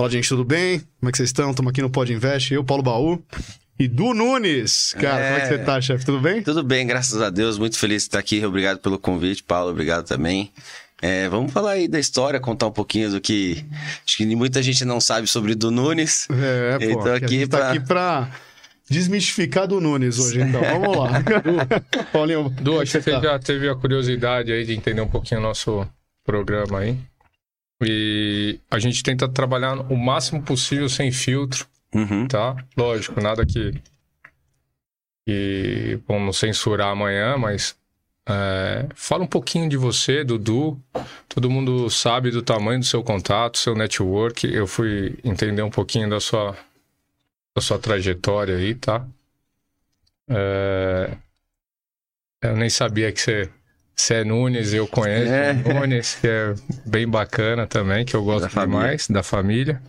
Fala, 0.00 0.08
gente, 0.12 0.30
tudo 0.30 0.46
bem? 0.46 0.80
Como 0.98 1.10
é 1.10 1.12
que 1.12 1.18
vocês 1.18 1.28
estão? 1.28 1.50
Estamos 1.50 1.68
aqui 1.68 1.82
no 1.82 1.90
Pod 1.90 2.10
Invest, 2.10 2.54
eu, 2.54 2.64
Paulo 2.64 2.82
Baú. 2.82 3.22
E 3.78 3.86
Du 3.86 4.14
Nunes. 4.14 4.94
Cara, 4.98 5.22
É. 5.22 5.26
como 5.28 5.36
é 5.36 5.40
que 5.42 5.46
você 5.48 5.58
tá, 5.58 5.78
chefe? 5.78 6.06
Tudo 6.06 6.18
bem? 6.20 6.42
Tudo 6.42 6.62
bem, 6.62 6.86
graças 6.86 7.20
a 7.20 7.28
Deus. 7.28 7.58
Muito 7.58 7.78
feliz 7.78 8.04
de 8.04 8.08
estar 8.08 8.18
aqui. 8.18 8.42
Obrigado 8.42 8.78
pelo 8.78 8.98
convite, 8.98 9.42
Paulo. 9.42 9.70
Obrigado 9.70 10.06
também. 10.06 10.52
É, 11.02 11.28
vamos 11.28 11.52
falar 11.52 11.72
aí 11.72 11.86
da 11.86 12.00
história, 12.00 12.40
contar 12.40 12.68
um 12.68 12.70
pouquinho 12.72 13.10
do 13.10 13.20
que 13.20 13.62
acho 14.06 14.16
que 14.16 14.24
muita 14.34 14.62
gente 14.62 14.86
não 14.86 15.02
sabe 15.02 15.26
sobre 15.26 15.54
do 15.54 15.70
Nunes. 15.70 16.26
É, 16.30 16.78
pô. 16.78 16.84
Então, 16.86 17.00
aqui 17.00 17.10
a 17.10 17.14
aqui 17.26 17.38
gente 17.40 17.48
tá 17.50 17.58
pra- 17.58 17.68
aqui 17.70 17.80
pra 17.80 18.30
desmistificar 18.88 19.66
do 19.68 19.82
Nunes 19.82 20.18
hoje, 20.18 20.40
então. 20.40 20.62
Vamos 20.62 20.96
lá. 20.96 21.10
Paulinho, 22.10 22.48
Du, 22.48 22.78
é 22.78 22.84
acho 22.84 22.92
que 22.92 23.02
você 23.02 23.10
você 23.10 23.16
tá? 23.16 23.20
já 23.20 23.38
teve 23.38 23.68
a 23.68 23.74
curiosidade 23.74 24.50
aí 24.50 24.64
de 24.64 24.72
entender 24.72 25.02
um 25.02 25.08
pouquinho 25.08 25.40
o 25.40 25.42
nosso 25.42 25.86
programa 26.24 26.78
aí. 26.78 26.96
E 27.82 28.60
a 28.70 28.78
gente 28.78 29.02
tenta 29.02 29.28
trabalhar 29.28 29.80
o 29.90 29.96
máximo 29.96 30.42
possível 30.42 30.88
sem 30.88 31.10
filtro, 31.10 31.66
Uhum. 31.94 32.28
tá? 32.28 32.56
Lógico, 32.76 33.20
nada 33.20 33.44
que, 33.46 33.72
que 35.26 35.98
vamos 36.06 36.38
censurar 36.38 36.88
amanhã, 36.88 37.36
mas 37.36 37.76
é, 38.28 38.86
fala 38.94 39.24
um 39.24 39.26
pouquinho 39.26 39.68
de 39.68 39.76
você, 39.76 40.22
Dudu. 40.22 40.80
Todo 41.28 41.50
mundo 41.50 41.88
sabe 41.90 42.30
do 42.30 42.42
tamanho 42.42 42.80
do 42.80 42.86
seu 42.86 43.02
contato, 43.02 43.58
seu 43.58 43.74
network. 43.74 44.46
Eu 44.52 44.66
fui 44.66 45.18
entender 45.24 45.62
um 45.62 45.70
pouquinho 45.70 46.08
da 46.08 46.20
sua, 46.20 46.56
da 47.56 47.62
sua 47.62 47.78
trajetória 47.78 48.56
aí, 48.56 48.74
tá? 48.74 49.06
É, 50.28 51.16
eu 52.42 52.56
nem 52.56 52.70
sabia 52.70 53.10
que 53.10 53.20
você, 53.20 53.50
você 53.96 54.14
é 54.14 54.24
Nunes, 54.24 54.72
eu 54.72 54.86
conheço 54.86 55.30
É. 55.32 55.52
o 55.52 55.74
Nunes, 55.80 56.16
que 56.20 56.26
é 56.26 56.54
bem 56.86 57.06
bacana 57.06 57.66
também, 57.66 58.04
que 58.04 58.14
eu 58.14 58.24
gosto 58.24 58.42
Da 58.42 58.48
família. 58.48 58.80
demais, 58.82 59.06
da 59.08 59.22
família. 59.22 59.82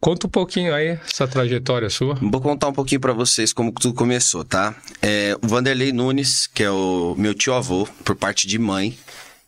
Conta 0.00 0.26
um 0.26 0.30
pouquinho 0.30 0.74
aí 0.74 0.98
essa 1.06 1.28
trajetória 1.28 1.88
sua. 1.88 2.14
Vou 2.16 2.40
contar 2.40 2.68
um 2.68 2.72
pouquinho 2.72 3.00
pra 3.00 3.12
vocês 3.12 3.52
como 3.52 3.70
tudo 3.72 3.94
começou, 3.94 4.44
tá? 4.44 4.74
É, 5.00 5.36
o 5.42 5.46
Vanderlei 5.46 5.92
Nunes, 5.92 6.46
que 6.48 6.62
é 6.64 6.70
o 6.70 7.14
meu 7.16 7.34
tio-avô, 7.34 7.86
por 8.04 8.16
parte 8.16 8.46
de 8.48 8.58
mãe. 8.58 8.98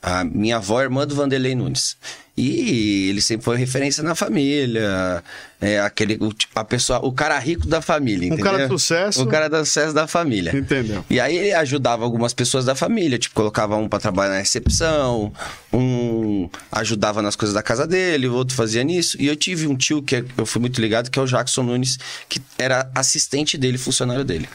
A 0.03 0.23
minha 0.23 0.57
avó 0.59 0.81
é 0.81 0.85
irmã 0.85 1.07
do 1.07 1.15
Vanderlei 1.17 1.55
Nunes. 1.57 1.97
E 2.37 3.09
ele 3.11 3.21
sempre 3.23 3.45
foi 3.45 3.57
referência 3.57 4.03
na 4.03 4.15
família. 4.17 5.23
É 5.61 5.79
aquele, 5.81 6.17
o, 6.21 6.35
a 6.57 6.65
pessoa, 6.65 6.99
o 6.99 7.13
cara 7.13 7.39
rico 7.39 7.65
da 7.67 7.81
família, 7.81 8.23
Um 8.29 8.35
entendeu? 8.35 8.45
cara 8.45 8.63
de 8.65 8.69
sucesso. 8.69 9.23
O 9.23 9.27
cara 9.29 9.49
do 9.49 9.65
sucesso 9.65 9.95
da 9.95 10.09
família. 10.09 10.55
Entendeu? 10.57 11.05
E 11.09 11.21
aí 11.21 11.37
ele 11.37 11.53
ajudava 11.53 12.03
algumas 12.05 12.35
pessoas 12.35 12.65
da 12.65 12.75
família, 12.75 13.19
tipo, 13.19 13.35
colocava 13.37 13.77
um 13.77 13.89
pra 13.89 14.01
trabalhar 14.01 14.33
na 14.33 14.39
recepção, 14.39 15.33
um 15.73 16.49
ajudava 16.73 17.23
nas 17.23 17.37
coisas 17.37 17.55
da 17.55 17.63
casa 17.63 17.87
dele, 17.87 18.27
o 18.27 18.35
outro 18.35 18.57
fazia 18.57 18.83
nisso. 18.83 19.17
E 19.21 19.27
eu 19.29 19.37
tive 19.37 19.67
um 19.69 19.77
tio 19.77 20.03
que 20.03 20.17
é- 20.17 20.25
eu 20.37 20.45
fui 20.45 20.61
muito 20.61 20.81
ligado, 20.81 21.11
que 21.11 21.19
é 21.19 21.23
o 21.23 21.27
Jackson 21.27 21.63
Nunes, 21.63 21.99
que 22.29 22.43
era 22.59 22.91
assistente 22.95 23.57
dele, 23.57 23.79
funcionário 23.79 24.25
dele, 24.25 24.49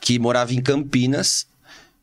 que 0.00 0.18
morava 0.18 0.52
em 0.52 0.60
Campinas. 0.60 1.46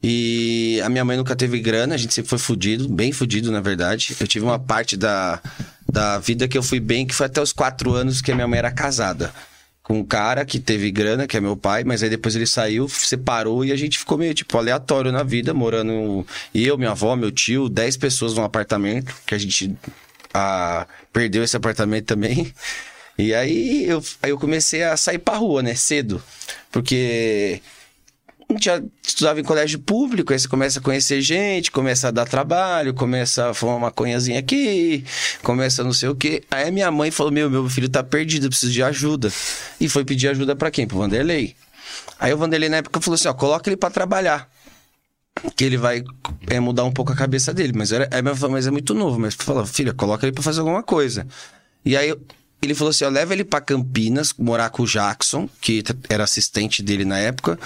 E 0.01 0.79
a 0.83 0.89
minha 0.89 1.03
mãe 1.03 1.17
nunca 1.17 1.35
teve 1.35 1.59
grana, 1.59 1.95
a 1.95 1.97
gente 1.97 2.13
sempre 2.13 2.29
foi 2.29 2.37
fudido, 2.37 2.87
bem 2.87 3.11
fudido, 3.11 3.51
na 3.51 3.61
verdade. 3.61 4.15
Eu 4.19 4.27
tive 4.27 4.45
uma 4.45 4.59
parte 4.59 4.95
da, 4.95 5.41
da 5.91 6.19
vida 6.19 6.47
que 6.47 6.57
eu 6.57 6.63
fui 6.63 6.79
bem, 6.79 7.05
que 7.05 7.15
foi 7.15 7.25
até 7.25 7.41
os 7.41 7.51
quatro 7.51 7.93
anos 7.93 8.21
que 8.21 8.31
a 8.31 8.35
minha 8.35 8.47
mãe 8.47 8.59
era 8.59 8.71
casada 8.71 9.33
com 9.87 9.99
um 9.99 10.03
cara 10.03 10.43
que 10.43 10.59
teve 10.59 10.91
grana, 10.91 11.25
que 11.25 11.37
é 11.37 11.39
meu 11.39 11.55
pai, 11.55 11.85
mas 11.85 12.03
aí 12.03 12.09
depois 12.09 12.35
ele 12.35 12.45
saiu, 12.45 12.89
separou 12.89 13.63
e 13.63 13.71
a 13.71 13.75
gente 13.77 13.97
ficou 13.97 14.17
meio, 14.17 14.33
tipo, 14.33 14.57
aleatório 14.57 15.13
na 15.13 15.23
vida, 15.23 15.53
morando 15.53 16.27
eu, 16.53 16.77
minha 16.77 16.91
avó, 16.91 17.15
meu 17.15 17.31
tio, 17.31 17.69
10 17.69 17.95
pessoas 17.95 18.33
num 18.33 18.43
apartamento, 18.43 19.15
que 19.25 19.33
a 19.33 19.37
gente 19.37 19.73
perdeu 21.13 21.41
esse 21.41 21.55
apartamento 21.55 22.05
também. 22.05 22.53
E 23.17 23.33
aí 23.33 23.85
eu, 23.85 24.03
aí 24.21 24.29
eu 24.29 24.37
comecei 24.37 24.83
a 24.83 24.95
sair 24.95 25.17
pra 25.17 25.37
rua, 25.37 25.63
né, 25.63 25.73
cedo, 25.73 26.21
porque 26.69 27.61
já 28.61 28.81
estudava 29.03 29.39
em 29.39 29.43
colégio 29.43 29.77
público, 29.79 30.31
aí 30.31 30.39
você 30.39 30.47
começa 30.47 30.79
a 30.79 30.81
conhecer 30.81 31.21
gente, 31.21 31.69
começa 31.69 32.07
a 32.07 32.11
dar 32.11 32.25
trabalho, 32.25 32.93
começa 32.93 33.49
a 33.49 33.53
fumar 33.53 33.75
uma 33.75 33.87
maconhazinha 33.87 34.39
aqui, 34.39 35.03
começa 35.43 35.83
não 35.83 35.91
sei 35.91 36.09
o 36.09 36.15
quê. 36.15 36.43
Aí 36.49 36.71
minha 36.71 36.89
mãe 36.89 37.11
falou: 37.11 37.31
Meu, 37.31 37.49
meu 37.49 37.69
filho 37.69 37.89
tá 37.89 38.03
perdido, 38.03 38.45
eu 38.45 38.49
preciso 38.49 38.71
de 38.71 38.81
ajuda. 38.81 39.31
E 39.79 39.89
foi 39.89 40.05
pedir 40.05 40.29
ajuda 40.29 40.55
pra 40.55 40.71
quem? 40.71 40.87
Pro 40.87 40.97
Vanderlei. 40.97 41.55
Aí 42.19 42.33
o 42.33 42.37
Vanderlei 42.37 42.69
na 42.69 42.77
época 42.77 43.01
falou 43.01 43.15
assim: 43.15 43.27
Ó, 43.27 43.33
coloca 43.33 43.69
ele 43.69 43.77
pra 43.77 43.89
trabalhar. 43.89 44.49
Que 45.55 45.65
ele 45.65 45.77
vai 45.77 46.03
é, 46.47 46.59
mudar 46.59 46.83
um 46.83 46.91
pouco 46.91 47.11
a 47.11 47.15
cabeça 47.15 47.53
dele. 47.53 47.73
Mas, 47.75 47.91
era, 47.91 48.07
minha 48.09 48.23
mãe 48.23 48.35
falou, 48.35 48.53
mas 48.53 48.65
é 48.65 48.71
muito 48.71 48.95
novo. 48.95 49.19
Mas 49.19 49.35
falou, 49.35 49.67
filha, 49.67 49.93
coloca 49.93 50.25
ele 50.25 50.33
pra 50.33 50.41
fazer 50.41 50.61
alguma 50.61 50.81
coisa. 50.81 51.27
E 51.85 51.95
aí 51.95 52.11
ele 52.61 52.73
falou 52.75 52.89
assim: 52.89 53.05
ó, 53.05 53.09
leva 53.09 53.33
ele 53.33 53.43
pra 53.43 53.61
Campinas, 53.61 54.33
morar 54.37 54.69
com 54.69 54.83
o 54.83 54.87
Jackson, 54.87 55.49
que 55.61 55.83
era 56.09 56.23
assistente 56.23 56.81
dele 56.81 57.05
na 57.05 57.17
época, 57.17 57.59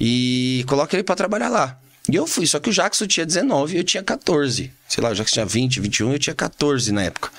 e 0.00 0.64
coloca 0.66 0.96
ele 0.96 1.02
pra 1.02 1.14
trabalhar 1.14 1.48
lá. 1.48 1.78
E 2.10 2.16
eu 2.16 2.26
fui, 2.26 2.46
só 2.46 2.58
que 2.58 2.70
o 2.70 2.72
Jackson 2.72 3.06
tinha 3.06 3.26
19 3.26 3.74
e 3.74 3.78
eu 3.78 3.84
tinha 3.84 4.02
14. 4.02 4.72
Sei 4.88 5.04
lá, 5.04 5.10
o 5.10 5.14
Jackson 5.14 5.34
tinha 5.34 5.46
20, 5.46 5.80
21 5.80 6.10
e 6.10 6.14
eu 6.14 6.18
tinha 6.18 6.34
14 6.34 6.90
na 6.90 7.02
época. 7.02 7.30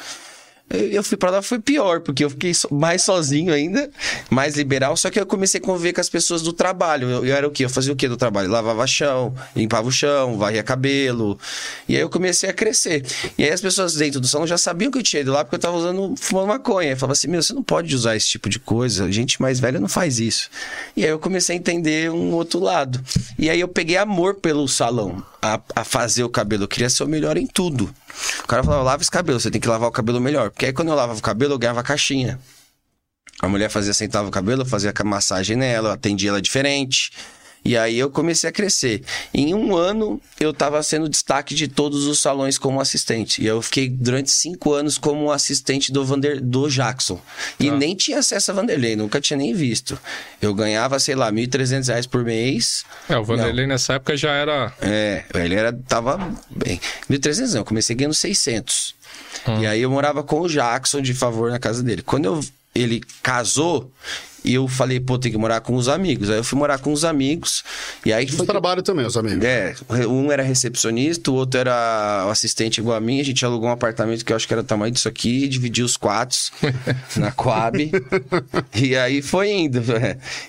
Eu 0.70 1.04
fui 1.04 1.18
pra 1.18 1.32
lá, 1.32 1.42
foi 1.42 1.60
pior, 1.60 2.02
porque 2.02 2.24
eu 2.24 2.30
fiquei 2.30 2.52
mais 2.70 3.04
sozinho 3.04 3.54
ainda, 3.54 3.90
mais 4.30 4.56
liberal, 4.56 4.96
só 4.96 5.10
que 5.10 5.20
eu 5.20 5.26
comecei 5.26 5.60
a 5.60 5.64
conviver 5.64 5.94
com 5.94 6.02
as 6.02 6.10
pessoas 6.10 6.42
do 6.42 6.54
trabalho. 6.54 7.10
Eu, 7.10 7.26
eu 7.26 7.36
era 7.36 7.48
o 7.48 7.52
quê? 7.52 7.66
Eu 7.66 7.70
fazia 7.70 7.92
o 7.92 7.96
quê 7.96 8.08
do 8.08 8.16
trabalho? 8.16 8.50
Lavava 8.50 8.86
chão, 8.86 9.34
limpava 9.56 9.88
o 9.88 9.92
chão, 9.92 10.38
varria 10.38 10.62
cabelo. 10.62 11.40
E 11.88 11.96
aí 11.96 12.02
eu 12.02 12.10
comecei 12.10 12.50
a 12.50 12.54
crescer. 12.54 13.06
E 13.38 13.44
aí 13.44 13.52
as 13.52 13.62
pessoas 13.62 13.96
dentro 13.96 14.20
do 14.20 14.28
salão 14.28 14.46
já 14.46 14.58
sabiam 14.58 14.92
que 14.92 15.00
eu 15.00 15.04
tinha 15.04 15.22
ido 15.22 15.32
lá 15.32 15.44
porque 15.44 15.56
eu 15.56 15.60
tava 15.60 15.76
usando, 15.76 16.14
fumando 16.18 16.48
maconha. 16.48 16.92
Eu 16.92 16.98
falava 16.98 17.14
assim, 17.14 17.28
meu, 17.28 17.42
você 17.42 17.54
não 17.54 17.64
pode 17.64 17.94
usar 17.96 18.16
esse 18.16 18.28
tipo 18.28 18.48
de 18.50 18.60
coisa, 18.60 19.12
gente 19.12 19.42
mais 19.42 19.60
velha 19.60 19.80
não 19.80 19.88
faz 19.88 20.20
isso. 20.20 20.50
E 20.96 21.04
aí 21.04 21.10
eu 21.10 21.20
comecei 21.20 21.56
a 21.56 21.60
entender 21.60 22.12
um 22.12 22.32
outro 22.34 22.60
lado. 22.60 23.02
E 23.38 23.50
aí 23.50 23.60
eu 23.60 23.68
peguei 23.68 23.98
amor 23.98 24.36
pelo 24.36 24.68
salão, 24.68 25.24
a, 25.42 25.60
a 25.76 25.84
fazer 25.84 26.24
o 26.24 26.30
cabelo. 26.30 26.64
Eu 26.64 26.68
queria 26.68 26.90
ser 26.90 27.04
o 27.04 27.08
melhor 27.08 27.38
em 27.38 27.48
tudo. 27.48 27.94
O 28.44 28.48
cara 28.48 28.64
falava, 28.64 28.84
lava 28.84 29.02
esse 29.02 29.12
cabelo, 29.12 29.40
você 29.40 29.52
tem 29.52 29.62
que 29.62 29.68
lavar 29.68 29.90
o 29.90 29.92
cabelo 29.92 30.20
melhor. 30.20 30.50
Porque 30.50 30.66
aí 30.66 30.74
quando 30.74 30.90
eu 30.90 30.96
lavava 30.96 31.20
o 31.20 31.22
cabelo, 31.22 31.54
eu 31.54 31.60
ganhava 31.60 31.84
caixinha. 31.84 32.40
A 33.42 33.48
mulher 33.48 33.70
fazia, 33.70 33.94
sentava 33.94 34.28
o 34.28 34.32
cabelo, 34.32 34.66
fazia 34.66 34.94
a 34.94 35.04
massagem 35.04 35.56
nela, 35.56 35.94
atendia 35.94 36.30
ela 36.30 36.42
diferente. 36.42 37.12
E 37.64 37.78
aí 37.78 38.00
eu 38.00 38.10
comecei 38.10 38.50
a 38.50 38.54
crescer. 38.54 39.04
Em 39.34 39.54
um 39.54 39.76
ano, 39.76 40.20
eu 40.40 40.54
tava 40.54 40.82
sendo 40.82 41.10
destaque 41.10 41.54
de 41.54 41.68
todos 41.68 42.06
os 42.08 42.20
salões 42.20 42.58
como 42.58 42.80
assistente. 42.80 43.42
E 43.44 43.46
eu 43.48 43.62
fiquei 43.62 43.90
durante 43.90 44.32
cinco 44.32 44.74
anos 44.74 44.98
como 44.98 45.32
assistente 45.32 45.92
do, 45.92 46.04
Vander, 46.06 46.42
do 46.42 46.70
Jackson. 46.70 47.20
E 47.60 47.70
Tá. 47.70 47.76
nem 47.76 47.96
tinha 47.96 48.20
acesso 48.20 48.52
a 48.52 48.54
Vanderlei, 48.54 48.96
nunca 48.96 49.20
tinha 49.22 49.38
nem 49.38 49.54
visto. 49.54 50.00
Eu 50.42 50.54
ganhava, 50.54 50.98
sei 51.00 51.16
lá, 51.16 51.32
1.300 51.32 51.88
reais 51.88 52.08
por 52.08 52.24
mês. 52.24 52.86
É, 53.08 53.18
o 53.18 53.24
Vanderlei 53.24 53.68
nessa 53.68 53.94
época 53.94 54.16
já 54.16 54.32
era. 54.32 54.74
É, 54.82 55.26
ele 55.36 55.56
era, 55.56 55.74
tava 55.74 56.18
bem. 56.50 56.80
1.300 57.10 57.50
não, 57.52 57.58
eu 57.62 57.66
comecei 57.66 57.96
ganhando 57.96 58.14
600. 58.14 58.96
Hum. 59.48 59.62
E 59.62 59.68
aí 59.68 59.82
eu 59.82 59.90
morava 59.92 60.24
com 60.24 60.40
o 60.42 60.48
Jackson 60.50 61.02
de 61.02 61.14
favor 61.14 61.52
na 61.52 61.60
casa 61.60 61.84
dele. 61.84 62.02
Quando 62.02 62.26
eu, 62.26 62.40
ele 62.74 63.02
casou, 63.22 63.92
eu 64.46 64.68
falei, 64.68 65.00
pô, 65.00 65.18
tem 65.18 65.32
que 65.32 65.38
morar 65.38 65.62
com 65.62 65.76
os 65.76 65.88
amigos. 65.88 66.30
Aí 66.30 66.38
eu 66.38 66.44
fui 66.44 66.58
morar 66.58 66.80
com 66.80 66.92
os 66.92 67.04
amigos. 67.04 67.64
E 68.06 68.14
aí 68.14 68.28
foi. 68.28 68.46
trabalho 68.46 68.82
também, 68.82 69.06
os 69.06 69.18
amigos. 69.18 69.44
É, 69.44 69.76
um 70.08 70.32
era 70.32 70.44
recepcionista, 70.44 71.32
o 71.32 71.36
outro 71.36 71.60
era 71.60 72.26
o 72.28 72.30
assistente 72.30 72.80
igual 72.80 72.98
a 72.98 73.02
mim. 73.02 73.20
A 73.20 73.24
gente 73.24 73.44
alugou 73.46 73.70
um 73.70 73.72
apartamento 73.72 74.24
que 74.24 74.32
eu 74.32 74.36
acho 74.36 74.48
que 74.48 74.54
era 74.54 74.62
o 74.62 74.64
tamanho 74.64 74.92
disso 74.92 75.08
aqui, 75.08 75.48
dividiu 75.48 75.86
os 75.86 75.98
quartos 75.98 76.52
na 77.18 77.32
Coab. 77.32 77.92
e 78.76 78.96
aí 78.96 79.22
foi 79.22 79.52
indo. 79.52 79.84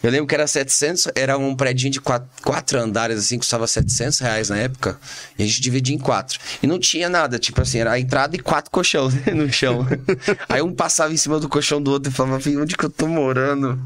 Eu 0.02 0.10
lembro 0.10 0.26
que 0.26 0.34
era 0.34 0.46
700, 0.46 1.08
era 1.14 1.36
um 1.36 1.54
predinho 1.54 1.92
de 1.92 2.00
quatro, 2.00 2.28
quatro 2.42 2.78
andares, 2.78 3.18
assim, 3.18 3.38
custava 3.38 3.66
700 3.66 4.18
reais 4.20 4.48
na 4.48 4.58
época. 4.58 4.98
E 5.38 5.42
a 5.42 5.46
gente 5.46 5.60
dividia 5.60 5.94
em 5.94 5.98
quatro. 5.98 6.38
E 6.62 6.66
não 6.66 6.78
tinha 6.78 7.08
nada, 7.08 7.38
tipo 7.38 7.60
assim, 7.60 7.78
era 7.78 7.92
a 7.92 7.98
entrada 7.98 8.36
e 8.36 8.38
quatro 8.38 8.70
colchão 8.70 9.10
no 9.34 9.52
chão. 9.52 9.86
aí 10.48 10.62
um 10.62 10.72
passava 10.72 11.12
em 11.12 11.16
cima 11.16 11.38
do 11.40 11.48
colchão 11.48 11.82
do 11.82 11.90
outro 11.90 12.10
e 12.10 12.14
falava, 12.14 12.40
"Filho, 12.40 12.62
onde 12.62 12.76
que 12.76 12.84
eu 12.84 12.91
tô 12.91 13.06
morando? 13.06 13.79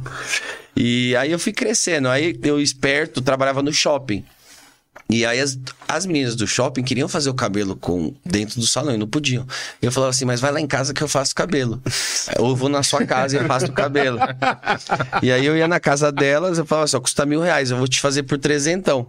E 0.77 1.15
aí 1.17 1.31
eu 1.31 1.39
fui 1.39 1.53
crescendo. 1.53 2.09
Aí 2.09 2.39
eu 2.43 2.61
esperto, 2.61 3.21
trabalhava 3.21 3.63
no 3.63 3.73
shopping. 3.73 4.25
E 5.09 5.25
aí 5.25 5.39
as, 5.39 5.59
as 5.87 6.07
meninas 6.07 6.35
do 6.35 6.47
shopping 6.47 6.83
queriam 6.83 7.09
fazer 7.09 7.29
o 7.29 7.35
cabelo 7.35 7.77
com 7.77 8.15
dentro 8.25 8.59
do 8.59 8.67
salão 8.67 8.95
e 8.95 8.97
não 8.97 9.07
podiam. 9.07 9.47
Eu 9.81 9.93
falava 9.93 10.11
assim, 10.11 10.25
mas 10.25 10.41
vai 10.41 10.51
lá 10.51 10.61
em 10.61 10.67
casa 10.67 10.95
que 10.95 11.03
eu 11.03 11.09
faço 11.09 11.35
cabelo. 11.35 11.83
Ou 12.39 12.51
eu 12.51 12.57
vou 12.57 12.69
na 12.69 12.83
sua 12.83 13.05
casa 13.05 13.39
e 13.39 13.47
faço 13.47 13.67
o 13.67 13.73
cabelo. 13.73 14.19
e 15.23 15.31
aí 15.31 15.45
eu 15.45 15.57
ia 15.57 15.69
na 15.69 15.79
casa 15.79 16.11
delas, 16.11 16.59
eu 16.59 16.65
falava 16.65 16.87
assim, 16.87 16.97
ó, 16.97 17.01
custa 17.01 17.27
mil 17.27 17.41
reais, 17.41 17.71
eu 17.71 17.77
vou 17.77 17.87
te 17.87 18.01
fazer 18.01 18.23
por 18.23 18.39
trezentão. 18.39 19.07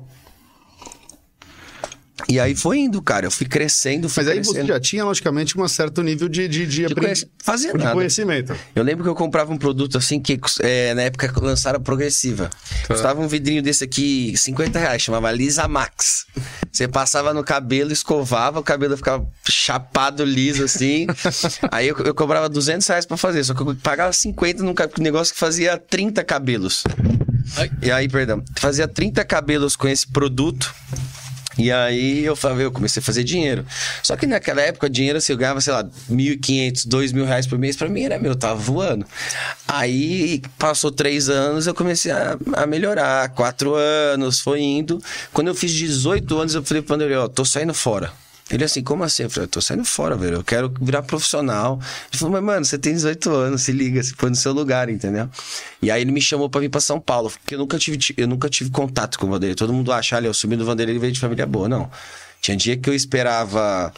E 2.29 2.39
aí 2.39 2.55
foi 2.55 2.79
indo, 2.79 3.01
cara. 3.01 3.25
Eu 3.27 3.31
fui 3.31 3.45
crescendo, 3.45 4.07
fui 4.07 4.23
Mas 4.23 4.31
aí 4.31 4.37
você 4.43 4.51
crescendo. 4.51 4.67
já 4.67 4.79
tinha, 4.79 5.03
logicamente, 5.03 5.59
um 5.59 5.67
certo 5.67 6.01
nível 6.01 6.29
de, 6.29 6.47
de, 6.47 6.65
de, 6.65 6.85
De 6.87 7.27
fazia 7.43 7.73
de 7.73 7.77
nada. 7.77 7.91
conhecimento. 7.91 8.55
Eu 8.73 8.83
lembro 8.83 9.03
que 9.03 9.09
eu 9.09 9.15
comprava 9.15 9.51
um 9.51 9.57
produto 9.57 9.97
assim 9.97 10.19
que 10.19 10.39
é, 10.61 10.93
na 10.93 11.03
época 11.03 11.31
lançaram 11.41 11.77
a 11.77 11.81
progressiva. 11.81 12.49
Tá. 12.87 12.93
Custava 12.93 13.21
um 13.21 13.27
vidrinho 13.27 13.61
desse 13.61 13.83
aqui 13.83 14.33
50 14.37 14.79
reais, 14.79 15.01
chamava 15.01 15.29
Lisa 15.31 15.67
Max. 15.67 16.25
Você 16.71 16.87
passava 16.87 17.33
no 17.33 17.43
cabelo, 17.43 17.91
escovava, 17.91 18.59
o 18.59 18.63
cabelo 18.63 18.95
ficava 18.95 19.25
chapado, 19.49 20.23
liso, 20.23 20.63
assim. 20.63 21.07
Aí 21.71 21.87
eu, 21.89 21.97
eu 21.99 22.15
cobrava 22.15 22.47
200 22.47 22.87
reais 22.87 23.05
pra 23.05 23.17
fazer, 23.17 23.43
só 23.43 23.53
que 23.53 23.61
eu 23.61 23.75
pagava 23.75 24.11
50 24.13 24.63
num 24.63 24.73
negócio 24.99 25.33
que 25.33 25.39
fazia 25.39 25.77
30 25.77 26.23
cabelos. 26.23 26.83
E 27.81 27.91
aí, 27.91 28.07
perdão, 28.09 28.43
fazia 28.55 28.87
30 28.87 29.23
cabelos 29.23 29.75
com 29.75 29.87
esse 29.87 30.07
produto. 30.07 30.73
E 31.57 31.71
aí 31.71 32.23
eu 32.25 32.35
falei, 32.35 32.65
eu 32.65 32.71
comecei 32.71 32.99
a 32.99 33.03
fazer 33.03 33.23
dinheiro. 33.23 33.65
Só 34.03 34.15
que 34.15 34.25
naquela 34.27 34.61
época, 34.61 34.89
dinheiro 34.89 35.17
assim, 35.17 35.33
eu 35.33 35.37
ganhava, 35.37 35.61
sei 35.61 35.73
lá, 35.73 35.83
1.500, 35.83 36.87
2.000 36.87 37.25
reais 37.25 37.47
por 37.47 37.57
mês. 37.57 37.75
Pra 37.75 37.87
mim 37.87 38.03
era 38.03 38.19
meu, 38.19 38.31
eu 38.31 38.35
tava 38.35 38.55
voando. 38.55 39.05
Aí 39.67 40.41
passou 40.57 40.91
três 40.91 41.29
anos, 41.29 41.67
eu 41.67 41.73
comecei 41.73 42.11
a, 42.11 42.37
a 42.53 42.65
melhorar. 42.65 43.29
Quatro 43.29 43.75
anos, 43.75 44.39
foi 44.39 44.61
indo. 44.61 45.01
Quando 45.31 45.47
eu 45.47 45.55
fiz 45.55 45.71
18 45.71 46.37
anos, 46.37 46.55
eu 46.55 46.63
falei 46.63 46.81
pro 46.81 46.95
Vanderlei, 46.95 47.17
ó, 47.17 47.27
tô 47.27 47.45
saindo 47.45 47.73
fora. 47.73 48.11
Ele 48.49 48.63
assim, 48.63 48.83
como 48.83 49.03
assim? 49.03 49.23
Eu 49.23 49.29
falei, 49.29 49.45
eu 49.45 49.49
tô 49.49 49.59
saindo 49.59 49.83
fora, 49.83 50.15
velho. 50.15 50.35
Eu 50.35 50.43
quero 50.43 50.71
virar 50.79 51.01
profissional. 51.01 51.79
Ele 52.11 52.19
falou, 52.19 52.33
mas 52.33 52.43
mano, 52.43 52.65
você 52.65 52.77
tem 52.77 52.93
18 52.93 53.31
anos, 53.31 53.63
se 53.63 53.71
liga, 53.71 54.03
se 54.03 54.13
põe 54.13 54.29
no 54.29 54.35
seu 54.35 54.53
lugar, 54.53 54.87
entendeu? 54.87 55.27
E 55.81 55.89
aí 55.89 56.01
ele 56.01 56.11
me 56.11 56.21
chamou 56.21 56.47
pra 56.47 56.61
vir 56.61 56.69
pra 56.69 56.79
São 56.79 56.99
Paulo, 56.99 57.31
porque 57.31 57.55
eu 57.55 57.59
nunca 57.59 57.79
tive, 57.79 57.97
eu 58.17 58.27
nunca 58.27 58.47
tive 58.47 58.69
contato 58.69 59.17
com 59.17 59.25
o 59.25 59.29
Vanderlei. 59.31 59.55
Todo 59.55 59.73
mundo 59.73 59.91
acha, 59.91 60.15
olha, 60.15 60.27
eu 60.27 60.33
subi 60.33 60.55
do 60.55 60.63
Vanderlei, 60.65 60.93
ele 60.93 60.99
veio 60.99 61.11
de 61.11 61.19
família 61.19 61.45
boa. 61.47 61.67
Não. 61.67 61.89
Tinha 62.39 62.55
dia 62.55 62.77
que 62.77 62.87
eu 62.87 62.93
esperava 62.93 63.91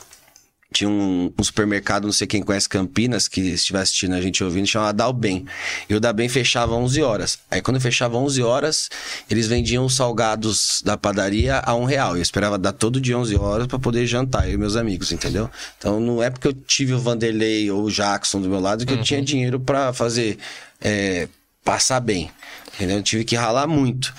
tinha 0.71 0.89
um, 0.89 1.31
um 1.37 1.43
supermercado, 1.43 2.05
não 2.05 2.11
sei 2.11 2.27
quem 2.27 2.43
conhece 2.43 2.67
Campinas, 2.67 3.27
que 3.27 3.41
estiver 3.41 3.79
assistindo 3.79 4.13
a 4.13 4.21
gente 4.21 4.43
ouvindo, 4.43 4.67
chamava 4.67 4.93
Dalben. 4.93 5.45
E 5.89 5.95
o 5.95 5.99
Dalben 5.99 6.27
fechava 6.27 6.75
11 6.75 7.01
horas. 7.01 7.39
Aí 7.49 7.61
quando 7.61 7.79
fechava 7.79 8.17
11 8.17 8.41
horas, 8.43 8.89
eles 9.29 9.47
vendiam 9.47 9.85
os 9.85 9.95
salgados 9.95 10.81
da 10.83 10.97
padaria 10.97 11.59
a 11.59 11.73
um 11.73 11.85
real. 11.85 12.15
Eu 12.15 12.21
esperava 12.21 12.57
dar 12.57 12.73
todo 12.73 12.99
dia 12.99 13.17
11 13.17 13.35
horas 13.37 13.67
para 13.67 13.79
poder 13.79 14.05
jantar, 14.05 14.47
eu 14.47 14.55
e 14.55 14.57
meus 14.57 14.75
amigos, 14.75 15.11
entendeu? 15.11 15.49
Então 15.77 15.99
não 15.99 16.21
é 16.21 16.29
porque 16.29 16.47
eu 16.47 16.53
tive 16.53 16.93
o 16.93 16.99
Vanderlei 16.99 17.71
ou 17.71 17.83
o 17.83 17.91
Jackson 17.91 18.41
do 18.41 18.49
meu 18.49 18.59
lado 18.59 18.85
que 18.85 18.93
eu 18.93 19.01
tinha 19.01 19.21
dinheiro 19.21 19.59
para 19.59 19.93
fazer... 19.93 20.37
é, 20.81 21.27
passar 21.67 21.99
bem, 21.99 22.31
entendeu? 22.73 22.95
Eu 22.95 23.03
tive 23.03 23.25
que 23.25 23.35
ralar 23.35 23.67
muito. 23.67 24.13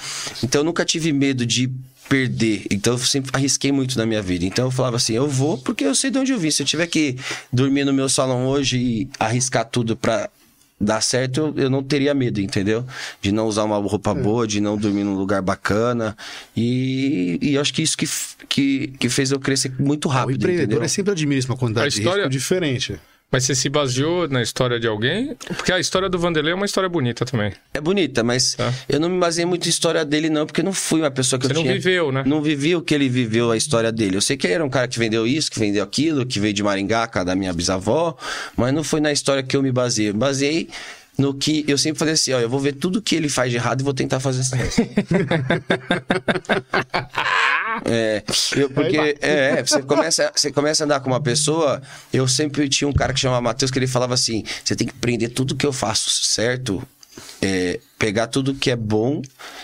Então 0.44 0.60
eu 0.60 0.64
nunca 0.64 0.84
tive 0.84 1.14
medo 1.14 1.46
de 1.46 1.72
perder. 2.08 2.64
Então 2.70 2.94
eu 2.94 2.98
sempre 2.98 3.30
arrisquei 3.34 3.70
muito 3.72 3.98
na 3.98 4.06
minha 4.06 4.22
vida. 4.22 4.44
Então 4.44 4.66
eu 4.66 4.70
falava 4.70 4.96
assim, 4.96 5.14
eu 5.14 5.28
vou 5.28 5.58
porque 5.58 5.84
eu 5.84 5.94
sei 5.94 6.10
de 6.10 6.18
onde 6.18 6.32
eu 6.32 6.38
vim. 6.38 6.50
Se 6.50 6.62
eu 6.62 6.66
tiver 6.66 6.86
que 6.86 7.16
dormir 7.52 7.84
no 7.84 7.92
meu 7.92 8.08
salão 8.08 8.46
hoje 8.46 8.78
e 8.78 9.08
arriscar 9.18 9.64
tudo 9.66 9.96
pra 9.96 10.28
dar 10.80 11.00
certo, 11.00 11.38
eu, 11.56 11.64
eu 11.64 11.70
não 11.70 11.82
teria 11.82 12.14
medo, 12.14 12.40
entendeu? 12.40 12.84
De 13.20 13.32
não 13.32 13.46
usar 13.48 13.64
uma 13.64 13.76
roupa 13.78 14.14
boa, 14.14 14.46
de 14.46 14.60
não 14.60 14.76
dormir 14.78 15.02
num 15.02 15.16
lugar 15.16 15.42
bacana. 15.42 16.16
E, 16.56 17.38
e 17.42 17.58
acho 17.58 17.74
que 17.74 17.82
isso 17.82 17.96
que, 17.98 18.08
que, 18.48 18.88
que 18.98 19.08
fez 19.08 19.30
eu 19.32 19.40
crescer 19.40 19.72
muito 19.78 20.06
O 20.06 20.08
rápido, 20.08 20.36
empreendedor 20.36 20.64
entendeu? 20.66 20.84
é 20.84 20.88
sempre 20.88 21.10
admira 21.12 21.44
uma 21.46 21.56
quantidade 21.56 21.86
A 21.86 21.88
história- 21.88 22.28
de 22.28 22.36
risco 22.36 22.54
diferente. 22.54 22.94
Mas 23.30 23.44
você 23.44 23.54
se 23.54 23.68
baseou 23.68 24.26
na 24.26 24.40
história 24.40 24.80
de 24.80 24.86
alguém? 24.86 25.36
Porque 25.56 25.70
a 25.70 25.78
história 25.78 26.08
do 26.08 26.18
Vanderlei 26.18 26.52
é 26.52 26.56
uma 26.56 26.64
história 26.64 26.88
bonita 26.88 27.26
também. 27.26 27.52
É 27.74 27.80
bonita, 27.80 28.24
mas 28.24 28.54
Tá. 28.54 28.72
eu 28.88 28.98
não 28.98 29.10
me 29.10 29.18
baseei 29.18 29.44
muito 29.44 29.66
em 29.66 29.68
história 29.68 30.02
dele, 30.02 30.30
não, 30.30 30.46
porque 30.46 30.62
eu 30.62 30.64
não 30.64 30.72
fui 30.72 31.00
uma 31.00 31.10
pessoa 31.10 31.38
que 31.38 31.46
Você 31.46 31.52
eu 31.52 31.56
não 31.56 31.62
tinha... 31.62 31.74
viveu, 31.74 32.10
né? 32.10 32.22
Não 32.24 32.40
vivi 32.40 32.74
o 32.74 32.80
que 32.80 32.94
ele 32.94 33.06
viveu, 33.08 33.50
a 33.50 33.56
história 33.56 33.92
dele. 33.92 34.16
Eu 34.16 34.22
sei 34.22 34.36
que 34.38 34.46
ele 34.46 34.54
era 34.54 34.64
um 34.64 34.70
cara 34.70 34.88
que 34.88 34.98
vendeu 34.98 35.26
isso, 35.26 35.50
que 35.50 35.58
vendeu 35.58 35.84
aquilo, 35.84 36.24
que 36.24 36.40
veio 36.40 36.54
de 36.54 36.62
Maringá, 36.62 37.06
cara 37.06 37.26
da 37.26 37.34
minha 37.36 37.52
bisavó, 37.52 38.16
mas 38.56 38.72
não 38.72 38.82
foi 38.82 39.00
na 39.00 39.12
história 39.12 39.42
que 39.42 39.54
eu 39.54 39.62
me 39.62 39.70
baseei. 39.70 40.08
Eu 40.08 40.14
me 40.14 40.20
baseei 40.20 40.68
no 41.18 41.34
que 41.34 41.64
eu 41.66 41.76
sempre 41.76 41.98
falei 41.98 42.14
assim, 42.14 42.32
ó, 42.32 42.38
eu 42.40 42.48
vou 42.48 42.60
ver 42.60 42.74
tudo 42.74 43.02
que 43.02 43.16
ele 43.16 43.28
faz 43.28 43.50
de 43.50 43.56
errado 43.56 43.80
e 43.80 43.84
vou 43.84 43.92
tentar 43.92 44.20
fazer 44.20 44.44
certo. 44.44 44.76
É, 47.84 48.22
eu- 48.56 48.68
porque 48.70 49.16
é, 49.20 49.62
você 49.62 49.80
começa, 49.82 50.32
você 50.34 50.50
começa 50.50 50.82
a 50.82 50.84
andar 50.84 51.00
com 51.00 51.10
uma 51.10 51.20
pessoa. 51.20 51.80
Eu 52.12 52.26
sempre 52.26 52.68
tinha 52.68 52.88
um 52.88 52.92
cara 52.92 53.12
que 53.12 53.20
chamava 53.20 53.40
Matheus 53.40 53.70
que 53.70 53.78
ele 53.78 53.86
falava 53.86 54.14
assim: 54.14 54.42
você 54.64 54.74
tem 54.74 54.86
que 54.86 54.94
prender 54.94 55.30
tudo 55.30 55.54
que 55.54 55.64
eu 55.64 55.72
faço 55.72 56.10
certo, 56.10 56.82
é, 57.40 57.78
pegar 57.98 58.26
tudo 58.26 58.54
que 58.54 58.70
é 58.70 58.76
bom, 58.76 59.22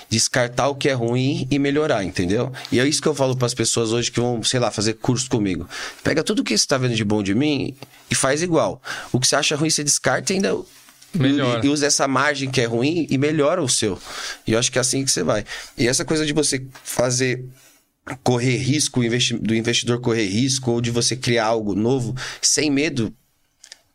descartar 0.09 0.69
o 0.69 0.75
que 0.77 0.89
é 0.89 0.93
ruim 0.93 1.49
e 1.51 1.59
melhorar, 1.59 2.05
entendeu? 2.05 2.53
E 2.71 2.79
é 2.79 2.87
isso 2.87 3.03
que 3.03 3.09
eu 3.09 3.15
falo 3.15 3.37
para 3.37 3.47
as 3.47 3.55
pessoas 3.55 3.91
hoje 3.93 4.11
que 4.13 4.21
vão, 4.21 4.43
sei 4.45 4.61
lá, 4.61 4.71
fazer 4.71 4.95
curso 4.95 5.29
comigo. 5.29 5.69
Pega 6.05 6.23
tudo 6.23 6.45
que 6.45 6.57
você 6.57 6.67
tá 6.67 6.79
vendo 6.79 6.95
de 6.95 7.05
bom 7.05 7.23
de 7.23 7.35
mim 7.35 7.75
e 8.11 8.15
faz 8.15 8.43
igual. 8.43 8.81
O 9.13 9.19
que 9.19 9.27
você 9.27 9.35
acha 9.37 9.57
ruim, 9.57 9.71
você 9.71 9.83
descarta 9.83 10.33
e 10.33 10.37
ainda 10.37 10.57
Melhora. 11.15 11.65
e, 11.65 11.69
usa 11.69 11.87
essa 11.87 12.07
margem 12.09 12.51
que 12.51 12.61
é 12.61 12.65
ruim 12.65 13.07
e 13.09 13.17
melhora 13.17 13.63
o 13.63 13.69
seu. 13.69 13.99
E 14.47 14.53
eu 14.53 14.59
acho 14.59 14.71
que 14.71 14.79
é 14.79 14.81
assim 14.81 15.05
que 15.05 15.11
você 15.11 15.23
vai. 15.23 15.45
E 15.77 15.87
essa 15.87 16.05
coisa 16.05 16.27
de 16.27 16.33
você 16.33 16.67
fazer 16.83 17.45
correr 18.23 18.57
risco, 18.57 19.01
do 19.41 19.55
investidor 19.55 20.01
correr 20.01 20.27
risco, 20.27 20.71
ou 20.73 20.81
de 20.81 20.91
você 20.91 21.17
criar 21.17 21.47
algo 21.47 21.75
novo 21.75 22.15
sem 22.43 22.71
medo, 22.71 23.13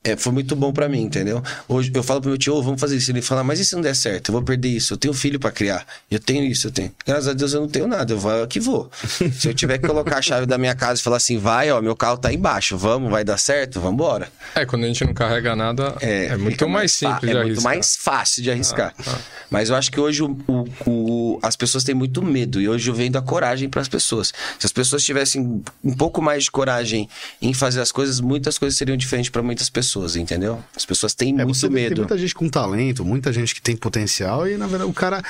é, 0.03 0.15
foi 0.15 0.31
muito 0.31 0.55
bom 0.55 0.71
pra 0.71 0.87
mim, 0.87 1.01
entendeu? 1.01 1.43
Hoje 1.67 1.91
eu 1.93 2.01
falo 2.03 2.21
pro 2.21 2.29
meu 2.29 2.37
tio, 2.37 2.55
"Ô, 2.55 2.61
vamos 2.63 2.79
fazer 2.79 2.95
isso. 2.95 3.11
Ele 3.11 3.21
fala, 3.21 3.43
mas 3.43 3.59
e 3.59 3.65
se 3.65 3.75
não 3.75 3.81
der 3.81 3.95
certo? 3.95 4.29
Eu 4.29 4.33
vou 4.33 4.41
perder 4.41 4.69
isso. 4.69 4.93
Eu 4.93 4.97
tenho 4.97 5.13
filho 5.13 5.39
pra 5.39 5.51
criar. 5.51 5.85
Eu 6.09 6.19
tenho 6.19 6.43
isso, 6.45 6.67
eu 6.67 6.71
tenho. 6.71 6.91
Graças 7.05 7.27
a 7.27 7.33
Deus 7.33 7.53
eu 7.53 7.61
não 7.61 7.67
tenho 7.67 7.85
nada. 7.87 8.13
Eu 8.13 8.19
vou 8.19 8.47
que 8.47 8.59
vou. 8.59 8.89
se 9.33 9.47
eu 9.49 9.53
tiver 9.53 9.77
que 9.77 9.87
colocar 9.87 10.17
a 10.17 10.21
chave 10.21 10.45
da 10.45 10.57
minha 10.57 10.73
casa 10.73 10.99
e 11.01 11.03
falar 11.03 11.17
assim, 11.17 11.37
vai, 11.37 11.69
ó, 11.71 11.81
meu 11.81 11.95
carro 11.95 12.17
tá 12.17 12.31
embaixo, 12.33 12.77
vamos, 12.77 13.11
vai 13.11 13.23
dar 13.23 13.37
certo, 13.37 13.79
vamos 13.79 13.93
embora. 13.95 14.29
É, 14.55 14.65
quando 14.65 14.83
a 14.85 14.87
gente 14.87 15.03
não 15.03 15.13
carrega 15.13 15.55
nada, 15.55 15.95
é, 15.99 16.35
muito 16.37 16.51
fica 16.53 16.67
mais 16.67 16.91
simples 16.93 17.23
É 17.23 17.33
de 17.33 17.33
muito 17.33 17.41
arriscar. 17.47 17.63
mais 17.63 17.95
fácil 17.97 18.41
de 18.43 18.51
arriscar. 18.51 18.93
Ah, 18.99 19.03
ah. 19.15 19.17
Mas 19.49 19.69
eu 19.69 19.75
acho 19.75 19.91
que 19.91 19.99
hoje 19.99 20.23
o, 20.23 20.37
o- 20.47 20.65
o- 20.85 21.39
as 21.41 21.55
pessoas 21.55 21.83
têm 21.83 21.93
muito 21.95 22.21
medo. 22.23 22.61
E 22.61 22.69
hoje 22.69 22.89
eu 22.89 22.93
vendo 22.93 23.17
a 23.17 23.21
coragem 23.21 23.67
para 23.67 23.81
as 23.81 23.87
pessoas. 23.89 24.31
Se 24.59 24.65
as 24.65 24.71
pessoas 24.71 25.03
tivessem 25.03 25.61
um 25.83 25.93
pouco 25.93 26.21
mais 26.21 26.45
de 26.45 26.51
coragem 26.51 27.09
em 27.41 27.53
fazer 27.53 27.81
as 27.81 27.91
coisas, 27.91 28.19
muitas 28.21 28.57
coisas 28.57 28.77
seriam 28.77 28.95
diferentes 28.95 29.29
para 29.29 29.41
muitas 29.41 29.69
pessoas, 29.69 29.88
entendeu? 30.15 30.63
As 30.75 30.85
pessoas 30.85 31.13
têm 31.13 31.29
É, 31.39 31.43
muito 31.43 31.55
que 31.55 31.61
Tem 31.61 31.69
medo. 31.69 32.01
muita 32.01 32.17
gente 32.17 32.35
com 32.35 32.49
talento, 32.49 33.03
muita 33.05 33.31
gente 33.33 33.53
que 33.55 33.61
tem 33.61 33.75
potencial 33.75 34.47
e, 34.47 34.57
na 34.57 34.67
verdade, 34.67 34.89
o 34.89 34.93
cara. 34.93 35.21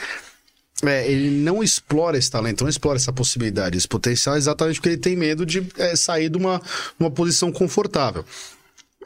é, 0.84 1.12
ele 1.12 1.30
não 1.32 1.62
explora 1.64 2.18
esse 2.18 2.32
talento, 2.32 2.62
não 2.62 2.70
explora 2.70 2.98
essa 2.98 3.12
possibilidade, 3.12 3.78
esse 3.78 3.88
potencial, 3.88 4.38
exatamente 4.38 4.76
porque 4.78 4.90
ele 4.90 4.98
tem 4.98 5.16
medo 5.16 5.46
de 5.46 5.66
é, 5.78 5.96
sair 5.96 6.30
de 6.30 6.38
uma, 6.38 6.62
uma 7.00 7.12
posição 7.12 7.52
confortável. 7.52 8.24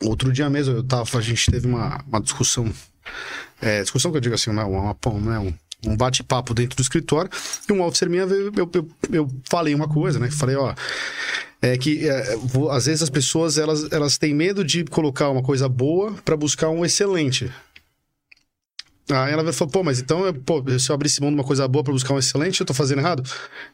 Outro 0.02 0.32
dia 0.32 0.50
mesmo, 0.50 0.76
eu 0.76 0.84
tava, 0.84 1.18
a 1.18 1.22
gente 1.22 1.50
teve 1.52 1.66
uma, 1.68 2.04
uma 2.08 2.20
discussão. 2.22 2.72
é, 3.62 3.82
discussão 3.82 4.12
que 4.12 4.18
eu 4.18 4.22
digo 4.22 4.36
assim, 4.36 4.52
né, 4.52 4.64
uma, 4.64 4.96
uma, 5.06 5.20
né, 5.20 5.40
um, 5.40 5.54
um 5.86 5.96
bate-papo 5.96 6.54
dentro 6.54 6.76
do 6.76 6.82
escritório, 6.82 7.30
e 7.70 7.74
um 7.74 7.82
officer 7.82 8.10
minha, 8.10 8.24
eu, 8.24 8.52
eu, 8.56 8.90
eu 9.12 9.30
falei 9.50 9.74
uma 9.76 9.88
coisa, 9.88 10.20
né? 10.20 10.30
Falei, 10.32 10.56
ó. 10.56 10.74
É 11.62 11.78
que 11.78 12.10
é, 12.10 12.38
às 12.72 12.86
vezes 12.88 13.02
as 13.04 13.10
pessoas 13.10 13.58
elas, 13.58 13.90
elas 13.92 14.18
têm 14.18 14.34
medo 14.34 14.66
de 14.66 14.84
colocar 14.84 15.30
uma 15.30 15.42
coisa 15.42 15.70
boa 15.70 16.14
para 16.26 16.36
buscar 16.36 16.70
um 16.70 16.84
excelente. 16.84 17.50
Aí 19.10 19.34
ela 19.34 19.52
falou, 19.52 19.72
pô, 19.72 19.84
mas 19.84 20.00
então, 20.00 20.26
eu- 20.26 20.34
pô, 20.34 20.64
se 20.80 20.90
eu 20.90 20.96
abrir 20.96 21.10
mão 21.20 21.30
de 21.30 21.36
uma 21.36 21.44
coisa 21.44 21.68
boa 21.68 21.84
para 21.84 21.94
buscar 21.94 22.14
um 22.14 22.20
excelente, 22.20 22.60
eu 22.60 22.66
tô 22.66 22.74
fazendo 22.74 23.00
errado? 23.00 23.22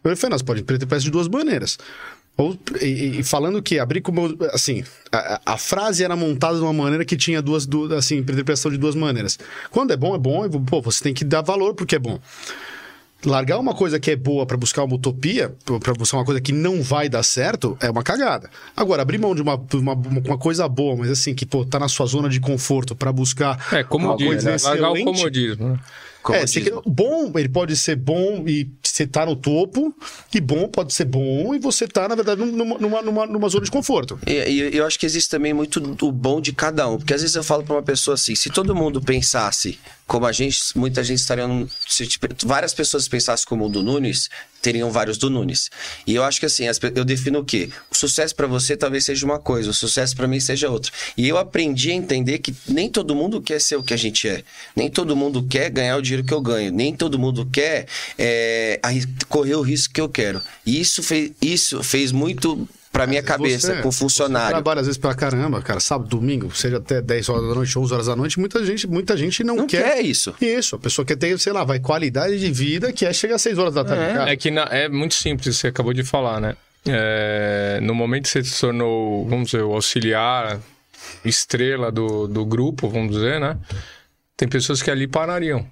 Eu 0.04 0.18
falei, 0.18 0.32
não, 0.32 0.38
você 0.38 0.44
pode 0.44 0.62
interpretar 0.62 1.00
de 1.00 1.12
duas 1.12 1.28
maneiras. 1.28 1.78
Ou, 2.40 2.58
e, 2.82 3.20
e- 3.20 3.24
falando 3.24 3.62
que 3.62 3.78
abrir 3.78 4.00
como. 4.00 4.38
Assim, 4.54 4.82
a, 5.12 5.42
a- 5.46 5.58
frase 5.58 6.06
era 6.06 6.16
montada 6.16 6.56
de 6.56 6.62
uma 6.64 6.72
maneira 6.72 7.04
que 7.04 7.18
tinha 7.18 7.42
duas, 7.42 7.66
duas. 7.66 7.92
Assim, 7.92 8.16
interpretação 8.18 8.72
de 8.72 8.78
duas 8.78 8.96
maneiras. 8.96 9.38
Quando 9.70 9.92
é 9.92 9.98
bom, 9.98 10.16
é 10.16 10.18
bom, 10.18 10.46
e, 10.46 10.50
pô, 10.62 10.82
você 10.82 11.04
tem 11.04 11.14
que 11.14 11.26
dar 11.26 11.42
valor 11.42 11.74
porque 11.76 11.96
é 11.98 12.00
bom. 12.00 12.18
Largar 13.26 13.60
uma 13.60 13.74
coisa 13.76 14.00
que 14.00 14.10
é 14.12 14.16
boa 14.16 14.46
pra 14.46 14.56
buscar 14.56 14.86
uma 14.86 14.96
utopia, 14.96 15.54
pra 15.84 15.94
buscar 15.94 16.16
uma 16.20 16.24
coisa 16.24 16.40
que 16.40 16.54
não 16.54 16.82
vai 16.82 17.10
dar 17.10 17.22
certo, 17.24 17.78
é 17.82 17.90
uma 17.92 18.02
cagada. 18.02 18.50
Agora, 18.78 19.02
abrir 19.02 19.18
mão 19.18 19.36
de 19.36 19.42
uma, 19.42 19.56
uma, 19.74 19.92
uma 19.94 20.38
coisa 20.38 20.66
boa, 20.70 20.96
mas 20.96 21.12
assim, 21.12 21.36
que, 21.36 21.46
pô, 21.46 21.66
tá 21.66 21.78
na 21.78 21.90
sua 21.90 22.06
zona 22.06 22.30
de 22.30 22.40
conforto 22.40 22.96
pra 22.96 23.12
buscar. 23.12 23.60
É, 23.74 23.84
como 23.84 24.08
uma 24.08 24.16
diz, 24.16 24.26
coisa 24.26 24.52
né? 24.52 24.58
largar 24.64 24.92
o 24.92 25.04
comodismo. 25.04 25.68
né? 25.72 25.80
Como 26.22 26.38
é, 26.38 26.46
quer- 26.46 26.74
bom, 26.86 27.32
ele 27.36 27.50
pode 27.50 27.76
ser 27.78 27.96
bom 27.96 28.44
e 28.48 28.70
você 28.84 29.08
tá 29.08 29.26
no 29.26 29.36
topo, 29.36 29.96
e 30.34 30.42
bom 30.42 30.68
pode 30.68 30.94
ser 30.94 31.06
bom 31.06 31.56
e 31.56 31.60
você 31.60 31.88
tá, 31.88 32.08
na 32.08 32.16
verdade, 32.16 32.44
numa, 32.44 32.78
numa, 32.78 33.02
numa, 33.02 33.26
numa 33.26 33.50
zona 33.50 33.64
de 33.64 33.72
conforto. 33.72 34.20
E, 34.28 34.32
e 34.34 34.76
eu 34.78 34.86
acho 34.86 35.00
que 35.00 35.06
existe 35.06 35.30
também 35.30 35.54
muito 35.54 35.78
o 36.02 36.12
bom 36.12 36.42
de 36.42 36.52
cada 36.52 36.88
um. 36.90 36.98
Porque 36.98 37.14
às 37.14 37.22
vezes 37.22 37.36
eu 37.36 37.44
falo 37.44 37.64
pra 37.64 37.76
uma 37.76 37.84
pessoa 37.84 38.16
assim: 38.16 38.36
se 38.36 38.50
todo 38.50 38.76
mundo 38.76 39.02
pensasse 39.02 39.80
como 40.06 40.26
a 40.26 40.32
gente, 40.32 40.60
muita 40.76 41.04
gente 41.04 41.20
estaria. 41.20 41.48
Num, 41.48 41.68
se 41.88 42.06
tipo, 42.06 42.28
várias 42.46 42.74
pessoas 42.74 43.08
pensassem 43.08 43.48
como 43.48 43.66
o 43.66 43.70
do 43.70 43.82
Nunes, 43.82 44.30
teriam 44.62 44.92
vários 44.92 45.18
do 45.18 45.30
Nunes. 45.30 45.70
E 46.06 46.16
eu 46.16 46.24
acho 46.24 46.40
que 46.40 46.46
assim, 46.46 46.66
eu 46.96 47.06
defino 47.06 47.40
o 47.40 47.46
quê? 47.46 47.70
O 47.92 47.96
sucesso 47.98 48.36
pra 48.36 48.48
você 48.48 48.76
talvez 48.76 49.06
seja 49.06 49.26
uma 49.26 49.40
coisa, 49.40 49.70
o 49.70 49.74
sucesso 49.74 50.16
pra 50.16 50.28
mim 50.28 50.40
seja 50.40 50.70
outra. 50.70 50.92
E 51.18 51.28
eu 51.28 51.38
aprendi 51.38 51.92
a 51.92 51.94
entender 51.94 52.40
que 52.40 52.54
nem 52.68 52.90
todo 52.90 53.16
mundo 53.16 53.42
quer 53.42 53.60
ser 53.60 53.76
o 53.76 53.84
que 53.84 53.94
a 53.94 53.98
gente 53.98 54.28
é. 54.28 54.44
Nem 54.76 54.90
todo 54.90 55.16
mundo 55.16 55.44
quer 55.44 55.70
ganhar 55.70 55.98
o 55.98 56.02
dinheiro 56.02 56.26
que 56.26 56.34
eu 56.34 56.42
ganho. 56.42 56.72
Nem 56.72 56.96
todo 56.96 57.20
mundo 57.20 57.46
quer 57.52 57.88
é, 58.18 58.80
correr 59.28 59.56
o 59.56 59.62
risco 59.62 59.94
que 59.94 60.02
eu 60.02 60.10
quero. 60.10 60.42
E 60.66 60.80
isso 60.80 61.02
fez, 61.02 61.32
isso 61.42 61.84
fez 61.84 62.12
muito 62.12 62.68
pra 62.92 63.06
minha 63.08 63.22
cabeça, 63.24 63.76
Você- 63.76 63.82
com 63.82 63.92
Você 63.92 64.00
funcionário. 64.00 64.50
trabalha 64.50 64.82
às 64.82 64.88
vezes 64.88 64.98
pra 64.98 65.14
caramba, 65.14 65.62
cara, 65.62 65.80
sábado, 65.80 66.10
domingo, 66.10 66.54
seja 66.56 66.78
até 66.78 67.02
10 67.02 67.30
horas 67.30 67.48
da 67.48 67.56
noite, 67.56 67.78
11 67.80 67.94
horas 67.94 68.06
da 68.08 68.16
noite, 68.16 68.40
muita 68.40 68.66
gente, 68.66 68.88
muita 68.88 69.16
gente 69.16 69.44
não, 69.44 69.56
Não 69.58 69.68
quer 69.68 70.02
isso. 70.02 70.34
Isso, 70.42 70.76
a 70.76 70.80
pessoa 70.80 71.06
quer 71.06 71.16
ter, 71.16 71.38
sei 71.40 71.54
lá, 71.54 71.64
vai 71.64 71.80
qualidade 71.80 72.40
de 72.40 72.52
vida 72.52 72.92
que 72.92 73.06
é 73.06 73.14
chegar 73.14 73.36
às 73.36 73.42
6 73.42 73.58
horas 73.58 73.74
da 73.74 73.84
tarde. 73.86 74.14
cara. 74.14 74.32
É 74.32 74.36
que 74.36 74.50
na- 74.52 74.68
é 74.72 74.90
muito 74.90 75.14
simples, 75.14 75.58
você 75.58 75.68
acabou 75.68 75.94
de 75.94 76.04
falar, 76.04 76.40
né? 76.42 76.56
é, 76.88 77.78
no 77.84 77.94
momento 77.94 78.24
que 78.24 78.30
você 78.30 78.44
se 78.44 78.62
tornou, 78.62 79.28
vamos 79.28 79.52
dizer, 79.52 79.64
o 79.64 79.74
auxiliar, 79.74 80.60
estrela 81.26 81.92
do, 81.92 82.26
do 82.28 82.46
grupo, 82.46 82.88
vamos 82.90 83.12
dizer, 83.16 83.40
né? 83.40 83.58
Tem 84.38 84.48
pessoas 84.48 84.82
que 84.82 84.90
ali 84.90 85.06
parariam. 85.06 85.68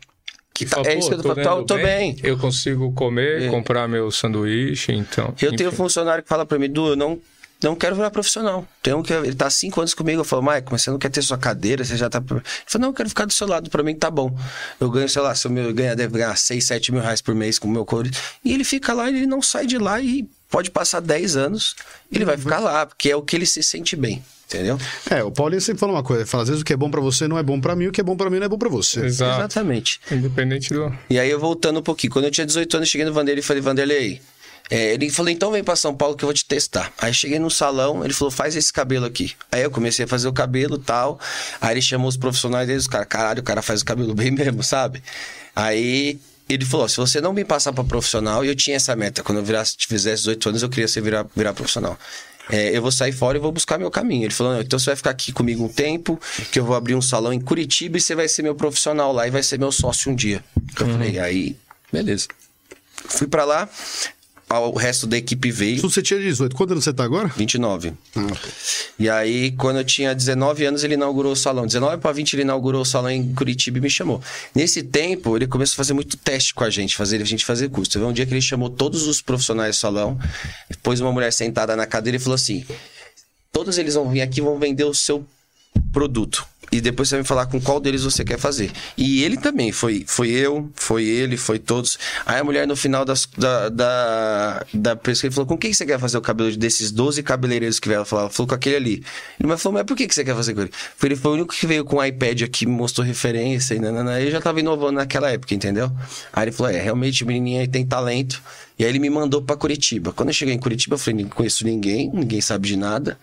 Que 0.57 0.65
tá- 0.65 0.77
fala, 0.77 0.87
é 0.87 0.97
isso 0.97 1.09
"Pô, 1.09 1.15
que 1.21 1.27
eu 1.27 1.35
tô 1.35 1.43
falando. 1.43 1.65
Tô, 1.67 1.75
tô 1.75 1.83
bem. 1.83 2.15
Eu 2.23 2.35
consigo 2.37 2.91
comer, 2.93 3.43
É. 3.43 3.49
comprar 3.49 3.87
meu 3.87 4.09
sanduíche, 4.09 4.91
então. 4.91 5.33
Eu 5.39 5.55
tenho 5.55 5.69
um 5.69 5.73
enfim. 5.73 5.77
funcionário 5.83 6.23
que 6.23 6.29
fala 6.29 6.45
pra 6.47 6.57
mim, 6.57 6.67
Du, 6.67 6.87
eu 6.87 6.95
não, 6.95 7.19
não 7.61 7.75
quero 7.75 7.95
virar 7.95 8.11
profissional. 8.11 8.67
Tem 8.83 8.93
um 8.93 9.01
que 9.01 9.11
ele 9.11 9.33
tá 9.33 9.47
há 9.47 9.49
cinco 9.49 9.79
anos 9.81 9.93
comigo. 9.93 10.21
Eu 10.21 10.25
falo, 10.25 10.43
Mike, 10.43 10.67
mas 10.71 10.83
você 10.83 10.91
não 10.91 10.99
quer 10.99 11.09
ter 11.09 11.21
sua 11.21 11.37
cadeira? 11.37 11.83
Você 11.83 11.97
já 11.97 12.09
tá. 12.09 12.19
Ele 12.19 12.41
falou, 12.65 12.81
não, 12.81 12.89
eu 12.89 12.93
quero 12.93 13.09
ficar 13.09 13.25
do 13.25 13.33
seu 13.33 13.47
lado. 13.47 13.69
Pra 13.69 13.81
mim 13.83 13.95
tá 13.95 14.11
bom. 14.11 14.37
Eu 14.79 14.89
ganho, 14.89 15.09
sei 15.09 15.21
lá, 15.21 15.33
se 15.33 15.47
eu 15.47 15.73
ganhar, 15.73 15.95
deve 15.95 16.13
ganhar 16.17 16.35
6, 16.35 16.63
7 16.63 16.91
mil 16.91 17.01
reais 17.01 17.21
por 17.21 17.33
mês 17.33 17.57
com 17.57 17.67
o 17.67 17.71
meu 17.71 17.85
code. 17.85 18.11
E 18.43 18.53
ele 18.53 18.63
fica 18.63 18.93
lá, 18.93 19.09
ele 19.09 19.25
não 19.25 19.41
sai 19.41 19.65
de 19.65 19.77
lá 19.77 19.99
e 19.99 20.27
pode 20.49 20.69
passar 20.69 20.99
10 20.99 21.35
anos. 21.35 21.75
Ele 22.11 22.25
vai 22.25 22.37
ficar 22.37 22.59
lá, 22.59 22.85
porque 22.85 23.09
é 23.09 23.15
o 23.15 23.21
que 23.21 23.35
ele 23.35 23.45
se 23.45 23.63
sente 23.63 23.95
bem. 23.95 24.23
Entendeu? 24.47 24.79
É, 25.09 25.21
o 25.23 25.29
Paulinho 25.29 25.59
sempre 25.59 25.79
fala 25.81 25.91
uma 25.91 26.03
coisa. 26.03 26.21
Ele 26.21 26.29
fala, 26.29 26.43
às 26.43 26.49
vezes 26.49 26.61
o 26.61 26.65
que 26.65 26.71
é 26.71 26.77
bom 26.77 26.89
pra 26.89 27.01
você 27.01 27.27
não 27.27 27.37
é 27.37 27.43
bom 27.43 27.59
pra 27.59 27.75
mim, 27.75 27.87
o 27.87 27.91
que 27.91 27.99
é 27.99 28.03
bom 28.03 28.15
pra 28.15 28.29
mim 28.29 28.37
não 28.37 28.45
é 28.45 28.49
bom 28.49 28.57
pra 28.57 28.69
você. 28.69 29.05
Exato. 29.05 29.41
Exatamente. 29.41 29.99
Independente 30.09 30.73
do. 30.73 30.93
E 31.09 31.19
aí 31.19 31.29
eu 31.29 31.37
voltando 31.37 31.79
um 31.79 31.83
pouquinho. 31.83 32.13
Quando 32.13 32.25
eu 32.25 32.31
tinha 32.31 32.45
18 32.45 32.77
anos, 32.77 32.87
cheguei 32.87 33.05
no 33.05 33.11
Vanderlei 33.11 33.41
e 33.41 33.43
falei, 33.43 33.61
Vanderlei. 33.61 34.21
É, 34.69 34.93
ele 34.93 35.09
falou, 35.09 35.31
então 35.31 35.51
vem 35.51 35.63
pra 35.63 35.75
São 35.75 35.95
Paulo 35.95 36.15
que 36.15 36.23
eu 36.23 36.27
vou 36.27 36.33
te 36.33 36.45
testar. 36.45 36.91
Aí 36.97 37.13
cheguei 37.13 37.39
no 37.39 37.49
salão, 37.49 38.03
ele 38.03 38.13
falou, 38.13 38.31
faz 38.31 38.55
esse 38.55 38.71
cabelo 38.71 39.05
aqui. 39.05 39.33
Aí 39.51 39.63
eu 39.63 39.71
comecei 39.71 40.05
a 40.05 40.07
fazer 40.07 40.27
o 40.27 40.33
cabelo 40.33 40.75
e 40.75 40.79
tal. 40.79 41.19
Aí 41.61 41.73
ele 41.73 41.81
chamou 41.81 42.09
os 42.09 42.17
profissionais 42.17 42.67
deles, 42.67 42.83
os 42.83 42.87
caras, 42.87 43.07
caralho, 43.07 43.39
o 43.39 43.43
cara 43.43 43.61
faz 43.61 43.81
o 43.81 43.85
cabelo 43.85 44.13
bem 44.15 44.31
mesmo, 44.31 44.63
sabe? 44.63 45.01
Aí 45.55 46.19
ele 46.49 46.65
falou, 46.65 46.87
se 46.87 46.97
você 46.97 47.21
não 47.21 47.33
me 47.33 47.45
passar 47.45 47.73
pra 47.73 47.83
profissional, 47.83 48.43
e 48.43 48.47
eu 48.47 48.55
tinha 48.55 48.75
essa 48.75 48.95
meta, 48.95 49.23
quando 49.23 49.39
eu 49.39 49.43
virasse, 49.43 49.75
fizesse 49.79 50.23
18 50.23 50.49
anos, 50.49 50.63
eu 50.63 50.69
queria 50.69 50.87
ser 50.87 51.01
virar, 51.01 51.25
virar 51.35 51.53
profissional. 51.53 51.97
É, 52.49 52.75
eu 52.75 52.81
vou 52.81 52.91
sair 52.91 53.11
fora 53.11 53.37
e 53.37 53.41
vou 53.41 53.51
buscar 53.51 53.77
meu 53.77 53.91
caminho. 53.91 54.23
Ele 54.23 54.33
falou: 54.33 54.53
não, 54.53 54.61
então 54.61 54.79
você 54.79 54.85
vai 54.85 54.95
ficar 54.95 55.09
aqui 55.09 55.33
comigo 55.33 55.65
um 55.65 55.67
tempo, 55.67 56.19
que 56.49 56.57
eu 56.57 56.63
vou 56.63 56.75
abrir 56.75 56.95
um 56.95 57.01
salão 57.01 57.33
em 57.33 57.41
Curitiba 57.41 57.97
e 57.97 58.01
você 58.01 58.15
vai 58.15 58.27
ser 58.27 58.41
meu 58.41 58.55
profissional 58.55 59.11
lá 59.11 59.27
e 59.27 59.31
vai 59.31 59.43
ser 59.43 59.59
meu 59.59 59.71
sócio 59.71 60.09
um 60.11 60.15
dia. 60.15 60.41
Eu 60.79 60.87
falei, 60.87 61.19
aí, 61.19 61.57
beleza. 61.91 62.27
Fui 63.09 63.27
pra 63.27 63.43
lá, 63.43 63.69
o 64.49 64.71
resto 64.77 65.05
da 65.05 65.17
equipe 65.17 65.51
veio, 65.51 65.81
você 65.81 66.01
tinha 66.01 66.19
18. 66.19 66.55
Quanto 66.55 66.71
ano 66.71 66.81
você 66.81 66.93
tá 66.93 67.03
agora? 67.03 67.27
29. 67.35 67.93
Ah, 68.15 68.21
E 68.97 69.09
aí, 69.09 69.51
quando 69.51 69.77
eu 69.77 69.83
tinha 69.83 70.15
19 70.15 70.65
anos, 70.65 70.83
ele 70.83 70.93
inaugurou 70.93 71.33
o 71.33 71.35
salão. 71.35 71.65
19 71.65 71.97
para 71.97 72.11
20, 72.13 72.33
ele 72.33 72.41
inaugurou 72.43 72.81
o 72.81 72.85
salão 72.85 73.09
em 73.09 73.33
Curitiba 73.33 73.77
e 73.77 73.81
me 73.81 73.89
chamou. 73.89 74.21
Nesse 74.55 74.83
tempo, 74.83 75.35
ele 75.35 75.47
começou 75.47 75.73
a 75.73 75.77
fazer 75.77 75.93
muito 75.93 76.15
teste 76.15 76.53
com 76.53 76.63
a 76.63 76.69
gente, 76.69 76.95
fazer 76.95 77.21
a 77.21 77.25
gente 77.25 77.45
fazer 77.45 77.69
curso. 77.69 77.91
Teve 77.91 78.05
um 78.05 78.13
dia 78.13 78.25
que 78.25 78.33
ele 78.33 78.41
chamou 78.41 78.69
todos 78.69 79.05
os 79.05 79.21
profissionais 79.21 79.75
do 79.75 79.79
salão, 79.79 80.17
pôs 80.81 81.01
uma 81.01 81.11
mulher 81.11 81.33
sentada 81.33 81.75
na 81.75 81.85
cadeira 81.85 82.15
e 82.15 82.19
falou 82.19 82.35
assim: 82.35 82.65
todos 83.51 83.77
eles 83.77 83.95
vão 83.95 84.09
vir 84.09 84.21
aqui 84.21 84.39
e 84.39 84.43
vão 84.43 84.57
vender 84.57 84.85
o 84.85 84.93
seu 84.93 85.25
produto. 85.91 86.45
E 86.77 86.81
depois 86.81 87.09
você 87.09 87.15
vai 87.15 87.23
me 87.23 87.27
falar 87.27 87.47
com 87.47 87.59
qual 87.59 87.79
deles 87.79 88.03
você 88.03 88.23
quer 88.23 88.37
fazer. 88.37 88.71
E 88.95 89.23
ele 89.23 89.35
também, 89.35 89.71
foi, 89.71 90.05
foi 90.05 90.29
eu, 90.29 90.69
foi 90.75 91.05
ele, 91.05 91.35
foi 91.35 91.57
todos. 91.57 91.97
Aí 92.23 92.39
a 92.39 92.43
mulher, 92.43 92.67
no 92.67 92.75
final 92.75 93.03
das, 93.03 93.27
da, 93.35 93.67
da, 93.69 94.65
da 94.71 94.95
pesquisa, 94.95 95.33
falou: 95.33 95.47
com 95.47 95.57
quem 95.57 95.73
você 95.73 95.87
quer 95.87 95.99
fazer 95.99 96.19
o 96.19 96.21
cabelo 96.21 96.55
desses 96.55 96.91
12 96.91 97.23
cabeleireiros 97.23 97.79
que 97.79 97.87
vieram? 97.87 98.05
Falou, 98.05 98.25
ela 98.25 98.29
falou 98.31 98.47
com 98.47 98.53
aquele 98.53 98.75
ali. 98.75 99.03
Ele 99.39 99.49
mas 99.49 99.59
falou: 99.59 99.79
mas 99.79 99.87
por 99.87 99.97
que 99.97 100.07
você 100.07 100.23
quer 100.23 100.35
fazer 100.35 100.53
com 100.53 100.61
ele? 100.61 100.71
Ele 101.01 101.15
foi 101.15 101.31
o 101.31 101.33
único 101.33 101.55
que 101.55 101.65
veio 101.65 101.83
com 101.83 101.95
o 101.95 102.05
iPad 102.05 102.43
aqui, 102.43 102.67
me 102.67 102.73
mostrou 102.73 103.05
referência 103.05 103.73
e 103.73 103.79
nanana. 103.79 104.21
Ele 104.21 104.29
já 104.29 104.39
tava 104.39 104.59
inovando 104.59 104.93
naquela 104.93 105.31
época, 105.31 105.55
entendeu? 105.55 105.91
Aí 106.31 106.43
ele 106.43 106.51
falou: 106.51 106.71
é, 106.71 106.79
realmente, 106.79 107.23
o 107.23 107.27
menininho 107.27 107.61
aí 107.61 107.67
tem 107.67 107.83
talento. 107.83 108.39
E 108.77 108.83
aí 108.83 108.91
ele 108.91 108.99
me 108.99 109.09
mandou 109.09 109.41
pra 109.41 109.55
Curitiba. 109.55 110.13
Quando 110.13 110.29
eu 110.29 110.33
cheguei 110.33 110.53
em 110.53 110.59
Curitiba, 110.59 110.93
eu 110.93 110.99
falei: 110.99 111.23
não 111.23 111.29
conheço 111.31 111.65
ninguém, 111.65 112.11
ninguém 112.13 112.39
sabe 112.39 112.67
de 112.67 112.77
nada. 112.77 113.17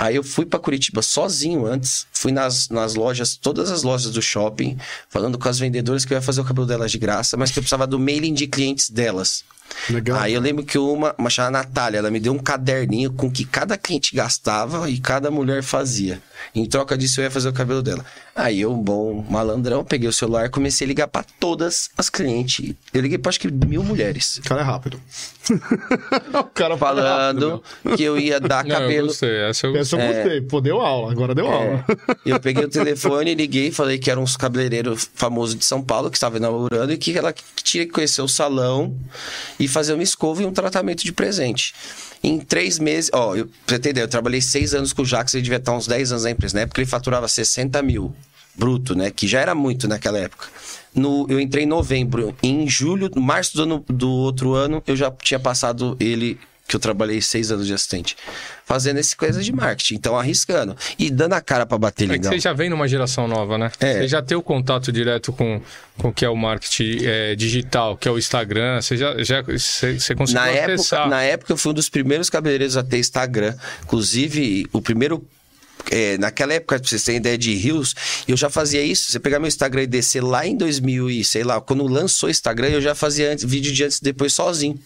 Aí 0.00 0.16
eu 0.16 0.24
fui 0.24 0.46
pra 0.46 0.58
Curitiba 0.58 1.02
sozinho 1.02 1.66
antes, 1.66 2.06
fui 2.20 2.32
nas, 2.32 2.68
nas 2.68 2.94
lojas, 2.94 3.34
todas 3.34 3.70
as 3.70 3.82
lojas 3.82 4.12
do 4.12 4.20
shopping, 4.20 4.76
falando 5.08 5.38
com 5.38 5.48
as 5.48 5.58
vendedoras 5.58 6.04
que 6.04 6.12
eu 6.12 6.18
ia 6.18 6.22
fazer 6.22 6.42
o 6.42 6.44
cabelo 6.44 6.66
delas 6.66 6.92
de 6.92 6.98
graça, 6.98 7.34
mas 7.34 7.50
que 7.50 7.58
eu 7.58 7.62
precisava 7.62 7.86
do 7.86 7.98
mailing 7.98 8.34
de 8.34 8.46
clientes 8.46 8.90
delas. 8.90 9.42
Legal. 9.88 10.18
Aí 10.18 10.34
eu 10.34 10.40
lembro 10.40 10.64
que 10.64 10.76
uma, 10.76 11.14
uma 11.16 11.30
chamada 11.30 11.58
Natália, 11.58 11.98
ela 11.98 12.10
me 12.10 12.20
deu 12.20 12.32
um 12.32 12.38
caderninho 12.38 13.12
com 13.12 13.28
o 13.28 13.30
que 13.30 13.44
cada 13.44 13.78
cliente 13.78 14.14
gastava 14.14 14.90
e 14.90 14.98
cada 14.98 15.30
mulher 15.30 15.62
fazia. 15.62 16.20
Em 16.54 16.66
troca 16.66 16.96
disso, 16.96 17.20
eu 17.20 17.24
ia 17.24 17.30
fazer 17.30 17.48
o 17.48 17.52
cabelo 17.52 17.82
dela. 17.82 18.04
Aí 18.34 18.60
eu, 18.60 18.74
bom 18.74 19.24
malandrão, 19.28 19.84
peguei 19.84 20.08
o 20.08 20.12
celular 20.12 20.46
e 20.46 20.48
comecei 20.48 20.86
a 20.86 20.88
ligar 20.88 21.08
pra 21.08 21.24
todas 21.38 21.90
as 21.96 22.08
clientes. 22.08 22.74
Eu 22.92 23.00
liguei 23.00 23.18
pra 23.18 23.28
acho 23.30 23.40
que 23.40 23.50
mil 23.50 23.82
mulheres. 23.82 24.38
O 24.38 24.42
cara 24.42 24.60
é 24.60 24.64
rápido. 24.64 25.00
o 26.34 26.44
cara 26.44 26.76
fala 26.76 27.02
rápido, 27.02 27.62
Falando 27.82 27.96
que 27.96 28.02
eu 28.02 28.18
ia 28.18 28.40
dar 28.40 28.64
Não, 28.64 28.74
eu 28.76 28.80
cabelo. 28.80 29.06
gostei. 29.08 29.36
Essa 29.42 29.66
eu. 29.66 29.76
Essa 29.76 29.96
eu 29.96 30.06
gostei. 30.06 30.40
Pô, 30.40 30.60
deu 30.60 30.80
aula. 30.80 31.12
Agora 31.12 31.34
deu 31.34 31.46
aula. 31.50 31.84
Eu 32.24 32.38
peguei 32.40 32.64
o 32.64 32.68
telefone, 32.68 33.34
liguei, 33.34 33.70
falei 33.70 33.98
que 33.98 34.10
era 34.10 34.18
um 34.20 34.24
cabeleireiro 34.24 34.96
famoso 35.14 35.56
de 35.56 35.64
São 35.64 35.82
Paulo 35.82 36.10
que 36.10 36.16
estava 36.16 36.36
inaugurando 36.36 36.92
e 36.92 36.98
que 36.98 37.16
ela 37.16 37.34
tinha 37.62 37.84
que 37.86 37.92
conhecer 37.92 38.22
o 38.22 38.28
salão 38.28 38.96
e 39.58 39.66
fazer 39.68 39.94
uma 39.94 40.02
escova 40.02 40.42
e 40.42 40.46
um 40.46 40.52
tratamento 40.52 41.04
de 41.04 41.12
presente. 41.12 41.74
Em 42.22 42.38
três 42.38 42.78
meses, 42.78 43.10
ó, 43.14 43.34
eu, 43.34 43.46
pra 43.46 43.54
você 43.68 43.76
entender, 43.76 44.02
eu 44.02 44.08
trabalhei 44.08 44.40
seis 44.40 44.74
anos 44.74 44.92
com 44.92 45.02
o 45.02 45.06
Jax, 45.06 45.32
ele 45.34 45.42
devia 45.42 45.58
estar 45.58 45.72
uns 45.72 45.86
10 45.86 46.12
anos 46.12 46.24
na 46.24 46.30
empresa. 46.30 46.54
Na 46.54 46.60
época 46.62 46.80
ele 46.80 46.88
faturava 46.90 47.26
60 47.26 47.82
mil 47.82 48.14
bruto, 48.54 48.94
né? 48.94 49.10
Que 49.10 49.26
já 49.26 49.40
era 49.40 49.54
muito 49.54 49.88
naquela 49.88 50.18
época. 50.18 50.48
No, 50.94 51.24
eu 51.30 51.40
entrei 51.40 51.64
em 51.64 51.66
novembro. 51.66 52.34
Em 52.42 52.68
julho, 52.68 53.08
março 53.16 53.56
do, 53.56 53.62
ano- 53.62 53.84
do 53.88 54.10
outro 54.10 54.52
ano, 54.54 54.82
eu 54.86 54.94
já 54.96 55.10
tinha 55.10 55.38
passado 55.40 55.96
ele, 55.98 56.38
que 56.70 56.76
eu 56.76 56.80
trabalhei 56.80 57.20
seis 57.20 57.50
anos 57.50 57.66
de 57.66 57.74
assistente, 57.74 58.16
fazendo 58.64 58.98
esse 58.98 59.16
coisa 59.16 59.42
de 59.42 59.52
marketing. 59.52 59.96
Então, 59.96 60.16
arriscando. 60.16 60.76
E 60.96 61.10
dando 61.10 61.32
a 61.32 61.40
cara 61.40 61.66
pra 61.66 61.76
bater 61.76 62.04
É 62.04 62.06
que 62.06 62.12
lindão. 62.14 62.30
você 62.32 62.38
já 62.38 62.52
vem 62.52 62.70
numa 62.70 62.86
geração 62.86 63.26
nova, 63.26 63.58
né? 63.58 63.72
É. 63.80 63.94
Você 63.94 64.08
já 64.08 64.22
tem 64.22 64.36
o 64.38 64.42
contato 64.42 64.92
direto 64.92 65.32
com, 65.32 65.60
com 65.98 66.08
o 66.08 66.12
que 66.12 66.24
é 66.24 66.28
o 66.28 66.36
marketing 66.36 66.98
é, 67.04 67.34
digital, 67.34 67.96
que 67.96 68.06
é 68.08 68.10
o 68.12 68.16
Instagram. 68.18 68.80
Você 68.80 68.96
já, 68.96 69.20
já 69.22 69.42
você, 69.42 69.98
você 69.98 70.14
conseguiu 70.14 70.42
Na 70.42 70.48
acessar. 70.50 71.00
época, 71.00 71.10
na 71.16 71.22
época, 71.22 71.52
eu 71.52 71.56
fui 71.56 71.72
um 71.72 71.74
dos 71.74 71.88
primeiros 71.88 72.30
cabeleireiros 72.30 72.76
a 72.76 72.82
ter 72.84 72.98
Instagram. 72.98 73.54
Inclusive, 73.82 74.66
o 74.72 74.80
primeiro. 74.80 75.26
É, 75.90 76.18
naquela 76.18 76.54
época, 76.54 76.78
pra 76.78 76.88
vocês 76.88 77.02
terem 77.02 77.18
ideia 77.18 77.38
de 77.38 77.54
rios, 77.54 77.94
eu 78.26 78.36
já 78.36 78.50
fazia 78.50 78.82
isso. 78.82 79.10
Você 79.10 79.20
pegar 79.20 79.38
meu 79.38 79.48
Instagram 79.48 79.82
e 79.82 79.86
descer 79.86 80.22
lá 80.22 80.46
em 80.46 80.56
2000 80.56 81.10
e 81.10 81.24
sei 81.24 81.42
lá, 81.42 81.60
quando 81.60 81.86
lançou 81.86 82.28
o 82.28 82.30
Instagram, 82.30 82.68
eu 82.68 82.80
já 82.80 82.94
fazia 82.94 83.32
antes, 83.32 83.44
vídeo 83.44 83.72
de 83.72 83.84
antes 83.84 83.98
e 83.98 84.02
depois 84.02 84.32
sozinho. 84.32 84.78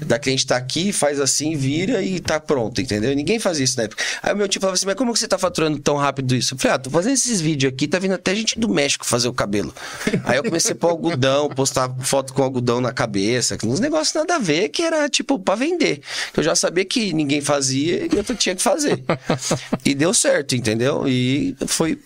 Da 0.00 0.18
cliente 0.18 0.46
tá 0.46 0.56
aqui, 0.56 0.92
faz 0.92 1.20
assim, 1.20 1.56
vira 1.56 2.02
e 2.02 2.20
tá 2.20 2.38
pronto, 2.38 2.80
entendeu? 2.80 3.14
Ninguém 3.14 3.38
fazia 3.38 3.64
isso 3.64 3.76
na 3.76 3.84
época. 3.84 4.02
Aí 4.22 4.32
o 4.32 4.36
meu 4.36 4.48
tio 4.48 4.60
falava 4.60 4.74
assim: 4.74 4.86
Mas 4.86 4.94
como 4.94 5.12
que 5.12 5.18
você 5.18 5.28
tá 5.28 5.38
faturando 5.38 5.78
tão 5.78 5.96
rápido 5.96 6.34
isso? 6.34 6.54
Eu 6.54 6.58
falei: 6.58 6.76
Ah, 6.76 6.78
tô 6.78 6.90
fazendo 6.90 7.14
esses 7.14 7.40
vídeos 7.40 7.72
aqui, 7.72 7.88
tá 7.88 7.98
vindo 7.98 8.14
até 8.14 8.34
gente 8.34 8.58
do 8.58 8.68
México 8.68 9.04
fazer 9.04 9.28
o 9.28 9.32
cabelo. 9.32 9.74
Aí 10.24 10.36
eu 10.36 10.44
comecei 10.44 10.72
a 10.72 10.74
pôr 10.74 10.88
algodão, 10.88 11.48
postar 11.48 11.94
foto 12.00 12.32
com 12.32 12.42
algodão 12.42 12.80
na 12.80 12.92
cabeça, 12.92 13.56
uns 13.64 13.80
negócios 13.80 14.14
nada 14.14 14.36
a 14.36 14.38
ver, 14.38 14.68
que 14.68 14.82
era 14.82 15.08
tipo 15.08 15.38
pra 15.38 15.54
vender. 15.54 16.00
Eu 16.36 16.42
já 16.42 16.54
sabia 16.54 16.84
que 16.84 17.12
ninguém 17.12 17.40
fazia 17.40 18.06
e 18.06 18.10
eu 18.16 18.36
tinha 18.36 18.54
que 18.54 18.62
fazer. 18.62 19.02
E 19.84 19.94
deu 19.94 20.12
certo, 20.12 20.35
entendeu? 20.52 21.06
E 21.06 21.56
foi 21.66 21.98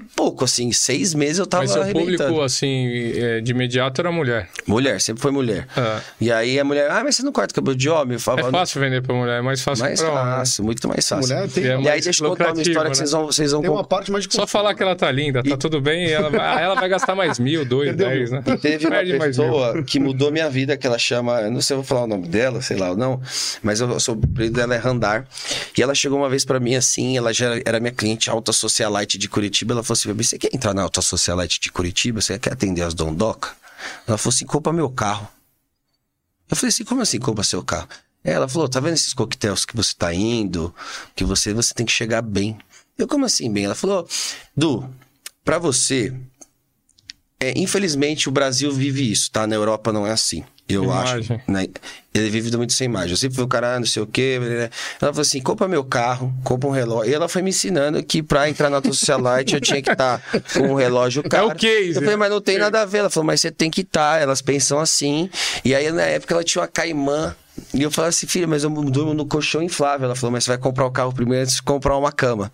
pipoco, 0.00 0.44
assim, 0.44 0.72
seis 0.72 1.14
meses 1.14 1.38
eu 1.38 1.46
tava 1.46 1.62
Mas 1.64 1.72
seu 1.72 1.82
arrebentando. 1.82 2.16
público, 2.18 2.42
assim, 2.42 3.12
é, 3.16 3.40
de 3.40 3.52
imediato 3.52 4.00
era 4.00 4.10
mulher. 4.10 4.48
Mulher, 4.66 5.00
sempre 5.00 5.22
foi 5.22 5.30
mulher. 5.30 5.66
É. 5.76 6.00
E 6.20 6.32
aí 6.32 6.58
a 6.58 6.64
mulher, 6.64 6.90
ah, 6.90 7.02
mas 7.04 7.16
você 7.16 7.22
não 7.22 7.32
corta 7.32 7.54
cabelo 7.54 7.76
de 7.76 7.88
homem? 7.88 8.12
Eu 8.12 8.16
É 8.16 8.18
falava, 8.18 8.50
fácil 8.50 8.80
vender 8.80 9.02
pra 9.02 9.14
mulher, 9.14 9.38
é 9.38 9.42
mais 9.42 9.62
fácil 9.62 9.84
mais 9.84 10.00
pra 10.00 10.10
homem. 10.10 10.24
né? 10.24 10.30
fácil, 10.36 10.64
muito 10.64 10.88
mais 10.88 11.08
fácil. 11.08 11.34
Mulher 11.34 11.48
tem, 11.50 11.64
E 11.64 11.68
é 11.68 11.80
E 11.80 11.88
aí 11.88 12.00
deixa 12.00 12.24
eu 12.24 12.28
contar 12.30 12.52
uma 12.52 12.62
história 12.62 12.82
que 12.82 12.88
né? 12.88 12.94
vocês 12.94 13.10
vão, 13.12 13.26
vocês 13.26 13.52
vão 13.52 13.60
tem 13.62 13.70
uma 13.70 13.84
parte 13.84 14.10
mais 14.10 14.26
de 14.26 14.34
Só 14.34 14.46
falar 14.46 14.74
que 14.74 14.82
ela 14.82 14.96
tá 14.96 15.10
linda, 15.10 15.42
tá 15.42 15.56
tudo 15.56 15.80
bem, 15.80 16.06
e 16.06 16.10
ela 16.12 16.24
ela 16.60 16.74
vai 16.74 16.88
gastar 16.88 17.14
mais 17.14 17.38
mil, 17.38 17.64
dois, 17.64 17.88
Entendeu? 17.90 18.08
dez, 18.08 18.30
né? 18.30 18.42
E 18.46 18.56
teve 18.56 18.86
uma 18.86 19.18
pessoa 19.24 19.82
que 19.82 19.98
mudou 20.00 20.30
minha 20.32 20.48
vida, 20.50 20.76
que 20.76 20.86
ela 20.86 20.98
chama, 20.98 21.40
eu 21.42 21.50
não 21.50 21.60
sei 21.60 21.68
se 21.68 21.72
eu 21.74 21.76
vou 21.78 21.84
falar 21.84 22.04
o 22.04 22.06
nome 22.06 22.26
dela, 22.28 22.60
sei 22.62 22.76
lá 22.76 22.90
ou 22.90 22.96
não, 22.96 23.20
mas 23.62 23.80
eu 23.80 23.98
sou 24.00 24.14
o 24.16 24.18
apelido 24.24 24.54
dela 24.56 24.74
é 24.74 24.78
Randar. 24.78 25.26
E 25.76 25.82
ela 25.82 25.94
chegou 25.94 26.18
uma 26.18 26.28
vez 26.28 26.44
pra 26.44 26.58
mim 26.58 26.74
assim, 26.74 27.16
ela 27.16 27.32
já 27.32 27.56
era 27.64 27.78
minha 27.78 27.92
cliente 27.92 28.28
alta 28.30 28.52
socialite 28.52 29.16
de 29.18 29.28
Curitiba, 29.28 29.72
ela 29.74 29.82
falou 29.84 29.98
assim: 29.98 30.08
"Babi, 30.08 30.24
você 30.24 30.38
quer 30.38 30.54
entrar 30.54 30.74
na 30.74 30.82
alta 30.82 31.00
socialite 31.00 31.60
de 31.60 31.70
Curitiba? 31.70 32.20
Você 32.20 32.38
quer 32.38 32.52
atender 32.52 32.82
as 32.82 32.94
dondoca?" 32.94 33.54
Ela 34.06 34.18
falou 34.18 34.34
assim: 34.34 34.46
"Compra 34.46 34.72
meu 34.72 34.90
carro". 34.90 35.28
Eu 36.48 36.56
falei 36.56 36.68
assim: 36.70 36.84
"Como 36.84 37.02
assim 37.02 37.18
compra 37.18 37.44
seu 37.44 37.62
carro?" 37.62 37.88
Ela 38.22 38.48
falou: 38.48 38.68
"Tá 38.68 38.80
vendo 38.80 38.94
esses 38.94 39.14
coquetéis 39.14 39.64
que 39.64 39.76
você 39.76 39.94
tá 39.96 40.12
indo, 40.14 40.74
que 41.14 41.24
você 41.24 41.52
você 41.52 41.74
tem 41.74 41.86
que 41.86 41.92
chegar 41.92 42.22
bem". 42.22 42.58
Eu 42.96 43.08
como 43.08 43.24
assim 43.24 43.52
bem? 43.52 43.64
Ela 43.64 43.74
falou: 43.74 44.08
"Du, 44.56 44.88
pra 45.44 45.58
você 45.58 46.12
é, 47.44 47.52
infelizmente, 47.58 48.26
o 48.26 48.32
Brasil 48.32 48.72
vive 48.72 49.10
isso, 49.10 49.30
tá? 49.30 49.46
Na 49.46 49.54
Europa 49.54 49.92
não 49.92 50.06
é 50.06 50.12
assim. 50.12 50.44
Eu 50.68 50.84
Imagem. 50.84 51.36
acho. 51.36 51.50
Né? 51.50 51.66
Ele 52.14 52.30
vive 52.30 52.56
muito 52.56 52.72
sem 52.72 52.86
imagem. 52.86 53.10
Eu 53.10 53.16
sempre 53.16 53.34
fui 53.34 53.44
o 53.44 53.48
cara, 53.48 53.74
ah, 53.74 53.78
não 53.78 53.86
sei 53.86 54.02
o 54.02 54.06
quê. 54.06 54.38
Ela 55.00 55.12
falou 55.12 55.20
assim: 55.20 55.40
compra 55.40 55.68
meu 55.68 55.84
carro, 55.84 56.32
compra 56.42 56.68
um 56.68 56.72
relógio. 56.72 57.10
E 57.10 57.14
ela 57.14 57.28
foi 57.28 57.42
me 57.42 57.50
ensinando 57.50 58.02
que 58.02 58.22
pra 58.22 58.48
entrar 58.48 58.70
na 58.70 58.80
Socialite 58.82 59.54
eu 59.54 59.60
tinha 59.60 59.82
que 59.82 59.90
estar 59.90 60.22
com 60.54 60.60
um 60.60 60.74
relógio 60.74 61.22
caro. 61.28 61.50
É 61.50 61.54
case, 61.54 61.96
Eu 61.96 62.02
falei, 62.02 62.16
mas 62.16 62.30
não 62.30 62.40
tem 62.40 62.56
nada 62.56 62.80
a 62.80 62.84
ver. 62.84 62.98
Ela 62.98 63.10
falou, 63.10 63.26
mas 63.26 63.40
você 63.40 63.50
tem 63.50 63.70
que 63.70 63.82
estar. 63.82 64.22
Elas 64.22 64.40
pensam 64.40 64.78
assim. 64.78 65.28
E 65.64 65.74
aí, 65.74 65.90
na 65.92 66.02
época, 66.02 66.34
ela 66.34 66.44
tinha 66.44 66.62
uma 66.62 66.68
caimã 66.68 67.34
E 67.72 67.82
eu 67.82 67.90
falei 67.90 68.08
assim, 68.08 68.26
filha, 68.26 68.46
mas 68.46 68.64
eu 68.64 68.70
durmo 68.70 69.12
no 69.12 69.26
colchão 69.26 69.60
inflável. 69.62 70.06
Ela 70.06 70.14
falou, 70.14 70.32
mas 70.32 70.44
você 70.44 70.50
vai 70.50 70.58
comprar 70.58 70.86
o 70.86 70.90
carro 70.90 71.12
primeiro 71.12 71.42
antes 71.42 71.56
de 71.56 71.62
comprar 71.62 71.96
uma 71.96 72.12
cama. 72.12 72.50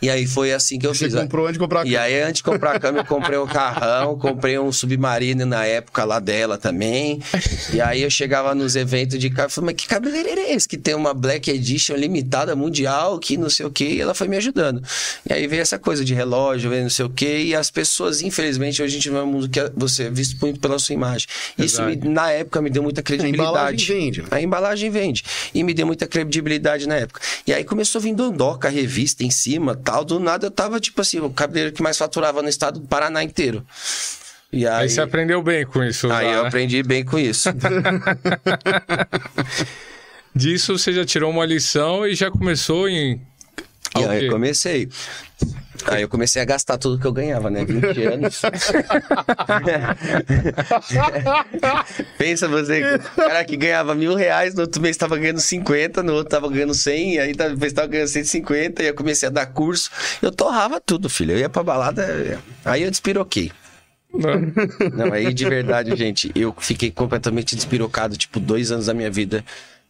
E 0.00 0.08
aí 0.10 0.26
foi 0.26 0.52
assim 0.52 0.78
que 0.78 0.86
eu 0.86 0.94
Você 0.94 1.06
fiz. 1.06 1.14
comprou 1.14 1.44
antes 1.46 1.54
de 1.54 1.58
comprar 1.58 1.80
a 1.82 1.86
E 1.86 1.90
cama. 1.92 2.02
aí, 2.04 2.20
antes 2.22 2.34
de 2.36 2.42
comprar 2.42 2.76
a 2.76 2.80
cama, 2.80 2.98
eu 3.00 3.04
comprei 3.04 3.38
um 3.38 3.46
carrão, 3.46 4.16
comprei 4.18 4.58
um 4.58 4.70
submarino 4.72 5.44
na 5.46 5.64
época 5.64 6.04
lá 6.04 6.18
dela 6.20 6.56
também. 6.58 7.20
E 7.72 7.80
aí 7.80 8.02
eu 8.02 8.10
chegava 8.10 8.54
nos 8.54 8.76
eventos 8.76 9.18
de 9.18 9.30
carro 9.30 9.48
e 9.48 9.52
falei, 9.52 9.66
mas 9.74 9.76
que 9.82 9.88
cabeleireiro 9.88 10.40
é 10.40 10.52
esse? 10.52 10.68
Que 10.68 10.76
tem 10.76 10.94
uma 10.94 11.14
Black 11.14 11.50
Edition 11.50 11.94
limitada 11.96 12.54
mundial, 12.56 13.18
que 13.18 13.36
não 13.36 13.48
sei 13.50 13.66
o 13.66 13.70
quê, 13.70 13.88
e 13.88 14.00
ela 14.00 14.14
foi 14.14 14.28
me 14.28 14.36
ajudando. 14.36 14.82
E 15.28 15.32
aí 15.32 15.46
veio 15.46 15.62
essa 15.62 15.78
coisa 15.78 16.04
de 16.04 16.14
relógio, 16.14 16.70
veio 16.70 16.82
não 16.82 16.90
sei 16.90 17.04
o 17.04 17.10
quê, 17.10 17.38
e 17.44 17.54
as 17.54 17.70
pessoas, 17.70 18.20
infelizmente, 18.22 18.82
hoje 18.82 18.92
a 18.92 18.98
gente 18.98 19.10
não 19.10 19.18
é 19.18 19.22
um 19.22 19.26
mundo 19.26 19.48
que 19.48 19.60
você 19.76 20.04
é 20.04 20.10
visto 20.10 20.36
muito 20.40 20.60
pela 20.60 20.78
sua 20.78 20.94
imagem. 20.94 21.26
Isso, 21.58 21.82
me- 21.82 21.96
na 21.96 22.30
época, 22.30 22.60
me 22.60 22.70
deu 22.70 22.82
muita 22.82 23.02
credibilidade. 23.02 23.48
embalagem 23.50 23.86
vende, 24.00 24.22
né? 24.22 24.28
A 24.30 24.40
embalagem 24.42 24.90
vende. 24.90 25.24
E 25.54 25.62
me 25.62 25.72
deu 25.72 25.86
muita 25.86 26.06
credibilidade 26.06 26.86
na 26.86 26.96
época. 26.96 27.20
E 27.46 27.52
aí 27.52 27.64
começou 27.64 27.98
a 27.98 28.02
vir 28.02 28.14
Dondoca, 28.14 28.68
a 28.68 28.70
revista 28.70 29.24
em 29.24 29.30
cima, 29.30 29.63
tal. 29.72 30.04
Do 30.04 30.18
nada 30.18 30.46
eu 30.46 30.50
tava, 30.50 30.80
tipo 30.80 31.00
assim, 31.00 31.20
o 31.20 31.30
cabeleireiro 31.30 31.76
que 31.76 31.82
mais 31.82 31.96
faturava 31.96 32.42
no 32.42 32.48
estado 32.48 32.80
do 32.80 32.86
Paraná 32.88 33.22
inteiro. 33.22 33.64
E 34.52 34.66
aí, 34.66 34.82
Aí 34.82 34.88
você 34.88 35.00
aprendeu 35.00 35.40
bem 35.42 35.64
com 35.64 35.82
isso. 35.82 36.10
aí 36.10 36.26
usar, 36.26 36.36
eu 36.36 36.42
né? 36.42 36.48
aprendi 36.48 36.82
bem 36.82 37.04
com 37.04 37.18
isso. 37.18 37.48
Disso 40.34 40.76
você 40.76 40.92
já 40.92 41.04
tirou 41.04 41.30
uma 41.30 41.46
lição 41.46 42.06
e 42.06 42.14
já 42.14 42.30
começou 42.30 42.88
em. 42.88 43.20
E 43.96 44.04
aí 44.04 44.26
eu 44.26 44.32
comecei. 44.32 44.88
Aí 45.86 46.02
eu 46.02 46.08
comecei 46.08 46.40
a 46.40 46.44
gastar 46.44 46.78
tudo 46.78 46.98
que 46.98 47.06
eu 47.06 47.12
ganhava, 47.12 47.50
né? 47.50 47.64
20 47.64 48.02
anos. 48.04 48.40
Pensa 52.16 52.48
você, 52.48 52.98
cara 53.16 53.44
que 53.44 53.56
ganhava 53.56 53.94
mil 53.94 54.14
reais, 54.14 54.54
no 54.54 54.62
outro 54.62 54.80
mês 54.80 54.96
tava 54.96 55.18
ganhando 55.18 55.40
50, 55.40 56.02
no 56.02 56.14
outro 56.14 56.30
tava 56.30 56.48
ganhando 56.48 56.72
100, 56.74 57.18
aí 57.18 57.34
depois 57.34 57.72
tava 57.72 57.88
ganhando 57.88 58.08
150, 58.08 58.82
e 58.82 58.86
eu 58.86 58.94
comecei 58.94 59.28
a 59.28 59.32
dar 59.32 59.46
curso. 59.46 59.90
Eu 60.22 60.32
torrava 60.32 60.80
tudo, 60.80 61.10
filho. 61.10 61.32
Eu 61.32 61.38
ia 61.38 61.48
pra 61.48 61.62
balada, 61.62 62.40
aí 62.64 62.82
eu 62.82 62.90
despiroquei. 62.90 63.52
Não, 64.92 65.12
aí 65.12 65.34
de 65.34 65.44
verdade, 65.44 65.94
gente, 65.96 66.30
eu 66.34 66.54
fiquei 66.58 66.90
completamente 66.90 67.56
despirocado, 67.56 68.16
tipo, 68.16 68.38
dois 68.38 68.70
anos 68.70 68.86
da 68.86 68.94
minha 68.94 69.10
vida 69.10 69.44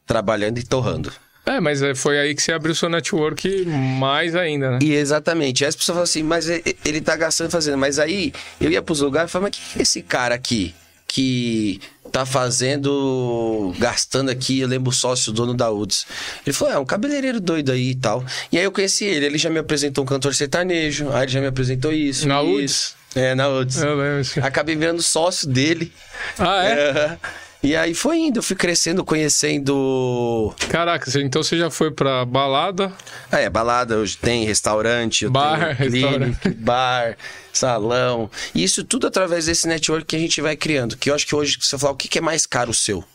trabalhando 0.07 0.59
e 0.59 0.63
torrando. 0.63 1.13
É, 1.47 1.61
mas 1.61 1.83
é, 1.83 1.95
foi 1.95 2.19
aí 2.19 2.35
que 2.35 2.43
você 2.43 2.53
abriu 2.53 2.75
seu 2.75 2.89
network 2.89 3.67
mais 3.67 4.35
ainda, 4.35 4.73
né? 4.73 4.79
E 4.83 4.95
exatamente. 4.95 5.65
Aí 5.65 5.69
as 5.69 5.77
pessoas 5.77 5.95
falam 5.95 6.05
assim, 6.05 6.23
mas 6.23 6.49
ele 6.49 7.01
tá 7.01 7.17
gastando 7.17 7.49
e 7.49 7.53
fazendo. 7.53 7.77
Mas 7.77 7.99
aí 7.99 8.33
eu 8.61 8.71
ia 8.71 8.81
pros 8.81 9.01
lugares 9.01 9.31
e 9.31 9.33
falava, 9.33 9.51
mas 9.51 9.59
que 9.59 9.73
que 9.73 9.79
é 9.79 9.83
esse 9.83 10.03
cara 10.03 10.35
aqui 10.35 10.75
que 11.07 11.81
tá 12.11 12.27
fazendo, 12.27 13.73
gastando 13.79 14.31
aqui, 14.31 14.61
eu 14.61 14.69
lembro 14.69 14.91
o 14.91 14.93
sócio, 14.93 15.31
o 15.31 15.35
dono 15.35 15.55
da 15.55 15.71
UDS. 15.71 16.07
Ele 16.45 16.53
falou, 16.53 16.75
é 16.75 16.79
um 16.79 16.85
cabeleireiro 16.85 17.41
doido 17.41 17.71
aí 17.71 17.91
e 17.91 17.95
tal. 17.95 18.25
E 18.51 18.59
aí 18.59 18.65
eu 18.65 18.73
conheci 18.73 19.05
ele, 19.05 19.27
ele 19.27 19.39
já 19.39 19.49
me 19.49 19.61
apresentou 19.61 20.03
um 20.03 20.07
cantor 20.07 20.35
sertanejo, 20.35 21.11
aí 21.13 21.23
ele 21.23 21.33
já 21.33 21.41
me 21.41 21.47
apresentou 21.47 21.93
isso. 21.93 22.27
Na 22.27 22.43
isso. 22.43 22.97
UDS? 23.15 23.17
É, 23.17 23.35
na 23.35 23.49
UDS. 23.49 23.77
Eu 23.77 23.97
lembro. 23.97 24.27
Acabei 24.43 24.75
virando 24.75 25.03
sócio 25.03 25.49
dele. 25.49 25.93
Ah, 26.37 26.65
é? 26.65 26.73
É. 26.73 27.19
E 27.65 27.75
aí 27.75 27.95
foi 27.95 28.19
indo, 28.19 28.41
eu 28.41 28.43
fui 28.43 28.55
crescendo, 28.55 29.03
conhecendo. 29.03 30.55
Caraca, 30.69 31.11
então 31.19 31.43
você 31.43 31.57
já 31.57 31.71
foi 31.71 31.91
pra 31.91 32.23
balada. 32.27 32.93
Ah, 33.33 33.41
é, 33.41 33.49
balada, 33.49 33.97
hoje 33.97 34.19
tem 34.19 34.45
restaurante, 34.45 35.27
Bar, 35.29 35.75
tenho 35.77 35.91
clínica, 35.91 36.09
restaurante. 36.25 36.49
bar, 36.59 37.17
salão. 37.55 38.31
E 38.55 38.63
isso 38.63 38.85
tudo 38.85 39.07
através 39.07 39.47
desse 39.47 39.67
network 39.67 40.05
que 40.05 40.15
a 40.15 40.19
gente 40.19 40.43
vai 40.43 40.57
criando. 40.57 40.95
Que 40.99 41.09
eu 41.09 41.15
acho 41.15 41.27
que 41.27 41.35
hoje, 41.35 41.57
se 41.59 41.67
você 41.69 41.79
falar 41.79 41.93
o 41.95 41.97
que 41.97 42.19
é 42.19 42.21
mais 42.21 42.45
caro 42.45 42.71
o 42.71 42.75
seu, 42.75 42.99
o 42.99 43.07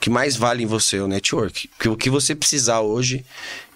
que 0.00 0.10
mais 0.10 0.34
vale 0.34 0.64
em 0.64 0.66
você 0.66 0.98
o 0.98 1.06
network. 1.06 1.70
Que 1.78 1.88
o 1.88 1.96
que 1.96 2.10
você 2.10 2.34
precisar 2.34 2.80
hoje, 2.80 3.24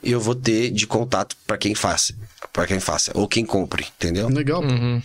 eu 0.03 0.19
vou 0.21 0.35
ter 0.35 0.71
de 0.73 0.85
contato 0.85 1.37
para 1.47 1.57
quem 1.57 1.77
faça. 1.77 2.13
para 2.53 2.67
quem 2.67 2.81
faça. 2.81 3.13
Ou 3.15 3.29
quem 3.29 3.47
compre, 3.47 3.87
entendeu? 3.97 4.29
Legal. 4.29 4.63
Uhum. 4.63 5.01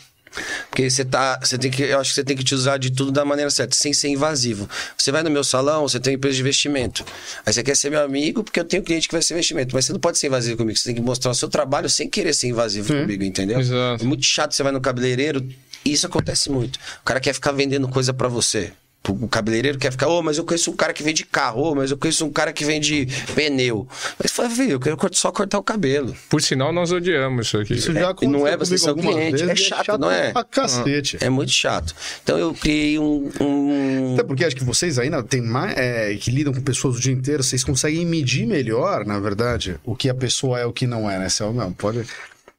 Porque 0.69 0.89
você 0.89 1.05
tá. 1.05 1.39
Você 1.41 1.57
tem 1.57 1.69
que. 1.69 1.83
Eu 1.83 1.99
acho 1.99 2.11
que 2.11 2.15
você 2.15 2.23
tem 2.23 2.35
que 2.35 2.43
te 2.43 2.55
usar 2.55 2.77
de 2.77 2.91
tudo 2.91 3.11
da 3.11 3.23
maneira 3.23 3.49
certa, 3.49 3.75
sem 3.75 3.93
ser 3.93 4.09
invasivo. 4.09 4.69
Você 4.97 5.11
vai 5.11 5.23
no 5.23 5.29
meu 5.29 5.43
salão, 5.43 5.87
você 5.87 5.99
tem 5.99 6.13
uma 6.13 6.17
empresa 6.17 6.35
de 6.35 6.41
investimento. 6.41 7.05
Aí 7.45 7.53
você 7.53 7.63
quer 7.63 7.75
ser 7.75 7.89
meu 7.89 8.03
amigo, 8.03 8.43
porque 8.43 8.59
eu 8.59 8.65
tenho 8.65 8.83
cliente 8.83 9.07
que 9.07 9.13
vai 9.13 9.21
ser 9.21 9.33
investimento. 9.33 9.75
Mas 9.75 9.85
você 9.85 9.93
não 9.93 9.99
pode 9.99 10.17
ser 10.17 10.27
invasivo 10.27 10.57
comigo. 10.57 10.77
Você 10.77 10.85
tem 10.85 10.95
que 10.95 11.01
mostrar 11.01 11.31
o 11.31 11.35
seu 11.35 11.47
trabalho 11.47 11.89
sem 11.89 12.09
querer 12.09 12.33
ser 12.33 12.47
invasivo 12.47 12.93
comigo, 12.93 13.23
entendeu? 13.23 13.59
Exato. 13.59 14.03
É 14.03 14.07
muito 14.07 14.25
chato 14.25 14.53
você 14.53 14.63
vai 14.63 14.71
no 14.71 14.81
cabeleireiro. 14.81 15.47
E 15.85 15.91
isso 15.91 16.05
acontece 16.05 16.49
muito. 16.49 16.77
O 17.01 17.05
cara 17.05 17.19
quer 17.19 17.33
ficar 17.33 17.51
vendendo 17.51 17.87
coisa 17.87 18.13
pra 18.13 18.27
você. 18.27 18.71
O 19.09 19.27
cabeleireiro 19.27 19.77
quer 19.77 19.91
ficar, 19.91 20.07
ô, 20.07 20.21
mas 20.23 20.37
eu 20.37 20.45
conheço 20.45 20.71
um 20.71 20.75
cara 20.75 20.93
que 20.93 21.03
vende 21.03 21.25
carro, 21.25 21.61
ô, 21.71 21.75
mas 21.75 21.91
eu 21.91 21.97
conheço 21.97 22.25
um 22.25 22.31
cara 22.31 22.53
que 22.53 22.63
vende 22.63 23.05
pneu. 23.35 23.85
Mas 24.21 24.31
fala, 24.31 24.49
filho, 24.49 24.71
eu 24.71 24.79
quero 24.79 24.97
só 25.11 25.29
cortar 25.29 25.59
o 25.59 25.63
cabelo. 25.63 26.15
Por 26.29 26.41
sinal, 26.41 26.71
nós 26.71 26.89
odiamos 26.91 27.47
isso 27.47 27.57
aqui. 27.57 27.73
Isso 27.73 27.91
já 27.91 27.99
e 27.99 28.03
aconteceu 28.03 28.31
não 28.31 28.47
é 28.47 28.55
você 28.55 28.77
ser 28.77 28.91
o 28.91 28.95
cliente, 28.95 29.31
vezes, 29.43 29.49
é 29.49 29.53
e 29.53 29.57
chato, 29.57 29.97
não 29.97 30.09
é? 30.09 30.31
Pra 30.31 30.43
cacete. 30.45 31.17
É 31.19 31.29
muito 31.29 31.51
chato. 31.51 31.93
Então 32.23 32.37
eu 32.37 32.53
criei 32.53 32.97
um. 32.97 33.29
um- 33.41 34.13
Até 34.13 34.23
porque 34.23 34.45
acho 34.45 34.55
que 34.55 34.63
vocês 34.63 34.97
ainda 34.97 35.21
tem 35.21 35.41
mais, 35.41 35.75
é, 35.77 36.15
que 36.15 36.31
lidam 36.31 36.53
com 36.53 36.61
pessoas 36.61 36.95
o 36.95 36.99
dia 37.01 37.11
inteiro, 37.13 37.43
vocês 37.43 37.61
conseguem 37.63 38.05
medir 38.05 38.47
melhor, 38.47 39.05
na 39.05 39.19
verdade, 39.19 39.75
o 39.83 39.95
que 39.97 40.07
a 40.09 40.13
pessoa 40.15 40.59
é 40.59 40.63
e 40.63 40.65
o 40.65 40.71
que 40.71 40.87
não 40.87 41.11
é, 41.11 41.19
né? 41.19 41.27
Você, 41.27 41.43
não, 41.43 41.73
pode. 41.73 42.05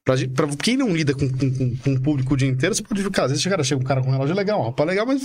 Pra, 0.04 0.14
pra 0.34 0.46
quem 0.62 0.76
não 0.76 0.94
lida 0.94 1.14
com, 1.14 1.26
com, 1.30 1.50
com- 1.50 1.76
com 1.76 1.92
o 1.94 2.00
público 2.00 2.34
o 2.34 2.36
dia 2.36 2.46
inteiro, 2.46 2.74
você 2.74 2.82
pode 2.82 3.02
ficar. 3.02 3.22
Às 3.24 3.30
vezes 3.30 3.42
chega, 3.42 3.62
chega 3.64 3.80
um 3.80 3.84
cara 3.84 4.02
com 4.02 4.08
um 4.08 4.12
relógio 4.12 4.34
legal, 4.36 4.58
uma 4.58 4.64
roupa 4.64 4.84
legal, 4.84 5.06
mas 5.06 5.22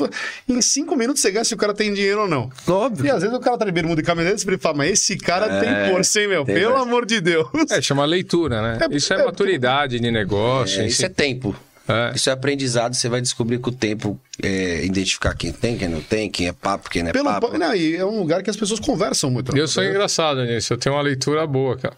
em 0.47 0.61
cinco 0.61 0.95
minutos 0.95 1.21
você 1.21 1.29
gasta 1.31 1.49
se 1.49 1.53
o 1.53 1.57
cara 1.57 1.73
tem 1.73 1.93
dinheiro 1.93 2.21
ou 2.21 2.27
não. 2.29 2.49
Óbvio. 2.65 3.05
E 3.05 3.09
às 3.09 3.21
vezes 3.21 3.35
o 3.35 3.41
cara 3.41 3.57
tá 3.57 3.65
de 3.65 3.73
bermuda 3.73 3.99
e 3.99 4.03
camiseta 4.05 4.35
e 4.37 4.39
você 4.39 4.57
fala, 4.57 4.77
mas 4.77 4.91
esse 4.91 5.17
cara 5.17 5.59
tem 5.59 5.91
força, 5.91 6.21
hein, 6.21 6.29
meu? 6.29 6.45
Pelo 6.45 6.69
força. 6.71 6.81
amor 6.83 7.05
de 7.05 7.19
Deus. 7.19 7.47
É, 7.69 7.81
chama 7.81 8.05
leitura, 8.05 8.61
né? 8.61 8.77
É, 8.89 8.95
isso 8.95 9.13
é, 9.13 9.19
é, 9.19 9.25
maturidade 9.25 9.99
de 9.99 10.09
negócio. 10.09 10.81
É, 10.81 10.87
isso 10.87 11.05
é 11.05 11.09
tempo. 11.09 11.53
É. 11.85 12.13
Isso 12.15 12.29
é 12.29 12.33
aprendizado, 12.33 12.93
você 12.93 13.09
vai 13.09 13.19
descobrir 13.19 13.57
com 13.57 13.71
o 13.71 13.73
tempo 13.73 14.17
é, 14.41 14.85
identificar 14.85 15.33
quem 15.35 15.51
tem, 15.51 15.75
quem 15.77 15.89
não 15.89 15.99
tem, 15.99 16.29
quem 16.29 16.47
é 16.47 16.53
papo, 16.53 16.89
quem 16.89 17.03
não 17.03 17.09
é 17.09 17.11
Pelo, 17.11 17.25
papo. 17.25 17.57
não, 17.57 17.75
e 17.75 17.97
é 17.97 18.05
um 18.05 18.19
lugar 18.19 18.41
que 18.43 18.49
as 18.49 18.55
pessoas 18.55 18.79
conversam 18.79 19.29
muito. 19.29 19.53
né? 19.53 19.59
Eu 19.59 19.67
sou 19.67 19.83
engraçado 19.83 20.45
nisso, 20.45 20.71
eu 20.71 20.77
tenho 20.77 20.95
uma 20.95 21.01
leitura 21.01 21.45
boa, 21.45 21.75
cara. 21.77 21.97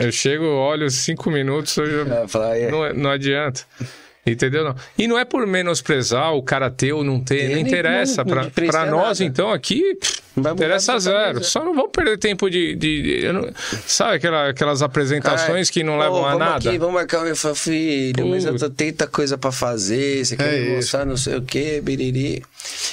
Eu 0.00 0.12
chego, 0.12 0.44
olho 0.44 0.90
cinco 0.90 1.30
minutos, 1.30 1.76
eu 1.76 2.06
já... 2.06 2.14
É, 2.22 2.28
falar, 2.28 2.56
é. 2.58 2.70
não, 2.70 2.92
não 2.94 3.10
adianta. 3.10 3.62
Entendeu? 4.26 4.62
Não. 4.64 4.74
E 4.98 5.06
não 5.08 5.18
é 5.18 5.24
por 5.24 5.46
menosprezar 5.46 6.34
o 6.34 6.42
cara 6.42 6.70
ter 6.70 6.92
ou 6.92 7.02
não 7.02 7.18
ter, 7.20 7.48
não 7.50 7.58
interessa. 7.58 8.22
não- 8.24 8.34
não 8.34 8.50
pra 8.50 8.84
nós, 8.86 9.20
nada. 9.20 9.24
então, 9.24 9.50
aqui, 9.50 9.94
pff, 9.94 10.20
Não 10.42 10.52
interessa 10.52 10.98
zero. 10.98 11.42
Só 11.44 11.64
não 11.64 11.74
vamos 11.74 11.90
perder 11.92 12.18
tempo 12.18 12.48
de. 12.50 12.74
de- 12.74 13.20
de- 13.20 13.32
não- 13.32 13.50
sabe 13.86 14.16
aquela- 14.16 14.48
aquelas 14.48 14.82
apresentações 14.82 15.70
que 15.70 15.82
não 15.82 15.98
levam 15.98 16.26
a 16.26 16.36
nada? 16.36 16.68
Aqui, 16.68 16.78
vamos 16.78 16.94
marcar 16.94 17.22
meu 17.22 17.36
filho, 17.54 18.26
mas 18.28 18.44
eu 18.44 18.56
tô 18.58 18.70
tanta 18.70 19.06
coisa 19.06 19.36
pra 19.38 19.50
fazer, 19.52 20.24
você 20.24 20.36
quer 20.36 20.54
É 20.54 20.74
mostrar 20.76 21.04
não 21.04 21.16
sei 21.16 21.36
o 21.36 21.42
que, 21.42 21.80
biriri. 21.80 22.42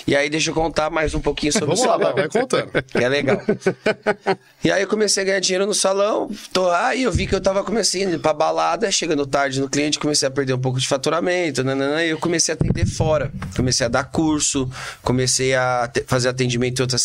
E 0.07 0.15
aí 0.15 0.29
deixa 0.29 0.51
eu 0.51 0.53
contar 0.53 0.89
mais 0.89 1.13
um 1.13 1.19
pouquinho 1.19 1.51
sobre 1.51 1.67
Vamos 1.67 1.81
o 1.81 1.85
lá, 1.85 1.91
salão. 1.93 2.13
vai, 2.13 2.27
vai 2.27 2.29
contando. 2.41 2.71
Que 2.83 2.97
é 3.03 3.09
legal. 3.09 3.41
e 4.63 4.71
aí 4.71 4.81
eu 4.81 4.87
comecei 4.87 5.23
a 5.23 5.25
ganhar 5.25 5.39
dinheiro 5.39 5.65
no 5.65 5.73
salão, 5.73 6.29
tô 6.53 6.69
aí 6.71 7.03
eu 7.03 7.11
vi 7.11 7.27
que 7.27 7.35
eu 7.35 7.41
tava 7.41 7.63
começando 7.63 8.19
pra 8.19 8.33
balada, 8.33 8.91
chegando 8.91 9.25
tarde 9.25 9.59
no 9.61 9.69
cliente, 9.69 9.99
comecei 9.99 10.27
a 10.27 10.31
perder 10.31 10.53
um 10.53 10.59
pouco 10.59 10.79
de 10.79 10.87
faturamento, 10.87 11.61
e 11.61 12.09
eu 12.09 12.17
comecei 12.17 12.53
a 12.53 12.55
atender 12.55 12.85
fora. 12.85 13.31
Comecei 13.55 13.85
a 13.85 13.89
dar 13.89 14.03
curso, 14.05 14.69
comecei 15.03 15.53
a 15.55 15.89
fazer 16.07 16.29
atendimento 16.29 16.79
em 16.79 16.81
outras 16.83 17.01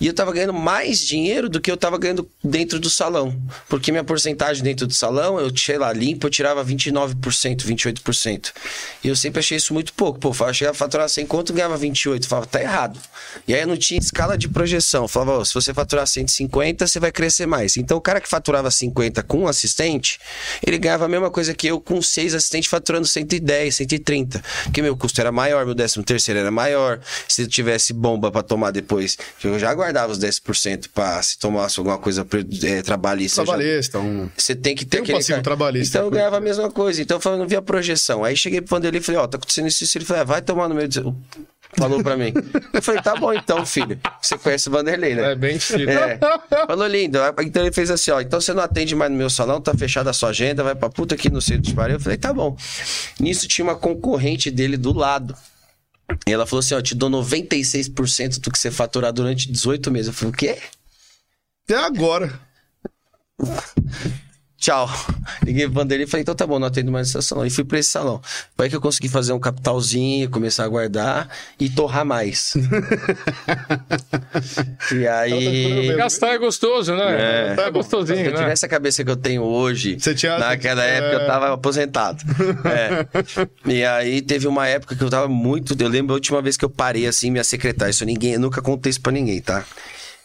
e 0.00 0.06
eu 0.06 0.12
tava 0.12 0.32
ganhando 0.32 0.52
mais 0.52 1.00
dinheiro 1.00 1.48
do 1.48 1.60
que 1.60 1.70
eu 1.70 1.76
tava 1.76 1.98
ganhando 1.98 2.28
dentro 2.42 2.78
do 2.78 2.90
salão. 2.90 3.36
Porque 3.68 3.90
minha 3.90 4.04
porcentagem 4.04 4.62
dentro 4.62 4.86
do 4.86 4.94
salão, 4.94 5.38
eu, 5.38 5.54
sei 5.56 5.78
lá, 5.78 5.92
limpo, 5.92 6.26
eu 6.26 6.30
tirava 6.30 6.64
29%, 6.64 7.14
28%. 7.64 8.52
E 9.02 9.08
eu 9.08 9.16
sempre 9.16 9.40
achei 9.40 9.56
isso 9.56 9.72
muito 9.72 9.92
pouco. 9.92 10.18
Pô, 10.18 10.34
eu 10.38 10.54
chegava 10.54 10.74
a 10.74 10.78
faturar 10.78 11.08
100 11.08 11.26
conto, 11.26 11.52
ganhava 11.52 11.76
28. 11.76 12.24
Eu 12.24 12.28
falava, 12.28 12.46
tá 12.46 12.60
errado. 12.60 12.98
E 13.46 13.54
aí 13.54 13.60
eu 13.60 13.66
não 13.66 13.76
tinha 13.76 13.98
escala 13.98 14.36
de 14.36 14.48
projeção. 14.48 15.04
Eu 15.04 15.08
falava, 15.08 15.38
ó, 15.38 15.44
se 15.44 15.54
você 15.54 15.72
faturar 15.72 16.06
150, 16.06 16.86
você 16.86 17.00
vai 17.00 17.12
crescer 17.12 17.46
mais. 17.46 17.76
Então 17.76 17.96
o 17.96 18.00
cara 18.00 18.20
que 18.20 18.28
faturava 18.28 18.70
50 18.70 19.22
com 19.22 19.40
um 19.40 19.48
assistente, 19.48 20.18
ele 20.66 20.78
ganhava 20.78 21.04
a 21.04 21.08
mesma 21.08 21.30
coisa 21.30 21.54
que 21.54 21.66
eu 21.66 21.80
com 21.80 22.00
seis 22.02 22.34
assistentes 22.34 22.68
faturando 22.68 23.06
110, 23.06 23.74
130. 23.74 24.42
Porque 24.64 24.82
meu 24.82 24.96
custo 24.96 25.20
era 25.20 25.32
maior, 25.32 25.64
meu 25.64 25.74
décimo 25.74 26.04
terceiro 26.04 26.40
era 26.40 26.50
maior. 26.50 27.00
Se 27.26 27.42
eu 27.42 27.48
tivesse 27.48 27.92
bomba 27.92 28.30
pra 28.30 28.42
tomar 28.42 28.70
depois, 28.70 29.16
eu 29.44 29.58
já 29.58 29.72
guardava 29.74 30.12
os 30.12 30.18
10% 30.18 30.88
pra 30.94 31.22
se 31.22 31.38
tomasse 31.38 31.78
alguma 31.78 31.98
coisa 31.98 32.26
é, 32.64 32.82
trabalhista. 32.82 33.42
já- 33.42 33.46
Trabalhista, 33.46 33.98
um. 33.98 34.28
você 34.36 34.54
tem 34.54 34.74
que 34.74 34.84
ter 34.84 34.90
Tem 34.96 35.00
um 35.00 35.02
aquele 35.04 35.18
passivo 35.18 35.42
trabalhista. 35.42 35.98
Então 35.98 36.06
eu 36.06 36.10
ganhava 36.10 36.36
a 36.36 36.40
mesma 36.40 36.70
coisa. 36.70 37.00
Então 37.02 37.16
eu 37.16 37.20
falei, 37.20 37.38
não 37.38 37.46
via 37.46 37.62
projeção. 37.62 38.24
Aí 38.24 38.36
cheguei 38.36 38.60
pro 38.60 38.70
Vanderlei 38.76 39.00
e 39.00 39.02
falei, 39.04 39.20
ó, 39.20 39.26
tá 39.26 39.36
acontecendo 39.36 39.68
isso, 39.68 39.84
isso. 39.84 39.98
Ele 39.98 40.04
falou, 40.04 40.22
ah, 40.22 40.24
vai 40.24 40.42
tomar 40.42 40.68
no 40.68 40.74
meio 40.74 40.88
do... 40.88 41.16
Falou 41.76 42.02
pra 42.02 42.16
mim. 42.16 42.32
Eu 42.72 42.80
falei, 42.82 43.02
tá 43.02 43.14
bom 43.14 43.32
então, 43.32 43.64
filho. 43.66 44.00
Você 44.22 44.38
conhece 44.38 44.68
o 44.68 44.72
Vanderlei, 44.72 45.14
né? 45.14 45.32
É 45.32 45.34
bem 45.34 45.58
difícil. 45.58 45.90
É. 45.90 46.18
Falou 46.66 46.86
lindo. 46.86 47.18
Então 47.44 47.62
ele 47.62 47.72
fez 47.72 47.90
assim, 47.90 48.10
ó. 48.10 48.20
Então 48.20 48.40
você 48.40 48.54
não 48.54 48.62
atende 48.62 48.94
mais 48.94 49.10
no 49.10 49.18
meu 49.18 49.28
salão, 49.28 49.60
tá 49.60 49.74
fechada 49.74 50.08
a 50.08 50.12
sua 50.14 50.30
agenda, 50.30 50.64
vai 50.64 50.74
pra 50.74 50.88
puta 50.88 51.14
aqui 51.14 51.28
no 51.28 51.42
centro 51.42 51.62
de 51.62 51.74
pariu. 51.74 51.96
Eu 51.96 52.00
falei, 52.00 52.16
tá 52.16 52.32
bom. 52.32 52.56
Nisso 53.20 53.46
tinha 53.46 53.64
uma 53.64 53.76
concorrente 53.76 54.50
dele 54.50 54.76
do 54.78 54.94
lado. 54.94 55.36
E 56.26 56.32
ela 56.32 56.46
falou 56.46 56.60
assim: 56.60 56.74
ó, 56.74 56.80
te 56.80 56.94
dou 56.94 57.10
96% 57.10 58.40
do 58.40 58.50
que 58.50 58.58
você 58.58 58.70
faturar 58.70 59.12
durante 59.12 59.50
18 59.50 59.90
meses. 59.90 60.08
Eu 60.08 60.12
falei, 60.12 60.32
o 60.32 60.36
quê? 60.36 60.58
É 61.68 61.74
agora. 61.74 62.40
Tchau. 64.58 64.88
Liguei 65.44 65.66
pro 65.66 65.74
Vanderlei 65.74 66.04
e 66.04 66.08
falei, 66.10 66.22
então 66.22 66.34
tá 66.34 66.44
bom, 66.46 66.58
não 66.58 66.66
atendo 66.66 66.90
mais 66.90 67.08
esse 67.14 67.22
salão. 67.22 67.46
E 67.46 67.50
fui 67.50 67.64
pra 67.64 67.78
esse 67.78 67.90
salão. 67.90 68.20
Foi 68.56 68.66
aí 68.66 68.70
que 68.70 68.76
eu 68.76 68.80
consegui 68.80 69.08
fazer 69.08 69.32
um 69.32 69.38
capitalzinho, 69.38 70.28
começar 70.28 70.64
a 70.64 70.68
guardar 70.68 71.28
e 71.60 71.68
torrar 71.70 72.04
mais. 72.04 72.54
e 74.92 75.06
aí. 75.06 75.94
Gastar 75.96 76.34
é 76.34 76.38
gostoso, 76.38 76.94
né? 76.94 77.52
É. 77.52 77.54
Tá 77.54 77.70
gostosinho, 77.70 78.18
Se 78.18 78.26
eu 78.26 78.32
né? 78.32 78.38
tivesse 78.38 78.66
a 78.66 78.68
cabeça 78.68 79.04
que 79.04 79.10
eu 79.10 79.16
tenho 79.16 79.42
hoje, 79.42 79.96
Você 79.98 80.14
tinha- 80.14 80.38
naquela 80.38 80.84
é. 80.84 80.98
época 80.98 81.22
eu 81.22 81.26
tava 81.26 81.52
aposentado. 81.54 82.22
É. 82.68 83.06
E 83.66 83.84
aí 83.84 84.20
teve 84.20 84.46
uma 84.48 84.66
época 84.66 84.94
que 84.96 85.02
eu 85.02 85.08
tava 85.10 85.28
muito. 85.28 85.74
Eu 85.80 85.88
lembro 85.88 86.12
a 86.12 86.16
última 86.16 86.42
vez 86.42 86.56
que 86.56 86.64
eu 86.64 86.70
parei 86.70 87.06
assim, 87.06 87.30
minha 87.30 87.44
secretária. 87.44 87.90
Isso 87.90 88.04
ninguém, 88.04 88.32
eu 88.34 88.40
nunca 88.40 88.60
contei 88.60 88.90
isso 88.90 89.00
pra 89.00 89.12
ninguém, 89.12 89.40
tá? 89.40 89.64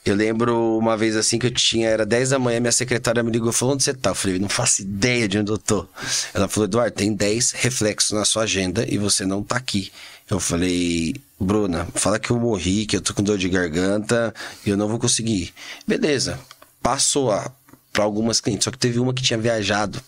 Eu 0.06 0.16
lembro 0.16 0.78
uma 0.78 0.98
vez 0.98 1.16
assim 1.16 1.40
que 1.40 1.48
eu 1.48 1.52
tinha, 1.52 1.88
era 1.88 2.06
10 2.06 2.32
da 2.32 2.40
manhã, 2.40 2.60
minha 2.60 2.72
secretária 2.74 3.24
me 3.24 3.32
ligou 3.32 3.50
e 3.52 3.54
falou: 3.54 3.74
onde 3.74 3.84
você 3.84 3.94
tá? 3.94 4.10
Eu 4.10 4.16
falei, 4.16 4.38
não 4.38 4.50
faço 4.50 4.82
ideia 4.82 5.28
de 5.28 5.38
onde 5.38 5.52
eu 5.52 5.58
tô. 5.58 5.88
Ela 6.34 6.48
falou, 6.50 6.66
Eduardo, 6.66 6.96
tem 6.96 7.14
10 7.14 7.52
reflexos 7.52 8.12
na 8.12 8.26
sua 8.26 8.44
agenda 8.44 8.86
e 8.88 8.98
você 8.98 9.26
não 9.26 9.42
tá 9.42 9.56
aqui. 9.56 9.92
Eu 10.30 10.40
falei, 10.40 11.16
Bruna, 11.40 11.88
fala 11.96 12.20
que 12.20 12.32
eu 12.32 12.40
morri, 12.40 12.86
que 12.86 12.98
eu 12.98 13.02
tô 13.02 13.14
com 13.14 13.24
dor 13.24 13.38
de 13.38 13.48
garganta 13.48 14.34
e 14.66 14.70
eu 14.70 14.78
não 14.78 14.90
vou 14.90 15.00
conseguir. 15.00 15.44
ir." 15.44 15.54
Beleza. 15.88 16.40
Passou 16.82 17.32
a, 17.32 17.50
pra 17.94 18.04
algumas 18.04 18.42
clientes, 18.42 18.66
só 18.66 18.72
que 18.72 18.78
teve 18.78 19.00
uma 19.00 19.14
que 19.14 19.24
tinha 19.24 19.40
viajado, 19.40 20.02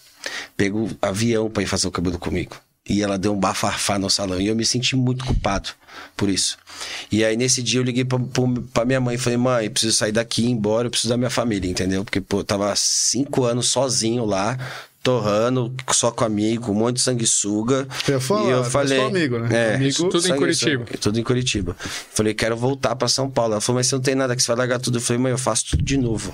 pegou 0.58 0.90
avião 1.02 1.50
pra 1.50 1.64
ir 1.64 1.68
fazer 1.68 1.88
o 1.88 1.92
cabelo 1.92 2.20
comigo. 2.20 2.58
E 2.88 3.02
ela 3.02 3.18
deu 3.18 3.34
um 3.34 3.40
bafafá 3.40 3.98
no 3.98 4.10
salão. 4.12 4.40
E 4.40 4.48
eu 4.48 4.56
me 4.56 4.64
senti 4.66 4.96
muito 4.96 5.26
culpado 5.26 5.70
por 6.16 6.30
isso. 6.30 6.56
E 7.12 7.26
aí, 7.26 7.36
nesse 7.36 7.64
dia, 7.64 7.80
eu 7.80 7.84
liguei 7.84 8.06
pra, 8.06 8.20
pra- 8.74 8.86
minha 8.86 9.02
mãe 9.02 9.16
e 9.16 9.18
falei: 9.18 9.38
mãe, 9.38 9.66
eu 9.66 9.72
preciso 9.72 9.94
sair 9.98 10.12
daqui 10.12 10.44
e 10.44 10.46
ir 10.46 10.52
embora, 10.52 10.86
eu 10.88 10.92
preciso 10.92 11.10
da 11.10 11.18
minha 11.18 11.30
família, 11.32 11.70
entendeu? 11.70 12.04
Porque, 12.06 12.22
pô, 12.22 12.40
eu 12.40 12.44
tava 12.44 12.72
cinco 12.76 13.44
anos 13.44 13.70
sozinho 13.70 14.24
lá, 14.24 14.56
torrando, 15.02 15.74
só 15.92 16.12
com 16.12 16.26
amigo, 16.26 16.72
um 16.72 16.76
monte 16.76 16.98
de 16.98 17.02
sanguessuga. 17.02 17.88
Eu 18.08 18.22
falar, 18.22 18.44
e 18.48 18.52
eu 18.52 18.64
falei. 18.64 19.00
só 19.00 19.08
amigo, 19.08 19.40
né? 19.40 19.50
É, 19.72 19.76
Amigo- 19.76 20.10
Tudo 20.10 20.28
em 20.28 20.36
Curitiba. 20.38 20.86
Tudo 21.02 21.20
em 21.20 21.24
Curitiba. 21.24 21.76
Falei, 21.80 22.34
quero 22.36 22.56
voltar 22.56 22.96
pra 22.96 23.08
São 23.08 23.28
Paulo. 23.32 23.54
Ela 23.54 23.62
falou, 23.62 23.80
mas 23.80 23.88
você 23.88 23.96
não 23.96 24.02
tem 24.04 24.14
nada 24.14 24.36
que 24.36 24.44
você 24.44 24.48
vai 24.48 24.58
largar 24.58 24.80
tudo. 24.80 24.98
Eu 24.98 25.02
falei, 25.02 25.20
mãe, 25.24 25.32
eu 25.32 25.38
faço 25.40 25.66
tudo 25.72 25.82
de 25.84 25.98
novo. 25.98 26.32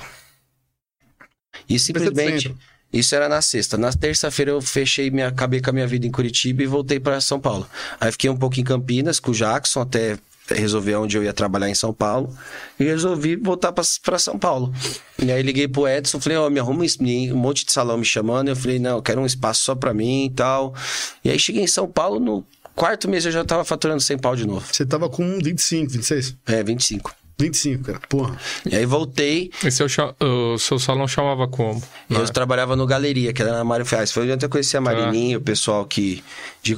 E 1.69 1.79
simplesmente. 1.79 2.53
Isso 2.91 3.15
era 3.15 3.29
na 3.29 3.41
sexta. 3.41 3.77
Na 3.77 3.91
terça-feira 3.93 4.51
eu 4.51 4.61
fechei 4.61 5.09
minha, 5.09 5.27
acabei 5.27 5.61
com 5.61 5.69
a 5.69 5.73
minha 5.73 5.87
vida 5.87 6.05
em 6.05 6.11
Curitiba 6.11 6.63
e 6.63 6.65
voltei 6.65 6.99
pra 6.99 7.21
São 7.21 7.39
Paulo. 7.39 7.67
Aí 7.99 8.11
fiquei 8.11 8.29
um 8.29 8.35
pouco 8.35 8.59
em 8.59 8.63
Campinas 8.63 9.19
com 9.19 9.31
o 9.31 9.33
Jackson 9.33 9.81
até 9.81 10.17
resolver 10.49 10.95
onde 10.95 11.17
eu 11.17 11.23
ia 11.23 11.33
trabalhar 11.33 11.69
em 11.69 11.75
São 11.75 11.93
Paulo 11.93 12.35
e 12.79 12.83
resolvi 12.83 13.35
voltar 13.35 13.71
pra 13.71 14.19
São 14.19 14.37
Paulo. 14.37 14.73
E 15.21 15.31
aí 15.31 15.41
liguei 15.41 15.67
pro 15.67 15.87
Edson, 15.87 16.19
falei, 16.19 16.37
ó, 16.37 16.49
me 16.49 16.59
arruma 16.59 16.83
um 16.83 17.33
um 17.33 17.37
monte 17.37 17.65
de 17.65 17.71
salão 17.71 17.97
me 17.97 18.05
chamando. 18.05 18.49
Eu 18.49 18.55
falei, 18.55 18.79
não, 18.79 18.97
eu 18.97 19.01
quero 19.01 19.21
um 19.21 19.25
espaço 19.25 19.63
só 19.63 19.75
pra 19.75 19.93
mim 19.93 20.25
e 20.25 20.29
tal. 20.31 20.75
E 21.23 21.29
aí 21.29 21.39
cheguei 21.39 21.63
em 21.63 21.67
São 21.67 21.87
Paulo, 21.87 22.19
no 22.19 22.45
quarto 22.75 23.07
mês 23.07 23.25
eu 23.25 23.31
já 23.31 23.45
tava 23.45 23.63
faturando 23.63 24.01
100 24.01 24.17
pau 24.17 24.35
de 24.35 24.45
novo. 24.45 24.65
Você 24.71 24.85
tava 24.85 25.09
com 25.09 25.39
25, 25.39 25.91
26? 25.91 26.35
É, 26.47 26.63
25. 26.63 27.20
25, 27.39 27.83
cara. 27.83 27.99
Porra. 28.07 28.37
E 28.69 28.75
aí 28.75 28.85
voltei, 28.85 29.51
E 29.63 29.71
seu, 29.71 29.89
cha- 29.89 30.13
o 30.19 30.57
seu 30.57 30.77
salão 30.77 31.07
chamava 31.07 31.47
como? 31.47 31.81
Eu 32.09 32.23
trabalhava 32.29 32.75
no 32.75 32.85
Galeria, 32.85 33.33
que 33.33 33.41
era 33.41 33.51
na 33.51 33.63
Mário 33.63 33.85
Ferraz. 33.85 34.11
Foi 34.11 34.29
onde 34.31 34.45
eu 34.45 34.49
conheci 34.49 34.77
a 34.77 34.81
Marininha, 34.81 35.37
o 35.37 35.41
pessoal 35.41 35.85
que... 35.85 36.23
De... 36.61 36.75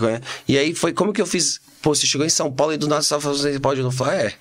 E 0.48 0.58
aí 0.58 0.74
foi 0.74 0.94
como 0.94 1.12
que 1.12 1.22
eu 1.22 1.26
fiz... 1.26 1.60
Pô, 1.82 1.94
você 1.94 2.08
chegou 2.08 2.26
em 2.26 2.30
São 2.30 2.50
Paulo 2.52 2.74
e 2.74 2.78
do 2.78 2.88
nada 2.88 3.02
você 3.02 3.10
tava 3.10 3.22
fazendo 3.22 3.60
pode 3.60 3.82
não 3.82 3.92
falar, 3.92 4.16
é... 4.16 4.34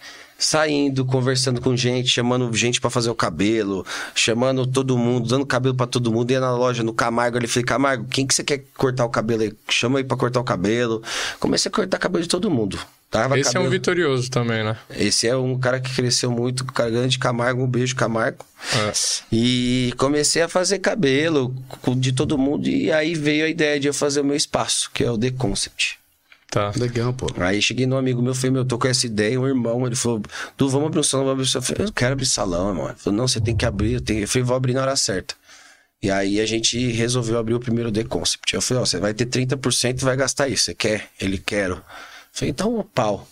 Saindo, 0.44 1.04
conversando 1.04 1.60
com 1.60 1.76
gente, 1.76 2.08
chamando 2.08 2.52
gente 2.52 2.80
pra 2.80 2.90
fazer 2.90 3.08
o 3.08 3.14
cabelo, 3.14 3.86
chamando 4.12 4.66
todo 4.66 4.98
mundo, 4.98 5.28
dando 5.28 5.46
cabelo 5.46 5.74
pra 5.76 5.86
todo 5.86 6.10
mundo. 6.10 6.32
Ia 6.32 6.40
na 6.40 6.52
loja, 6.52 6.82
no 6.82 6.92
Camargo, 6.92 7.38
ele 7.38 7.46
falei, 7.46 7.64
Camargo, 7.64 8.06
quem 8.10 8.26
que 8.26 8.34
você 8.34 8.42
quer 8.42 8.64
cortar 8.76 9.04
o 9.04 9.08
cabelo 9.08 9.42
aí? 9.42 9.52
Chama 9.68 10.00
aí 10.00 10.04
pra 10.04 10.16
cortar 10.16 10.40
o 10.40 10.44
cabelo. 10.44 11.00
Comecei 11.38 11.68
a 11.70 11.72
cortar 11.72 11.96
cabelo 11.98 12.24
de 12.24 12.28
todo 12.28 12.50
mundo. 12.50 12.76
Tava 13.08 13.38
Esse 13.38 13.48
é 13.48 13.50
um 13.50 13.52
cabelo- 13.64 13.70
vitorioso 13.70 14.30
também, 14.30 14.64
né? 14.64 14.76
Esse 14.90 15.28
é 15.28 15.36
um 15.36 15.56
cara 15.56 15.78
que 15.78 15.94
cresceu 15.94 16.30
muito, 16.30 16.64
cara 16.64 16.90
grande 16.90 17.18
Camargo, 17.20 17.62
um 17.62 17.68
beijo, 17.68 17.94
Camargo. 17.94 18.44
É. 18.74 18.92
E 19.30 19.92
comecei 19.96 20.42
a 20.42 20.48
fazer 20.48 20.80
cabelo 20.80 21.54
de 21.98 22.10
todo 22.12 22.36
mundo. 22.36 22.68
E 22.68 22.90
aí 22.90 23.14
veio 23.14 23.44
a 23.44 23.48
ideia 23.48 23.78
de 23.78 23.86
eu 23.86 23.94
fazer 23.94 24.22
o 24.22 24.24
meu 24.24 24.34
espaço, 24.36 24.90
que 24.92 25.04
é 25.04 25.10
o 25.10 25.16
The 25.16 25.30
Concept. 25.30 25.98
Tá. 26.52 26.70
Legal, 26.76 27.14
pô. 27.14 27.28
Aí 27.38 27.62
cheguei 27.62 27.86
num 27.86 27.96
amigo 27.96 28.20
meu, 28.20 28.34
falei, 28.34 28.50
meu, 28.50 28.62
tô 28.62 28.76
com 28.76 28.86
essa 28.86 29.06
ideia, 29.06 29.40
um 29.40 29.46
irmão, 29.48 29.86
ele 29.86 29.96
falou, 29.96 30.20
Du, 30.54 30.68
vamos 30.68 30.88
abrir 30.88 31.00
um 31.00 31.02
salão, 31.02 31.24
vamos 31.24 31.32
abrir 31.32 31.48
um 31.48 31.50
salão. 31.50 31.62
Eu 31.62 31.66
falei, 31.66 31.82
eu 31.82 31.86
não 31.86 31.92
quero 31.94 32.12
abrir 32.12 32.26
salão, 32.26 32.68
irmão. 32.68 32.88
Ele 32.90 32.98
falou, 32.98 33.16
não, 33.16 33.26
você 33.26 33.40
tem 33.40 33.56
que 33.56 33.64
abrir, 33.64 33.94
eu, 33.94 34.00
tenho... 34.02 34.20
eu 34.20 34.28
falei, 34.28 34.44
vou 34.44 34.54
abrir 34.54 34.74
na 34.74 34.82
hora 34.82 34.94
certa. 34.94 35.34
E 36.02 36.10
aí 36.10 36.38
a 36.40 36.44
gente 36.44 36.92
resolveu 36.92 37.38
abrir 37.38 37.54
o 37.54 37.60
primeiro 37.60 37.90
The 37.90 38.04
Concept. 38.04 38.52
Eu 38.52 38.60
falei, 38.60 38.82
ó, 38.82 38.84
você 38.84 38.98
vai 38.98 39.14
ter 39.14 39.24
30% 39.24 40.02
e 40.02 40.04
vai 40.04 40.14
gastar 40.14 40.46
isso. 40.46 40.64
Você 40.64 40.74
quer? 40.74 41.08
Ele 41.18 41.38
quero. 41.38 41.76
Eu 41.76 41.82
falei, 42.34 42.50
então, 42.50 42.86
pau. 42.94 43.26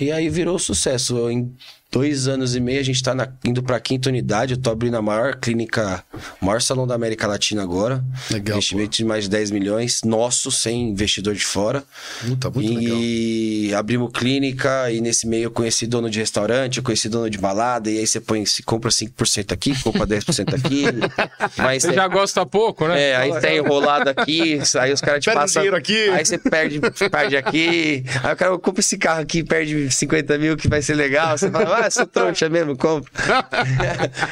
E 0.00 0.10
aí 0.10 0.30
virou 0.30 0.58
sucesso. 0.58 1.18
Eu, 1.18 1.30
em 1.30 1.54
dois 1.92 2.26
anos 2.26 2.56
e 2.56 2.60
meio, 2.60 2.80
a 2.80 2.82
gente 2.82 3.02
tá 3.02 3.14
na- 3.14 3.28
indo 3.44 3.62
pra 3.62 3.78
quinta 3.78 4.08
unidade. 4.08 4.54
Eu 4.54 4.58
tô 4.60 4.70
abrindo 4.70 4.96
a 4.96 5.02
maior 5.02 5.36
clínica, 5.36 6.02
o 6.40 6.46
maior 6.46 6.60
salão 6.62 6.86
da 6.86 6.94
América 6.94 7.26
Latina 7.26 7.62
agora. 7.62 8.02
Legal, 8.30 8.56
Investimento 8.56 8.96
de 8.96 9.04
mais 9.04 9.24
de 9.24 9.30
10 9.30 9.50
milhões, 9.50 10.00
nosso, 10.02 10.50
sem 10.50 10.88
investidor 10.88 11.34
de 11.34 11.44
fora. 11.44 11.84
Puta, 12.26 12.50
muito 12.50 12.74
legal. 12.74 12.96
e 12.98 13.74
abrimos 13.74 14.10
clínica, 14.12 14.90
e 14.90 15.00
nesse 15.02 15.26
meio 15.26 15.44
eu 15.44 15.50
conheci 15.50 15.86
dono 15.86 16.08
de 16.08 16.18
restaurante, 16.18 16.78
eu 16.78 16.82
conheci 16.82 17.08
dono 17.10 17.28
de 17.28 17.36
balada, 17.36 17.90
e 17.90 17.98
aí 17.98 18.06
você 18.06 18.20
põe, 18.20 18.46
se 18.46 18.62
compra 18.62 18.90
5% 18.90 19.52
aqui, 19.52 19.78
compra 19.82 20.06
10% 20.06 20.54
aqui. 20.54 20.84
mas 21.58 21.82
Você 21.82 21.92
já 21.92 22.08
gosta 22.08 22.46
pouco, 22.46 22.88
né? 22.88 23.10
é, 23.10 23.16
aí 23.16 23.38
tá 23.38 23.52
enrolado 23.54 24.08
aqui, 24.08 24.58
aí 24.80 24.92
os 24.92 25.00
caras 25.02 25.20
te 25.22 25.26
Perde 25.26 25.40
passam. 25.40 25.60
dinheiro 25.62 25.76
aqui. 25.76 26.08
Aí 26.08 26.24
você 26.24 26.38
perde, 26.38 26.80
perde 27.10 27.36
aqui. 27.36 28.04
Aí 28.22 28.32
o 28.32 28.36
cara 28.36 28.58
compra 28.58 28.80
esse 28.80 28.96
carro 28.96 29.20
aqui, 29.20 29.44
perde 29.44 29.90
50 29.90 30.38
mil, 30.38 30.56
que 30.56 30.68
vai 30.68 30.80
ser 30.80 30.94
legal. 30.94 31.36
Você 31.36 31.50
fala, 31.50 31.81
ah, 31.86 31.90
sou 31.90 32.06
trouxa 32.06 32.48
mesmo, 32.48 32.76
compra. 32.76 33.10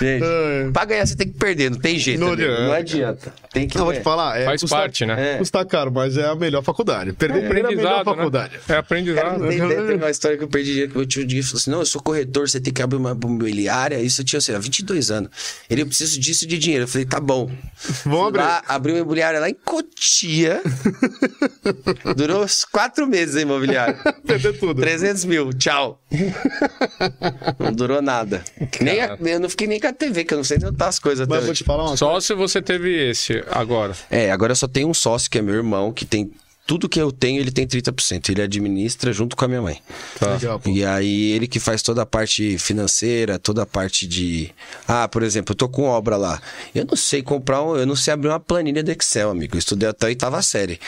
Gente, 0.00 0.24
É. 0.24 0.70
pra 0.72 0.84
ganhar 0.84 1.06
você 1.06 1.16
tem 1.16 1.28
que 1.28 1.38
perder, 1.38 1.70
não 1.70 1.78
tem 1.78 1.98
jeito. 1.98 2.20
Não 2.20 2.32
adianta. 2.32 2.62
Não 2.64 2.72
adianta. 2.72 3.34
Tem 3.52 3.68
que 3.68 3.76
Não, 3.76 3.84
vou 3.84 3.94
te 3.94 4.00
falar. 4.00 4.38
É, 4.40 4.44
Faz 4.44 4.60
custa- 4.60 4.76
parte, 4.76 5.04
né? 5.04 5.34
É. 5.34 5.38
Custa 5.38 5.64
caro, 5.64 5.90
mas 5.92 6.16
é 6.16 6.26
a 6.26 6.34
melhor 6.34 6.62
faculdade. 6.62 7.12
Perder 7.12 7.42
é 7.42 7.46
a 7.46 7.48
melhor 7.48 7.64
Aprendizado, 7.64 8.04
faculdade. 8.04 8.54
né? 8.54 8.60
É 8.62 8.66
Cara, 8.68 8.80
aprendizado. 8.80 9.38
não 9.38 9.48
tem 9.48 9.58
teve 9.68 9.94
uma 9.94 10.10
história 10.10 10.38
que 10.38 10.44
eu 10.44 10.48
perdi 10.48 10.70
dinheiro 10.70 10.90
que 10.92 10.96
meu 10.98 11.06
tio 11.06 11.26
dia 11.26 11.42
falou 11.42 11.56
assim: 11.58 11.70
não, 11.70 11.80
eu 11.80 11.86
sou 11.86 12.00
corretor, 12.02 12.48
você 12.48 12.60
tem 12.60 12.72
que 12.72 12.82
abrir 12.82 12.96
uma 12.98 13.10
imobiliária. 13.12 13.98
Isso 14.00 14.20
eu 14.20 14.24
tinha, 14.24 14.40
sei 14.40 14.54
lá, 14.54 14.60
22 14.60 15.10
anos. 15.10 15.30
Ele, 15.68 15.82
eu 15.82 15.86
preciso 15.86 16.18
disso 16.20 16.46
de 16.46 16.58
dinheiro. 16.58 16.84
Eu 16.84 16.88
falei, 16.88 17.04
tá 17.06 17.20
bom. 17.20 17.50
Vamos 18.04 18.28
abrir. 18.28 18.40
Lá, 18.40 18.62
abri 18.68 18.92
uma 18.92 18.98
imobiliária 19.00 19.40
lá 19.40 19.48
em 19.50 19.54
Cotia. 19.64 20.60
Durou 22.16 22.44
uns 22.44 22.64
quatro 22.64 23.06
meses 23.06 23.36
a 23.36 23.40
imobiliária. 23.42 23.94
Perder 24.26 24.58
tudo. 24.58 24.80
300 24.80 25.24
mil, 25.24 25.52
tchau. 25.52 26.00
Não 27.58 27.72
durou 27.72 28.00
nada. 28.02 28.42
Nem 28.80 29.00
a- 29.00 29.16
eu 29.20 29.40
não 29.40 29.48
fiquei 29.48 29.66
nem 29.66 29.80
com 29.80 29.86
a 29.86 29.92
TV, 29.92 30.24
que 30.24 30.34
eu 30.34 30.38
não 30.38 30.44
sei 30.44 30.58
onde 30.64 30.76
tá 30.76 30.88
as 30.88 30.98
coisas 30.98 31.20
até 31.24 31.34
Mas 31.34 31.44
vou 31.44 31.50
hoje. 31.52 31.62
te 31.62 31.66
falar 31.66 31.84
uma 31.84 31.96
Só 31.96 32.18
se 32.20 32.34
você 32.34 32.60
teve 32.62 33.10
esse 33.10 33.42
agora. 33.50 33.94
É, 34.10 34.30
agora 34.30 34.52
eu 34.52 34.56
só 34.56 34.68
tenho 34.68 34.88
um 34.88 34.94
sócio, 34.94 35.30
que 35.30 35.38
é 35.38 35.42
meu 35.42 35.54
irmão, 35.54 35.92
que 35.92 36.04
tem. 36.04 36.30
Tudo 36.70 36.88
que 36.88 37.02
eu 37.02 37.10
tenho, 37.10 37.40
ele 37.40 37.50
tem 37.50 37.66
30%. 37.66 38.28
Ele 38.28 38.42
administra 38.42 39.12
junto 39.12 39.34
com 39.34 39.44
a 39.44 39.48
minha 39.48 39.60
mãe. 39.60 39.82
Tá. 40.20 40.34
Legal. 40.34 40.62
E 40.66 40.84
aí, 40.84 41.32
ele 41.32 41.48
que 41.48 41.58
faz 41.58 41.82
toda 41.82 42.02
a 42.02 42.06
parte 42.06 42.58
financeira, 42.58 43.40
toda 43.40 43.64
a 43.64 43.66
parte 43.66 44.06
de. 44.06 44.54
Ah, 44.86 45.08
por 45.08 45.24
exemplo, 45.24 45.50
eu 45.50 45.56
tô 45.56 45.68
com 45.68 45.82
obra 45.82 46.16
lá. 46.16 46.40
Eu 46.72 46.86
não 46.88 46.94
sei 46.94 47.24
comprar, 47.24 47.60
um... 47.60 47.74
eu 47.74 47.84
não 47.84 47.96
sei 47.96 48.14
abrir 48.14 48.28
uma 48.28 48.38
planilha 48.38 48.84
do 48.84 48.90
Excel, 48.92 49.30
amigo. 49.30 49.56
Eu 49.56 49.58
estudei 49.58 49.88
até 49.88 50.06
a 50.06 50.10
oitava 50.10 50.40
série. 50.42 50.78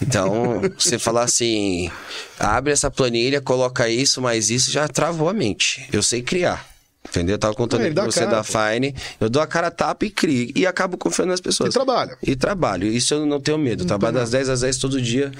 Então, 0.00 0.62
você 0.78 0.96
falar 0.96 1.24
assim, 1.24 1.90
abre 2.38 2.72
essa 2.72 2.88
planilha, 2.88 3.40
coloca 3.40 3.88
isso, 3.88 4.22
mais 4.22 4.48
isso, 4.48 4.70
já 4.70 4.86
travou 4.86 5.28
a 5.28 5.32
mente. 5.32 5.88
Eu 5.92 6.04
sei 6.04 6.22
criar. 6.22 6.75
Entendeu? 7.08 7.34
Eu 7.34 7.38
tava 7.38 7.54
contando 7.54 7.82
É, 7.84 7.90
pra 7.90 8.04
você 8.04 8.20
cara, 8.20 8.30
da. 8.32 8.44
Fine. 8.44 8.94
Eu 9.20 9.28
dou 9.30 9.40
a 9.42 9.46
cara 9.46 9.70
tapa 9.70 10.04
e 10.04 10.10
crio. 10.10 10.52
E 10.54 10.66
acabo 10.66 10.96
confiando 10.98 11.30
nas 11.30 11.40
pessoas. 11.40 11.70
E 11.70 11.72
trabalho. 11.72 12.16
E 12.22 12.36
trabalho. 12.36 12.86
Isso 12.86 13.14
eu 13.14 13.24
não 13.26 13.40
tenho 13.40 13.58
medo. 13.58 13.84
Trabalho 13.84 14.14
das 14.14 14.30
10 14.30 14.48
às 14.48 14.60
10 14.60 14.78
todo 14.78 15.00
dia. 15.00 15.32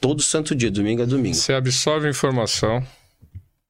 Todo 0.00 0.20
santo 0.20 0.54
dia, 0.54 0.68
domingo 0.70 1.02
a 1.02 1.04
domingo. 1.04 1.36
Você 1.36 1.52
absorve 1.52 2.08
informação, 2.08 2.84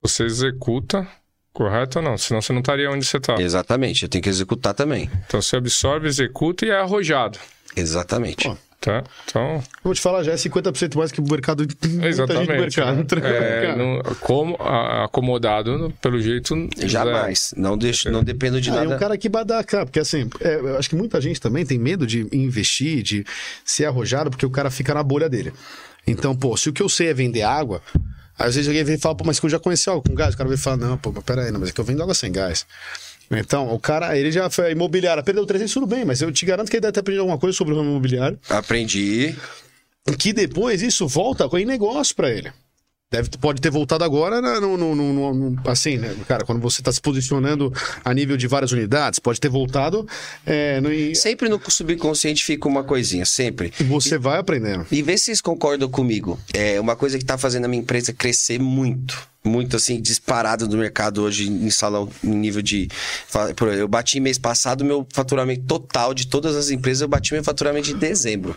você 0.01 0.23
executa, 0.25 1.07
correto 1.53 1.99
ou 1.99 2.05
não? 2.05 2.17
Senão 2.17 2.41
você 2.41 2.55
não 2.55 2.61
estaria 2.61 2.91
onde 2.91 3.05
você 3.05 3.19
está. 3.19 3.35
Exatamente, 3.39 4.05
eu 4.05 4.09
tenho 4.09 4.23
que 4.25 4.31
executar 4.31 4.73
também. 4.73 5.11
Então 5.27 5.43
você 5.43 5.57
absorve, 5.57 6.09
executa 6.09 6.65
e 6.65 6.71
é 6.71 6.79
arrojado. 6.81 7.39
Exatamente. 7.77 8.49
Pô, 8.49 8.57
Tá? 8.83 9.05
Então, 9.31 9.63
Vou 9.85 9.95
te 9.95 10.01
falar, 10.01 10.25
já 10.25 10.33
é 10.33 10.35
50% 10.35 10.97
mais 10.97 11.13
que 11.13 11.21
o 11.21 11.25
mercado. 11.25 11.61
muita 11.61 11.89
gente 11.89 12.05
exatamente. 12.05 12.49
mercado. 12.49 12.97
né? 13.17 13.65
É, 13.65 13.77
não- 13.77 14.03
como, 14.21 14.57
a- 14.61 15.05
acomodado, 15.05 15.95
pelo 16.03 16.21
jeito. 16.21 16.69
Jamais. 16.79 17.55
Não 17.57 17.79
deixo, 17.79 18.11
não 18.11 18.25
dependo 18.25 18.61
de 18.61 18.71
Ah, 18.71 18.75
é 18.75 18.77
nada. 18.79 18.97
um 18.97 18.99
cara 18.99 19.17
que 19.17 19.29
vai 19.29 19.45
dar, 19.45 19.63
cara, 19.65 19.87
porque 19.87 20.01
assim, 20.01 20.29
é, 20.41 20.57
eu 20.57 20.77
acho 20.79 20.89
que 20.91 20.97
muita 20.97 21.21
gente 21.21 21.41
também 21.41 21.65
tem 21.65 21.79
medo 21.79 22.05
de 22.07 22.27
investir, 22.33 23.03
de 23.05 23.25
ser 23.65 23.85
arrojado, 23.85 24.31
porque 24.31 24.45
o 24.45 24.51
cara 24.51 24.69
fica 24.69 24.93
na 24.93 25.03
bolha 25.03 25.29
dele. 25.29 25.53
Então, 26.05 26.35
pô, 26.35 26.57
se 26.57 26.69
o 26.69 26.73
que 26.73 26.83
eu 26.83 26.89
sei 26.89 27.09
é 27.09 27.15
vender 27.15 27.43
água, 27.43 27.81
Aí 28.39 28.49
às 28.49 28.55
vezes 28.55 28.67
alguém 28.67 28.83
vem 28.83 28.95
e 28.95 28.99
fala, 28.99 29.15
pô, 29.15 29.25
mas 29.27 29.39
que 29.39 29.45
eu 29.45 29.51
já 29.51 29.59
conheci 29.61 29.89
algo 29.91 30.03
com 30.09 30.15
gás. 30.15 30.35
O 30.35 30.39
cara 30.39 30.49
vem 30.49 30.57
e 30.59 30.61
fala, 30.61 30.77
não, 30.79 30.97
pô, 30.97 31.13
mas 31.15 31.23
pera 31.23 31.43
aí, 31.45 31.53
não, 31.53 31.61
mas 31.61 31.69
é 31.69 31.73
que 31.73 31.79
eu 31.79 31.85
vendo 31.85 32.03
água 32.03 32.15
sem 32.15 32.33
gás. 32.33 32.67
Então, 33.33 33.73
o 33.73 33.79
cara, 33.79 34.17
ele 34.19 34.31
já 34.31 34.49
foi 34.51 34.73
imobiliário, 34.73 35.23
perdeu 35.25 35.47
300, 35.47 35.73
tudo 35.73 35.87
bem, 35.87 36.05
mas 36.05 36.21
eu 36.21 36.31
te 36.31 36.45
garanto 36.45 36.69
que 36.71 36.77
ele 36.77 36.83
deve 36.83 36.93
ter 36.93 37.01
aprendido 37.01 37.21
alguma 37.23 37.39
coisa 37.39 37.57
sobre 37.57 37.75
o 37.75 37.83
imobiliário, 37.83 38.39
Aprendi. 38.49 39.35
que 40.19 40.33
depois 40.33 40.83
isso 40.83 41.07
volta 41.09 41.49
em 41.59 41.65
negócio 41.65 42.15
pra 42.15 42.31
ele. 42.31 42.53
Deve, 43.11 43.29
pode 43.39 43.61
ter 43.61 43.71
voltado 43.71 44.03
agora 44.05 44.41
no, 44.41 44.77
no- 44.79 44.95
no- 44.95 45.35
no- 45.35 45.63
assim, 45.71 45.99
né, 45.99 46.15
cara, 46.27 46.47
quando 46.47 46.63
você 46.63 46.81
está 46.81 46.91
se 46.91 46.99
posicionando 46.99 47.71
a 48.03 48.15
nível 48.15 48.39
de 48.39 48.47
várias 48.47 48.73
unidades, 48.73 49.19
pode 49.19 49.39
ter 49.39 49.51
voltado 49.51 50.09
é, 50.47 50.81
e 50.91 51.15
Sempre 51.15 51.51
no 51.51 51.61
subconsciente 51.69 52.43
fica 52.43 52.67
uma 52.67 52.83
coisinha, 52.83 53.27
sempre. 53.27 53.71
você 53.83 54.17
vai 54.17 54.39
aprendendo. 54.39 54.87
E 54.91 55.03
vê 55.03 55.19
se 55.19 55.27
vocês 55.27 55.43
concordam 55.43 55.91
comigo. 55.91 56.41
É 56.55 56.81
uma 56.81 56.97
coisa 56.97 57.19
que 57.19 57.25
tá 57.25 57.37
fazendo 57.37 57.67
a 57.67 57.69
minha 57.69 57.83
empresa 57.83 58.15
crescer 58.15 58.59
muito. 58.59 59.31
Muito 59.45 59.77
assim, 59.77 60.01
disparado 60.01 60.69
no 60.69 60.77
mercado 60.77 61.23
hoje 61.23 61.49
em 61.51 61.69
salão, 61.71 62.09
em 62.23 62.29
nível 62.29 62.63
de. 62.63 62.89
Eu 63.77 63.89
bati 63.89 64.21
mês 64.21 64.39
passado 64.39 64.85
meu 64.85 65.05
faturamento 65.13 65.65
total 65.67 66.15
de 66.15 66.29
todas 66.29 66.55
as 66.55 66.71
empresas, 66.71 67.03
eu 67.03 67.09
bati 67.09 67.33
meu 67.33 67.43
faturamento 67.43 67.87
de 67.89 67.95
dezembro. 67.95 68.57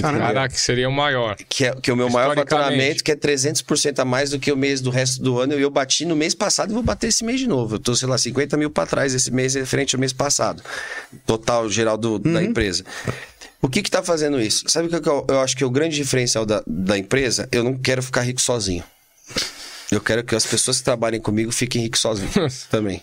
Caraca, 0.00 0.54
seria 0.56 0.88
o 0.88 0.92
maior. 0.92 1.36
Que 1.48 1.66
é, 1.66 1.74
que 1.74 1.90
é 1.90 1.92
o 1.92 1.96
meu 1.96 2.08
maior 2.08 2.34
faturamento, 2.34 3.04
que 3.04 3.12
é 3.12 3.16
300% 3.16 3.98
a 3.98 4.04
mais 4.06 4.30
do 4.30 4.38
que 4.38 4.50
o 4.50 4.56
mês 4.56 4.80
do 4.80 4.88
resto 4.90 5.22
do 5.22 5.38
ano. 5.38 5.52
E 5.58 5.60
eu 5.60 5.70
bati 5.70 6.06
no 6.06 6.16
mês 6.16 6.34
passado 6.34 6.70
e 6.70 6.74
vou 6.74 6.82
bater 6.82 7.08
esse 7.08 7.22
mês 7.24 7.38
de 7.40 7.46
novo. 7.46 7.74
Eu 7.74 7.78
tô, 7.78 7.94
sei 7.94 8.08
lá, 8.08 8.16
50 8.16 8.56
mil 8.56 8.70
para 8.70 8.86
trás 8.86 9.12
esse 9.14 9.30
mês 9.30 9.54
referente 9.54 9.94
ao 9.94 10.00
mês 10.00 10.12
passado. 10.12 10.62
Total 11.26 11.68
geral 11.68 11.98
do- 11.98 12.18
da 12.18 12.42
empresa. 12.42 12.84
O 13.60 13.68
que 13.68 13.82
que 13.82 13.90
tá 13.90 14.02
fazendo 14.02 14.40
isso? 14.40 14.64
Sabe 14.66 14.88
o 14.88 14.90
que 14.90 14.98
que 15.00 15.08
eu, 15.08 15.26
eu 15.28 15.40
acho 15.40 15.54
que 15.56 15.62
é 15.62 15.66
o 15.66 15.70
grande 15.70 15.94
diferencial 15.96 16.46
da, 16.46 16.62
da 16.66 16.96
empresa? 16.96 17.46
Eu 17.52 17.62
não 17.62 17.76
quero 17.76 18.02
ficar 18.02 18.22
rico 18.22 18.40
sozinho. 18.40 18.82
Eu 19.92 20.00
quero 20.00 20.24
que 20.24 20.34
as 20.34 20.44
pessoas 20.46 20.78
que 20.78 20.84
trabalhem 20.84 21.20
comigo 21.20 21.52
fiquem 21.52 21.82
ricos 21.82 22.00
sozinhos 22.00 22.64
também. 22.70 23.02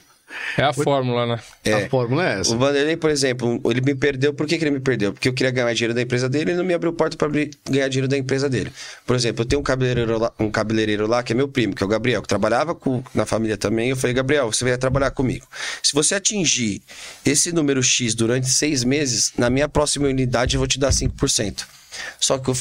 É 0.58 0.62
a 0.64 0.72
fórmula, 0.72 1.26
né? 1.26 1.42
A 1.74 1.90
fórmula 1.90 2.24
é 2.28 2.40
essa. 2.40 2.54
O 2.54 2.58
Vanderlei, 2.60 2.96
por 2.96 3.10
exemplo, 3.10 3.60
ele 3.66 3.82
me 3.82 3.96
perdeu. 3.96 4.32
Por 4.32 4.46
que, 4.46 4.60
que 4.60 4.64
ele 4.64 4.70
me 4.72 4.80
perdeu? 4.80 5.12
Porque 5.12 5.28
eu 5.28 5.34
queria 5.34 5.50
ganhar 5.52 5.74
dinheiro 5.74 5.94
da 5.94 6.04
empresa 6.04 6.30
dele 6.30 6.46
e 6.46 6.54
ele 6.54 6.58
não 6.60 6.64
me 6.66 6.74
abriu 6.74 6.94
porta 6.94 7.18
para 7.18 7.28
ganhar 7.68 7.88
dinheiro 7.88 8.08
da 8.08 8.16
empresa 8.16 8.48
dele. 8.48 8.72
Por 9.08 9.16
exemplo, 9.16 9.42
eu 9.42 9.46
tenho 9.48 9.60
um 9.60 9.64
cabeleireiro 9.64 10.20
lá, 10.20 10.32
um 10.40 10.52
cabeleireiro 10.52 11.08
lá 11.08 11.24
que 11.24 11.34
é 11.34 11.36
meu 11.36 11.48
primo, 11.48 11.74
que 11.74 11.82
é 11.82 11.86
o 11.86 11.90
Gabriel, 11.90 12.22
que 12.22 12.28
trabalhava 12.28 12.76
com- 12.76 13.04
na 13.14 13.26
família 13.26 13.58
também. 13.58 13.90
Eu 13.90 13.96
falei, 13.96 14.14
Gabriel, 14.14 14.52
você 14.52 14.64
vai 14.64 14.78
trabalhar 14.78 15.10
comigo. 15.10 15.48
Se 15.82 15.94
você 15.94 16.14
atingir 16.14 16.84
esse 17.26 17.52
número 17.52 17.82
X 17.82 18.14
durante 18.14 18.48
seis 18.50 18.84
meses, 18.84 19.34
na 19.36 19.50
minha 19.50 19.68
próxima 19.68 20.08
unidade 20.08 20.56
eu 20.56 20.60
vou 20.60 20.68
te 20.68 20.78
dar 20.78 20.92
5%. 20.92 21.66
Só 22.20 22.38
que 22.38 22.52
o, 22.52 22.56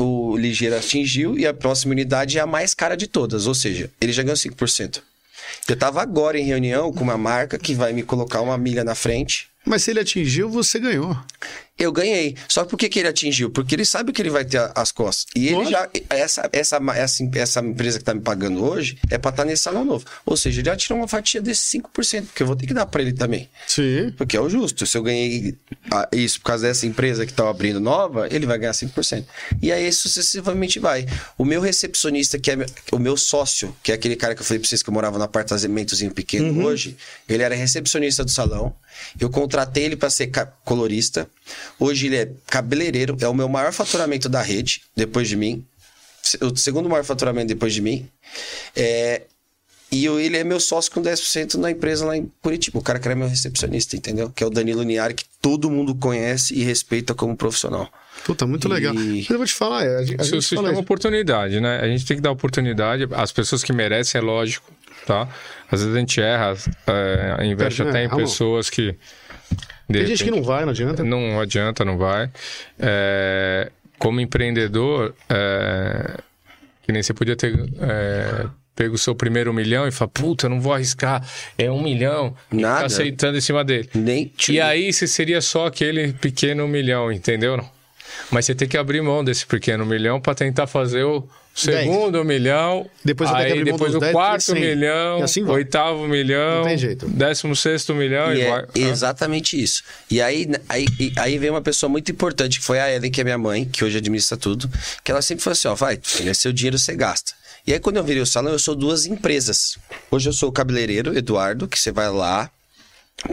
o 0.00 0.36
ligeiro 0.36 0.76
atingiu 0.76 1.38
e 1.38 1.46
a 1.46 1.54
próxima 1.54 1.92
unidade 1.92 2.38
é 2.38 2.40
a 2.40 2.46
mais 2.46 2.74
cara 2.74 2.96
de 2.96 3.06
todas, 3.06 3.46
ou 3.46 3.54
seja, 3.54 3.90
ele 4.00 4.12
já 4.12 4.22
ganhou 4.22 4.36
5%. 4.36 5.02
Eu 5.68 5.76
tava 5.76 6.00
agora 6.00 6.38
em 6.38 6.44
reunião 6.44 6.92
com 6.92 7.02
uma 7.04 7.18
marca 7.18 7.58
que 7.58 7.74
vai 7.74 7.92
me 7.92 8.02
colocar 8.02 8.40
uma 8.40 8.56
milha 8.56 8.84
na 8.84 8.94
frente. 8.94 9.48
Mas 9.64 9.82
se 9.82 9.90
ele 9.90 10.00
atingiu, 10.00 10.48
você 10.48 10.78
ganhou. 10.78 11.16
Eu 11.80 11.90
ganhei. 11.90 12.36
Só 12.46 12.64
por 12.64 12.76
que, 12.76 12.98
ele 12.98 13.08
atingiu? 13.08 13.48
Porque 13.48 13.74
ele 13.74 13.86
sabe 13.86 14.12
que 14.12 14.20
ele 14.20 14.28
vai 14.28 14.44
ter 14.44 14.70
as 14.74 14.92
costas. 14.92 15.26
E 15.34 15.48
ele 15.48 15.64
já. 15.64 15.88
Essa, 16.10 16.48
essa, 16.52 16.80
essa, 16.92 17.22
essa 17.34 17.60
empresa 17.60 17.98
que 17.98 18.04
tá 18.04 18.12
me 18.12 18.20
pagando 18.20 18.62
hoje 18.62 18.98
é 19.08 19.16
pra 19.16 19.30
estar 19.30 19.46
nesse 19.46 19.62
salão 19.62 19.82
novo. 19.82 20.04
Ou 20.26 20.36
seja, 20.36 20.60
ele 20.60 20.66
já 20.66 20.76
tirou 20.76 20.98
uma 20.98 21.08
fatia 21.08 21.40
desses 21.40 21.80
5%, 21.80 22.26
que 22.34 22.42
eu 22.42 22.46
vou 22.46 22.54
ter 22.54 22.66
que 22.66 22.74
dar 22.74 22.84
pra 22.84 23.00
ele 23.00 23.14
também. 23.14 23.48
Sim. 23.66 24.12
Porque 24.14 24.36
é 24.36 24.40
o 24.40 24.50
justo. 24.50 24.86
Se 24.86 24.98
eu 24.98 25.02
ganhei 25.02 25.56
isso 26.12 26.38
por 26.40 26.46
causa 26.46 26.66
dessa 26.66 26.86
empresa 26.86 27.24
que 27.24 27.32
tá 27.32 27.48
abrindo 27.48 27.80
nova, 27.80 28.28
ele 28.30 28.44
vai 28.44 28.58
ganhar 28.58 28.72
5%. 28.72 29.24
E 29.62 29.72
aí 29.72 29.90
sucessivamente 29.90 30.78
vai. 30.78 31.06
O 31.38 31.46
meu 31.46 31.62
recepcionista, 31.62 32.38
que 32.38 32.50
é 32.50 32.56
o 32.92 32.98
meu 32.98 33.16
sócio, 33.16 33.74
que 33.82 33.90
é 33.90 33.94
aquele 33.94 34.16
cara 34.16 34.34
que 34.34 34.42
eu 34.42 34.44
falei 34.44 34.60
pra 34.60 34.68
vocês 34.68 34.82
que 34.82 34.90
eu 34.90 34.94
morava 34.94 35.16
no 35.16 35.24
apartamentozinho 35.24 36.12
pequeno 36.12 36.66
hoje, 36.66 36.96
ele 37.26 37.42
era 37.42 37.54
recepcionista 37.54 38.22
do 38.22 38.30
salão. 38.30 38.74
Eu 39.18 39.30
contratei 39.30 39.84
ele 39.84 39.96
para 39.96 40.10
ser 40.10 40.30
colorista. 40.64 41.28
Hoje 41.78 42.06
ele 42.06 42.16
é 42.16 42.30
cabeleireiro, 42.46 43.16
é 43.20 43.28
o 43.28 43.34
meu 43.34 43.48
maior 43.48 43.72
faturamento 43.72 44.28
da 44.28 44.42
rede, 44.42 44.82
depois 44.96 45.28
de 45.28 45.36
mim. 45.36 45.64
O 46.40 46.54
segundo 46.56 46.88
maior 46.88 47.04
faturamento 47.04 47.48
depois 47.48 47.72
de 47.72 47.80
mim. 47.80 48.06
É, 48.76 49.22
e 49.90 50.06
ele 50.06 50.36
é 50.36 50.44
meu 50.44 50.60
sócio 50.60 50.90
com 50.92 51.02
10% 51.02 51.54
na 51.54 51.70
empresa 51.70 52.04
lá 52.04 52.16
em 52.16 52.30
Curitiba. 52.42 52.78
O 52.78 52.82
cara 52.82 52.98
que 53.00 53.08
era 53.08 53.14
meu 53.16 53.26
recepcionista, 53.26 53.96
entendeu? 53.96 54.30
Que 54.30 54.44
é 54.44 54.46
o 54.46 54.50
Danilo 54.50 54.82
Niari, 54.82 55.14
que 55.14 55.24
todo 55.40 55.70
mundo 55.70 55.94
conhece 55.94 56.54
e 56.54 56.62
respeita 56.62 57.14
como 57.14 57.36
profissional. 57.36 57.90
Puta, 58.24 58.46
muito 58.46 58.68
legal. 58.68 58.94
E- 58.94 58.98
Mas 59.22 59.30
eu 59.30 59.38
vou 59.38 59.46
te 59.46 59.54
falar, 59.54 59.82
a 59.82 60.04
gente, 60.04 60.20
a 60.20 60.24
Isso 60.24 60.34
gente 60.34 60.48
fala 60.50 60.60
chama 60.68 60.72
isso. 60.72 60.80
oportunidade, 60.82 61.60
né? 61.60 61.80
A 61.80 61.86
gente 61.88 62.04
tem 62.04 62.16
que 62.18 62.22
dar 62.22 62.30
oportunidade. 62.30 63.08
As 63.12 63.32
pessoas 63.32 63.64
que 63.64 63.72
merecem, 63.72 64.20
é 64.20 64.22
lógico, 64.22 64.70
tá? 65.06 65.26
Às 65.70 65.80
vezes 65.80 65.96
a 65.96 65.98
gente 65.98 66.20
erra, 66.20 66.54
é, 66.86 67.46
investe 67.46 67.82
até 67.82 67.92
né? 67.92 68.04
em 68.04 68.06
Ramon? 68.08 68.22
pessoas 68.22 68.68
que. 68.70 68.94
De 69.90 69.98
Tem 69.98 70.06
gente 70.06 70.24
que 70.24 70.30
não 70.30 70.42
vai, 70.42 70.64
não 70.64 70.70
adianta. 70.70 71.04
Não 71.04 71.40
adianta, 71.40 71.84
não 71.84 71.98
vai. 71.98 72.30
É, 72.78 73.70
como 73.98 74.20
empreendedor, 74.20 75.14
é, 75.28 76.18
que 76.82 76.92
nem 76.92 77.02
você 77.02 77.12
podia 77.12 77.36
ter 77.36 77.54
é, 77.80 78.46
pego 78.74 78.94
o 78.94 78.98
seu 78.98 79.14
primeiro 79.14 79.52
milhão 79.52 79.86
e 79.86 79.90
falar, 79.90 80.08
puta, 80.08 80.48
não 80.48 80.58
vou 80.58 80.72
arriscar, 80.72 81.22
é 81.58 81.70
um 81.70 81.82
milhão, 81.82 82.34
e 82.50 82.56
ficar 82.56 82.68
Nada. 82.68 82.86
aceitando 82.86 83.36
em 83.36 83.40
cima 83.40 83.62
dele. 83.62 83.90
Nem 83.94 84.32
E 84.48 84.58
aí 84.58 84.90
você 84.90 85.06
seria 85.06 85.42
só 85.42 85.66
aquele 85.66 86.14
pequeno 86.14 86.66
milhão, 86.66 87.12
entendeu? 87.12 87.58
Não? 87.58 87.68
Mas 88.30 88.46
você 88.46 88.54
tem 88.54 88.66
que 88.66 88.78
abrir 88.78 89.02
mão 89.02 89.22
desse 89.22 89.46
pequeno 89.46 89.84
milhão 89.84 90.20
para 90.20 90.34
tentar 90.34 90.66
fazer 90.66 91.04
o 91.04 91.28
segundo 91.60 92.24
milhão. 92.24 92.88
Depois 93.04 93.30
aí 93.30 93.62
depois 93.64 93.94
o 93.94 93.98
10, 94.00 94.12
quarto 94.12 94.42
100. 94.42 94.54
milhão, 94.60 95.22
assim 95.22 95.42
oitavo 95.44 96.06
milhão, 96.08 96.58
Não 96.58 96.64
tem 96.64 96.78
jeito. 96.78 97.06
décimo 97.08 97.54
sexto 97.56 97.94
milhão 97.94 98.32
e, 98.32 98.38
E 98.38 98.42
é 98.42 98.50
vai. 98.50 98.66
exatamente 98.74 99.60
isso. 99.60 99.82
E 100.10 100.20
aí, 100.20 100.48
aí, 100.68 100.86
aí 101.16 101.38
veio 101.38 101.52
uma 101.52 101.62
pessoa 101.62 101.88
muito 101.90 102.10
importante, 102.10 102.58
que 102.58 102.64
foi 102.64 102.78
a 102.80 102.90
Ellen, 102.94 103.10
que 103.10 103.20
é 103.20 103.24
minha 103.24 103.38
mãe, 103.38 103.64
que 103.64 103.84
hoje 103.84 103.98
administra 103.98 104.36
tudo, 104.36 104.70
que 105.04 105.10
ela 105.10 105.22
sempre 105.22 105.42
falou 105.44 105.52
assim, 105.52 105.68
ó, 105.68 105.74
vai, 105.74 105.98
filho, 106.02 106.30
é 106.30 106.34
seu 106.34 106.52
dinheiro, 106.52 106.78
você 106.78 106.94
gasta. 106.94 107.32
E 107.66 107.72
aí, 107.72 107.78
quando 107.78 107.98
eu 107.98 108.04
virei 108.04 108.22
o 108.22 108.26
salão, 108.26 108.52
eu 108.52 108.58
sou 108.58 108.74
duas 108.74 109.04
empresas. 109.06 109.76
Hoje 110.10 110.28
eu 110.28 110.32
sou 110.32 110.48
o 110.48 110.52
cabeleireiro, 110.52 111.16
Eduardo, 111.16 111.68
que 111.68 111.78
você 111.78 111.92
vai 111.92 112.08
lá, 112.10 112.50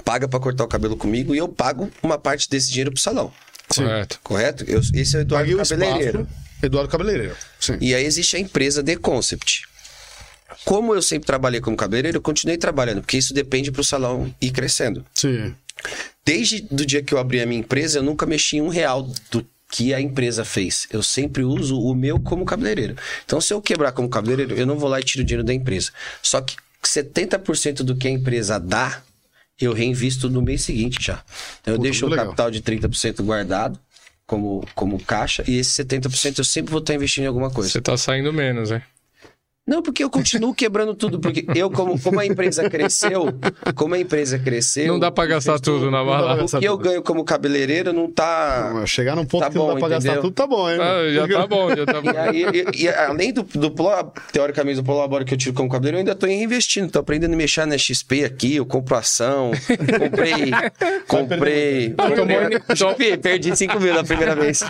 paga 0.03 0.27
pra 0.27 0.39
cortar 0.39 0.65
o 0.65 0.67
cabelo 0.67 0.97
comigo, 0.97 1.33
e 1.33 1.37
eu 1.37 1.47
pago 1.47 1.89
uma 2.03 2.17
parte 2.17 2.49
desse 2.49 2.69
dinheiro 2.69 2.91
pro 2.91 3.01
salão. 3.01 3.31
Correto. 3.73 4.19
Correto? 4.23 4.63
Eu, 4.67 4.81
esse 4.93 5.15
é 5.15 5.19
o 5.19 5.21
Eduardo 5.21 5.45
Paguei 5.49 5.55
o 5.55 5.57
Cabeleireiro. 5.67 6.21
espaço. 6.21 6.47
Eduardo 6.63 6.89
Cabeleireiro. 6.89 7.35
Sim. 7.67 7.77
E 7.81 7.93
aí 7.93 8.05
existe 8.05 8.35
a 8.35 8.39
empresa 8.39 8.83
The 8.83 8.95
Concept. 8.95 9.67
Como 10.65 10.93
eu 10.93 11.01
sempre 11.01 11.25
trabalhei 11.27 11.61
como 11.61 11.77
cabeleireiro, 11.77 12.17
eu 12.17 12.21
continuei 12.21 12.57
trabalhando, 12.57 13.01
porque 13.01 13.17
isso 13.17 13.33
depende 13.33 13.71
pro 13.71 13.83
salão 13.83 14.33
ir 14.41 14.51
crescendo. 14.51 15.05
Sim. 15.13 15.53
Desde 16.25 16.61
do 16.61 16.85
dia 16.85 17.01
que 17.03 17.13
eu 17.13 17.19
abri 17.19 17.41
a 17.41 17.45
minha 17.45 17.59
empresa, 17.59 17.99
eu 17.99 18.03
nunca 18.03 18.25
mexi 18.25 18.57
em 18.57 18.61
um 18.61 18.67
real 18.67 19.09
do 19.31 19.45
que 19.69 19.93
a 19.93 20.01
empresa 20.01 20.45
fez. 20.45 20.87
Eu 20.91 21.03
sempre 21.03 21.43
uso 21.43 21.79
o 21.79 21.93
meu 21.93 22.19
como 22.19 22.45
cabeleireiro. 22.45 22.95
Então, 23.25 23.39
se 23.39 23.53
eu 23.53 23.61
quebrar 23.61 23.91
como 23.91 24.09
cabeleireiro, 24.09 24.55
eu 24.55 24.65
não 24.65 24.77
vou 24.77 24.89
lá 24.89 24.99
e 24.99 25.03
tiro 25.03 25.23
o 25.23 25.25
dinheiro 25.25 25.43
da 25.43 25.53
empresa. 25.53 25.91
Só 26.21 26.41
que 26.41 26.55
70% 26.83 27.83
do 27.83 27.95
que 27.95 28.07
a 28.07 28.11
empresa 28.11 28.59
dá, 28.59 29.01
eu 29.59 29.73
reinvisto 29.73 30.29
no 30.29 30.41
mês 30.41 30.61
seguinte 30.61 30.97
já. 31.01 31.23
Então, 31.61 31.73
eu 31.73 31.77
Puta, 31.77 31.89
deixo 31.89 32.05
um 32.05 32.09
muito 32.09 32.19
legal. 32.19 32.25
capital 32.27 32.51
de 32.51 32.61
30% 32.61 33.23
guardado 33.23 33.79
como, 34.27 34.67
como 34.75 35.01
caixa 35.01 35.43
e 35.47 35.57
esse 35.57 35.83
70% 35.83 36.39
eu 36.39 36.43
sempre 36.43 36.71
vou 36.71 36.81
estar 36.81 36.93
investindo 36.93 37.23
em 37.23 37.27
alguma 37.27 37.49
coisa. 37.49 37.71
Você 37.71 37.81
tá 37.81 37.95
saindo 37.97 38.31
menos, 38.33 38.69
hein? 38.69 38.83
Não, 39.67 39.81
porque 39.81 40.01
eu 40.03 40.09
continuo 40.09 40.53
quebrando 40.53 40.95
tudo. 40.95 41.19
Porque 41.19 41.45
eu, 41.53 41.69
como, 41.69 41.99
como 41.99 42.19
a 42.21 42.25
empresa 42.25 42.69
cresceu, 42.69 43.25
como 43.75 43.93
a 43.95 43.99
empresa 43.99 44.39
cresceu. 44.39 44.87
Não 44.87 44.97
dá 44.99 45.11
pra 45.11 45.25
gastar 45.25 45.59
tudo 45.59 45.91
na 45.91 46.03
pra 46.03 46.05
bala. 46.05 46.35
gastar 46.37 46.57
O 46.57 46.61
que 46.61 46.67
eu 46.67 46.77
tudo. 46.77 46.83
ganho 46.89 47.01
como 47.01 47.23
cabeleireiro 47.25 47.91
não 47.91 48.09
tá. 48.09 48.71
Não, 48.73 48.87
Chegar 48.87 49.15
num 49.15 49.25
ponto 49.25 49.41
Tá 49.43 49.49
que 49.49 49.57
não 49.57 49.65
bom, 49.67 49.73
dá 49.73 49.79
pra 49.81 49.89
gastar 49.89 50.05
entendeu? 50.11 50.21
tudo, 50.21 50.33
tá 50.33 50.47
bom, 50.47 50.69
hein? 50.71 50.77
Ah, 50.79 51.11
já 51.11 51.27
tá 51.27 51.45
bom, 51.47 51.75
já 51.75 51.85
tá 51.85 52.01
bom. 52.01 52.11
E, 52.11 52.17
aí, 52.17 52.45
e- 52.73 52.83
e 52.85 52.89
além 52.89 53.33
do, 53.33 53.43
do 53.43 53.69
polo- 53.71 54.11
teoricamente 54.31 54.77
do 54.77 54.83
Polabora 54.85 55.25
que 55.25 55.33
eu 55.33 55.37
tiro 55.37 55.53
como 55.53 55.67
cabeleireiro, 55.69 55.97
eu 56.07 56.11
ainda 56.11 56.15
tô 56.17 56.25
reinvestindo, 56.27 56.89
tô 56.89 56.99
aprendendo 56.99 57.33
a 57.33 57.37
mexer 57.37 57.65
na 57.67 57.77
XP 57.77 58.23
aqui, 58.23 58.55
eu 58.55 58.65
compro 58.65 58.95
ação, 58.95 59.51
comprei, 59.99 60.51
comprei, 61.07 61.93
comprei 61.93 63.17
perdi 63.21 63.55
5 63.55 63.79
mil 63.79 63.93
na 63.93 64.03
primeira 64.03 64.35
vez. 64.35 64.61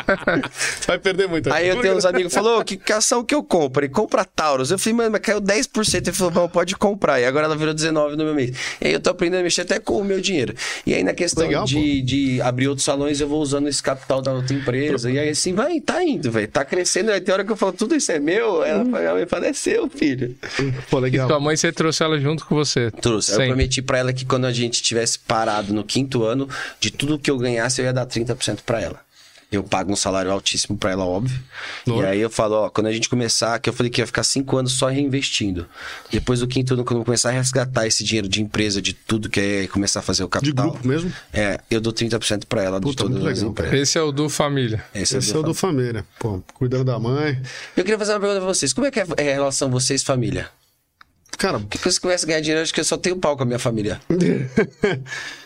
Vai 0.88 0.98
perder 1.00 1.28
muito. 1.28 1.52
Aí 1.54 1.68
eu 1.68 1.80
tenho 1.82 1.96
uns 1.96 2.06
amigos 2.06 2.34
que 2.34 2.40
falaram, 2.40 2.60
"Ô, 2.60 2.64
que, 2.64 2.78
que 2.78 2.92
ação 2.94 3.24
que 3.24 3.36
eu 3.36 3.44
compro? 3.44 3.84
Ele 3.86 3.94
compra 3.94 4.26
Taurus. 4.26 4.72
Eu 4.72 4.80
falei, 4.80 4.87
mano, 4.93 5.12
mas 5.12 5.21
caiu 5.21 5.41
10%. 5.41 5.95
Ele 6.08 6.12
falou, 6.13 6.34
não, 6.34 6.50
pode 6.50 6.76
comprar. 6.76 7.19
E 7.19 7.26
agora 7.26 7.45
ela 7.45 7.56
virou 7.56 7.73
19 7.73 8.15
no 8.15 8.23
meu 8.26 8.34
mês. 8.36 8.52
E 8.82 8.88
aí 8.88 8.93
eu 8.93 9.00
tô 9.00 9.10
aprendendo 9.10 9.39
a 9.41 9.43
mexer 9.43 9.62
até 9.62 9.80
com 9.80 10.00
o 10.00 10.04
meu 10.04 10.19
dinheiro. 10.21 10.54
E 10.86 10.93
aí 10.93 11.04
na 11.04 11.13
questão 11.13 11.45
Legal, 11.45 11.65
de, 11.65 12.02
de 12.02 12.41
abrir 12.41 12.67
outros 12.67 12.86
salões, 12.86 13.19
eu 13.21 13.28
vou 13.28 13.41
usando 13.41 13.67
esse 13.67 13.82
capital 13.82 14.21
da 14.21 14.32
outra 14.34 14.54
empresa. 14.56 15.10
E 15.12 15.17
aí 15.19 15.30
assim, 15.30 15.54
vai, 15.54 15.80
tá 15.80 16.04
indo, 16.04 16.32
velho. 16.32 16.47
Tá 16.47 16.63
crescendo. 16.65 17.12
Aí 17.12 17.21
tem 17.21 17.34
hora 17.34 17.43
que 17.43 17.52
eu 17.52 17.56
falo, 17.58 17.73
tudo 17.73 17.95
isso 17.95 18.12
é 18.12 18.19
meu? 18.19 18.63
Ela 18.63 18.84
Hum. 18.84 18.91
fala, 18.91 19.02
minha 19.02 19.13
mãe 19.15 19.26
fala, 19.26 19.47
é 19.47 19.54
seu, 19.54 19.89
filho. 19.89 20.36
Pô, 20.89 21.00
E 21.00 21.02
legal. 21.02 21.28
sua 21.28 21.39
mãe, 21.39 21.56
você 21.56 21.71
trouxe 21.71 22.04
ela 22.04 22.19
junto 22.19 22.45
com 22.45 22.56
você. 22.56 22.91
Trouxe. 22.91 23.32
Aí 23.32 23.36
Eu 23.36 23.39
Sempre. 23.41 23.47
prometi 23.54 23.82
pra 23.82 23.97
ela 24.00 24.13
que 24.13 24.26
quando 24.26 24.45
a 24.45 24.52
gente 24.52 24.82
tivesse 24.82 25.19
parado 25.19 25.73
no 25.73 25.84
quinto 25.84 26.23
ano, 26.23 26.47
de 26.80 26.91
tudo 26.91 27.17
que 27.19 27.30
eu 27.32 27.38
ganhasse, 27.38 27.82
eu 27.82 27.86
ia 27.86 27.93
dar 27.93 28.06
30% 28.06 28.60
pra 28.65 28.82
ela. 28.82 29.07
Eu 29.50 29.64
pago 29.64 29.94
um 29.94 29.96
salário 29.96 30.30
altíssimo 30.30 30.78
pra 30.78 30.92
ela, 30.92 31.06
óbvio. 31.06 31.40
E 31.86 32.04
aí 32.04 32.20
eu 32.20 32.30
falo, 32.30 32.56
ó, 32.56 32.70
quando 32.70 32.88
a 32.88 32.92
gente 32.92 33.08
começar, 33.08 33.58
que 33.60 33.70
eu 33.70 33.74
falei 33.74 33.90
que 33.90 34.02
ia 34.02 34.06
ficar 34.06 34.24
cinco 34.24 34.58
anos 34.58 34.74
só 34.74 34.88
reinvestindo. 34.88 35.66
Depois 36.12 36.42
do 36.42 36.48
quinto 36.48 36.74
ano, 36.74 36.84
quando 36.84 37.00
eu 37.00 37.06
começar 37.06 37.30
a 37.30 37.32
resgatar 37.32 37.88
esse 37.88 38.04
dinheiro 38.04 38.28
de 38.28 38.42
empresa, 38.42 38.82
de 38.82 38.94
tudo 38.94 39.30
que 39.30 39.40
é 39.40 39.68
começar 39.68 40.02
a 40.02 40.04
fazer 40.04 40.24
o 40.24 40.28
De 40.28 40.32
capital. 40.32 40.72
grupo 40.72 40.86
mesmo? 40.86 41.14
É, 41.32 41.62
eu 41.72 41.80
dou 41.80 41.94
30% 41.94 42.44
pra 42.46 42.62
ela 42.62 42.82
Puta, 42.82 43.04
de 43.06 43.10
todas 43.14 43.26
as 43.26 43.42
empresas. 43.42 43.74
Esse 43.74 43.98
é 43.98 44.02
o 44.02 44.12
do 44.12 44.28
família. 44.28 44.84
Esse 44.94 45.16
é 45.16 45.20
Esse 45.20 45.32
do 45.32 45.38
é 45.38 45.40
o 45.40 45.44
do 45.44 45.54
família. 45.54 46.06
Pô, 46.20 46.42
cuidando 46.54 46.84
da 46.84 47.00
mãe. 47.00 47.42
Eu 47.76 47.86
queria 47.86 47.98
fazer 47.98 48.14
uma 48.14 48.20
pergunta 48.20 48.42
pra 48.42 48.54
vocês. 48.54 48.74
Como 48.74 48.86
é 48.86 48.92
que 48.92 49.00
é 49.00 49.04
a 49.04 49.22
relação 49.34 49.72
vocês 49.72 50.04
família? 50.04 50.50
Cara, 51.38 51.60
quando 51.60 51.91
você 51.91 52.00
começa 52.00 52.26
a 52.26 52.28
ganhar 52.28 52.39
dinheiro, 52.41 52.62
acho 52.62 52.73
que 52.73 52.80
eu 52.80 52.84
só 52.86 52.97
tenho 52.97 53.15
pau 53.17 53.38
com 53.38 53.43
a 53.43 53.45
minha 53.45 53.60
família. 53.60 54.00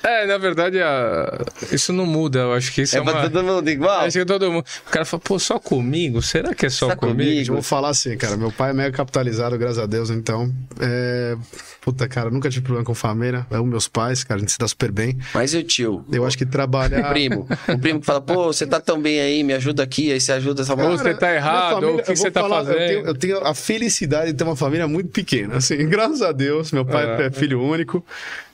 É, 0.03 0.25
na 0.25 0.39
verdade, 0.39 0.79
a- 0.81 1.45
isso 1.71 1.93
não 1.93 2.07
muda. 2.07 2.39
Eu 2.39 2.53
acho 2.53 2.71
que 2.73 2.81
isso 2.81 2.95
é, 2.95 2.99
É 2.99 3.03
pra 3.03 3.13
uma... 3.13 3.21
todo 3.29 3.43
mundo 3.43 3.69
igual? 3.69 3.99
Acho 3.99 4.17
que 4.17 4.25
todo 4.25 4.51
mundo. 4.51 4.65
O 4.87 4.89
cara 4.89 5.05
fala, 5.05 5.21
pô, 5.23 5.37
só 5.37 5.59
comigo? 5.59 6.23
Será 6.23 6.55
que 6.55 6.65
é 6.65 6.69
só 6.71 6.89
Só 6.89 6.95
comigo? 6.95 7.19
comigo? 7.19 7.49
eu 7.51 7.53
vou 7.53 7.61
falar 7.61 7.89
assim, 7.89 8.17
cara. 8.17 8.35
Meu 8.35 8.51
pai 8.51 8.71
é 8.71 8.73
mega 8.73 8.97
capitalizado, 8.97 9.55
graças 9.59 9.77
a 9.77 9.85
Deus. 9.85 10.09
Então, 10.09 10.51
é... 10.79 11.35
Puta, 11.81 12.07
cara, 12.07 12.29
nunca 12.31 12.49
tive 12.49 12.63
problema 12.63 12.83
com 12.85 12.95
família. 12.95 13.45
É 13.51 13.59
os 13.59 13.65
meus 13.67 13.87
pais, 13.87 14.23
cara. 14.23 14.37
A 14.37 14.41
gente 14.41 14.51
se 14.51 14.57
dá 14.57 14.67
super 14.67 14.91
bem. 14.91 15.17
Mas 15.35 15.53
e 15.53 15.57
o 15.57 15.63
tio? 15.63 16.03
Eu 16.11 16.25
acho 16.25 16.35
que 16.37 16.45
trabalhar... 16.47 17.05
O 17.07 17.09
primo. 17.13 17.47
O 17.69 17.79
primo 17.79 17.99
que 17.99 18.05
fala, 18.05 18.21
pô, 18.21 18.45
você 18.53 18.65
tá 18.65 18.79
tão 18.79 18.99
bem 18.99 19.19
aí, 19.19 19.43
me 19.43 19.53
ajuda 19.53 19.83
aqui, 19.83 20.11
aí 20.11 20.19
você 20.19 20.31
ajuda 20.31 20.63
essa 20.63 20.73
Ou 20.73 20.97
você 20.97 21.13
tá 21.13 21.33
errado, 21.33 21.73
família, 21.75 21.89
ou 21.93 21.99
o 21.99 22.03
que 22.03 22.11
eu 22.11 22.15
você 22.17 22.31
tá 22.31 22.41
falar, 22.41 22.57
fazendo. 22.65 22.79
Eu 22.79 22.87
tenho, 22.87 23.05
eu 23.07 23.15
tenho 23.15 23.37
a 23.45 23.53
felicidade 23.53 24.31
de 24.31 24.37
ter 24.37 24.43
uma 24.43 24.55
família 24.55 24.87
muito 24.87 25.09
pequena, 25.09 25.57
assim, 25.57 25.80
graças 25.89 26.21
a 26.21 26.31
Deus. 26.31 26.71
Meu 26.71 26.85
pai 26.85 27.05
É. 27.21 27.27
é, 27.27 27.31
filho 27.31 27.61
único. 27.61 28.05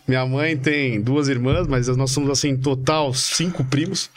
Minha 0.07 0.25
mãe 0.25 0.55
tem 0.55 1.01
duas 1.01 1.27
irmãs, 1.27 1.67
mas 1.67 1.87
nós 1.97 2.11
somos, 2.11 2.29
assim, 2.29 2.49
em 2.49 2.57
total, 2.57 3.13
cinco 3.13 3.63
primos. 3.65 4.09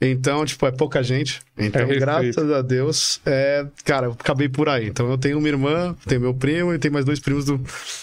Então, 0.00 0.44
tipo, 0.44 0.66
é 0.66 0.70
pouca 0.72 1.02
gente. 1.02 1.40
Então, 1.56 1.82
É 1.82 1.96
graças 1.98 2.50
a 2.50 2.60
Deus, 2.62 3.20
é, 3.24 3.64
cara, 3.84 4.06
eu 4.06 4.12
acabei 4.12 4.48
por 4.48 4.68
aí. 4.68 4.88
Então, 4.88 5.08
eu 5.10 5.16
tenho 5.16 5.38
uma 5.38 5.48
irmã, 5.48 5.94
tenho 6.06 6.20
meu 6.20 6.34
primo 6.34 6.74
e 6.74 6.78
tenho 6.78 6.92
mais 6.92 7.04
dois 7.06 7.20
primos 7.20 7.44
do, 7.44 7.58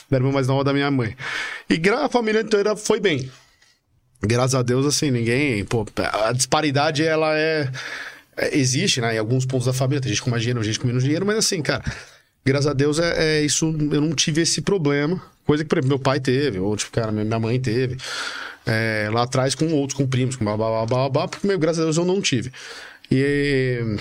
da 0.10 0.18
irmã 0.18 0.32
mais 0.32 0.48
nova 0.48 0.64
da 0.64 0.74
minha 0.74 0.90
mãe. 0.90 1.16
E 1.70 1.78
gra- 1.78 2.06
a 2.06 2.10
família 2.10 2.42
inteira 2.42 2.76
foi 2.76 3.00
bem. 3.00 3.30
Graças 4.24 4.56
a 4.56 4.62
Deus, 4.64 4.86
assim, 4.86 5.12
ninguém. 5.12 5.64
Pô, 5.66 5.86
a 6.26 6.32
disparidade, 6.32 7.04
ela 7.04 7.38
é. 7.38 7.70
é- 8.38 8.58
Existe, 8.58 9.02
né? 9.02 9.16
Em 9.16 9.18
alguns 9.18 9.46
pontos 9.46 9.66
da 9.68 9.74
família. 9.74 10.00
Tem 10.02 10.10
gente 10.10 10.22
com 10.22 10.30
mais 10.30 10.42
dinheiro, 10.44 10.64
gente 10.64 10.80
com 10.80 10.88
menos 10.88 11.04
dinheiro, 11.04 11.26
mas 11.26 11.38
assim, 11.38 11.62
cara. 11.62 11.84
Graças 12.44 12.68
a 12.68 12.74
Deus, 12.74 13.00
é, 13.00 13.40
é 13.40 13.42
isso. 13.42 13.66
Eu 13.92 14.02
não 14.02 14.14
tive 14.14 14.42
esse 14.42 14.62
problema. 14.62 15.22
Coisa 15.46 15.64
que, 15.64 15.70
por 15.70 15.78
exemplo, 15.78 15.90
meu 15.90 16.00
pai 16.00 16.20
teve, 16.20 16.60
ou, 16.60 16.76
tipo, 16.76 16.92
cara, 16.92 17.12
minha 17.12 17.40
mãe 17.40 17.60
teve. 17.60 17.98
É, 18.66 19.10
lá 19.12 19.24
atrás 19.24 19.56
com 19.56 19.72
outros, 19.74 19.98
com 19.98 20.08
primos, 20.08 20.36
com 20.36 20.46
blá, 20.46 20.56
blá, 20.56 20.70
blá, 20.70 20.86
blá, 20.86 21.10
blá, 21.10 21.28
porque, 21.28 21.48
meu, 21.48 21.58
graças 21.58 21.82
a 21.82 21.84
Deus, 21.84 21.98
eu 21.98 22.06
não 22.06 22.22
tive. 22.22 22.52
E. 23.12 23.98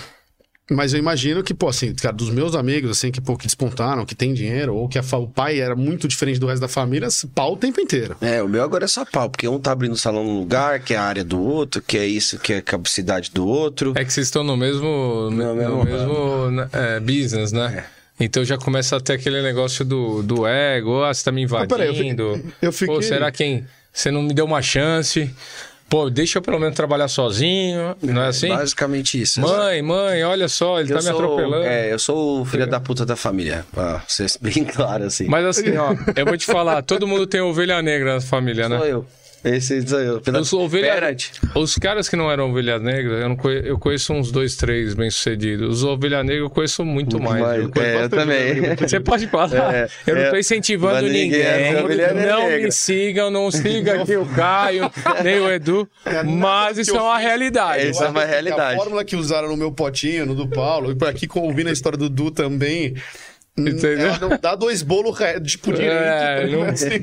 Mas 0.69 0.93
eu 0.93 0.99
imagino 0.99 1.43
que, 1.43 1.53
pô, 1.53 1.67
assim, 1.67 1.93
cara, 1.93 2.15
dos 2.15 2.29
meus 2.29 2.55
amigos, 2.55 2.91
assim, 2.91 3.11
que, 3.11 3.19
pô, 3.19 3.35
que 3.35 3.45
despontaram, 3.45 4.05
que 4.05 4.15
tem 4.15 4.33
dinheiro, 4.33 4.73
ou 4.73 4.87
que 4.87 4.97
a 4.97 5.03
o 5.17 5.27
pai 5.27 5.59
era 5.59 5.75
muito 5.75 6.07
diferente 6.07 6.39
do 6.39 6.47
resto 6.47 6.61
da 6.61 6.69
família, 6.69 7.09
pau 7.35 7.53
o 7.53 7.57
tempo 7.57 7.81
inteiro. 7.81 8.15
É, 8.21 8.41
o 8.41 8.47
meu 8.47 8.63
agora 8.63 8.85
é 8.85 8.87
só 8.87 9.03
pau, 9.03 9.29
porque 9.29 9.45
um 9.49 9.59
tá 9.59 9.73
abrindo 9.73 9.97
salão 9.97 10.23
num 10.23 10.39
lugar, 10.39 10.79
que 10.79 10.93
é 10.93 10.97
a 10.97 11.03
área 11.03 11.25
do 11.25 11.41
outro, 11.41 11.81
que 11.81 11.97
é 11.97 12.05
isso, 12.05 12.39
que 12.39 12.53
é 12.53 12.57
a 12.59 12.61
capacidade 12.61 13.31
do 13.33 13.45
outro. 13.45 13.91
É 13.97 14.05
que 14.05 14.13
vocês 14.13 14.27
estão 14.27 14.45
no 14.45 14.55
mesmo, 14.55 15.29
no, 15.29 15.31
No 15.31 15.55
mesmo 15.55 15.83
mesmo 15.83 16.51
né, 16.51 16.69
é, 16.71 16.99
business, 17.01 17.51
né? 17.51 17.83
Então 18.23 18.43
já 18.45 18.57
começa 18.57 18.95
a 18.97 18.99
ter 18.99 19.13
aquele 19.13 19.41
negócio 19.41 19.83
do, 19.83 20.21
do 20.21 20.45
ego, 20.47 21.03
ah, 21.03 21.13
você 21.13 21.23
tá 21.23 21.31
me 21.31 21.45
Mas 21.47 21.67
peraí, 21.67 21.87
eu 21.87 21.93
fi- 21.95 21.99
invadindo. 22.07 22.53
eu 22.61 22.71
fiquei- 22.71 22.95
Pô, 22.95 23.01
será 23.01 23.31
quem? 23.31 23.65
Você 23.91 24.11
não 24.11 24.21
me 24.21 24.33
deu 24.33 24.45
uma 24.45 24.61
chance? 24.61 25.29
Pô, 25.89 26.09
deixa 26.09 26.37
eu 26.37 26.41
pelo 26.41 26.57
menos 26.57 26.73
trabalhar 26.73 27.09
sozinho, 27.09 27.95
não 28.01 28.21
é 28.21 28.27
assim? 28.27 28.47
Basicamente 28.47 29.21
isso. 29.21 29.41
Mãe, 29.41 29.81
mãe, 29.81 30.23
olha 30.23 30.47
só, 30.47 30.79
ele 30.79 30.93
eu 30.93 30.97
tá 30.97 31.03
me 31.03 31.09
sou, 31.09 31.15
atropelando. 31.21 31.65
É, 31.65 31.91
eu 31.91 31.99
sou 31.99 32.41
o 32.41 32.45
filho 32.45 32.65
da 32.65 32.79
puta 32.79 33.05
da 33.05 33.17
família. 33.17 33.65
Pra 33.73 34.01
ser 34.07 34.27
bem 34.39 34.63
claro, 34.63 35.03
assim. 35.03 35.25
Mas 35.27 35.45
assim, 35.45 35.75
ó, 35.75 35.93
eu 36.15 36.25
vou 36.25 36.37
te 36.37 36.45
falar, 36.45 36.81
todo 36.83 37.05
mundo 37.05 37.27
tem 37.27 37.41
ovelha 37.41 37.81
negra 37.81 38.13
na 38.15 38.21
família, 38.21 38.69
né? 38.69 38.77
Sou 38.77 38.85
eu. 38.87 39.05
Esse 39.43 39.83
eu. 39.91 40.45
Sou 40.45 40.61
ovelha... 40.65 41.15
Os 41.55 41.75
caras 41.75 42.07
que 42.07 42.15
não 42.15 42.31
eram 42.31 42.51
ovelhas 42.51 42.81
negras, 42.81 43.21
eu, 43.21 43.29
não 43.29 43.35
conhe- 43.35 43.61
eu 43.65 43.79
conheço 43.79 44.13
uns 44.13 44.31
dois, 44.31 44.55
três 44.55 44.93
bem-sucedidos. 44.93 45.77
Os 45.77 45.83
ovelha 45.83 46.23
negra 46.23 46.43
eu 46.43 46.49
conheço 46.49 46.85
muito, 46.85 47.19
mais. 47.19 47.41
mais. 47.41 47.61
Eu 47.63 47.71
conheço 47.71 47.97
É, 47.97 48.03
eu 48.03 48.09
também. 48.09 48.75
Você 48.75 48.99
pode 49.01 49.27
falar. 49.27 49.73
É, 49.73 49.87
eu 50.05 50.15
não 50.15 50.21
é. 50.21 50.29
tô 50.29 50.37
incentivando 50.37 51.01
ninguém 51.07 51.23
ninguém. 51.23 51.41
é 51.41 51.81
ovelha 51.83 52.13
não 52.13 52.47
negra. 52.49 52.65
me 52.65 52.71
sigam, 52.71 53.31
não 53.31 53.49
siga 53.49 54.01
aqui 54.01 54.15
o 54.15 54.25
Caio, 54.27 54.91
nem 55.23 55.39
o 55.39 55.51
Edu. 55.51 55.89
mas 56.39 56.77
isso 56.77 56.95
é 56.95 57.01
uma 57.01 57.17
realidade. 57.17 57.89
Isso 57.89 58.03
é 58.03 58.09
uma 58.09 58.21
A 58.21 58.25
realidade. 58.25 58.77
fórmula 58.77 59.03
que 59.03 59.15
usaram 59.15 59.49
no 59.49 59.57
meu 59.57 59.71
potinho, 59.71 60.25
no 60.25 60.35
do 60.35 60.47
Paulo, 60.47 60.91
e 60.91 60.95
por 60.95 61.07
aqui 61.07 61.27
ouvindo 61.33 61.67
a 61.69 61.71
história 61.73 61.97
do 61.97 62.09
Du 62.09 62.29
também. 62.29 62.93
Entendeu? 63.57 64.17
Não 64.21 64.37
dá 64.41 64.55
dois 64.55 64.81
bolos 64.81 65.17
re- 65.19 65.39
tipo 65.41 65.73
direito. 65.73 65.91
É, 65.93 66.41
tá 66.41 66.47
não-? 66.47 66.63
Assim, 66.63 66.99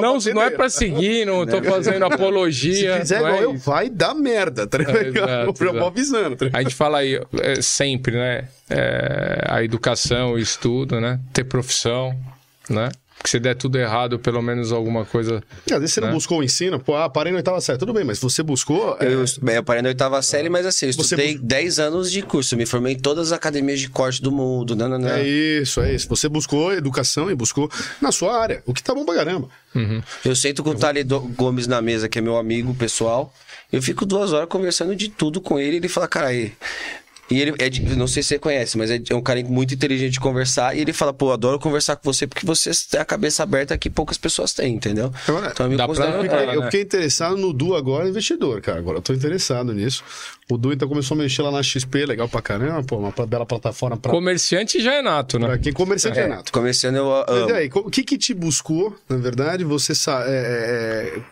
Não, 0.00 0.18
não 0.34 0.42
é 0.42 0.50
pra 0.50 0.68
seguir, 0.68 1.24
não 1.24 1.46
tô 1.46 1.62
fazendo 1.62 2.04
apologia. 2.04 2.94
Se 2.94 3.00
fizer 3.00 3.14
é 3.16 3.18
igual 3.18 3.36
eu, 3.42 3.54
isso. 3.54 3.64
vai 3.70 3.88
dar 3.88 4.14
merda, 4.14 4.66
tá 4.66 4.78
ligado? 4.78 4.96
exato, 4.96 5.64
eu 5.64 5.86
avisando. 5.86 6.36
Tá 6.36 6.44
ligado? 6.46 6.58
A 6.58 6.62
gente 6.62 6.74
fala 6.74 6.98
aí 6.98 7.20
é, 7.40 7.62
sempre, 7.62 8.16
né? 8.16 8.48
É, 8.68 9.44
a 9.48 9.62
educação, 9.62 10.32
o 10.32 10.38
estudo, 10.38 11.00
né? 11.00 11.20
Ter 11.32 11.44
profissão, 11.44 12.18
né? 12.68 12.88
Porque 13.22 13.30
se 13.30 13.38
der 13.38 13.54
tudo 13.54 13.78
errado, 13.78 14.18
pelo 14.18 14.42
menos 14.42 14.72
alguma 14.72 15.04
coisa. 15.04 15.40
Às 15.70 15.78
vezes 15.78 15.92
você 15.94 16.00
não 16.00 16.08
Né? 16.08 16.14
buscou 16.14 16.40
o 16.40 16.42
ensino, 16.42 16.80
pô, 16.80 16.96
ah, 16.96 17.08
parei 17.08 17.30
na 17.32 17.36
oitava 17.38 17.60
série. 17.60 17.78
Tudo 17.78 17.92
bem, 17.92 18.02
mas 18.02 18.18
você 18.18 18.42
buscou. 18.42 18.96
é, 18.98 19.06
Eu, 19.14 19.24
bem, 19.40 19.54
eu 19.54 19.62
parei 19.62 19.80
na 19.80 19.90
oitava 19.90 20.20
série, 20.22 20.48
mas 20.48 20.66
assim, 20.66 20.86
eu 20.86 20.92
Você 20.92 21.02
estudei 21.02 21.38
10 21.38 21.78
anos 21.78 22.10
de 22.10 22.20
curso. 22.22 22.56
Me 22.56 22.66
formei 22.66 22.94
em 22.94 22.98
todas 22.98 23.28
as 23.28 23.32
academias 23.32 23.78
de 23.78 23.88
corte 23.88 24.20
do 24.20 24.32
mundo. 24.32 24.74
Não, 24.74 24.88
não, 24.88 24.98
não. 24.98 25.08
É 25.08 25.22
isso, 25.24 25.80
é 25.80 25.94
isso. 25.94 26.08
Você 26.08 26.28
buscou 26.28 26.72
educação 26.72 27.30
e 27.30 27.34
buscou 27.36 27.70
na 28.00 28.10
sua 28.10 28.36
área, 28.42 28.60
o 28.66 28.74
que 28.74 28.82
tá 28.82 28.92
bom 28.92 29.04
pra 29.04 29.14
caramba. 29.14 29.48
Eu 30.24 30.34
sento 30.34 30.64
com 30.64 30.70
o 30.70 30.74
Thales 30.74 31.04
Gomes 31.36 31.68
na 31.68 31.80
mesa, 31.80 32.08
que 32.08 32.18
é 32.18 32.20
meu 32.22 32.36
amigo 32.36 32.74
pessoal. 32.74 33.32
Eu 33.72 33.80
fico 33.80 34.04
duas 34.04 34.32
horas 34.32 34.48
conversando 34.48 34.96
de 34.96 35.08
tudo 35.08 35.40
com 35.40 35.58
ele. 35.60 35.76
Ele 35.76 35.88
fala, 35.88 36.08
cara, 36.08 36.26
aí. 36.26 36.52
E 37.30 37.40
ele, 37.40 37.54
é 37.58 37.70
de- 37.70 37.96
não 37.96 38.06
sei 38.06 38.22
se 38.22 38.30
você 38.30 38.38
conhece, 38.38 38.76
mas 38.76 38.90
é, 38.90 39.00
é 39.08 39.14
um 39.14 39.22
cara 39.22 39.42
muito 39.44 39.72
inteligente 39.72 40.12
de 40.12 40.20
conversar. 40.20 40.76
E 40.76 40.80
ele 40.80 40.92
fala, 40.92 41.14
pô, 41.14 41.32
adoro 41.32 41.58
conversar 41.58 41.96
com 41.96 42.02
você 42.12 42.26
porque 42.26 42.44
você 42.44 42.70
tem 42.90 43.00
a 43.00 43.04
cabeça 43.04 43.42
aberta 43.42 43.78
que 43.78 43.88
poucas 43.88 44.18
pessoas 44.18 44.52
têm, 44.52 44.74
entendeu? 44.74 45.10
Agora, 45.26 45.50
Então 45.52 45.66
eu 45.66 45.70
me 45.70 45.76
dá 45.76 45.88
pra 45.88 45.94
notar, 46.22 46.42
é, 46.42 46.46
né? 46.46 46.56
Eu 46.56 46.62
fiquei 46.64 46.82
interessado 46.82 47.36
no 47.36 47.52
Du 47.52 47.74
agora, 47.74 48.08
investidor, 48.08 48.60
cara. 48.60 48.78
Agora 48.78 48.98
eu 48.98 49.02
tô 49.02 49.12
interessado 49.14 49.72
nisso. 49.72 50.04
O 50.50 50.58
Du 50.58 50.72
então 50.72 50.86
começou 50.88 51.14
a 51.14 51.18
mexer 51.18 51.40
lá 51.42 51.50
na 51.50 51.62
XP, 51.62 52.04
legal 52.04 52.28
pra 52.28 52.42
caramba, 52.42 52.82
pô, 52.82 52.96
uma 52.98 53.12
bela 53.26 53.46
plataforma 53.46 53.96
pra, 53.96 54.10
Comerciante 54.10 54.80
já 54.82 54.94
é 54.94 55.00
nato, 55.02 55.38
né? 55.38 55.46
pra 55.46 55.58
quem 55.58 55.72
comerciante 55.72 56.18
é, 56.18 56.26
nato. 56.26 56.52
Começando 56.52 56.96
eu 56.96 57.06
Mas 57.26 57.36
amo. 57.38 57.50
e 57.50 57.52
aí, 57.54 57.70
o 57.72 57.88
que 57.90 58.02
que 58.02 58.18
te 58.18 58.34
buscou, 58.34 58.94
na 59.08 59.16
verdade, 59.16 59.64
você 59.64 59.94
sa- 59.94 60.24
é, 60.26 60.30
é, 60.34 61.16
é, 61.18 61.22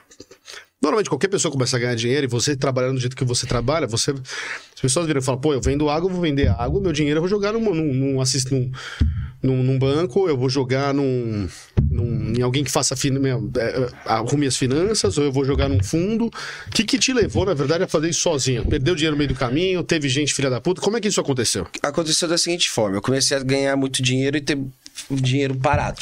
Normalmente, 0.83 1.11
qualquer 1.11 1.29
pessoa 1.29 1.53
começa 1.53 1.77
a 1.77 1.81
ganhar 1.81 1.95
dinheiro 1.95 2.25
e 2.25 2.29
você 2.29 2.57
trabalhando 2.57 2.95
do 2.95 3.01
jeito 3.01 3.14
que 3.14 3.25
você 3.25 3.47
trabalha, 3.47 3.87
você. 3.87 4.12
As 4.12 4.81
pessoas 4.81 5.07
viram 5.07 5.21
e 5.21 5.23
falam, 5.23 5.38
pô, 5.38 5.53
eu 5.53 5.61
vendo 5.61 5.90
água, 5.90 6.09
eu 6.09 6.12
vou 6.14 6.23
vender 6.23 6.49
água, 6.49 6.81
meu 6.81 6.90
dinheiro 6.90 7.19
eu 7.19 7.23
vou 7.23 7.29
jogar 7.29 7.53
num, 7.53 7.61
num, 7.75 7.93
num, 7.93 8.21
assist- 8.21 8.51
num, 8.51 8.71
num, 9.43 9.62
num 9.62 9.79
banco, 9.79 10.27
eu 10.27 10.38
vou 10.38 10.49
jogar 10.49 10.95
num, 10.95 11.47
num- 11.90 12.33
em 12.35 12.40
alguém 12.40 12.64
que 12.64 12.71
faça 12.71 12.97
fin- 12.97 13.12
é, 13.14 13.61
é, 13.61 13.88
arrume 14.07 14.47
as 14.47 14.57
finanças, 14.57 15.19
ou 15.19 15.25
eu 15.25 15.31
vou 15.33 15.45
jogar 15.45 15.69
num 15.69 15.85
fundo. 15.85 16.29
O 16.29 16.71
que, 16.71 16.83
que 16.83 16.99
te 16.99 17.12
levou, 17.12 17.45
na 17.45 17.53
verdade, 17.53 17.85
a 17.85 17.87
fazer 17.87 18.09
isso 18.09 18.21
sozinho? 18.23 18.64
Perdeu 18.64 18.95
dinheiro 18.95 19.14
no 19.16 19.19
meio 19.19 19.29
do 19.29 19.35
caminho, 19.38 19.83
teve 19.83 20.09
gente 20.09 20.33
filha 20.33 20.49
da 20.49 20.62
puta. 20.62 20.81
Como 20.81 20.97
é 20.97 21.01
que 21.01 21.09
isso 21.09 21.21
aconteceu? 21.21 21.66
aconteceu 21.83 22.27
da 22.27 22.38
seguinte 22.38 22.71
forma: 22.71 22.97
eu 22.97 23.03
comecei 23.03 23.37
a 23.37 23.40
ganhar 23.43 23.77
muito 23.77 24.01
dinheiro 24.03 24.38
e 24.38 24.40
ter 24.40 24.59
dinheiro 25.11 25.55
parado. 25.57 26.01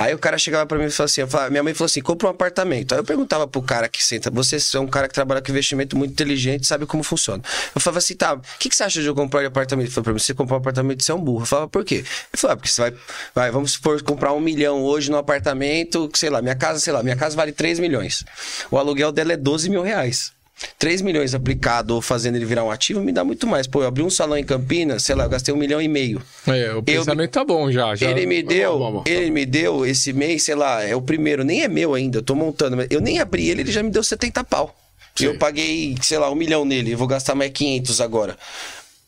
Aí 0.00 0.14
o 0.14 0.18
cara 0.18 0.38
chegava 0.38 0.64
pra 0.64 0.78
mim 0.78 0.86
e 0.86 0.90
falava 0.90 1.10
assim: 1.10 1.26
falava- 1.26 1.50
minha 1.50 1.62
mãe 1.62 1.74
falou 1.74 1.84
assim, 1.84 2.00
compra 2.00 2.26
um 2.28 2.30
apartamento. 2.30 2.92
Aí 2.92 2.98
eu 2.98 3.04
perguntava 3.04 3.46
pro 3.46 3.60
cara 3.60 3.86
que 3.86 4.02
senta, 4.02 4.30
você 4.30 4.56
é 4.74 4.80
um 4.80 4.86
cara 4.86 5.06
que 5.06 5.12
trabalha 5.12 5.42
com 5.42 5.50
investimento 5.50 5.94
muito 5.94 6.12
inteligente, 6.12 6.66
sabe 6.66 6.86
como 6.86 7.02
funciona. 7.02 7.42
Eu 7.74 7.80
falava 7.82 7.98
assim, 7.98 8.16
tá, 8.16 8.32
o 8.32 8.40
que, 8.58 8.70
que 8.70 8.74
você 8.74 8.82
acha 8.82 9.02
de 9.02 9.06
eu 9.06 9.14
comprar 9.14 9.42
um 9.42 9.46
apartamento? 9.46 9.84
Ele 9.88 9.92
falou 9.92 10.04
pra 10.04 10.12
mim, 10.14 10.18
você 10.18 10.32
comprar 10.32 10.56
um 10.56 10.60
apartamento, 10.60 11.04
você 11.04 11.12
é 11.12 11.14
um 11.14 11.20
burro. 11.20 11.42
Eu 11.42 11.46
falava, 11.46 11.68
por 11.68 11.84
quê? 11.84 11.96
Ele 11.96 12.06
falou, 12.34 12.54
ah, 12.54 12.56
porque 12.56 12.70
você 12.70 12.80
vai, 12.80 12.94
vai, 13.34 13.50
vamos 13.50 13.72
supor, 13.72 14.02
comprar 14.02 14.32
um 14.32 14.40
milhão 14.40 14.82
hoje 14.82 15.10
no 15.10 15.18
apartamento, 15.18 16.10
sei 16.14 16.30
lá, 16.30 16.40
minha 16.40 16.54
casa, 16.56 16.80
sei 16.80 16.94
lá, 16.94 17.02
minha 17.02 17.16
casa 17.16 17.36
vale 17.36 17.52
3 17.52 17.78
milhões. 17.78 18.24
O 18.70 18.78
aluguel 18.78 19.12
dela 19.12 19.34
é 19.34 19.36
12 19.36 19.68
mil 19.68 19.82
reais. 19.82 20.32
3 20.78 21.02
milhões 21.02 21.34
aplicado 21.34 21.94
ou 21.94 22.02
fazendo 22.02 22.36
ele 22.36 22.44
virar 22.44 22.64
um 22.64 22.70
ativo 22.70 23.00
me 23.00 23.12
dá 23.12 23.24
muito 23.24 23.46
mais. 23.46 23.66
Pô, 23.66 23.82
eu 23.82 23.88
abri 23.88 24.02
um 24.02 24.10
salão 24.10 24.36
em 24.36 24.44
Campinas, 24.44 25.02
sei 25.02 25.14
lá, 25.14 25.24
eu 25.24 25.28
gastei 25.30 25.52
um 25.54 25.56
milhão 25.56 25.80
e 25.80 25.88
meio. 25.88 26.22
É, 26.46 26.72
o 26.74 26.82
pensamento 26.82 27.30
tá 27.30 27.44
bom 27.44 27.70
já. 27.70 27.94
já... 27.94 28.10
Ele 28.10 28.26
me 28.26 28.42
deu, 28.42 28.72
Vamos, 28.78 28.92
vamos. 28.92 29.10
ele 29.10 29.30
me 29.30 29.46
deu 29.46 29.86
esse 29.86 30.12
mês, 30.12 30.42
sei 30.42 30.54
lá, 30.54 30.82
é 30.82 30.94
o 30.94 31.02
primeiro, 31.02 31.44
nem 31.44 31.62
é 31.62 31.68
meu 31.68 31.94
ainda, 31.94 32.18
eu 32.18 32.22
tô 32.22 32.34
montando, 32.34 32.76
mas 32.76 32.86
eu 32.90 33.00
nem 33.00 33.18
abri 33.18 33.48
ele, 33.48 33.62
ele 33.62 33.72
já 33.72 33.82
me 33.82 33.90
deu 33.90 34.02
70 34.02 34.44
pau. 34.44 34.74
E 35.18 35.24
eu 35.24 35.36
paguei, 35.36 35.96
sei 36.00 36.18
lá, 36.18 36.30
um 36.30 36.34
milhão 36.34 36.64
nele, 36.64 36.92
eu 36.92 36.98
vou 36.98 37.06
gastar 37.06 37.34
mais 37.34 37.50
500 37.52 38.00
agora. 38.00 38.36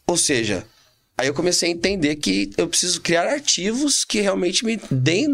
Ou 0.07 0.17
seja, 0.17 0.65
Aí 1.23 1.29
eu 1.29 1.35
comecei 1.35 1.69
a 1.69 1.73
entender 1.73 2.17
que 2.17 2.51
eu 2.57 2.67
preciso 2.67 3.01
criar 3.01 3.29
artivos 3.29 4.05
que 4.05 4.21
realmente 4.21 4.65
me 4.65 4.77
deem 4.91 5.33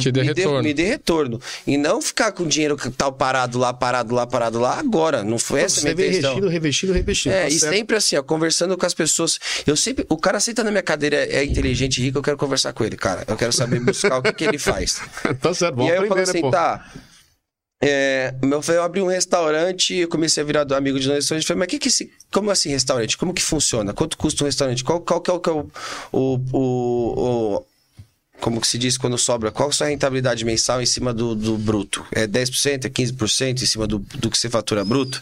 Te 0.00 0.10
dê 0.10 0.22
me, 0.22 0.26
retorno. 0.26 0.62
me 0.64 0.74
dê 0.74 0.82
retorno. 0.82 1.40
E 1.64 1.76
não 1.78 2.02
ficar 2.02 2.32
com 2.32 2.42
o 2.42 2.46
dinheiro 2.48 2.76
que 2.76 2.90
tal 2.90 3.12
parado 3.12 3.56
lá, 3.56 3.72
parado 3.72 4.12
lá, 4.16 4.26
parado 4.26 4.58
lá 4.58 4.76
agora. 4.80 5.22
Não 5.22 5.38
foi 5.38 5.60
essa 5.60 5.78
a 5.78 5.80
Você 5.82 5.84
minha 5.84 5.94
vem 5.94 6.08
intenção. 6.08 6.34
revestindo, 6.34 6.48
revestindo, 6.50 6.92
revestindo. 6.92 7.32
É, 7.36 7.42
tá 7.42 7.48
e 7.50 7.52
certo. 7.52 7.72
sempre 7.72 7.96
assim, 7.96 8.16
ó, 8.16 8.22
conversando 8.24 8.76
com 8.76 8.84
as 8.84 8.94
pessoas. 8.94 9.38
Eu 9.64 9.76
sempre. 9.76 10.04
O 10.08 10.16
cara 10.16 10.40
senta 10.40 10.64
na 10.64 10.72
minha 10.72 10.82
cadeira, 10.82 11.14
é 11.16 11.44
inteligente, 11.44 12.02
rico, 12.02 12.18
eu 12.18 12.22
quero 12.22 12.36
conversar 12.36 12.72
com 12.72 12.82
ele, 12.82 12.96
cara. 12.96 13.22
Eu 13.28 13.36
quero 13.36 13.52
saber 13.52 13.78
buscar 13.78 14.18
o 14.18 14.22
que, 14.22 14.32
que 14.32 14.42
ele 14.44 14.58
faz. 14.58 15.00
tá 15.40 15.54
certo, 15.54 15.76
vamos 15.76 15.88
e 15.88 15.94
aí 15.94 15.98
eu 16.02 16.08
falei 16.08 16.24
aprender, 16.24 16.30
assim, 16.30 16.42
né, 16.42 16.50
tá. 16.50 16.84
É, 17.80 18.34
meu, 18.42 18.60
eu 18.68 18.82
abri 18.82 19.00
um 19.00 19.06
restaurante, 19.06 19.94
eu 19.94 20.08
comecei 20.08 20.42
a 20.42 20.46
virar 20.46 20.64
do 20.64 20.74
amigo 20.74 20.98
de 20.98 21.06
nós 21.06 21.18
restaurante. 21.18 21.46
Falei, 21.46 21.60
mas 21.60 21.68
que 21.68 21.78
que 21.78 21.88
esse, 21.88 22.12
como 22.32 22.50
assim 22.50 22.70
restaurante? 22.70 23.16
Como 23.16 23.32
que 23.32 23.42
funciona? 23.42 23.92
Quanto 23.94 24.18
custa 24.18 24.42
um 24.42 24.46
restaurante? 24.46 24.82
Qual, 24.82 25.00
qual 25.00 25.20
que 25.20 25.30
é 25.30 25.34
o, 25.34 25.40
é 25.48 25.52
o- 26.12 26.40
o- 26.52 27.64
como 28.40 28.60
que 28.60 28.66
se 28.66 28.78
diz 28.78 28.96
quando 28.96 29.18
sobra? 29.18 29.50
Qual 29.50 29.68
a 29.68 29.72
sua 29.72 29.88
rentabilidade 29.88 30.44
mensal 30.44 30.80
em 30.80 30.86
cima 30.86 31.12
do, 31.12 31.34
do 31.34 31.56
bruto? 31.58 32.04
É 32.12 32.26
10%, 32.26 32.84
é 32.84 32.88
15% 32.88 33.62
em 33.62 33.66
cima 33.66 33.86
do, 33.86 33.98
do 33.98 34.30
que 34.30 34.38
você 34.38 34.48
fatura 34.48 34.84
bruto? 34.84 35.20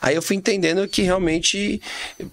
Aí 0.00 0.14
eu 0.14 0.22
fui 0.22 0.36
entendendo 0.36 0.86
que 0.86 1.02
realmente 1.02 1.80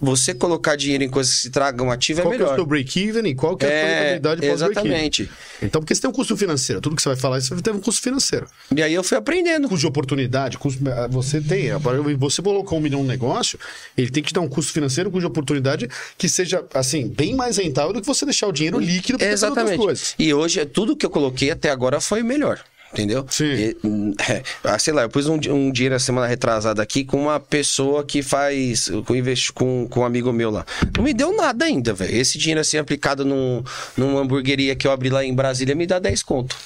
você 0.00 0.34
colocar 0.34 0.76
dinheiro 0.76 1.02
em 1.04 1.08
coisas 1.08 1.34
que 1.34 1.40
se 1.42 1.50
tragam 1.50 1.90
ativo 1.90 2.20
é 2.20 2.22
Qual 2.22 2.30
que 2.32 2.36
é 2.36 2.40
o 2.40 2.42
melhor. 2.44 2.54
seu 2.56 2.66
break-even 2.66 3.26
e 3.30 3.34
qual 3.34 3.56
que 3.56 3.64
é 3.64 3.68
a 3.68 3.70
sua 3.70 3.78
É, 3.78 4.12
rentabilidade 4.14 4.46
exatamente. 4.46 5.30
Então, 5.62 5.80
porque 5.80 5.94
você 5.94 6.00
tem 6.02 6.10
um 6.10 6.12
custo 6.12 6.36
financeiro. 6.36 6.80
Tudo 6.80 6.96
que 6.96 7.02
você 7.02 7.08
vai 7.08 7.16
falar, 7.16 7.40
você 7.40 7.54
tem 7.56 7.72
um 7.72 7.80
custo 7.80 8.02
financeiro. 8.02 8.46
E 8.74 8.82
aí 8.82 8.92
eu 8.92 9.02
fui 9.02 9.16
aprendendo. 9.16 9.68
Custo 9.68 9.80
de 9.80 9.86
oportunidade, 9.86 10.58
custo, 10.58 10.80
você 11.10 11.40
tem. 11.40 11.70
Agora, 11.70 12.00
Você 12.18 12.42
colocar 12.42 12.74
um 12.76 12.80
milhão 12.80 13.02
no 13.02 13.08
negócio, 13.08 13.58
ele 13.96 14.10
tem 14.10 14.22
que 14.22 14.32
dar 14.32 14.40
um 14.40 14.48
custo 14.48 14.72
financeiro, 14.72 15.10
custo 15.10 15.20
de 15.20 15.26
oportunidade 15.26 15.88
que 16.18 16.28
seja, 16.28 16.64
assim, 16.74 17.08
bem 17.08 17.34
mais 17.34 17.56
rentável 17.56 17.92
do 17.92 18.00
que 18.00 18.06
você 18.06 18.24
deixar 18.24 18.46
o 18.46 18.52
dinheiro 18.52 18.78
líquido 18.78 19.18
para 19.18 19.30
fazer 19.30 19.46
outras 19.46 19.76
coisas. 19.76 20.14
E 20.18 20.25
hoje, 20.32 20.64
tudo 20.66 20.96
que 20.96 21.06
eu 21.06 21.10
coloquei 21.10 21.50
até 21.50 21.70
agora 21.70 22.00
foi 22.00 22.22
melhor. 22.22 22.60
Entendeu? 22.92 23.26
Sim. 23.28 23.44
E, 23.44 23.76
hum, 23.84 24.14
é, 24.28 24.42
ah, 24.64 24.78
sei 24.78 24.94
lá, 24.94 25.02
eu 25.02 25.10
pus 25.10 25.26
um, 25.26 25.34
um 25.34 25.70
dinheiro 25.70 25.94
a 25.94 25.98
semana 25.98 26.26
retrasada 26.26 26.82
aqui 26.82 27.04
com 27.04 27.22
uma 27.22 27.38
pessoa 27.38 28.04
que 28.04 28.22
faz. 28.22 28.88
Com, 29.04 29.22
com, 29.54 29.88
com 29.88 30.00
um 30.00 30.04
amigo 30.04 30.32
meu 30.32 30.50
lá. 30.50 30.64
Não 30.96 31.04
me 31.04 31.12
deu 31.12 31.36
nada 31.36 31.64
ainda, 31.64 31.92
velho. 31.92 32.14
Esse 32.14 32.38
dinheiro 32.38 32.60
assim 32.60 32.78
aplicado 32.78 33.24
num, 33.24 33.62
numa 33.96 34.20
hamburgueria 34.20 34.74
que 34.74 34.86
eu 34.86 34.92
abri 34.92 35.10
lá 35.10 35.24
em 35.24 35.34
Brasília 35.34 35.74
me 35.74 35.86
dá 35.86 35.98
10 35.98 36.22
conto. 36.22 36.56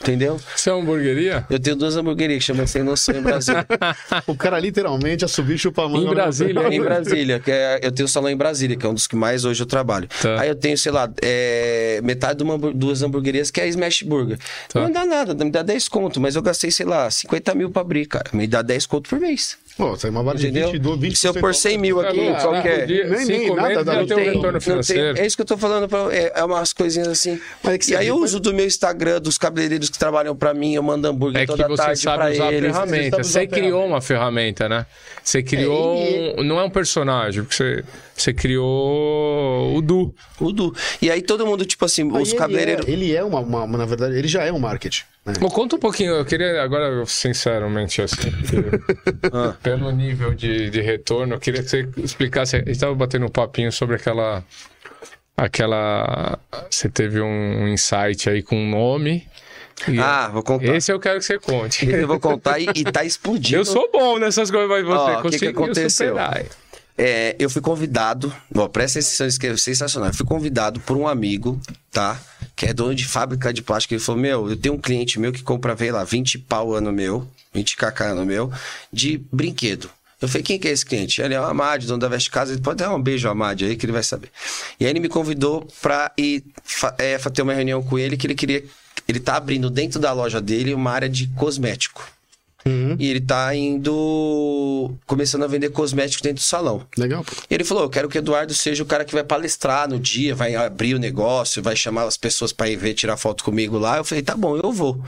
Entendeu? 0.00 0.40
Isso 0.56 0.70
é 0.70 0.72
uma 0.72 0.82
hamburgueria? 0.82 1.44
Eu 1.50 1.58
tenho 1.58 1.76
duas 1.76 1.94
hamburguerias 1.94 2.38
que 2.38 2.46
chamam 2.46 2.66
Sem 2.66 2.82
Noção 2.82 3.14
em 3.14 3.22
Brasília. 3.22 3.66
O 4.26 4.34
cara 4.34 4.58
literalmente 4.58 5.24
assobia 5.24 5.54
e 5.54 5.58
chupa 5.58 5.84
a 5.84 5.88
manga. 5.88 6.06
Em 6.06 6.10
Brasília, 6.10 6.74
em 6.74 6.80
Brasília, 6.80 7.40
que 7.40 7.50
é, 7.50 7.80
eu 7.82 7.92
tenho 7.92 8.06
um 8.06 8.08
salão 8.08 8.30
em 8.30 8.36
Brasília, 8.36 8.76
que 8.76 8.86
é 8.86 8.88
um 8.88 8.94
dos 8.94 9.06
que 9.06 9.16
mais 9.16 9.44
hoje 9.44 9.62
eu 9.62 9.66
trabalho. 9.66 10.08
Tá. 10.20 10.40
Aí 10.40 10.48
eu 10.48 10.54
tenho, 10.54 10.76
sei 10.78 10.90
lá, 10.90 11.10
é, 11.22 12.00
metade 12.02 12.38
de 12.38 12.44
uma, 12.44 12.56
duas 12.72 13.02
hamburguerias 13.02 13.50
que 13.50 13.60
é 13.60 13.64
a 13.64 13.66
Smash 13.66 14.02
Burger. 14.02 14.38
Tá. 14.68 14.80
Não 14.80 14.90
dá 14.90 15.04
nada, 15.04 15.44
me 15.44 15.50
dá 15.50 15.62
10 15.62 15.88
conto, 15.88 16.20
mas 16.20 16.36
eu 16.36 16.42
gastei, 16.42 16.70
sei 16.70 16.86
lá, 16.86 17.10
50 17.10 17.54
mil 17.54 17.70
pra 17.70 17.82
abrir, 17.82 18.06
cara. 18.06 18.30
Me 18.32 18.46
dá 18.46 18.62
10 18.62 18.86
conto 18.86 19.08
por 19.08 19.20
mês. 19.20 19.58
Pô, 19.76 19.96
tem 19.96 20.10
uma 20.10 20.22
vara 20.22 20.36
de 20.36 20.44
Entendeu? 20.48 20.72
22, 20.72 21.00
20 21.00 21.16
Se 21.16 21.26
eu 21.26 21.32
pôr 21.34 21.54
100 21.54 21.78
mil 21.78 22.00
aqui, 22.00 22.28
Não, 22.30 22.34
qual 22.36 22.60
que 22.60 22.68
é? 22.68 22.84
dia, 22.86 23.06
Nem- 23.08 23.24
nem 23.26 23.54
nada 23.54 23.82
dá- 23.82 24.04
tem 24.04 24.14
um 24.16 24.18
retorno 24.18 24.42
Não 24.42 24.50
tem- 24.52 24.60
financeiro. 24.60 25.18
é 25.18 25.26
isso 25.26 25.36
que 25.36 25.40
eu 25.42 25.46
tô 25.46 25.56
falando, 25.56 25.88
pra, 25.88 26.14
é, 26.14 26.32
é 26.34 26.44
umas 26.44 26.72
coisinhas 26.74 27.08
assim. 27.08 27.40
Mas 27.62 27.74
é 27.74 27.78
que 27.78 27.84
e 27.84 27.88
você 27.88 27.96
aí 27.96 28.06
eu 28.08 28.16
uso 28.16 28.38
do 28.40 28.52
meu 28.52 28.66
Instagram, 28.66 29.20
dos 29.22 29.38
cabeleireiros 29.38 29.88
que 29.88 29.98
trabalham 29.98 30.36
pra 30.36 30.52
mim, 30.52 30.74
eu 30.74 30.82
mando 30.82 31.08
hambúrguer 31.08 31.42
É 31.42 31.46
que 31.46 31.52
toda 31.52 31.66
você 31.66 31.76
tarde 31.82 32.00
sabe 32.00 32.16
pra 32.18 32.30
usar 32.32 32.48
a 32.48 32.52
eles. 32.52 32.72
ferramenta. 32.72 33.16
Você 33.16 33.22
Você, 33.24 33.32
sabe 33.32 33.46
usar 33.46 33.56
a 33.56 33.60
criou 33.60 33.86
uma 33.86 34.00
ferramenta, 34.02 34.68
né? 34.68 34.86
Você 35.24 35.42
criou. 35.42 35.96
ele- 36.02 36.34
um- 36.40 36.44
Não 36.44 36.60
é 36.60 36.64
um 36.64 36.70
personagem, 36.70 37.42
porque 37.42 37.56
você, 37.56 37.84
você 38.14 38.34
criou 38.34 39.76
o 39.76 39.80
Du. 39.80 40.14
O 40.40 40.52
Du. 40.52 40.74
E 41.00 41.10
aí 41.10 41.22
todo 41.22 41.46
mundo, 41.46 41.64
tipo 41.64 41.84
assim, 41.84 42.02
Aí 42.14 42.22
os 42.22 42.30
ele 42.30 42.38
cabeleireiros... 42.38 42.86
É, 42.86 42.90
ele 42.90 43.14
é 43.14 43.22
uma, 43.24 43.40
uma- 43.40 43.62
uma- 43.64 43.78
na 43.78 43.86
verdade, 43.86 44.16
ele 44.16 44.28
já 44.28 44.44
é 44.44 44.52
um 44.52 44.58
marketing. 44.58 45.04
Bom, 45.38 45.48
conta 45.48 45.76
um 45.76 45.78
pouquinho, 45.78 46.12
eu 46.14 46.24
queria 46.24 46.62
agora, 46.62 47.04
sinceramente, 47.06 48.00
assim, 48.02 48.30
Ah. 49.32 49.54
pelo 49.62 49.90
nível 49.92 50.34
de, 50.34 50.70
de 50.70 50.80
retorno, 50.80 51.34
eu 51.34 51.40
queria 51.40 51.62
que 51.62 51.68
você 51.68 51.88
explicasse. 51.98 52.56
A 52.56 52.58
gente 52.60 52.70
estava 52.72 52.94
batendo 52.94 53.26
um 53.26 53.30
papinho 53.30 53.70
sobre 53.70 53.96
aquela. 53.96 54.42
Aquela. 55.36 56.38
Você 56.70 56.88
teve 56.88 57.20
um 57.20 57.66
insight 57.68 58.28
aí 58.28 58.42
com 58.42 58.56
um 58.56 58.70
nome. 58.70 59.26
e 59.88 59.98
Ah, 59.98 60.28
vou 60.28 60.42
contar. 60.42 60.74
Esse 60.76 60.92
eu 60.92 61.00
quero 61.00 61.18
que 61.18 61.24
você 61.24 61.38
conte. 61.38 61.88
Eu 61.88 62.06
vou 62.06 62.20
contar 62.20 62.58
e, 62.58 62.66
e 62.74 62.84
tá 62.84 63.04
explodindo. 63.06 63.56
Eu 63.60 63.64
sou 63.64 63.90
bom 63.90 64.18
nessas 64.18 64.50
coisas, 64.50 64.68
mas 64.68 64.84
você 64.84 64.92
Ó, 64.98 65.04
o 65.04 65.08
que 65.08 65.16
que 65.16 65.22
conseguiu 65.22 65.50
aconteceu? 65.50 66.08
superar. 66.08 66.44
É, 66.96 67.34
eu 67.38 67.48
fui 67.48 67.62
convidado, 67.62 68.34
ó, 68.54 68.68
presta 68.68 68.98
atenção, 68.98 69.26
isso 69.26 69.46
é 69.46 69.56
sensacional. 69.56 70.10
Eu 70.10 70.14
fui 70.14 70.26
convidado 70.26 70.80
por 70.80 70.96
um 70.96 71.08
amigo, 71.08 71.60
tá? 71.90 72.20
Que 72.54 72.66
é 72.66 72.74
dono 72.74 72.94
de 72.94 73.06
fábrica 73.06 73.52
de 73.52 73.62
plástico. 73.62 73.94
Ele 73.94 74.02
falou: 74.02 74.20
Meu, 74.20 74.50
eu 74.50 74.56
tenho 74.56 74.74
um 74.74 74.80
cliente 74.80 75.18
meu 75.18 75.32
que 75.32 75.42
compra, 75.42 75.74
vei 75.74 75.90
lá, 75.90 76.04
20 76.04 76.38
pau 76.40 76.74
ano 76.74 76.92
meu, 76.92 77.26
20 77.54 77.76
kk 77.76 78.02
ano 78.02 78.26
meu, 78.26 78.52
de 78.92 79.18
brinquedo. 79.32 79.90
Eu 80.20 80.28
falei, 80.28 80.42
quem 80.42 80.58
que 80.58 80.68
é 80.68 80.70
esse 80.70 80.84
cliente? 80.84 81.22
Ele 81.22 81.32
é 81.32 81.40
o 81.40 81.44
Amad, 81.44 81.86
dono 81.86 81.98
da 81.98 82.08
Veste 82.08 82.30
Casa. 82.30 82.52
Ele 82.52 82.60
pode 82.60 82.76
dar 82.76 82.94
um 82.94 83.02
beijo 83.02 83.26
ao 83.26 83.32
Amad 83.32 83.64
aí 83.64 83.74
que 83.74 83.86
ele 83.86 83.92
vai 83.92 84.02
saber. 84.02 84.30
E 84.78 84.84
aí 84.84 84.90
ele 84.90 85.00
me 85.00 85.08
convidou 85.08 85.66
pra 85.80 86.12
ir 86.18 86.44
é, 86.98 87.16
ter 87.16 87.40
uma 87.40 87.54
reunião 87.54 87.82
com 87.82 87.98
ele 87.98 88.18
que 88.18 88.26
ele 88.26 88.34
queria. 88.34 88.62
Ele 89.08 89.18
tá 89.18 89.36
abrindo 89.36 89.70
dentro 89.70 89.98
da 89.98 90.12
loja 90.12 90.40
dele 90.40 90.74
uma 90.74 90.90
área 90.90 91.08
de 91.08 91.26
cosmético. 91.28 92.06
E 92.98 93.08
ele 93.08 93.20
tá 93.20 93.54
indo. 93.54 94.94
começando 95.06 95.44
a 95.44 95.46
vender 95.46 95.70
cosméticos 95.70 96.22
dentro 96.22 96.42
do 96.42 96.46
salão. 96.46 96.86
Legal, 96.96 97.24
ele 97.48 97.64
falou: 97.64 97.84
Eu 97.84 97.90
quero 97.90 98.08
que 98.08 98.18
o 98.18 98.20
Eduardo 98.20 98.52
seja 98.54 98.82
o 98.82 98.86
cara 98.86 99.04
que 99.04 99.14
vai 99.14 99.24
palestrar 99.24 99.88
no 99.88 99.98
dia, 99.98 100.34
vai 100.34 100.54
abrir 100.54 100.94
o 100.94 100.98
negócio, 100.98 101.62
vai 101.62 101.74
chamar 101.76 102.04
as 102.04 102.16
pessoas 102.16 102.52
pra 102.52 102.68
ir 102.68 102.76
ver, 102.76 102.94
tirar 102.94 103.16
foto 103.16 103.44
comigo 103.44 103.78
lá. 103.78 103.96
Eu 103.96 104.04
falei: 104.04 104.22
Tá 104.22 104.36
bom, 104.36 104.56
eu 104.56 104.72
vou. 104.72 105.02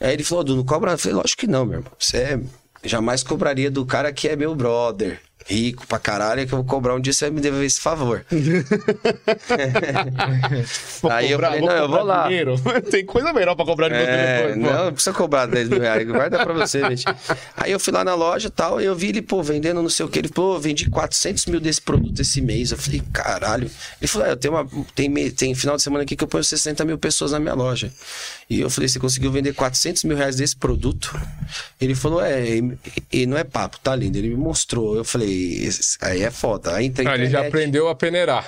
Aí 0.00 0.12
ele 0.12 0.24
falou: 0.24 0.44
Du, 0.44 0.56
não 0.56 0.64
cobra? 0.64 0.92
Eu 0.92 0.98
falei: 0.98 1.16
Lógico 1.16 1.40
que 1.40 1.46
não, 1.46 1.64
meu 1.66 1.78
irmão. 1.78 1.92
Você 1.98 2.16
é- 2.18 2.40
jamais 2.84 3.22
cobraria 3.22 3.70
do 3.70 3.84
cara 3.84 4.12
que 4.12 4.28
é 4.28 4.36
meu 4.36 4.54
brother. 4.54 5.20
Rico 5.48 5.86
pra 5.86 5.98
caralho, 5.98 6.44
que 6.46 6.52
eu 6.52 6.58
vou 6.58 6.64
cobrar 6.66 6.94
um 6.94 7.00
dia 7.00 7.12
você 7.12 7.26
vai 7.26 7.34
me 7.34 7.40
dever 7.40 7.64
esse 7.64 7.80
favor. 7.80 8.24
Vou 11.00 11.10
Aí 11.10 11.30
eu 11.30 11.38
cobrar- 11.38 11.50
falei, 11.52 11.66
não, 11.66 11.76
eu 11.76 11.88
vou 11.88 12.02
lá. 12.02 12.26
dinheiro. 12.26 12.54
Tem 12.90 13.04
coisa 13.04 13.32
melhor 13.32 13.54
pra 13.54 13.64
cobrar 13.64 13.88
de 13.88 13.94
você 13.94 14.00
É, 14.02 14.36
depois, 14.38 14.54
pô. 14.54 14.60
não, 14.72 14.84
não 14.86 14.92
precisa 14.92 15.14
cobrar 15.14 15.46
10 15.46 15.68
mil 15.68 15.80
reais, 15.80 16.06
guarda 16.06 16.44
pra 16.44 16.52
você, 16.52 16.80
gente. 16.90 17.04
Aí 17.56 17.70
eu 17.72 17.78
fui 17.80 17.92
lá 17.92 18.02
na 18.04 18.14
loja 18.14 18.48
e 18.48 18.50
tal, 18.50 18.80
e 18.80 18.84
eu 18.84 18.94
vi 18.96 19.08
ele, 19.08 19.22
pô, 19.22 19.42
vendendo 19.42 19.82
não 19.82 19.88
sei 19.88 20.04
o 20.04 20.08
que. 20.08 20.18
Ele, 20.18 20.28
pô, 20.28 20.58
vendi 20.58 20.88
400 20.90 21.46
mil 21.46 21.60
desse 21.60 21.80
produto 21.80 22.20
esse 22.20 22.40
mês. 22.40 22.72
Eu 22.72 22.78
falei, 22.78 23.02
caralho. 23.12 23.70
Ele 24.00 24.08
falou, 24.08 24.26
é, 24.26 24.32
eu 24.32 24.36
tenho 24.36 24.54
uma. 24.54 24.66
Tem, 24.94 25.30
tem 25.30 25.54
final 25.54 25.76
de 25.76 25.82
semana 25.82 26.02
aqui 26.04 26.16
que 26.16 26.24
eu 26.24 26.28
ponho 26.28 26.42
60 26.42 26.84
mil 26.84 26.98
pessoas 26.98 27.32
na 27.32 27.38
minha 27.38 27.54
loja. 27.54 27.90
E 28.48 28.60
eu 28.60 28.70
falei, 28.70 28.88
você 28.88 29.00
conseguiu 29.00 29.32
vender 29.32 29.52
400 29.54 30.04
mil 30.04 30.16
reais 30.16 30.36
desse 30.36 30.54
produto? 30.54 31.18
Ele 31.80 31.94
falou, 31.96 32.20
é, 32.22 32.44
e, 33.12 33.26
não 33.26 33.36
é 33.36 33.42
papo, 33.42 33.78
tá 33.82 33.94
lindo. 33.96 34.16
Ele 34.16 34.28
me 34.28 34.36
mostrou. 34.36 34.96
Eu 34.96 35.04
falei, 35.04 35.64
"Esse- 35.64 35.98
aí 36.00 36.22
é 36.22 36.30
foda. 36.30 36.74
Aí 36.76 36.92
Ah, 37.04 37.14
ele 37.14 37.28
já 37.28 37.40
aprendeu 37.48 37.88
a 37.88 37.94
peneirar. 37.94 38.44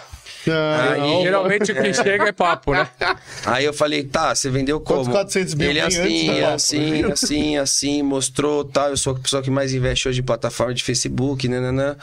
Ah, 0.48 0.92
Aí, 0.92 1.00
não, 1.00 1.22
Geralmente 1.22 1.72
o 1.72 1.74
que 1.74 1.92
chega 1.92 2.28
é 2.28 2.32
papo, 2.32 2.72
né? 2.72 2.88
Aí 3.44 3.64
eu 3.64 3.72
falei, 3.72 4.04
tá, 4.04 4.34
você 4.34 4.48
vendeu 4.50 4.78
como? 4.80 4.98
Quantos 5.04 5.12
400 5.12 5.54
mil 5.54 5.70
Ele 5.70 5.80
assim, 5.80 6.26
papo? 6.26 6.46
assim, 6.54 7.02
assim, 7.04 7.56
assim, 7.58 8.02
mostrou, 8.02 8.64
tal. 8.64 8.90
Eu 8.90 8.96
sou 8.96 9.14
a 9.14 9.18
pessoa 9.18 9.42
que 9.42 9.50
mais 9.50 9.74
investe 9.74 10.08
hoje 10.08 10.20
em 10.20 10.24
plataforma 10.24 10.72
de 10.74 10.82
Facebook, 10.84 11.48
nananã. 11.48 11.96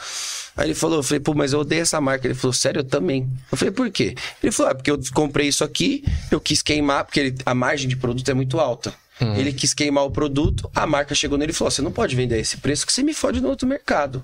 Aí 0.56 0.66
ele 0.68 0.74
falou, 0.74 0.98
eu 0.98 1.02
falei, 1.02 1.20
pô, 1.20 1.34
mas 1.34 1.52
eu 1.52 1.60
odeio 1.60 1.82
essa 1.82 2.00
marca. 2.00 2.26
Ele 2.26 2.34
falou, 2.34 2.52
sério, 2.52 2.80
eu 2.80 2.84
também. 2.84 3.28
Eu 3.50 3.56
falei, 3.58 3.72
por 3.72 3.90
quê? 3.90 4.14
Ele 4.42 4.52
falou, 4.52 4.72
é 4.72 4.74
porque 4.74 4.90
eu 4.90 4.98
comprei 5.14 5.48
isso 5.48 5.62
aqui, 5.64 6.04
eu 6.30 6.40
quis 6.40 6.62
queimar, 6.62 7.04
porque 7.04 7.20
ele- 7.20 7.34
a 7.44 7.54
margem 7.54 7.88
de 7.88 7.96
produto 7.96 8.28
é 8.30 8.34
muito 8.34 8.58
alta. 8.60 8.94
Ele 9.18 9.50
quis 9.50 9.72
queimar 9.72 10.04
o 10.04 10.10
produto, 10.10 10.70
a 10.74 10.86
marca 10.86 11.14
chegou 11.14 11.38
nele 11.38 11.50
e 11.50 11.54
falou: 11.54 11.70
você 11.70 11.80
não 11.80 11.90
pode 11.90 12.14
vender 12.14 12.34
a 12.34 12.38
esse 12.38 12.58
preço 12.58 12.86
que 12.86 12.92
você 12.92 13.02
me 13.02 13.14
fode 13.14 13.40
no 13.40 13.48
outro 13.48 13.66
mercado. 13.66 14.22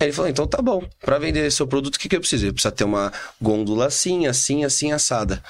Aí 0.00 0.06
ele 0.06 0.12
falou, 0.14 0.30
então 0.30 0.46
tá 0.46 0.62
bom. 0.62 0.82
Pra 0.98 1.18
vender 1.18 1.50
seu 1.52 1.66
produto, 1.66 1.96
o 1.96 1.98
que, 1.98 2.08
que 2.08 2.16
eu 2.16 2.20
preciso? 2.20 2.46
Eu 2.46 2.54
preciso 2.54 2.74
ter 2.74 2.84
uma 2.84 3.12
gôndola 3.38 3.86
assim, 3.86 4.26
assim, 4.26 4.64
assim, 4.64 4.92
assada. 4.92 5.42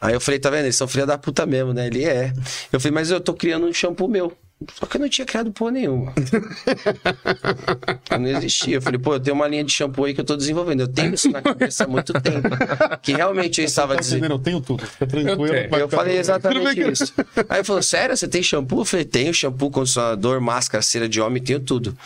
Aí 0.00 0.14
eu 0.14 0.20
falei, 0.20 0.40
tá 0.40 0.48
vendo? 0.48 0.64
Eles 0.64 0.76
são 0.76 0.88
filha 0.88 1.04
da 1.04 1.18
puta 1.18 1.44
mesmo, 1.44 1.74
né? 1.74 1.86
Ele 1.86 2.04
é. 2.04 2.32
Eu 2.72 2.80
falei, 2.80 2.94
mas 2.94 3.10
eu 3.10 3.20
tô 3.20 3.34
criando 3.34 3.66
um 3.66 3.72
shampoo 3.74 4.08
meu. 4.08 4.34
Só 4.78 4.84
que 4.86 4.96
eu 4.96 5.00
não 5.00 5.08
tinha 5.08 5.24
criado 5.26 5.50
porra 5.52 5.70
nenhuma. 5.72 6.12
Eu 8.10 8.18
não 8.18 8.28
existia. 8.28 8.76
Eu 8.76 8.82
falei, 8.82 8.98
pô, 9.00 9.14
eu 9.14 9.20
tenho 9.20 9.34
uma 9.34 9.48
linha 9.48 9.64
de 9.64 9.72
shampoo 9.72 10.04
aí 10.04 10.12
que 10.14 10.20
eu 10.20 10.24
tô 10.24 10.36
desenvolvendo. 10.36 10.80
Eu 10.80 10.88
tenho 10.88 11.14
isso 11.14 11.30
na 11.30 11.40
cabeça 11.40 11.84
há 11.84 11.86
muito 11.86 12.12
tempo. 12.20 12.48
Que 13.02 13.12
realmente 13.14 13.60
eu 13.60 13.64
estava 13.64 13.94
Tá 13.94 14.00
desenvolvendo. 14.00 14.34
entendendo? 14.34 14.38
Eu 14.38 14.44
tenho 14.44 14.60
tudo. 14.60 14.86
Fica 14.86 15.06
tranquilo. 15.06 15.54
Eu 15.78 15.88
falei 15.88 16.18
exatamente 16.18 16.74
bem 16.74 16.92
isso. 16.92 17.12
Aí 17.48 17.58
ele 17.58 17.64
falou, 17.64 17.82
sério, 17.82 18.16
você 18.16 18.28
tem 18.28 18.42
shampoo? 18.42 18.80
Eu 18.80 18.84
falei, 18.84 19.04
tenho 19.06 19.32
shampoo, 19.32 19.70
condicionador, 19.70 20.40
máscara, 20.40 20.82
cera 20.82 21.08
de 21.08 21.20
homem, 21.20 21.42
tenho 21.42 21.60
tudo. 21.60 21.96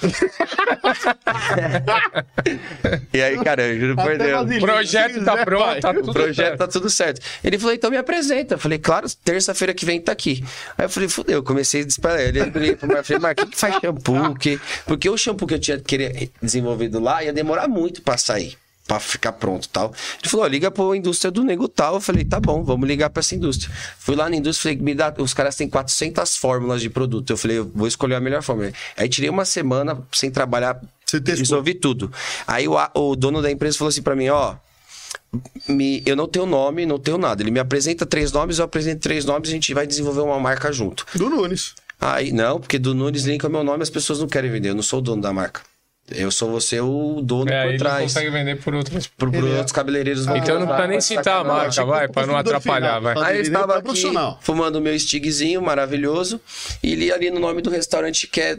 e 3.13 3.23
aí, 3.23 3.37
cara, 3.43 3.63
eu 3.67 3.81
juro 3.81 3.97
por 3.97 4.17
Deus. 4.17 4.57
O 4.57 4.61
projeto 4.61 5.25
tá 5.25 5.33
quiser, 5.33 5.45
pronto, 5.45 5.65
vai. 5.67 5.81
tá 5.81 5.91
O 5.91 5.95
tudo 5.95 6.13
projeto 6.13 6.37
certo. 6.37 6.59
tá 6.59 6.67
tudo 6.69 6.91
certo. 6.91 7.21
Ele 7.43 7.59
falou, 7.59 7.75
então 7.75 7.91
me 7.91 7.97
apresenta. 7.97 8.55
Eu 8.55 8.59
falei, 8.59 8.79
claro, 8.79 9.07
terça-feira 9.25 9.75
que 9.75 9.85
vem 9.85 10.01
tá 10.01 10.13
aqui. 10.13 10.45
Aí 10.79 10.85
eu 10.87 10.89
falei, 10.91 11.09
fudeu, 11.09 11.43
comecei 11.43 11.83
a 11.83 11.85
disparar. 11.85 12.21
Ele 12.21 12.44
eu 12.47 13.05
falei, 13.05 13.21
mas 13.21 13.33
o 13.33 13.35
que, 13.37 13.47
que 13.47 13.57
faz 13.59 13.75
shampoo? 13.81 14.35
Que... 14.35 14.61
Porque 14.87 15.09
o 15.09 15.17
shampoo 15.17 15.47
que 15.47 15.55
eu 15.55 15.59
tinha 15.59 15.79
queria 15.81 16.31
desenvolvido 16.43 16.99
lá 17.01 17.23
ia 17.25 17.33
demorar 17.33 17.69
muito 17.69 18.03
pra 18.03 18.17
sair. 18.17 18.57
pra 18.87 19.01
ficar 19.01 19.33
pronto 19.33 19.69
tal. 19.71 19.95
Ele 20.21 20.29
falou, 20.29 20.47
liga 20.47 20.71
pra 20.71 20.85
indústria 20.97 21.31
do 21.31 21.43
nego 21.43 21.67
tal. 21.69 21.95
Eu 21.95 22.01
falei, 22.01 22.25
tá 22.25 22.39
bom, 22.39 22.63
vamos 22.63 22.87
ligar 22.87 23.09
pra 23.11 23.21
essa 23.21 23.35
indústria. 23.35 23.75
Fui 23.99 24.15
lá 24.15 24.29
na 24.29 24.37
indústria, 24.37 24.73
falei, 24.75 24.85
me 24.85 24.95
dá, 24.95 25.13
os 25.19 25.33
caras 25.33 25.57
têm 25.57 25.69
400 25.69 26.37
fórmulas 26.37 26.83
de 26.83 26.91
produto. 26.91 27.31
Eu 27.31 27.37
falei, 27.37 27.59
eu 27.59 27.71
vou 27.75 27.87
escolher 27.89 28.15
a 28.17 28.21
melhor 28.21 28.43
fórmula. 28.43 28.71
Aí 28.97 29.09
tirei 29.09 29.31
uma 29.31 29.45
semana 29.47 29.99
sem 30.13 30.31
trabalhar, 30.31 30.79
Você 31.07 31.19
resolvi 31.35 31.75
tudo. 31.75 32.13
Aí 32.47 32.69
o, 32.69 32.77
a- 32.77 32.91
o 32.95 33.17
dono 33.17 33.41
da 33.41 33.51
empresa 33.51 33.79
falou 33.79 33.89
assim 33.89 34.03
pra 34.03 34.15
mim, 34.15 34.29
ó, 34.29 34.55
me- 35.69 36.03
eu 36.05 36.15
não 36.17 36.29
tenho 36.29 36.45
nome, 36.47 36.85
não 36.87 36.99
tenho 36.99 37.17
nada. 37.19 37.43
Ele 37.43 37.51
me 37.51 37.61
apresenta 37.61 38.05
três 38.05 38.33
nomes, 38.33 38.59
eu 38.59 38.65
apresento 38.65 39.01
três 39.01 39.25
nomes, 39.25 39.49
a 39.49 39.53
gente 39.53 39.73
vai 39.73 39.87
desenvolver 39.87 40.21
uma 40.21 40.39
marca 40.39 40.71
junto. 40.73 41.07
Do 41.15 41.29
Nunes. 41.31 41.75
Aí, 42.01 42.33
não, 42.33 42.61
porque 42.61 42.79
do 42.79 42.95
Nunes 42.95 43.25
Link 43.25 43.45
é 43.45 43.49
o 43.49 43.51
meu 43.51 43.65
nome, 43.65 43.83
as 43.83 43.91
pessoas 43.91 44.19
não 44.21 44.27
querem 44.29 44.51
vender. 44.51 44.71
Eu 44.71 44.75
não 44.75 44.83
sou 44.83 44.99
o 44.99 45.03
dono 45.03 45.23
da 45.23 45.33
marca. 45.33 45.63
Eu 46.11 46.31
sou 46.31 46.51
você 46.51 46.81
o 46.81 47.21
dono 47.23 47.51
É, 47.51 47.63
por 47.63 47.69
ele 47.71 47.79
trás. 47.79 48.03
consegue 48.03 48.29
vender 48.29 48.57
por 48.61 48.75
outras. 48.75 49.07
Por, 49.07 49.31
por 49.33 49.43
é- 49.49 49.53
outros 49.57 49.73
cabeleireiros. 49.73 50.27
vão 50.27 50.37
Então 50.37 50.59
não 50.61 50.67
precisa 50.67 50.87
nem 50.87 51.01
citar 51.01 51.41
a 51.41 51.45
marca, 51.45 51.83
vai, 51.87 52.09
pra 52.09 52.27
não 52.27 52.37
atrapalhar, 52.37 52.99
final. 52.99 53.01
vai. 53.01 53.15
Mas 53.15 53.23
Aí 53.25 53.35
eu 53.37 53.39
ele 53.41 53.49
estava 53.49 53.75
é 53.77 53.79
aqui 53.79 54.13
fumando 54.43 54.83
meu 54.83 54.99
stigzinho 54.99 55.63
maravilhoso 55.63 56.39
e 56.83 56.95
li 56.95 57.11
ali 57.11 57.31
no 57.31 57.41
nome 57.41 57.63
do 57.63 57.71
restaurante 57.71 58.27
que 58.27 58.39
é 58.39 58.59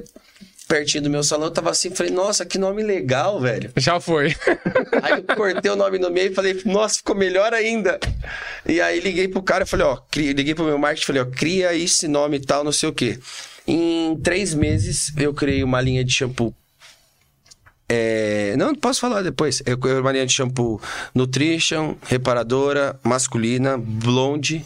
pertinho 0.68 1.03
do 1.03 1.09
meu 1.09 1.24
salão. 1.24 1.45
Eu 1.47 1.51
tava 1.51 1.70
assim, 1.70 1.89
falei, 1.91 2.11
nossa, 2.11 2.45
que 2.45 2.57
nome 2.57 2.84
legal, 2.84 3.39
velho. 3.39 3.72
Já 3.78 3.99
foi. 3.99 4.36
Aí 5.01 5.13
eu 5.28 5.36
cortei 5.36 5.72
o 5.72 5.76
nome 5.76 5.97
no 5.99 6.09
meio 6.09 6.32
e 6.32 6.36
falei, 6.36 6.61
nossa, 6.66 6.97
ficou 6.97 7.16
melhor 7.16 7.53
ainda. 7.53 7.99
E 8.66 8.82
aí 8.82 8.99
liguei 8.99 9.28
pro 9.28 9.41
cara 9.43 9.63
e 9.63 9.68
falei, 9.68 9.86
ó, 9.86 9.95
cri- 9.97 10.34
liguei 10.34 10.55
pro 10.55 10.66
meu 10.66 10.78
marketing 10.78 11.03
e 11.03 11.05
falei, 11.07 11.22
ó, 11.22 11.26
cria 11.26 11.74
esse 11.76 12.07
nome 12.07 12.38
e 12.38 12.39
tal, 12.41 12.63
não 12.63 12.72
sei 12.72 12.89
o 12.89 12.93
quê. 12.93 13.20
Em 13.68 14.16
três 14.24 14.53
meses 14.53 15.11
eu 15.18 15.34
criei 15.34 15.63
uma 15.63 15.80
linha 15.82 16.03
de 16.03 16.11
shampoo. 16.13 16.53
É, 17.88 18.55
Não, 18.57 18.74
posso 18.74 18.99
falar 18.99 19.22
depois. 19.22 19.61
Eu 19.66 19.78
criei 19.78 19.99
uma 19.99 20.11
linha 20.11 20.26
de 20.26 20.34
shampoo 20.34 20.82
Nutrition, 21.13 21.95
reparadora, 22.07 22.99
masculina, 23.03 23.78
blonde. 23.78 24.66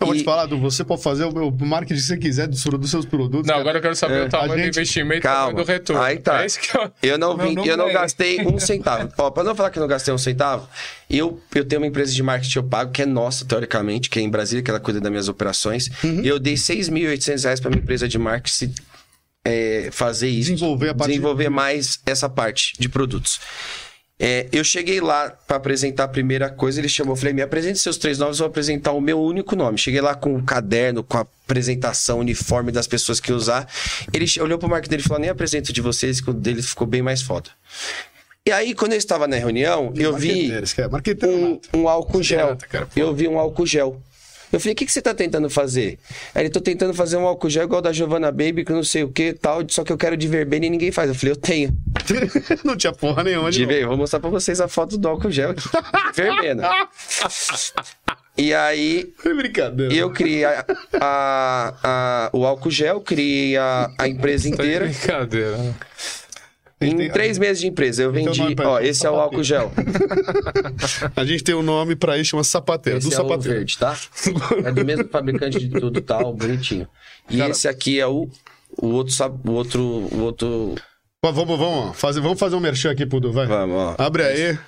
Eu 0.00 0.06
vou 0.06 0.14
E- 0.16 0.18
te 0.20 0.24
falar, 0.24 0.46
Du, 0.46 0.58
você 0.58 0.82
pode 0.82 1.02
fazer 1.02 1.24
o 1.24 1.32
meu 1.32 1.50
marketing 1.50 1.94
que 2.00 2.06
você 2.06 2.16
quiser 2.16 2.46
dos, 2.48 2.64
dos 2.64 2.90
seus 2.90 3.04
produtos. 3.04 3.46
Não, 3.46 3.52
cara. 3.54 3.60
agora 3.60 3.78
eu 3.78 3.82
quero 3.82 3.94
saber 3.94 4.14
É, 4.22 4.24
o 4.24 4.28
tamanho 4.30 4.52
a 4.52 4.56
do 4.56 4.62
gente- 4.62 4.68
investimento 4.76 5.16
e 5.16 5.18
o 5.18 5.22
Calma. 5.22 5.46
tamanho 5.48 5.66
do 5.66 5.68
retorno. 5.68 6.02
Aí 6.02 6.18
tá. 6.18 6.42
É 6.42 6.46
isso 6.46 6.58
que 6.58 6.74
eu... 6.76 6.90
Eu 7.02 7.18
não, 7.18 7.36
vim, 7.38 7.54
eu 7.66 7.76
não 7.76 7.92
gastei 7.92 8.40
um 8.46 8.58
centavo. 8.58 9.12
Ó, 9.18 9.30
pra 9.30 9.44
não 9.44 9.54
falar 9.54 9.70
que 9.70 9.78
eu 9.78 9.82
não 9.82 9.88
gastei 9.88 10.12
um 10.14 10.18
centavo, 10.18 10.66
eu, 11.10 11.38
eu 11.54 11.64
tenho 11.66 11.82
uma 11.82 11.86
empresa 11.86 12.12
de 12.14 12.22
marketing 12.22 12.52
que 12.52 12.58
eu 12.58 12.64
pago, 12.64 12.90
que 12.92 13.02
é 13.02 13.06
nossa, 13.06 13.44
teoricamente, 13.44 14.08
que 14.08 14.18
é 14.18 14.22
em 14.22 14.30
Brasília, 14.30 14.62
que 14.62 14.70
ela 14.70 14.80
cuida 14.80 15.00
das 15.02 15.10
minhas 15.10 15.28
operações. 15.28 15.90
Uhum. 16.02 16.22
E 16.22 16.28
eu 16.28 16.38
dei 16.38 16.54
6.800 16.54 17.44
reais 17.44 17.60
pra 17.60 17.68
minha 17.70 17.82
empresa 17.82 18.08
de 18.08 18.18
marketing 18.18 18.72
é, 19.44 19.90
fazer 19.92 20.28
isso. 20.28 20.50
Desenvolver 20.52 20.88
a 20.88 20.94
parte- 20.94 21.10
Desenvolver 21.10 21.48
mais 21.50 22.00
essa 22.06 22.28
parte 22.28 22.72
de 22.78 22.88
produtos. 22.88 23.38
É, 24.22 24.46
eu 24.52 24.62
cheguei 24.62 25.00
lá 25.00 25.30
pra 25.30 25.56
apresentar 25.56 26.04
a 26.04 26.08
primeira 26.08 26.50
coisa, 26.50 26.78
ele 26.78 26.90
chamou, 26.90 27.14
eu 27.14 27.16
falei, 27.16 27.32
me 27.32 27.40
apresente 27.40 27.78
seus 27.78 27.96
três 27.96 28.18
nomes, 28.18 28.38
eu 28.38 28.44
vou 28.44 28.50
apresentar 28.50 28.92
o 28.92 29.00
meu 29.00 29.18
único 29.18 29.56
nome. 29.56 29.78
Cheguei 29.78 30.02
lá 30.02 30.14
com 30.14 30.36
o 30.36 30.42
caderno, 30.42 31.02
com 31.02 31.16
a 31.16 31.22
apresentação, 31.22 32.18
uniforme 32.18 32.70
das 32.70 32.86
pessoas 32.86 33.18
que 33.18 33.32
usar. 33.32 33.66
Ele 34.12 34.26
olhou 34.42 34.58
pro 34.58 34.68
marketing 34.68 34.90
dele 34.90 35.02
e 35.02 35.08
falou, 35.08 35.20
nem 35.20 35.30
apresento 35.30 35.72
de 35.72 35.80
vocês, 35.80 36.20
que 36.20 36.28
o 36.28 36.34
dele 36.34 36.60
ficou 36.62 36.86
bem 36.86 37.00
mais 37.00 37.22
foda. 37.22 37.48
E 38.46 38.52
aí, 38.52 38.74
quando 38.74 38.92
eu 38.92 38.98
estava 38.98 39.26
na 39.26 39.36
reunião, 39.36 39.92
eu 39.96 40.14
vi 40.16 40.50
que 41.02 41.10
é 41.10 41.26
um, 41.26 41.60
um 41.74 41.88
álcool 41.88 42.22
gel. 42.22 42.58
eu 42.96 43.14
vi 43.14 43.26
um 43.26 43.38
álcool 43.38 43.66
gel. 43.66 44.02
Eu 44.52 44.58
falei, 44.58 44.72
o 44.72 44.76
que, 44.76 44.84
que 44.86 44.92
você 44.92 45.00
tá 45.00 45.14
tentando 45.14 45.48
fazer? 45.48 45.98
Aí 46.34 46.42
ele, 46.42 46.50
tô 46.50 46.60
tentando 46.60 46.92
fazer 46.92 47.16
um 47.16 47.26
álcool 47.26 47.48
gel 47.48 47.64
igual 47.64 47.80
da 47.80 47.92
Giovanna 47.92 48.30
Baby, 48.32 48.64
que 48.64 48.72
não 48.72 48.82
sei 48.82 49.04
o 49.04 49.08
que 49.08 49.32
tal, 49.32 49.62
só 49.68 49.84
que 49.84 49.92
eu 49.92 49.96
quero 49.96 50.16
de 50.16 50.26
verbena 50.26 50.66
e 50.66 50.70
ninguém 50.70 50.90
faz. 50.90 51.08
Eu 51.08 51.14
falei, 51.14 51.32
eu 51.32 51.36
tenho. 51.36 51.76
não 52.64 52.76
tinha 52.76 52.92
porra 52.92 53.22
nenhuma 53.22 53.50
de 53.50 53.64
ver, 53.64 53.86
vou 53.86 53.96
mostrar 53.96 54.18
pra 54.20 54.28
vocês 54.30 54.60
a 54.60 54.66
foto 54.68 54.98
do 54.98 55.08
álcool 55.08 55.30
gel 55.30 55.50
aqui. 55.50 55.68
verbena. 56.14 56.68
E 58.36 58.54
aí, 58.54 59.12
Foi 59.18 59.34
brincadeira. 59.34 59.92
eu 59.94 60.10
criei 60.10 60.44
a, 60.44 60.64
a- 61.00 61.74
a- 61.82 62.30
o 62.32 62.46
álcool 62.46 62.70
gel, 62.70 63.00
criei 63.00 63.56
a, 63.56 63.90
empresa 64.08 64.48
inteira. 64.48 64.86
brincadeira. 64.86 65.58
Em 66.82 66.96
tem- 66.96 67.10
três 67.10 67.36
meses 67.38 67.60
de 67.60 67.66
empresa, 67.66 68.02
eu 68.04 68.08
um 68.08 68.12
vendi. 68.12 68.40
Ó, 68.64 68.80
esse 68.80 69.06
é 69.06 69.10
o 69.10 69.16
álcool 69.16 69.42
gel. 69.42 69.70
A 71.14 71.24
gente 71.24 71.44
tem 71.44 71.54
um 71.54 71.62
nome 71.62 71.94
pra 71.94 72.16
isso, 72.16 72.30
chama 72.30 72.42
sapateiro. 72.44 72.98
Esse 72.98 73.08
do 73.08 73.14
é 73.14 73.18
o 73.18 73.22
sapateiro. 73.22 73.56
verde, 73.58 73.78
tá? 73.78 73.96
É 74.64 74.72
do 74.72 74.84
mesmo 74.84 75.08
fabricante 75.08 75.58
de 75.58 75.68
tudo 75.80 76.00
tal, 76.00 76.32
bonitinho. 76.32 76.88
E 77.28 77.38
Cara- 77.38 77.50
esse 77.50 77.68
aqui 77.68 78.00
é 78.00 78.06
o, 78.06 78.28
o 78.78 78.86
outro, 78.88 79.14
o 79.46 79.50
outro, 79.52 79.80
o 79.82 80.20
outro. 80.20 80.74
Ó, 81.22 81.30
vamos, 81.32 81.58
vamos, 81.58 81.90
ó, 81.90 81.92
fazer, 81.92 82.20
vamos 82.20 82.38
fazer 82.38 82.56
um 82.56 82.60
merchan 82.60 82.90
aqui 82.92 83.04
pro 83.04 83.20
Du, 83.20 83.30
vai. 83.32 83.46
Vamos, 83.46 83.76
ó. 83.76 83.94
Abre 83.98 84.22
aí. 84.24 84.58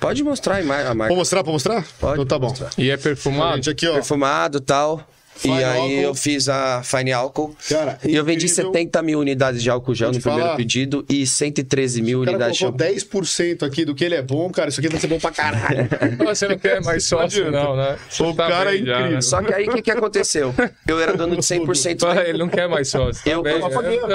Pode 0.00 0.22
mostrar 0.24 0.58
a 0.58 0.64
marca. 0.64 0.94
Vou 1.08 1.16
mostrar, 1.16 1.42
pra 1.44 1.52
mostrar? 1.52 1.84
Pode 2.00 2.14
Então 2.14 2.26
tá 2.26 2.38
bom. 2.38 2.48
mostrar. 2.48 2.70
E 2.76 2.90
é 2.90 2.96
perfumado? 2.96 3.56
Gente, 3.56 3.70
aqui, 3.70 3.86
ó. 3.86 3.94
Perfumado 3.94 4.60
tal. 4.60 5.06
Fine 5.36 5.54
e 5.60 5.64
aí 5.64 5.78
álcool. 5.78 5.90
eu 5.90 6.14
fiz 6.14 6.48
a 6.48 6.82
Fine 6.82 7.12
Álcool. 7.12 7.56
Cara, 7.68 7.98
e 8.04 8.14
eu 8.14 8.24
vendi 8.24 8.46
incrível. 8.46 8.66
70 8.72 9.02
mil 9.02 9.18
unidades 9.20 9.62
de 9.62 9.68
álcool 9.68 9.94
gel 9.94 10.12
no 10.12 10.20
primeiro 10.20 10.44
falar. 10.44 10.56
pedido 10.56 11.04
e 11.08 11.26
113 11.26 12.00
mil 12.02 12.20
cara 12.20 12.30
unidades 12.32 12.56
de 12.56 12.60
shampoo. 12.64 12.78
10% 12.86 13.62
aqui 13.66 13.84
do 13.84 13.94
que 13.94 14.04
ele 14.04 14.14
é 14.14 14.22
bom, 14.22 14.48
cara. 14.50 14.68
Isso 14.68 14.80
aqui 14.80 14.88
vai 14.88 15.00
ser 15.00 15.06
bom 15.08 15.18
pra 15.18 15.30
caralho. 15.32 15.88
Você 16.24 16.48
não 16.48 16.58
quer 16.58 16.80
mais 16.82 17.04
sócio, 17.04 17.50
não, 17.50 17.76
né? 17.76 17.96
Você 18.08 18.22
O 18.22 18.34
cara 18.34 18.70
é 18.74 18.76
bem 18.78 18.86
já, 18.86 18.92
incrível. 18.98 19.14
né? 19.16 19.20
Só 19.20 19.42
que 19.42 19.52
aí 19.52 19.68
o 19.68 19.72
que, 19.74 19.82
que 19.82 19.90
aconteceu? 19.90 20.54
Eu 20.86 21.00
era 21.00 21.16
dono 21.16 21.34
de 21.36 21.42
100% 21.44 21.98
da 22.14 22.28
Ele 22.28 22.38
não 22.38 22.48
quer 22.48 22.68
mais 22.68 22.88
sócio. 22.88 23.20
Eu- 23.28 23.42
Tá 23.42 23.50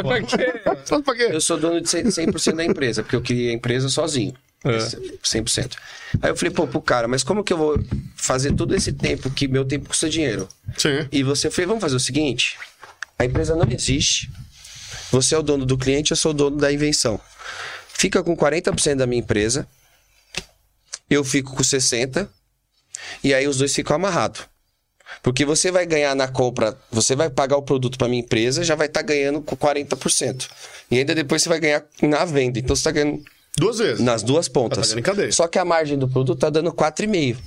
Mas 0.04 1.02
pra 1.04 1.16
quê, 1.16 1.28
né? 1.28 1.36
Eu 1.36 1.42
sou 1.42 1.58
dono 1.58 1.82
de 1.82 1.88
100%, 1.90 2.12
100% 2.12 2.56
da 2.56 2.66
empresa, 2.66 3.04
porque 3.04 3.16
eu 3.16 3.22
criei 3.22 3.50
a 3.50 3.54
empresa 3.54 3.90
sozinho. 3.90 4.34
É. 4.64 4.78
100%. 4.78 5.78
Aí 6.22 6.32
eu 6.32 6.36
falei, 6.36 6.54
pô, 6.54 6.68
pro 6.68 6.82
cara, 6.82 7.08
mas 7.08 7.24
como 7.24 7.44
que 7.44 7.54
eu 7.54 7.58
vou 7.58 7.80
fazer 8.16 8.54
todo 8.54 8.76
esse 8.76 8.92
tempo 8.92 9.30
que 9.30 9.48
meu 9.48 9.64
tempo 9.64 9.88
custa 9.88 10.10
dinheiro? 10.10 10.48
Sim. 10.78 11.08
E 11.12 11.24
você, 11.24 11.50
falei, 11.50 11.68
vamos 11.68 11.82
fazer 11.82 11.96
o 11.96 12.00
seguinte: 12.00 12.58
a 13.18 13.26
empresa 13.26 13.56
não 13.56 13.70
existe. 13.72 14.30
Você 15.12 15.34
é 15.34 15.38
o 15.38 15.44
dono 15.44 15.66
do 15.66 15.78
cliente, 15.78 16.12
eu 16.12 16.18
sou 16.18 16.32
o 16.32 16.34
dono 16.34 16.58
da 16.58 16.72
invenção. 16.72 17.20
Fica 17.88 18.24
com 18.24 18.36
40% 18.36 18.96
da 18.96 19.08
minha 19.08 19.20
empresa, 19.20 19.68
eu 21.10 21.24
fico 21.24 21.56
com 21.56 21.64
60%, 21.64 22.28
e 23.24 23.34
aí 23.34 23.48
os 23.48 23.58
dois 23.58 23.74
ficam 23.74 23.96
amarrados. 23.96 24.42
Porque 25.24 25.44
você 25.44 25.72
vai 25.72 25.86
ganhar 25.86 26.16
na 26.16 26.28
compra, 26.28 26.78
você 26.92 27.16
vai 27.16 27.30
pagar 27.30 27.58
o 27.58 27.64
produto 27.64 27.98
para 27.98 28.08
minha 28.08 28.22
empresa, 28.22 28.64
já 28.64 28.76
vai 28.76 28.88
estar 28.88 29.02
ganhando 29.02 29.42
com 29.42 29.56
40%. 29.56 30.48
E 30.92 31.00
ainda 31.00 31.16
depois 31.16 31.42
você 31.42 31.50
vai 31.50 31.60
ganhar 31.60 31.84
na 32.02 32.24
venda. 32.26 32.60
Então 32.60 32.76
você 32.76 32.82
está 32.82 32.92
ganhando 32.92 33.24
Duas 33.58 33.78
vezes. 33.80 34.00
nas 34.00 34.24
duas 34.24 34.48
Tá 34.48 34.54
pontas. 34.54 34.94
cadeia. 34.94 35.32
Só 35.32 35.48
que 35.48 35.60
a 35.60 35.66
margem 35.66 35.98
do 35.98 36.08
produto 36.08 36.38
tá 36.40 36.50
dando 36.50 36.72
4,5 36.72 37.38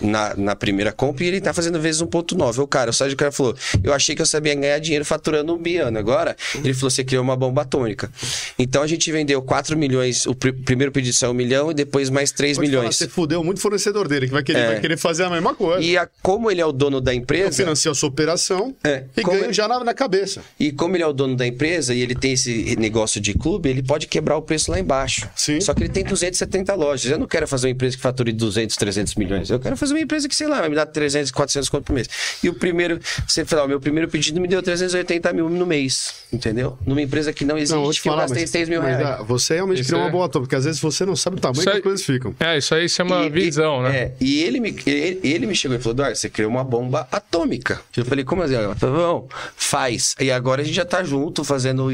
na, 0.00 0.34
na 0.36 0.56
primeira 0.56 0.92
compra 0.92 1.24
e 1.24 1.28
ele 1.28 1.40
tá 1.40 1.52
fazendo 1.52 1.80
vezes 1.80 2.02
1,9. 2.02 2.58
O 2.62 2.66
cara, 2.66 2.90
o 2.90 2.92
Sérgio 2.92 3.16
cara 3.16 3.32
falou: 3.32 3.54
Eu 3.82 3.92
achei 3.92 4.14
que 4.14 4.22
eu 4.22 4.26
sabia 4.26 4.54
ganhar 4.54 4.78
dinheiro 4.78 5.04
faturando 5.04 5.54
um 5.54 5.58
biano. 5.58 5.98
Agora, 5.98 6.36
ele 6.56 6.74
falou: 6.74 6.90
Você 6.90 7.04
criou 7.04 7.22
uma 7.22 7.36
bomba 7.36 7.62
atômica. 7.62 8.10
Então 8.58 8.82
a 8.82 8.86
gente 8.86 9.10
vendeu 9.12 9.40
4 9.42 9.76
milhões, 9.76 10.26
o 10.26 10.34
pr- 10.34 10.52
primeiro 10.64 10.92
pedido 10.92 11.14
saiu 11.14 11.32
1 11.32 11.34
milhão 11.34 11.70
e 11.70 11.74
depois 11.74 12.10
mais 12.10 12.30
3 12.32 12.56
Vou 12.56 12.64
te 12.64 12.70
falar, 12.70 12.80
milhões. 12.82 12.96
você 12.96 13.08
fudeu 13.08 13.42
muito 13.44 13.58
o 13.58 13.60
fornecedor 13.60 14.08
dele, 14.08 14.26
que 14.26 14.32
vai 14.32 14.42
querer, 14.42 14.58
É. 14.58 14.66
vai 14.68 14.80
querer 14.80 14.96
fazer 14.96 15.24
a 15.24 15.30
mesma 15.30 15.54
coisa. 15.54 15.82
E 15.84 15.96
a- 15.96 16.08
como 16.22 16.50
ele 16.50 16.60
é 16.60 16.66
o 16.66 16.72
dono 16.72 17.00
da 17.00 17.14
empresa. 17.14 17.62
Financia 17.62 17.90
a 17.90 17.94
sua 17.94 18.08
operação 18.08 18.74
É. 18.84 19.04
e 19.16 19.22
Como 19.22 19.38
ganha 19.38 19.52
já 19.52 19.66
na, 19.68 19.82
na 19.84 19.94
cabeça. 19.94 20.42
E 20.58 20.70
como 20.72 20.96
ele 20.96 21.02
é 21.02 21.06
o 21.06 21.12
dono 21.12 21.36
da 21.36 21.46
empresa 21.46 21.94
e 21.94 22.00
ele 22.00 22.14
tem 22.14 22.32
esse 22.32 22.76
negócio 22.76 23.20
de 23.20 23.34
clube, 23.34 23.68
ele 23.68 23.82
pode 23.82 24.06
quebrar 24.06 24.36
o 24.36 24.42
preço 24.42 24.70
lá 24.70 24.78
embaixo. 24.78 25.28
Sim. 25.36 25.60
Só 25.60 25.74
que 25.74 25.82
ele 25.82 25.88
tem 25.90 26.04
270 26.04 26.74
lojas. 26.74 27.10
Eu 27.10 27.18
não 27.18 27.26
quero 27.26 27.46
fazer 27.48 27.66
uma 27.66 27.72
empresa 27.72 27.96
que 27.96 28.02
fature 28.02 28.32
200, 28.32 28.76
300 28.76 29.14
milhões. 29.16 29.50
Eu 29.50 29.58
quero 29.58 29.76
fazer 29.82 29.94
uma 29.94 30.00
empresa 30.00 30.28
que, 30.28 30.34
sei 30.36 30.46
lá, 30.46 30.60
vai 30.60 30.68
me 30.68 30.74
dar 30.76 30.86
300, 30.86 31.30
400 31.30 31.68
conto 31.68 31.84
por 31.84 31.92
mês. 31.92 32.08
E 32.42 32.48
o 32.48 32.54
primeiro, 32.54 33.00
você 33.26 33.44
falou, 33.44 33.64
o 33.66 33.68
meu 33.68 33.80
primeiro 33.80 34.08
pedido 34.08 34.40
me 34.40 34.46
deu 34.48 34.62
380 34.62 35.32
mil 35.32 35.48
no 35.48 35.66
mês. 35.66 36.14
Entendeu? 36.32 36.78
Numa 36.86 37.02
empresa 37.02 37.32
que 37.32 37.44
não 37.44 37.56
existe, 37.58 37.74
Não, 37.74 37.82
vou 37.82 37.92
te 37.92 38.00
que 38.00 38.08
eu 38.08 38.12
falar, 38.12 38.22
gastei 38.24 38.42
mas, 38.42 38.50
6 38.50 38.68
mil 38.68 38.80
mas, 38.82 38.96
reais. 38.96 39.20
ah, 39.20 39.22
você 39.22 39.54
realmente 39.54 39.80
Isso 39.80 39.88
criou 39.88 40.02
é- 40.02 40.04
uma 40.06 40.10
boa 40.12 40.28
toma, 40.28 40.44
porque 40.44 40.56
às 40.56 40.64
vezes 40.64 40.80
você 40.80 41.04
não 41.04 41.16
sabe 41.16 41.36
o 41.36 41.40
tamanho 41.40 41.60
Isso 41.60 41.70
que 41.70 41.76
as 41.76 41.82
coisas 41.82 42.02
ficam. 42.06 42.34
É, 42.40 42.56
isso 42.58 42.74
aí 42.74 42.88
chama 42.88 43.24
E- 43.26 43.30
visão, 43.30 43.80
e- 43.80 43.82
né? 43.90 43.96
É, 43.98 44.12
e 44.20 44.42
ele 44.42 44.60
me, 44.60 44.74
ele, 44.86 45.20
ele 45.22 45.46
me 45.46 45.54
chegou 45.54 45.76
e 45.76 45.80
falou, 45.80 45.94
Eduardo, 45.94 46.16
você 46.16 46.28
criou 46.30 46.50
uma 46.50 46.64
bomba 46.64 47.06
atômica. 47.10 47.80
Eu 47.96 48.04
falei, 48.04 48.24
como 48.24 48.42
assim? 48.42 48.54
Ela 48.54 48.74
falou, 48.76 49.28
faz. 49.56 50.14
E 50.20 50.30
agora 50.30 50.62
a 50.62 50.64
gente 50.64 50.74
já 50.74 50.84
tá 50.84 51.02
junto, 51.02 51.44
fazendo 51.44 51.90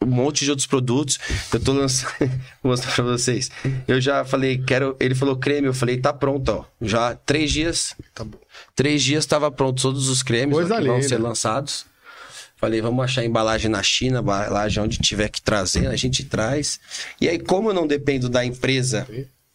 um 0.00 0.06
monte 0.06 0.44
de 0.44 0.50
outros 0.50 0.66
produtos. 0.66 1.18
Eu 1.52 1.60
tô 1.60 1.72
lançando... 1.72 2.12
Vou 2.62 2.70
mostrar 2.72 2.92
pra 2.92 3.04
vocês. 3.04 3.50
Eu 3.86 4.00
já 4.00 4.24
falei, 4.24 4.58
quero... 4.58 4.96
Ele 5.00 5.14
falou 5.14 5.36
creme, 5.36 5.66
eu 5.66 5.74
falei, 5.74 5.98
tá 5.98 6.12
pronto, 6.12 6.48
ó. 6.50 6.64
Já 6.80 7.14
três 7.14 7.52
dias... 7.52 7.94
Tá 8.14 8.24
bom. 8.24 8.38
Três 8.74 9.02
dias 9.02 9.24
estava 9.24 9.50
pronto 9.50 9.80
todos 9.80 10.08
os 10.08 10.22
cremes 10.22 10.56
ó, 10.56 10.62
que 10.62 10.86
vão 10.86 11.02
ser 11.02 11.18
lançados. 11.18 11.86
Falei, 12.56 12.80
vamos 12.80 13.04
achar 13.04 13.22
embalagem 13.22 13.70
na 13.70 13.82
China, 13.82 14.20
embalagem 14.20 14.82
onde 14.82 14.96
tiver 14.96 15.28
que 15.28 15.42
trazer, 15.42 15.88
a 15.88 15.96
gente 15.96 16.24
traz. 16.24 16.80
E 17.20 17.28
aí, 17.28 17.38
como 17.38 17.68
eu 17.68 17.74
não 17.74 17.86
dependo 17.86 18.30
da 18.30 18.44
empresa 18.44 19.06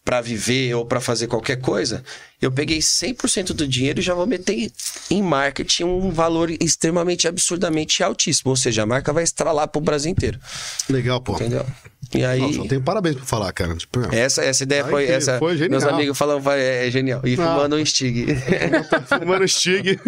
para 0.04 0.20
viver 0.20 0.74
ou 0.74 0.84
para 0.84 1.00
fazer 1.00 1.28
qualquer 1.28 1.56
coisa, 1.60 2.02
eu 2.40 2.50
peguei 2.50 2.78
100% 2.78 3.52
do 3.52 3.66
dinheiro 3.66 4.00
e 4.00 4.02
já 4.02 4.14
vou 4.14 4.26
meter 4.26 4.72
em 5.10 5.22
marketing 5.22 5.84
um 5.84 6.10
valor 6.10 6.50
extremamente 6.60 7.28
absurdamente 7.28 8.02
altíssimo. 8.02 8.50
Ou 8.50 8.56
seja, 8.56 8.82
a 8.82 8.86
marca 8.86 9.12
vai 9.12 9.22
estralar 9.22 9.68
pro 9.68 9.80
Brasil 9.80 10.10
inteiro. 10.10 10.40
Legal, 10.88 11.20
pô. 11.20 11.34
Entendeu? 11.34 11.64
E 12.14 12.24
aí. 12.24 12.40
Nossa, 12.40 12.58
eu 12.58 12.68
tenho 12.68 12.82
parabéns 12.82 13.16
pra 13.16 13.24
falar, 13.24 13.52
cara. 13.52 13.74
Tipo. 13.74 14.00
Essa, 14.14 14.44
essa 14.44 14.62
ideia 14.62 14.84
Ai, 14.84 14.90
foi. 14.90 15.06
essa, 15.06 15.38
foi 15.38 15.56
genial. 15.56 15.80
Meus 15.80 15.84
amigos 15.92 16.18
falam, 16.18 16.40
vai, 16.40 16.60
é, 16.60 16.86
é 16.86 16.90
genial. 16.90 17.20
E 17.24 17.36
fumando 17.36 17.76
um 17.76 17.84
Stig. 17.86 18.26
tá 18.90 19.00
fumando 19.18 19.48
Stig. 19.48 19.98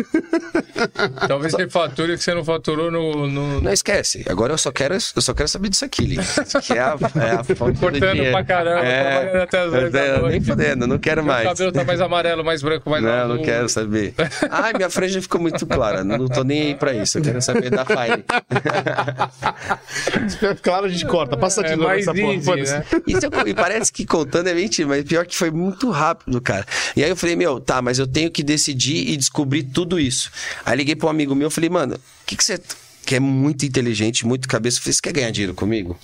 Talvez 1.26 1.52
você 1.52 1.68
fature 1.68 2.12
o 2.12 2.18
que 2.18 2.22
você 2.24 2.34
não 2.34 2.44
faturou 2.44 2.90
no. 2.90 3.26
no... 3.26 3.60
Não 3.60 3.72
esquece. 3.72 4.24
Agora 4.28 4.52
eu 4.52 4.58
só 4.58 4.70
quero, 4.70 4.94
eu 4.94 5.22
só 5.22 5.32
quero 5.32 5.48
saber 5.48 5.70
disso 5.70 5.84
aqui, 5.84 6.04
Lin. 6.04 6.18
Que 6.62 6.72
é 6.74 6.80
a, 6.80 6.96
é 7.16 7.30
a 7.36 7.44
fonte 7.44 7.74
do 7.74 7.80
Cortando 7.80 8.12
dinheiro. 8.12 8.32
pra 8.32 8.44
caramba, 8.44 8.80
trabalhando 8.82 9.42
até 9.42 9.58
as 9.60 9.92
da 9.92 10.04
eu- 10.04 10.12
Nem 10.22 10.30
noite. 10.32 10.46
fodendo, 10.46 10.86
não 10.86 10.98
quero 10.98 11.24
Meu 11.24 11.32
mais. 11.32 11.48
cabelo 11.48 11.72
tá 11.72 11.84
mais 11.84 12.00
amarelo, 12.00 12.44
mais 12.44 12.62
branco, 12.62 12.90
mais 12.90 13.02
Não, 13.02 13.10
azul. 13.10 13.36
não 13.36 13.42
quero 13.42 13.68
saber. 13.68 14.14
Ai, 14.50 14.72
minha 14.74 14.90
franja 14.90 15.20
ficou 15.22 15.40
muito 15.40 15.66
clara. 15.66 16.04
Não 16.04 16.28
tô 16.28 16.44
nem 16.44 16.62
aí 16.68 16.74
pra 16.74 16.92
isso. 16.92 17.18
Eu 17.18 17.22
quero 17.22 17.40
saber 17.42 17.70
da 17.70 17.84
Fire. 17.84 18.24
claro, 20.62 20.86
a 20.86 20.88
gente 20.88 21.06
corta. 21.06 21.36
Passa 21.36 21.60
aqui 21.60 21.72
É 21.72 21.76
no 21.76 21.86
mais 21.94 22.06
essa 22.06 22.14
porra. 22.14 22.56
né? 22.78 22.84
Isso 23.06 23.20
eu- 23.26 23.48
e 23.48 23.54
parece 23.54 23.92
que 23.92 24.04
contando 24.06 24.48
é 24.48 24.54
mentira, 24.54 24.88
mas 24.88 25.04
pior 25.04 25.26
que 25.26 25.36
foi 25.36 25.50
muito 25.50 25.90
rápido, 25.90 26.40
cara. 26.40 26.66
E 26.96 27.02
aí 27.02 27.10
eu 27.10 27.16
falei, 27.16 27.36
meu, 27.36 27.60
tá, 27.60 27.80
mas 27.82 27.98
eu 27.98 28.06
tenho 28.06 28.30
que 28.30 28.42
decidir 28.42 29.08
e 29.08 29.16
descobrir 29.16 29.62
tudo 29.64 29.98
isso. 29.98 30.30
Aí 30.64 30.76
liguei 30.76 30.94
pra 30.96 31.06
um 31.06 31.10
amigo 31.10 31.34
meu, 31.34 31.50
falei, 31.50 31.70
mano, 31.70 31.94
o 31.94 32.00
que, 32.26 32.36
que 32.36 32.44
você. 32.44 32.60
que 33.06 33.14
é 33.16 33.20
muito 33.20 33.64
inteligente, 33.66 34.26
muito 34.26 34.48
cabeça, 34.48 34.78
eu 34.78 34.82
falei, 34.82 34.94
você 34.94 35.02
quer 35.02 35.12
ganhar 35.12 35.30
dinheiro 35.30 35.54
comigo? 35.54 35.98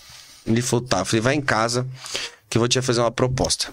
Ele 0.47 0.61
falou, 0.62 0.84
tá. 0.84 0.99
Eu 1.01 1.05
falei, 1.05 1.20
vai 1.20 1.34
em 1.34 1.41
casa, 1.41 1.86
que 2.49 2.59
eu 2.59 2.61
vou 2.61 2.68
te 2.68 2.80
fazer 2.82 3.01
uma 3.01 3.11
proposta. 3.11 3.72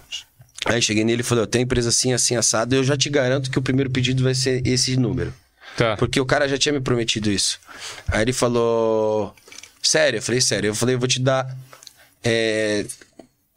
Aí 0.66 0.82
cheguei 0.82 1.04
nele 1.04 1.20
e 1.20 1.24
falei, 1.24 1.42
eu 1.42 1.46
tenho 1.46 1.62
empresa 1.62 1.88
assim, 1.90 2.12
assim, 2.12 2.36
assado, 2.36 2.74
e 2.74 2.78
eu 2.78 2.84
já 2.84 2.96
te 2.96 3.08
garanto 3.08 3.50
que 3.50 3.58
o 3.58 3.62
primeiro 3.62 3.90
pedido 3.90 4.22
vai 4.24 4.34
ser 4.34 4.66
esse 4.66 4.96
número. 4.96 5.32
Tá. 5.76 5.96
Porque 5.96 6.20
o 6.20 6.26
cara 6.26 6.48
já 6.48 6.58
tinha 6.58 6.72
me 6.72 6.80
prometido 6.80 7.30
isso. 7.30 7.60
Aí 8.08 8.22
ele 8.22 8.32
falou. 8.32 9.34
Sério? 9.82 10.18
Eu 10.18 10.22
falei, 10.22 10.40
sério. 10.40 10.68
Eu 10.68 10.74
falei, 10.74 10.94
eu 10.96 10.98
vou 10.98 11.06
te 11.06 11.20
dar. 11.20 11.46
É, 12.30 12.84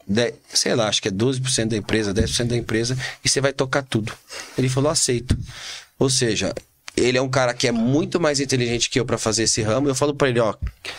de- 0.08 0.34
sei 0.48 0.74
lá, 0.74 0.88
acho 0.88 1.02
que 1.02 1.08
é 1.08 1.10
12% 1.10 1.68
da 1.68 1.76
empresa, 1.76 2.12
10% 2.14 2.48
da 2.48 2.56
empresa, 2.56 2.96
e 3.22 3.28
você 3.28 3.40
vai 3.40 3.52
tocar 3.52 3.82
tudo. 3.82 4.12
Ele 4.56 4.68
falou, 4.68 4.90
aceito. 4.90 5.36
Ou 5.98 6.08
seja, 6.10 6.52
ele 6.96 7.16
é 7.16 7.22
um 7.22 7.28
cara 7.28 7.54
que 7.54 7.68
é 7.68 7.72
muito 7.72 8.20
mais 8.20 8.40
inteligente 8.40 8.90
que 8.90 8.98
eu 9.00 9.04
pra 9.06 9.16
fazer 9.16 9.44
esse 9.44 9.62
ramo. 9.62 9.88
Eu 9.88 9.94
falo 9.94 10.14
pra 10.14 10.28
ele, 10.28 10.40
ó, 10.40 10.54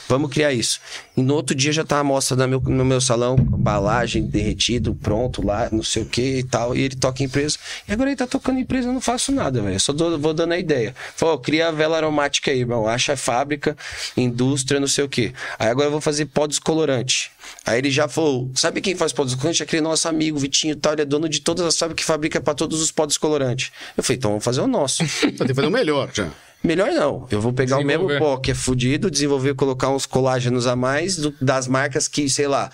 vamos 0.07 0.31
criar 0.31 0.53
isso. 0.53 0.79
E 1.15 1.21
no 1.21 1.35
outro 1.35 1.53
dia 1.55 1.71
já 1.73 1.83
tá 1.83 1.99
a 1.99 2.03
mostra 2.03 2.35
no 2.37 2.47
meu, 2.47 2.59
no 2.61 2.85
meu 2.85 3.01
salão, 3.01 3.35
embalagem, 3.37 4.25
derretido, 4.25 4.95
pronto 4.95 5.45
lá, 5.45 5.67
não 5.71 5.83
sei 5.83 6.01
o 6.03 6.05
que 6.05 6.37
e 6.39 6.43
tal. 6.43 6.75
E 6.75 6.81
ele 6.81 6.95
toca 6.95 7.21
em 7.21 7.25
empresa. 7.25 7.57
E 7.87 7.91
agora 7.91 8.09
ele 8.09 8.15
tá 8.17 8.25
tocando 8.25 8.57
em 8.57 8.61
empresa, 8.61 8.87
eu 8.87 8.93
não 8.93 9.01
faço 9.01 9.31
nada, 9.33 9.61
velho. 9.61 9.79
Só 9.79 9.91
dou- 9.93 10.17
vou 10.17 10.33
dando 10.33 10.53
a 10.53 10.57
ideia. 10.57 10.95
Falou, 11.15 11.37
cria 11.37 11.67
a 11.67 11.71
vela 11.71 11.97
aromática 11.97 12.49
aí, 12.49 12.59
irmão. 12.61 12.87
Acha 12.87 13.15
fábrica, 13.17 13.77
indústria, 14.17 14.79
não 14.79 14.87
sei 14.87 15.03
o 15.03 15.09
que. 15.09 15.33
Aí 15.59 15.67
agora 15.67 15.87
eu 15.87 15.91
vou 15.91 16.01
fazer 16.01 16.25
pó 16.27 16.47
descolorante. 16.47 17.29
Aí 17.65 17.77
ele 17.77 17.89
já 17.89 18.07
falou, 18.09 18.51
sabe 18.55 18.81
quem 18.81 18.93
faz 18.95 19.13
pó 19.13 19.23
descolorante? 19.23 19.61
É 19.61 19.65
aquele 19.65 19.81
nosso 19.81 20.07
amigo, 20.07 20.37
Vitinho 20.37 20.73
e 20.73 20.75
tal. 20.75 20.93
Ele 20.93 21.03
é 21.03 21.05
dono 21.05 21.29
de 21.29 21.39
todas 21.39 21.65
as 21.65 21.77
fábricas 21.77 22.03
que 22.03 22.07
fabrica 22.07 22.41
pra 22.41 22.53
todos 22.53 22.81
os 22.81 22.91
pó 22.91 23.05
descolorantes. 23.05 23.71
Eu 23.95 24.03
falei, 24.03 24.17
então 24.17 24.31
vamos 24.31 24.43
fazer 24.43 24.61
o 24.61 24.67
nosso. 24.67 24.97
Tem 25.21 25.31
que 25.33 25.53
fazer 25.53 25.67
o 25.67 25.71
melhor 25.71 26.09
já. 26.13 26.29
Melhor 26.63 26.91
não. 26.91 27.27
Eu 27.31 27.39
vou 27.41 27.51
pegar 27.53 27.77
o 27.77 27.79
mesmo 27.85 28.07
pó 28.19 28.37
que 28.37 28.51
é 28.51 28.53
fudido, 28.53 29.09
desenvolver, 29.11 29.53
colocar 29.55 29.89
uns 29.89 30.05
colágenos 30.05 30.65
a 30.67 30.75
mais 30.75 31.17
do- 31.17 31.33
das 31.41 31.67
marcas 31.67 32.07
que, 32.07 32.29
sei 32.29 32.47
lá, 32.47 32.69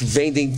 vendem 0.00 0.56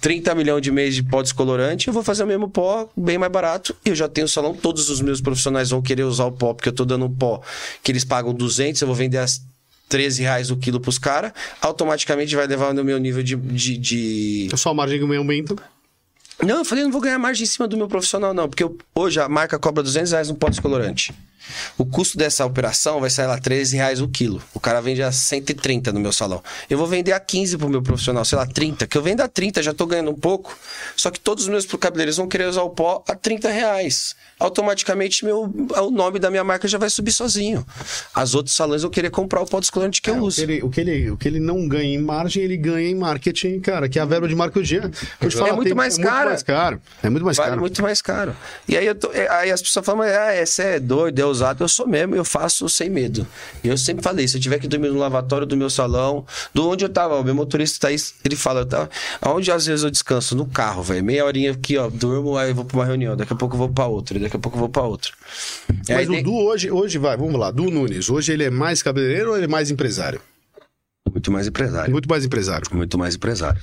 30 0.00 0.34
milhões 0.34 0.60
de 0.62 0.70
mês 0.70 0.94
de 0.94 1.02
pó 1.02 1.22
descolorante. 1.22 1.88
Eu 1.88 1.94
vou 1.94 2.02
fazer 2.02 2.24
o 2.24 2.26
mesmo 2.26 2.48
pó 2.48 2.88
bem 2.96 3.16
mais 3.16 3.32
barato. 3.32 3.74
E 3.84 3.88
eu 3.90 3.94
já 3.94 4.08
tenho 4.08 4.28
salão. 4.28 4.54
Todos 4.54 4.90
os 4.90 5.00
meus 5.00 5.20
profissionais 5.20 5.70
vão 5.70 5.80
querer 5.80 6.02
usar 6.04 6.26
o 6.26 6.32
pó, 6.32 6.52
porque 6.52 6.68
eu 6.68 6.72
tô 6.74 6.84
dando 6.84 7.06
um 7.06 7.14
pó 7.14 7.40
que 7.82 7.90
eles 7.90 8.04
pagam 8.04 8.34
200. 8.34 8.80
Eu 8.82 8.86
vou 8.88 8.94
vender 8.96 9.18
as 9.18 9.40
13 9.88 10.22
reais 10.22 10.50
o 10.50 10.56
quilo 10.56 10.80
pros 10.80 10.98
caras. 10.98 11.32
Automaticamente 11.60 12.34
vai 12.34 12.46
levar 12.46 12.72
no 12.74 12.84
meu 12.84 12.98
nível 12.98 13.22
de- 13.22 13.36
de- 13.36 13.76
de, 13.78 14.48
A 14.52 14.56
sua 14.56 14.74
margem 14.74 14.98
que 14.98 15.16
aumenta. 15.16 15.54
não, 16.42 16.58
eu 16.58 16.64
falei, 16.64 16.82
eu 16.82 16.86
não 16.86 16.92
vou 16.92 17.00
ganhar 17.00 17.18
margem 17.18 17.44
em 17.44 17.46
cima 17.46 17.68
do 17.68 17.76
meu 17.76 17.86
profissional, 17.88 18.32
não. 18.34 18.48
Porque 18.48 18.62
eu- 18.64 18.76
hoje 18.94 19.20
a 19.20 19.28
marca 19.28 19.58
cobra 19.58 19.82
200 19.82 20.12
reais 20.12 20.28
no 20.28 20.34
pó 20.34 20.48
descolorante. 20.48 21.12
O 21.78 21.84
custo 21.84 22.16
dessa 22.18 22.44
operação 22.46 23.00
vai 23.00 23.10
sair 23.10 23.26
lá 23.26 23.38
13 23.38 23.76
reais 23.76 24.00
o 24.00 24.08
quilo. 24.08 24.42
O 24.52 24.60
cara 24.60 24.80
vende 24.80 25.02
a 25.02 25.10
130 25.12 25.92
no 25.92 26.00
meu 26.00 26.12
salão. 26.12 26.42
Eu 26.68 26.78
vou 26.78 26.86
vender 26.86 27.12
a 27.12 27.20
15 27.20 27.58
pro 27.58 27.68
meu 27.68 27.82
profissional, 27.82 28.24
sei 28.24 28.38
lá, 28.38 28.46
30. 28.46 28.86
Que 28.86 28.96
eu 28.98 29.02
vendo 29.02 29.20
a 29.20 29.28
30, 29.28 29.62
já 29.62 29.72
tô 29.74 29.86
ganhando 29.86 30.10
um 30.10 30.14
pouco. 30.14 30.56
Só 30.96 31.10
que 31.10 31.20
todos 31.20 31.44
os 31.44 31.50
meus 31.50 31.66
cabeleireiros 31.66 32.16
vão 32.16 32.28
querer 32.28 32.46
usar 32.48 32.62
o 32.62 32.70
pó 32.70 33.02
a 33.08 33.14
30 33.14 33.50
reais. 33.50 34.14
Automaticamente 34.38 35.24
meu, 35.24 35.42
o 35.42 35.90
nome 35.90 36.18
da 36.18 36.30
minha 36.30 36.44
marca 36.44 36.68
já 36.68 36.78
vai 36.78 36.90
subir 36.90 37.12
sozinho. 37.12 37.66
As 38.14 38.34
outros 38.34 38.54
salões 38.54 38.82
vão 38.82 38.90
querer 38.90 39.10
comprar 39.10 39.40
o 39.40 39.46
pó 39.46 39.58
descolorante 39.60 40.00
que 40.02 40.10
eu 40.10 40.14
É, 40.14 40.20
o, 40.20 40.24
uso. 40.24 40.36
que 40.36 40.42
ele, 40.42 40.62
o, 40.62 40.70
que 40.70 40.80
ele, 40.80 41.10
o 41.10 41.16
que 41.16 41.28
ele 41.28 41.40
não 41.40 41.66
ganha 41.68 41.94
em 41.94 41.98
margem, 41.98 42.42
ele 42.42 42.56
ganha 42.56 42.88
em 42.88 42.94
marketing, 42.94 43.60
cara. 43.60 43.88
Que 43.88 43.98
é 43.98 44.02
a 44.02 44.04
verba 44.04 44.28
de 44.28 44.34
marketing. 44.34 44.90
Eu 45.20 45.28
te 45.28 45.36
É 45.36 45.38
falo, 45.40 45.56
muito 45.56 45.68
tem- 45.68 45.74
mais 45.74 45.94
é 45.94 45.98
muito 46.02 46.10
cara. 46.10 46.30
mais 46.30 46.42
caro. 46.42 46.80
É 47.02 47.10
muito 47.10 47.24
mais 47.24 47.36
Vale 47.36 47.48
caro. 47.50 47.60
muito 47.60 47.82
mais 47.82 48.02
caro. 48.02 48.36
E 48.68 48.76
aí, 48.76 48.86
eu 48.86 48.94
tô- 48.94 49.12
é, 49.12 49.28
aí 49.28 49.50
as 49.50 49.60
pessoas 49.62 49.84
falam, 49.84 50.02
ah, 50.02 50.44
você 50.44 50.62
é 50.62 50.80
doido, 50.80 51.18
é 51.20 51.24
usado. 51.34 51.62
Eu 51.62 51.68
sou 51.68 51.86
mesmo, 51.86 52.14
eu 52.14 52.24
faço 52.24 52.68
sem 52.68 52.88
medo. 52.88 53.26
E 53.62 53.68
eu 53.68 53.76
sempre 53.76 54.02
falei, 54.02 54.26
se 54.26 54.36
eu 54.36 54.40
tiver 54.40 54.58
que 54.58 54.66
dormir 54.68 54.88
no 54.88 54.98
lavatório 54.98 55.46
do 55.46 55.56
meu 55.56 55.68
salão, 55.68 56.24
do 56.54 56.68
onde 56.68 56.84
eu 56.84 56.88
tava, 56.88 57.16
o 57.18 57.24
meu 57.24 57.34
motorista 57.34 57.80
tá 57.80 57.88
aí, 57.88 57.96
ele 58.24 58.36
fala, 58.36 58.60
eu 58.60 58.66
tava, 58.66 58.90
aonde 59.20 59.50
às 59.52 59.66
vezes 59.66 59.84
eu 59.84 59.90
descanso? 59.90 60.34
No 60.36 60.46
carro, 60.46 60.82
velho. 60.82 61.04
Meia 61.04 61.24
horinha 61.24 61.50
aqui, 61.52 61.76
ó, 61.76 61.90
durmo, 61.90 62.36
aí 62.38 62.50
eu 62.50 62.54
vou 62.54 62.64
pra 62.64 62.78
uma 62.78 62.84
reunião, 62.86 63.16
daqui 63.16 63.32
a 63.32 63.36
pouco 63.36 63.54
eu 63.54 63.58
vou 63.58 63.68
pra 63.68 63.86
outra, 63.86 64.18
daqui 64.18 64.36
a 64.36 64.38
pouco 64.38 64.56
eu 64.56 64.60
vou 64.60 64.68
pra 64.68 64.82
outra. 64.82 65.12
E 65.88 65.92
aí 65.92 65.98
Mas 65.98 66.08
o 66.08 66.12
tem- 66.12 66.22
Du 66.22 66.32
hoje, 66.34 66.70
hoje, 66.70 66.96
vai, 66.98 67.16
vamos 67.16 67.38
lá. 67.38 67.50
Du 67.50 67.70
Nunes, 67.70 68.08
hoje 68.08 68.32
ele 68.32 68.44
é 68.44 68.50
mais 68.50 68.82
cabeleireiro 68.82 69.30
ou 69.30 69.36
ele 69.36 69.44
é 69.44 69.48
mais 69.48 69.70
empresário? 69.70 70.20
Muito 71.10 71.30
mais 71.30 71.46
empresário. 71.46 71.92
Muito 71.92 72.08
mais 72.08 72.24
empresário. 72.24 72.66
Muito 72.72 72.98
mais 72.98 73.14
empresário. 73.14 73.60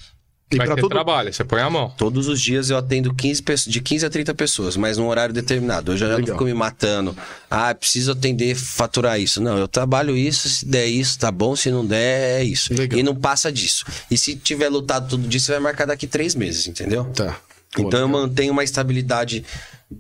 E 0.52 0.58
pra 0.58 0.76
você 0.76 0.82
todo... 0.82 0.92
trabalha, 0.92 1.32
você 1.32 1.44
põe 1.44 1.62
a 1.62 1.70
mão. 1.70 1.94
Todos 1.98 2.28
os 2.28 2.42
dias 2.42 2.70
eu 2.70 2.78
atendo 2.78 3.14
15 3.14 3.42
pessoas, 3.42 3.74
de 3.74 3.82
15 3.82 4.06
a 4.06 4.10
30 4.10 4.34
pessoas, 4.34 4.76
mas 4.76 4.98
num 4.98 5.08
horário 5.08 5.34
determinado. 5.34 5.94
Eu 5.94 5.98
já, 5.98 6.08
já 6.08 6.12
não 6.12 6.20
Legal. 6.20 6.36
fico 6.36 6.46
me 6.46 6.54
matando. 6.54 7.16
Ah, 7.50 7.74
preciso 7.74 8.12
atender, 8.12 8.56
faturar 8.56 9.20
isso. 9.20 9.42
Não, 9.42 9.58
eu 9.58 9.68
trabalho 9.68 10.16
isso, 10.18 10.50
se 10.50 10.66
der 10.66 10.88
isso, 10.88 11.18
tá 11.18 11.32
bom. 11.32 11.56
Se 11.56 11.72
não 11.72 11.86
der, 11.86 12.42
é 12.42 12.44
isso. 12.44 12.74
Legal. 12.74 13.00
E 13.00 13.04
não 13.04 13.16
passa 13.16 13.52
disso. 13.52 13.86
E 14.10 14.18
se 14.18 14.36
tiver 14.36 14.70
lutado 14.70 15.08
tudo 15.10 15.28
disso, 15.28 15.48
você 15.48 15.54
vai 15.54 15.62
marcar 15.62 15.86
daqui 15.86 16.08
três 16.08 16.36
meses, 16.36 16.68
entendeu? 16.68 17.06
Tá. 17.06 17.38
Então 17.78 18.00
eu 18.00 18.08
legal. 18.08 18.22
mantenho 18.22 18.52
uma 18.52 18.64
estabilidade 18.64 19.46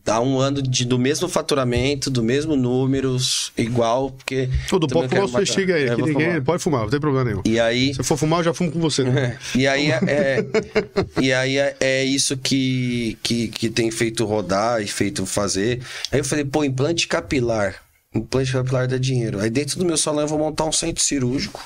há 0.07 0.21
um 0.21 0.39
ano 0.39 0.61
de, 0.61 0.85
do 0.85 0.97
mesmo 0.97 1.27
faturamento, 1.27 2.09
do 2.09 2.23
mesmo 2.23 2.55
números, 2.55 3.51
igual, 3.57 4.11
porque. 4.11 4.49
Também 4.69 5.09
pode 5.09 5.27
fumar 5.27 5.45
stick 5.45 5.69
aí. 5.69 5.83
É, 5.85 5.95
ninguém... 5.95 6.13
fumar. 6.13 6.41
Pode 6.43 6.63
fumar, 6.63 6.81
não 6.83 6.89
tem 6.89 6.99
problema 6.99 7.25
nenhum. 7.29 7.41
E 7.45 7.59
aí. 7.59 7.93
Se 7.93 8.03
for 8.03 8.17
fumar, 8.17 8.39
eu 8.39 8.45
já 8.45 8.53
fumo 8.53 8.71
com 8.71 8.79
você. 8.79 9.03
Né? 9.03 9.37
E 9.55 9.67
aí 9.67 9.91
é, 9.91 9.99
é- 10.07 10.45
e 11.21 11.33
aí 11.33 11.57
é, 11.57 11.75
é 11.79 12.03
isso 12.03 12.37
que, 12.37 13.17
que, 13.21 13.47
que 13.47 13.69
tem 13.69 13.91
feito 13.91 14.25
rodar 14.25 14.81
e 14.81 14.87
feito 14.87 15.25
fazer. 15.25 15.81
Aí 16.11 16.19
eu 16.19 16.25
falei, 16.25 16.45
pô, 16.45 16.63
implante 16.63 17.07
capilar. 17.07 17.75
Implante 18.13 18.51
capilar 18.51 18.87
dá 18.87 18.97
dinheiro. 18.97 19.39
Aí 19.39 19.49
dentro 19.49 19.77
do 19.77 19.85
meu 19.85 19.97
salão 19.97 20.21
eu 20.21 20.27
vou 20.27 20.39
montar 20.39 20.65
um 20.65 20.71
centro 20.71 21.03
cirúrgico. 21.03 21.63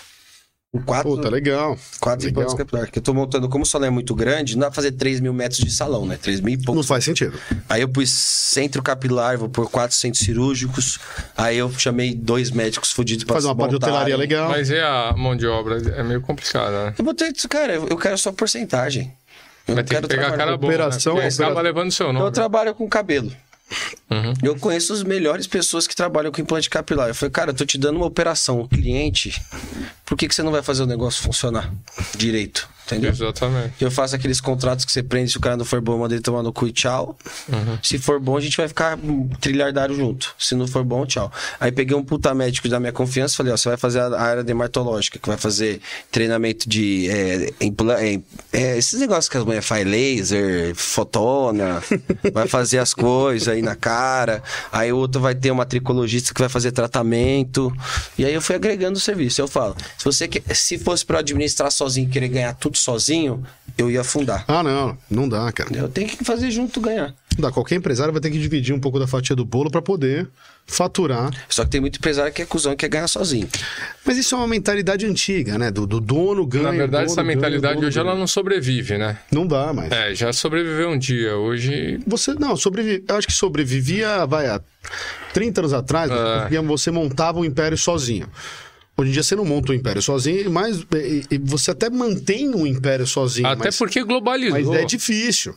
Com 0.76 0.82
quatro, 0.84 1.10
Pô, 1.16 1.22
tá 1.22 1.30
legal. 1.30 1.78
quatro 2.02 2.26
legal. 2.26 2.44
implantes 2.44 2.54
capilares. 2.58 2.92
Que 2.92 3.00
eu 3.00 3.04
tô 3.04 3.14
montando, 3.14 3.48
como 3.48 3.64
o 3.64 3.66
salão 3.66 3.88
é 3.88 3.90
muito 3.90 4.14
grande, 4.14 4.56
não 4.56 4.62
dá 4.62 4.66
pra 4.68 4.76
fazer 4.76 4.92
3 4.92 5.22
mil 5.22 5.34
metros 5.34 5.60
de 5.62 5.72
salão, 5.72 6.06
né? 6.06 6.18
3 6.22 6.42
mil 6.42 6.54
e 6.54 6.58
Não 6.58 6.64
poucos. 6.66 6.86
faz 6.86 7.06
sentido. 7.06 7.40
Aí 7.70 7.82
eu 7.82 7.88
pus 7.88 8.10
centro 8.10 8.84
capilar, 8.84 9.38
vou 9.38 9.48
pôr 9.48 9.70
quatro 9.70 9.96
centros 9.96 10.26
cirúrgicos. 10.26 11.00
Aí 11.38 11.58
eu 11.58 11.72
chamei 11.78 12.14
dois 12.14 12.52
médicos 12.52 12.92
fudidos 12.92 13.24
pra 13.24 13.36
Faz 13.36 13.46
uma 13.46 13.56
parte 13.56 13.70
de 13.70 13.76
hotelaria 13.78 14.18
legal. 14.18 14.50
Mas 14.50 14.70
e 14.70 14.78
a 14.78 15.14
mão 15.16 15.34
de 15.36 15.48
obra? 15.48 15.78
É 15.96 16.04
meio 16.04 16.20
complicado, 16.20 16.72
né? 16.74 16.94
Eu 16.98 17.06
botei 17.06 17.30
isso, 17.34 17.48
cara, 17.48 17.74
eu 17.76 17.88
eu 17.88 17.98
quero 17.98 18.18
só 18.18 18.32
porcentagem. 18.34 19.14
Eu 19.68 19.76
Vai 19.76 19.84
não 19.84 19.88
ter 19.88 19.96
quero 19.96 20.08
que 20.10 20.16
pegar 20.16 20.28
a 20.28 20.38
cara 20.38 20.58
boa. 20.58 20.74
Operação, 20.74 21.14
né? 21.16 21.22
Porque 21.22 21.28
operação. 21.36 21.46
acaba 21.46 21.62
levando 21.62 21.92
seu 21.92 22.08
Eu 22.08 22.14
nome. 22.14 22.32
trabalho 22.32 22.76
com 22.76 22.88
cabelo. 22.90 23.32
Uhum. 24.12 24.34
Eu 24.44 24.56
conheço 24.60 24.94
as 24.94 25.02
melhores 25.02 25.48
pessoas 25.48 25.88
que 25.88 25.96
trabalham 25.96 26.32
com 26.32 26.40
implante 26.40 26.70
capilar. 26.70 27.08
Eu 27.08 27.16
falei, 27.16 27.32
cara, 27.32 27.50
eu 27.50 27.54
tô 27.56 27.66
te 27.66 27.78
dando 27.80 27.96
uma 27.96 28.06
operação, 28.06 28.60
um 28.62 28.68
cliente, 28.68 29.42
por 30.06 30.18
que, 30.18 30.28
que 30.28 30.36
você 30.36 30.44
não 30.44 30.52
vai 30.52 30.62
fazer 30.62 30.84
o 30.84 30.86
negócio 30.86 31.22
funcionar 31.24 31.74
direito? 32.16 32.70
Entendeu? 32.86 33.10
Exatamente. 33.10 33.74
Eu 33.84 33.90
faço 33.90 34.16
aqueles 34.16 34.40
contratos 34.40 34.86
que 34.86 34.92
você 34.92 35.02
prende, 35.02 35.32
se 35.32 35.38
o 35.38 35.42
cara 35.42 35.58
não 35.58 35.66
for 35.66 35.82
bom, 35.82 35.94
eu 35.94 35.98
mando 35.98 36.14
ele 36.14 36.22
tomar 36.22 36.44
no 36.44 36.54
cu 36.54 36.68
e 36.68 36.72
tchau. 36.72 37.18
Uhum. 37.52 37.80
Se 37.82 37.98
for 37.98 38.20
bom, 38.20 38.38
a 38.38 38.40
gente 38.42 38.56
vai 38.56 38.68
ficar 38.68 38.96
hum, 38.96 39.28
trilhardário 39.42 39.96
junto. 39.96 40.36
Se 40.38 40.54
não 40.54 40.68
for 40.68 40.84
bom, 40.84 41.04
tchau. 41.04 41.32
Aí 41.60 41.72
peguei 41.72 41.98
um 41.98 42.04
puta 42.04 42.32
médico 42.36 42.70
da 42.70 42.80
minha 42.80 42.92
confiança 42.92 43.36
falei, 43.36 43.52
ó, 43.52 43.58
você 43.58 43.70
vai 43.70 43.78
fazer 43.78 44.02
a 44.02 44.22
área 44.22 44.44
dermatológica, 44.44 45.18
que 45.18 45.28
vai 45.28 45.36
fazer 45.36 45.82
treinamento 46.12 46.70
de 46.70 47.10
é, 47.10 47.54
impla- 47.60 48.00
é, 48.06 48.20
é, 48.54 48.78
esses 48.78 49.00
negócios 49.00 49.30
que 49.30 49.38
as 49.38 49.44
mulheres 49.44 49.66
fazem, 49.66 49.86
laser, 49.86 50.76
fotona, 50.76 51.82
vai 52.32 52.48
fazer 52.48 52.78
as 52.78 52.94
coisas 52.94 53.48
aí 53.48 53.64
na 53.64 53.76
cara. 53.76 54.44
Aí 54.72 54.94
o 54.94 54.98
outro 54.98 55.20
vai 55.20 55.34
ter 55.34 55.50
uma 55.50 55.66
tricologista 55.66 56.36
que 56.36 56.40
vai 56.40 56.50
fazer 56.50 56.72
tratamento. 56.72 57.76
E 58.16 58.24
aí 58.24 58.34
eu 58.36 58.42
fui 58.44 58.56
agregando 58.56 58.98
o 59.00 59.02
serviço. 59.02 59.42
Eu 59.42 59.48
falo, 59.48 59.76
se 59.98 60.06
você 60.06 60.28
quer, 60.28 60.44
se 60.56 60.78
fosse 60.78 61.06
para 61.06 61.20
administrar 61.20 61.72
sozinho 61.72 62.08
e 62.08 62.12
querer 62.12 62.28
ganhar 62.30 62.54
tudo 62.54 62.78
sozinho, 62.78 63.44
eu 63.78 63.90
ia 63.90 64.02
afundar. 64.02 64.46
Ah, 64.48 64.64
não. 64.64 64.98
Não 65.10 65.28
dá, 65.28 65.52
cara. 65.52 65.70
Eu 65.76 65.90
tenho 65.90 66.08
que 66.08 66.24
fazer 66.24 66.52
junto 66.52 66.80
ganhar. 66.80 67.14
Não 67.38 67.42
dá, 67.42 67.52
qualquer 67.52 67.76
empresário 67.76 68.14
vai 68.14 68.22
ter 68.22 68.32
que 68.32 68.40
dividir 68.40 68.74
um 68.74 68.80
pouco 68.80 68.98
da 68.98 69.06
fatia 69.08 69.36
do 69.36 69.44
bolo 69.44 69.70
para 69.70 69.82
poder 69.82 70.28
faturar. 70.66 71.30
Só 71.50 71.64
que 71.66 71.72
tem 71.72 71.82
muito 71.82 71.98
empresário 71.98 72.32
que 72.32 72.42
é 72.42 72.46
cuzão 72.46 72.72
e 72.74 72.76
quer 72.78 72.88
ganhar 72.88 73.08
sozinho. 73.08 73.48
Mas 74.06 74.18
isso 74.18 74.34
é 74.36 74.38
uma 74.38 74.48
mentalidade 74.48 75.06
antiga, 75.06 75.58
né? 75.58 75.70
Do, 75.70 75.86
do 75.86 76.00
dono 76.00 76.46
ganha. 76.46 76.64
Na 76.64 76.72
verdade, 76.72 76.92
dono 77.08 77.12
essa 77.14 77.22
ganha, 77.24 77.36
mentalidade 77.36 77.76
dono 77.76 77.88
hoje 77.88 78.00
ela 78.00 78.10
ganha. 78.12 78.20
não 78.20 78.28
sobrevive, 78.28 78.98
né? 78.98 79.18
Não 79.32 79.46
dá 79.46 79.74
mais. 79.74 79.92
É, 79.92 80.16
já 80.16 80.32
sobreviveu 80.32 80.90
um 80.90 80.98
dia. 80.98 81.36
Hoje. 81.36 82.00
Você, 82.08 82.34
não, 82.36 82.56
sobrevive, 82.56 83.04
eu 83.08 83.16
acho 83.16 83.28
que 83.28 83.34
sobrevivia, 83.34 84.26
vai, 84.26 84.48
há 84.48 84.62
30 85.34 85.62
anos 85.62 85.74
atrás, 85.74 86.10
É. 86.10 86.62
você 86.62 86.90
montava 86.90 87.40
um 87.40 87.46
império 87.46 87.78
sozinho. 87.78 88.28
Hoje 88.98 89.10
em 89.10 89.14
dia 89.14 89.24
você 89.24 89.36
não 89.36 89.44
monta 89.46 89.72
um 89.72 89.76
império 89.76 90.02
sozinho, 90.02 90.50
mas 90.50 90.78
e- 90.94 91.26
e 91.32 91.38
você 91.38 91.72
até 91.72 91.90
mantém 91.90 92.54
um 92.56 92.66
império 92.66 93.06
sozinho. 93.06 93.48
Até 93.48 93.66
mas, 93.66 93.78
porque 93.78 94.04
globalizou. 94.04 94.72
mas 94.74 94.82
é 94.82 94.86
difícil. 94.86 95.54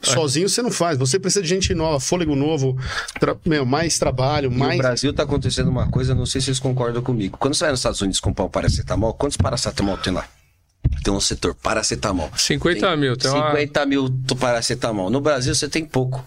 Sozinho 0.00 0.48
você 0.48 0.62
não 0.62 0.70
faz. 0.70 0.96
Você 0.96 1.18
precisa 1.18 1.42
de 1.42 1.48
gente 1.48 1.74
nova, 1.74 1.98
fôlego 1.98 2.36
novo, 2.36 2.78
tra- 3.18 3.36
meu, 3.44 3.66
mais 3.66 3.98
trabalho, 3.98 4.50
E 4.50 4.56
mais. 4.56 4.76
no 4.76 4.78
Brasil 4.82 5.12
tá 5.12 5.24
acontecendo 5.24 5.68
uma 5.68 5.88
coisa, 5.90 6.14
não 6.14 6.24
sei 6.24 6.40
se 6.40 6.46
vocês 6.46 6.60
concordam 6.60 7.02
comigo. 7.02 7.36
Quando 7.36 7.54
você 7.54 7.64
vai 7.64 7.72
nos 7.72 7.80
Estados 7.80 8.00
Unidos 8.00 8.20
comprar 8.20 8.44
um 8.44 8.48
paracetamol, 8.48 9.12
quantos 9.14 9.36
paracetamol 9.36 9.98
tem 9.98 10.12
lá? 10.12 10.26
Tem 11.02 11.12
um 11.12 11.20
setor 11.20 11.54
paracetamol. 11.56 12.30
50 12.36 12.96
mil. 12.96 13.16
Tem 13.16 13.30
uma... 13.30 13.50
50 13.50 13.86
mil 13.86 14.08
do 14.08 14.36
paracetamol. 14.36 15.10
No 15.10 15.20
Brasil 15.20 15.52
você 15.54 15.68
tem 15.68 15.84
pouco. 15.84 16.24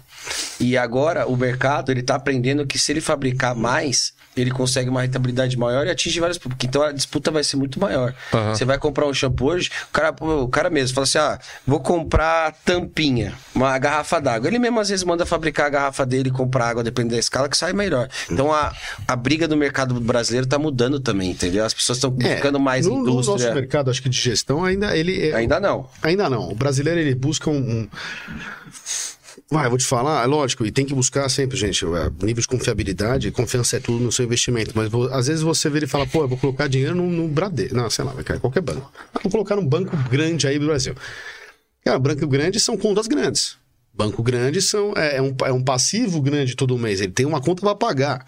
E 0.60 0.76
agora 0.78 1.26
o 1.26 1.36
mercado 1.38 1.92
ele 1.92 2.04
tá 2.04 2.16
aprendendo 2.16 2.68
que 2.68 2.78
se 2.78 2.92
ele 2.92 3.00
fabricar 3.02 3.56
mais, 3.56 4.14
ele 4.42 4.52
consegue 4.52 4.90
uma 4.90 5.02
rentabilidade 5.02 5.58
maior 5.58 5.86
e 5.86 5.90
atinge 5.90 6.20
vários 6.20 6.38
públicos. 6.38 6.68
Então 6.68 6.82
a 6.84 6.92
disputa 6.92 7.32
vai 7.32 7.44
ser 7.44 7.58
muito 7.58 7.80
maior. 7.80 8.14
Aham. 8.34 8.54
Você 8.56 8.66
vai 8.66 8.78
comprar 8.78 9.06
um 9.08 9.14
shampoo 9.14 9.48
hoje, 9.52 9.70
o 9.90 9.92
cara, 9.94 10.14
o 10.24 10.48
cara 10.48 10.70
mesmo 10.70 10.94
fala 10.96 11.04
assim: 11.06 11.18
ah, 11.18 11.40
vou 11.66 11.80
comprar 11.80 12.52
tampinha, 12.66 13.34
uma 13.56 13.78
garrafa 13.78 14.20
d'água. 14.20 14.48
Ele 14.48 14.60
mesmo 14.60 14.80
às 14.80 14.90
vezes 14.90 15.04
manda 15.04 15.26
fabricar 15.26 15.68
a 15.68 15.70
garrafa 15.70 16.06
dele 16.06 16.30
e 16.30 16.32
comprar 16.32 16.68
água, 16.70 16.84
dependendo 16.84 17.14
da 17.16 17.20
escala, 17.20 17.48
que 17.50 17.58
sai 17.58 17.74
melhor. 17.74 18.10
Então 18.30 18.52
a, 18.54 18.74
a 19.08 19.16
briga 19.16 19.48
do 19.48 19.56
mercado 19.58 20.00
brasileiro 20.00 20.48
tá 20.48 20.58
mudando 20.60 21.00
também, 21.00 21.32
entendeu? 21.32 21.64
As 21.66 21.74
pessoas 21.74 21.98
estão 21.98 22.16
É, 22.22 22.34
buscando 22.36 22.60
mais 22.60 22.86
no, 22.88 22.98
no 22.98 23.14
nosso 23.16 23.30
indústria. 23.32 23.54
mercado, 23.54 23.90
acho 23.92 24.02
que 24.02 24.10
de 24.10 24.20
gestão, 24.20 24.64
ainda 24.64 24.96
ele. 24.96 25.30
é- 25.30 25.36
Ainda 25.36 25.60
não. 25.60 25.90
Ainda 26.02 26.30
não. 26.30 26.50
O 26.50 26.56
brasileiro 26.56 27.00
ele 27.00 27.16
busca 27.16 27.50
um. 27.50 27.56
um- 27.58 27.88
Vai, 29.52 29.66
eu 29.66 29.70
vou 29.70 29.78
te 29.78 29.86
falar, 29.86 30.24
é 30.24 30.26
lógico, 30.26 30.66
e 30.66 30.72
tem 30.72 30.86
que 30.86 30.94
buscar 30.94 31.28
sempre, 31.28 31.58
gente, 31.58 31.84
é, 31.86 32.10
nível 32.26 32.42
de 32.42 32.48
confiabilidade, 32.48 33.30
confiança 33.32 33.76
é 33.76 33.80
tudo 33.82 34.02
no 34.02 34.10
seu 34.10 34.24
investimento. 34.24 34.72
Mas 34.74 34.90
às 35.12 35.28
vezes 35.28 35.42
você 35.44 35.70
vira 35.70 35.84
e 35.84 35.88
fala, 35.90 36.08
pô, 36.08 36.22
eu 36.24 36.28
vou 36.30 36.38
colocar 36.38 36.68
dinheiro 36.68 36.96
no, 36.96 37.06
no 37.10 37.28
Bradesco. 37.28 37.76
Não, 37.76 37.90
sei 37.90 38.06
lá, 38.06 38.14
vai 38.14 38.24
cair 38.24 38.40
qualquer 38.40 38.62
banco. 38.62 38.90
Ah, 39.14 39.20
Vou 39.22 39.30
colocar 39.30 39.58
num 39.58 39.68
banco 39.68 39.96
grande 40.10 40.48
aí 40.48 40.58
do 40.58 40.68
Brasil. 40.68 40.96
Cara, 41.84 42.00
banco 42.00 42.26
grande 42.28 42.62
são 42.62 42.78
contas 42.78 43.08
grandes. 43.08 43.58
Banco 43.94 44.24
grande 44.24 44.62
são, 44.62 44.94
é, 44.96 45.18
é 45.18 45.22
um, 45.22 45.36
é 45.44 45.52
um 45.52 45.62
passivo 45.62 46.22
grande 46.22 46.56
todo 46.56 46.78
mês. 46.78 47.02
Ele 47.02 47.12
tem 47.12 47.26
uma 47.26 47.42
conta 47.42 47.62
para 47.62 47.76
pagar. 47.76 48.26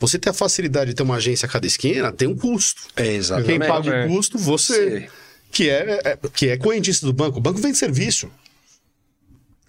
Você 0.00 0.18
ter 0.18 0.30
a 0.30 0.32
facilidade 0.32 0.90
de 0.90 0.96
ter 0.96 1.04
uma 1.04 1.14
agência 1.14 1.46
a 1.46 1.48
cada 1.48 1.64
esquina, 1.64 2.10
tem 2.10 2.26
um 2.26 2.34
custo. 2.36 2.82
É, 2.96 3.14
exatamente. 3.14 3.50
Quem 3.50 3.68
paga 3.68 4.04
o 4.06 4.08
custo, 4.08 4.36
você. 4.36 5.00
Sim. 5.02 5.06
Que 5.52 5.70
é, 5.70 6.00
é- 6.04 6.18
que 6.34 6.48
é 6.48 6.56
correntista 6.56 7.06
do 7.06 7.12
banco. 7.12 7.38
O 7.38 7.40
banco 7.40 7.60
vende 7.60 7.78
serviço. 7.78 8.28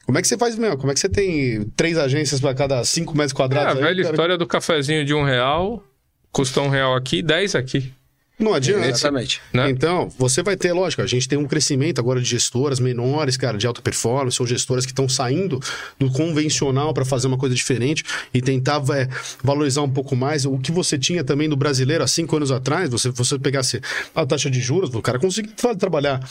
Como 0.08 0.18
é 0.18 0.22
que 0.22 0.28
você 0.30 0.38
faz, 0.38 0.58
meu? 0.58 0.78
Como 0.78 0.90
é 0.90 0.94
que 0.94 1.02
você 1.02 1.10
tem 1.10 1.66
três 1.76 1.98
agências 1.98 2.40
para 2.40 2.56
cada 2.56 2.82
cinco 2.86 3.12
metros 3.12 3.34
É, 3.34 3.36
quadrados? 3.36 3.74
a 3.74 3.76
aí, 3.76 3.84
velha 3.84 4.04
cara? 4.04 4.14
história 4.16 4.38
do 4.38 4.48
cafezinho 4.48 5.04
de 5.04 5.14
um 5.14 5.22
real. 5.22 5.84
Custa 6.32 6.62
um 6.62 6.70
real 6.70 6.96
aqui, 6.96 7.22
10 7.22 7.56
aqui. 7.56 7.92
Não 8.40 8.54
adianta. 8.54 8.88
Exatamente. 8.88 9.42
Né? 9.52 9.70
Então, 9.70 10.08
você 10.18 10.42
vai 10.42 10.56
ter, 10.56 10.72
lógico, 10.72 11.02
a 11.02 11.08
gente 11.08 11.28
tem 11.28 11.38
um 11.38 11.46
crescimento 11.46 12.00
agora 12.00 12.22
de 12.22 12.30
gestoras 12.30 12.80
menores, 12.80 13.36
cara, 13.36 13.58
de 13.58 13.68
alta 13.68 13.82
performance, 13.82 14.42
ou 14.42 14.48
gestoras 14.48 14.86
que 14.86 14.92
estão 14.94 15.10
saindo 15.10 15.60
do 16.00 16.10
convencional 16.10 16.94
para 16.94 17.04
fazer 17.04 17.28
uma 17.28 17.38
coisa 17.38 17.54
diferente 17.54 18.04
e 18.34 18.42
tentar 18.42 18.82
é, 18.96 19.10
valorizar 19.44 19.82
um 19.82 19.90
pouco 19.90 20.16
mais 20.16 20.46
o 20.46 20.58
que 20.58 20.72
você 20.72 20.98
tinha 20.98 21.22
também 21.22 21.50
do 21.50 21.58
brasileiro 21.58 22.02
há 22.02 22.08
cinco 22.08 22.38
anos 22.38 22.52
atrás. 22.52 22.90
Você, 22.92 23.10
você 23.10 23.38
pegasse 23.38 23.82
a 24.16 24.26
taxa 24.26 24.50
de 24.50 24.62
juros, 24.62 24.94
o 24.94 25.02
cara 25.02 25.20
conseguia 25.20 25.52
trabalhar 25.78 26.22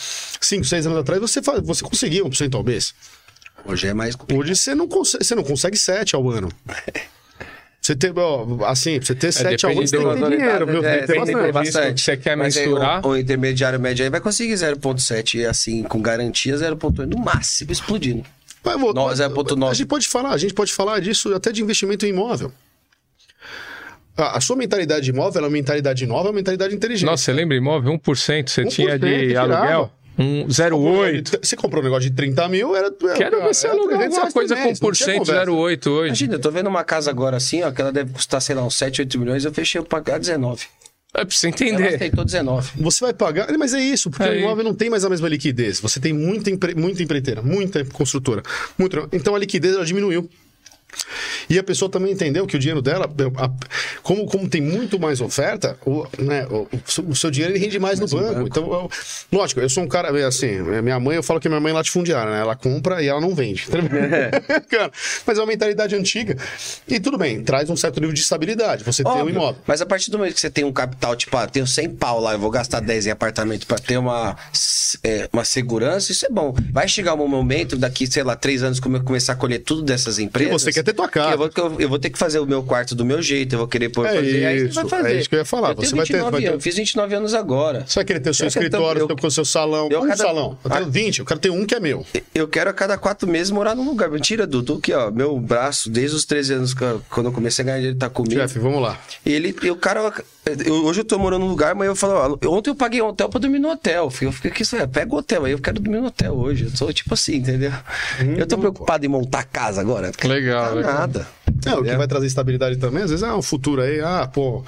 cinco, 0.41 0.65
seis 0.65 0.87
anos 0.87 0.99
atrás, 0.99 1.21
você, 1.21 1.43
você 1.43 1.83
conseguia 1.85 2.25
1% 2.25 2.55
ao 2.55 2.65
mês. 2.65 2.95
Hoje 3.67 3.87
é 3.89 3.95
mais 3.95 4.15
complicado. 4.15 4.41
Hoje 4.45 4.55
você 4.57 4.75
não 4.75 4.87
consegue, 4.89 5.25
você 5.25 5.35
não 5.35 5.43
consegue 5.45 5.77
7 5.77 6.15
ao 6.17 6.29
ano. 6.31 6.49
Você 7.79 7.95
ter, 7.95 8.13
ó, 8.19 8.65
assim, 8.65 8.99
você 8.99 9.15
ter 9.15 9.31
7 9.31 9.65
ao 9.65 9.71
ano, 9.71 9.81
depende 9.85 9.91
você 9.91 9.97
tem 9.97 10.05
do- 10.05 10.13
que 10.15 10.21
ter 10.29 10.37
dinheiro, 10.39 10.67
viu? 10.67 10.85
É, 10.85 10.99
Tem 11.07 11.07
tem 11.07 11.35
bastante. 11.37 11.53
bastante. 11.53 12.01
Você 12.01 12.17
quer 12.17 12.37
Mas 12.37 12.57
aí, 12.57 12.67
mensurar? 12.67 13.07
o, 13.07 13.11
o 13.11 13.17
intermediário 13.17 13.79
médio 13.79 14.03
aí 14.05 14.11
vai 14.11 14.21
conseguir 14.21 14.55
0,7 14.55 15.35
e 15.39 15.47
assim, 15.47 15.85
com 15.85 16.03
garantia 16.03 16.57
0,8 16.57 17.07
no 17.07 17.17
máximo, 17.17 17.71
explodindo. 17.71 18.25
Mas, 18.65 18.81
vou- 18.81 18.93
No- 18.93 19.07
0,9. 19.07 19.71
A 19.71 19.75
gente 19.75 19.87
pode 19.87 20.09
falar, 20.09 20.31
a 20.33 20.37
gente 20.39 20.53
pode 20.53 20.73
falar 20.73 20.99
disso 21.01 21.33
até 21.33 21.53
de 21.53 21.63
investimento 21.63 22.05
em 22.05 22.09
imóvel. 22.09 22.51
A, 24.17 24.39
a 24.39 24.41
sua 24.41 24.57
mentalidade 24.57 25.05
de 25.05 25.11
imóvel 25.13 25.43
é 25.43 25.45
uma 25.45 25.51
mentalidade 25.51 26.05
nova, 26.07 26.27
é 26.27 26.31
uma 26.31 26.37
mentalidade 26.37 26.75
inteligente. 26.75 27.07
Nossa, 27.07 27.23
você 27.23 27.33
lembra 27.33 27.57
imóvel? 27.57 27.93
1% 27.93 28.49
você 28.49 28.63
1% 28.65 28.69
tinha 28.69 28.99
de 28.99 29.37
aluguel? 29.37 29.93
Um 30.19 30.47
0,8. 30.47 31.39
Você 31.43 31.57
comprou 31.57 31.83
um 31.83 31.85
negócio 31.85 32.09
de 32.09 32.17
30 32.17 32.49
mil, 32.49 32.75
era. 32.75 32.91
Quero 32.91 33.43
ver 33.43 33.55
se 33.55 33.67
alugar 33.67 33.99
300 33.99 34.17
alguma 34.17 34.33
coisa 34.33 34.57
com 34.57 34.75
por 34.77 34.97
cento 34.97 35.19
conversa. 35.19 35.51
0,8 35.51 35.87
hoje. 35.89 36.07
Imagina, 36.07 36.35
eu 36.35 36.39
tô 36.41 36.51
vendo 36.51 36.69
uma 36.69 36.85
casa 36.85 37.11
agora 37.11 37.37
assim, 37.37 37.63
ó, 37.63 37.71
que 37.71 37.81
ela 37.81 37.93
deve 37.93 38.13
custar, 38.13 38.41
sei 38.41 38.55
lá, 38.55 38.65
uns 38.65 38.75
7, 38.77 39.03
8 39.03 39.19
milhões, 39.19 39.45
eu 39.45 39.53
fechei 39.53 39.81
pra 39.83 40.01
pagar 40.01 40.19
19. 40.19 40.65
É 41.15 41.25
pra 41.25 41.35
você 41.35 41.47
Ela 41.47 41.55
entender. 41.55 41.95
aceitou 41.95 42.25
19. 42.25 42.73
Você 42.83 43.05
vai 43.05 43.15
pagar. 43.15 43.47
Mas 43.59 43.73
é 43.73 43.81
isso, 43.81 44.11
porque 44.11 44.23
É 44.25 44.31
o 44.31 44.35
imóvel 44.37 44.65
não 44.65 44.75
tem 44.75 44.91
mais 44.91 45.05
a 45.05 45.09
mesma 45.09 45.29
liquidez. 45.29 45.81
Você 45.81 45.99
tem 45.99 46.13
muita, 46.13 46.51
empre... 46.51 46.75
muita 46.75 47.03
empreiteira, 47.03 47.41
muita 47.43 47.85
construtora. 47.87 48.43
Muito... 48.77 49.09
Então 49.13 49.35
a 49.35 49.39
liquidez 49.39 49.75
ela 49.75 49.85
diminuiu. 49.85 50.29
E 51.49 51.59
a 51.59 51.63
pessoa 51.63 51.91
também 51.91 52.13
entendeu 52.13 52.47
que 52.47 52.57
o 52.57 52.59
dinheiro 52.59 52.83
dela, 52.83 53.09
como, 54.03 54.27
como 54.27 54.49
tem 54.49 54.61
muito 54.61 54.99
mais 54.99 55.21
oferta, 55.21 55.77
o, 55.87 56.05
né, 56.19 56.47
o, 56.47 56.67
o 57.09 57.15
seu 57.15 57.31
dinheiro 57.31 57.55
ele 57.55 57.63
rende 57.65 57.79
mais, 57.79 58.01
no 58.01 58.09
banco. 58.09 58.47
Então, 58.47 58.65
eu- 58.73 58.91
lógico, 59.31 59.61
eu 59.61 59.69
sou 59.69 59.85
um 59.85 59.89
cara, 59.89 60.11
assim, 60.27 60.61
minha 60.83 60.99
mãe, 60.99 61.17
eu 61.17 61.23
falo 61.23 61.39
que 61.39 61.49
minha 61.49 61.61
mãe 61.61 61.71
é 61.71 61.75
latifundiária, 61.75 62.33
né? 62.33 62.41
Ela 62.41 62.57
compra 62.57 63.03
e 63.03 63.07
ela 63.09 63.21
não 63.21 63.35
vende. 63.35 63.67
Cara, 64.69 64.91
mas 65.27 65.39
é 65.39 65.41
uma 65.41 65.47
mentalidade 65.47 65.95
antiga. 65.95 66.37
E 66.89 66.99
tudo 66.99 67.17
bem, 67.19 67.43
traz 67.43 67.71
um 67.71 67.77
certo 67.77 68.01
nível 68.01 68.13
de 68.15 68.21
estabilidade. 68.21 68.83
Você 68.85 69.03
tem 69.05 69.13
um 69.13 69.17
Óbvio, 69.17 69.31
imóvel. 69.35 69.61
Mas 69.67 69.81
a 69.81 69.87
partir 69.87 70.11
do 70.11 70.19
momento 70.19 70.35
que 70.35 70.41
você 70.41 70.51
tem 70.51 70.65
um 70.65 70.73
capital, 70.73 71.15
tipo, 71.15 71.37
ah, 71.37 71.47
tenho 71.47 71.67
100 71.67 71.91
pau 71.91 72.21
lá, 72.21 72.33
eu 72.33 72.39
vou 72.39 72.51
gastar 72.51 72.81
10 72.81 73.07
em 73.07 73.11
apartamento 73.11 73.67
pra 73.67 73.79
ter 73.79 73.99
uma, 73.99 74.37
é, 75.05 75.29
uma 75.33 75.45
segurança, 75.45 76.11
isso 76.11 76.27
é 76.27 76.29
bom. 76.31 76.55
Vai 76.73 76.89
chegar 76.89 77.15
um 77.15 77.29
momento, 77.29 77.77
daqui, 77.77 78.07
sei 78.07 78.23
lá, 78.23 78.35
3 78.35 78.63
anos, 78.63 78.81
como 78.81 78.97
eu 78.97 79.03
começar 79.05 79.35
a 79.35 79.37
colher 79.37 79.61
tudo 79.61 79.83
dessas 79.83 80.19
empresas. 80.19 80.63
você 80.63 80.76
quer 80.77 80.85
ter 80.85 80.93
tua 80.95 81.09
casa. 81.09 81.33
Eu 81.33 81.39
vou, 81.39 81.51
eu, 81.57 81.81
eu 81.81 81.89
vou 81.89 81.99
ter 81.99 82.11
que 82.11 82.19
fazer 82.19 82.39
o 82.39 82.47
meu 82.47 82.63
quarto 82.63 82.95
do 82.95 83.05
meu 83.05 83.21
jeito, 83.21 83.55
eu 83.55 83.59
vou 83.59 83.69
querer 83.69 83.89
pôr 83.89 84.07
É 84.07 84.15
fazer. 84.15 84.47
aí 84.47 84.59
você 84.61 84.65
isso, 84.67 84.75
vai 84.75 84.89
fazer. 84.89 85.09
é 85.15 85.19
isso 85.21 85.29
que 85.29 85.35
eu 85.35 85.39
ia 85.41 85.45
falar, 85.45 85.71
Eu 85.71 85.77
você 85.77 85.95
vai 85.95 86.07
ter- 86.07 86.13
29 86.15 86.31
vai 86.31 86.41
ter- 86.43 86.49
anos, 86.49 86.65
fiz 86.65 86.77
29 86.77 87.15
anos 87.15 87.35
agora. 87.35 87.85
Você 87.87 87.95
vai 87.97 88.05
querer 88.05 88.21
ter 88.21 88.31
o 88.31 88.35
seu 88.35 88.47
Eu 88.47 88.51
ter- 88.53 88.59
escritório, 88.59 89.01
eu- 89.03 89.09
eu, 89.09 89.17
com 89.17 89.27
o 89.27 89.31
seu 89.31 89.45
salão. 89.45 89.89
eu 89.91 90.01
um 90.03 90.07
cada- 90.09 90.17
salão. 90.25 90.59
Eu 90.65 90.71
tenho 90.71 90.91
20, 90.91 91.19
eu 91.21 91.25
quero 91.25 91.41
ter 91.41 91.51
um 91.51 91.65
que 91.67 91.75
é 91.75 91.81
meu. 91.81 92.05
Eu 92.35 92.47
quero 92.49 92.71
a 92.71 92.73
cada 92.73 92.97
quatro 92.99 93.29
meses 93.29 93.51
morar 93.51 93.75
num 93.75 93.85
lugar. 93.85 94.11
Mentira, 94.11 94.47
Dudu, 94.47 94.79
que 94.81 94.93
ó, 94.93 95.11
meu 95.11 95.39
braço, 95.41 95.91
desde 95.91 96.17
os 96.17 96.25
13 96.25 96.53
anos, 96.55 96.75
eu- 96.81 97.03
quando 97.11 97.27
eu 97.27 97.33
comecei 97.33 97.63
a 97.63 97.67
ganhar 97.67 97.79
dinheiro, 97.79 97.99
tá 97.99 98.09
comigo. 98.11 98.41
Chefe, 98.41 98.59
vamos 98.59 98.81
lá. 98.83 98.99
E 99.25 99.33
ele, 99.33 99.55
e 99.63 99.71
o 99.71 99.77
cara, 99.77 100.13
eu- 100.65 100.85
hoje 100.85 101.01
eu 101.01 101.05
tô 101.05 101.19
morando 101.19 101.43
num 101.43 101.49
lugar, 101.51 101.75
mas 101.75 101.87
eu 101.89 101.97
falo, 101.97 102.39
ó, 102.43 102.49
ontem 102.51 102.71
eu 102.71 102.75
paguei 102.75 103.03
um 103.03 103.09
hotel 103.09 103.29
pra 103.29 103.41
dormir 103.41 103.59
no 103.59 103.71
hotel. 103.71 104.11
Eu 104.21 104.33
fiquei 104.33 104.51
aqui, 104.51 104.63
isso 104.63 104.77
é, 104.77 104.87
pega 104.87 105.15
o 105.15 105.19
hotel 105.19 105.45
aí, 105.45 105.53
eu 105.53 105.59
quero 105.59 105.81
dormir 105.81 106.01
no 106.01 106.07
hotel 106.07 106.35
hoje. 106.35 106.65
Eu 106.65 106.71
sou 106.71 106.93
tipo 106.93 107.13
assim, 107.15 107.37
entendeu? 107.37 107.73
eu 108.39 108.47
tô 108.47 108.57
preocupado 108.59 109.05
em 109.05 109.09
montar 109.09 109.45
casa 109.45 109.81
agora. 109.81 110.11
Legal, 110.25 110.69
Tá 110.69 110.75
legal. 110.75 110.95
nada. 110.95 111.27
É, 111.65 111.75
o 111.75 111.83
que 111.83 111.97
vai 111.97 112.07
trazer 112.07 112.27
estabilidade 112.27 112.77
também, 112.77 113.03
às 113.03 113.11
vezes, 113.11 113.25
é 113.27 113.33
um 113.33 113.43
futuro 113.43 113.83
aí, 113.83 114.01
ah, 114.01 114.29
pô, 114.33 114.63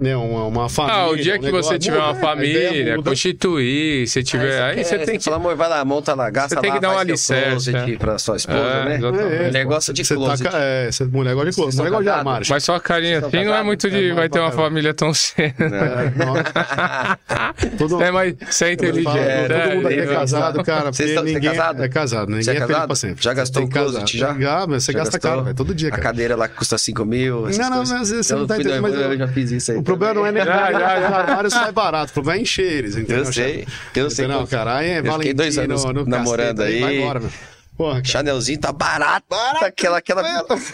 né, 0.00 0.16
uma, 0.16 0.46
uma 0.46 0.68
família. 0.68 1.00
Ah, 1.00 1.08
o 1.10 1.16
dia 1.16 1.34
um 1.34 1.38
que 1.38 1.44
negócio, 1.46 1.70
você 1.72 1.78
tiver 1.78 1.98
uma 1.98 2.12
muda, 2.14 2.30
a 2.30 2.34
ideia 2.44 2.68
família, 2.68 2.96
muda. 2.96 3.10
constituir, 3.10 4.06
você 4.08 4.22
tiver. 4.22 4.62
Aí 4.62 4.84
você 4.84 4.98
tem 4.98 5.18
que. 5.18 5.24
Fala, 5.24 5.36
amor, 5.36 5.54
vai 5.56 5.68
lá, 5.68 5.84
monta 5.84 6.14
lá, 6.14 6.28
gasta 6.30 6.54
Você 6.56 6.60
tem 6.60 6.70
lá, 6.70 6.76
que 6.76 6.82
dar 6.82 6.88
um 6.88 6.92
seu 6.92 7.00
alicerce, 7.00 7.76
é. 7.76 7.96
pra 7.96 8.18
sua 8.18 8.36
esposa, 8.36 8.58
É, 8.58 8.84
né? 8.84 8.94
exatamente. 8.96 9.52
Negócio 9.52 9.92
de 9.94 10.04
Você 10.04 10.14
closet. 10.14 10.50
tá, 10.50 10.58
é, 10.60 10.88
essa 10.88 11.04
mulher 11.06 11.34
gosta 11.34 11.50
de 11.50 11.56
closet, 11.56 11.76
mulher 11.76 11.90
gosta 11.90 12.04
de 12.04 12.10
armário. 12.10 12.46
Mas 12.50 12.64
só 12.64 12.74
a 12.74 12.80
carinha 12.80 13.18
assim 13.20 13.44
não 13.44 13.54
é 13.54 13.62
muito 13.62 13.86
É 13.86 13.90
de. 13.90 14.08
bom 14.10 14.14
Vai 14.16 14.28
ter 14.28 14.40
uma 14.40 14.52
família 14.52 14.92
tão 14.94 15.12
cedo. 15.14 15.54
Todo, 17.78 18.02
É, 18.02 18.10
mas 18.10 18.34
você 18.50 18.66
é 18.66 18.72
inteligente. 18.72 19.18
é, 19.18 19.48
todo 19.48 19.74
mundo 19.76 19.88
aqui 19.88 20.00
é 20.00 20.06
casado, 20.06 20.62
cara. 20.64 20.92
Você 20.92 21.14
é 21.14 21.22
ninguém 21.22 21.50
casado? 21.52 21.82
É 21.82 21.88
casado, 21.88 22.28
ninguém 22.28 22.42
Você 22.44 22.50
é 22.50 22.54
é, 22.54 22.56
feliz 22.60 22.72
casado? 22.72 22.86
pra 22.88 22.96
sempre. 22.96 23.22
Já 23.24 23.30
Você 23.30 23.36
gastou 23.36 23.62
o 23.62 23.66
que 23.68 23.72
closet, 23.72 24.18
já? 24.18 24.38
Já, 24.38 24.66
mas 24.66 24.84
você 24.84 24.92
gasta 24.92 25.18
caro, 25.18 25.54
todo 25.54 25.74
dia, 25.74 25.88
A 25.88 25.98
cadeira 25.98 26.36
lá 26.36 26.48
que 26.48 26.56
custa 26.56 26.76
5 26.78 27.04
mil. 27.04 27.46
Não, 27.56 27.70
não, 27.70 27.84
mas 27.84 28.10
você 28.10 28.34
não 28.34 28.46
tá 28.46 28.56
entendendo. 28.58 28.86
eu 28.88 29.18
já 29.18 29.28
fiz 29.28 29.50
isso 29.52 29.72
aí. 29.72 29.82
O 29.84 29.86
problema 29.86 30.14
não 30.14 30.26
é 30.26 30.32
nem 30.32 30.42
Já, 30.42 30.72
já, 30.72 30.80
já. 30.80 31.08
os 31.08 31.14
armários 31.14 31.52
sai 31.52 31.72
barato, 31.72 32.10
o 32.10 32.14
problema 32.14 32.38
é 32.38 32.42
encher 32.42 32.72
eles, 32.72 32.96
entendeu? 32.96 33.24
Eu 33.24 33.32
sei, 33.32 33.66
eu 33.94 34.10
sei. 34.10 34.26
Não, 34.26 34.46
cara, 34.46 34.76
aí 34.76 34.88
é 34.88 35.02
Valentino, 35.02 35.34
dois 35.34 35.58
anos 35.58 35.84
no 35.84 36.06
namorando 36.06 36.56
cacete, 36.56 36.76
aí. 36.76 36.80
Vai 36.80 36.96
embora, 36.96 37.20
meu. 37.20 37.30
Porra, 37.76 37.94
cara. 37.96 38.04
Chanelzinho 38.04 38.58
tá 38.58 38.72
barato. 38.72 39.26
aquela, 39.60 39.98
aquela, 39.98 40.22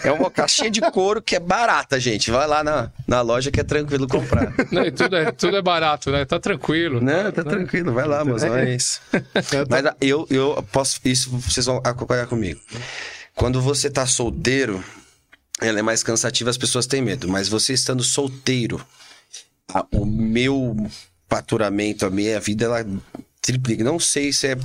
é 0.03 0.11
uma 0.11 0.31
caixinha 0.31 0.69
de 0.69 0.79
couro 0.91 1.21
que 1.21 1.35
é 1.35 1.39
barata, 1.39 1.99
gente. 1.99 2.31
Vai 2.31 2.47
lá 2.47 2.63
na, 2.63 2.89
na 3.05 3.21
loja 3.21 3.51
que 3.51 3.59
é 3.59 3.63
tranquilo 3.63 4.07
comprar. 4.07 4.53
Não, 4.71 4.89
tudo, 4.91 5.15
é, 5.17 5.31
tudo 5.31 5.57
é 5.57 5.61
barato, 5.61 6.09
né? 6.09 6.23
Tá 6.23 6.39
tranquilo. 6.39 7.01
Não, 7.01 7.31
tá 7.31 7.43
tranquilo, 7.43 7.91
vai 7.91 8.07
lá, 8.07 8.23
mozões. 8.23 9.01
Mas 9.69 9.85
ah, 9.85 9.95
eu, 9.99 10.25
eu 10.29 10.65
posso. 10.71 11.01
Isso 11.03 11.29
vocês 11.37 11.65
vão 11.65 11.81
acompanhar 11.83 12.27
comigo. 12.27 12.61
Quando 13.35 13.59
você 13.59 13.89
tá 13.89 14.05
solteiro, 14.05 14.81
ela 15.61 15.79
é 15.79 15.81
mais 15.81 16.03
cansativa, 16.03 16.49
as 16.49 16.57
pessoas 16.57 16.85
têm 16.87 17.01
medo. 17.01 17.27
Mas 17.27 17.47
você 17.47 17.73
estando 17.73 18.03
solteiro, 18.03 18.85
a- 19.73 19.85
o 19.91 20.05
meu 20.05 20.75
faturamento, 21.29 22.05
a 22.05 22.09
minha 22.09 22.39
vida, 22.39 22.65
ela 22.65 22.85
triplica. 23.41 23.83
Não 23.83 23.99
sei 23.99 24.33
se 24.33 24.47
é 24.47 24.55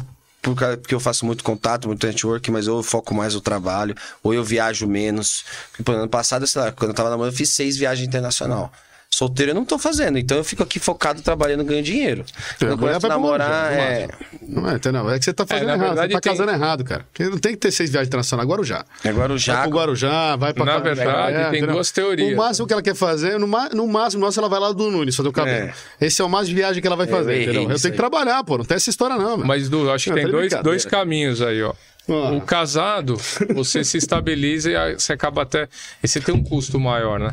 por 0.43 0.55
porque 0.55 0.95
eu 0.95 1.01
faço 1.01 1.27
muito 1.27 1.43
contato, 1.43 1.89
muito 1.89 2.07
network, 2.07 2.51
mas 2.53 2.67
eu 2.69 2.81
foco 2.83 3.13
mais 3.15 3.35
no 3.35 3.41
trabalho, 3.41 3.97
ou 4.23 4.33
eu 4.33 4.45
viajo 4.45 4.87
menos. 4.87 5.45
Tipo, 5.77 5.91
ano 5.93 6.09
passado, 6.09 6.47
sei 6.47 6.63
lá, 6.63 6.73
quando 6.73 6.91
eu 6.91 6.95
tava 6.95 7.11
namorando, 7.11 7.33
eu 7.33 7.37
fiz 7.37 7.49
seis 7.51 7.77
viagens 7.77 8.07
internacional. 8.07 8.73
Solteiro 9.17 9.53
eu 9.53 9.55
não 9.55 9.65
tô 9.65 9.79
fazendo, 9.79 10.19
então 10.19 10.37
eu 10.37 10.45
fico 10.45 10.63
aqui 10.63 10.79
focado 10.79 11.23
trabalhando 11.23 11.65
ganhando 11.65 11.87
dinheiro. 11.87 12.23
Começo 12.59 12.99
a 12.99 13.01
pra 13.01 13.17
longe, 13.17 13.39
namorar, 13.39 13.73
é... 13.73 14.09
Não 14.47 14.69
é, 14.71 14.75
entendeu? 14.75 15.09
É 15.09 15.19
que 15.19 15.25
você 15.25 15.33
tá 15.33 15.47
fazendo 15.47 15.69
na 15.69 15.73
errado, 15.73 15.87
verdade, 15.87 16.09
você 16.09 16.13
tá 16.13 16.21
tem- 16.21 16.33
casando 16.33 16.51
errado, 16.53 16.85
cara. 16.85 17.07
Porque 17.11 17.25
não 17.25 17.39
tem 17.39 17.53
que 17.53 17.59
ter 17.59 17.71
seis 17.71 17.89
viagens 17.89 18.09
internacionais. 18.09 18.47
Guarujá. 18.47 18.85
Agora 19.03 19.33
o 19.33 19.39
Vai 19.39 19.63
pro 19.63 19.71
Guarujá, 19.71 20.37
vai 20.37 20.53
pra 20.53 20.65
Na 20.67 20.79
verdade, 20.81 21.35
tem 21.49 21.49
entendeu? 21.61 21.77
duas 21.77 21.91
teorias. 21.91 22.31
O 22.31 22.37
máximo 22.37 22.67
que 22.67 22.75
ela 22.75 22.83
quer 22.83 22.95
fazer, 22.95 23.39
no, 23.39 23.49
ma- 23.49 23.71
no 23.71 23.87
máximo, 23.87 24.23
nossa, 24.23 24.39
ela 24.39 24.51
vai 24.51 24.61
lá 24.61 24.71
do 24.73 24.91
Nunes 24.91 25.17
fazer 25.17 25.31
o 25.31 25.33
cabelo. 25.33 25.73
Esse 25.99 26.21
é 26.21 26.25
o 26.25 26.29
máximo 26.29 26.51
de 26.51 26.55
viagem 26.57 26.83
que 26.83 26.87
ela 26.87 26.97
vai 26.97 27.07
fazer, 27.07 27.33
errei 27.33 27.45
entendeu? 27.45 27.63
Eu 27.63 27.69
tenho 27.69 27.81
que 27.81 27.87
aí. 27.87 27.93
trabalhar, 27.97 28.45
pô. 28.45 28.59
Não 28.59 28.67
tem 28.67 28.75
essa 28.77 28.91
história, 28.91 29.17
não, 29.17 29.37
velho. 29.37 29.49
Mas, 29.49 29.71
Du, 29.71 29.91
acho 29.91 30.05
que 30.05 30.11
Não, 30.11 30.17
tem 30.17 30.31
dois, 30.31 30.53
dois 30.63 30.85
caminhos 30.85 31.41
aí, 31.41 31.63
ó. 31.63 31.73
Ah. 32.07 32.33
O 32.33 32.41
casado, 32.43 33.17
você 33.55 33.83
se 33.83 33.97
estabiliza 33.97 34.71
e 34.71 34.95
você 34.95 35.15
acaba 35.15 35.41
até. 35.41 35.69
E 36.05 36.07
você 36.07 36.21
tem 36.21 36.35
um 36.35 36.43
custo 36.43 36.79
maior, 36.79 37.19
né? 37.19 37.31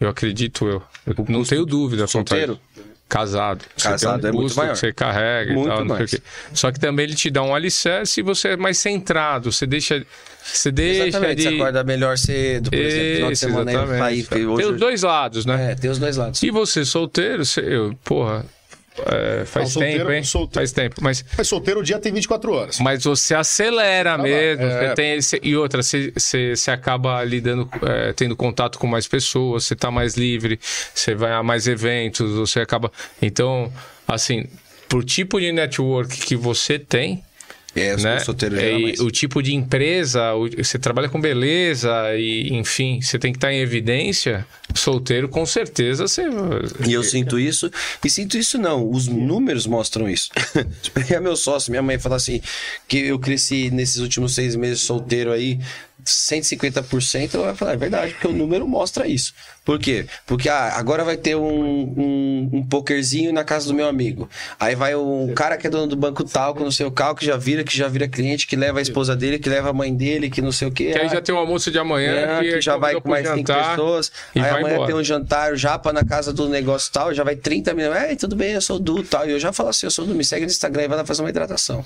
Eu 0.00 0.08
acredito 0.08 0.66
eu. 0.66 0.82
Eu 1.06 1.14
não 1.28 1.44
tenho 1.44 1.64
dúvida. 1.64 2.06
Solteiro? 2.06 2.58
isso. 2.76 2.84
Casado. 3.08 3.64
Você 3.76 3.88
Casado 3.88 4.20
tem 4.22 4.30
é 4.30 4.32
um 4.32 4.36
muito 4.36 4.56
maior. 4.56 4.72
que 4.72 4.78
você 4.78 4.92
carrega 4.92 5.52
Muito 5.52 5.66
e 5.66 5.68
tal, 5.68 5.84
não 5.84 5.86
sei 5.88 5.94
o 5.94 5.98
mais. 5.98 6.10
quê. 6.10 6.22
Só 6.54 6.72
que 6.72 6.80
também 6.80 7.04
ele 7.04 7.14
te 7.14 7.30
dá 7.30 7.42
um 7.42 7.54
alicerce 7.54 8.20
e 8.20 8.22
você 8.22 8.48
é 8.48 8.56
mais 8.56 8.78
centrado. 8.78 9.52
Você 9.52 9.66
deixa. 9.66 10.04
Você 10.42 10.72
deixa 10.72 11.06
Exatamente, 11.06 11.36
de. 11.36 11.42
você 11.48 11.54
acorda 11.54 11.84
melhor 11.84 12.18
cedo, 12.18 12.70
por 12.70 12.78
exemplo, 12.78 13.14
final 13.14 13.30
de 13.30 13.36
semana 13.36 13.70
aí, 13.70 13.86
vai, 14.22 14.46
hoje, 14.46 14.62
Tem 14.62 14.72
os 14.72 14.78
dois 14.80 15.02
lados, 15.02 15.46
né? 15.46 15.72
É, 15.72 15.74
tem 15.74 15.90
os 15.90 15.98
dois 15.98 16.16
lados. 16.16 16.42
E 16.42 16.50
você 16.50 16.84
solteiro, 16.84 17.44
você, 17.44 17.60
eu, 17.60 17.94
porra, 18.04 18.44
é, 18.98 19.44
faz 19.44 19.66
Não, 19.66 19.72
solteiro- 19.72 19.98
tempo, 19.98 20.12
hein? 20.12 20.22
solteiro- 20.24 20.54
Faz 20.54 20.72
tempo. 20.72 20.96
Mas 21.02 21.24
Mas 21.36 21.48
solteiro 21.48 21.80
o 21.80 21.82
dia 21.82 21.98
tem 21.98 22.12
24 22.12 22.52
horas. 22.52 22.78
mas 22.80 23.04
você 23.04 23.34
acelera 23.34 24.16
mesmo, 24.18 24.64
é. 24.64 24.94
tem 24.94 25.18
e 25.42 25.56
outra, 25.56 25.82
você, 25.82 26.12
você, 26.16 26.54
você 26.56 26.70
acaba 26.70 27.22
lidando, 27.24 27.68
é, 27.82 28.12
tendo 28.12 28.36
contato 28.36 28.78
com 28.78 28.86
mais 28.86 29.06
pessoas, 29.08 29.64
você 29.64 29.74
tá 29.74 29.90
mais 29.90 30.14
livre, 30.14 30.58
você 30.94 31.14
vai 31.14 31.32
a 31.32 31.42
mais 31.42 31.66
eventos, 31.66 32.30
você 32.32 32.60
acaba. 32.60 32.90
Então, 33.20 33.72
assim, 34.06 34.46
pro 34.88 35.02
tipo 35.02 35.40
de 35.40 35.50
network 35.50 36.16
que 36.20 36.36
você 36.36 36.78
tem, 36.78 37.22
É, 37.76 37.96
né? 37.96 38.20
solteiro 38.20 38.54
mais. 38.54 39.00
o 39.00 39.10
tipo 39.10 39.42
de 39.42 39.54
empresa, 39.54 40.32
o- 40.34 40.48
você 40.48 40.78
trabalha 40.78 41.08
com 41.08 41.20
beleza 41.20 41.92
e, 42.16 42.48
enfim, 42.54 43.00
você 43.00 43.18
tem 43.18 43.32
que 43.32 43.38
estar 43.38 43.52
em 43.52 43.58
evidência. 43.60 44.46
Solteiro, 44.74 45.28
com 45.28 45.44
certeza, 45.46 46.06
você. 46.08 46.22
E 46.86 46.92
eu 46.92 47.02
sinto 47.02 47.38
isso, 47.38 47.70
e 48.04 48.10
sinto 48.10 48.36
isso 48.36 48.58
não, 48.58 48.88
os 48.90 49.06
números 49.08 49.66
mostram 49.66 50.08
isso. 50.08 50.30
É 51.10 51.20
meu 51.20 51.36
sócio, 51.36 51.70
minha 51.70 51.82
mãe 51.82 51.98
fala 51.98 52.16
assim, 52.16 52.40
que 52.88 52.98
eu 52.98 53.18
cresci 53.18 53.70
nesses 53.70 53.96
últimos 53.98 54.34
seis 54.34 54.56
meses 54.56 54.80
solteiro 54.82 55.30
aí, 55.32 55.58
150%, 56.04 57.34
ela 57.34 57.46
vai 57.46 57.54
falar, 57.54 57.72
é 57.72 57.76
verdade, 57.76 58.12
porque 58.12 58.28
o 58.28 58.32
número 58.32 58.66
mostra 58.66 59.06
isso. 59.06 59.32
Por 59.64 59.78
quê? 59.78 60.06
Porque 60.26 60.48
ah, 60.48 60.74
agora 60.76 61.04
vai 61.04 61.16
ter 61.16 61.34
um, 61.36 61.42
um, 61.42 62.50
um 62.52 62.66
pokerzinho 62.66 63.32
na 63.32 63.42
casa 63.44 63.66
do 63.66 63.74
meu 63.74 63.88
amigo. 63.88 64.28
Aí 64.60 64.74
vai 64.74 64.94
um 64.94 65.32
cara 65.34 65.56
que 65.56 65.66
é 65.66 65.70
dono 65.70 65.86
do 65.86 65.96
banco 65.96 66.22
tal, 66.22 66.54
que 66.54 66.62
não 66.62 66.70
sei 66.70 66.84
o 66.84 66.90
qual, 66.90 67.14
que 67.14 67.24
já 67.24 67.36
vira, 67.36 67.64
que 67.64 67.74
já 67.76 67.88
vira 67.88 68.06
cliente, 68.06 68.46
que 68.46 68.56
leva 68.56 68.78
a 68.78 68.82
esposa 68.82 69.16
dele, 69.16 69.38
que 69.38 69.48
leva 69.48 69.70
a 69.70 69.72
mãe 69.72 69.94
dele, 69.94 70.28
que 70.28 70.42
não 70.42 70.52
sei 70.52 70.68
o 70.68 70.70
quê. 70.70 70.92
Que 70.92 70.98
aí 70.98 71.06
Ah, 71.06 71.14
já 71.14 71.22
tem 71.22 71.34
o 71.34 71.38
almoço 71.38 71.70
de 71.70 71.78
amanhã, 71.78 72.12
é, 72.12 72.40
que, 72.40 72.52
que 72.52 72.60
já 72.60 72.76
vai 72.76 73.00
com 73.00 73.08
mais 73.08 73.26
cinco 73.26 73.38
jantar 73.38 73.70
pessoas. 73.70 74.12
E 74.34 74.40
aí 74.40 74.50
amanhã 74.50 74.74
embora. 74.74 74.86
tem 74.86 74.96
um 75.00 75.04
jantar, 75.04 75.56
japa 75.56 75.92
na 75.94 76.04
casa 76.04 76.30
do 76.32 76.46
negócio 76.48 76.92
tal, 76.92 77.14
já 77.14 77.24
vai 77.24 77.34
30 77.34 77.72
milhões. 77.72 77.96
É, 77.96 78.14
tudo 78.16 78.36
bem, 78.36 78.52
eu 78.52 78.60
sou 78.60 78.76
o 78.76 78.78
Du 78.78 79.02
tal. 79.02 79.26
E 79.26 79.32
eu 79.32 79.40
já 79.40 79.50
falo 79.52 79.70
assim, 79.70 79.86
eu 79.86 79.90
sou 79.90 80.04
o 80.04 80.08
Du, 80.08 80.14
me 80.14 80.24
segue 80.24 80.44
no 80.44 80.50
Instagram 80.50 80.82
e 80.84 80.88
vai 80.88 80.98
lá 80.98 81.06
fazer 81.06 81.22
uma 81.22 81.30
hidratação. 81.30 81.84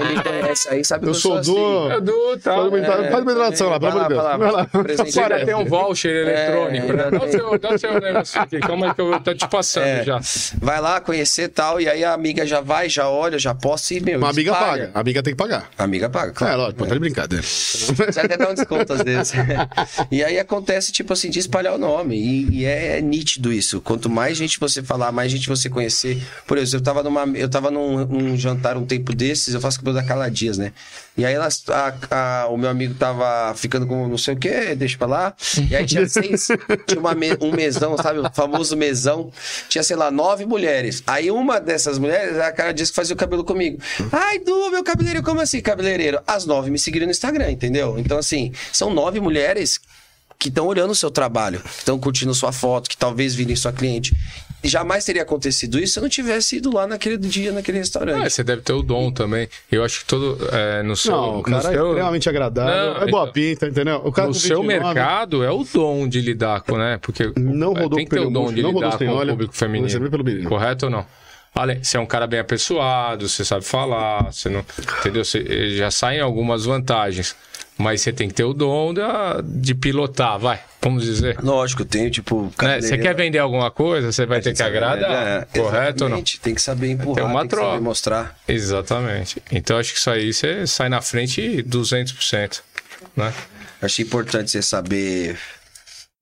Ele 0.00 0.22
conhece 0.22 0.68
aí, 0.68 0.84
sabe 0.84 1.04
que 1.04 1.10
Eu 1.10 1.14
sou 1.14 1.38
assim. 1.38 1.52
do. 1.54 1.90
É 1.90 2.00
do 2.00 2.38
tal. 2.38 2.70
Faz 2.70 2.72
uma 2.72 2.78
É, 2.78 3.10
faz 3.10 3.22
uma 3.22 3.32
hidratação 3.32 3.68
lá, 3.70 3.80
pelo 3.80 3.92
vai 3.92 4.00
amor 4.00 4.08
de 4.08 4.14
lá, 4.14 4.36
Deus. 4.36 4.38
vai 4.38 4.38
Vai 4.38 4.52
lá. 4.52 4.68
lá. 4.72 4.82
Presente. 4.82 5.12
Você 5.12 5.44
tem 5.44 5.54
um 5.54 5.64
voucher 5.64 6.10
eletrônico, 6.28 6.86
É, 6.86 6.92
né? 6.96 7.02
já 7.02 7.10
Dá 7.10 7.24
o 7.24 7.30
seu, 7.30 7.58
dá 7.58 7.74
o 7.74 7.78
seu 7.78 8.00
negócio 8.00 8.40
aqui. 8.40 8.60
Calma 8.60 8.86
aí 8.86 8.94
que 8.94 9.00
eu 9.00 9.20
tô 9.20 9.34
te 9.34 9.48
passando 9.48 9.84
É, 9.84 10.04
já. 10.04 10.20
Vai 10.60 10.80
lá 10.80 11.00
conhecer 11.00 11.48
tal, 11.48 11.80
e 11.80 11.88
aí 11.88 12.04
a 12.04 12.12
amiga 12.12 12.46
já 12.46 12.60
vai, 12.60 12.88
já 12.88 13.08
olha, 13.08 13.38
já 13.38 13.54
posta 13.54 13.94
e, 13.94 14.00
meu, 14.00 14.18
Uma 14.18 14.30
amiga 14.30 14.52
paga. 14.52 14.90
A 14.94 15.00
amiga 15.00 15.22
tem 15.22 15.32
que 15.32 15.36
pagar. 15.38 15.68
A 15.76 15.84
amiga 15.84 16.08
paga, 16.08 16.30
É, 16.30 16.34
claro. 16.34 16.58
lógico, 16.58 16.78
pô, 16.78 16.86
tá 16.86 16.94
de 16.94 17.00
brincadeira. 17.00 17.42
Você 17.42 18.20
até 18.20 18.36
dá 18.36 18.48
um 18.50 18.54
desconto 18.54 18.92
às 18.92 19.02
vezes. 19.02 19.32
e 20.10 20.22
aí 20.22 20.38
acontece, 20.38 20.92
tipo 20.92 21.12
assim, 21.12 21.30
de 21.30 21.38
espalhar 21.38 21.74
o 21.74 21.78
nome. 21.78 22.16
E, 22.16 22.60
e 22.60 22.64
é, 22.64 23.00
nítido 23.00 23.52
isso. 23.52 23.80
Quanto 23.80 24.08
mais 24.08 24.36
gente 24.36 24.58
você 24.58 24.82
falar, 24.82 25.12
mais 25.12 25.30
gente 25.30 25.48
você 25.48 25.68
conhecer. 25.68 26.22
Por 26.46 26.58
exemplo, 26.58 26.78
eu 26.78 26.84
tava, 26.84 27.02
numa, 27.02 27.24
eu 27.36 27.48
tava 27.48 27.70
num, 27.70 27.81
num 28.06 28.36
jantar 28.36 28.76
um 28.76 28.84
tempo 28.86 29.14
desses, 29.14 29.54
eu 29.54 29.60
faço 29.60 29.78
cabelo 29.78 29.96
da 29.96 30.02
Carla 30.02 30.30
Dias, 30.30 30.58
né? 30.58 30.72
E 31.16 31.24
aí 31.26 31.34
elas, 31.34 31.62
a- 31.68 31.94
a- 32.10 32.48
o 32.48 32.56
meu 32.56 32.70
amigo 32.70 32.94
tava 32.94 33.54
ficando 33.54 33.86
com 33.86 34.08
não 34.08 34.16
sei 34.16 34.34
o 34.34 34.36
que, 34.36 34.74
deixa 34.74 34.96
pra 34.96 35.06
lá. 35.06 35.34
E 35.70 35.76
aí 35.76 35.84
tinha 35.84 36.08
seis, 36.08 36.48
tinha 36.86 36.98
uma 37.00 37.12
um 37.40 37.52
mesão, 37.52 37.96
sabe? 37.98 38.20
O 38.20 38.30
famoso 38.32 38.76
mesão. 38.76 39.30
Tinha, 39.68 39.82
sei 39.82 39.96
lá, 39.96 40.10
nove 40.10 40.46
mulheres. 40.46 41.02
Aí 41.06 41.30
uma 41.30 41.60
dessas 41.60 41.98
mulheres, 41.98 42.38
a 42.38 42.50
cara 42.52 42.72
disse 42.72 42.92
que 42.92 42.96
fazia 42.96 43.14
o 43.14 43.18
cabelo 43.18 43.44
comigo. 43.44 43.78
Ai, 44.10 44.38
Du, 44.38 44.70
meu 44.70 44.82
cabeleireiro, 44.82 45.24
como 45.24 45.40
assim, 45.40 45.60
cabeleireiro? 45.60 46.20
As 46.26 46.46
nove 46.46 46.70
me 46.70 46.78
seguiram 46.78 47.06
no 47.06 47.10
Instagram, 47.12 47.50
entendeu? 47.50 47.98
Então, 47.98 48.18
assim, 48.18 48.52
são 48.72 48.92
nove 48.92 49.20
mulheres 49.20 49.80
que 50.38 50.48
estão 50.48 50.66
olhando 50.66 50.90
o 50.90 50.94
seu 50.94 51.10
trabalho, 51.10 51.60
que 51.60 51.68
estão 51.78 51.98
curtindo 52.00 52.34
sua 52.34 52.50
foto, 52.52 52.90
que 52.90 52.96
talvez 52.96 53.32
virem 53.34 53.54
sua 53.54 53.72
cliente. 53.72 54.12
Jamais 54.64 55.04
teria 55.04 55.22
acontecido 55.22 55.78
isso 55.78 55.94
se 55.94 55.98
eu 55.98 56.02
não 56.02 56.08
tivesse 56.08 56.56
ido 56.56 56.72
lá 56.72 56.86
naquele 56.86 57.16
dia, 57.16 57.50
naquele 57.52 57.78
Ah, 57.78 57.80
restaurante. 57.80 58.30
você 58.30 58.44
deve 58.44 58.62
ter 58.62 58.72
o 58.72 58.82
dom 58.82 59.10
também. 59.10 59.48
Eu 59.70 59.84
acho 59.84 60.00
que 60.00 60.04
todo. 60.06 60.38
é, 60.52 60.82
no 60.82 60.94
seu, 60.96 61.12
Não, 61.12 61.38
o 61.38 61.42
cara 61.42 61.62
no 61.62 61.68
é 61.68 61.72
seu, 61.72 61.88
extremamente 61.88 62.28
agradável. 62.28 62.94
Não, 62.94 63.02
é 63.02 63.10
boa 63.10 63.22
então- 63.22 63.32
pinta, 63.32 63.66
entendeu? 63.66 64.00
O 64.04 64.12
cara 64.12 64.28
no 64.28 64.34
seu 64.34 64.60
29, 64.62 64.84
mercado 64.94 65.42
é 65.44 65.50
o 65.50 65.64
dom 65.64 66.06
de 66.08 66.20
lidar 66.20 66.60
com, 66.62 66.76
né? 66.76 66.98
Porque 67.02 67.32
Não 67.36 67.72
é, 67.76 67.80
rodou 67.82 67.96
tem 67.96 68.04
que 68.06 68.10
ter 68.10 68.20
o 68.20 68.30
dom 68.30 68.52
de 68.52 68.62
lidar 68.62 68.98
com 68.98 69.04
o 69.06 69.26
público 69.26 69.52
você 69.54 69.58
feminino. 69.66 70.48
Correto 70.48 70.86
ou 70.86 70.90
não? 70.90 71.06
Além, 71.54 71.84
você 71.84 71.98
é 71.98 72.00
um 72.00 72.06
cara 72.06 72.26
bem 72.26 72.40
apessoado, 72.40 73.28
você 73.28 73.44
sabe 73.44 73.62
falar, 73.64 74.32
você 74.32 74.48
não. 74.48 74.64
Entendeu? 75.00 75.22
Você, 75.22 75.76
já 75.76 75.90
saem 75.90 76.18
algumas 76.20 76.64
vantagens. 76.64 77.36
Mas 77.82 78.00
você 78.00 78.12
tem 78.12 78.28
que 78.28 78.34
ter 78.34 78.44
o 78.44 78.54
dom 78.54 78.94
da- 78.94 79.40
de 79.44 79.74
pilotar, 79.74 80.38
vai, 80.38 80.60
vamos 80.80 81.02
dizer. 81.04 81.36
Lógico, 81.42 81.84
tenho, 81.84 82.10
tipo... 82.10 82.52
Né? 82.62 82.80
Você 82.80 82.96
quer 82.96 83.14
vender 83.14 83.38
alguma 83.38 83.70
coisa, 83.70 84.12
você 84.12 84.24
vai 84.24 84.40
ter 84.40 84.54
que 84.54 84.62
agradar. 84.62 85.10
É, 85.52 85.58
correto 85.58 86.04
ou 86.04 86.10
não? 86.10 86.22
Tem 86.22 86.54
que 86.54 86.62
saber 86.62 86.90
empurrar, 86.90 87.16
Tem 87.16 87.24
uma 87.24 87.40
tem 87.40 87.48
que 87.48 87.54
saber 87.56 87.66
troca. 87.68 87.80
mostrar. 87.82 88.38
Exatamente. 88.46 89.42
Então 89.50 89.76
acho 89.78 89.92
que 89.92 89.98
isso 89.98 90.10
aí 90.10 90.32
você 90.32 90.66
sai 90.66 90.88
na 90.88 91.00
frente 91.00 91.62
200%. 91.68 92.60
Né? 93.16 93.32
Acho 93.82 94.00
importante 94.02 94.50
você 94.50 94.62
saber 94.62 95.36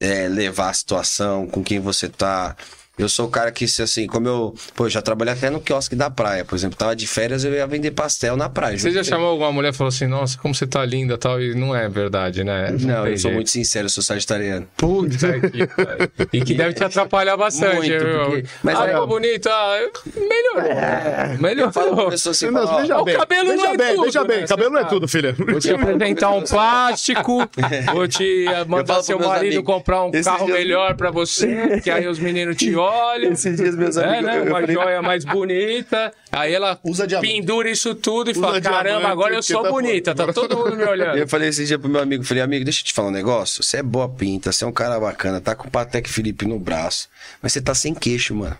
é, 0.01 0.29
levar 0.29 0.71
a 0.71 0.73
situação, 0.73 1.47
com 1.47 1.63
quem 1.63 1.79
você 1.79 2.09
tá. 2.09 2.57
Eu 3.01 3.09
sou 3.09 3.27
o 3.27 3.31
cara 3.31 3.51
que, 3.51 3.67
se 3.67 3.83
assim, 3.83 4.07
como 4.07 4.29
eu. 4.29 4.55
Pô, 4.75 4.87
eu 4.87 4.91
já 4.91 5.01
trabalhei 5.03 5.33
até 5.35 5.49
no 5.51 5.61
quiosque 5.61 5.97
da 5.97 6.11
praia, 6.11 6.45
por 6.45 6.55
exemplo. 6.55 6.77
Tava 6.77 6.95
de 6.95 7.07
férias, 7.07 7.45
eu 7.45 7.53
ia 7.53 7.67
vender 7.67 7.91
pastel 7.93 8.37
na 8.37 8.49
praia. 8.49 8.79
Você 8.79 8.91
já 8.91 9.03
chamou 9.03 9.29
alguma 9.29 9.51
mulher 9.53 9.71
e 9.73 9.77
falou 9.77 9.89
assim, 9.89 10.07
nossa, 10.07 10.37
como 10.39 10.55
você 10.55 10.67
tá 10.67 10.85
linda 10.85 11.15
e 11.15 11.19
tal, 11.19 11.41
e 11.41 11.55
não 11.55 11.75
é 11.75 11.89
verdade, 11.89 12.45
né? 12.45 12.71
Não, 12.81 13.03
tem 13.05 13.13
eu 13.13 13.19
sou 13.19 13.33
muito 13.33 13.51
sincero, 13.51 13.87
eu 13.87 13.91
sou 13.91 14.03
sagitariano. 14.03 14.67
Puta 14.77 15.41
que 15.51 15.67
pariu. 15.67 16.11
E 16.33 16.41
que 16.43 16.55
deve 16.55 16.75
te 16.75 16.85
atrapalhar 16.85 17.37
bastante, 17.37 17.77
Muito, 17.77 18.05
viu? 18.05 18.25
porque- 18.27 18.45
mas 18.63 18.79
ah, 18.79 18.87
é- 18.87 19.07
bonito, 19.07 19.49
ah, 19.49 19.79
melhorou. 20.17 20.71
Eu 20.71 21.73
falo 21.73 21.87
pra 21.87 21.97
Melhorou. 21.97 22.11
pessoa 22.11 22.31
assim, 22.33 22.51
Não, 22.51 22.67
fala, 22.67 22.87
ó, 22.99 23.03
o 23.03 23.05
cabelo 23.05 23.51
veja 23.51 23.63
não 23.63 23.67
é 23.73 23.77
bem, 23.77 23.95
tudo, 23.95 24.05
veja 24.05 24.25
bem, 24.25 24.41
né? 24.43 24.47
cabelo 24.47 24.71
não 24.71 24.81
é 24.81 24.85
tudo, 24.85 25.09
filha. 25.09 25.33
Vou 25.39 25.59
te 25.61 25.71
apresentar 25.71 26.31
um 26.31 26.43
plástico, 26.43 27.49
vou 27.93 28.09
te 28.09 28.45
mandar 28.69 29.03
seu 29.03 29.19
marido 29.19 29.47
amigos, 29.59 29.65
comprar 29.65 30.05
um 30.05 30.11
esses 30.11 30.25
carro 30.27 30.47
melhor 30.49 30.95
pra 30.97 31.11
você, 31.11 31.81
que 31.83 31.91
aí 31.91 32.07
os 32.07 32.19
meninos 32.19 32.57
te 32.57 32.75
olham. 32.75 32.90
Esses 33.33 33.57
dias 33.57 33.75
meus 33.77 33.97
É, 33.97 34.05
amigos. 34.05 34.25
né? 34.27 34.33
eu- 34.33 34.39
eu 34.45 34.45
Uma 34.53 34.61
falei- 34.61 34.75
joia 34.75 35.03
mais 35.03 35.25
bonita. 35.25 36.13
Aí 36.33 36.53
ela 36.55 36.79
Usa 36.85 37.07
diamante. 37.07 37.31
pendura 37.33 37.71
isso 37.71 37.95
tudo 37.95 38.31
e 38.31 38.33
Usa 38.33 38.41
fala: 38.41 38.61
caramba, 38.61 38.83
diamante, 38.89 39.07
agora 39.13 39.35
eu 39.35 39.43
sou 39.43 39.63
tá 39.63 39.71
bonita, 39.71 40.15
tá 40.15 40.33
todo 40.33 40.57
mundo 40.57 40.77
me 40.77 40.85
olhando. 40.85 41.17
Eu 41.19 41.29
falei 41.29 41.49
esse 41.49 41.65
dia 41.65 41.79
pro 41.79 41.89
meu 41.89 42.01
amigo, 42.01 42.25
falei, 42.25 42.43
amigo, 42.43 42.65
deixa 42.65 42.81
eu 42.81 42.85
te 42.87 42.93
falar 42.93 43.09
um 43.09 43.13
negócio. 43.13 43.63
Você 43.63 43.79
é 43.79 43.83
boa 43.83 44.09
pinta, 44.09 44.53
você 44.53 44.65
é 44.65 44.67
um 44.67 44.73
cara 44.73 44.99
bacana, 44.99 45.41
tá 45.41 45.55
com 45.55 45.69
o 45.69 45.71
Patek 45.71 46.09
Felipe 46.09 46.47
no 46.47 46.59
braço. 46.59 47.09
Mas 47.43 47.53
você 47.53 47.61
tá 47.61 47.75
sem 47.75 47.95
queixo, 47.95 48.35
mano. 48.35 48.57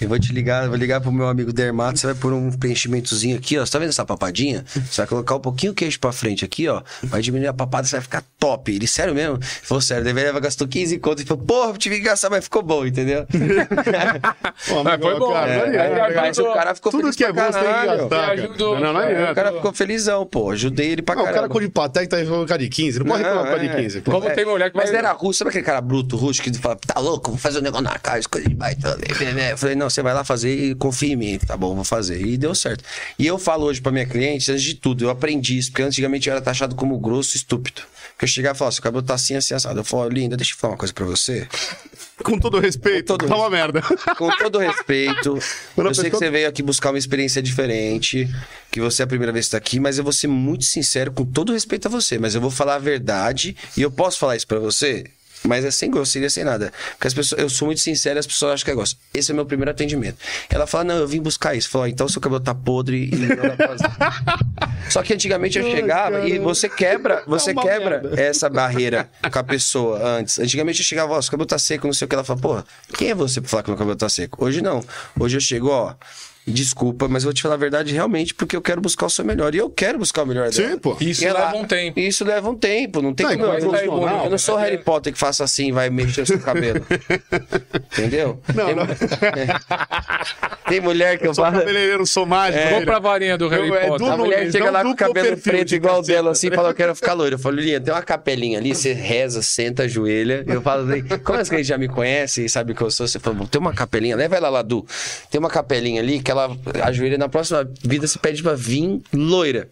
Eu 0.00 0.08
vou 0.08 0.18
te 0.18 0.32
ligar, 0.32 0.68
vou 0.68 0.76
ligar 0.76 1.00
pro 1.00 1.12
meu 1.12 1.28
amigo 1.28 1.52
Dermato, 1.52 1.98
você 1.98 2.06
vai 2.06 2.14
pôr 2.14 2.32
um 2.32 2.50
preenchimentozinho 2.52 3.36
aqui, 3.36 3.58
ó. 3.58 3.64
Você 3.64 3.72
tá 3.72 3.78
vendo 3.78 3.90
essa 3.90 4.04
papadinha? 4.04 4.64
Você 4.66 5.00
vai 5.02 5.06
colocar 5.06 5.36
um 5.36 5.40
pouquinho 5.40 5.72
o 5.72 5.74
queijo 5.74 5.98
pra 6.00 6.12
frente 6.12 6.44
aqui, 6.44 6.68
ó. 6.68 6.82
Vai 7.04 7.22
diminuir 7.22 7.48
a 7.48 7.52
papada, 7.52 7.86
você 7.86 7.96
vai 7.96 8.02
ficar 8.02 8.22
top. 8.38 8.72
Ele, 8.74 8.86
sério 8.86 9.14
mesmo? 9.14 9.36
Ele 9.36 9.44
falou, 9.62 9.80
sério, 9.80 10.04
deveria 10.04 10.32
gastou 10.40 10.66
15 10.66 10.98
conto. 10.98 11.20
Ele 11.20 11.28
falou, 11.28 11.44
porra, 11.44 11.78
tive 11.78 11.96
que 11.96 12.02
gastar, 12.02 12.30
mas 12.30 12.44
ficou 12.44 12.62
bom, 12.62 12.86
entendeu? 12.86 13.26
Pô, 14.68 14.84
Mas 14.84 15.00
foi 15.00 15.18
bom, 15.18 15.32
cara, 15.32 15.50
é, 15.50 16.14
mas 16.14 16.38
o 16.38 16.52
cara 16.52 16.74
ficou 16.74 16.92
Tudo 16.92 17.02
feliz 17.02 17.16
que 17.16 17.24
é 17.24 17.32
pra 17.32 17.44
bom 17.44 17.52
que 17.52 17.64
caralho. 17.64 17.98
gastar, 18.00 18.08
cara. 18.08 18.32
ajudou. 18.32 18.74
Não, 18.74 18.80
não, 18.80 18.92
não 18.92 19.00
É. 19.00 19.32
O 19.32 19.34
cara 19.34 19.52
ficou 19.52 19.72
felizão, 19.72 20.26
pô. 20.26 20.50
Ajudei 20.50 20.92
ele 20.92 21.02
pra 21.02 21.14
Não, 21.14 21.24
o 21.24 21.32
cara 21.32 21.48
com 21.48 21.60
de 21.60 21.68
patek 21.68 22.08
tá 22.08 22.24
com 22.24 22.46
cara 22.46 22.58
de 22.62 22.68
15. 22.68 22.98
Não 23.00 23.06
pode 23.06 23.22
reclamar 23.22 23.44
com 23.44 23.50
cara 23.50 23.68
de 23.68 23.82
15. 23.82 24.00
pô. 24.00 24.10
Como 24.12 24.30
tem 24.30 24.44
mulher 24.44 24.70
que 24.70 24.76
Mas 24.76 24.92
era 24.92 25.12
russo, 25.12 25.38
sabe 25.40 25.50
aquele 25.50 25.64
cara 25.64 25.80
bruto, 25.80 26.16
rústico, 26.16 26.50
que 26.50 26.58
fala, 26.58 26.76
tá 26.76 27.00
louco, 27.00 27.30
vou 27.30 27.38
fazer 27.38 27.58
um 27.58 27.62
negócio 27.62 27.84
na 27.84 27.98
cara, 27.98 28.18
escolha 28.18 28.48
de 28.48 28.54
baita. 28.54 28.98
Eu 29.08 29.56
falei, 29.58 29.71
não, 29.74 29.90
você 29.90 30.02
vai 30.02 30.14
lá 30.14 30.24
fazer 30.24 30.54
e 30.54 30.74
confia 30.74 31.12
em 31.12 31.16
mim. 31.16 31.38
Tá 31.38 31.56
bom, 31.56 31.74
vou 31.74 31.84
fazer. 31.84 32.20
E 32.20 32.36
deu 32.36 32.54
certo. 32.54 32.84
E 33.18 33.26
eu 33.26 33.38
falo 33.38 33.66
hoje 33.66 33.80
pra 33.80 33.92
minha 33.92 34.06
cliente, 34.06 34.50
antes 34.50 34.62
de 34.62 34.74
tudo, 34.74 35.04
eu 35.04 35.10
aprendi 35.10 35.58
isso, 35.58 35.70
porque 35.70 35.82
antigamente 35.82 36.28
eu 36.28 36.32
era 36.32 36.42
taxado 36.42 36.74
como 36.74 36.98
grosso 36.98 37.36
e 37.36 37.38
estúpido. 37.38 37.82
Porque 38.12 38.24
eu 38.24 38.28
chegava 38.28 38.56
e 38.56 38.58
falava, 38.58 38.72
seu 38.72 38.82
cabelo 38.82 39.02
tá 39.02 39.14
assim, 39.14 39.34
assim, 39.34 39.54
assado. 39.54 39.80
Eu 39.80 39.84
falo, 39.84 40.08
linda, 40.08 40.36
deixa 40.36 40.52
eu 40.52 40.56
falar 40.56 40.74
uma 40.74 40.78
coisa 40.78 40.92
pra 40.92 41.04
você. 41.04 41.48
Com 42.22 42.38
todo 42.38 42.60
respeito, 42.60 43.12
Com 43.12 43.18
todo 43.18 43.28
tá 43.28 43.36
uma 43.36 43.50
merda. 43.50 43.82
Com 44.16 44.30
todo 44.36 44.58
respeito, 44.58 45.38
a 45.76 45.80
eu 45.80 45.94
sei 45.94 46.10
que 46.10 46.16
você 46.16 46.30
veio 46.30 46.48
aqui 46.48 46.62
buscar 46.62 46.90
uma 46.90 46.98
experiência 46.98 47.42
diferente, 47.42 48.28
que 48.70 48.80
você 48.80 49.02
é 49.02 49.04
a 49.04 49.08
primeira 49.08 49.32
vez 49.32 49.46
que 49.46 49.52
tá 49.52 49.58
aqui, 49.58 49.80
mas 49.80 49.98
eu 49.98 50.04
vou 50.04 50.12
ser 50.12 50.28
muito 50.28 50.64
sincero, 50.64 51.10
com 51.10 51.24
todo 51.24 51.52
respeito 51.52 51.88
a 51.88 51.90
você, 51.90 52.18
mas 52.18 52.34
eu 52.34 52.40
vou 52.40 52.50
falar 52.50 52.76
a 52.76 52.78
verdade 52.78 53.56
e 53.76 53.82
eu 53.82 53.90
posso 53.90 54.18
falar 54.18 54.36
isso 54.36 54.46
pra 54.46 54.60
você, 54.60 55.04
mas 55.44 55.64
é 55.64 55.70
sem 55.70 55.90
grosseria, 55.90 56.30
sem 56.30 56.44
nada. 56.44 56.72
Porque 56.92 57.08
as 57.08 57.14
pessoas, 57.14 57.40
eu 57.40 57.48
sou 57.48 57.66
muito 57.66 57.80
sincero 57.80 58.18
as 58.18 58.26
pessoas 58.26 58.54
acham 58.54 58.64
que 58.64 58.70
é 58.70 58.74
gosto. 58.74 58.98
Esse 59.12 59.30
é 59.30 59.32
o 59.32 59.36
meu 59.36 59.46
primeiro 59.46 59.70
atendimento. 59.70 60.16
Ela 60.48 60.66
fala, 60.66 60.84
não, 60.84 60.96
eu 60.96 61.08
vim 61.08 61.20
buscar 61.20 61.54
isso. 61.54 61.68
Falou, 61.68 61.86
então 61.86 62.08
seu 62.08 62.20
cabelo 62.20 62.40
tá 62.40 62.54
podre 62.54 63.10
e 63.12 63.16
não 63.16 63.28
dá 63.36 63.56
pra 63.56 63.68
fazer. 63.68 63.90
Só 64.90 65.02
que 65.02 65.14
antigamente 65.14 65.58
eu 65.58 65.64
Ai, 65.64 65.70
chegava 65.72 66.28
e 66.28 66.38
você 66.38 66.68
quebra, 66.68 67.22
você 67.26 67.52
uma 67.52 67.62
quebra 67.62 68.00
merda. 68.02 68.20
essa 68.20 68.48
barreira 68.48 69.08
com 69.30 69.38
a 69.38 69.44
pessoa 69.44 70.02
antes. 70.18 70.38
Antigamente 70.38 70.80
eu 70.80 70.84
chegava, 70.84 71.12
ó, 71.14 71.20
seu 71.22 71.30
cabelo 71.30 71.46
tá 71.46 71.58
seco, 71.58 71.86
não 71.86 71.94
sei 71.94 72.06
o 72.06 72.08
que. 72.08 72.14
Ela 72.14 72.24
fala, 72.24 72.40
porra, 72.40 72.64
quem 72.94 73.10
é 73.10 73.14
você 73.14 73.40
pra 73.40 73.48
falar 73.50 73.62
que 73.62 73.70
meu 73.70 73.78
cabelo 73.78 73.96
tá 73.96 74.08
seco? 74.08 74.44
Hoje 74.44 74.60
não. 74.60 74.84
Hoje 75.18 75.36
eu 75.36 75.40
chego, 75.40 75.68
ó, 75.68 75.94
desculpa, 76.46 77.08
mas 77.08 77.22
eu 77.22 77.28
vou 77.28 77.32
te 77.34 77.42
falar 77.42 77.54
a 77.54 77.58
verdade 77.58 77.92
realmente 77.92 78.34
porque 78.34 78.56
eu 78.56 78.62
quero 78.62 78.80
buscar 78.80 79.06
o 79.06 79.10
seu 79.10 79.24
melhor. 79.24 79.54
E 79.54 79.58
eu 79.58 79.70
quero 79.70 79.98
buscar 79.98 80.22
o 80.22 80.26
melhor 80.26 80.50
dela. 80.50 80.70
Sim, 80.70 80.78
pô. 80.78 80.96
Isso 81.00 81.24
ela- 81.26 81.46
leva 81.46 81.56
um 81.56 81.64
tempo. 81.64 82.00
Isso 82.00 82.24
leva 82.24 82.50
um 82.50 82.54
tempo. 82.56 83.00
Não 83.02 83.14
tem 83.14 83.26
Não, 83.26 83.32
como 83.38 83.58
e 83.58 83.60
como 83.60 83.76
é 83.76 83.86
eu, 83.86 84.24
eu 84.24 84.30
não 84.30 84.38
sou 84.38 84.56
né? 84.58 84.64
Harry 84.64 84.78
Potter 84.78 85.12
que 85.12 85.18
faça 85.18 85.44
assim 85.44 85.68
e 85.68 85.72
vai 85.72 85.88
mexer 85.90 86.22
o 86.22 86.26
seu 86.26 86.40
cabelo. 86.40 86.84
Entendeu? 87.92 88.40
Não, 88.54 88.66
tem, 88.66 88.74
não. 88.74 88.86
tem 90.68 90.80
mulher 90.80 91.18
que 91.18 91.26
eu 91.26 91.34
Sou 91.34 91.44
falo. 91.44 91.58
cabeleireiro, 91.58 91.98
não 91.98 92.06
sou 92.06 92.26
mágico. 92.26 92.68
Compra 92.70 92.96
a 92.96 93.00
varinha 93.00 93.36
do 93.38 93.48
Harry 93.48 93.68
Eu- 93.68 93.74
é 93.76 93.86
Potter. 93.88 94.06
do 94.06 94.12
A 94.12 94.16
mulher 94.16 94.38
Nunes, 94.40 94.52
chega 94.52 94.64
não 94.66 94.72
lá 94.72 94.82
com 94.82 94.90
o 94.90 94.96
cabelo 94.96 95.36
preto 95.36 95.68
de 95.68 95.74
igual 95.76 95.98
o 96.00 96.02
dela, 96.02 96.30
assim, 96.32 96.48
e 96.48 96.50
fala, 96.54 96.70
eu 96.70 96.74
quero 96.74 96.94
ficar 96.94 97.12
loiro. 97.12 97.34
Eu 97.36 97.38
falo, 97.38 97.56
Linha, 97.56 97.80
tem 97.80 97.92
uma 97.92 98.02
capelinha 98.02 98.58
ali, 98.58 98.74
você 98.74 98.92
reza, 98.92 99.42
senta, 99.42 99.84
ajoelha. 99.84 100.44
Eu 100.46 100.60
falo, 100.62 100.90
assim, 100.90 101.02
como 101.22 101.38
é 101.38 101.44
que 101.44 101.54
a 101.54 101.62
já 101.62 101.78
me 101.78 101.88
conhece 101.88 102.44
e 102.44 102.48
sabe 102.48 102.74
que 102.74 102.82
eu 102.82 102.90
sou? 102.90 103.06
Você 103.06 103.18
fala, 103.18 103.36
tem 103.46 103.60
uma 103.60 103.72
capelinha, 103.72 104.16
leva 104.16 104.36
ela 104.36 104.48
lá, 104.48 104.62
Du. 104.62 104.84
Tem 105.30 105.38
uma 105.38 105.50
capelinha 105.50 106.00
ali 106.00 106.20
que 106.20 106.30
ela 106.32 106.56
ajoelha 106.82 107.16
na 107.18 107.28
próxima 107.28 107.68
vida, 107.82 108.06
se 108.06 108.18
pede 108.18 108.42
pra 108.42 108.54
vir 108.54 109.00
loira. 109.12 109.68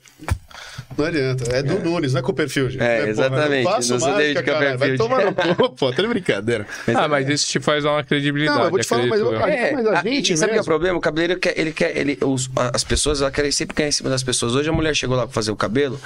Não 0.98 1.04
adianta. 1.06 1.44
É 1.56 1.62
do 1.62 1.78
Nunes, 1.78 2.12
não 2.12 2.20
é 2.20 2.22
Copperfield. 2.22 2.76
É, 2.80 2.98
porra, 2.98 3.08
exatamente. 3.10 3.64
Eu 3.64 3.70
faço 3.70 3.92
Não 3.92 4.00
sou 4.00 4.10
mágica, 4.10 4.42
caralho. 4.42 4.78
Vai 4.78 4.96
tomar 4.96 5.24
no 5.24 5.34
cu, 5.34 5.70
pô. 5.70 5.92
Tá 5.92 6.02
de 6.02 6.08
brincadeira. 6.08 6.66
Ah, 6.94 7.08
mas 7.08 7.28
isso 7.28 7.46
te 7.46 7.60
faz 7.60 7.84
dar 7.84 7.92
uma 7.92 8.02
credibilidade, 8.04 8.58
Não, 8.58 8.64
eu 8.66 8.70
vou 8.70 8.78
te 8.80 8.86
falar, 8.86 9.06
mas 9.06 9.20
eu- 9.20 9.32
eu. 9.32 9.40
É, 9.46 9.72
mas 9.72 9.86
a 9.86 10.00
a- 10.00 10.02
gente 10.02 10.32
e 10.32 10.36
sabe 10.36 10.50
o 10.50 10.52
que 10.54 10.58
é 10.58 10.62
o 10.62 10.64
problema? 10.64 10.98
O 10.98 11.00
cabeleireiro 11.00 11.40
quer, 11.40 11.58
ele 11.58 11.72
quer, 11.72 11.96
ele, 11.96 12.18
os- 12.22 12.50
as 12.74 12.84
pessoas, 12.84 13.20
ela 13.22 13.30
querem 13.30 13.50
sempre 13.52 13.74
ganhar 13.76 13.88
em 13.88 13.92
cima 13.92 14.10
das 14.10 14.22
pessoas. 14.22 14.54
Hoje 14.54 14.68
a 14.68 14.72
mulher 14.72 14.94
chegou 14.94 15.16
lá 15.16 15.24
pra 15.26 15.32
fazer 15.32 15.50
o 15.52 15.56
cabelo, 15.56 15.98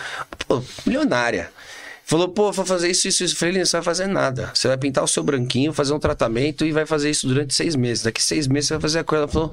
pô, 0.47 0.63
milionária. 0.87 1.51
Falou, 2.07 2.29
pô, 2.29 2.53
vou 2.53 2.67
fazer 2.67 2.89
isso, 2.91 3.09
isso, 3.09 3.25
isso. 3.25 3.35
Falei, 3.37 3.55
"Lina, 3.55 3.65
você 3.65 3.79
vai 3.79 3.83
fazer 3.83 4.07
nada. 4.07 4.51
Você 4.53 4.69
vai 4.69 4.77
pintar 4.77 5.03
o 5.03 5.09
seu 5.09 5.23
branquinho, 5.23 5.73
fazer 5.73 5.95
um 5.95 5.99
tratamento 5.99 6.65
e 6.67 6.71
vai 6.71 6.85
fazer 6.85 7.09
isso 7.09 7.27
durante 7.27 7.55
seis 7.55 7.75
meses. 7.75 8.05
Daqui 8.05 8.23
seis 8.23 8.47
meses 8.47 8.69
você 8.69 8.75
vai 8.75 8.81
fazer 8.83 8.99
a 8.99 9.05
coisa. 9.05 9.23
Ela 9.25 9.33
falou, 9.33 9.51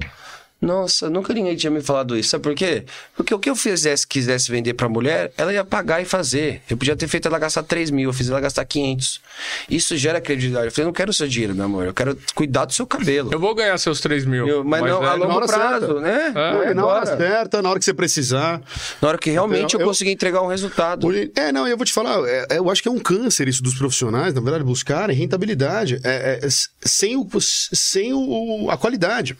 nossa, 0.62 1.10
nunca 1.10 1.34
ninguém 1.34 1.56
tinha 1.56 1.70
me 1.70 1.82
falado 1.82 2.16
isso. 2.16 2.28
Sabe 2.30 2.44
por 2.44 2.54
quê? 2.54 2.84
Porque 3.16 3.34
o 3.34 3.38
que 3.38 3.50
eu 3.50 3.56
fizesse, 3.56 4.06
quisesse 4.06 4.48
vender 4.50 4.74
pra 4.74 4.88
mulher, 4.88 5.32
ela 5.36 5.52
ia 5.52 5.64
pagar 5.64 6.00
e 6.00 6.04
fazer. 6.04 6.62
Eu 6.70 6.76
podia 6.76 6.94
ter 6.94 7.08
feito 7.08 7.26
ela 7.26 7.36
gastar 7.38 7.64
3 7.64 7.90
mil, 7.90 8.08
eu 8.10 8.12
fiz 8.12 8.30
ela 8.30 8.40
gastar 8.40 8.64
500. 8.64 9.20
Isso 9.68 9.96
gera 9.96 10.20
credibilidade. 10.20 10.66
Eu 10.66 10.72
falei, 10.72 10.86
não 10.86 10.92
quero 10.92 11.10
o 11.10 11.12
seu 11.12 11.26
dinheiro, 11.26 11.52
meu 11.54 11.64
amor. 11.64 11.84
Eu 11.86 11.92
quero 11.92 12.16
cuidar 12.34 12.64
do 12.64 12.72
seu 12.72 12.86
cabelo. 12.86 13.32
Eu 13.32 13.40
vou 13.40 13.54
ganhar 13.56 13.76
seus 13.78 14.00
3 14.00 14.24
mil. 14.24 14.46
Eu- 14.46 14.62
mas, 14.64 14.80
não 14.82 15.04
é, 15.04 15.08
a 15.08 15.14
longo 15.14 15.46
prazo, 15.46 15.86
certa. 15.86 16.00
né? 16.00 16.32
É, 16.34 16.70
É, 16.70 16.74
na 16.74 16.86
hora 16.86 17.06
certa, 17.16 17.60
na 17.60 17.68
hora 17.68 17.78
que 17.80 17.84
você 17.84 17.92
precisar. 17.92 18.62
Na 19.00 19.08
hora 19.08 19.18
que 19.18 19.30
realmente 19.30 19.74
eu, 19.74 19.80
Eu- 19.80 19.86
conseguir 19.86 20.12
entregar 20.12 20.42
um 20.42 20.46
resultado. 20.46 21.08
É, 21.34 21.50
não, 21.50 21.66
eu 21.66 21.76
vou 21.76 21.84
te 21.84 21.92
falar, 21.92 22.24
é, 22.28 22.46
é, 22.50 22.58
eu 22.58 22.70
acho 22.70 22.80
que 22.80 22.88
é 22.88 22.90
um 22.92 23.00
câncer 23.00 23.48
isso 23.48 23.62
dos 23.62 23.74
profissionais, 23.74 24.32
na 24.32 24.40
verdade, 24.40 24.62
buscarem 24.62 25.16
rentabilidade 25.16 26.00
é, 26.04 26.38
é, 26.42 26.48
sem, 26.82 27.16
o, 27.16 27.28
sem 27.40 28.12
o, 28.14 28.68
a 28.70 28.76
qualidade. 28.76 29.36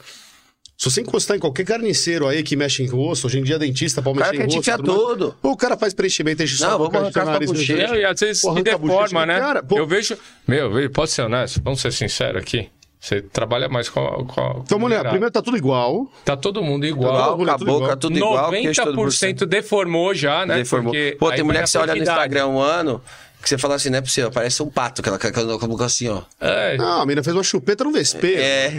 Se 0.83 0.91
você 0.91 0.99
encostar 1.01 1.37
em 1.37 1.39
qualquer 1.39 1.63
carniceiro 1.63 2.27
aí 2.27 2.43
que 2.43 2.57
mexe 2.57 2.83
em 2.83 2.87
rosto, 2.87 3.27
hoje 3.27 3.39
em 3.39 3.43
dia 3.43 3.57
dentista 3.57 4.01
pode 4.01 4.17
O 4.17 4.21
cara 4.21 4.31
mexer 4.33 4.43
em 4.43 4.47
quer 4.47 4.51
te 4.51 4.55
rosto. 4.57 4.69
enfiar 4.69 4.95
tudo. 4.95 5.35
Ou 5.41 5.51
o 5.53 5.57
cara 5.57 5.77
faz 5.77 5.93
preenchimento, 5.93 6.43
enche 6.43 6.57
só 6.57 6.65
a 6.65 6.69
vamos 6.71 6.87
boca, 6.87 6.99
arrancar 6.99 7.23
o 7.23 7.25
nariz, 7.31 7.49
o 7.49 7.53
bochecha. 7.53 7.95
e 7.95 8.03
às 8.03 8.19
vezes 8.19 8.41
Pô, 8.41 8.53
se 8.53 8.63
deforma, 8.63 9.25
né? 9.25 9.39
cara, 9.39 9.63
pô. 9.63 9.77
eu 9.77 9.87
vejo. 9.87 10.17
Meu, 10.45 10.77
eu- 10.77 10.89
posso 10.89 11.13
ser 11.13 11.21
honesto? 11.21 11.61
Vamos 11.63 11.79
ser 11.79 11.93
sinceros 11.93 12.41
aqui. 12.41 12.67
Você 12.99 13.21
trabalha 13.21 13.67
mais 13.69 13.87
com 13.89 13.99
a. 13.99 14.25
Com 14.25 14.41
a 14.41 14.59
Então, 14.63 14.77
mulher, 14.79 15.01
primeiro 15.03 15.29
tá 15.31 15.41
tudo 15.41 15.55
igual. 15.57 16.09
Tá 16.25 16.35
todo 16.35 16.61
mundo 16.63 16.85
igual. 16.85 17.13
Igual, 17.13 17.37
com 17.37 17.43
a 17.43 17.57
tudo 17.57 17.65
boca, 17.65 17.83
igual. 17.83 17.97
tudo 17.97 18.17
igual. 18.17 18.51
queixo 18.51 18.83
todo 18.83 18.95
por 18.95 19.07
90% 19.07 19.45
deformou 19.45 20.13
já, 20.13 20.45
né? 20.45 20.55
Deformou. 20.57 20.91
Porque 20.93 21.15
Pô, 21.19 21.29
tem 21.31 21.43
mulher 21.43 21.63
que 21.63 21.69
você 21.69 21.77
olha 21.77 21.95
no. 21.95 22.01
Instagram 22.01 22.47
um 22.47 22.59
ano, 22.59 23.01
que 23.43 23.49
você 23.49 23.57
fala 23.57 23.75
assim, 23.75 23.89
não 23.89 23.97
é 23.97 24.01
possível, 24.01 24.31
parece 24.31 24.63
um 24.63 24.69
pato, 24.69 25.01
aquela 25.01 25.19
com 25.19 25.27
a 25.27 25.59
com 25.59 25.65
a 25.65 25.67
boca 25.67 25.85
assim, 25.85 26.07
ó. 26.07 26.21
É, 26.39 26.77
Não, 26.77 27.01
a 27.01 27.05
menina 27.05 27.21
fez 27.21 27.35
uma 27.35 27.43
chupeta 27.43 27.83
no 27.83 27.91
vespeiro. 27.91 28.41
É. 28.41 28.71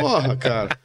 Porra, 0.00 0.36
cara. 0.36 0.76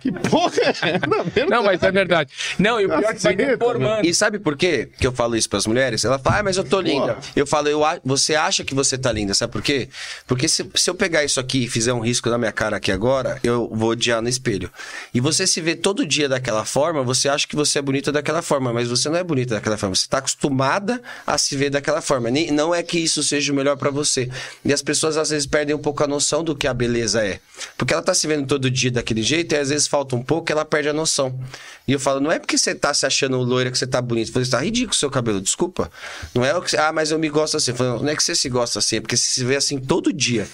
Que 0.00 0.12
porra 0.12 0.54
é? 0.62 1.00
Não, 1.06 1.46
Não, 1.48 1.62
mas 1.64 1.82
é 1.82 1.90
verdade. 1.90 2.30
Não, 2.58 2.80
e 2.80 2.86
o 2.86 2.88
pior 2.88 3.04
é 3.04 3.14
que 3.14 3.22
vai 3.22 3.36
deformando. 3.36 4.06
E 4.06 4.14
sabe 4.14 4.38
por 4.38 4.56
quê 4.56 4.88
que 4.98 5.06
eu 5.06 5.12
falo 5.12 5.36
isso 5.36 5.48
pras 5.48 5.66
mulheres? 5.66 6.04
Ela 6.04 6.18
fala, 6.18 6.38
ah, 6.38 6.42
mas 6.42 6.56
eu 6.56 6.64
tô 6.64 6.80
linda. 6.80 7.14
Pô. 7.14 7.20
Eu 7.34 7.46
falo, 7.46 7.68
eu, 7.68 7.84
a- 7.84 7.98
você 8.04 8.34
acha 8.34 8.64
que 8.64 8.74
você 8.74 8.96
tá 8.98 9.10
linda, 9.12 9.34
sabe 9.34 9.52
por 9.52 9.62
quê? 9.62 9.88
Porque 10.26 10.48
se, 10.48 10.68
se 10.74 10.90
eu 10.90 10.94
pegar 10.94 11.24
isso 11.24 11.40
aqui 11.40 11.64
e 11.64 11.68
fizer 11.68 11.92
um 11.92 12.00
risco 12.00 12.28
na 12.30 12.38
minha 12.38 12.52
cara 12.52 12.76
aqui 12.76 12.92
agora, 12.92 13.38
eu 13.42 13.68
vou 13.72 13.90
odiar 13.90 14.20
no 14.22 14.28
espelho. 14.28 14.70
E 15.14 15.20
você 15.20 15.46
se 15.46 15.60
vê 15.60 15.74
todo 15.74 16.06
dia 16.06 16.28
daquela 16.28 16.64
forma, 16.64 17.02
você 17.02 17.28
acha 17.28 17.46
que 17.46 17.56
você 17.56 17.78
é 17.78 17.82
bonita 17.82 18.12
daquela 18.12 18.42
forma, 18.42 18.72
mas 18.72 18.88
você 18.88 19.08
não 19.08 19.16
é 19.16 19.24
bonita 19.24 19.54
daquela 19.54 19.76
forma. 19.76 19.94
Você 19.94 20.06
tá 20.08 20.18
acostumada 20.18 21.00
a 21.26 21.36
se 21.38 21.56
ver 21.56 21.70
daquela 21.70 22.00
forma. 22.00 22.30
Nem, 22.30 22.50
não 22.50 22.74
é 22.74 22.82
que 22.82 22.98
isso 22.98 23.22
seja 23.22 23.52
o 23.52 23.56
melhor 23.56 23.76
pra 23.76 23.90
você. 23.90 24.28
E 24.64 24.72
as 24.72 24.82
pessoas 24.82 25.16
às 25.16 25.30
vezes 25.30 25.46
perdem 25.46 25.74
um 25.74 25.78
pouco 25.78 26.02
a 26.04 26.06
noção 26.06 26.42
do 26.44 26.54
que 26.54 26.66
a 26.66 26.74
beleza 26.74 27.24
é. 27.24 27.40
Porque 27.76 27.92
ela 27.92 28.02
tá 28.02 28.14
se 28.14 28.26
vendo 28.26 28.46
todo 28.46 28.70
dia 28.70 28.90
daquele 28.90 29.22
jeito 29.22 29.54
e 29.54 29.58
às 29.58 29.70
vezes 29.70 29.85
falta 29.86 30.16
um 30.16 30.22
pouco, 30.22 30.50
ela 30.50 30.64
perde 30.64 30.88
a 30.88 30.92
noção. 30.92 31.38
E 31.86 31.92
eu 31.92 32.00
falo, 32.00 32.20
não 32.20 32.32
é 32.32 32.38
porque 32.38 32.58
você 32.58 32.74
tá 32.74 32.92
se 32.92 33.06
achando 33.06 33.38
loira 33.38 33.70
que 33.70 33.78
você 33.78 33.86
tá 33.86 34.02
bonito. 34.02 34.32
Você 34.32 34.50
tá 34.50 34.60
ridículo 34.60 34.92
o 34.92 34.96
seu 34.96 35.10
cabelo, 35.10 35.40
desculpa. 35.40 35.90
Não 36.34 36.44
é 36.44 36.54
o 36.56 36.60
que. 36.60 36.76
Ah, 36.76 36.92
mas 36.92 37.10
eu 37.10 37.18
me 37.18 37.28
gosto 37.28 37.56
assim. 37.56 37.70
Eu 37.70 37.76
falo, 37.76 38.02
não 38.02 38.08
é 38.08 38.16
que 38.16 38.22
você 38.22 38.34
se 38.34 38.48
gosta 38.48 38.78
assim, 38.78 38.96
é 38.96 39.00
porque 39.00 39.16
você 39.16 39.24
se 39.24 39.44
vê 39.44 39.56
assim 39.56 39.78
todo 39.78 40.12
dia. 40.12 40.48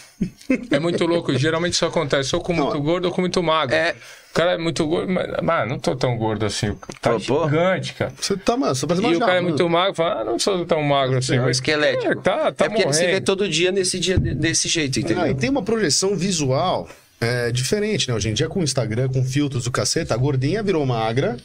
É 0.71 0.79
muito 0.79 1.05
louco. 1.07 1.37
Geralmente 1.37 1.75
isso 1.75 1.87
acontece 1.87 2.35
ou 2.37 2.43
com 2.43 2.53
muito 2.53 2.81
gordo 2.81 3.07
ou 3.07 3.13
com 3.13 3.21
muito 3.21 3.43
magro. 3.43 3.75
É. 3.75 3.95
O 4.31 4.35
cara 4.35 4.53
é 4.53 4.59
muito 4.59 4.87
gordo, 4.87 5.13
mas, 5.13 5.27
mas 5.43 5.69
não 5.69 5.79
tô 5.79 5.95
tão 5.95 6.17
gordo 6.17 6.47
assim. 6.47 6.75
Tá 7.03 7.19
Pô, 7.27 7.45
gigante, 7.45 7.93
cara. 7.93 8.13
Você 8.19 8.35
tá, 8.35 8.57
mano, 8.57 8.75
você 8.75 8.87
parece 8.87 9.05
uma 9.05 9.13
E 9.13 9.17
o 9.17 9.21
cara 9.21 9.35
é 9.35 9.41
muito 9.43 9.69
magro, 9.69 9.95
fala, 9.95 10.23
ah, 10.23 10.25
não 10.25 10.39
sou 10.39 10.65
tão 10.65 10.83
magro 10.83 11.19
assim. 11.19 11.37
É 11.37 11.43
um 11.43 11.51
esquelético. 11.51 12.13
É, 12.13 12.15
tá, 12.15 12.51
tá 12.51 12.65
é 12.65 12.69
porque 12.69 12.83
ele 12.83 12.93
se 12.95 13.01
vê 13.01 13.07
morrendo. 13.09 13.25
todo 13.27 13.47
dia 13.47 13.71
nesse 13.71 14.01
dia 14.01 14.17
desse 14.17 14.69
jeito, 14.69 15.01
entendeu? 15.01 15.25
Ah, 15.25 15.29
e 15.29 15.35
tem 15.35 15.51
uma 15.51 15.63
projeção 15.63 16.17
visual 16.17 16.89
é, 17.23 17.53
diferente, 17.53 18.09
né? 18.09 18.15
Hoje 18.15 18.29
em 18.29 18.35
dia, 18.35 18.49
com 18.49 18.61
o 18.61 18.63
Instagram, 18.65 19.09
com 19.09 19.23
filtros 19.25 19.65
do 19.65 19.71
caceta, 19.71 20.13
a 20.15 20.17
gordinha 20.17 20.63
virou 20.63 20.85
magra, 20.85 21.37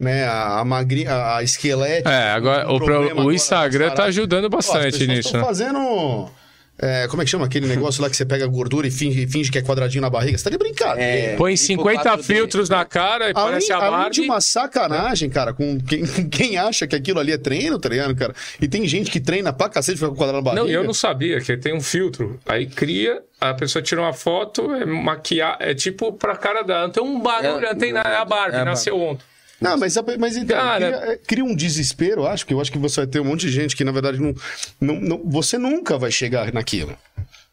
né? 0.00 0.24
A, 0.24 0.60
a 0.60 0.64
magrinha, 0.64 1.36
a, 1.36 1.42
esquelética. 1.42 2.10
É, 2.10 2.30
agora 2.30 2.64
o, 2.72 2.76
pro- 2.78 2.86
problema 2.86 3.16
o 3.16 3.20
agora 3.20 3.34
Instagram 3.34 3.86
nas 3.88 3.94
tá 3.94 4.04
ajudando 4.04 4.48
bastante 4.48 4.98
pessoas 4.98 5.08
nisso, 5.08 5.36
né? 5.36 5.44
fazendo. 5.44 6.30
É, 6.78 7.06
como 7.08 7.22
é 7.22 7.24
que 7.24 7.30
chama 7.30 7.46
aquele 7.46 7.66
negócio 7.68 8.02
lá 8.02 8.10
que 8.10 8.16
você 8.16 8.24
pega 8.26 8.44
a 8.44 8.48
gordura 8.48 8.86
e 8.86 8.90
finge, 8.90 9.26
finge 9.28 9.50
que 9.50 9.58
é 9.58 9.62
quadradinho 9.62 10.02
na 10.02 10.10
barriga? 10.10 10.36
Você 10.36 10.44
tá 10.44 10.50
de 10.50 10.58
brincadeira. 10.58 11.02
É. 11.32 11.36
Põe 11.36 11.54
Tipo 11.54 11.66
50 11.82 12.16
4D. 12.16 12.22
filtros 12.24 12.68
na 12.68 12.84
cara 12.84 13.30
e 13.30 13.34
parece 13.34 13.72
a 13.72 13.76
além 13.76 13.90
Barbie. 13.90 14.10
de 14.10 14.20
uma 14.22 14.40
sacanagem, 14.40 15.30
cara, 15.30 15.52
com 15.52 15.78
quem, 15.80 16.04
quem 16.28 16.56
acha 16.58 16.86
que 16.86 16.96
aquilo 16.96 17.20
ali 17.20 17.32
é 17.32 17.38
treino, 17.38 17.78
tá 17.78 17.88
ligado, 17.88 18.14
cara? 18.16 18.34
E 18.60 18.66
tem 18.66 18.86
gente 18.88 19.10
que 19.10 19.20
treina 19.20 19.52
pra 19.52 19.68
cacete, 19.68 19.98
fica 19.98 20.08
com 20.08 20.14
o 20.14 20.18
quadrado 20.18 20.38
na 20.38 20.42
barriga. 20.42 20.64
Não, 20.64 20.70
eu 20.70 20.82
não 20.84 20.94
sabia 20.94 21.40
que 21.40 21.56
tem 21.56 21.74
um 21.74 21.80
filtro. 21.80 22.38
Aí 22.46 22.66
cria, 22.66 23.22
a 23.40 23.54
pessoa 23.54 23.80
tira 23.82 24.00
uma 24.00 24.12
foto, 24.12 24.74
é 24.74 24.84
maquiar, 24.84 25.56
é 25.60 25.74
tipo 25.74 26.12
pra 26.12 26.36
cara 26.36 26.62
da. 26.62 26.88
Tem 26.88 27.02
um 27.02 27.20
barulho, 27.20 27.66
É, 27.66 27.74
tem 27.74 27.92
na, 27.92 28.00
é 28.00 28.16
a 28.16 28.24
Barbie, 28.24 28.56
é 28.56 28.60
a 28.60 28.64
nasceu 28.64 29.00
ontem. 29.00 29.24
Não, 29.64 29.78
mas, 29.78 29.96
mas 30.18 30.36
então, 30.36 30.56
Cara- 30.56 30.92
cria, 30.98 31.12
é, 31.12 31.16
cria 31.16 31.44
um 31.44 31.54
desespero, 31.56 32.26
acho, 32.26 32.44
que 32.46 32.52
eu 32.52 32.60
acho 32.60 32.70
que 32.70 32.78
você 32.78 33.00
vai 33.00 33.06
ter 33.06 33.20
um 33.20 33.24
monte 33.24 33.46
de 33.46 33.50
gente 33.52 33.74
que, 33.74 33.82
na 33.82 33.92
verdade, 33.92 34.20
não, 34.20 34.34
não, 34.80 35.00
não- 35.00 35.22
você 35.24 35.56
nunca 35.56 35.96
vai 35.98 36.10
chegar 36.10 36.52
naquilo. 36.52 36.94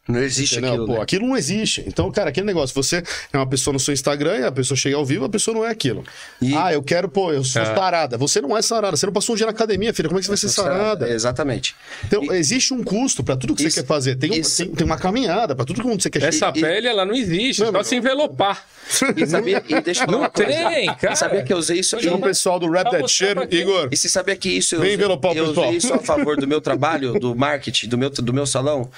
Não 0.08 0.20
existe 0.20 0.54
Entendeu? 0.54 0.70
aquilo, 0.72 0.86
Pô, 0.86 0.92
né? 0.94 1.00
aquilo 1.00 1.28
não 1.28 1.36
existe. 1.36 1.84
Então, 1.86 2.10
cara, 2.10 2.30
aquele 2.30 2.44
negócio, 2.44 2.74
você 2.74 3.04
é 3.32 3.36
uma 3.36 3.46
pessoa 3.46 3.72
no 3.72 3.78
seu 3.78 3.94
Instagram 3.94 4.38
e 4.40 4.44
a 4.44 4.50
pessoa 4.50 4.76
chega 4.76 4.96
ao 4.96 5.04
vivo, 5.06 5.24
a 5.24 5.28
pessoa 5.28 5.54
não 5.54 5.64
é 5.64 5.70
aquilo. 5.70 6.02
E- 6.40 6.56
Ah, 6.56 6.72
eu 6.72 6.82
quero, 6.82 7.08
pô, 7.08 7.32
eu 7.32 7.44
sou 7.44 7.62
É. 7.62 7.64
sarada. 7.66 8.18
Você 8.18 8.40
não 8.40 8.56
é 8.56 8.62
sarada, 8.62 8.96
você 8.96 9.06
não 9.06 9.12
passou 9.12 9.34
um 9.34 9.36
dia 9.36 9.46
na 9.46 9.52
academia, 9.52 9.94
filha. 9.94 10.08
Como 10.08 10.18
é 10.18 10.20
que 10.20 10.26
você 10.26 10.30
vai 10.30 10.38
ser 10.38 10.48
sarada? 10.48 11.08
Exatamente. 11.08 11.76
Então, 12.04 12.32
existe 12.34 12.74
um 12.74 12.82
custo 12.82 13.22
pra 13.22 13.36
tudo 13.36 13.54
que 13.54 13.62
Isso- 13.62 13.76
você 13.76 13.82
quer 13.82 13.86
fazer. 13.86 14.16
Tem, 14.16 14.32
um- 14.32 14.34
isso- 14.34 14.64
tem, 14.64 14.74
tem 14.74 14.84
uma 14.84 14.96
caminhada 14.98 15.54
pra 15.54 15.64
tudo 15.64 15.80
que 15.80 15.88
você 16.02 16.10
quer 16.10 16.24
Essa 16.24 16.48
e- 16.52 16.60
pele, 16.60 16.88
ela 16.88 17.04
não 17.04 17.14
existe, 17.14 17.60
Não, 17.60 17.66
só 17.66 17.72
não. 17.72 17.84
se 17.84 17.94
envelopar. 17.94 18.64
E, 19.16 19.24
sabia, 19.26 19.62
e 19.68 19.80
deixa 19.80 20.02
eu 20.02 20.06
falar 20.06 20.18
Não 20.22 20.28
tem, 20.30 20.86
cara. 20.96 21.12
E 21.12 21.16
sabia 21.16 21.42
que 21.44 21.52
eu 21.52 21.56
usei 21.58 21.78
isso 21.78 21.98
Chama 22.00 22.16
o 22.16 22.20
pessoal 22.20 22.58
do 22.58 22.68
Rap 22.68 22.90
That 22.90 23.08
Shit. 23.08 23.30
Igor. 23.52 23.88
E 23.92 23.96
você 23.96 24.08
sabia 24.08 24.34
que 24.34 24.48
isso 24.50 24.74
eu, 24.74 24.80
Vem 24.80 24.88
usei- 24.88 24.96
envelopar 24.96 25.30
o 25.32 25.36
eu 25.36 25.46
pessoal. 25.48 25.66
usei 25.68 25.78
isso 25.78 25.94
a 25.94 25.98
favor 26.00 26.36
do 26.36 26.48
meu 26.48 26.60
trabalho, 26.60 27.12
do 27.20 27.34
marketing, 27.36 27.88
do 27.88 27.96
meu, 27.96 28.10
do 28.10 28.32
meu 28.34 28.44
salão? 28.44 28.90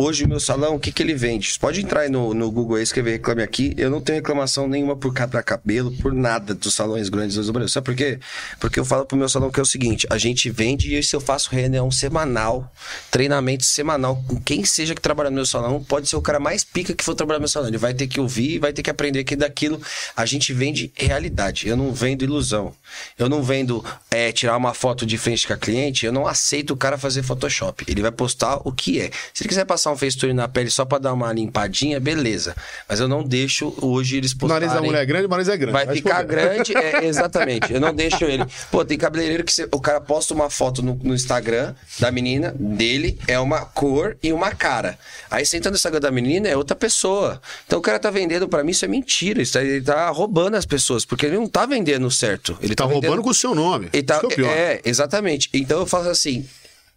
Hoje 0.00 0.22
o 0.22 0.28
meu 0.28 0.38
salão, 0.38 0.76
o 0.76 0.78
que, 0.78 0.92
que 0.92 1.02
ele 1.02 1.12
vende? 1.12 1.50
Você 1.50 1.58
pode 1.58 1.80
entrar 1.80 2.02
aí 2.02 2.08
no, 2.08 2.32
no 2.32 2.52
Google 2.52 2.76
aí, 2.76 2.84
escrever 2.84 3.10
reclame 3.14 3.42
aqui. 3.42 3.74
Eu 3.76 3.90
não 3.90 4.00
tenho 4.00 4.18
reclamação 4.18 4.68
nenhuma 4.68 4.94
por 4.94 5.12
cada 5.12 5.42
cabelo, 5.42 5.90
por 5.96 6.12
nada 6.12 6.54
dos 6.54 6.72
salões 6.72 7.08
grandes 7.08 7.34
do 7.34 7.52
Brasil. 7.52 7.68
Sabe 7.68 7.84
por 7.86 7.96
quê? 7.96 8.20
Porque 8.60 8.78
eu 8.78 8.84
falo 8.84 9.04
pro 9.04 9.16
meu 9.16 9.28
salão 9.28 9.50
que 9.50 9.58
é 9.58 9.62
o 9.62 9.66
seguinte: 9.66 10.06
a 10.08 10.16
gente 10.16 10.50
vende 10.50 10.94
e 10.94 10.96
isso 11.00 11.16
eu 11.16 11.20
faço 11.20 11.50
reunião 11.50 11.90
semanal, 11.90 12.72
treinamento 13.10 13.64
semanal 13.64 14.22
com 14.28 14.40
quem 14.40 14.64
seja 14.64 14.94
que 14.94 15.00
trabalha 15.00 15.30
no 15.30 15.34
meu 15.34 15.46
salão. 15.46 15.82
Pode 15.82 16.08
ser 16.08 16.14
o 16.14 16.22
cara 16.22 16.38
mais 16.38 16.62
pica 16.62 16.94
que 16.94 17.02
for 17.02 17.16
trabalhar 17.16 17.40
no 17.40 17.42
meu 17.42 17.48
salão. 17.48 17.66
Ele 17.66 17.76
vai 17.76 17.92
ter 17.92 18.06
que 18.06 18.20
ouvir, 18.20 18.60
vai 18.60 18.72
ter 18.72 18.84
que 18.84 18.90
aprender 18.90 19.24
que 19.24 19.34
daquilo. 19.34 19.82
A 20.16 20.24
gente 20.24 20.52
vende 20.52 20.92
realidade. 20.94 21.66
Eu 21.66 21.76
não 21.76 21.92
vendo 21.92 22.22
ilusão. 22.22 22.72
Eu 23.18 23.28
não 23.28 23.42
vendo 23.42 23.84
é, 24.10 24.30
tirar 24.32 24.56
uma 24.56 24.74
foto 24.74 25.04
de 25.06 25.16
frente 25.18 25.46
com 25.46 25.52
a 25.52 25.56
cliente. 25.56 26.06
Eu 26.06 26.12
não 26.12 26.26
aceito 26.26 26.72
o 26.72 26.76
cara 26.76 26.96
fazer 26.98 27.22
Photoshop. 27.22 27.84
Ele 27.88 28.02
vai 28.02 28.10
postar 28.12 28.60
o 28.64 28.72
que 28.72 29.00
é. 29.00 29.10
Se 29.34 29.42
ele 29.42 29.48
quiser 29.48 29.64
passar 29.64 29.90
um 29.92 29.96
facetune 29.96 30.32
na 30.32 30.48
pele 30.48 30.70
só 30.70 30.84
pra 30.84 30.98
dar 30.98 31.12
uma 31.12 31.32
limpadinha, 31.32 31.98
beleza. 32.00 32.54
Mas 32.88 33.00
eu 33.00 33.08
não 33.08 33.22
deixo 33.22 33.74
hoje 33.80 34.16
eles 34.16 34.32
O 34.32 34.38
postarem. 34.38 34.66
nariz 34.68 34.80
da 34.80 34.86
mulher 34.86 35.02
é 35.02 35.06
grande, 35.06 35.26
o 35.26 35.28
nariz 35.28 35.48
é 35.48 35.56
grande. 35.56 35.72
Vai 35.72 35.86
Vai 35.86 35.96
ficar 35.96 36.22
grande, 36.22 36.76
é, 36.76 37.04
exatamente. 37.06 37.72
Eu 37.72 37.80
não 37.80 37.94
deixo 37.94 38.24
ele. 38.24 38.44
Pô, 38.70 38.84
tem 38.84 38.98
cabeleireiro 38.98 39.44
que 39.44 39.52
você- 39.52 39.68
o 39.72 39.80
cara 39.80 40.00
posta 40.00 40.34
uma 40.34 40.50
foto 40.50 40.82
no, 40.82 40.94
no 41.02 41.14
Instagram 41.14 41.74
da 41.98 42.10
menina, 42.10 42.54
dele, 42.58 43.18
é 43.26 43.38
uma 43.38 43.60
cor 43.64 44.16
e 44.22 44.32
uma 44.32 44.50
cara. 44.54 44.98
Aí 45.30 45.44
você 45.44 45.56
entra 45.56 45.70
no 45.70 45.76
Instagram 45.76 46.00
da 46.00 46.10
menina, 46.10 46.48
é 46.48 46.56
outra 46.56 46.76
pessoa. 46.76 47.40
Então 47.66 47.78
o 47.78 47.82
cara 47.82 47.98
tá 47.98 48.10
vendendo, 48.10 48.48
pra 48.48 48.62
mim, 48.64 48.70
isso 48.72 48.84
é 48.84 48.88
mentira. 48.88 49.40
Isso 49.42 49.58
ele 49.58 49.80
tá 49.82 50.08
roubando 50.10 50.54
as 50.56 50.66
pessoas, 50.66 51.04
porque 51.04 51.26
ele 51.26 51.36
não 51.36 51.46
tá 51.48 51.66
vendendo 51.66 52.10
certo. 52.10 52.56
Ele 52.60 52.74
Tá 52.78 52.86
tá, 52.86 52.92
roubando 52.92 53.22
com 53.22 53.30
o 53.30 53.34
seu 53.34 53.54
nome. 53.54 53.88
Ele 53.92 54.02
tá- 54.02 54.20
é 54.38 54.42
é, 54.74 54.80
exatamente. 54.84 55.50
Então 55.52 55.80
eu 55.80 55.86
faço 55.86 56.08
assim. 56.08 56.46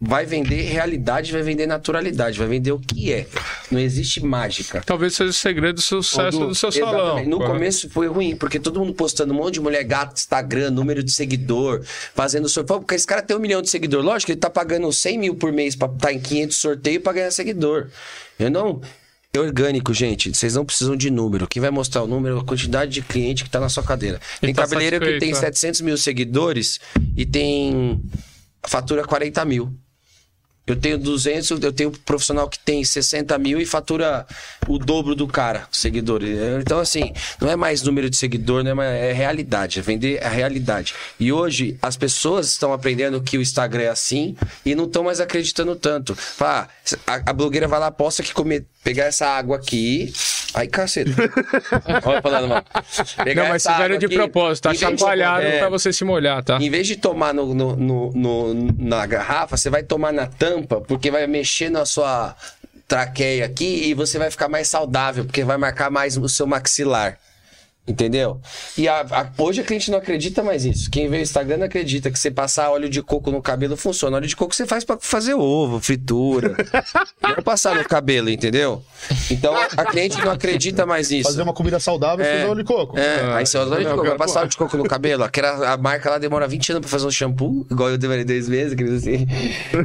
Vai 0.04 0.26
vender 0.26 0.62
realidade, 0.62 1.30
vai 1.30 1.42
vender 1.42 1.64
naturalidade, 1.64 2.36
vai 2.36 2.48
vender 2.48 2.72
o 2.72 2.78
que 2.80 3.12
é. 3.12 3.24
Não 3.70 3.78
existe 3.78 4.20
mágica. 4.20 4.82
Talvez 4.84 5.14
seja 5.14 5.30
o 5.30 5.32
segredo 5.32 5.76
do 5.76 5.80
sucesso 5.80 6.40
Du, 6.40 6.48
do 6.48 6.54
seu 6.56 6.72
salão. 6.72 6.92
Exatamente. 7.04 7.28
No 7.28 7.36
correto? 7.36 7.52
começo 7.54 7.88
foi 7.88 8.08
ruim, 8.08 8.34
porque 8.34 8.58
todo 8.58 8.80
mundo 8.80 8.92
postando 8.94 9.32
um 9.32 9.36
monte 9.36 9.54
de 9.54 9.60
mulher 9.60 9.84
gata, 9.84 10.14
Instagram, 10.14 10.72
número 10.72 11.04
de 11.04 11.12
seguidor, 11.12 11.84
fazendo 12.16 12.48
sorteio. 12.48 12.80
Porque 12.80 12.96
esse 12.96 13.06
cara 13.06 13.22
tem 13.22 13.36
um 13.36 13.40
milhão 13.40 13.62
de 13.62 13.70
seguidor. 13.70 14.02
Lógico 14.02 14.26
que 14.26 14.32
ele 14.32 14.40
tá 14.40 14.50
pagando 14.50 14.92
100 14.92 15.18
mil 15.18 15.36
por 15.36 15.52
mês 15.52 15.76
pra 15.76 15.86
estar 15.86 16.12
em 16.12 16.18
500 16.18 16.56
sorteios 16.56 17.00
pra 17.00 17.12
ganhar 17.12 17.30
seguidor. 17.30 17.86
Eu 18.40 18.50
não. 18.50 18.80
É 19.34 19.40
orgânico, 19.40 19.94
gente. 19.94 20.34
Vocês 20.34 20.54
não 20.54 20.62
precisam 20.62 20.94
de 20.94 21.10
número. 21.10 21.48
Quem 21.48 21.62
vai 21.62 21.70
mostrar 21.70 22.02
o 22.02 22.06
número 22.06 22.36
é 22.36 22.40
a 22.40 22.44
quantidade 22.44 22.92
de 22.92 23.00
cliente 23.00 23.44
que 23.44 23.48
tá 23.48 23.58
na 23.58 23.70
sua 23.70 23.82
cadeira. 23.82 24.20
Tem 24.38 24.52
tá 24.52 24.60
cabeleireiro 24.60 25.06
que 25.06 25.18
tem 25.18 25.30
é. 25.30 25.34
700 25.34 25.80
mil 25.80 25.96
seguidores 25.96 26.78
e 27.16 27.24
tem. 27.24 27.98
fatura 28.62 29.02
40 29.06 29.42
mil. 29.46 29.74
Eu 30.64 30.76
tenho 30.76 30.96
200, 30.96 31.60
eu 31.62 31.72
tenho 31.72 31.90
um 31.90 31.92
profissional 31.92 32.48
que 32.48 32.58
tem 32.58 32.84
60 32.84 33.36
mil 33.38 33.60
e 33.60 33.66
fatura 33.66 34.24
o 34.68 34.78
dobro 34.78 35.14
do 35.16 35.26
cara, 35.26 35.66
seguidores. 35.72 36.38
Então, 36.60 36.78
assim, 36.78 37.12
não 37.40 37.50
é 37.50 37.56
mais 37.56 37.82
número 37.82 38.08
de 38.08 38.16
seguidor, 38.16 38.62
não 38.62 38.70
é, 38.70 38.74
mais, 38.74 38.90
é 38.90 39.12
realidade, 39.12 39.80
é 39.80 39.82
vender 39.82 40.24
a 40.24 40.28
realidade. 40.28 40.94
E 41.18 41.32
hoje 41.32 41.76
as 41.82 41.96
pessoas 41.96 42.48
estão 42.48 42.72
aprendendo 42.72 43.20
que 43.20 43.36
o 43.36 43.42
Instagram 43.42 43.82
é 43.82 43.88
assim 43.88 44.36
e 44.64 44.74
não 44.74 44.84
estão 44.84 45.02
mais 45.02 45.20
acreditando 45.20 45.74
tanto. 45.74 46.14
Fala, 46.14 46.68
ah, 47.06 47.12
a, 47.14 47.30
a 47.30 47.32
blogueira 47.32 47.66
vai 47.66 47.80
lá, 47.80 47.90
posta 47.90 48.22
que 48.22 48.32
comer, 48.32 48.64
pegar 48.84 49.04
essa 49.04 49.26
água 49.26 49.56
aqui. 49.56 50.12
Ai, 50.54 50.66
caceta. 50.66 51.10
Olha 52.04 52.22
falando, 52.22 52.48
mano. 52.48 52.64
Pegar 53.24 53.42
Não, 53.44 53.48
mas 53.50 53.62
fizeram 53.66 53.98
de 53.98 54.06
aqui, 54.06 54.14
propósito, 54.14 54.64
tá 54.64 54.70
é, 55.42 55.58
pra 55.58 55.68
você 55.68 55.92
se 55.92 56.04
molhar, 56.04 56.42
tá? 56.44 56.58
em 56.60 56.70
vez 56.70 56.86
de 56.86 56.96
tomar 56.96 57.32
no, 57.32 57.54
no- 57.54 57.76
no- 57.76 58.12
no- 58.12 58.54
na 58.78 59.06
garrafa, 59.06 59.56
você 59.56 59.70
vai 59.70 59.82
tomar 59.82 60.12
na 60.12 60.26
tampa, 60.26 60.80
porque 60.80 61.10
vai 61.10 61.26
mexer 61.26 61.70
na 61.70 61.84
sua 61.84 62.36
traqueia 62.86 63.46
aqui 63.46 63.88
e 63.88 63.94
você 63.94 64.18
vai 64.18 64.30
ficar 64.30 64.48
mais 64.48 64.68
saudável, 64.68 65.24
porque 65.24 65.42
vai 65.44 65.56
marcar 65.56 65.90
mais 65.90 66.16
o 66.16 66.28
seu 66.28 66.46
maxilar. 66.46 67.16
Entendeu? 67.84 68.40
E 68.78 68.86
a- 68.86 69.00
a- 69.10 69.42
hoje 69.42 69.60
a 69.60 69.64
cliente 69.64 69.90
não 69.90 69.98
acredita 69.98 70.40
mais 70.40 70.64
nisso. 70.64 70.88
Quem 70.88 71.08
vê 71.08 71.16
o 71.18 71.20
Instagram 71.20 71.56
não 71.56 71.66
acredita 71.66 72.12
que 72.12 72.18
você 72.18 72.30
passar 72.30 72.70
óleo 72.70 72.88
de 72.88 73.02
coco 73.02 73.28
no 73.32 73.42
cabelo 73.42 73.76
funciona. 73.76 74.16
Óleo 74.18 74.28
de 74.28 74.36
coco 74.36 74.54
você 74.54 74.64
faz 74.64 74.84
pra 74.84 74.96
fazer 75.00 75.34
ovo, 75.34 75.80
fritura. 75.80 76.54
não 77.20 77.42
passar 77.42 77.74
no 77.74 77.84
cabelo, 77.84 78.30
entendeu? 78.30 78.84
Então 79.28 79.52
a, 79.56 79.64
a 79.64 79.84
cliente 79.84 80.16
não 80.24 80.30
acredita 80.30 80.86
mais 80.86 81.10
nisso. 81.10 81.28
Fazer 81.28 81.42
uma 81.42 81.52
comida 81.52 81.80
saudável 81.80 82.24
É. 82.24 82.38
fazer 82.38 82.50
óleo 82.50 82.62
de 82.62 82.64
coco. 82.64 82.96
É, 82.96 83.34
aí 83.34 83.44
você 83.44 83.58
usa 83.58 83.74
óleo 83.74 83.84
de 83.84 83.90
coco. 83.90 84.06
Vai 84.06 84.16
passar 84.16 84.40
óleo 84.42 84.50
de 84.50 84.56
coco 84.56 84.76
no 84.76 84.84
cabelo. 84.84 85.24
Aquela, 85.24 85.72
a 85.72 85.76
marca 85.76 86.08
lá 86.08 86.18
demora 86.18 86.46
20 86.46 86.70
anos 86.70 86.80
pra 86.82 86.88
fazer 86.90 87.06
um 87.06 87.10
shampoo, 87.10 87.66
igual 87.68 87.90
eu 87.90 87.98
demorei 87.98 88.24
dois 88.24 88.48
meses, 88.48 88.74
quer 88.76 88.84
dizer 88.84 89.14
assim. 89.16 89.26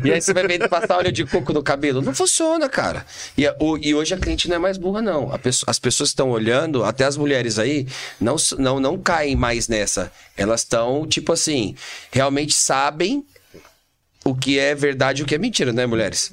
E 0.08 0.12
aí 0.14 0.22
você 0.22 0.34
vai 0.36 0.46
ver 0.48 0.70
passar 0.70 0.98
óleo 1.00 1.12
de 1.12 1.26
coco 1.26 1.52
no 1.52 1.64
cabelo. 1.64 2.00
Não 2.04 2.14
funciona, 2.14 2.70
cara. 2.70 3.04
E, 3.36 3.48
a- 3.48 3.56
o- 3.60 3.76
e 3.80 3.96
hoje 3.96 4.14
a 4.14 4.18
cliente 4.18 4.48
não 4.48 4.58
é 4.58 4.60
mais 4.60 4.78
burra, 4.78 5.02
não. 5.02 5.32
As 5.66 5.80
pessoas 5.80 6.10
estão 6.10 6.30
olhando, 6.30 6.84
até 6.84 7.04
as 7.04 7.18
mulheres 7.18 7.58
aí, 7.58 7.87
não, 8.20 8.36
não, 8.58 8.80
não 8.80 8.98
caem 8.98 9.36
mais 9.36 9.68
nessa. 9.68 10.12
Elas 10.36 10.62
estão, 10.62 11.08
tipo 11.08 11.34
assim, 11.34 11.76
realmente 12.12 12.54
sabem 12.54 13.26
o 14.24 14.36
que 14.36 14.60
é 14.60 14.76
verdade 14.76 15.22
e 15.22 15.24
o 15.24 15.26
que 15.26 15.36
é 15.36 15.38
mentira, 15.38 15.72
né, 15.72 15.86
mulheres? 15.86 16.32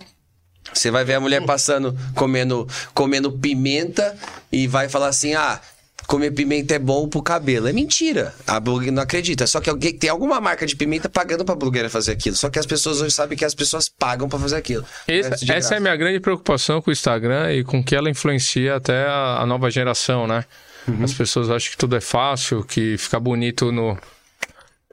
Você 0.72 0.90
vai 0.90 1.04
ver 1.04 1.14
a 1.14 1.20
mulher 1.20 1.44
passando, 1.44 1.96
comendo, 2.14 2.66
comendo 2.94 3.30
pimenta 3.30 4.16
e 4.50 4.66
vai 4.66 4.88
falar 4.88 5.08
assim: 5.08 5.34
ah, 5.34 5.60
comer 6.06 6.30
pimenta 6.32 6.74
é 6.74 6.78
bom 6.78 7.08
pro 7.08 7.22
cabelo. 7.22 7.68
É 7.68 7.72
mentira. 7.72 8.34
A 8.46 8.58
blogueira 8.58 8.92
não 8.92 9.02
acredita. 9.02 9.46
Só 9.46 9.60
que 9.60 9.68
alguém 9.68 9.92
tem 9.92 10.10
alguma 10.10 10.40
marca 10.40 10.66
de 10.66 10.74
pimenta 10.74 11.08
pagando 11.08 11.44
pra 11.44 11.54
blogueira 11.54 11.88
fazer 11.88 12.12
aquilo. 12.12 12.36
Só 12.36 12.48
que 12.48 12.58
as 12.58 12.66
pessoas 12.66 13.00
hoje 13.00 13.14
sabem 13.14 13.36
que 13.36 13.44
as 13.44 13.54
pessoas 13.54 13.88
pagam 13.88 14.28
pra 14.28 14.38
fazer 14.38 14.56
aquilo. 14.56 14.84
De 15.06 15.52
essa 15.52 15.74
é 15.74 15.76
a 15.78 15.80
minha 15.80 15.96
grande 15.96 16.20
preocupação 16.20 16.80
com 16.80 16.90
o 16.90 16.92
Instagram 16.92 17.52
e 17.52 17.64
com 17.64 17.82
que 17.82 17.94
ela 17.94 18.10
influencia 18.10 18.76
até 18.76 19.06
a, 19.06 19.38
a 19.40 19.46
nova 19.46 19.70
geração, 19.70 20.26
né? 20.26 20.44
Uhum. 20.86 21.04
As 21.04 21.12
pessoas 21.12 21.50
acham 21.50 21.70
que 21.70 21.76
tudo 21.76 21.96
é 21.96 22.00
fácil, 22.00 22.64
que 22.64 22.96
fica 22.98 23.18
bonito 23.18 23.72
no. 23.72 23.98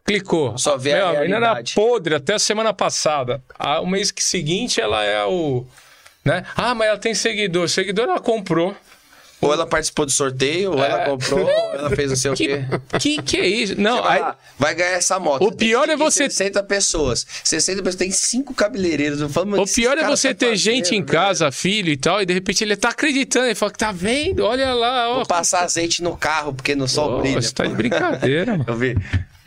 Clicou. 0.06 0.58
Só 0.58 0.78
vê 0.78 0.94
a 0.94 1.12
Meu, 1.12 1.22
menina 1.22 1.36
era 1.38 1.64
podre 1.76 2.16
até 2.16 2.34
a 2.34 2.39
semana 2.39 2.74
passada. 2.74 3.42
O 3.82 3.86
mês 3.86 4.14
seguinte 4.18 4.82
ela 4.82 5.04
é 5.04 5.24
o. 5.26 5.66
Né? 6.24 6.46
Ah, 6.56 6.74
mas 6.74 6.88
ela 6.88 6.98
tem 6.98 7.14
seguidor. 7.14 7.68
Seguidor 7.68 8.06
ela 8.06 8.20
comprou. 8.20 8.76
Ou 9.42 9.52
ela 9.52 9.66
participou 9.66 10.06
do 10.06 10.12
sorteio, 10.12 10.72
ou 10.72 10.84
ela 10.84 11.04
comprou, 11.06 11.44
ou 11.44 11.74
ela 11.74 11.89
fez 11.89 12.10
não 12.12 12.16
sei 12.16 12.32
o 12.32 12.34
Que, 12.36 12.48
quê. 12.48 12.66
que, 13.00 13.22
que 13.24 13.38
é 13.38 13.48
isso? 13.48 13.74
Não, 13.82 14.04
vai, 14.04 14.22
aí, 14.22 14.34
vai 14.60 14.76
ganhar 14.76 14.92
essa 14.92 15.20
moto. 15.20 15.44
O 15.44 15.52
pior 15.52 15.89
é 15.89 15.98
você- 15.98 16.30
60 16.30 16.62
pessoas. 16.64 17.26
60 17.44 17.80
pessoas. 17.82 17.96
Tem 17.96 18.12
cinco 18.12 18.54
cabeleireiros. 18.54 19.20
Eu 19.20 19.30
falo, 19.30 19.60
o 19.60 19.66
pior 19.68 19.98
é 19.98 20.06
você 20.06 20.30
tá 20.36 20.46
ter 20.46 20.56
gente 20.56 20.94
em 20.96 21.00
velho? 21.02 21.06
casa, 21.12 21.52
filho 21.52 21.89
e 21.92 21.98
tal, 21.98 22.22
e 22.22 22.26
de 22.26 22.34
repente 22.34 22.64
ele 22.64 22.76
tá 22.76 22.89
acreditando. 22.89 23.48
Ele 23.48 23.56
fala 23.56 23.72
que 23.72 23.80
tá 23.80 23.92
vendo, 23.92 24.46
olha 24.46 24.74
lá, 24.76 25.10
ó. 25.10 25.16
Vou 25.16 25.26
passar 25.26 25.64
azeite 25.64 26.04
no 26.04 26.16
carro, 26.16 26.54
porque 26.54 26.76
no 26.76 26.88
sol 26.88 27.16
Pô, 27.16 27.22
brilha. 27.22 27.42
você 27.42 27.52
tá 27.52 27.66
de 27.66 27.74
brincadeira, 27.74 28.52
mano. 28.58 28.66
Eu 28.68 28.76
vi. 28.76 28.96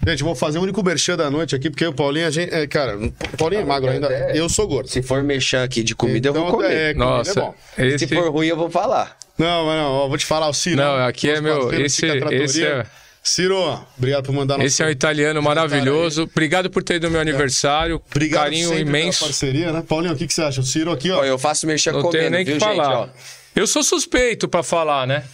Gente, 0.06 0.22
vou 0.24 0.34
fazer 0.34 0.58
o 0.58 0.62
único 0.62 0.82
merchan 0.82 1.16
da 1.16 1.30
noite 1.30 1.54
aqui, 1.54 1.70
porque 1.70 1.86
o 1.86 1.92
Paulinho, 1.92 2.26
a 2.26 2.30
gente. 2.30 2.52
É, 2.52 2.66
cara, 2.66 2.98
o 2.98 3.36
Paulinho 3.38 3.62
é 3.62 3.64
magro 3.64 3.90
ainda. 3.90 4.08
Eu 4.36 4.48
sou 4.50 4.66
gordo. 4.68 4.88
Se 4.90 5.00
for 5.02 5.22
mexer 5.22 5.58
aqui 5.58 5.82
de 5.82 5.94
comida, 5.94 6.28
eu 6.28 6.32
vou 6.34 6.42
Então, 6.42 6.56
comer. 6.56 6.72
é, 6.72 6.92
comida 6.92 7.04
Nossa, 7.10 7.30
é 7.38 7.42
bom. 7.42 7.54
esse... 7.78 8.06
Se 8.08 8.14
for 8.14 8.28
ruim, 8.30 8.48
eu 8.48 8.56
vou 8.56 8.68
falar. 8.68 9.16
Não, 9.38 9.66
mas 9.66 9.76
não, 9.78 9.90
ó, 9.92 10.08
vou 10.08 10.16
te 10.18 10.26
falar, 10.26 10.48
o 10.48 10.54
Ciro. 10.54 10.76
Não, 10.76 10.96
aqui 11.06 11.28
é 11.30 11.40
meu- 11.40 11.72
esse- 11.74 12.06
esse 12.32 12.64
é- 12.64 12.86
Ciro, 13.22 13.56
obrigado 13.96 14.24
por 14.26 14.32
mandar 14.34 14.58
nosso. 14.58 14.66
Esse 14.66 14.82
é 14.82 14.86
um 14.86 14.90
italiano 14.90 15.42
maravilhoso. 15.42 16.24
Obrigado 16.24 16.68
por 16.70 16.82
ter 16.82 16.96
ido 16.96 17.06
no 17.06 17.12
meu 17.12 17.20
aniversário. 17.22 18.00
Obrigado 18.10 18.42
Carinho 18.44 18.68
sempre 18.68 18.84
pela 18.84 18.98
imenso. 18.98 19.24
parceria, 19.24 19.72
né? 19.72 19.82
Paulinho, 19.88 20.12
o 20.12 20.16
que, 20.16 20.26
que 20.26 20.34
você 20.34 20.42
acha? 20.42 20.60
O 20.60 20.64
Ciro 20.64 20.92
aqui, 20.92 21.10
ó. 21.10 21.20
Ó, 21.20 21.24
eu 21.24 21.38
faço 21.38 21.66
mexer 21.66 21.90
Não 21.92 22.02
comendo, 22.02 22.18
tenho 22.18 22.30
nem 22.30 22.44
viu, 22.44 22.54
que 22.54 22.60
falar. 22.60 22.84
gente? 23.06 23.10
Ó. 23.56 23.60
Eu 23.60 23.66
sou 23.66 23.82
suspeito 23.82 24.46
pra 24.46 24.62
falar, 24.62 25.06
né? 25.06 25.24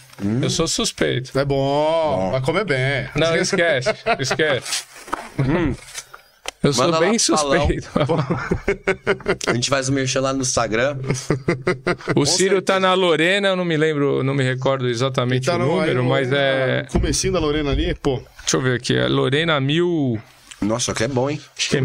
Eu 0.41 0.49
sou 0.49 0.67
suspeito. 0.69 1.37
É 1.37 1.43
bom, 1.43 2.29
vai 2.31 2.39
comer 2.41 2.63
bem. 2.63 3.09
Não, 3.15 3.35
esquece. 3.35 3.89
Esquece. 4.19 4.83
Eu 6.63 6.73
sou 6.73 6.85
Manda 6.85 6.99
lá 6.99 7.05
bem 7.09 7.17
suspeito. 7.17 7.89
A 9.47 9.53
gente 9.53 9.69
faz 9.69 9.89
o 9.89 9.93
merchan 9.93 10.21
lá 10.21 10.31
no 10.33 10.41
Instagram. 10.41 10.95
O 12.15 12.25
Ciro 12.25 12.61
tá 12.61 12.79
na 12.79 12.93
Lorena, 12.93 13.47
eu 13.49 13.55
não 13.55 13.65
me 13.65 13.75
lembro, 13.75 14.21
não 14.23 14.33
me 14.35 14.43
recordo 14.43 14.87
exatamente 14.87 15.47
Tá 15.47 15.55
o 15.55 15.59
número, 15.59 16.03
no- 16.03 16.09
mas 16.09 16.31
é. 16.31 16.85
Comecinho 16.91 17.33
da 17.33 17.39
Lorena 17.39 17.71
ali, 17.71 17.95
pô. 17.95 18.21
Deixa 18.41 18.57
eu 18.57 18.61
ver 18.61 18.75
aqui. 18.77 18.95
É 18.95 19.07
Lorena 19.07 19.59
1000. 19.59 20.21
Nossa, 20.61 20.93
que 20.93 21.03
é 21.03 21.07
bom, 21.07 21.27
hein? 21.29 21.41
Acho 21.57 21.69
que 21.71 21.77
é 21.77 21.81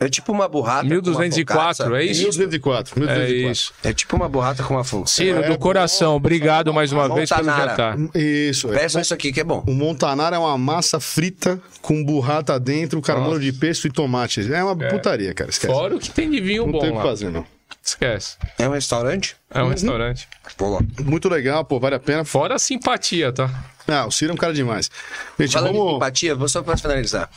É 0.00 0.08
tipo 0.08 0.32
uma 0.32 0.48
burrata. 0.48 0.80
com 0.82 0.86
uma 0.86 0.94
1204, 1.02 1.84
focaccia. 1.84 1.98
é 2.02 2.04
isso? 2.10 2.22
1204. 2.22 2.94
É 2.96 3.00
1204. 3.00 3.50
isso. 3.52 3.72
É 3.84 3.92
tipo 3.92 4.16
uma 4.16 4.28
burrata 4.28 4.62
com 4.62 4.74
uma 4.74 4.84
fonte. 4.84 5.10
Ciro, 5.10 5.46
do 5.46 5.58
coração, 5.58 6.16
obrigado 6.16 6.72
mais 6.72 6.92
uma 6.92 7.12
vez 7.14 7.28
pelo 7.28 7.44
jantar. 7.44 7.96
Isso. 8.14 8.72
é. 8.72 8.78
Peça 8.78 9.00
isso 9.00 9.12
aqui 9.12 9.32
que 9.32 9.40
é 9.40 9.44
bom. 9.44 9.62
O 9.66 9.72
montanara 9.74 10.36
é 10.36 10.38
uma 10.38 10.56
massa 10.56 10.98
frita 10.98 11.60
com 11.82 12.02
burrata 12.02 12.58
dentro, 12.58 13.00
carbonara 13.02 13.38
de 13.38 13.52
pesto 13.52 13.86
e 13.86 13.90
tomate. 13.90 14.52
É 14.52 14.64
uma 14.64 14.74
putaria, 14.76 15.34
cara. 15.34 15.50
Esquece. 15.50 15.72
Fora 15.72 15.94
o 15.96 15.98
que 15.98 16.10
tem 16.10 16.30
de 16.30 16.40
vinho 16.40 16.66
Não 16.66 16.72
tem 16.80 16.80
bom 16.80 16.86
o 16.86 16.90
que 16.92 16.96
lá. 16.96 17.02
fazer, 17.02 17.30
não. 17.30 17.44
Esquece. 17.82 18.36
É 18.58 18.68
um 18.68 18.72
restaurante? 18.72 19.36
É 19.52 19.62
um 19.62 19.68
restaurante. 19.68 20.28
Pô, 20.56 20.68
lá. 20.70 20.80
Muito 21.04 21.28
legal, 21.28 21.64
pô, 21.64 21.78
vale 21.80 21.94
a 21.96 22.00
pena. 22.00 22.24
Fora 22.24 22.54
a 22.54 22.58
simpatia, 22.58 23.32
tá? 23.32 23.50
Ah, 23.90 24.06
o 24.06 24.10
Ciro 24.10 24.30
é 24.32 24.34
um 24.34 24.38
cara 24.38 24.52
demais. 24.54 24.90
Gente, 25.38 25.52
Falando 25.52 25.74
em 25.74 25.78
vamos. 25.78 25.96
empatia, 25.96 26.34
vou 26.34 26.48
só 26.48 26.62
pra 26.62 26.76
finalizar. 26.76 27.28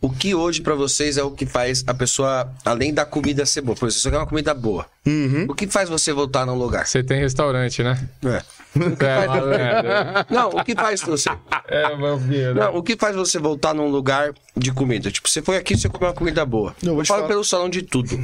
O 0.00 0.10
que 0.10 0.34
hoje 0.34 0.60
pra 0.62 0.74
vocês 0.74 1.16
é 1.16 1.22
o 1.22 1.30
que 1.30 1.46
faz 1.46 1.84
a 1.86 1.94
pessoa, 1.94 2.52
além 2.64 2.92
da 2.92 3.04
comida 3.04 3.46
ser 3.46 3.60
boa? 3.60 3.76
Por 3.76 3.86
exemplo, 3.86 4.02
você 4.02 4.10
quer 4.10 4.16
uma 4.18 4.26
comida 4.26 4.52
boa. 4.52 4.84
Uhum. 5.06 5.46
O 5.48 5.54
que 5.54 5.68
faz 5.68 5.88
você 5.88 6.12
voltar 6.12 6.44
num 6.44 6.56
lugar? 6.56 6.86
Você 6.88 7.04
tem 7.04 7.20
restaurante, 7.20 7.82
né? 7.82 8.08
É. 8.24 8.42
É, 9.04 9.26
malandro. 9.26 10.26
Não, 10.30 10.48
o 10.48 10.64
que 10.64 10.74
faz 10.74 11.02
você. 11.02 11.28
é 11.68 11.94
meu 11.94 12.18
filho. 12.18 12.54
Não, 12.54 12.74
o 12.76 12.82
que 12.82 12.96
faz 12.96 13.14
você 13.14 13.38
voltar 13.38 13.74
num 13.74 13.88
lugar 13.88 14.32
de 14.56 14.72
comida? 14.72 15.10
Tipo, 15.10 15.28
você 15.28 15.42
foi 15.42 15.58
aqui 15.58 15.74
e 15.74 15.78
você 15.78 15.90
comeu 15.90 16.08
uma 16.08 16.14
comida 16.14 16.44
boa. 16.46 16.74
Eu 16.82 16.92
vou 16.92 17.00
Eu 17.00 17.04
te 17.04 17.08
falo 17.08 17.20
falar. 17.20 17.28
pelo 17.28 17.44
salão 17.44 17.68
de 17.68 17.82
tudo. 17.82 18.18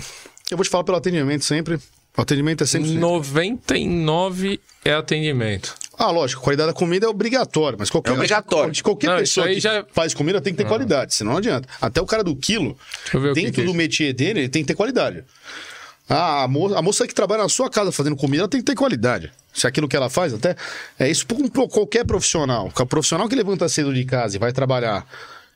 Eu 0.50 0.56
vou 0.56 0.64
te 0.64 0.70
falar 0.70 0.84
pelo 0.84 0.96
atendimento 0.96 1.44
sempre. 1.44 1.74
O 2.16 2.20
atendimento 2.22 2.64
é 2.64 2.66
sempre. 2.66 2.90
99 2.94 4.58
é 4.84 4.94
atendimento. 4.94 5.74
Ah, 5.98 6.10
lógico, 6.12 6.40
a 6.40 6.44
qualidade 6.44 6.68
da 6.68 6.72
comida 6.72 7.06
é 7.06 7.08
obrigatório, 7.08 7.76
mas 7.78 7.90
qualquer, 7.90 8.10
É 8.10 8.14
obrigatório. 8.14 8.70
de 8.72 8.82
qualquer 8.82 9.08
Não, 9.10 9.16
pessoa 9.18 9.48
que 9.48 9.58
já- 9.58 9.84
faz 9.92 10.14
comida 10.14 10.40
tem 10.40 10.52
que 10.54 10.62
ter 10.62 10.68
qualidade, 10.68 11.12
senão 11.14 11.32
não 11.32 11.38
adianta. 11.38 11.68
Até 11.80 12.00
o 12.00 12.06
cara 12.06 12.22
do 12.22 12.36
quilo, 12.36 12.78
que 13.10 13.18
dentro 13.34 13.52
que 13.52 13.60
é 13.60 13.64
do 13.64 13.70
isso. 13.70 13.74
métier 13.74 14.12
dele, 14.12 14.40
ele 14.40 14.48
tem 14.48 14.62
que 14.62 14.68
ter 14.68 14.74
qualidade. 14.74 15.24
Ah, 16.08 16.44
a, 16.44 16.48
mo 16.48 16.74
a 16.74 16.80
moça 16.80 17.06
que 17.06 17.14
trabalha 17.14 17.42
na 17.42 17.48
sua 17.48 17.68
casa 17.68 17.90
fazendo 17.92 18.16
comida, 18.16 18.42
ela 18.42 18.48
tem 18.48 18.60
que 18.60 18.66
ter 18.66 18.74
qualidade. 18.74 19.30
Se 19.52 19.66
aquilo 19.66 19.88
que 19.88 19.96
ela 19.96 20.08
faz, 20.08 20.32
até. 20.32 20.54
É 20.98 21.10
isso 21.10 21.26
para 21.26 21.36
qualquer 21.68 22.04
profissional. 22.06 22.72
O 22.74 22.86
profissional 22.86 23.28
que 23.28 23.34
levanta 23.34 23.68
cedo 23.68 23.92
de 23.92 24.04
casa 24.04 24.36
e 24.36 24.38
vai 24.38 24.52
trabalhar. 24.52 25.04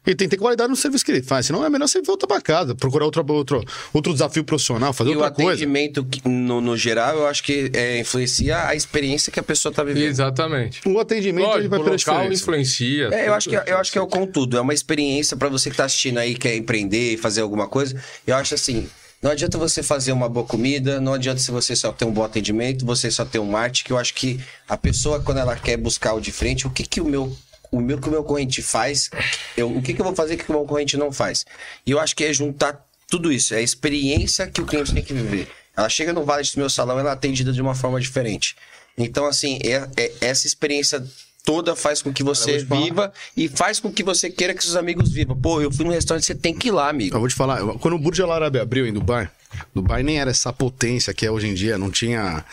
Ele 0.07 0.17
tem 0.17 0.29
que 0.29 0.37
ter 0.37 0.41
qualidade 0.41 0.69
no 0.69 0.77
serviço 0.77 1.05
que 1.05 1.13
ele 1.13 1.23
faz. 1.23 1.47
Senão 1.47 1.65
é 1.65 1.71
melhor 1.71 1.87
você 1.87 2.03
voltar 2.03 2.27
para 2.27 2.41
casa, 2.41 2.75
procurar 2.75 3.05
outro, 3.05 3.25
outro, 3.33 3.65
outro 3.93 4.13
desafio 4.13 4.43
profissional, 4.43 4.93
fazer 4.93 5.11
E 5.11 5.17
o 5.17 5.19
outra 5.19 5.31
coisa. 5.31 5.53
atendimento, 5.53 6.05
que, 6.05 6.29
no, 6.29 6.61
no 6.61 6.77
geral, 6.77 7.19
eu 7.19 7.27
acho 7.27 7.43
que 7.43 7.71
é, 7.73 8.01
influencia 8.01 8.67
a 8.67 8.75
experiência 8.75 9.33
que 9.33 9.39
a 9.39 9.43
pessoa 9.43 9.73
tá 9.73 9.85
vivendo. 9.85 10.05
Exatamente. 10.05 10.81
O 10.89 10.99
atendimento 10.99 11.47
Lógico, 11.47 11.69
vai 11.71 11.79
o 11.79 11.85
fazer 11.85 12.11
local 12.11 12.33
influencia. 12.33 13.09
É, 13.13 13.29
eu 13.29 13.35
acho, 13.35 13.49
que, 13.49 13.55
eu 13.55 13.79
acho 13.79 13.93
que 13.93 13.99
é 13.99 14.01
o 14.01 14.07
contudo. 14.07 14.57
É 14.57 14.61
uma 14.61 14.75
experiência 14.75 15.37
pra 15.37 15.49
você 15.49 15.71
que 15.71 15.77
tá 15.77 15.85
assistindo 15.85 16.19
aí, 16.19 16.35
quer 16.35 16.57
empreender, 16.57 17.17
fazer 17.19 17.41
alguma 17.41 17.69
coisa. 17.69 18.01
Eu 18.27 18.35
acho 18.37 18.55
assim, 18.55 18.89
não 19.23 19.31
adianta 19.31 19.57
você 19.57 19.85
fazer 19.85 20.11
uma 20.11 20.29
boa 20.29 20.45
comida, 20.45 21.01
não 21.01 21.15
adianta 21.15 21.39
se 21.39 21.53
você 21.53 21.77
só 21.77 21.93
ter 21.93 22.05
um 22.05 22.11
bom 22.11 22.25
atendimento, 22.25 22.85
você 22.85 23.09
só 23.09 23.25
ter 23.25 23.39
um 23.39 23.47
marketing, 23.47 23.85
que 23.85 23.93
eu 23.93 23.99
acho 23.99 24.15
que 24.15 24.41
a 24.69 24.77
pessoa, 24.77 25.21
quando 25.21 25.39
ela 25.39 25.55
quer 25.55 25.77
buscar 25.77 26.15
o 26.15 26.21
de 26.21 26.33
frente, 26.33 26.67
o 26.67 26.71
que 26.71 26.83
que 26.83 27.01
o 27.01 27.05
meu... 27.05 27.33
O 27.73 27.81
meu 27.81 27.99
que 27.99 28.07
o 28.09 28.13
meu 28.13 28.23
corrente 28.23 28.63
faz, 28.63 29.11
eu, 29.57 29.75
o 29.75 29.81
que, 29.83 29.95
que 29.95 30.01
eu 30.01 30.05
vou 30.05 30.15
fazer 30.15 30.37
que 30.37 30.49
o 30.49 30.53
meu 30.53 30.65
corrente 30.65 30.97
não 30.97 31.11
faz? 31.11 31.45
E 31.87 31.91
eu 31.91 31.99
acho 31.99 32.15
que 32.15 32.23
é 32.23 32.33
juntar 32.33 32.87
tudo 33.09 33.33
isso, 33.33 33.55
é 33.55 33.59
a 33.59 33.63
experiência 33.63 34.47
que 34.47 34.61
o 34.61 34.67
cliente 34.67 34.93
tem 34.95 35.03
que 35.03 35.13
viver. 35.15 35.49
Ela 35.77 35.89
chega 35.89 36.13
no 36.13 36.23
Vale 36.23 36.45
do 36.45 36.59
meu 36.59 36.69
salão, 36.69 36.99
ela 36.99 37.11
é 37.11 37.13
atendida 37.15 37.51
de 37.53 37.61
uma 37.63 37.75
forma 37.75 37.99
diferente. 37.99 38.55
Então, 38.97 39.25
assim, 39.25 39.59
é, 39.65 39.89
é- 39.97 40.13
essa 40.21 40.47
experiência 40.47 41.03
toda 41.45 41.75
faz 41.75 42.01
com 42.03 42.13
que 42.13 42.23
você 42.23 42.59
viva 42.59 43.13
e 43.37 43.49
faz 43.49 43.81
com 43.81 43.91
que 43.91 44.05
você 44.05 44.31
queira 44.31 44.55
que 44.55 44.63
seus 44.63 44.77
amigos 44.77 45.11
vivam. 45.11 45.35
Pô, 45.37 45.61
eu 45.61 45.73
fui 45.73 45.85
no 45.85 45.91
restaurante, 45.91 46.25
você 46.27 46.35
tem 46.35 46.55
que 46.55 46.69
ir 46.69 46.73
lá, 46.73 46.89
amigo. 46.89 47.17
Eu 47.17 47.21
vou 47.21 47.29
te 47.29 47.35
falar, 47.35 47.61
quando 47.79 47.95
o 47.95 47.99
Burj 47.99 48.21
Al 48.23 48.31
Arab 48.33 48.57
abriu 48.59 48.87
em 48.87 48.93
Dubai, 48.93 49.29
Dubai 49.75 50.03
nem 50.03 50.21
era 50.21 50.31
essa 50.31 50.53
potência 50.53 51.13
que 51.13 51.27
é 51.27 51.31
hoje 51.31 51.49
em 51.49 51.55
dia, 51.55 51.77
não 51.77 51.91
tinha 51.91 52.45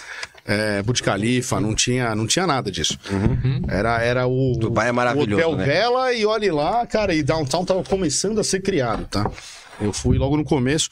é, 0.49 0.81
Burj 0.81 1.03
Khalifa, 1.03 1.61
não 1.61 1.75
tinha, 1.75 2.15
não 2.15 2.25
tinha 2.25 2.47
nada 2.47 2.71
disso. 2.71 2.97
Era, 3.67 4.01
era 4.01 4.25
o, 4.25 4.57
Dubai 4.57 4.89
é 4.89 4.91
maravilhoso, 4.91 5.31
o 5.31 5.35
Hotel 5.35 5.55
né? 5.55 5.63
Vela 5.63 6.11
e 6.11 6.25
olhe 6.25 6.49
lá, 6.49 6.87
cara, 6.87 7.13
e 7.13 7.21
Downtown 7.21 7.63
tava 7.63 7.83
começando 7.83 8.39
a 8.39 8.43
ser 8.43 8.59
criado, 8.61 9.05
tá? 9.05 9.29
Eu 9.79 9.93
fui 9.93 10.17
logo 10.17 10.35
no 10.35 10.43
começo. 10.43 10.89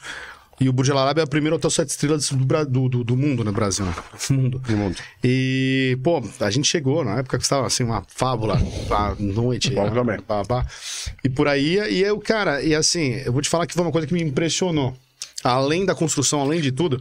E 0.60 0.68
o 0.68 0.72
Burj 0.72 0.90
Al 0.90 0.98
Arab 0.98 1.18
é 1.18 1.22
o 1.22 1.28
primeiro 1.28 1.54
hotel 1.54 1.70
sete 1.70 1.90
estrelas 1.90 2.30
do, 2.30 2.64
do, 2.64 2.88
do, 2.88 3.04
do 3.04 3.16
mundo 3.16 3.44
no 3.44 3.52
Brasil, 3.52 3.84
né? 3.86 3.94
Do 4.28 4.76
mundo. 4.76 4.96
E, 5.22 5.98
pô, 6.02 6.22
a 6.40 6.50
gente 6.50 6.66
chegou 6.66 7.04
na 7.04 7.18
época 7.18 7.36
que 7.36 7.44
estava 7.44 7.66
assim, 7.66 7.84
uma 7.84 8.04
fábula 8.08 8.60
à 8.90 9.14
noite. 9.18 9.72
pá, 10.22 10.44
pá. 10.44 10.66
E 11.22 11.28
por 11.28 11.46
aí, 11.46 11.78
e 11.90 12.02
eu, 12.02 12.18
cara, 12.18 12.62
e 12.62 12.74
assim, 12.74 13.22
eu 13.24 13.32
vou 13.32 13.42
te 13.42 13.48
falar 13.48 13.66
que 13.66 13.74
foi 13.74 13.82
uma 13.82 13.92
coisa 13.92 14.06
que 14.06 14.14
me 14.14 14.22
impressionou. 14.22 14.96
Além 15.44 15.84
da 15.84 15.94
construção, 15.94 16.40
além 16.40 16.60
de 16.60 16.72
tudo, 16.72 17.00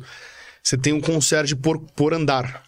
você 0.68 0.78
tem 0.78 0.92
um 0.92 1.00
concierge 1.00 1.56
por, 1.56 1.80
por 1.96 2.14
andar. 2.14 2.62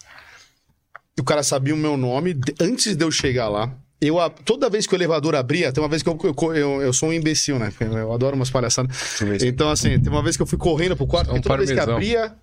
E 1.18 1.20
o 1.20 1.24
cara 1.24 1.44
sabia 1.44 1.74
o 1.74 1.78
meu 1.78 1.98
nome 1.98 2.34
antes 2.58 2.96
de 2.96 3.04
eu 3.04 3.12
chegar 3.12 3.50
lá. 3.50 3.76
Eu, 4.00 4.16
toda 4.46 4.70
vez 4.70 4.88
que 4.88 4.94
o 4.94 4.96
elevador 4.96 5.36
abria, 5.36 5.70
tem 5.74 5.84
uma 5.84 5.90
vez 5.90 6.02
que 6.02 6.08
eu, 6.08 6.18
eu, 6.24 6.56
eu, 6.56 6.82
eu 6.82 6.94
sou 6.94 7.10
um 7.10 7.14
imbecil, 7.14 7.60
né? 7.60 7.74
Eu 7.82 8.14
adoro 8.14 8.38
umas 8.38 8.50
palhaçadas. 8.50 9.22
Então, 9.44 9.70
assim, 9.70 10.00
tem 10.00 10.10
uma 10.10 10.24
vez 10.24 10.38
que 10.38 10.42
eu 10.42 10.48
fui 10.48 10.58
correndo 10.58 10.96
pro 10.96 11.06
quarto, 11.06 11.32
É 11.32 11.34
um 11.34 11.38
e 11.38 11.42
toda 11.42 11.58
vez 11.58 11.72
que 11.72 11.76
parmesão. 11.76 11.98
abria 11.98 12.34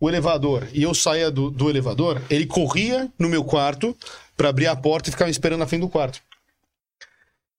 o 0.00 0.08
elevador 0.08 0.66
e 0.72 0.82
eu 0.82 0.92
saía 0.92 1.30
do, 1.30 1.48
do 1.48 1.70
elevador, 1.70 2.20
ele 2.28 2.44
corria 2.44 3.08
no 3.16 3.28
meu 3.28 3.44
quarto 3.44 3.96
pra 4.36 4.48
abrir 4.48 4.66
a 4.66 4.74
porta 4.74 5.10
e 5.10 5.12
ficava 5.12 5.30
esperando 5.30 5.60
na 5.60 5.66
frente 5.68 5.82
do 5.82 5.88
quarto. 5.88 6.18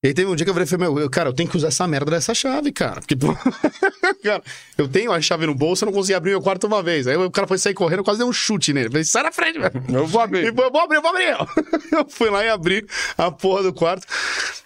E 0.06 0.10
aí 0.10 0.14
teve 0.14 0.30
um 0.30 0.36
dia 0.36 0.46
que 0.46 0.52
eu 0.52 0.54
falei, 0.54 0.68
meu, 0.78 1.00
eu- 1.00 1.10
cara, 1.10 1.30
eu 1.30 1.34
tenho 1.34 1.50
que 1.50 1.58
usar 1.58 1.70
essa 1.70 1.88
merda 1.88 2.12
dessa 2.12 2.32
chave, 2.32 2.72
cara. 2.72 3.02
Porque, 3.02 3.16
pô, 3.16 3.36
cara, 4.24 4.44
eu 4.78 4.88
tenho 4.88 5.12
a 5.12 5.20
chave 5.20 5.48
no 5.48 5.56
bolso, 5.56 5.84
eu 5.84 5.88
não 5.88 5.94
consegui 5.94 6.14
abrir 6.14 6.30
meu 6.30 6.42
quarto 6.44 6.68
uma 6.68 6.84
vez. 6.84 7.08
Aí 7.08 7.18
o 7.18 7.32
cara 7.32 7.48
foi 7.48 7.58
sair 7.58 7.74
correndo, 7.74 8.02
eu 8.02 8.04
quase 8.04 8.20
dei 8.20 8.28
um 8.28 8.32
chute 8.32 8.72
nele. 8.72 8.86
Eu 8.86 8.92
falei, 8.92 9.04
sai 9.04 9.24
na 9.24 9.32
frente, 9.32 9.58
velho. 9.58 9.84
Eu 9.90 10.06
vou 10.06 10.22
abrir. 10.22 10.44
E, 10.44 10.48
eu 10.50 10.54
vou 10.54 10.80
abrir, 10.80 10.98
eu 10.98 11.02
vou 11.02 11.10
abrir. 11.10 11.36
Eu 11.92 12.06
fui 12.08 12.30
lá 12.30 12.46
e 12.46 12.50
abri 12.50 12.86
a 13.18 13.32
porra 13.32 13.64
do 13.64 13.74
quarto. 13.74 14.06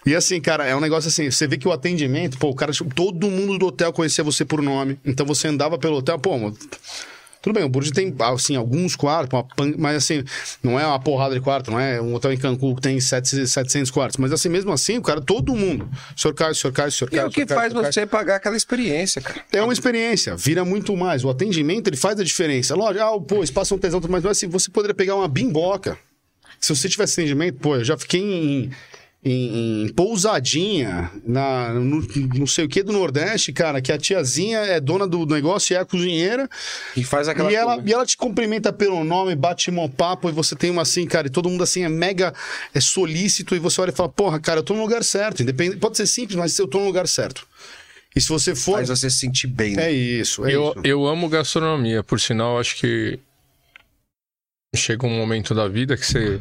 E 0.04 0.14
assim, 0.14 0.42
cara, 0.42 0.66
é 0.66 0.76
um 0.76 0.80
negócio 0.80 1.08
assim, 1.08 1.30
você 1.30 1.46
vê 1.46 1.56
que 1.56 1.66
o 1.66 1.72
atendimento, 1.72 2.36
pô, 2.36 2.48
o 2.50 2.54
cara, 2.54 2.70
tipo, 2.70 2.94
todo 2.94 3.30
mundo 3.30 3.56
do 3.58 3.66
hotel 3.68 3.94
conhecia 3.94 4.22
você 4.22 4.44
por 4.44 4.60
nome. 4.60 4.98
Então 5.06 5.24
você 5.24 5.48
andava 5.48 5.78
pelo 5.78 5.96
hotel, 5.96 6.18
pô, 6.18 6.36
mano, 6.36 6.54
tudo 7.42 7.54
bem, 7.54 7.64
o 7.64 7.68
Burj 7.68 7.90
tem, 7.92 8.14
assim, 8.20 8.54
alguns 8.56 8.94
quartos, 8.94 9.42
pan- 9.56 9.74
mas 9.78 9.96
assim, 9.96 10.22
não 10.62 10.78
é 10.78 10.86
uma 10.86 10.98
porrada 11.00 11.34
de 11.34 11.40
quarto, 11.40 11.70
não 11.70 11.80
é 11.80 12.00
um 12.00 12.14
hotel 12.14 12.32
em 12.32 12.36
Cancún 12.36 12.74
que 12.74 12.82
tem 12.82 13.00
700 13.00 13.50
700 13.50 13.90
quartos. 13.90 14.16
Mas 14.18 14.32
assim, 14.32 14.48
mesmo 14.48 14.70
assim, 14.72 14.98
o 14.98 15.02
cara, 15.02 15.20
todo 15.20 15.54
mundo, 15.56 15.88
senhor 16.16 16.34
Caio, 16.34 16.54
senhor 16.54 16.72
Caio, 16.72 16.92
senhor 16.92 17.08
E 17.10 17.14
é 17.14 17.18
Caio. 17.18 17.28
o 17.28 17.32
que 17.32 17.46
faz 17.46 17.72
Caio. 17.72 17.84
você 17.92 18.04
pagar 18.06 18.36
aquela 18.36 18.56
experiência, 18.56 19.22
cara. 19.22 19.40
É 19.52 19.62
uma 19.62 19.72
experiência, 19.72 20.36
vira 20.36 20.64
muito 20.64 20.96
mais. 20.96 21.24
O 21.24 21.30
atendimento, 21.30 21.88
ele 21.88 21.96
faz 21.96 22.20
a 22.20 22.24
diferença. 22.24 22.74
Lógico, 22.74 23.04
ah, 23.04 23.20
pô, 23.20 23.42
espaço 23.42 23.72
é 23.72 23.76
um 23.76 23.80
tesão, 23.80 24.00
mas 24.08 24.24
assim, 24.26 24.46
você 24.48 24.70
poderia 24.70 24.94
pegar 24.94 25.14
uma 25.16 25.28
bimboca. 25.28 25.98
Se 26.60 26.74
você 26.74 26.88
tivesse 26.90 27.18
atendimento, 27.20 27.58
pô, 27.58 27.76
eu 27.76 27.84
já 27.84 27.96
fiquei 27.96 28.20
em, 28.20 28.70
em- 29.22 29.82
em 29.84 29.88
pousadinha, 29.92 31.10
na, 31.26 31.74
no, 31.74 32.00
não 32.34 32.46
sei 32.46 32.64
o 32.64 32.68
que 32.68 32.82
do 32.82 32.90
Nordeste, 32.92 33.52
cara, 33.52 33.80
que 33.82 33.92
a 33.92 33.98
tiazinha 33.98 34.60
é 34.60 34.80
dona 34.80 35.06
do 35.06 35.26
negócio 35.26 35.72
e 35.72 35.76
é 35.76 35.80
a 35.80 35.84
cozinheira. 35.84 36.48
E 36.96 37.04
faz 37.04 37.28
aquela 37.28 37.52
E 37.52 37.54
ela, 37.54 37.74
coisa. 37.74 37.88
e 37.88 37.92
ela 37.92 38.06
te 38.06 38.16
cumprimenta 38.16 38.72
pelo 38.72 39.04
nome, 39.04 39.34
bate 39.34 39.70
um 39.70 39.88
papo 39.88 40.28
e 40.30 40.32
você 40.32 40.56
tem 40.56 40.70
uma 40.70 40.82
assim, 40.82 41.06
cara, 41.06 41.26
e 41.26 41.30
todo 41.30 41.50
mundo 41.50 41.62
assim 41.62 41.82
é 41.84 41.88
mega 41.88 42.32
é 42.74 42.80
solícito 42.80 43.54
e 43.54 43.58
você 43.58 43.80
olha 43.82 43.90
e 43.90 43.94
fala, 43.94 44.08
porra, 44.08 44.40
cara, 44.40 44.60
eu 44.60 44.64
tô 44.64 44.72
no 44.74 44.80
lugar 44.80 45.04
certo. 45.04 45.42
Independente, 45.42 45.78
pode 45.78 45.98
ser 45.98 46.06
simples, 46.06 46.36
mas 46.36 46.58
eu 46.58 46.66
tô 46.66 46.78
no 46.80 46.86
lugar 46.86 47.06
certo. 47.06 47.46
E 48.16 48.20
se 48.20 48.28
você 48.28 48.54
for. 48.54 48.76
Faz 48.76 48.88
você 48.88 49.08
se 49.10 49.18
sentir 49.18 49.46
bem, 49.48 49.76
né? 49.76 49.88
É 49.88 49.92
isso, 49.92 50.44
é 50.46 50.52
Eu, 50.54 50.70
isso. 50.70 50.80
eu 50.82 51.06
amo 51.06 51.28
gastronomia, 51.28 52.02
por 52.02 52.18
sinal, 52.18 52.58
acho 52.58 52.74
que 52.76 53.18
chega 54.74 55.06
um 55.06 55.10
momento 55.16 55.54
da 55.54 55.68
vida 55.68 55.96
que 55.96 56.06
você 56.06 56.40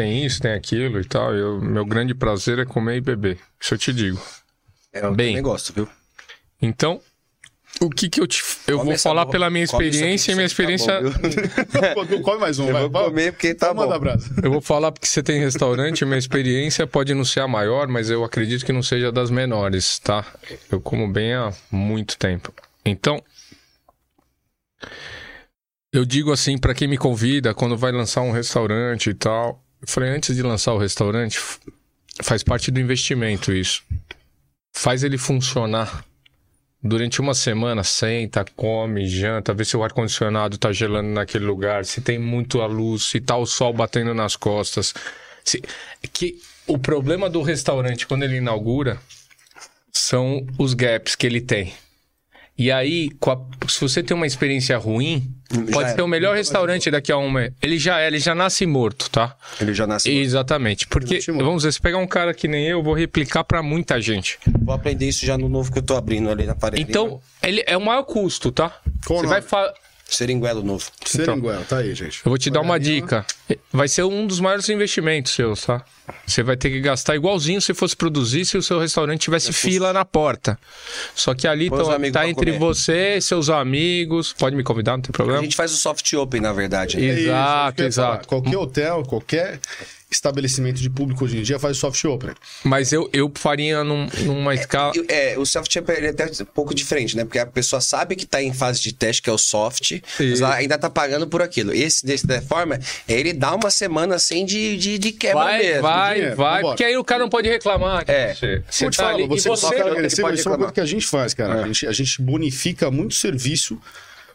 tem 0.00 0.24
isso, 0.24 0.40
tem 0.40 0.52
aquilo 0.52 0.98
e 0.98 1.04
tal. 1.04 1.34
Eu, 1.34 1.60
meu 1.60 1.84
grande 1.84 2.14
prazer 2.14 2.58
é 2.58 2.64
comer 2.64 2.96
e 2.96 3.00
beber. 3.02 3.38
Isso 3.60 3.74
eu 3.74 3.78
te 3.78 3.92
digo. 3.92 4.18
É, 4.92 5.04
eu 5.04 5.14
Bem. 5.14 5.40
gosto, 5.42 5.74
viu? 5.74 5.86
Então, 6.60 7.00
o 7.82 7.90
que 7.90 8.08
que 8.08 8.18
eu 8.18 8.26
te. 8.26 8.42
Eu 8.66 8.78
Come 8.78 8.90
vou 8.90 8.98
falar 8.98 9.26
porra. 9.26 9.32
pela 9.32 9.50
minha 9.50 9.64
experiência 9.64 10.32
e 10.32 10.34
minha 10.34 10.46
aqui 10.46 10.54
tá 10.56 10.62
experiência. 10.62 11.00
bom, 11.94 12.06
Come 12.24 12.38
mais 12.38 12.58
um, 12.58 12.66
Eu 12.68 12.72
vai. 12.72 12.88
vou 12.88 13.04
comer 13.04 13.32
porque 13.32 13.54
tá 13.54 13.74
bom. 13.74 13.92
Eu 14.42 14.50
vou 14.50 14.60
falar 14.62 14.90
porque 14.90 15.06
você 15.06 15.22
tem 15.22 15.38
restaurante, 15.38 16.04
minha 16.06 16.18
experiência 16.18 16.86
pode 16.86 17.12
não 17.12 17.24
ser 17.24 17.40
a 17.40 17.48
maior, 17.48 17.86
mas 17.86 18.08
eu 18.08 18.24
acredito 18.24 18.64
que 18.64 18.72
não 18.72 18.82
seja 18.82 19.12
das 19.12 19.30
menores, 19.30 19.98
tá? 19.98 20.24
Eu 20.72 20.80
como 20.80 21.12
bem 21.12 21.34
há 21.34 21.52
muito 21.70 22.16
tempo. 22.16 22.52
Então, 22.84 23.22
eu 25.92 26.06
digo 26.06 26.32
assim 26.32 26.56
para 26.56 26.74
quem 26.74 26.88
me 26.88 26.96
convida 26.96 27.52
quando 27.52 27.76
vai 27.76 27.92
lançar 27.92 28.22
um 28.22 28.30
restaurante 28.32 29.10
e 29.10 29.14
tal. 29.14 29.62
Falei, 29.86 30.10
antes 30.10 30.36
de 30.36 30.42
lançar 30.42 30.72
o 30.72 30.78
restaurante, 30.78 31.40
faz 32.22 32.42
parte 32.42 32.70
do 32.70 32.80
investimento 32.80 33.52
isso. 33.52 33.82
Faz 34.72 35.02
ele 35.02 35.18
funcionar. 35.18 36.04
Durante 36.82 37.20
uma 37.20 37.34
semana, 37.34 37.84
senta, 37.84 38.44
come, 38.56 39.06
janta, 39.06 39.52
vê 39.52 39.64
se 39.64 39.76
o 39.76 39.82
ar-condicionado 39.82 40.56
tá 40.56 40.72
gelando 40.72 41.10
naquele 41.10 41.44
lugar, 41.44 41.84
se 41.84 42.00
tem 42.00 42.18
muito 42.18 42.62
a 42.62 42.66
luz, 42.66 43.04
se 43.04 43.20
tá 43.20 43.36
o 43.36 43.44
sol 43.44 43.72
batendo 43.72 44.14
nas 44.14 44.34
costas. 44.34 44.94
Se... 45.44 45.62
Que 46.12 46.40
o 46.66 46.78
problema 46.78 47.28
do 47.28 47.42
restaurante, 47.42 48.06
quando 48.06 48.22
ele 48.22 48.36
inaugura, 48.36 48.98
são 49.92 50.46
os 50.58 50.72
gaps 50.72 51.14
que 51.14 51.26
ele 51.26 51.40
tem. 51.40 51.74
E 52.62 52.70
aí, 52.70 53.08
com 53.18 53.30
a- 53.30 53.40
se 53.68 53.80
você 53.80 54.02
tem 54.02 54.14
uma 54.14 54.26
experiência 54.26 54.76
ruim, 54.76 55.32
pode 55.72 55.86
era. 55.86 55.94
ser 55.94 56.02
o 56.02 56.06
melhor 56.06 56.36
restaurante 56.36 56.90
daqui 56.90 57.10
a 57.10 57.16
um 57.16 57.30
mês. 57.30 57.52
Ele 57.62 57.78
já 57.78 58.00
é, 58.00 58.06
ele 58.06 58.18
já 58.18 58.34
nasce 58.34 58.66
morto, 58.66 59.08
tá? 59.08 59.34
Ele 59.58 59.72
já 59.72 59.86
nasceu. 59.86 60.12
Exatamente. 60.12 60.86
Porque, 60.86 61.14
Nasce 61.14 61.32
morto. 61.32 61.44
vamos 61.46 61.62
dizer, 61.62 61.72
se 61.72 61.80
pegar 61.80 61.96
um 61.96 62.06
cara 62.06 62.34
que 62.34 62.46
nem 62.46 62.66
eu, 62.66 62.80
eu 62.80 62.82
vou 62.82 62.92
replicar 62.92 63.44
pra 63.44 63.62
muita 63.62 63.98
gente. 63.98 64.38
Vou 64.62 64.74
aprender 64.74 65.08
isso 65.08 65.24
já 65.24 65.38
no 65.38 65.48
novo 65.48 65.72
que 65.72 65.78
eu 65.78 65.82
tô 65.82 65.96
abrindo 65.96 66.28
ali 66.28 66.44
na 66.44 66.54
parede. 66.54 66.82
Então, 66.82 67.18
ele 67.42 67.64
é 67.66 67.78
o 67.78 67.80
maior 67.80 68.02
custo, 68.02 68.52
tá? 68.52 68.68
Qual 69.06 69.20
Você 69.20 69.26
nome? 69.26 69.28
vai 69.28 69.40
fa... 69.40 69.72
Seringuelo 70.04 70.62
novo. 70.62 70.84
Seringuela, 71.06 71.64
tá 71.66 71.78
aí, 71.78 71.94
gente. 71.94 72.20
Eu 72.26 72.30
vou 72.30 72.36
te 72.36 72.50
dar 72.50 72.60
uma 72.60 72.74
aí, 72.74 72.80
dica. 72.80 73.24
Vai 73.72 73.88
ser 73.88 74.02
um 74.02 74.26
dos 74.26 74.38
maiores 74.40 74.68
investimentos 74.68 75.32
seus, 75.32 75.64
tá? 75.64 75.82
Você 76.26 76.42
vai 76.42 76.56
ter 76.56 76.70
que 76.70 76.80
gastar 76.80 77.16
igualzinho 77.16 77.60
se 77.60 77.72
fosse 77.74 77.96
produzir 77.96 78.44
se 78.44 78.56
o 78.56 78.62
seu 78.62 78.78
restaurante 78.78 79.20
tivesse 79.20 79.52
fila 79.52 79.92
na 79.92 80.04
porta. 80.04 80.58
Só 81.14 81.34
que 81.34 81.46
ali 81.48 81.68
Põe 81.68 81.80
os 81.82 81.88
tá, 81.88 81.94
amigos 81.94 82.12
tá 82.12 82.20
pra 82.20 82.28
entre 82.28 82.46
comer. 82.52 82.58
você 82.58 83.16
e 83.16 83.20
seus 83.22 83.48
amigos. 83.50 84.32
Pode 84.32 84.54
me 84.56 84.62
convidar, 84.62 84.92
não 84.92 85.00
tem 85.02 85.10
A 85.10 85.12
problema. 85.12 85.42
gente 85.42 85.56
faz 85.56 85.72
o 85.72 85.76
soft 85.76 86.12
open, 86.14 86.40
na 86.40 86.52
verdade. 86.52 86.96
né? 86.96 87.06
É 87.06 87.08
isso, 87.10 87.20
Exato, 87.20 87.68
isso 87.68 87.74
que 87.76 87.82
eu 87.82 87.86
ia 87.86 87.92
falar. 87.92 88.08
exato. 88.14 88.28
Qualquer 88.28 88.56
hotel, 88.56 89.02
qualquer 89.04 89.60
estabelecimento 90.10 90.80
de 90.80 90.90
público 90.90 91.24
hoje 91.24 91.38
em 91.38 91.42
dia 91.42 91.56
faz 91.56 91.76
soft 91.76 92.04
open. 92.04 92.30
Mas 92.64 92.92
eu, 92.92 93.08
eu 93.12 93.30
faria 93.32 93.84
num- 93.84 94.08
numa 94.24 94.52
escala. 94.54 94.92
E, 94.96 95.04
É, 95.08 95.38
o 95.38 95.46
soft 95.46 95.74
open 95.76 95.96
ele 95.96 96.06
é 96.08 96.10
até 96.10 96.26
um 96.26 96.44
pouco 96.46 96.74
diferente, 96.74 97.16
né? 97.16 97.24
Porque 97.24 97.38
a 97.38 97.46
pessoa 97.46 97.80
sabe 97.80 98.16
que 98.16 98.26
tá 98.26 98.42
em 98.42 98.52
fase 98.52 98.80
de 98.80 98.92
teste, 98.92 99.22
que 99.22 99.30
é 99.30 99.32
o 99.32 99.38
soft, 99.38 100.00
mas 100.18 100.40
ela 100.40 100.54
ainda 100.56 100.76
tá 100.76 100.90
pagando 100.90 101.28
por 101.28 101.40
aquilo. 101.42 101.72
Esse, 101.72 102.04
desse, 102.04 102.26
da 102.26 102.42
forma, 102.42 102.80
é 103.06 103.12
ele 103.12 103.32
dá 103.32 103.54
uma 103.54 103.70
semana 103.70 104.16
assim 104.16 104.44
de, 104.44 104.76
de, 104.76 104.98
de 104.98 105.12
quebra 105.12 105.44
Vai, 105.44 105.58
mesmo. 105.58 105.82
vai, 105.82 105.99
dinheiro, 106.14 106.36
vai, 106.36 106.56
vambora. 106.56 106.66
porque 106.68 106.84
aí 106.84 106.96
o 106.96 107.04
cara 107.04 107.22
não 107.22 107.28
pode 107.28 107.48
reclamar. 107.48 108.04
É. 108.06 108.34
Você, 108.34 108.62
você 108.68 108.84
tá 108.86 108.92
falar, 108.92 109.10
ali. 109.14 109.26
você, 109.26 109.48
e 109.48 109.50
você, 109.50 109.66
você, 109.66 109.80
agressivo, 109.80 110.30
isso 110.32 110.48
é 110.48 110.52
uma 110.52 110.58
coisa 110.58 110.72
que 110.72 110.80
a 110.80 110.86
gente 110.86 111.06
faz, 111.06 111.34
cara. 111.34 111.62
A, 111.62 111.66
gente, 111.66 111.86
a 111.86 111.92
gente 111.92 112.22
bonifica 112.22 112.90
muito 112.90 113.14
serviço 113.14 113.80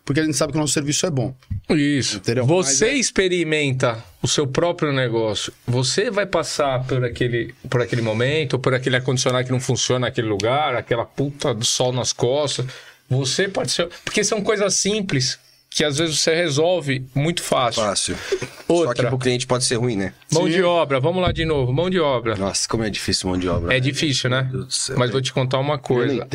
porque 0.06 0.20
a 0.20 0.24
gente 0.24 0.38
sabe 0.38 0.54
que 0.54 0.60
o 0.60 0.62
nosso 0.62 0.74
serviço 0.74 1.04
é 1.08 1.10
bom. 1.10 1.34
Isso. 1.68 2.18
Entendeu? 2.18 2.46
Você 2.46 2.86
Mas 2.86 2.94
é- 2.94 2.98
experimenta 2.98 4.04
o 4.22 4.28
seu 4.28 4.46
próprio 4.46 4.94
negócio. 4.94 5.52
Você 5.66 6.12
vai 6.12 6.28
passar 6.28 6.84
por 6.86 7.04
aquele, 7.04 7.56
por 7.68 7.82
aquele 7.82 8.04
momento, 8.04 8.60
por 8.60 8.76
aquele 8.76 8.98
ar-condicionado 8.98 9.46
que 9.46 9.52
não 9.52 9.60
funciona 9.60 10.06
naquele 10.06 10.28
lugar, 10.28 10.76
aquela 10.76 11.06
puta 11.06 11.56
do 11.56 11.66
sol 11.66 11.92
nas 11.92 12.14
costas. 12.14 12.68
Você 13.10 13.48
pode 13.48 13.72
ser. 13.72 13.90
Porque 14.04 14.24
são 14.24 14.42
coisas 14.42 14.76
simples 14.76 15.40
que 15.76 15.84
às 15.84 15.98
vezes 15.98 16.20
você 16.22 16.34
resolve 16.34 17.06
muito 17.14 17.44
fácil. 17.44 17.84
Fácil. 17.84 18.16
Só 18.16 18.74
Outra. 18.74 18.94
que 18.94 19.06
pro 19.10 19.18
cliente 19.18 19.46
pode 19.46 19.66
ser 19.66 19.76
ruim, 19.76 19.98
né? 19.98 20.14
Mão 20.32 20.46
Sim. 20.46 20.52
de 20.52 20.64
obra, 20.64 21.02
vamos 21.02 21.22
lá 21.22 21.34
de 21.34 21.44
novo. 21.44 21.74
Mão 21.74 21.90
de 21.90 22.00
obra. 22.00 22.38
Nossa, 22.38 22.66
como 22.70 22.82
é 22.86 22.90
difícil 22.90 23.30
mão 23.30 23.38
de 23.38 23.50
obra. 23.50 23.74
É 23.74 23.76
né? 23.76 23.80
difícil, 23.82 24.30
né? 24.30 24.44
Meu 24.44 24.52
Deus 24.54 24.68
do 24.68 24.74
céu, 24.74 24.98
Mas 24.98 25.12
vou 25.12 25.22
te 25.22 25.34
contar 25.34 25.60
uma 25.60 25.74
Eu 25.74 25.80
coisa. 25.80 26.14
não. 26.16 26.28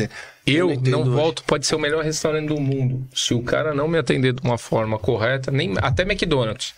Eu 0.45 0.55
Eu 0.55 0.67
não 0.67 0.73
entendo 0.75 0.91
não 0.91 1.01
hoje. 1.01 1.09
volto, 1.09 1.43
pode 1.43 1.65
ser 1.65 1.73
o 1.73 1.79
melhor 1.79 2.03
restaurante 2.03 2.49
do 2.49 2.59
mundo. 2.61 3.03
Se 3.15 3.33
o 3.33 3.41
cara 3.41 3.73
não 3.73 3.87
me 3.87 3.97
atender 3.97 4.31
de 4.31 4.41
uma 4.43 4.59
forma 4.59 4.99
correta, 4.99 5.49
nem 5.49 5.73
até 5.81 6.03
McDonald's. 6.03 6.75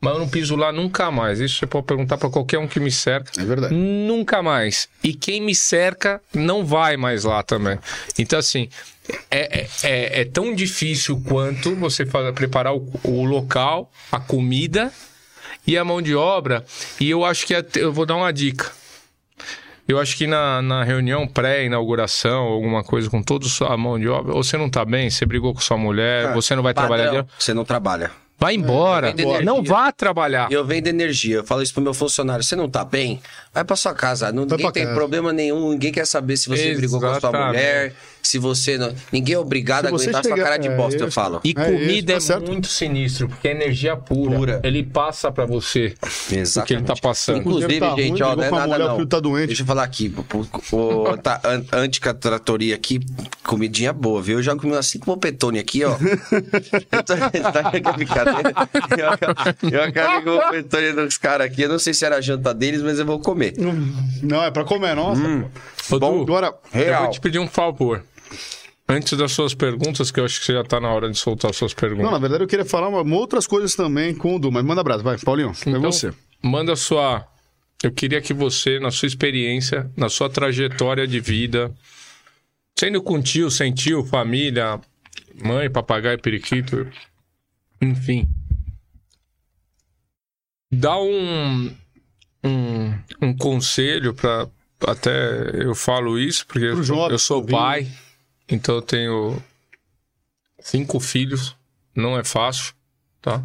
Mas 0.00 0.14
eu 0.14 0.18
não 0.20 0.28
piso 0.28 0.56
lá 0.56 0.72
nunca 0.72 1.10
mais. 1.10 1.40
Isso 1.40 1.58
você 1.58 1.66
pode 1.66 1.84
perguntar 1.86 2.16
pra 2.16 2.30
qualquer 2.30 2.58
um 2.58 2.66
que 2.66 2.80
me 2.80 2.90
cerca. 2.90 3.30
É 3.38 3.44
verdade. 3.44 3.74
Nunca 3.74 4.42
mais. 4.42 4.88
E 5.04 5.12
quem 5.12 5.42
me 5.42 5.54
cerca 5.54 6.22
não 6.34 6.64
vai 6.64 6.96
mais 6.96 7.24
lá 7.24 7.42
também. 7.42 7.78
Então, 8.18 8.38
assim, 8.38 8.68
é, 9.30 9.60
é, 9.60 9.66
é- 9.82 10.20
é 10.22 10.24
tão 10.24 10.54
difícil 10.54 11.22
quanto 11.28 11.74
você 11.76 12.06
fa- 12.06 12.32
preparar 12.32 12.74
o, 12.74 12.90
o 13.04 13.24
local, 13.24 13.92
a 14.10 14.18
comida 14.18 14.90
e 15.66 15.76
a 15.76 15.84
mão 15.84 16.00
de 16.00 16.14
obra. 16.14 16.64
E 16.98 17.10
eu 17.10 17.22
acho 17.22 17.46
que 17.46 17.54
até- 17.54 17.82
eu 17.82 17.92
vou 17.92 18.06
dar 18.06 18.16
uma 18.16 18.32
dica. 18.32 18.70
Eu 19.86 19.98
acho 19.98 20.16
que 20.16 20.26
na, 20.26 20.62
na 20.62 20.82
reunião 20.84 21.26
pré-inauguração, 21.26 22.42
alguma 22.44 22.82
coisa 22.82 23.10
com 23.10 23.22
toda 23.22 23.44
a 23.68 23.76
mão 23.76 23.98
de 23.98 24.08
obra, 24.08 24.32
ou 24.34 24.42
você 24.42 24.56
não 24.56 24.70
tá 24.70 24.84
bem, 24.84 25.10
você 25.10 25.26
brigou 25.26 25.52
com 25.52 25.60
sua 25.60 25.76
mulher, 25.76 26.32
você 26.32 26.54
não 26.54 26.62
vai 26.62 26.72
Padrão, 26.72 26.96
trabalhar. 26.96 27.26
Você 27.38 27.52
não 27.52 27.64
trabalha. 27.64 28.10
Vai 28.40 28.54
embora. 28.54 29.10
energia. 29.10 29.42
não 29.42 29.62
vá 29.62 29.92
trabalhar. 29.92 30.50
Eu 30.50 30.64
vendo 30.64 30.86
energia, 30.86 31.36
eu 31.36 31.44
falo 31.44 31.62
isso 31.62 31.74
pro 31.74 31.82
meu 31.82 31.92
funcionário. 31.92 32.42
Você 32.42 32.56
não 32.56 32.70
tá 32.70 32.82
bem? 32.82 33.20
Vai 33.52 33.62
pra 33.64 33.76
sua 33.76 33.92
casa. 33.92 34.32
Não, 34.32 34.46
ninguém 34.46 34.72
tem 34.72 34.84
casa. 34.84 34.94
problema 34.96 35.30
nenhum, 35.30 35.72
ninguém 35.72 35.92
quer 35.92 36.06
saber 36.06 36.38
se 36.38 36.48
você 36.48 36.74
brigou 36.74 36.98
com 36.98 37.06
a 37.06 37.10
sua 37.10 37.28
Exatamente. 37.28 37.46
mulher, 37.48 37.94
se 38.22 38.38
você 38.38 38.76
não. 38.78 38.92
Ninguém 39.12 39.34
é 39.34 39.38
obrigado 39.38 39.86
a 39.86 39.88
aguentar 39.88 40.22
sua 40.22 40.32
chegar- 40.32 40.44
cara 40.44 40.56
de 40.58 40.68
é, 40.68 40.76
bosta, 40.76 41.02
eu 41.02 41.10
falo. 41.12 41.40
E 41.44 41.50
É 41.50 41.64
comida 41.64 41.92
isso, 41.92 42.06
tá 42.06 42.12
é 42.14 42.20
certo. 42.20 42.50
muito 42.50 42.66
sinistro, 42.68 43.28
porque 43.28 43.48
é 43.48 43.50
energia 43.52 43.96
pura. 43.96 44.36
Pura. 44.36 44.60
Ele 44.62 44.82
passa 44.82 45.30
pra 45.32 45.46
você 45.46 45.94
o 46.02 46.62
que 46.64 46.74
ele 46.74 46.82
tá 46.82 46.94
passando. 47.00 47.38
Inclusive, 47.38 47.78
Tá 47.80 47.88
ruim, 47.90 48.02
gente, 48.02 48.22
ó, 48.22 48.34
brigou 48.34 48.36
não 48.36 48.44
é 48.44 48.50
nada 48.50 48.84
mulher, 48.84 48.98
não. 48.98 49.06
tá 49.06 49.20
doente. 49.20 49.46
Deixa 49.48 49.62
eu 49.62 49.66
falar 49.66 49.84
aqui. 49.84 50.14
O, 50.72 51.16
tá, 51.18 51.40
an, 51.44 51.64
anticatratoria 51.72 52.74
aqui, 52.74 53.00
comidinha 53.44 53.92
boa, 53.92 54.20
viu? 54.22 54.38
Eu 54.38 54.42
já 54.42 54.54
comi 54.56 54.72
umas 54.72 54.86
cinco 54.86 55.06
popetone 55.06 55.58
aqui, 55.58 55.84
ó. 55.84 55.96
eu 56.92 57.02
tô, 57.02 57.14
tá 57.52 57.80
com 57.80 57.88
a 57.88 57.92
brincadeira. 57.92 58.52
Eu, 58.98 59.08
acabei- 59.10 59.70
eu 59.72 59.82
acabei 59.82 60.22
com 60.22 60.30
o 60.30 60.40
popetone 60.42 60.92
dos 60.92 61.18
caras 61.18 61.46
aqui. 61.46 61.62
Eu 61.62 61.68
não 61.68 61.78
sei 61.78 61.94
se 61.94 62.04
era 62.04 62.16
a 62.16 62.20
janta 62.20 62.52
deles, 62.54 62.82
mas 62.82 62.98
eu 62.98 63.06
vou 63.06 63.18
comer. 63.18 63.54
Não, 64.22 64.42
é 64.44 64.50
pra 64.50 64.64
comer, 64.64 64.94
nossa. 64.94 65.20
Ô, 65.90 65.98
Du, 65.98 66.06
Agora, 66.22 66.54
eu 66.72 66.78
Real. 66.84 67.02
vou 67.04 67.10
te 67.10 67.20
pedir 67.20 67.38
um 67.38 67.48
favor. 67.48 68.02
Antes 68.88 69.16
das 69.16 69.30
suas 69.32 69.54
perguntas, 69.54 70.10
que 70.10 70.18
eu 70.18 70.24
acho 70.24 70.40
que 70.40 70.46
você 70.46 70.52
já 70.52 70.64
tá 70.64 70.80
na 70.80 70.88
hora 70.88 71.08
de 71.08 71.16
soltar 71.16 71.50
as 71.50 71.56
suas 71.56 71.72
não, 71.72 71.78
perguntas. 71.78 72.10
na 72.10 72.18
verdade 72.18 72.42
eu 72.42 72.48
queria 72.48 72.64
falar 72.64 72.88
uma, 72.88 73.02
uma 73.02 73.16
outras 73.16 73.46
coisas 73.46 73.74
também 73.76 74.14
com 74.14 74.34
o 74.34 74.38
Du, 74.38 74.50
mas 74.50 74.64
manda 74.64 74.80
abraço, 74.80 75.04
vai, 75.04 75.16
Paulinho, 75.16 75.52
é 75.64 75.70
Então, 75.70 75.80
você. 75.80 76.12
Manda 76.42 76.74
sua. 76.74 77.24
Eu 77.82 77.92
queria 77.92 78.20
que 78.20 78.34
você, 78.34 78.80
na 78.80 78.90
sua 78.90 79.06
experiência, 79.06 79.90
na 79.96 80.08
sua 80.08 80.28
trajetória 80.28 81.06
de 81.06 81.20
vida, 81.20 81.72
sendo 82.78 83.00
com 83.00 83.22
tio, 83.22 83.50
sem 83.50 83.72
tio, 83.72 84.04
família, 84.04 84.80
mãe, 85.42 85.70
papagaio, 85.70 86.18
periquito, 86.20 86.86
enfim, 87.80 88.28
dá 90.70 90.98
um, 91.00 91.74
um, 92.44 92.94
um 93.20 93.36
conselho 93.36 94.14
para 94.14 94.48
até 94.86 95.62
eu 95.62 95.74
falo 95.74 96.18
isso 96.18 96.46
porque 96.46 96.66
eu, 96.66 96.82
jovem 96.82 97.12
eu 97.12 97.18
sou 97.18 97.44
pai, 97.44 97.86
então 98.50 98.76
eu 98.76 98.82
tenho 98.82 99.42
cinco 100.60 101.00
filhos, 101.00 101.56
não 101.94 102.18
é 102.18 102.24
fácil 102.24 102.74
tá? 103.20 103.42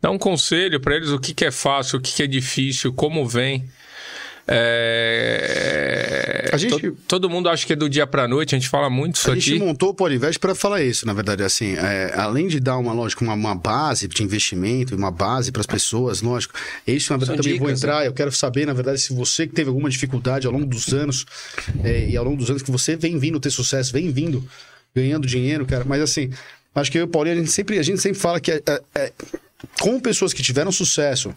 Dá 0.00 0.10
um 0.10 0.18
conselho 0.18 0.80
para 0.80 0.96
eles 0.96 1.10
o 1.10 1.18
que, 1.18 1.34
que 1.34 1.44
é 1.44 1.50
fácil, 1.50 1.98
o 1.98 2.02
que, 2.02 2.14
que 2.14 2.22
é 2.22 2.26
difícil, 2.26 2.92
como 2.92 3.26
vem. 3.26 3.68
É... 4.48 6.48
A 6.52 6.56
gente- 6.56 6.78
to- 6.80 6.96
todo 7.06 7.28
mundo 7.30 7.48
acha 7.48 7.66
que 7.66 7.72
é 7.72 7.76
do 7.76 7.88
dia 7.88 8.06
para 8.06 8.26
noite, 8.26 8.54
a 8.54 8.58
gente 8.58 8.68
fala 8.68 8.88
muito 8.88 9.16
isso 9.16 9.30
A 9.30 9.34
gente 9.34 9.54
aqui. 9.54 9.58
montou 9.62 9.90
o 9.90 9.94
Polivest 9.94 10.38
para 10.38 10.54
falar 10.54 10.82
isso, 10.82 11.06
na 11.06 11.12
verdade, 11.12 11.42
assim, 11.42 11.74
é, 11.76 12.12
além 12.16 12.48
de 12.48 12.58
dar 12.60 12.78
uma, 12.78 12.92
lógico, 12.92 13.24
uma, 13.24 13.34
uma 13.34 13.54
base 13.54 14.08
de 14.08 14.22
investimento, 14.22 14.94
uma 14.96 15.10
base 15.10 15.52
para 15.52 15.60
as 15.60 15.66
pessoas, 15.66 16.22
lógico, 16.22 16.54
isso, 16.86 17.12
na 17.12 17.18
verdade, 17.18 17.36
São 17.38 17.42
também 17.44 17.58
vou 17.58 17.68
dicas, 17.68 17.82
entrar, 17.82 18.04
eu 18.06 18.12
quero 18.12 18.32
saber, 18.32 18.66
na 18.66 18.72
verdade, 18.72 19.00
se 19.00 19.12
você 19.12 19.46
que 19.46 19.54
teve 19.54 19.68
alguma 19.68 19.90
dificuldade 19.90 20.46
ao 20.46 20.52
longo 20.52 20.66
dos 20.66 20.92
anos, 20.92 21.26
é, 21.84 22.08
e 22.08 22.16
ao 22.16 22.24
longo 22.24 22.36
dos 22.36 22.48
anos 22.50 22.62
que 22.62 22.70
você 22.70 22.96
vem 22.96 23.18
vindo 23.18 23.38
ter 23.38 23.50
sucesso, 23.50 23.92
vem 23.92 24.10
vindo 24.10 24.42
ganhando 24.94 25.26
dinheiro, 25.26 25.66
cara, 25.66 25.84
mas 25.84 26.00
assim, 26.02 26.30
acho 26.74 26.90
que 26.90 26.98
eu 26.98 27.02
e 27.02 27.04
o 27.04 27.08
Paulinho, 27.08 27.36
a 27.36 27.38
gente 27.38 27.50
sempre, 27.50 27.78
a 27.78 27.82
gente 27.82 28.00
sempre 28.00 28.18
fala 28.18 28.40
que 28.40 28.50
é, 28.52 28.62
é, 28.66 28.82
é, 28.94 29.12
com 29.80 30.00
pessoas 30.00 30.32
que 30.32 30.42
tiveram 30.42 30.72
sucesso, 30.72 31.34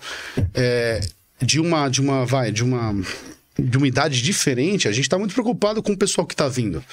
é, 0.53 1.01
de 1.41 1.59
uma, 1.59 1.89
de 1.89 2.01
uma, 2.01 2.25
vai, 2.25 2.51
de 2.51 2.63
uma, 2.63 2.93
de 3.57 3.77
uma 3.77 3.87
idade 3.87 4.21
diferente, 4.21 4.87
a 4.87 4.91
gente 4.91 5.05
está 5.05 5.17
muito 5.17 5.33
preocupado 5.33 5.81
com 5.81 5.91
o 5.93 5.97
pessoal 5.97 6.25
que 6.27 6.33
está 6.33 6.47
vindo. 6.47 6.83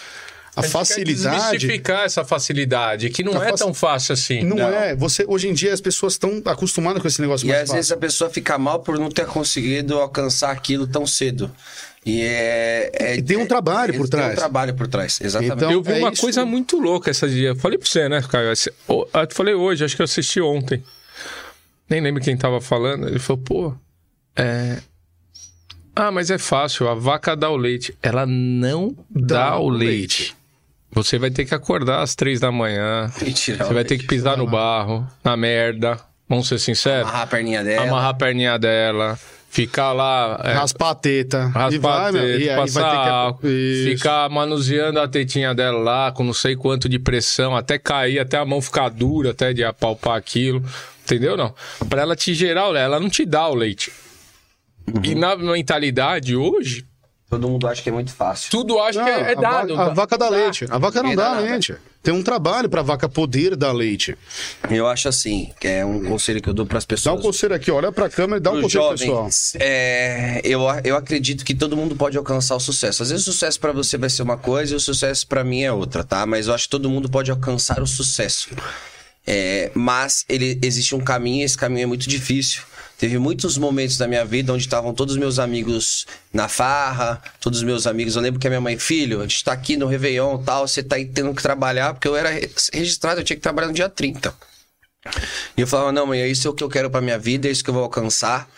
A, 0.56 0.60
A 0.60 0.64
facilidade. 0.64 1.36
desmistificar 1.36 2.04
essa 2.04 2.24
facilidade, 2.24 3.10
que 3.10 3.22
não 3.22 3.40
é 3.40 3.50
faci- 3.50 3.62
tão 3.62 3.72
fácil 3.72 4.12
assim. 4.14 4.42
Não, 4.42 4.58
é. 4.58 4.96
Você, 4.96 5.24
hoje 5.28 5.46
em 5.48 5.52
dia 5.52 5.72
as 5.72 5.80
pessoas 5.80 6.14
estão 6.14 6.42
acostumadas 6.46 7.00
com 7.00 7.06
esse 7.06 7.20
negócio 7.20 7.44
E 7.46 7.48
mais 7.48 7.62
às 7.62 7.70
vezes 7.70 7.88
fácil. 7.90 7.94
a 7.94 7.98
pessoa 8.00 8.30
fica 8.30 8.58
mal 8.58 8.80
por 8.80 8.98
não 8.98 9.08
ter 9.08 9.26
conseguido 9.26 9.94
alcançar 9.98 10.50
aquilo 10.50 10.84
tão 10.86 11.06
cedo. 11.06 11.48
E 12.04 12.22
é. 12.22 12.90
é- 12.92 13.16
E 13.18 13.22
tem 13.22 13.36
um 13.36 13.46
trabalho 13.46 13.92
por 13.94 14.08
Tem 14.08 14.18
trás. 14.18 14.32
um 14.32 14.36
trabalho 14.36 14.74
por 14.74 14.88
trás, 14.88 15.20
exatamente. 15.22 15.54
Então, 15.58 15.70
eu 15.70 15.80
vi 15.82 15.92
é 15.92 15.98
uma 15.98 16.10
isso. 16.12 16.22
coisa 16.22 16.44
muito 16.44 16.76
louca 16.80 17.10
essa 17.10 17.28
dia. 17.28 17.54
Falei 17.54 17.78
pra 17.78 17.86
você, 17.86 18.08
né, 18.08 18.20
Caio? 18.28 18.48
Eu 18.88 19.06
falei 19.30 19.54
hoje, 19.54 19.84
acho 19.84 19.94
que 19.94 20.02
eu 20.02 20.04
assisti 20.04 20.40
ontem. 20.40 20.82
Nem 21.88 22.00
lembro 22.00 22.20
quem 22.22 22.36
tava 22.36 22.60
falando. 22.60 23.06
Ele 23.06 23.18
falou, 23.20 23.42
pô, 23.44 23.74
é. 24.38 24.78
Ah, 25.94 26.12
mas 26.12 26.30
é 26.30 26.38
fácil, 26.38 26.88
a 26.88 26.94
vaca 26.94 27.34
dá 27.34 27.50
o 27.50 27.56
leite. 27.56 27.92
Ela 28.00 28.24
não 28.24 28.96
dá, 29.10 29.58
o 29.58 29.68
leite. 29.68 30.32
Você 30.92 31.18
vai 31.18 31.28
ter 31.30 31.44
que 31.44 31.54
acordar 31.54 32.02
às 32.02 32.14
três 32.14 32.38
da 32.38 32.52
manhã. 32.52 33.08
Você 33.08 33.74
vai 33.74 33.84
ter 33.84 33.98
que 33.98 34.06
pisar 34.06 34.36
no 34.36 34.46
barro, 34.46 35.04
na 35.24 35.36
merda. 35.36 35.98
Vamos 36.28 36.46
ser 36.46 36.58
sinceros? 36.60 37.08
amarrar 37.08 37.22
a 37.22 37.26
perninha 37.26 37.64
dela. 37.64 37.82
Amarrar 37.86 38.10
a 38.10 38.14
perninha 38.14 38.58
dela. 38.58 39.18
Ficar 39.50 39.92
lá. 39.92 40.40
é, 40.44 40.52
Raspar 40.52 40.90
a 40.90 40.94
teta. 40.94 41.38
e 41.38 41.58
Raspar 41.58 41.80
vai, 41.80 42.08
a 42.08 42.12
meu, 42.12 42.22
teta, 42.22 42.38
e 42.44 42.50
aí 42.50 42.56
passar 42.56 43.34
que. 43.40 43.84
Ficar 43.90 44.28
manuseando 44.28 45.00
a 45.00 45.08
tetinha 45.08 45.54
dela 45.54 45.78
lá, 45.78 46.12
com 46.12 46.22
não 46.22 46.34
sei 46.34 46.54
quanto 46.54 46.88
de 46.88 46.98
pressão, 46.98 47.56
até 47.56 47.78
cair, 47.78 48.18
até 48.20 48.36
a 48.36 48.44
mão 48.44 48.60
ficar 48.60 48.88
dura, 48.90 49.30
até 49.30 49.52
de 49.52 49.64
apalpar 49.64 50.16
aquilo. 50.16 50.62
Entendeu? 51.02 51.36
Não. 51.36 51.54
Pra 51.88 52.02
ela 52.02 52.14
te 52.14 52.34
gerar 52.34 52.68
o 52.68 52.70
leite, 52.72 52.84
ela 52.84 53.00
não 53.00 53.08
te 53.08 53.24
dá 53.24 53.48
o 53.48 53.54
leite. 53.54 53.90
Uhum. 54.94 55.04
E 55.04 55.14
na 55.14 55.36
mentalidade 55.36 56.34
hoje, 56.36 56.86
Todo 57.30 57.46
mundo 57.46 57.68
acha 57.68 57.82
que 57.82 57.90
é 57.90 57.92
muito 57.92 58.10
fácil. 58.10 58.50
Tudo 58.50 58.78
acho 58.78 58.98
que 59.04 59.10
é, 59.10 59.20
é 59.20 59.32
a 59.32 59.34
dado. 59.34 59.76
vaca- 59.76 59.90
a, 59.90 59.94
vaca 59.94 60.16
dá 60.16 60.28
leite. 60.30 60.64
A 60.70 60.78
vaca 60.78 61.02
não 61.02 61.10
Ninguém 61.10 61.16
dá 61.26 61.34
dá 61.34 61.40
leite. 61.40 61.74
Tem 62.02 62.14
um 62.14 62.22
trabalho 62.22 62.70
pra 62.70 62.80
vaca 62.80 63.06
poder 63.06 63.54
dar 63.54 63.70
leite. 63.72 64.16
Eu 64.70 64.86
acho 64.86 65.10
assim, 65.10 65.52
que 65.60 65.68
é 65.68 65.84
um 65.84 66.02
conselho 66.06 66.40
que 66.40 66.48
eu 66.48 66.54
dou 66.54 66.64
pras 66.64 66.84
Dá 66.84 66.88
pessoas. 66.88 67.20
um 67.20 67.22
conselho 67.22 67.54
aqui, 67.54 67.70
olha 67.70 67.92
pra 67.92 68.08
câmera 68.08 68.38
e 68.38 68.40
dá 68.40 68.50
um 68.50 68.62
conselho 68.62 68.88
pessoal. 68.92 69.16
jovens, 69.16 69.52
é, 69.60 70.40
eu, 70.42 70.62
eu 70.82 70.96
acredito 70.96 71.44
que 71.44 71.54
todo 71.54 71.76
mundo 71.76 71.94
pode 71.94 72.16
alcançar 72.16 72.56
o 72.56 72.60
sucesso. 72.60 73.02
Às 73.02 73.10
vezes 73.10 73.26
o 73.26 73.32
sucesso 73.34 73.60
pra 73.60 73.72
você 73.72 73.98
vai 73.98 74.08
ser 74.08 74.22
uma 74.22 74.38
coisa 74.38 74.72
e 74.72 74.76
o 74.76 74.80
sucesso 74.80 75.26
pra 75.26 75.44
mim 75.44 75.60
é 75.64 75.70
outra, 75.70 76.02
tá? 76.02 76.24
Mas 76.24 76.46
eu 76.46 76.54
acho 76.54 76.64
que 76.64 76.70
todo 76.70 76.88
mundo 76.88 77.10
pode 77.10 77.30
alcançar 77.30 77.82
o 77.82 77.86
sucesso. 77.86 78.48
É, 79.26 79.70
mas 79.74 80.24
ele 80.30 80.58
existe 80.62 80.94
um 80.94 81.00
caminho, 81.00 81.42
e 81.42 81.44
esse 81.44 81.58
caminho 81.58 81.82
é 81.82 81.86
muito 81.86 82.08
difícil. 82.08 82.62
Teve 82.98 83.16
muitos 83.16 83.56
momentos 83.56 83.96
da 83.96 84.08
minha 84.08 84.24
vida 84.24 84.52
onde 84.52 84.64
estavam 84.64 84.92
todos 84.92 85.14
os 85.14 85.20
meus 85.20 85.38
amigos 85.38 86.04
na 86.32 86.48
farra, 86.48 87.22
todos 87.40 87.60
os 87.60 87.64
meus 87.64 87.86
amigos. 87.86 88.16
Eu 88.16 88.22
lembro 88.22 88.40
que 88.40 88.46
a 88.46 88.50
minha 88.50 88.60
mãe, 88.60 88.76
filho, 88.76 89.20
a 89.20 89.22
gente 89.22 89.44
tá 89.44 89.52
aqui 89.52 89.76
no 89.76 89.86
Réveillon 89.86 90.38
tal, 90.38 90.66
você 90.66 90.82
tá 90.82 90.96
aí 90.96 91.04
tendo 91.06 91.32
que 91.32 91.40
trabalhar, 91.40 91.94
porque 91.94 92.08
eu 92.08 92.16
era 92.16 92.30
re- 92.30 92.50
registrado, 92.72 93.20
eu 93.20 93.24
tinha 93.24 93.36
que 93.36 93.42
trabalhar 93.42 93.68
no 93.68 93.72
dia 93.74 93.88
30. 93.88 94.34
E 95.56 95.60
eu 95.60 95.66
falava, 95.66 95.92
não, 95.92 96.06
mãe, 96.06 96.20
é 96.20 96.28
isso 96.28 96.52
que 96.52 96.62
eu 96.64 96.68
quero 96.68 96.90
pra 96.90 97.00
minha 97.00 97.18
vida, 97.18 97.46
é 97.48 97.50
isso 97.52 97.62
que 97.62 97.70
eu 97.70 97.74
vou 97.74 97.84
alcançar. 97.84 98.48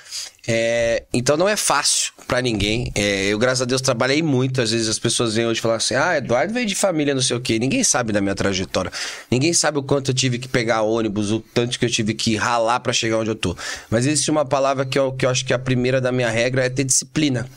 É, 0.49 1.05
então 1.13 1.37
não 1.37 1.47
é 1.49 1.55
fácil 1.55 2.13
pra 2.31 2.41
ninguém. 2.41 2.93
É, 2.95 3.27
eu, 3.27 3.39
graças 3.41 3.63
a 3.63 3.65
Deus, 3.65 3.81
trabalhei 3.81 4.23
muito. 4.23 4.63
Às 4.63 4.71
vezes 4.71 4.89
as 4.89 5.01
pessoas 5.01 5.35
vêm 5.35 5.47
hoje 5.47 5.61
falar 5.61 5.75
assim: 5.75 5.97
ah, 5.97 6.17
Eduardo 6.17 6.55
veio 6.55 6.65
de 6.65 6.77
família, 6.77 7.13
não 7.13 7.21
sei 7.21 7.37
o 7.37 7.41
quê. 7.41 7.59
Ninguém 7.59 7.83
sabe 7.83 8.13
da 8.13 8.21
minha 8.21 8.37
trajetória. 8.37 8.93
Ninguém 9.29 9.53
sabe 9.53 9.79
o 9.79 9.83
quanto 9.83 10.13
eu 10.13 10.15
tive 10.15 10.39
que 10.39 10.47
pegar 10.47 10.83
ônibus, 10.83 11.33
o 11.33 11.41
tanto 11.41 11.77
que 11.77 11.85
eu 11.85 11.91
tive 11.91 12.15
que 12.15 12.37
ralar 12.37 12.79
pra 12.79 12.93
chegar 12.93 13.19
onde 13.19 13.31
eu 13.31 13.35
tô. 13.35 13.57
Mas 13.91 14.07
existe 14.07 14.31
uma 14.31 14.45
palavra 14.45 14.87
que 14.87 14.97
eu, 14.97 15.11
que 15.11 15.27
eu 15.27 15.31
acho 15.31 15.45
que 15.45 15.53
a 15.53 15.59
primeira 15.59 16.01
da 16.01 16.13
minha 16.13 16.31
regra 16.31 16.65
é 16.65 16.71
ter 16.71 16.85
disciplina. 16.85 17.49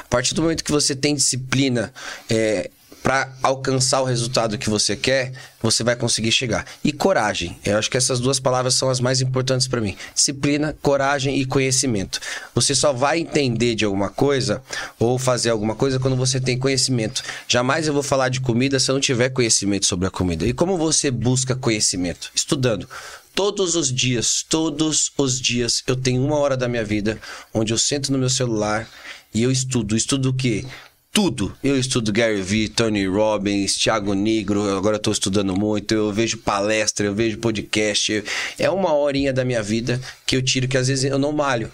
A 0.00 0.08
partir 0.08 0.32
do 0.32 0.40
momento 0.40 0.64
que 0.64 0.72
você 0.72 0.96
tem 0.96 1.14
disciplina, 1.14 1.92
é, 2.30 2.70
para 3.02 3.32
alcançar 3.42 4.00
o 4.00 4.04
resultado 4.04 4.56
que 4.56 4.70
você 4.70 4.94
quer, 4.94 5.32
você 5.60 5.82
vai 5.82 5.96
conseguir 5.96 6.30
chegar. 6.30 6.64
E 6.84 6.92
coragem. 6.92 7.58
Eu 7.64 7.76
acho 7.76 7.90
que 7.90 7.96
essas 7.96 8.20
duas 8.20 8.38
palavras 8.38 8.74
são 8.74 8.88
as 8.88 9.00
mais 9.00 9.20
importantes 9.20 9.66
para 9.66 9.80
mim. 9.80 9.96
Disciplina, 10.14 10.76
coragem 10.80 11.38
e 11.38 11.44
conhecimento. 11.44 12.20
Você 12.54 12.74
só 12.74 12.92
vai 12.92 13.18
entender 13.18 13.74
de 13.74 13.84
alguma 13.84 14.08
coisa 14.08 14.62
ou 14.98 15.18
fazer 15.18 15.50
alguma 15.50 15.74
coisa 15.74 15.98
quando 15.98 16.16
você 16.16 16.40
tem 16.40 16.58
conhecimento. 16.58 17.22
Jamais 17.48 17.88
eu 17.88 17.92
vou 17.92 18.02
falar 18.02 18.28
de 18.28 18.40
comida 18.40 18.78
se 18.78 18.90
eu 18.90 18.94
não 18.94 19.00
tiver 19.00 19.30
conhecimento 19.30 19.86
sobre 19.86 20.06
a 20.06 20.10
comida. 20.10 20.46
E 20.46 20.52
como 20.52 20.78
você 20.78 21.10
busca 21.10 21.56
conhecimento? 21.56 22.30
Estudando. 22.34 22.88
Todos 23.34 23.74
os 23.74 23.90
dias, 23.92 24.44
todos 24.46 25.10
os 25.16 25.40
dias, 25.40 25.82
eu 25.86 25.96
tenho 25.96 26.22
uma 26.22 26.36
hora 26.36 26.56
da 26.56 26.68
minha 26.68 26.84
vida 26.84 27.18
onde 27.52 27.72
eu 27.72 27.78
sento 27.78 28.12
no 28.12 28.18
meu 28.18 28.28
celular 28.28 28.86
e 29.34 29.42
eu 29.42 29.50
estudo. 29.50 29.96
Estudo 29.96 30.28
o 30.28 30.34
quê? 30.34 30.66
Tudo. 31.12 31.54
Eu 31.62 31.78
estudo 31.78 32.10
Gary 32.10 32.40
Vee, 32.40 32.68
Tony 32.68 33.06
Robbins, 33.06 33.76
Thiago 33.76 34.14
Negro, 34.14 34.76
agora 34.76 34.96
estou 34.96 35.12
estudando 35.12 35.54
muito, 35.54 35.92
eu 35.92 36.10
vejo 36.10 36.38
palestra, 36.38 37.06
eu 37.06 37.14
vejo 37.14 37.36
podcast. 37.38 38.24
É 38.58 38.70
uma 38.70 38.94
horinha 38.94 39.32
da 39.32 39.44
minha 39.44 39.62
vida 39.62 40.00
que 40.26 40.34
eu 40.34 40.42
tiro, 40.42 40.66
que 40.66 40.78
às 40.78 40.88
vezes 40.88 41.04
eu 41.04 41.18
não 41.18 41.30
malho. 41.30 41.70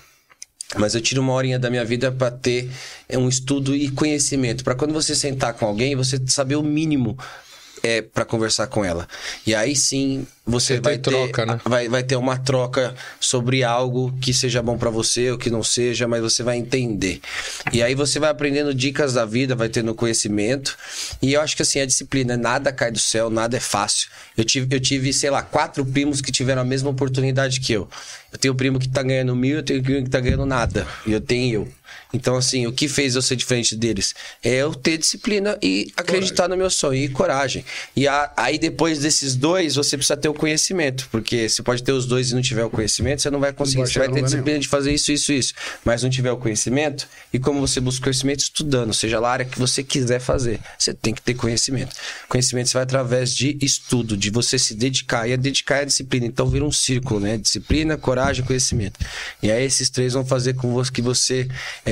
Mas 0.77 0.95
eu 0.95 1.01
tiro 1.01 1.23
uma 1.23 1.33
horinha 1.33 1.59
da 1.59 1.71
minha 1.71 1.85
vida 1.85 2.13
para 2.13 2.31
ter 2.31 2.69
um 3.11 3.29
estudo 3.29 3.75
e 3.75 3.89
conhecimento. 3.91 4.65
Para 4.65 4.75
quando 4.75 4.93
você 4.93 5.15
sentar 5.15 5.55
com 5.55 5.65
alguém, 5.65 5.97
você 5.97 6.21
saber 6.27 6.57
o 6.57 6.63
mínimo 6.63 7.17
é, 7.83 8.03
para 8.03 8.25
conversar 8.25 8.67
com 8.67 8.85
ela. 8.85 9.09
E 9.47 9.55
aí 9.55 9.75
sim 9.77 10.27
você 10.47 10.77
Você 10.77 10.81
vai 10.81 10.97
ter, 10.97 11.11
troca, 11.11 11.45
né? 11.45 11.61
vai, 11.65 11.89
vai 11.89 12.03
ter 12.03 12.17
uma 12.17 12.39
troca 12.39 12.95
sobre 13.21 13.63
algo 13.63 14.13
que 14.21 14.33
seja 14.33 14.63
bom 14.63 14.79
pra 14.79 14.89
você 14.89 15.31
ou 15.31 15.37
que 15.37 15.51
não 15.51 15.63
seja, 15.63 16.09
mas 16.09 16.23
você 16.23 16.43
vai 16.43 16.57
entender. 16.57 17.21
E 17.71 17.83
aí 17.83 17.95
você 17.95 18.19
vai 18.19 18.31
aprendendo 18.31 18.73
dicas 18.75 19.13
da 19.13 19.27
vida, 19.27 19.55
vai 19.55 19.69
tendo 19.69 19.95
conhecimento. 19.95 20.77
E 21.21 21.35
eu 21.35 21.41
acho 21.43 21.55
que 21.55 21.63
assim, 21.63 21.81
a 21.81 21.87
disciplina, 21.87 22.37
nada 22.37 22.73
cai 22.73 22.91
do 22.91 22.99
céu, 22.99 23.29
nada 23.29 23.59
é 23.59 23.61
fácil. 23.61 24.09
Eu 24.37 24.45
tive, 24.45 24.75
eu 24.75 24.81
tive, 24.81 25.13
sei 25.13 25.29
lá, 25.31 25.43
quatro 25.43 25.85
primos 25.85 26.21
que 26.23 26.33
tiveram 26.33 26.63
a 26.63 26.65
mesma 26.65 26.89
oportunidade 26.89 27.61
que 27.61 27.73
eu. 27.75 27.87
Eu 28.33 28.39
tenho 28.39 28.55
um 28.55 28.57
primo 28.57 28.79
que 28.79 28.89
tá 28.89 29.03
ganhando 29.03 29.37
mil, 29.37 29.57
eu 29.57 29.63
tenho 29.63 29.81
um 29.81 29.83
primo 29.83 30.05
que 30.05 30.11
tá 30.11 30.21
ganhando 30.21 30.47
nada. 30.47 30.87
E 31.07 31.13
eu 31.13 31.21
tenho 31.21 31.55
eu. 31.55 31.69
Então, 32.13 32.37
assim, 32.37 32.67
o 32.67 32.73
que 32.73 32.89
fez 32.89 33.15
eu 33.15 33.23
ser 33.23 33.37
diferente 33.37 33.77
deles? 33.77 34.15
É 34.43 34.55
eu 34.55 34.75
ter 34.75 34.97
disciplina 34.97 35.59
e 35.63 35.93
acreditar 35.97 36.49
no 36.49 36.57
meu 36.57 36.71
sonho 36.71 37.03
e 37.03 37.09
coragem. 37.09 37.65
E 37.95 38.09
a- 38.09 38.33
aí, 38.37 38.59
depois 38.59 38.99
desses 39.01 39.35
dois, 39.37 39.75
você 39.75 39.97
precisa 39.97 40.17
ter 40.17 40.29
o 40.29 40.35
conhecimento. 40.35 41.07
Porque 41.11 41.49
você 41.49 41.63
pode 41.63 41.83
ter 41.83 41.93
os 41.93 42.07
dois 42.07 42.31
e 42.31 42.35
não 42.35 42.41
tiver 42.43 42.65
o 42.65 42.71
conhecimento, 42.71 43.21
você 43.23 43.31
não 43.31 43.39
vai 43.41 43.53
conseguir. 43.53 43.79
vai 43.83 43.87
você 43.87 43.99
vai 43.99 44.09
ter 44.09 44.15
disciplina 44.31 44.59
de 44.59 44.69
fazer 44.69 44.93
isso, 44.93 45.13
isso, 45.13 45.33
isso. 45.33 45.53
Mas 45.85 46.03
não 46.03 46.09
tiver 46.11 46.33
o 46.33 46.37
conhecimento, 46.39 47.07
e 47.33 47.39
como 47.39 47.61
você 47.61 47.81
busca 47.81 48.05
conhecimento? 48.05 48.41
Estudando, 48.41 48.95
seja 48.95 49.21
lá 49.21 49.29
a 49.29 49.33
área 49.33 49.45
que 49.45 49.59
você 49.59 49.83
quiser 49.83 50.19
fazer. 50.21 50.61
Você 50.79 50.95
tem 50.95 51.13
que 51.15 51.21
ter 51.21 51.35
conhecimento. 51.35 51.95
Conhecimento 52.29 52.69
você 52.69 52.75
vai 52.75 52.83
através 52.85 53.35
de 53.35 53.59
estudo, 53.61 54.17
de 54.17 54.31
você 54.31 54.59
se 54.59 54.75
dedicar. 54.75 55.29
E 55.29 55.33
a 55.35 55.37
dedicar 55.37 55.77
é 55.79 55.81
a 55.83 55.85
disciplina. 55.85 56.25
Então 56.27 56.49
vira 56.49 56.65
um 56.65 56.73
círculo, 56.73 57.21
né? 57.21 57.37
Disciplina, 57.37 57.97
coragem, 57.99 58.45
conhecimento. 58.45 58.99
E 59.43 59.51
aí 59.51 59.65
esses 59.65 59.91
três 59.91 60.15
vão 60.15 60.25
fazer 60.25 60.55
com 60.55 60.79
que 60.93 61.03
você 61.03 61.49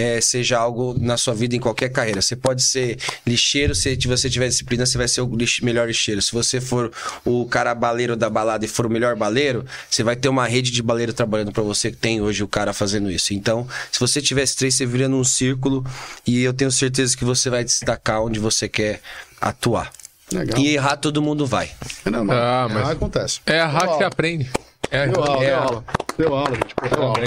eh, 0.06 0.20
seja 0.20 0.58
algo 0.58 0.94
na 1.00 1.16
sua 1.16 1.34
vida 1.34 1.56
em 1.56 1.60
qualquer 1.60 1.88
carreira. 1.90 2.22
Você 2.22 2.36
pode 2.36 2.62
ser 2.62 2.98
lixeiro, 3.26 3.74
se 3.74 3.96
você 4.06 4.30
tiver 4.30 4.48
disciplina, 4.48 4.86
você 4.86 4.96
vai 4.98 5.08
ser 5.08 5.20
o 5.22 5.36
lix- 5.36 5.60
melhor 5.60 5.88
lixeiro. 5.88 6.22
Se 6.22 6.32
você 6.32 6.60
for 6.60 6.92
o 7.24 7.44
cara 7.46 7.74
baleiro 7.74 8.16
da 8.16 8.30
balada 8.30 8.64
e 8.64 8.68
for 8.68 8.86
o 8.86 8.90
melhor 8.90 9.16
baleiro, 9.16 9.64
você 9.90 10.02
vai 10.02 10.14
ter 10.16 10.28
uma 10.28 10.46
rede 10.46 10.70
de 10.70 10.82
baleiro 10.82 11.12
trabalhando 11.12 11.52
pra 11.52 11.62
você 11.62 11.90
que 11.90 11.96
tem 11.96 12.20
hoje 12.20 12.42
o 12.42 12.48
cara 12.48 12.72
fazendo 12.72 13.10
isso. 13.10 13.34
Então, 13.34 13.66
se 13.90 13.98
você 14.00 14.20
tiver 14.22 14.42
esses 14.42 14.54
três, 14.56 14.74
você 14.74 14.86
vira 14.86 15.08
num 15.08 15.24
círculo 15.24 15.84
e 16.26 16.42
eu 16.42 16.52
tenho 16.54 16.70
certeza 16.70 17.16
que 17.16 17.24
você 17.24 17.50
vai 17.50 17.64
destacar 17.64 18.22
onde 18.22 18.38
você 18.38 18.68
quer 18.68 19.00
atuar. 19.40 19.90
Legal. 20.32 20.58
E 20.58 20.74
errar 20.74 20.96
todo 20.96 21.22
mundo 21.22 21.46
vai. 21.46 21.70
É 22.04 22.10
normal. 22.10 22.36
Ah, 22.36 22.66
É, 22.68 22.74
mas- 22.74 22.88
acontece. 22.90 23.40
É 23.46 23.60
Deu 23.64 23.78
que 23.78 23.86
aula. 23.86 24.06
aprende. 24.06 24.50
É, 24.90 25.07
Deu 25.09 25.23
aula, 25.23 25.44
é, 25.44 25.47
deu 25.47 25.57
aula. 25.59 25.85
Deu 26.19 26.35
aula, 26.35 26.55
gente. 26.55 26.74
Pô, 26.74 26.89
deu 26.89 27.03
aula. 27.03 27.24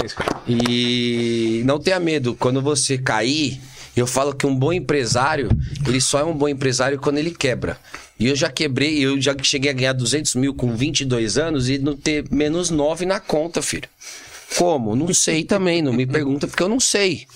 E 0.48 1.62
não 1.64 1.78
tenha 1.78 2.00
medo, 2.00 2.34
quando 2.34 2.60
você 2.62 2.96
cair, 2.96 3.60
eu 3.96 4.06
falo 4.06 4.34
que 4.34 4.46
um 4.46 4.54
bom 4.54 4.72
empresário, 4.72 5.48
ele 5.86 6.00
só 6.00 6.20
é 6.20 6.24
um 6.24 6.34
bom 6.34 6.48
empresário 6.48 6.98
quando 6.98 7.18
ele 7.18 7.30
quebra. 7.30 7.78
E 8.18 8.26
eu 8.26 8.36
já 8.36 8.50
quebrei, 8.50 8.98
eu 8.98 9.20
já 9.20 9.34
cheguei 9.42 9.70
a 9.70 9.74
ganhar 9.74 9.92
200 9.94 10.34
mil 10.34 10.54
com 10.54 10.74
22 10.74 11.38
anos 11.38 11.68
e 11.68 11.78
não 11.78 11.96
ter 11.96 12.24
menos 12.30 12.68
9 12.70 13.06
na 13.06 13.18
conta, 13.18 13.62
filho. 13.62 13.88
Como? 14.56 14.94
Não 14.94 15.12
sei 15.14 15.44
também, 15.44 15.80
não 15.80 15.92
me 15.92 16.06
pergunta 16.06 16.46
porque 16.46 16.62
eu 16.62 16.68
não 16.68 16.80
sei. 16.80 17.26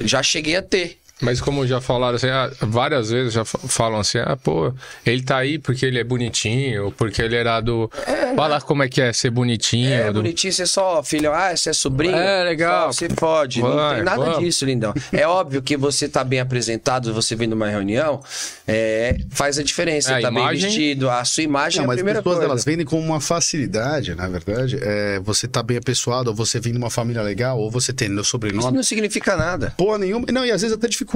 Já 0.00 0.22
cheguei 0.22 0.56
a 0.56 0.62
ter. 0.62 0.98
Mas 1.22 1.40
como 1.40 1.66
já 1.66 1.80
falaram 1.80 2.16
assim, 2.16 2.28
ah, 2.28 2.50
várias 2.60 3.10
vezes 3.10 3.32
já 3.32 3.44
fa- 3.44 3.58
falam 3.68 4.00
assim, 4.00 4.18
ah, 4.18 4.36
pô, 4.36 4.74
ele 5.06 5.22
tá 5.22 5.38
aí 5.38 5.58
porque 5.58 5.86
ele 5.86 5.98
é 5.98 6.04
bonitinho, 6.04 6.92
porque 6.98 7.22
ele 7.22 7.36
era 7.36 7.60
do. 7.60 7.90
Fala 8.36 8.60
como 8.60 8.82
é 8.82 8.88
que 8.88 9.00
é 9.00 9.12
ser 9.12 9.30
bonitinho. 9.30 9.92
É 9.92 10.06
do- 10.08 10.14
bonitinho, 10.14 10.52
você 10.52 10.66
só, 10.66 11.02
filho, 11.02 11.32
ah, 11.32 11.56
você 11.56 11.70
é 11.70 11.72
sobrinho. 11.72 12.16
É, 12.16 12.42
legal. 12.44 12.92
Só, 12.92 12.98
você 12.98 13.08
pode. 13.08 13.60
não 13.62 13.74
Vai, 13.74 13.94
tem 13.96 14.04
nada 14.04 14.24
vamos. 14.24 14.38
disso, 14.40 14.64
lindão. 14.64 14.92
É 15.12 15.26
óbvio 15.26 15.62
que 15.62 15.76
você 15.76 16.08
tá 16.08 16.24
bem 16.24 16.40
apresentado, 16.40 17.12
você 17.14 17.36
vem 17.36 17.46
numa 17.46 17.68
reunião, 17.68 18.20
é, 18.66 19.16
faz 19.30 19.58
a 19.58 19.62
diferença. 19.62 20.18
É, 20.18 20.20
tá 20.22 20.30
bem 20.30 20.40
imagem- 20.42 20.66
vestido, 20.68 21.08
a 21.10 21.24
sua 21.24 21.42
imagem 21.44 21.78
Não, 21.78 21.84
é 21.84 21.84
a 21.84 21.88
mas 21.88 21.94
as 21.94 22.00
primeira 22.00 22.20
pessoas 22.22 22.36
coisa. 22.38 22.50
elas 22.50 22.64
vendem 22.64 22.84
como 22.86 23.02
uma 23.02 23.20
facilidade, 23.20 24.14
na 24.14 24.28
verdade. 24.28 24.78
É, 24.82 25.20
você 25.20 25.46
tá 25.46 25.62
bem 25.62 25.76
apessoado, 25.76 26.30
ou 26.30 26.36
você 26.36 26.58
vem 26.58 26.72
de 26.72 26.78
uma 26.78 26.90
família 26.90 27.22
legal, 27.22 27.58
ou 27.58 27.70
você 27.70 27.92
tem 27.92 28.08
meu 28.08 28.22
Isso 28.22 28.30
sobrenome. 28.30 28.72
não 28.76 28.82
significa 28.82 29.36
nada. 29.36 29.72
Porra 29.76 29.98
nenhuma. 29.98 30.26
Não, 30.32 30.44
e 30.44 30.50
às 30.50 30.62
vezes 30.62 30.76
até 30.76 30.88
dificulta. 30.88 31.11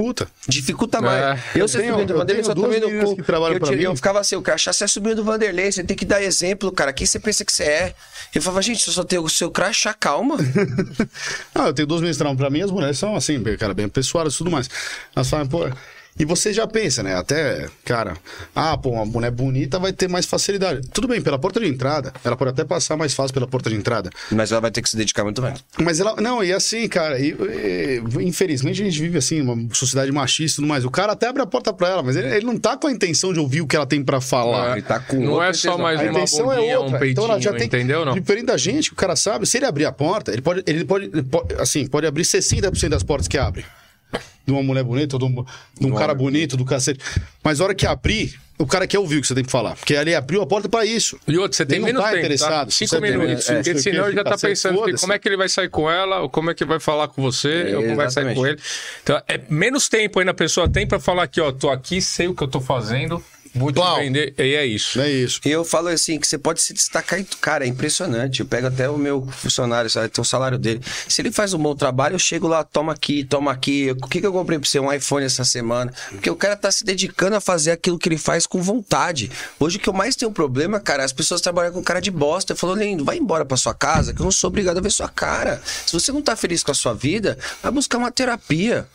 Dificulta 0.47 1.01
mais. 1.01 1.21
É. 1.21 1.61
Eu, 1.61 1.67
ser 1.67 1.79
tenho- 1.79 1.89
sobrinho 1.91 2.07
do 2.07 2.13
eu 2.13 2.17
Vanderlei, 2.19 2.43
só 2.43 2.53
tomei 2.53 2.79
no 2.79 3.05
cu. 3.05 3.15
que 3.17 3.23
trabalham 3.23 3.55
eu, 3.73 3.77
mim. 3.77 3.83
eu 3.83 3.95
ficava 3.95 4.19
assim, 4.19 4.35
o 4.35 4.41
crachá, 4.41 4.71
você 4.71 4.83
é 4.83 4.87
sobrinho 4.87 5.15
do 5.15 5.23
Vanderlei, 5.23 5.71
você 5.71 5.83
tem 5.83 5.95
que 5.97 6.05
dar 6.05 6.21
exemplo, 6.21 6.71
cara. 6.71 6.93
Quem 6.93 7.05
você 7.07 7.19
pensa 7.19 7.43
que 7.43 7.51
você 7.51 7.63
é? 7.63 7.95
Eu 8.35 8.41
falava, 8.41 8.61
gente, 8.61 8.85
eu 8.87 8.93
só 8.93 9.03
tenho 9.03 9.23
o 9.23 9.29
seu 9.29 9.49
crachá, 9.49 9.93
calma. 9.93 10.37
Ah, 11.55 11.67
eu 11.67 11.73
tenho 11.73 11.87
duas 11.87 12.01
meninas 12.01 12.17
que 12.17 12.23
pra 12.37 12.49
mim, 12.49 12.61
as 12.61 12.69
mulheres 12.71 12.97
são 12.99 13.15
assim, 13.15 13.41
cara, 13.57 13.73
bem 13.73 13.85
apessoadas 13.85 14.35
e 14.35 14.37
tudo 14.37 14.51
mais. 14.51 14.69
Elas 15.15 15.29
falam, 15.29 15.47
pô. 15.47 15.67
E 16.19 16.25
você 16.25 16.51
já 16.51 16.65
pensa, 16.65 17.03
né? 17.03 17.15
Até, 17.15 17.67
cara, 17.85 18.15
ah, 18.55 18.77
pô, 18.77 18.89
uma 18.91 19.05
mulher 19.05 19.31
bonita 19.31 19.77
vai 19.79 19.93
ter 19.93 20.07
mais 20.09 20.25
facilidade. 20.25 20.81
Tudo 20.91 21.07
bem, 21.07 21.21
pela 21.21 21.37
porta 21.37 21.59
de 21.59 21.67
entrada. 21.67 22.11
Ela 22.23 22.35
pode 22.35 22.51
até 22.51 22.63
passar 22.65 22.97
mais 22.97 23.13
fácil 23.13 23.33
pela 23.33 23.47
porta 23.47 23.69
de 23.69 23.75
entrada. 23.75 24.09
Mas 24.31 24.51
ela 24.51 24.61
vai 24.61 24.71
ter 24.71 24.81
que 24.81 24.89
se 24.89 24.97
dedicar 24.97 25.23
muito 25.23 25.41
mais. 25.41 25.63
Mas 25.79 25.99
ela. 25.99 26.15
Não, 26.19 26.43
e 26.43 26.51
assim, 26.51 26.87
cara, 26.87 27.19
e, 27.19 27.29
e, 27.31 28.01
infelizmente 28.23 28.81
a 28.81 28.85
gente 28.85 28.99
vive 28.99 29.17
assim, 29.17 29.41
uma 29.41 29.73
sociedade 29.73 30.11
machista 30.11 30.55
e 30.55 30.63
tudo 30.63 30.67
mais. 30.67 30.83
O 30.85 30.89
cara 30.91 31.13
até 31.13 31.27
abre 31.27 31.41
a 31.41 31.45
porta 31.45 31.71
pra 31.71 31.89
ela, 31.89 32.03
mas 32.03 32.15
ele, 32.15 32.27
ele 32.35 32.45
não 32.45 32.57
tá 32.57 32.75
com 32.77 32.87
a 32.87 32.91
intenção 32.91 33.31
de 33.31 33.39
ouvir 33.39 33.61
o 33.61 33.67
que 33.67 33.75
ela 33.75 33.85
tem 33.85 34.03
pra 34.03 34.19
falar. 34.19 34.73
Ele 34.73 34.81
tá 34.81 34.99
com 34.99 35.17
Não 35.17 35.41
é 35.43 35.53
só 35.53 35.69
intenção. 35.69 35.77
mais 35.77 35.99
A 35.99 36.03
uma 36.03 36.11
intenção 36.11 36.51
é 36.51 36.55
bundinha, 36.55 36.79
outra. 36.79 36.95
um 36.95 36.99
peitinho, 36.99 37.11
então 37.11 37.25
ela 37.25 37.41
já 37.41 37.53
tem. 37.53 37.67
entendeu? 37.67 38.05
Não? 38.05 38.13
Diferente 38.13 38.45
da 38.45 38.57
gente, 38.57 38.89
que 38.89 38.93
o 38.93 38.97
cara 38.97 39.15
sabe, 39.15 39.45
se 39.45 39.57
ele 39.57 39.65
abrir 39.65 39.85
a 39.85 39.91
porta, 39.91 40.31
ele 40.31 40.41
pode, 40.41 40.63
ele 40.65 40.83
pode, 40.85 41.05
ele 41.05 41.23
pode 41.23 41.53
assim, 41.55 41.85
pode 41.87 42.07
abrir 42.07 42.23
60% 42.23 42.89
das 42.89 43.03
portas 43.03 43.27
que 43.27 43.37
abre. 43.37 43.65
De 44.47 44.53
uma 44.53 44.63
mulher 44.63 44.83
bonita, 44.85 45.17
de 45.19 45.25
um, 45.25 45.45
de 45.77 45.85
um 45.85 45.93
cara 45.93 46.13
bonito, 46.15 46.55
do 46.55 46.63
cacete. 46.63 47.01
Mas 47.43 47.59
a 47.59 47.65
hora 47.65 47.75
que 47.75 47.85
abrir, 47.85 48.39
o 48.57 48.65
cara 48.65 48.87
quer 48.87 48.97
ouvir 48.97 49.17
o 49.17 49.21
que 49.21 49.27
você 49.27 49.35
tem 49.35 49.43
que 49.43 49.51
falar. 49.51 49.75
Porque 49.75 49.93
ali 49.93 50.15
abriu 50.15 50.41
a 50.41 50.47
porta 50.47 50.69
pra 50.69 50.85
isso. 50.85 51.19
E 51.27 51.37
outro, 51.37 51.57
você 51.57 51.65
tem 51.65 51.75
Ele 51.75 51.81
não 51.81 51.87
menos 51.87 52.01
tá 52.01 52.07
tempo, 52.11 52.19
interessado. 52.21 52.65
tá? 52.65 52.71
Se 52.71 52.77
Cinco 52.77 52.89
você 52.91 53.01
tem- 53.01 53.17
minutos. 53.17 53.49
é, 53.49 53.53
porque 53.55 53.75
se 53.75 53.81
senão 53.83 54.07
ele 54.07 54.15
já 54.15 54.23
tá 54.23 54.37
pensando 54.37 54.73
que 54.75 54.79
foda-se. 54.79 55.01
como 55.01 55.11
é 55.13 55.19
que 55.19 55.27
ele 55.27 55.35
vai 55.35 55.49
sair 55.49 55.69
com 55.69 55.91
ela, 55.91 56.21
ou 56.21 56.29
como 56.29 56.49
é 56.49 56.53
que 56.53 56.63
vai 56.63 56.79
falar 56.79 57.09
com 57.09 57.21
você, 57.21 57.75
ou 57.75 57.83
como 57.83 57.95
vai 57.97 58.09
sair 58.09 58.33
com 58.33 58.47
ele. 58.47 58.57
Então, 59.03 59.21
é 59.27 59.41
menos 59.49 59.89
tempo 59.89 60.17
ainda 60.19 60.31
a 60.31 60.33
pessoa 60.33 60.69
tem 60.69 60.87
pra 60.87 60.97
falar 60.97 61.23
aqui, 61.23 61.41
ó, 61.41 61.51
tô 61.51 61.69
aqui, 61.69 62.01
sei 62.01 62.29
o 62.29 62.33
que 62.33 62.41
eu 62.41 62.47
tô 62.47 62.61
fazendo, 62.61 63.21
te 63.71 63.75
Plau. 63.75 63.97
vender. 63.97 64.33
E 64.37 64.55
é 64.55 64.65
isso. 64.65 64.99
É 64.99 65.09
isso. 65.09 65.41
E 65.45 65.49
eu 65.49 65.65
falo 65.65 65.87
assim, 65.87 66.19
que 66.19 66.27
você 66.27 66.37
pode 66.37 66.61
se 66.61 66.73
destacar, 66.73 67.19
e, 67.19 67.23
cara, 67.23 67.65
é 67.65 67.67
impressionante. 67.67 68.39
Eu 68.39 68.45
pego 68.45 68.67
até 68.67 68.89
o 68.89 68.97
meu 68.97 69.25
funcionário, 69.25 69.89
sabe, 69.89 70.09
tem 70.09 70.21
o 70.21 70.25
salário 70.25 70.57
dele. 70.57 70.81
Se 71.07 71.21
ele 71.21 71.31
faz 71.31 71.53
um 71.53 71.57
bom 71.57 71.75
trabalho, 71.75 72.15
eu 72.15 72.19
chego 72.19 72.47
lá, 72.47 72.63
toma 72.63 72.93
aqui, 72.93 73.23
toma 73.23 73.51
aqui. 73.51 73.91
O 73.91 74.07
que, 74.07 74.19
que 74.21 74.27
eu 74.27 74.33
comprei 74.33 74.59
pra 74.59 74.67
você? 74.67 74.79
Um 74.79 74.91
iPhone 74.91 75.25
essa 75.25 75.43
semana. 75.43 75.93
Porque 76.09 76.29
o 76.29 76.35
cara 76.35 76.55
tá 76.55 76.71
se 76.71 76.83
dedicando 76.83 77.35
a 77.35 77.41
fazer 77.41 77.71
aquilo 77.71 77.97
que 77.97 78.07
ele 78.07 78.17
faz 78.17 78.45
com 78.45 78.61
vontade. 78.61 79.31
Hoje 79.59 79.77
o 79.77 79.79
que 79.79 79.89
eu 79.89 79.93
mais 79.93 80.15
tenho 80.15 80.31
problema, 80.31 80.79
cara, 80.79 81.03
as 81.03 81.13
pessoas 81.13 81.41
trabalham 81.41 81.71
com 81.71 81.83
cara 81.83 81.99
de 81.99 82.11
bosta. 82.11 82.53
Eu 82.53 82.57
falo, 82.57 82.75
lindo, 82.75 83.03
vai 83.03 83.17
embora 83.17 83.45
pra 83.45 83.57
sua 83.57 83.73
casa, 83.73 84.13
que 84.13 84.21
eu 84.21 84.23
não 84.23 84.31
sou 84.31 84.49
obrigado 84.49 84.77
a 84.77 84.81
ver 84.81 84.91
sua 84.91 85.09
cara. 85.09 85.61
Se 85.85 85.93
você 85.93 86.11
não 86.11 86.21
tá 86.21 86.35
feliz 86.35 86.63
com 86.63 86.71
a 86.71 86.75
sua 86.75 86.93
vida, 86.93 87.37
vai 87.61 87.71
buscar 87.71 87.97
uma 87.97 88.11
terapia. 88.11 88.87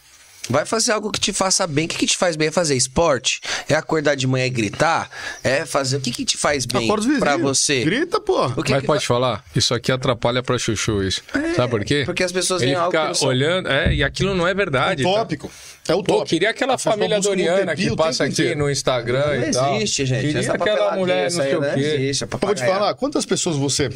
Vai 0.50 0.66
fazer 0.66 0.90
algo 0.92 1.10
que 1.12 1.20
te 1.20 1.32
faça 1.32 1.66
bem. 1.68 1.84
O 1.86 1.88
que, 1.88 1.96
que 1.96 2.06
te 2.06 2.16
faz 2.16 2.34
bem? 2.34 2.48
É 2.48 2.50
fazer 2.50 2.74
esporte? 2.74 3.40
É 3.68 3.74
acordar 3.74 4.16
de 4.16 4.26
manhã 4.26 4.44
e 4.46 4.50
gritar? 4.50 5.08
É 5.42 5.64
fazer. 5.64 5.98
O 5.98 6.00
que, 6.00 6.10
que 6.10 6.24
te 6.24 6.36
faz 6.36 6.66
bem 6.66 6.88
pra 7.20 7.36
você? 7.36 7.84
Grita, 7.84 8.20
pô. 8.20 8.46
O 8.46 8.62
que 8.62 8.72
Mas 8.72 8.80
que- 8.80 8.86
pode 8.86 9.06
falar? 9.06 9.44
Isso 9.54 9.72
aqui 9.72 9.92
atrapalha 9.92 10.42
pra 10.42 10.58
chuchu 10.58 11.02
isso. 11.04 11.22
Sabe 11.54 11.70
por 11.70 11.84
quê? 11.84 12.02
porque 12.04 12.24
as 12.24 12.32
pessoas 12.32 12.60
Ele 12.60 12.74
veem 12.74 12.84
fica 12.86 13.12
não 13.12 13.28
olhando, 13.28 13.68
é, 13.68 13.94
e 13.94 14.02
aquilo 14.02 14.34
não 14.34 14.46
é 14.46 14.52
verdade. 14.52 15.04
tá? 15.04 15.08
Tópico. 15.10 15.50
É 15.88 15.94
o 15.94 15.98
Pô, 16.02 16.14
tópico. 16.14 16.26
queria 16.30 16.50
aquela 16.50 16.76
pessoas 16.76 16.94
família 16.96 17.20
Doriana 17.20 17.76
que 17.76 17.94
passa 17.96 18.24
aqui 18.24 18.32
inteiro. 18.32 18.58
no 18.58 18.70
Instagram 18.70 19.24
Não 19.38 19.48
e 19.48 19.50
tal. 19.52 19.76
existe, 19.76 20.06
gente. 20.06 20.26
Queria 20.26 20.40
Essa 20.40 20.52
aquela 20.54 20.96
mulher, 20.96 21.18
não 21.20 21.26
essa 21.26 21.42
aí 21.42 21.48
sei 21.50 21.56
o 21.56 21.60
não 21.60 21.74
quê. 21.74 21.80
existe, 21.80 22.24
vou 22.24 22.54
te 22.54 22.64
falar, 22.66 22.94
quantas 22.94 23.24
pessoas 23.24 23.56
você 23.56 23.90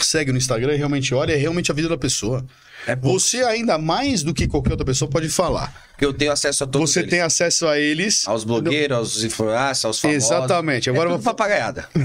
segue 0.00 0.32
no 0.32 0.38
Instagram 0.38 0.74
e 0.74 0.76
realmente 0.76 1.14
olha, 1.14 1.32
é 1.32 1.36
realmente 1.36 1.70
a 1.70 1.74
vida 1.74 1.88
da 1.88 1.98
pessoa. 1.98 2.44
É 2.88 2.96
você, 2.96 3.42
ainda 3.44 3.76
mais 3.78 4.22
do 4.22 4.32
que 4.32 4.48
qualquer 4.48 4.70
outra 4.72 4.86
pessoa, 4.86 5.10
pode 5.10 5.28
falar. 5.28 5.72
Porque 5.92 6.04
eu 6.06 6.12
tenho 6.12 6.32
acesso 6.32 6.64
a 6.64 6.66
todos 6.66 6.90
Você 6.90 7.00
eles. 7.00 7.10
tem 7.10 7.20
acesso 7.20 7.66
a 7.68 7.78
eles. 7.78 8.26
Aos 8.26 8.44
blogueiros, 8.44 8.96
aos 8.96 9.22
influencers, 9.24 9.84
aos 9.84 10.00
famosos. 10.00 10.24
Exatamente. 10.30 10.88
Agora 10.88 11.10
é 11.10 11.12
tudo 11.12 11.22
vou- 11.22 11.34
papagaiada. 11.34 11.88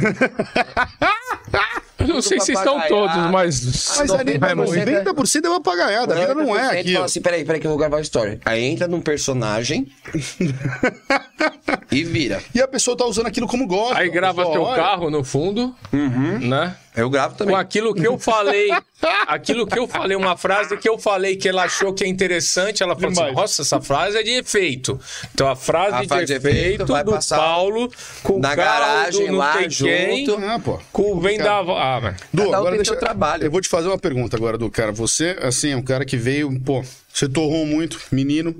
Eu 2.07 2.15
não 2.15 2.21
sei 2.21 2.39
se 2.39 2.53
estão 2.53 2.79
todos, 2.87 3.15
mas. 3.31 3.97
Mas 3.97 4.11
ali, 4.11 4.37
Vai 4.37 4.55
muito. 4.55 4.71
90% 4.71 5.45
é 5.45 5.47
uma 5.49 5.57
apagaiada. 5.57 6.13
A 6.13 6.19
vida 6.19 6.35
não 6.35 6.55
é 6.55 6.61
90% 6.61 6.79
aquilo. 6.79 6.93
Fala 6.93 7.05
assim, 7.05 7.21
peraí, 7.21 7.45
peraí 7.45 7.61
que 7.61 7.67
eu 7.67 7.71
vou 7.71 7.77
gravar 7.77 7.97
a 7.97 8.01
história. 8.01 8.39
Aí 8.45 8.63
entra 8.63 8.87
num 8.87 9.01
personagem 9.01 9.87
e 11.91 12.03
vira. 12.03 12.41
E 12.53 12.61
a 12.61 12.67
pessoa 12.67 12.97
tá 12.97 13.05
usando 13.05 13.27
aquilo 13.27 13.47
como 13.47 13.67
gosta. 13.67 13.99
Aí 13.99 14.09
grava 14.09 14.41
pessoa 14.41 14.53
teu 14.53 14.63
olha. 14.63 14.81
carro 14.81 15.09
no 15.09 15.23
fundo, 15.23 15.75
né? 15.91 16.75
Eu 16.95 17.09
gravo 17.09 17.35
também. 17.35 17.55
Com 17.55 17.59
aquilo 17.59 17.93
que 17.93 18.05
eu 18.05 18.19
falei, 18.19 18.69
aquilo 19.25 19.65
que 19.65 19.77
eu 19.77 19.87
falei, 19.87 20.15
uma 20.15 20.37
frase 20.37 20.77
que 20.77 20.87
eu 20.87 20.99
falei 20.99 21.35
que 21.35 21.49
ela 21.49 21.63
achou 21.63 21.91
que 21.91 22.03
é 22.03 22.07
interessante, 22.07 22.83
ela 22.83 22.93
falou 22.93 23.09
assim: 23.09 23.19
Demais. 23.19 23.35
nossa, 23.35 23.61
essa 23.63 23.81
frase 23.81 24.17
é 24.17 24.23
de 24.23 24.29
efeito. 24.31 24.99
Então 25.33 25.47
a 25.47 25.55
frase, 25.55 25.95
A 25.95 26.01
de, 26.01 26.07
frase 26.07 26.25
de 26.25 26.33
efeito 26.33 26.57
efeito 26.57 26.85
vai 26.85 27.03
do 27.03 27.11
passar 27.11 27.37
Paulo 27.37 27.91
com 28.21 28.39
na 28.39 28.53
o 28.53 28.55
carro 28.55 28.79
garagem 28.79 29.25
do 29.25 29.31
não 29.31 29.39
lá 29.39 29.57
quem, 29.57 29.69
junto. 29.71 30.45
Ah, 30.45 30.79
com 30.91 31.13
o 31.13 31.19
vendaval. 31.19 31.92
Mano. 32.01 32.17
Du, 32.33 32.43
Cada 32.43 32.49
um 32.49 32.53
agora 32.55 32.71
tem 32.71 32.77
deixa... 32.77 32.91
seu 32.91 32.99
trabalho. 32.99 33.43
Eu 33.43 33.51
vou 33.51 33.61
te 33.61 33.69
fazer 33.69 33.87
uma 33.87 33.97
pergunta 33.97 34.35
agora, 34.35 34.57
Du, 34.57 34.69
cara. 34.69 34.91
Você, 34.91 35.37
assim, 35.41 35.71
é 35.71 35.77
um 35.77 35.81
cara 35.81 36.05
que 36.05 36.17
veio, 36.17 36.59
pô, 36.61 36.83
você 37.11 37.27
torrou 37.27 37.65
muito, 37.65 37.99
menino. 38.11 38.55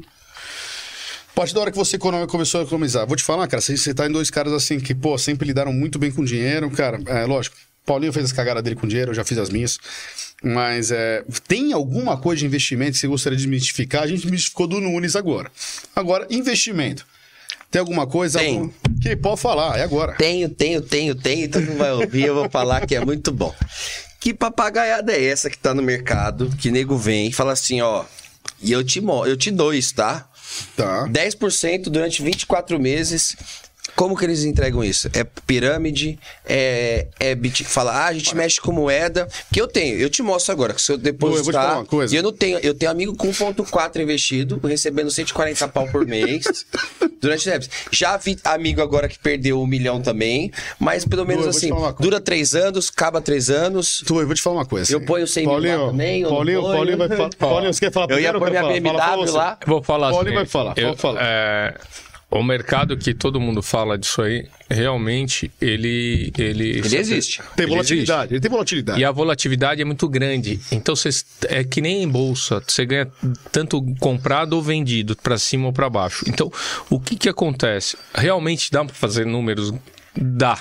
A 1.29 1.35
partir 1.35 1.55
da 1.55 1.61
hora 1.61 1.71
que 1.71 1.77
você 1.77 1.97
começou 1.97 2.61
a 2.61 2.63
economizar, 2.63 3.07
vou 3.07 3.17
te 3.17 3.23
falar, 3.23 3.47
cara, 3.47 3.59
você, 3.59 3.75
você 3.75 3.91
tá 3.91 4.05
em 4.05 4.11
dois 4.11 4.29
caras 4.29 4.53
assim 4.53 4.79
que, 4.79 4.93
pô, 4.93 5.17
sempre 5.17 5.47
lidaram 5.47 5.73
muito 5.73 5.97
bem 5.97 6.11
com 6.11 6.23
dinheiro, 6.23 6.69
cara. 6.69 6.99
É, 7.07 7.25
lógico, 7.25 7.55
Paulinho 7.85 8.13
fez 8.13 8.25
as 8.25 8.31
cagadas 8.31 8.61
dele 8.61 8.75
com 8.75 8.87
dinheiro, 8.87 9.11
eu 9.11 9.15
já 9.15 9.23
fiz 9.23 9.39
as 9.39 9.49
minhas. 9.49 9.79
Mas 10.43 10.91
é, 10.91 11.23
tem 11.47 11.73
alguma 11.73 12.17
coisa 12.17 12.39
de 12.39 12.45
investimento 12.45 12.91
que 12.91 12.99
você 12.99 13.07
gostaria 13.07 13.37
de 13.37 13.43
desmistificar? 13.43 14.03
A 14.03 14.07
gente 14.07 14.21
desmistificou 14.21 14.67
do 14.67 14.79
Nunes 14.79 15.15
agora. 15.15 15.51
Agora, 15.95 16.27
investimento. 16.29 17.05
Tem 17.73 17.79
alguma 17.79 18.05
coisa? 18.05 18.37
Tem. 18.37 18.55
algum- 18.59 18.69
Que 19.01 19.15
pode 19.15 19.41
falar, 19.41 19.79
é 19.79 19.81
agora. 19.83 20.13
Tenho, 20.13 20.47
tenho, 20.47 20.79
tenho, 20.79 21.15
tenho, 21.15 21.49
todo 21.49 21.63
mundo 21.65 21.77
vai 21.79 21.91
ouvir, 21.91 22.25
eu 22.27 22.35
vou 22.35 22.47
falar 22.47 22.85
que 22.85 22.95
é 22.95 23.03
muito 23.03 23.31
bom. 23.31 23.51
Que 24.19 24.31
papagaiada 24.31 25.11
é 25.11 25.25
essa 25.25 25.49
que 25.49 25.57
tá 25.57 25.73
no 25.73 25.81
mercado, 25.81 26.49
que 26.61 26.69
nego 26.69 26.95
vem 26.95 27.29
e 27.29 27.33
fala 27.33 27.51
assim, 27.51 27.81
ó, 27.81 28.05
e 28.61 28.71
eu 28.71 28.83
te, 28.83 29.03
eu 29.25 29.35
te 29.35 29.49
dou 29.49 29.73
isso, 29.73 29.95
tá? 29.95 30.29
Tá. 30.77 31.07
10% 31.07 31.89
durante 31.89 32.21
24 32.21 32.79
meses. 32.79 33.35
Como 33.95 34.17
que 34.17 34.25
eles 34.25 34.43
entregam 34.43 34.83
isso? 34.83 35.09
É 35.13 35.23
pirâmide? 35.45 36.17
É, 36.45 37.07
é 37.19 37.35
bit... 37.35 37.63
Fala, 37.63 37.91
ah, 37.91 38.05
a 38.07 38.13
gente 38.13 38.35
mexe 38.35 38.59
com 38.59 38.71
moeda. 38.71 39.27
Que 39.51 39.61
eu 39.61 39.67
tenho, 39.67 39.97
eu 39.97 40.09
te 40.09 40.23
mostro 40.23 40.51
agora. 40.51 40.73
Que 40.73 40.81
se 40.81 40.91
eu 40.91 40.97
Pô, 40.97 41.07
eu 41.07 41.13
vou 41.13 41.29
te 41.31 41.35
depositar. 41.37 41.63
falar 41.63 41.77
uma 41.79 41.85
coisa. 41.85 42.13
E 42.13 42.17
eu 42.17 42.23
não 42.23 42.33
tenho. 42.33 42.57
Eu 42.59 42.73
tenho 42.73 42.91
amigo 42.91 43.15
com 43.15 43.29
1,4 43.29 44.01
investido, 44.01 44.59
recebendo 44.63 45.11
140 45.11 45.67
pau 45.67 45.87
por 45.87 46.05
mês. 46.05 46.43
durante 47.23 47.49
anos. 47.49 47.69
Já 47.89 48.17
vi 48.17 48.37
amigo 48.43 48.81
agora 48.81 49.07
que 49.07 49.17
perdeu 49.17 49.61
um 49.61 49.65
milhão 49.65 50.01
também. 50.01 50.51
Mas 50.77 51.05
pelo 51.05 51.25
menos 51.25 51.43
vou 51.43 51.49
assim, 51.49 51.69
dura 51.99 52.19
três 52.19 52.53
anos, 52.53 52.91
acaba 52.93 53.21
três 53.21 53.49
anos. 53.49 54.03
Tu, 54.05 54.19
eu 54.19 54.25
vou 54.25 54.35
te 54.35 54.41
falar 54.41 54.57
uma 54.57 54.65
coisa. 54.65 54.91
Eu 54.93 55.01
ponho 55.05 55.25
100 55.25 55.43
mil 55.43 55.53
lá 55.53 55.59
Paulinho, 55.61 55.87
também, 55.87 56.21
eu 56.21 56.29
não 56.29 56.35
Paulinho. 56.35 56.61
Paulinho 56.61 56.97
vai 56.97 57.07
falar. 57.09 57.29
Paulinho, 57.39 57.73
você 57.73 57.79
quer 57.79 57.91
falar 57.91 58.11
Eu 58.11 58.19
ia 58.19 58.33
pôr 58.33 58.49
minha? 58.49 58.61
Fala 58.61 58.73
BMW 58.79 59.27
você. 59.27 59.37
lá. 59.37 59.57
Vou 59.65 59.81
falar 59.81 60.11
Paulinho 60.11 60.27
assim. 60.27 60.35
vai 60.35 60.45
falar, 60.45 60.73
eu- 60.77 60.89
pode 60.89 61.01
falar. 61.01 61.21
é, 61.23 61.75
o 62.33 62.43
mercado 62.43 62.97
que 62.97 63.13
todo 63.13 63.39
mundo 63.39 63.61
fala 63.61 63.97
disso 63.97 64.21
aí, 64.21 64.47
realmente, 64.69 65.51
ele. 65.61 66.33
Ele, 66.37 66.69
Ele 66.79 66.97
existe. 66.97 67.41
Tem 67.55 67.65
Ele 67.65 67.73
volatilidade, 67.73 68.33
ele 68.33 68.41
tem 68.41 68.49
volatilidade. 68.49 68.99
E 68.99 69.05
a 69.05 69.11
volatilidade 69.11 69.81
é 69.81 69.85
muito 69.85 70.09
grande. 70.09 70.59
Então, 70.71 70.95
você, 70.95 71.09
é 71.47 71.63
que 71.63 71.79
nem 71.79 72.01
em 72.01 72.07
bolsa. 72.07 72.61
Você 72.67 72.85
ganha 72.85 73.11
tanto 73.51 73.81
comprado 73.99 74.53
ou 74.53 74.63
vendido, 74.63 75.15
para 75.15 75.37
cima 75.37 75.67
ou 75.67 75.73
para 75.73 75.89
baixo. 75.89 76.25
Então, 76.27 76.51
o 76.89 76.99
que, 76.99 77.15
que 77.15 77.29
acontece? 77.29 77.95
Realmente 78.15 78.71
dá 78.71 78.83
para 78.83 78.95
fazer 78.95 79.25
números? 79.25 79.71
Dá. 80.15 80.57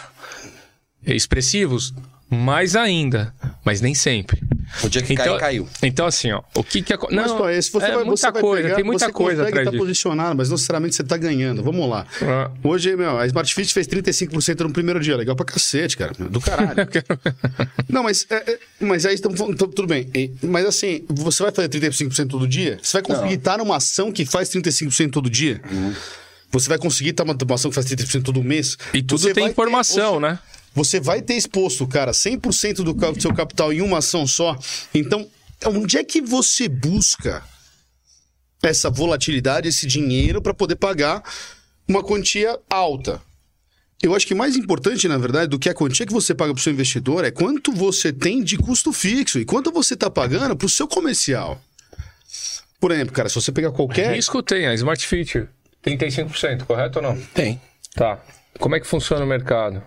Expressivos? 1.06 1.94
Mais 2.34 2.74
ainda. 2.74 3.34
Mas 3.64 3.80
nem 3.80 3.94
sempre. 3.94 4.42
O 4.82 4.88
dia 4.88 5.02
que 5.02 5.14
caiu, 5.14 5.36
caiu. 5.36 5.68
Então, 5.82 6.06
assim, 6.06 6.32
ó. 6.32 6.42
O 6.54 6.64
que 6.64 6.80
que 6.82 6.92
acontece? 6.94 7.20
Mas, 7.20 7.30
Não, 7.30 7.36
pô, 7.36 7.48
esse 7.48 7.70
você 7.70 7.86
é 7.86 7.94
vai, 7.94 8.04
muita 8.04 8.16
você 8.16 8.30
vai 8.32 8.40
coisa. 8.42 8.62
pegar, 8.62 8.74
tem 8.76 8.84
muita 8.84 9.04
você 9.06 9.12
coisa 9.12 9.42
atrás 9.42 9.58
estar 9.58 9.70
disso. 9.70 9.82
posicionado, 9.82 10.36
mas 10.36 10.48
não 10.48 10.54
necessariamente 10.56 10.96
você 10.96 11.04
tá 11.04 11.16
ganhando. 11.18 11.62
Vamos 11.62 11.88
lá. 11.88 12.06
Ah. 12.22 12.50
Hoje, 12.64 12.96
meu, 12.96 13.18
a 13.18 13.26
Smart 13.26 13.54
Fit 13.54 13.72
fez 13.74 13.86
35% 13.86 14.60
no 14.60 14.72
primeiro 14.72 14.98
dia. 14.98 15.14
Legal 15.16 15.36
pra 15.36 15.44
cacete, 15.44 15.96
cara. 15.96 16.12
Do 16.18 16.40
caralho. 16.40 16.88
não, 17.88 18.02
mas, 18.02 18.26
é, 18.30 18.34
é, 18.52 18.58
mas 18.80 19.04
aí 19.04 19.14
estamos 19.14 19.38
falando. 19.38 19.54
então, 19.54 19.68
Tudo 19.68 19.86
bem. 19.88 20.08
E- 20.14 20.30
Mas 20.42 20.64
assim, 20.64 21.04
você 21.08 21.42
vai 21.42 21.52
fazer 21.52 21.68
35% 21.68 22.28
todo 22.28 22.48
dia? 22.48 22.78
Você 22.82 22.94
vai 22.94 23.02
conseguir 23.02 23.34
estar 23.34 23.58
numa 23.58 23.76
ação 23.76 24.10
que 24.10 24.24
faz 24.24 24.48
35% 24.48 25.10
todo 25.10 25.28
dia? 25.30 25.60
Você 26.50 26.68
vai 26.68 26.78
conseguir 26.78 27.10
estar 27.10 27.24
numa 27.24 27.54
ação 27.54 27.70
que 27.70 27.74
faz 27.76 27.86
30% 27.86 28.22
todo 28.22 28.42
mês? 28.42 28.76
E 28.94 29.02
tudo 29.02 29.20
Você 29.20 29.32
tem 29.34 29.44
ter- 29.44 29.50
informação, 29.50 30.14
você- 30.14 30.20
né? 30.20 30.38
Você 30.74 30.98
vai 30.98 31.20
ter 31.20 31.34
exposto, 31.34 31.86
cara, 31.86 32.12
100% 32.12 32.76
do 32.76 32.94
do 32.94 33.20
seu 33.20 33.34
capital 33.34 33.72
em 33.72 33.82
uma 33.82 33.98
ação 33.98 34.26
só. 34.26 34.58
Então, 34.94 35.28
onde 35.66 35.98
é 35.98 36.04
que 36.04 36.20
você 36.20 36.68
busca 36.68 37.42
essa 38.62 38.88
volatilidade, 38.88 39.68
esse 39.68 39.86
dinheiro 39.86 40.40
para 40.40 40.54
poder 40.54 40.76
pagar 40.76 41.22
uma 41.86 42.02
quantia 42.02 42.58
alta? 42.70 43.20
Eu 44.02 44.16
acho 44.16 44.26
que 44.26 44.34
mais 44.34 44.56
importante, 44.56 45.06
na 45.06 45.16
verdade, 45.16 45.48
do 45.48 45.58
que 45.58 45.68
a 45.68 45.74
quantia 45.74 46.04
que 46.04 46.12
você 46.12 46.34
paga 46.34 46.52
para 46.52 46.58
o 46.58 46.62
seu 46.62 46.72
investidor 46.72 47.24
é 47.24 47.30
quanto 47.30 47.70
você 47.70 48.12
tem 48.12 48.42
de 48.42 48.56
custo 48.56 48.92
fixo 48.92 49.38
e 49.38 49.44
quanto 49.44 49.70
você 49.70 49.94
está 49.94 50.10
pagando 50.10 50.56
para 50.56 50.66
o 50.66 50.68
seu 50.68 50.88
comercial. 50.88 51.60
Por 52.80 52.90
exemplo, 52.90 53.12
cara, 53.12 53.28
se 53.28 53.36
você 53.36 53.52
pegar 53.52 53.70
qualquer. 53.70 54.12
Risco 54.14 54.42
tem, 54.42 54.66
a 54.66 54.74
Smart 54.74 55.06
Fit. 55.06 55.46
35%, 55.84 56.64
correto 56.64 56.98
ou 56.98 57.04
não? 57.04 57.20
Tem. 57.32 57.60
Tá. 57.94 58.20
Como 58.58 58.74
é 58.74 58.80
que 58.80 58.86
funciona 58.86 59.24
o 59.24 59.28
mercado? 59.28 59.82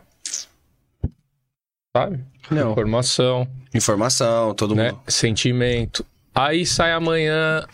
Sabe? 1.96 2.20
Não. 2.52 2.74
Informação, 2.74 3.48
Informação, 3.74 4.54
todo 4.54 4.76
né? 4.76 4.92
mundo. 4.92 5.02
Sentimento. 5.08 6.06
Aí 6.34 6.66
sai 6.66 6.92
amanhã 6.92 7.66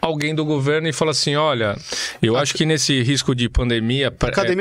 alguém 0.00 0.32
do 0.32 0.44
governo 0.44 0.86
e 0.88 0.92
fala 0.92 1.10
assim: 1.10 1.34
olha, 1.34 1.76
eu 2.22 2.36
acho 2.36 2.54
que 2.54 2.64
nesse 2.64 3.02
risco 3.02 3.34
de 3.34 3.48
pandemia, 3.48 4.06
é, 4.06 4.10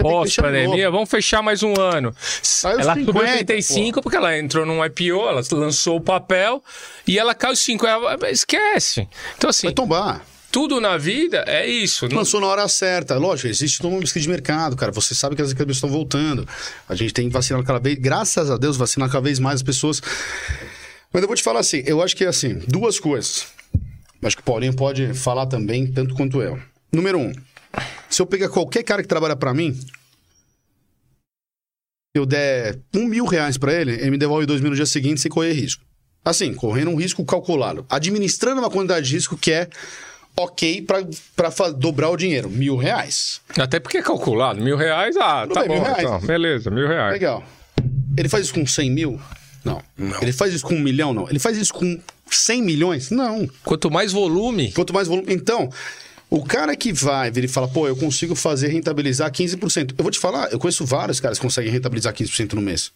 pós-pandemia, 0.02 0.90
vamos 0.90 1.10
fechar 1.12 1.44
mais 1.44 1.62
um 1.62 1.80
ano. 1.80 2.10
Os 2.41 2.64
ela 2.64 2.95
50, 2.95 3.06
subiu 3.06 3.22
35 3.22 4.02
porque 4.02 4.18
ela 4.18 4.36
entrou 4.38 4.66
num 4.66 4.84
IPO, 4.84 5.28
ela 5.30 5.41
lançou 5.52 5.98
o 5.98 6.02
papel 6.02 6.64
e 7.08 7.20
ela 7.20 7.36
caiu 7.36 7.56
5. 7.56 7.86
Ela- 7.86 8.18
Esquece. 8.32 9.08
Então, 9.38 9.52
assim, 9.52 9.68
Vai 9.68 9.74
tombar. 9.76 10.26
Tudo 10.52 10.82
na 10.82 10.98
vida 10.98 11.44
é 11.48 11.65
isso. 11.65 12.07
Lançou 12.14 12.41
na 12.41 12.48
hora 12.48 12.68
certa. 12.68 13.18
Lógico, 13.18 13.48
existe 13.48 13.80
todo 13.80 13.95
um 13.95 13.99
pesquisa 13.99 14.23
de 14.23 14.30
mercado, 14.30 14.76
cara. 14.76 14.91
Você 14.91 15.15
sabe 15.15 15.36
que 15.36 15.41
as 15.41 15.52
economias 15.52 15.78
estão 15.78 15.90
voltando. 15.90 16.48
A 16.88 16.95
gente 16.95 17.14
tem 17.14 17.30
vacinado 17.30 17.64
cada 17.64 17.80
vez, 17.80 17.98
graças 17.98 18.52
a 18.52 18.57
Deus, 18.57 18.76
vacinando 18.76 19.11
cada 19.11 19.23
vez 19.23 19.40
mais 19.40 19.56
as 19.56 19.64
pessoas. 19.64 20.02
Mas 21.14 21.22
eu 21.22 21.28
vou 21.28 21.36
te 21.36 21.44
falar 21.44 21.61
assim, 21.61 21.84
eu 21.86 22.02
acho 22.02 22.15
que 22.15 22.23
é 22.23 22.28
assim, 22.28 22.61
duas 22.68 22.99
coisas. 22.99 23.48
Acho 24.22 24.36
que 24.36 24.41
o 24.41 24.45
Paulinho 24.45 24.73
pode 24.76 25.14
falar 25.14 25.48
também, 25.48 25.91
tanto 25.91 26.14
quanto 26.14 26.41
eu. 26.41 26.60
Número 26.91 27.18
um, 27.18 27.34
se 28.10 28.22
eu 28.22 28.26
pegar 28.26 28.49
qualquer 28.49 28.84
cara 28.84 29.02
que 29.02 29.07
trabalha 29.07 29.36
pra 29.36 29.53
mim, 29.53 29.78
eu 32.14 32.26
der 32.26 32.78
um 32.94 33.06
mil 33.06 33.26
reais 33.26 33.57
pra 33.57 33.73
ele, 33.73 33.94
ele 33.94 34.11
me 34.11 34.18
devolve 34.18 34.45
dois 34.45 34.61
mil 34.61 34.69
no 34.69 34.76
dia 34.76 34.86
seguinte 34.86 35.22
sem 35.22 35.32
correr 35.32 35.53
risco. 35.53 35.84
Assim, 36.23 36.53
correndo 36.53 36.91
um 36.91 36.95
risco 36.95 37.26
calculado. 37.26 37.86
Administrando 37.90 38.61
uma 38.61 38.69
quantidade 38.69 39.07
de 39.07 39.15
risco 39.15 39.38
que 39.38 39.52
é 39.52 39.69
ok 40.38 40.86
fa- 41.36 41.70
dobrar 41.72 42.10
o 42.10 42.18
dinheiro. 42.18 42.49
Mil 42.49 42.76
reais. 42.78 43.41
Até 43.58 43.80
porque 43.80 43.98
é 43.98 44.02
calculado. 44.02 44.62
Mil 44.62 44.78
reais, 44.78 45.16
ah, 45.18 45.41
Tudo 45.44 45.53
tá 45.53 45.60
bem, 45.62 45.70
bom. 45.70 45.76
mil 45.76 45.84
reais. 45.84 46.03
Então, 46.03 46.20
beleza, 46.22 46.70
mil 46.72 46.88
reais. 46.88 47.14
Legal. 47.14 47.44
Ele 48.18 48.30
faz 48.30 48.45
isso 48.45 48.53
com 48.53 48.66
100 48.66 48.91
mil? 48.91 49.20
Não. 49.64 49.82
Ele 50.22 50.32
faz 50.34 50.53
isso 50.53 50.66
com 50.66 50.74
um 50.76 50.80
milhão? 50.80 51.14
Não. 51.14 51.30
Ele 51.30 51.40
faz 51.40 51.56
isso 51.58 51.74
com 51.74 51.99
100 52.30 52.62
milhões? 52.64 53.12
Não. 53.12 53.48
Quanto 53.64 53.91
mais 53.91 54.12
volume, 54.12 54.72
Quanto 54.72 54.94
mais 54.94 55.08
volume. 55.08 55.28
Então, 55.34 55.70
o 56.30 56.44
cara 56.44 56.76
que 56.76 56.91
vai 56.91 57.30
vir 57.30 57.44
e 57.44 57.48
fala, 57.48 57.68
pô, 57.68 57.88
eu 57.88 57.95
consigo 57.95 58.36
fazer 58.36 58.70
rentabilizar 58.70 59.32
15%. 59.32 59.91
Eu 59.98 60.03
vou 60.03 60.12
te 60.12 60.18
falar, 60.20 60.52
eu 60.52 60.58
conheço 60.60 60.84
vários 60.86 61.20
caras 61.20 61.38
que 61.38 61.44
conseguem 61.45 61.72
rentabilizar 61.72 62.14
15% 62.14 62.53
no 62.53 62.62
mês. 62.62 62.91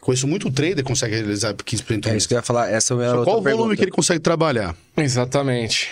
Conheço 0.00 0.26
muito 0.26 0.50
trader 0.50 0.76
que 0.76 0.82
consegue 0.84 1.14
realizar 1.14 1.52
15% 1.52 2.04
no 2.04 2.08
É 2.08 2.12
mês. 2.12 2.22
isso 2.22 2.28
que 2.28 2.32
eu 2.34 2.38
ia 2.38 2.42
falar. 2.42 2.70
Essa 2.70 2.92
é 2.92 2.94
a 2.94 2.96
minha 2.98 3.10
Só 3.10 3.16
outra 3.18 3.30
Qual 3.32 3.38
o 3.38 3.42
volume 3.42 3.56
pergunta. 3.58 3.76
que 3.76 3.84
ele 3.84 3.90
consegue 3.90 4.20
trabalhar? 4.20 4.74
Exatamente. 4.96 5.90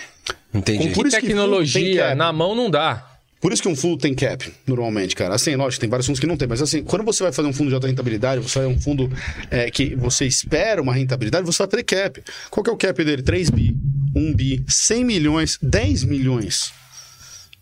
Entendi. 0.53 0.89
Por 0.89 1.05
Que 1.05 1.11
que 1.15 1.21
tecnologia 1.21 2.03
cap. 2.03 2.15
na 2.15 2.33
mão 2.33 2.55
não 2.55 2.69
dá. 2.69 3.05
Por 3.41 3.53
isso 3.53 3.61
que 3.61 3.69
um 3.69 3.75
fundo 3.75 3.97
tem 3.97 4.13
cap, 4.13 4.51
normalmente, 4.67 5.15
cara. 5.15 5.33
Assim, 5.33 5.55
lógico, 5.55 5.79
tem 5.79 5.89
vários 5.89 6.05
fundos 6.05 6.19
que 6.19 6.27
não 6.27 6.35
tem, 6.35 6.45
mas 6.45 6.61
assim, 6.61 6.83
quando 6.83 7.05
você 7.05 7.23
vai 7.23 7.31
fazer 7.31 7.47
um 7.47 7.53
fundo 7.53 7.69
de 7.69 7.75
alta 7.75 7.87
rentabilidade, 7.87 8.41
você 8.41 8.59
vai 8.59 8.67
um 8.67 8.79
fundo 8.79 9.09
é, 9.49 9.71
que 9.71 9.95
você 9.95 10.25
espera 10.25 10.81
uma 10.81 10.93
rentabilidade, 10.93 11.45
você 11.45 11.63
vai 11.63 11.69
fazer 11.71 11.83
cap. 11.83 12.21
Qual 12.49 12.63
que 12.63 12.69
é 12.69 12.73
o 12.73 12.77
cap 12.77 13.01
dele? 13.01 13.21
3 13.21 13.49
bi, 13.49 13.77
1 14.13 14.33
bi, 14.33 14.63
100 14.67 15.05
milhões, 15.05 15.57
10 15.61 16.03
milhões. 16.03 16.73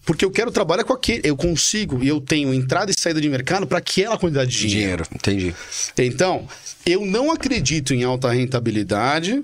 Porque 0.04 0.24
eu 0.24 0.32
quero 0.32 0.50
trabalhar 0.52 0.86
com 0.86 0.94
aquele. 0.94 1.22
Eu 1.26 1.36
consigo 1.36 2.02
e 2.02 2.08
eu 2.08 2.22
tenho 2.22 2.54
entrada 2.54 2.90
e 2.90 3.00
saída 3.00 3.20
de 3.20 3.30
mercado 3.30 3.68
para 3.68 3.78
aquela 3.78 4.18
quantidade 4.18 4.50
de 4.50 4.66
dinheiro. 4.66 5.04
Dinheiro. 5.04 5.08
Entendi. 5.14 5.56
Então, 5.98 6.48
eu 6.86 7.06
não 7.06 7.30
acredito 7.30 7.94
em 7.94 8.04
alta 8.04 8.32
rentabilidade. 8.32 9.44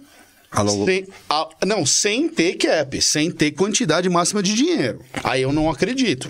Longo... 0.62 0.86
Sem, 0.86 1.08
a- 1.30 1.50
não, 1.66 1.86
sem 1.86 2.30
ter 2.30 2.54
cap, 2.56 3.02
sem 3.02 3.32
ter 3.32 3.52
quantidade 3.52 4.08
máxima 4.10 4.44
de 4.44 4.54
dinheiro. 4.54 5.02
Aí 5.24 5.42
eu 5.42 5.52
não 5.52 5.70
acredito. 5.70 6.30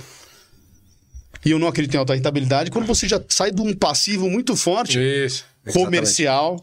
E 1.45 1.52
eu 1.52 1.60
não 1.60 1.68
acredito 1.68 1.95
em 1.95 1.98
alta 1.98 2.14
rentabilidade 2.16 2.72
quando 2.72 2.86
você 2.86 3.08
já 3.08 3.22
sai 3.28 3.52
de 3.52 3.62
um 3.62 3.74
passivo 3.74 4.30
muito 4.30 4.56
forte, 4.56 4.98
Isso. 4.98 5.44
comercial, 5.74 6.62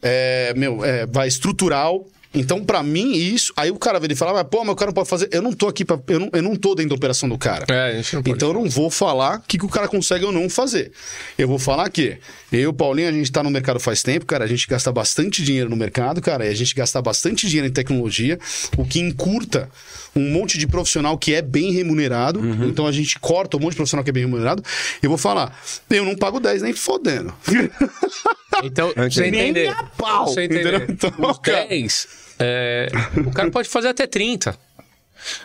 é, 0.00 0.54
meu, 0.56 0.82
é, 0.84 1.04
vai 1.06 1.28
estrutural. 1.28 2.06
Então, 2.36 2.62
pra 2.62 2.82
mim, 2.82 3.12
isso. 3.12 3.52
Aí 3.56 3.70
o 3.70 3.76
cara 3.76 3.98
vem 3.98 4.12
e 4.12 4.14
fala, 4.14 4.44
pô, 4.44 4.62
mas 4.62 4.72
o 4.72 4.76
cara 4.76 4.90
não 4.90 4.94
pode 4.94 5.08
fazer. 5.08 5.28
Eu 5.32 5.40
não 5.40 5.52
tô 5.52 5.68
aqui 5.68 5.84
pra. 5.84 5.98
Eu 6.06 6.20
não, 6.20 6.30
eu 6.32 6.42
não 6.42 6.54
tô 6.54 6.74
dentro 6.74 6.90
da 6.90 6.94
operação 6.96 7.28
do 7.28 7.38
cara. 7.38 7.64
É. 7.68 8.00
Então 8.26 8.48
eu 8.48 8.54
não 8.54 8.68
vou 8.68 8.90
falar 8.90 9.38
o 9.38 9.40
que, 9.40 9.58
que 9.58 9.64
o 9.64 9.68
cara 9.68 9.88
consegue 9.88 10.24
ou 10.24 10.32
não 10.32 10.48
fazer. 10.48 10.92
Eu 11.38 11.48
vou 11.48 11.58
falar 11.58 11.88
que 11.88 12.18
eu 12.52 12.72
Paulinho, 12.72 13.08
a 13.08 13.12
gente 13.12 13.32
tá 13.32 13.42
no 13.42 13.50
mercado 13.50 13.80
faz 13.80 14.02
tempo, 14.02 14.26
cara. 14.26 14.44
A 14.44 14.46
gente 14.46 14.66
gasta 14.66 14.92
bastante 14.92 15.42
dinheiro 15.42 15.70
no 15.70 15.76
mercado, 15.76 16.20
cara. 16.20 16.46
E 16.46 16.50
a 16.50 16.54
gente 16.54 16.74
gasta 16.74 17.00
bastante 17.00 17.46
dinheiro 17.48 17.66
em 17.66 17.72
tecnologia, 17.72 18.38
o 18.76 18.84
que 18.84 19.00
encurta 19.00 19.68
um 20.14 20.30
monte 20.30 20.58
de 20.58 20.66
profissional 20.66 21.16
que 21.18 21.34
é 21.34 21.42
bem 21.42 21.72
remunerado. 21.72 22.40
Então 22.68 22.86
a 22.86 22.92
gente 22.92 23.18
corta 23.18 23.56
um 23.56 23.60
monte 23.60 23.72
de 23.72 23.76
profissional 23.76 24.04
que 24.04 24.10
é 24.10 24.12
bem 24.12 24.24
remunerado. 24.24 24.62
Eu 25.02 25.08
vou 25.08 25.18
falar, 25.18 25.58
eu 25.90 26.04
não 26.04 26.16
pago 26.16 26.38
10 26.38 26.62
nem 26.62 26.72
fodendo. 26.72 27.34
Então, 28.64 28.92
você 28.96 29.30
Nem 29.30 29.50
entender. 29.50 29.68
a 29.68 29.82
pau, 29.84 30.26
você 30.26 30.42
entender. 30.44 30.76
entendeu? 30.76 30.86
Então, 30.90 31.30
Os 31.30 31.38
cara. 31.38 31.66
10, 31.66 32.08
é, 32.38 32.88
o 33.26 33.30
cara 33.30 33.50
pode 33.50 33.68
fazer 33.68 33.88
até 33.88 34.06
30. 34.06 34.56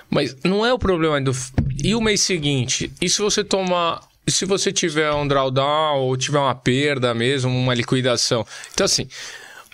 Mas 0.09 0.35
não 0.43 0.65
é 0.65 0.73
o 0.73 0.79
problema 0.79 1.19
do. 1.21 1.31
E 1.83 1.95
o 1.95 2.01
mês 2.01 2.21
seguinte? 2.21 2.91
E 3.01 3.09
se 3.09 3.19
você 3.21 3.43
tomar. 3.43 4.01
Se 4.27 4.45
você 4.45 4.71
tiver 4.71 5.11
um 5.13 5.27
drawdown 5.27 5.97
ou 6.01 6.15
tiver 6.15 6.37
uma 6.37 6.53
perda 6.53 7.13
mesmo, 7.13 7.49
uma 7.51 7.73
liquidação? 7.73 8.45
Então, 8.73 8.85
assim. 8.85 9.07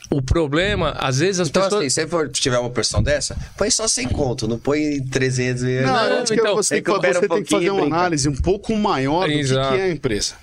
O 0.09 0.21
problema, 0.21 0.91
às 0.99 1.19
vezes 1.19 1.41
as 1.41 1.49
Então, 1.49 1.63
pessoas. 1.63 1.81
assim, 1.81 1.89
se 1.89 2.07
for, 2.07 2.29
tiver 2.29 2.57
uma 2.57 2.69
operação 2.69 3.03
dessa, 3.03 3.35
põe 3.57 3.69
só 3.69 3.89
100 3.89 4.07
conto, 4.07 4.47
não 4.47 4.57
põe 4.57 5.01
300 5.03 5.63
mil. 5.63 5.81
Não, 5.81 5.91
Não, 5.93 6.03
eu 6.05 6.17
acho 6.21 6.33
que 6.33 6.39
então, 6.39 6.55
você, 6.55 6.75
tem 6.75 6.83
que, 6.83 6.89
recupera 6.91 7.19
você 7.19 7.25
um 7.25 7.27
tem 7.27 7.43
que 7.43 7.49
fazer 7.49 7.69
uma 7.71 7.81
brinca. 7.81 7.95
análise 7.97 8.29
um 8.29 8.35
pouco 8.35 8.73
maior 8.77 9.27
do 9.27 9.33
que, 9.33 9.39
Exato. 9.39 9.75
que 9.75 9.81
é 9.81 9.83
a 9.83 9.89
empresa. 9.91 10.35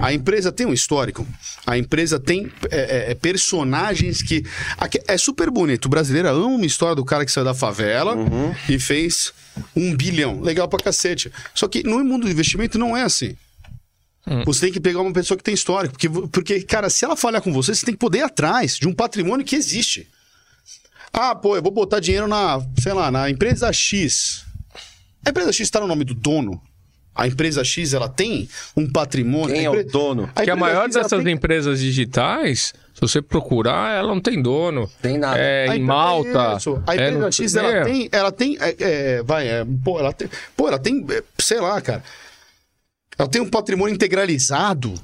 A 0.00 0.12
empresa 0.12 0.50
tem 0.50 0.66
um 0.66 0.72
histórico. 0.72 1.26
A 1.66 1.76
empresa 1.78 2.18
tem 2.18 2.50
é, 2.70 2.78
é, 3.08 3.10
é, 3.10 3.14
personagens 3.14 4.22
que. 4.22 4.44
é 5.06 5.16
super 5.18 5.50
bonito. 5.50 5.86
O 5.86 5.88
brasileiro 5.88 6.28
ama 6.28 6.46
uma 6.46 6.66
história 6.66 6.94
do 6.94 7.04
cara 7.04 7.24
que 7.24 7.32
saiu 7.32 7.44
da 7.44 7.54
favela 7.54 8.14
Uhum. 8.16 8.54
e 8.68 8.78
fez 8.78 9.32
um 9.76 9.94
bilhão. 9.96 10.40
Legal 10.40 10.68
pra 10.68 10.78
cacete. 10.78 11.30
Só 11.54 11.68
que 11.68 11.82
no 11.82 12.02
mundo 12.04 12.24
do 12.24 12.30
investimento 12.30 12.78
não 12.78 12.96
é 12.96 13.02
assim. 13.02 13.36
Hum. 14.26 14.44
Você 14.44 14.60
tem 14.66 14.72
que 14.72 14.80
pegar 14.80 15.00
uma 15.00 15.12
pessoa 15.12 15.36
que 15.36 15.42
tem 15.44 15.54
histórico. 15.54 15.92
Porque, 15.94 16.08
porque, 16.28 16.62
cara, 16.62 16.88
se 16.88 17.04
ela 17.04 17.16
falhar 17.16 17.42
com 17.42 17.52
você, 17.52 17.74
você 17.74 17.84
tem 17.84 17.94
que 17.94 17.98
poder 18.00 18.18
ir 18.18 18.22
atrás 18.22 18.76
de 18.76 18.86
um 18.86 18.94
patrimônio 18.94 19.44
que 19.44 19.56
existe. 19.56 20.08
Ah, 21.12 21.34
pô, 21.34 21.56
eu 21.56 21.62
vou 21.62 21.72
botar 21.72 22.00
dinheiro 22.00 22.26
na, 22.26 22.60
sei 22.80 22.92
lá, 22.92 23.10
na 23.10 23.28
empresa 23.28 23.70
X. 23.72 24.44
A 25.26 25.30
empresa 25.30 25.52
X 25.52 25.60
está 25.66 25.78
no 25.80 25.86
nome 25.86 26.04
do 26.04 26.14
dono. 26.14 26.60
A 27.14 27.26
empresa 27.26 27.62
X, 27.62 27.92
ela 27.92 28.08
tem 28.08 28.48
um 28.76 28.90
patrimônio. 28.90 29.54
Quem 29.54 29.66
A 29.66 29.68
é 29.68 29.70
o 29.70 29.84
dono? 29.86 30.30
Que 30.42 30.50
a 30.50 30.56
maior 30.56 30.84
X, 30.86 30.94
dessas 30.94 31.22
tem- 31.22 31.34
empresas 31.34 31.78
digitais, 31.78 32.72
se 32.94 33.00
você 33.00 33.20
procurar, 33.20 33.94
ela 33.94 34.08
não 34.08 34.20
tem 34.20 34.40
dono. 34.40 34.90
Tem 35.02 35.18
nada. 35.18 35.38
É, 35.38 35.68
A 35.68 35.76
em 35.76 35.82
Malta. 35.82 36.54
Isso. 36.56 36.82
A 36.86 36.92
é 36.92 36.96
empresa 36.96 37.18
no- 37.18 37.32
X, 37.32 37.54
ela 37.54 37.68
é. 37.70 37.84
tem. 37.84 38.08
Ela 38.10 38.32
tem. 38.32 38.56
é, 38.58 38.76
é, 38.78 39.22
vai, 39.22 39.46
é, 39.46 39.62
pô, 39.84 39.98
ela 39.98 40.12
tem. 40.12 40.28
Pô, 40.56 40.68
ela 40.68 40.78
tem. 40.78 41.04
é, 41.10 41.22
Sei 41.38 41.60
lá, 41.60 41.78
cara. 41.82 42.02
Ela 43.18 43.28
tem 43.28 43.42
um 43.42 43.48
patrimônio 43.50 43.94
integralizado. 43.94 44.94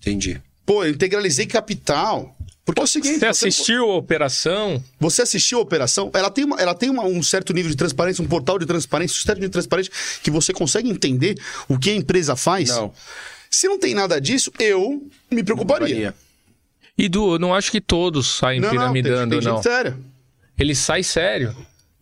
Entendi. 0.00 0.40
Pô, 0.64 0.84
eu 0.84 0.90
integralizei 0.90 1.46
capital. 1.46 2.35
Porque 2.66 2.80
é 2.80 2.84
o 2.84 2.86
seguinte. 2.86 3.20
Você 3.20 3.26
assistiu 3.26 3.84
a 3.90 3.96
operação? 3.96 4.82
Você 4.98 5.22
assistiu 5.22 5.58
a 5.58 5.62
operação, 5.62 6.10
ela 6.12 6.28
tem, 6.28 6.44
uma, 6.44 6.60
ela 6.60 6.74
tem 6.74 6.90
uma- 6.90 7.04
um 7.04 7.22
certo 7.22 7.52
nível 7.54 7.70
de 7.70 7.76
transparência, 7.76 8.22
um 8.22 8.26
portal 8.26 8.58
de 8.58 8.66
transparência, 8.66 9.16
um 9.18 9.24
certo 9.24 9.38
nível 9.38 9.48
de 9.50 9.52
transparência 9.52 9.92
que 10.22 10.30
você 10.32 10.52
consegue 10.52 10.90
entender 10.90 11.38
o 11.68 11.78
que 11.78 11.90
a 11.90 11.94
empresa 11.94 12.34
faz. 12.34 12.70
Não. 12.70 12.92
Se 13.48 13.68
não 13.68 13.78
tem 13.78 13.94
nada 13.94 14.20
disso, 14.20 14.52
eu 14.58 15.08
me 15.30 15.44
preocuparia. 15.44 16.12
E 16.98 17.08
Du, 17.08 17.34
eu 17.34 17.38
não 17.38 17.54
acho 17.54 17.70
que 17.70 17.80
todos 17.80 18.26
saem 18.36 18.58
Não, 18.58 18.68
não, 18.68 18.92
tem, 18.92 19.02
piramidando, 19.02 19.36
tem 19.38 19.44
não. 19.48 19.54
gente 19.56 19.62
séria. 19.62 19.96
Ele 20.58 20.74
sai 20.74 21.02
sério. 21.04 21.54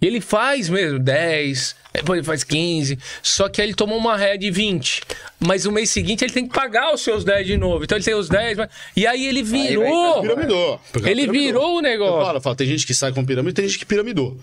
E 0.04 0.06
ele 0.06 0.20
faz 0.20 0.68
mesmo 0.68 0.98
10, 0.98 1.74
depois 1.94 2.18
ele 2.18 2.26
faz 2.26 2.44
15. 2.44 2.98
Só 3.22 3.48
que 3.48 3.62
aí 3.62 3.68
ele 3.68 3.74
tomou 3.74 3.96
uma 3.96 4.16
ré 4.18 4.36
de 4.36 4.50
20. 4.50 5.00
Mas 5.40 5.64
no 5.64 5.72
mês 5.72 5.88
seguinte 5.88 6.22
ele 6.22 6.32
tem 6.32 6.46
que 6.46 6.52
pagar 6.54 6.92
os 6.92 7.00
seus 7.00 7.24
10 7.24 7.46
de 7.46 7.56
novo. 7.56 7.84
Então 7.84 7.96
ele 7.96 8.04
tem 8.04 8.14
os 8.14 8.28
10. 8.28 8.58
mas- 8.58 8.68
E 8.94 9.06
aí 9.06 9.26
ele 9.26 9.42
virou. 9.42 10.20
Piramidou. 10.20 10.80
Ele 11.04 11.26
virou 11.26 11.76
o 11.76 11.78
Eu 11.78 11.82
negócio. 11.82 12.26
falo, 12.26 12.36
eu 12.36 12.42
falo, 12.42 12.54
tem 12.56 12.66
gente 12.66 12.86
que 12.86 12.92
sai 12.92 13.12
com 13.12 13.24
pirâmide, 13.24 13.54
tem 13.54 13.66
gente 13.66 13.78
que 13.78 13.86
piramidou. 13.86 14.36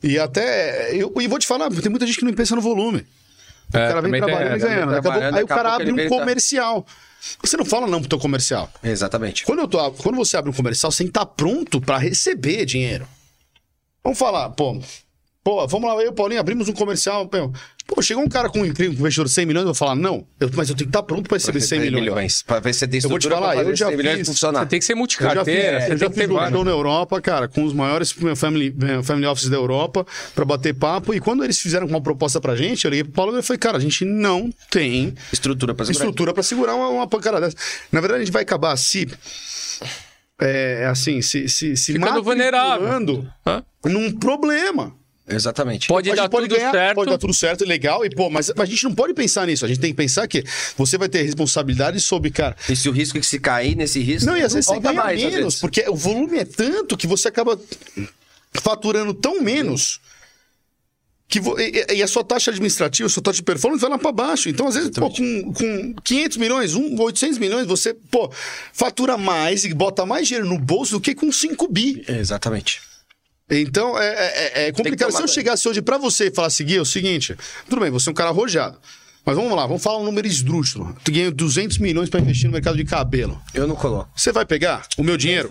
E 0.00 0.16
até. 0.18 0.94
Eu, 0.94 1.12
e 1.20 1.26
vou 1.26 1.38
te 1.40 1.46
falar, 1.48 1.68
tem 1.70 1.90
muita 1.90 2.06
gente 2.06 2.18
que 2.18 2.24
não 2.24 2.32
pensa 2.32 2.54
no 2.54 2.62
volume. 2.62 3.04
O 3.72 3.76
É, 3.76 3.88
cara 3.88 4.00
vem 4.02 4.12
tem- 4.12 4.20
trabalhando 4.22 4.56
e 4.56 4.58
vem 4.60 4.68
ganhando. 4.68 4.90
Daqui 4.92 4.98
a 4.98 5.02
pouco- 5.02 5.02
trabalhando, 5.18 5.36
aí 5.38 5.42
o 5.42 5.46
cara 5.48 5.74
abre 5.74 5.90
um 5.92 5.96
tá- 5.96 6.08
comercial. 6.08 6.86
Você 7.42 7.56
não 7.56 7.64
fala 7.64 7.86
não 7.88 7.98
pro 8.00 8.08
teu 8.10 8.18
comercial. 8.20 8.70
Exatamente. 8.84 9.44
Quando, 9.44 9.60
eu 9.60 9.66
tô, 9.66 9.90
quando 9.92 10.14
você 10.16 10.36
abre 10.36 10.50
um 10.50 10.54
comercial, 10.54 10.92
você 10.92 10.98
tem 10.98 11.06
que 11.06 11.10
estar 11.18 11.24
pronto 11.26 11.80
para 11.80 11.96
receber 11.98 12.64
dinheiro. 12.66 13.08
Vamos 14.04 14.18
falar, 14.18 14.50
pô. 14.50 14.78
Pô, 15.42 15.66
vamos 15.66 15.86
lá, 15.90 15.96
eu 15.96 16.06
e 16.06 16.08
o 16.08 16.12
Paulinho 16.12 16.40
abrimos 16.40 16.68
um 16.70 16.72
comercial. 16.72 17.28
Pô, 17.86 18.00
chegou 18.00 18.24
um 18.24 18.28
cara 18.28 18.48
com 18.48 18.60
um 18.60 18.64
investidor 18.64 19.26
de 19.26 19.32
100 19.32 19.44
milhões, 19.44 19.62
eu 19.62 19.66
vou 19.66 19.74
falar, 19.74 19.94
não, 19.94 20.26
eu- 20.40 20.50
mas 20.54 20.70
eu 20.70 20.74
tenho 20.74 20.86
que 20.88 20.96
estar 20.96 21.02
pronto 21.02 21.28
para 21.28 21.36
receber 21.36 21.60
100 21.60 21.80
milhões. 21.80 22.40
Pra 22.42 22.60
ver 22.60 22.72
se 22.72 22.78
você 22.80 22.88
tem 22.88 23.00
Eu 23.02 23.10
vou 23.10 23.18
te 23.18 23.28
falar, 23.28 23.54
eu 23.56 23.76
já 23.76 23.88
100 23.88 23.96
milhões 23.98 24.16
fiz- 24.20 24.28
funcionar. 24.28 24.60
Você 24.60 24.66
tem 24.66 24.78
que 24.78 24.84
ser 24.86 24.92
Eu 24.94 24.96
já 24.96 25.04
fiz, 25.04 25.18
multicarteira. 25.18 25.88
eu 25.90 25.98
já 25.98 26.10
fiz 26.10 26.30
um 26.30 26.50
show 26.50 26.64
na 26.64 26.70
Europa, 26.70 27.20
cara, 27.20 27.46
com 27.46 27.62
os 27.62 27.74
maiores 27.74 28.14
family, 28.36 28.74
eh, 28.82 29.02
family 29.02 29.26
offices 29.26 29.50
da 29.50 29.56
Europa 29.58 30.06
para 30.34 30.44
bater 30.46 30.74
papo. 30.74 31.12
E 31.12 31.20
quando 31.20 31.44
eles 31.44 31.60
fizeram 31.60 31.86
uma 31.86 32.00
proposta 32.00 32.40
pra 32.40 32.56
gente, 32.56 32.86
eu 32.86 32.90
liguei 32.90 33.04
pro 33.04 33.12
Paulo 33.12 33.38
e 33.38 33.42
falei, 33.42 33.58
cara, 33.58 33.76
a 33.76 33.80
gente 33.80 34.02
não 34.06 34.50
tem 34.70 35.14
Estrutura 35.30 35.74
pra 35.74 35.84
segurar. 35.84 36.04
estrutura 36.04 36.32
para 36.32 36.42
segurar 36.42 36.74
uma, 36.74 36.88
uma 36.88 37.06
pancada 37.06 37.38
dessa. 37.38 37.56
Na 37.92 38.00
verdade, 38.00 38.22
a 38.22 38.24
gente 38.24 38.32
vai 38.32 38.42
acabar 38.44 38.74
se. 38.78 39.06
É, 40.46 40.86
assim, 40.86 41.22
se, 41.22 41.48
se, 41.48 41.76
se 41.76 41.92
Ficando 41.92 42.22
vulnerável. 42.22 42.86
Hã? 43.46 43.64
num 43.84 44.12
problema. 44.12 44.94
Exatamente. 45.26 45.88
Pode 45.88 46.10
A 46.10 46.14
dar 46.14 46.28
pode 46.28 46.48
tudo 46.48 46.58
ganhar, 46.58 46.70
certo. 46.70 46.94
pode 46.96 47.10
dar 47.10 47.18
tudo 47.18 47.32
certo, 47.32 47.64
legal, 47.64 48.04
e 48.04 48.10
pô, 48.10 48.28
mas, 48.28 48.52
mas 48.54 48.68
a 48.68 48.70
gente 48.70 48.84
não 48.84 48.94
pode 48.94 49.14
pensar 49.14 49.46
nisso. 49.46 49.64
A 49.64 49.68
gente 49.68 49.80
tem 49.80 49.90
que 49.90 49.96
pensar 49.96 50.28
que 50.28 50.44
você 50.76 50.98
vai 50.98 51.08
ter 51.08 51.22
responsabilidade 51.22 51.98
sobre, 51.98 52.30
cara. 52.30 52.54
E 52.68 52.76
se 52.76 52.88
o 52.88 52.92
risco 52.92 53.16
é 53.16 53.20
que 53.20 53.26
se 53.26 53.38
cair 53.38 53.74
nesse 53.74 54.00
risco. 54.00 54.28
Não, 54.28 54.36
e 54.36 54.42
às 54.42 54.52
vezes 54.52 54.66
você 54.66 54.78
ganha 54.78 54.94
mais, 54.94 55.22
menos, 55.22 55.60
porque 55.60 55.84
o 55.88 55.96
volume 55.96 56.38
é 56.38 56.44
tanto 56.44 56.96
que 56.96 57.06
você 57.06 57.28
acaba 57.28 57.58
faturando 58.52 59.14
tão 59.14 59.40
menos 59.40 60.00
que 61.28 61.40
vo- 61.40 61.58
e, 61.58 61.84
e- 61.94 62.02
a 62.02 62.06
sua 62.06 62.22
taxa 62.22 62.50
administrativa, 62.50 63.06
a 63.06 63.10
sua 63.10 63.22
taxa 63.22 63.36
de 63.36 63.42
performance 63.42 63.80
vai 63.80 63.90
lá 63.90 63.98
para 63.98 64.12
baixo. 64.12 64.48
Então, 64.48 64.68
às 64.68 64.74
vezes, 64.74 64.90
pô, 64.90 65.10
com, 65.10 65.52
com 65.52 65.94
500 66.04 66.36
milhões, 66.36 66.74
um, 66.74 67.00
800 67.00 67.38
milhões, 67.38 67.66
você, 67.66 67.94
pô, 67.94 68.30
fatura 68.72 69.16
mais 69.16 69.64
e 69.64 69.72
bota 69.74 70.04
mais 70.06 70.28
dinheiro 70.28 70.46
no 70.48 70.58
bolso 70.58 70.92
do 70.92 71.00
que 71.00 71.14
com 71.14 71.32
5 71.32 71.66
bi. 71.68 72.04
Exatamente. 72.08 72.80
Então, 73.50 73.98
é, 73.98 74.06
é- 74.06 74.52
é- 74.64 74.68
é 74.68 74.72
complicado. 74.72 75.10
Se 75.12 75.22
eu 75.22 75.28
chegasse 75.28 75.68
hoje 75.68 75.82
pra 75.82 75.98
você 75.98 76.26
e 76.28 76.30
falasse, 76.34 76.64
Gui, 76.64 76.76
é 76.76 76.80
o 76.80 76.84
seguinte, 76.84 77.36
tudo 77.68 77.80
bem, 77.80 77.90
você 77.90 78.08
é 78.08 78.12
um 78.12 78.14
cara 78.14 78.30
arrojado. 78.30 78.78
Mas 79.26 79.36
vamos 79.36 79.52
lá, 79.56 79.66
vamos 79.66 79.82
falar 79.82 79.98
um 80.00 80.04
número 80.04 80.26
esdrúxulo. 80.26 80.94
Tu 81.02 81.10
ganha 81.10 81.30
200 81.30 81.78
milhões 81.78 82.10
pra 82.10 82.20
investir 82.20 82.44
no 82.46 82.52
mercado 82.52 82.76
de 82.76 82.84
cabelo. 82.84 83.40
Eu 83.54 83.66
não 83.66 83.74
coloco. 83.74 84.10
Você 84.14 84.30
vai 84.32 84.44
pegar 84.44 84.86
o 84.98 85.02
meu 85.02 85.16
dinheiro? 85.16 85.48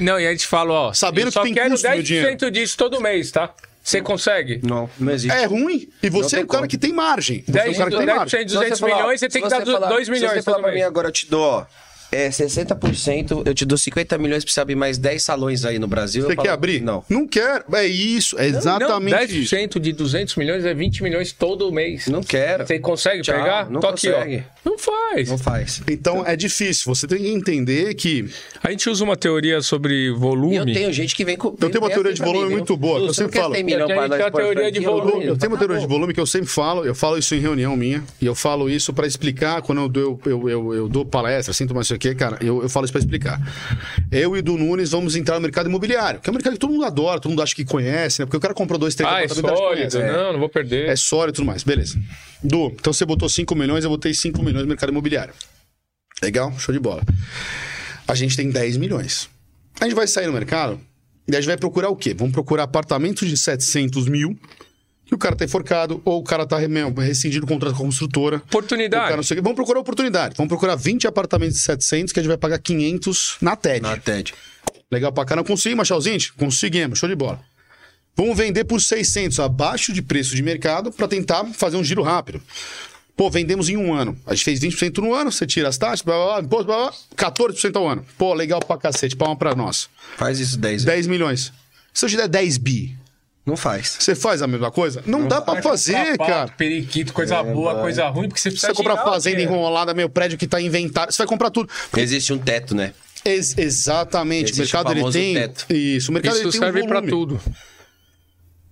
Não, 0.00 0.18
e 0.20 0.26
aí 0.28 0.36
te 0.36 0.46
falo, 0.46 0.72
ó. 0.72 0.92
Sabendo 0.92 1.26
eu 1.28 1.32
só 1.32 1.40
que 1.40 1.46
tem 1.48 1.54
quero 1.54 1.70
custo, 1.70 1.88
meu 1.88 2.02
dinheiro. 2.04 2.28
10% 2.38 2.50
disso 2.52 2.76
todo 2.76 3.00
mês, 3.00 3.32
tá? 3.32 3.52
Você 3.90 4.00
consegue? 4.02 4.60
Não, 4.62 4.88
não 4.98 5.12
existe. 5.12 5.36
É 5.36 5.44
ruim. 5.44 5.88
E 6.02 6.08
você 6.08 6.36
é 6.38 6.44
o 6.44 6.46
cara 6.46 6.66
que 6.68 6.78
tem 6.78 6.92
margem. 6.92 7.42
Você 7.46 7.58
é 7.58 7.62
10, 7.64 7.74
o 7.74 7.78
cara 7.78 7.90
que 7.90 7.96
tem 7.96 8.06
margem. 8.06 8.40
10% 8.40 8.44
de 8.44 8.54
200 8.54 8.78
Se 8.78 8.84
você 8.84 8.90
falar, 8.90 9.02
milhões, 9.02 9.20
você 9.20 9.28
tem 9.28 9.42
que 9.42 9.48
dar 9.48 9.56
você 9.64 9.72
falar- 9.72 9.88
2 9.88 10.08
milhões 10.08 10.30
Se 10.30 10.36
você 10.38 10.42
falar 10.42 10.58
pra 10.62 10.72
mim 10.72 10.82
agora, 10.82 11.08
eu 11.08 11.12
te 11.12 11.28
dou, 11.28 11.42
ó, 11.42 11.66
é 12.12 12.28
60%, 12.28 13.42
eu 13.46 13.54
te 13.54 13.64
dou 13.64 13.78
50 13.78 14.18
milhões 14.18 14.44
pra 14.44 14.52
você 14.52 14.60
abrir 14.60 14.74
mais 14.74 14.98
10 14.98 15.22
salões 15.22 15.64
aí 15.64 15.78
no 15.78 15.86
Brasil. 15.86 16.22
Você 16.22 16.32
eu 16.32 16.36
quer 16.36 16.42
falo, 16.42 16.50
abrir? 16.52 16.80
Não. 16.80 17.04
Não 17.08 17.26
quero. 17.26 17.64
É 17.74 17.86
isso, 17.86 18.38
é 18.38 18.46
exatamente 18.46 19.12
não, 19.34 19.40
isso. 19.40 19.54
10% 19.56 19.78
de 19.80 19.92
200 19.92 20.36
milhões 20.36 20.64
é 20.64 20.74
20 20.74 21.02
milhões 21.02 21.32
todo 21.32 21.70
mês. 21.72 22.06
Não 22.06 22.22
quero. 22.22 22.66
Você 22.66 22.78
consegue 22.78 23.22
Tchau, 23.22 23.34
pegar? 23.34 23.70
não 23.70 23.80
Tô 23.80 23.88
aqui, 23.88 24.10
consegue. 24.10 24.44
ó. 24.64 24.70
Não 24.70 24.78
faz. 24.78 25.28
Não 25.30 25.38
faz. 25.38 25.82
Então 25.88 26.26
é 26.26 26.36
difícil. 26.36 26.94
Você 26.94 27.06
tem 27.06 27.18
que 27.18 27.28
entender 27.28 27.94
que. 27.94 28.28
A 28.62 28.70
gente 28.70 28.88
usa 28.90 29.04
uma 29.04 29.16
teoria 29.16 29.60
sobre 29.62 29.94
E 29.94 30.06
eu 30.06 30.18
volume. 30.18 30.72
tenho 30.72 30.92
gente 30.92 31.14
que 31.14 31.24
vem 31.24 31.36
com. 31.36 31.48
Eu 31.60 31.70
tenho 31.70 31.82
uma 31.82 31.90
teoria 31.90 32.12
de 32.12 32.22
volume 32.22 32.50
muito 32.50 32.76
boa, 32.76 33.00
que 33.00 33.06
eu 33.08 33.14
sempre 33.14 33.38
falo. 33.38 33.54
Tem 33.54 33.64
milhão 33.64 33.88
Eu 33.90 34.08
tenho 34.10 34.30
teoria 34.30 34.72
de 34.72 34.80
volume. 34.80 35.26
Eu 35.26 35.36
tenho 35.36 35.52
uma 35.52 35.58
teoria 35.58 35.78
de 35.78 35.86
volume 35.86 36.12
que 36.12 36.20
eu 36.20 36.26
sempre 36.26 36.48
falo, 36.48 36.84
eu 36.84 36.94
falo 36.94 37.18
isso 37.18 37.34
em 37.34 37.38
reunião 37.40 37.76
minha, 37.76 38.02
e 38.20 38.26
eu 38.26 38.34
falo 38.34 38.68
isso 38.68 38.92
pra 38.92 39.06
explicar 39.06 39.62
quando 39.62 39.80
eu 39.82 39.88
dou, 39.88 40.20
eu, 40.26 40.48
eu, 40.48 40.74
eu 40.74 40.88
dou 40.88 41.04
palestra, 41.04 41.52
sinto 41.54 41.74
mais 41.74 41.86
aqui, 42.08 42.14
cara, 42.18 42.38
eu, 42.40 42.62
eu 42.62 42.68
falo 42.68 42.84
isso 42.84 42.92
pra 42.92 42.98
explicar. 43.00 43.40
Eu 44.10 44.36
e 44.36 44.40
o 44.40 44.42
do 44.42 44.56
Nunes 44.56 44.90
vamos 44.90 45.14
entrar 45.16 45.34
no 45.36 45.40
mercado 45.42 45.68
imobiliário, 45.68 46.20
que 46.20 46.28
é 46.28 46.30
um 46.30 46.34
mercado 46.34 46.54
que 46.54 46.58
todo 46.58 46.72
mundo 46.72 46.84
adora, 46.84 47.20
todo 47.20 47.30
mundo 47.30 47.42
acha 47.42 47.54
que 47.54 47.64
conhece, 47.64 48.20
né? 48.20 48.26
Porque 48.26 48.36
o 48.36 48.40
cara 48.40 48.54
comprou 48.54 48.78
dois, 48.78 48.94
três 48.94 49.12
Ah, 49.12 49.22
é 49.22 49.28
sólido. 49.28 49.54
conhece. 49.54 49.98
Não, 49.98 50.32
não 50.32 50.40
vou 50.40 50.48
perder. 50.48 50.88
É 50.88 50.96
sólido 50.96 51.34
e 51.34 51.36
tudo 51.36 51.46
mais, 51.46 51.62
beleza. 51.62 51.98
Du, 52.42 52.68
então 52.68 52.92
você 52.92 53.04
botou 53.04 53.28
5 53.28 53.54
milhões, 53.54 53.84
eu 53.84 53.90
botei 53.90 54.14
5 54.14 54.42
milhões 54.42 54.62
no 54.62 54.68
mercado 54.68 54.90
imobiliário. 54.90 55.34
Legal? 56.22 56.52
Show 56.58 56.72
de 56.72 56.78
bola. 56.80 57.02
A 58.08 58.14
gente 58.14 58.36
tem 58.36 58.50
10 58.50 58.76
milhões. 58.76 59.28
A 59.80 59.84
gente 59.84 59.94
vai 59.94 60.06
sair 60.06 60.26
no 60.26 60.32
mercado 60.32 60.80
e 61.28 61.34
a 61.36 61.40
gente 61.40 61.46
vai 61.48 61.56
procurar 61.56 61.88
o 61.90 61.96
quê? 61.96 62.12
Vamos 62.14 62.32
procurar 62.32 62.64
apartamentos 62.64 63.28
de 63.28 63.36
700 63.36 64.06
mil 64.08 64.38
que 65.10 65.14
o 65.16 65.18
cara 65.18 65.34
tá 65.34 65.44
enforcado 65.44 66.00
ou 66.04 66.20
o 66.20 66.22
cara 66.22 66.46
tá 66.46 66.56
rescindido 66.56 67.44
o 67.44 67.48
contrato 67.48 67.74
com 67.74 67.82
a 67.82 67.86
construtora. 67.86 68.36
Oportunidade. 68.36 69.16
não 69.16 69.24
sei. 69.24 69.40
Vamos 69.40 69.56
procurar 69.56 69.80
oportunidade. 69.80 70.36
Vamos 70.36 70.48
procurar 70.48 70.76
20 70.76 71.08
apartamentos 71.08 71.56
de 71.56 71.62
700 71.62 72.12
que 72.12 72.20
a 72.20 72.22
gente 72.22 72.28
vai 72.28 72.38
pagar 72.38 72.60
500 72.60 73.38
na 73.40 73.56
TED. 73.56 73.82
Na 73.82 73.96
TED. 73.96 74.32
Legal 74.88 75.12
pra 75.12 75.24
caramba. 75.24 75.48
Conseguimos 75.48 75.82
achar 75.82 75.96
os 75.96 76.04
20? 76.04 76.34
Conseguimos. 76.34 76.96
Show 76.96 77.08
de 77.08 77.16
bola. 77.16 77.40
Vamos 78.16 78.36
vender 78.36 78.64
por 78.64 78.80
600, 78.80 79.40
abaixo 79.40 79.92
de 79.92 80.00
preço 80.00 80.36
de 80.36 80.42
mercado, 80.42 80.92
pra 80.92 81.08
tentar 81.08 81.44
fazer 81.54 81.76
um 81.76 81.82
giro 81.82 82.02
rápido. 82.02 82.40
Pô, 83.16 83.28
vendemos 83.28 83.68
em 83.68 83.76
um 83.76 83.92
ano. 83.92 84.16
A 84.24 84.34
gente 84.34 84.44
fez 84.44 84.60
20% 84.60 84.98
no 84.98 85.12
ano, 85.12 85.32
você 85.32 85.44
tira 85.44 85.68
as 85.68 85.76
taxas, 85.76 86.02
blá, 86.02 86.14
blá, 86.14 86.26
blá, 86.26 86.40
imposto, 86.40 86.66
blá, 86.66 86.76
blá, 86.76 86.92
14% 87.16 87.76
ao 87.76 87.88
ano. 87.88 88.06
Pô, 88.16 88.32
legal 88.32 88.60
pra 88.60 88.78
cacete, 88.78 89.16
palma 89.16 89.36
pra 89.36 89.56
nós. 89.56 89.88
Faz 90.16 90.38
isso 90.38 90.56
10 90.56 90.84
vezes. 90.84 90.86
10 90.86 91.06
milhões. 91.08 91.52
Se 91.92 92.04
eu 92.04 92.08
te 92.08 92.16
der 92.16 92.28
10 92.28 92.58
bi, 92.58 92.96
Não 93.50 93.56
faz. 93.56 93.96
você 93.98 94.14
faz 94.14 94.40
a 94.42 94.46
mesma 94.46 94.70
coisa? 94.70 95.02
Não, 95.06 95.26
dá 95.26 95.40
pra 95.40 95.60
fazer, 95.60 95.92
Sapato, 96.12 96.30
cara. 96.30 96.48
Periquito, 96.56 97.12
coisa 97.12 97.42
boa, 97.42 97.80
coisa 97.80 98.08
ruim, 98.08 98.28
porque 98.28 98.40
você 98.40 98.50
Você 98.50 98.54
precisa 98.54 98.72
vai 98.72 98.76
comprar 98.76 99.02
fazenda 99.04 99.36
dinheiro. 99.36 99.52
enrolada, 99.54 99.92
meu 99.92 100.08
prédio 100.08 100.38
que 100.38 100.46
tá 100.46 100.60
inventado. 100.60 101.10
Você 101.12 101.18
vai 101.18 101.26
comprar 101.26 101.50
tudo. 101.50 101.68
Existe 101.96 102.32
um 102.32 102.38
teto, 102.38 102.74
né? 102.74 102.92
Ex- 103.24 103.58
exatamente. 103.58 104.52
Existe 104.52 104.74
o 104.74 104.78
mercado 104.78 104.96
o 104.96 104.98
ele 105.08 105.12
tem. 105.12 105.34
teto. 105.34 105.66
Isso, 105.68 106.10
o 106.10 106.14
mercado 106.14 106.32
Isso 106.34 106.42
ele 106.44 106.52
tem 106.52 106.60
serve 106.60 106.82
um 106.82 106.86
pra 106.86 107.00
volume. 107.00 107.10
tudo. 107.10 107.40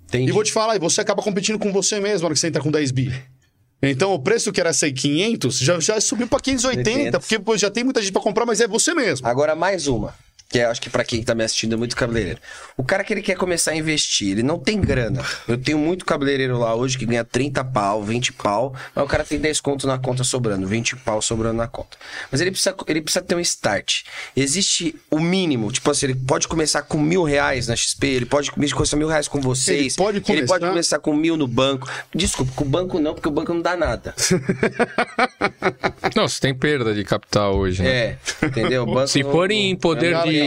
Entendi. 0.06 0.30
E 0.30 0.32
vou 0.32 0.42
te 0.42 0.52
falar, 0.52 0.76
e 0.76 0.78
você 0.78 1.00
acaba 1.00 1.22
competindo 1.22 1.58
com 1.58 1.70
você 1.72 2.00
mesmo 2.00 2.20
na 2.20 2.24
hora 2.26 2.34
que 2.34 2.40
você 2.40 2.46
entra 2.48 2.62
com 2.62 2.70
10 2.70 2.90
bi. 2.92 3.12
Então 3.82 4.12
o 4.12 4.18
preço 4.18 4.50
que 4.50 4.60
era 4.60 4.72
ser 4.72 4.90
500 4.92 5.58
já, 5.58 5.78
já 5.78 6.00
subiu 6.00 6.26
pra 6.26 6.40
580, 6.40 6.90
500. 6.90 7.20
porque 7.20 7.38
pô, 7.38 7.56
já 7.56 7.70
tem 7.70 7.84
muita 7.84 8.00
gente 8.00 8.12
pra 8.12 8.20
comprar, 8.22 8.44
mas 8.46 8.60
é 8.60 8.66
você 8.66 8.94
mesmo. 8.94 9.26
Agora 9.26 9.54
mais 9.54 9.86
uma, 9.86 10.14
que 10.48 10.58
eu 10.58 10.70
acho 10.70 10.80
que 10.80 10.88
pra 10.88 11.04
quem 11.04 11.22
tá 11.22 11.34
me 11.34 11.44
assistindo 11.44 11.74
é 11.74 11.76
muito 11.76 11.94
cabeleireiro. 11.94 12.40
O 12.76 12.82
cara 12.82 13.04
que 13.04 13.12
ele 13.12 13.20
quer 13.22 13.36
começar 13.36 13.72
a 13.72 13.76
investir, 13.76 14.30
ele 14.30 14.42
não 14.42 14.58
tem 14.58 14.80
grana. 14.80 15.22
Eu 15.46 15.58
tenho 15.58 15.76
muito 15.78 16.04
cabeleireiro 16.06 16.56
lá 16.58 16.74
hoje 16.74 16.96
que 16.96 17.04
ganha 17.04 17.22
30 17.24 17.62
pau, 17.64 18.02
20 18.02 18.32
pau, 18.32 18.74
mas 18.94 19.04
o 19.04 19.08
cara 19.08 19.24
tem 19.24 19.38
10 19.38 19.60
contos 19.60 19.84
na 19.86 19.98
conta 19.98 20.24
sobrando, 20.24 20.66
20 20.66 20.96
pau 20.96 21.20
sobrando 21.20 21.56
na 21.58 21.68
conta. 21.68 21.98
Mas 22.32 22.40
ele 22.40 22.50
precisa, 22.50 22.74
ele 22.86 23.02
precisa 23.02 23.22
ter 23.24 23.34
um 23.34 23.40
start. 23.40 24.04
Existe 24.34 24.94
o 25.10 25.20
mínimo, 25.20 25.70
tipo 25.70 25.90
assim, 25.90 26.06
ele 26.06 26.14
pode 26.14 26.48
começar 26.48 26.80
com 26.82 26.98
mil 26.98 27.24
reais 27.24 27.68
na 27.68 27.76
XP, 27.76 28.06
ele 28.06 28.26
pode 28.26 28.50
começar 28.50 28.96
mil 28.96 29.08
reais 29.08 29.28
com 29.28 29.40
vocês. 29.40 29.78
Ele 29.78 29.94
pode 29.96 30.16
Ele 30.18 30.24
pode 30.46 30.46
começar- 30.46 30.68
começar 30.68 30.98
com 31.00 31.14
mil 31.14 31.36
no 31.36 31.46
banco. 31.46 31.86
Desculpa, 32.14 32.52
com 32.56 32.64
o 32.64 32.68
banco 32.68 32.98
não, 32.98 33.12
porque 33.14 33.28
o 33.28 33.32
banco 33.32 33.52
não 33.52 33.60
dá 33.60 33.76
nada. 33.76 34.14
Não, 36.14 36.26
você 36.26 36.40
tem 36.40 36.54
perda 36.54 36.94
de 36.94 37.04
capital 37.04 37.56
hoje, 37.56 37.82
né? 37.82 37.88
É, 37.90 38.18
entendeu? 38.46 38.82
O 38.84 38.86
banco 38.86 39.08
Se 39.08 39.22
não- 39.22 39.30
for 39.30 39.50
em 39.50 39.76
poder 39.76 40.12
Cara, 40.12 40.30
de. 40.30 40.37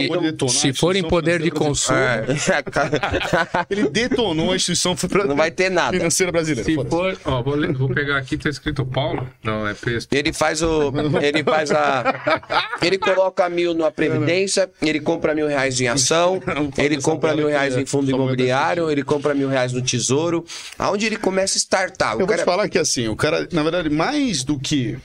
Se 0.48 0.68
a 0.70 0.74
for 0.74 0.96
em 0.96 1.02
poder 1.02 1.40
de 1.42 1.50
consumo. 1.50 1.98
É, 1.98 2.62
cara. 2.70 2.90
Ele 3.70 3.88
detonou 3.88 4.52
a 4.52 4.56
instituição 4.56 4.96
Não 5.26 5.36
vai 5.36 5.50
ter 5.50 5.70
nada. 5.70 5.96
financeira 5.96 6.32
brasileira. 6.32 6.64
Se 6.64 6.74
for. 6.88 7.18
Ó, 7.24 7.42
vou, 7.42 7.54
ler- 7.54 7.72
vou 7.72 7.88
pegar 7.88 8.18
aqui, 8.18 8.36
tá 8.36 8.48
escrito 8.48 8.84
Paulo. 8.84 9.28
Não, 9.42 9.66
é 9.66 9.74
texto. 9.74 10.12
Ele 10.12 10.32
faz 10.32 10.62
o. 10.62 10.92
Ele 11.22 11.42
faz 11.44 11.70
a. 11.70 12.42
Ele 12.80 12.98
coloca 12.98 13.48
mil 13.48 13.74
na 13.74 13.90
Previdência, 13.90 14.70
ele 14.80 15.00
compra 15.00 15.34
mil 15.34 15.46
reais 15.46 15.80
em 15.80 15.88
ação, 15.88 16.40
ele 16.78 17.00
compra 17.00 17.34
mil 17.34 17.48
reais 17.48 17.76
em 17.76 17.86
fundo 17.86 18.10
imobiliário, 18.10 18.90
ele 18.90 19.02
compra 19.02 19.34
mil 19.34 19.48
reais 19.48 19.72
no 19.72 19.82
tesouro. 19.82 20.44
Aonde 20.78 21.06
ele 21.06 21.16
começa 21.16 21.56
a 21.56 21.60
startar? 21.60 22.12
Eu 22.12 22.16
O 22.16 22.18
vou 22.20 22.26
te 22.28 22.30
cara... 22.38 22.44
falar 22.44 22.68
que 22.68 22.78
assim, 22.78 23.08
o 23.08 23.16
cara, 23.16 23.48
na 23.52 23.62
verdade, 23.62 23.88
mais 23.90 24.42
do 24.44 24.58
que 24.58 24.96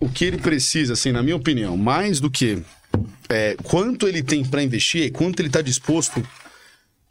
o 0.00 0.08
que 0.08 0.24
ele 0.24 0.38
precisa, 0.38 0.92
assim, 0.92 1.12
na 1.12 1.22
minha 1.22 1.36
opinião, 1.36 1.76
mais 1.76 2.20
do 2.20 2.30
que 2.30 2.58
é, 3.28 3.56
quanto 3.62 4.06
ele 4.06 4.22
tem 4.22 4.44
pra 4.44 4.62
investir, 4.62 5.12
quanto 5.12 5.40
ele 5.40 5.50
tá 5.50 5.60
disposto 5.60 6.26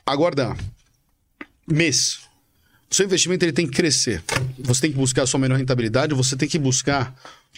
a 0.05 0.15
guardar. 0.15 0.57
Mês. 1.67 2.19
O 2.89 2.95
seu 2.95 3.05
investimento 3.05 3.43
ele 3.43 3.53
tem 3.53 3.65
que 3.65 3.73
crescer. 3.73 4.23
Você 4.59 4.81
tem 4.81 4.91
que 4.91 4.97
buscar 4.97 5.23
a 5.23 5.27
sua 5.27 5.39
melhor 5.39 5.57
rentabilidade, 5.57 6.13
você 6.13 6.35
tem 6.35 6.47
que 6.47 6.59
buscar 6.59 7.15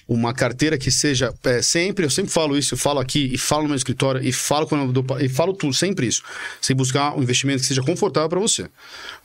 uma 0.07 0.33
carteira 0.33 0.77
que 0.77 0.91
seja 0.91 1.33
é, 1.43 1.61
sempre, 1.61 2.05
eu 2.05 2.09
sempre 2.09 2.31
falo 2.31 2.57
isso, 2.57 2.75
eu 2.75 2.77
falo 2.77 2.99
aqui 2.99 3.31
e 3.33 3.37
falo 3.37 3.63
no 3.63 3.69
meu 3.69 3.75
escritório 3.75 4.21
e 4.21 4.31
falo 4.31 4.67
quando 4.67 4.91
dou, 4.93 5.19
e 5.19 5.27
falo 5.27 5.53
tudo, 5.53 5.73
sempre 5.73 6.07
isso. 6.07 6.21
Você 6.61 6.73
buscar 6.73 7.17
um 7.17 7.23
investimento 7.23 7.61
que 7.61 7.65
seja 7.65 7.81
confortável 7.81 8.29
para 8.29 8.39
você. 8.39 8.63
Um 8.63 8.67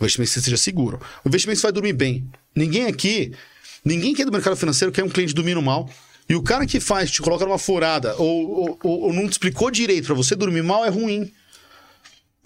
investimento 0.01 0.33
que 0.33 0.41
seja 0.41 0.57
seguro. 0.57 1.01
Um 1.25 1.29
investimento 1.29 1.59
que 1.59 1.63
vai 1.63 1.73
dormir 1.73 1.93
bem. 1.93 2.25
Ninguém 2.57 2.87
aqui, 2.87 3.33
ninguém 3.85 4.15
que 4.15 4.23
é 4.23 4.25
do 4.25 4.33
mercado 4.33 4.57
financeiro 4.57 4.91
quer 4.91 5.05
um 5.05 5.09
cliente 5.09 5.35
dormindo 5.35 5.61
mal. 5.61 5.89
E 6.31 6.35
o 6.37 6.43
cara 6.43 6.65
que 6.65 6.79
faz, 6.79 7.11
te 7.11 7.21
coloca 7.21 7.45
numa 7.45 7.59
furada 7.59 8.15
ou, 8.17 8.51
ou, 8.51 8.79
ou- 8.85 9.01
ou 9.07 9.13
não 9.13 9.27
te 9.29 9.33
explicou 9.33 9.71
direito 9.71 10.07
para 10.07 10.15
você 10.15 10.37
dormir 10.37 10.63
mal 10.63 10.85
é 10.85 10.89
ruim. 10.89 11.31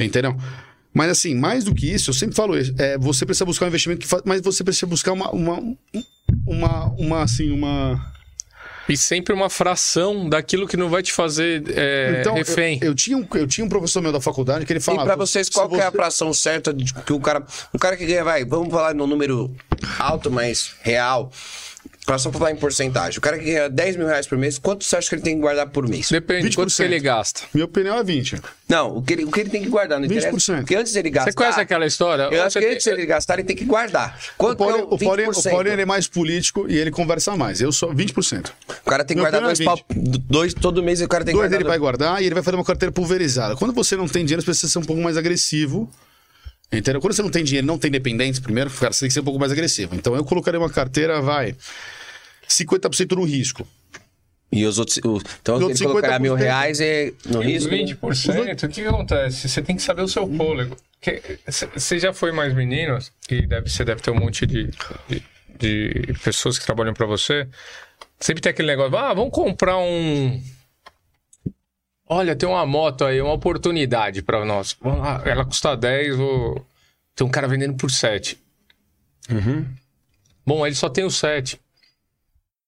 Entendeu? 0.01 0.35
Mas 0.93 1.11
assim, 1.11 1.35
mais 1.35 1.65
do 1.65 1.75
que 1.75 1.93
isso, 1.93 2.11
eu 2.11 2.15
sempre 2.15 2.35
falo 2.35 2.57
isso. 2.59 2.73
É, 2.79 2.97
você 2.99 3.27
precisa 3.27 3.45
buscar 3.45 3.67
um 3.67 3.69
investimento 3.69 4.01
que 4.01 4.07
faz. 4.07 4.23
Mas 4.25 4.41
você 4.41 4.65
precisa 4.65 4.87
buscar 4.87 5.13
uma. 5.13 5.31
Uma, 5.33 5.61
uma, 6.47 6.85
uma 6.99 7.23
assim, 7.23 7.51
uma. 7.51 8.13
E 8.89 8.97
sempre 8.97 9.33
uma 9.35 9.49
fração 9.51 10.29
daquilo 10.29 10.69
que 10.69 10.77
não 10.77 10.89
vai 10.91 11.03
te 11.03 11.13
fazer 11.13 11.65
é, 11.71 12.23
refém. 12.35 12.77
Então, 12.77 12.87
Eu, 12.87 12.93
eu, 12.93 12.95
tinha 12.95 13.17
um, 13.17 13.27
eu 13.35 13.47
tinha 13.47 13.65
um 13.65 13.69
professor 13.69 14.01
meu 14.03 14.13
da 14.13 14.21
faculdade 14.21 14.67
que 14.67 14.73
ele 14.73 14.79
E 14.79 14.83
falava. 14.83 15.05
pra 15.07 15.17
vocês, 15.17 15.47
se 15.47 15.53
qual 15.53 15.69
que 15.69 15.77
é 15.77 15.83
a 15.83 15.91
você- 15.91 15.97
fração 15.97 16.33
certa 16.35 16.73
de 16.73 16.93
que 16.93 17.13
o 17.13 17.19
cara. 17.21 17.45
Um 17.73 17.79
cara 17.79 17.97
que 17.97 18.05
ganha, 18.07 18.23
vai, 18.23 18.45
vamos 18.45 18.71
falar 18.73 18.95
no 18.95 19.07
número 19.07 19.55
alto, 19.99 20.31
mas 20.31 20.75
real. 20.83 21.31
Pra 22.07 22.19
só 22.19 22.31
falar 22.31 22.51
em 22.51 22.57
porcentagem. 22.57 23.19
O 23.19 23.21
cara 23.23 23.39
que 23.39 23.45
ganha 23.47 23.69
10 23.69 23.97
mil 23.97 24.07
reais 24.07 24.27
por 24.27 24.37
mês, 24.37 24.59
quanto 24.59 24.85
você 24.85 24.95
acha 24.97 25.09
que 25.09 25.15
ele 25.15 25.23
tem 25.23 25.37
que 25.37 25.41
guardar 25.41 25.67
por 25.69 25.89
mês? 25.89 26.11
Depende 26.11 26.51
de 26.51 26.57
quanto 26.57 26.69
20%. 26.69 26.77
que 26.77 26.83
ele 26.83 27.01
gasta. 27.01 27.41
Minha 27.55 27.65
opinião 27.65 27.97
é 27.99 28.05
20. 28.05 28.41
Não, 28.69 28.99
o 28.99 29.03
que 29.03 29.15
ele, 29.15 29.25
o 29.25 29.31
que 29.31 29.41
ele 29.41 29.49
tem 29.49 29.63
que 29.63 29.71
guardar, 29.71 29.99
não 29.99 30.05
interessa. 30.05 30.29
20%. 30.31 30.57
Porque 30.59 30.75
antes 30.77 30.93
dele 30.93 31.09
gastar. 31.09 31.31
Você 31.31 31.37
conhece 31.37 31.61
aquela 31.61 31.87
história? 31.87 32.25
Eu 32.25 32.43
acho 32.43 32.59
que 32.59 32.65
tem- 32.65 32.75
antes 32.75 32.85
dele 32.85 33.07
gastar, 33.07 33.35
ele 33.39 33.45
tem 33.45 33.57
que 33.57 33.65
guardar. 33.65 34.19
O 34.35 34.37
Quanto 34.37 34.63
é 34.63 34.67
Paulinho, 34.67 34.85
o 34.91 34.95
o 34.95 34.99
Paulinho, 34.99 35.29
o 35.31 35.33
20%? 35.33 35.51
Paulinho, 35.51 35.73
ele 35.75 35.83
é 35.83 35.87
mais 35.87 36.07
político 36.07 36.67
e 36.69 36.77
ele 36.77 36.91
conversa 36.91 37.35
mais. 37.37 37.61
Eu 37.63 37.73
sou 37.73 37.95
20%. 37.95 38.53
O 38.85 38.91
cara 38.91 39.03
tem 39.03 39.17
que 39.17 39.23
guardar 39.23 39.41
é 39.43 39.45
dois 39.47 39.61
pau. 39.65 39.79
Dois, 39.97 40.53
todo 40.53 40.83
mês 40.83 41.01
o 41.01 41.09
cara 41.09 41.25
tem 41.25 41.33
que 41.33 41.39
Dois 41.39 41.51
guardar. 41.51 41.61
ele 41.61 41.69
vai 41.69 41.79
guardar 41.79 42.23
e 42.23 42.27
ele 42.27 42.35
vai 42.35 42.43
fazer 42.43 42.57
uma 42.57 42.65
carteira 42.65 42.93
pulverizada. 42.93 43.57
Quando 43.57 43.73
você 43.73 43.97
não 43.97 44.07
tem 44.07 44.25
dinheiro, 44.27 44.43
você 44.43 44.47
precisa 44.47 44.71
ser 44.71 44.79
um 44.79 44.83
pouco 44.85 45.01
mais 45.01 45.17
agressivo. 45.17 45.91
Entendeu? 46.73 47.01
Quando 47.01 47.13
você 47.15 47.23
não 47.23 47.31
tem 47.31 47.45
dinheiro, 47.45 47.67
não 47.67 47.79
tem 47.79 47.91
dependentes, 47.91 48.41
primeiro, 48.41 48.69
cara, 48.71 48.93
você 48.93 49.01
tem 49.01 49.09
que 49.09 49.15
ser 49.15 49.21
um 49.21 49.25
pouco 49.25 49.39
mais 49.39 49.53
agressivo. 49.53 49.95
Então 49.95 50.15
eu 50.17 50.25
colocaria 50.25 50.59
uma 50.59 50.71
carteira, 50.71 51.21
vai, 51.21 51.55
50% 52.49 53.13
no 53.17 53.25
risco. 53.25 53.67
E 54.53 54.65
os 54.67 54.79
outros. 54.79 54.99
o- 54.99 55.21
então, 55.41 55.55
Os 55.57 55.61
se 55.61 55.65
outros 55.65 55.81
ele 55.81 55.89
colocar 55.91 56.19
50% 56.19 56.21
mil 56.23 56.35
reais 56.35 56.81
é 56.81 57.13
no 57.27 57.43
E 57.43 57.57
os 57.57 57.67
risco. 57.67 57.71
20%, 57.71 58.65
o 58.65 58.69
que, 58.69 58.83
que 58.83 58.87
acontece? 58.87 59.49
Você 59.49 59.63
tem 59.63 59.75
que 59.77 59.83
saber 59.83 60.03
o 60.03 60.09
seu 60.09 60.27
fôlego. 60.37 60.77
Você 61.75 61.99
já 61.99 62.13
foi 62.13 62.31
mais 62.33 62.55
menino, 62.55 62.99
e 63.31 63.47
deve, 63.47 63.69
você 63.69 63.85
deve 63.85 64.01
ter 64.01 64.11
um 64.11 64.15
monte 64.19 64.47
de, 64.47 64.71
de, 65.09 65.23
de 65.59 66.15
pessoas 66.23 66.59
que 66.59 66.65
trabalham 66.65 66.95
pra 66.95 67.05
você. 67.07 67.49
Sempre 68.21 68.41
tem 68.43 68.51
aquele 68.51 68.69
negócio, 68.69 68.97
ah, 68.97 69.13
vamos 69.13 69.33
comprar 69.33 69.77
um. 69.79 70.41
Olha, 72.07 72.37
tem 72.37 72.49
uma 72.49 72.67
moto 72.67 73.05
aí, 73.05 73.21
uma 73.21 73.33
oportunidade 73.33 74.23
pra 74.23 74.45
nós. 74.45 74.77
Vamos 74.81 75.01
lá, 75.01 75.23
ela 75.25 75.45
custa 75.45 75.75
10, 75.77 76.17
vou... 76.17 76.67
tem 77.15 77.27
um 77.27 77.31
cara 77.31 77.49
vendendo 77.49 77.75
por 77.75 77.91
7. 77.91 78.39
Bom, 80.47 80.67
ele 80.67 80.75
só 80.75 80.89
tem 80.89 81.05
o 81.05 81.11
7. 81.11 81.59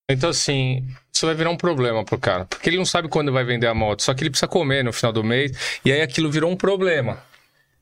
Então, 0.08 0.30
assim, 0.30 0.86
isso 1.12 1.26
vai 1.26 1.34
virar 1.34 1.50
um 1.50 1.56
problema 1.56 2.04
pro 2.04 2.18
cara. 2.18 2.44
Porque 2.44 2.68
ele 2.68 2.76
não 2.76 2.86
sabe 2.86 3.08
quando 3.08 3.32
vai 3.32 3.44
vender 3.44 3.66
a 3.66 3.74
moto. 3.74 4.02
Só 4.02 4.14
que 4.14 4.22
ele 4.22 4.30
precisa 4.30 4.46
comer 4.48 4.84
no 4.84 4.92
final 4.92 5.12
do 5.12 5.24
mês. 5.24 5.52
E 5.84 5.92
aí 5.92 6.00
aquilo 6.00 6.30
virou 6.30 6.50
um 6.50 6.56
problema. 6.56 7.22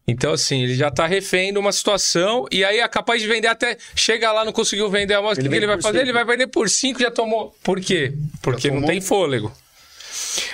Então, 0.06 0.32
assim, 0.32 0.62
ele 0.62 0.74
já 0.74 0.90
tá 0.90 1.06
refém 1.06 1.52
de 1.52 1.58
uma 1.58 1.72
situação. 1.72 2.46
E 2.50 2.64
aí 2.64 2.80
é 2.80 2.88
capaz 2.88 3.20
de 3.20 3.28
vender 3.28 3.48
até. 3.48 3.76
Chega 3.94 4.32
lá, 4.32 4.44
não 4.44 4.52
conseguiu 4.52 4.90
vender 4.90 5.14
a 5.14 5.22
moto. 5.22 5.38
O 5.38 5.40
que, 5.40 5.54
Ele 5.54 5.66
vai 5.66 5.80
fazer? 5.80 5.98
cinco. 5.98 6.04
Ele 6.04 6.12
vai 6.12 6.24
vender 6.24 6.46
por 6.46 6.68
5 6.68 7.00
já 7.00 7.10
tomou. 7.10 7.54
Por 7.62 7.80
quê? 7.80 8.14
Porque 8.42 8.70
não 8.70 8.82
tem 8.82 9.00
fôlego. 9.00 9.52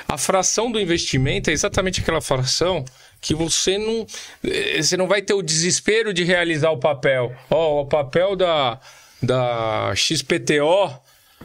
A 0.09 0.17
fração 0.19 0.71
do 0.71 0.81
investimento 0.81 1.51
é 1.51 1.53
exatamente 1.53 2.01
aquela 2.01 2.21
fração 2.21 2.85
que 3.21 3.35
você 3.35 3.77
não 3.79 4.07
eh, 4.45 4.81
você 4.83 4.97
não 4.97 5.07
vai 5.07 5.21
ter 5.23 5.35
o 5.35 5.43
desespero 5.43 6.13
de 6.15 6.25
realizar 6.25 6.71
o 6.71 6.79
papel. 6.79 7.35
Ó, 7.51 7.83
o 7.83 7.87
papel 7.87 8.35
da 8.37 8.81
da 9.23 9.93
XPTO 9.95 10.91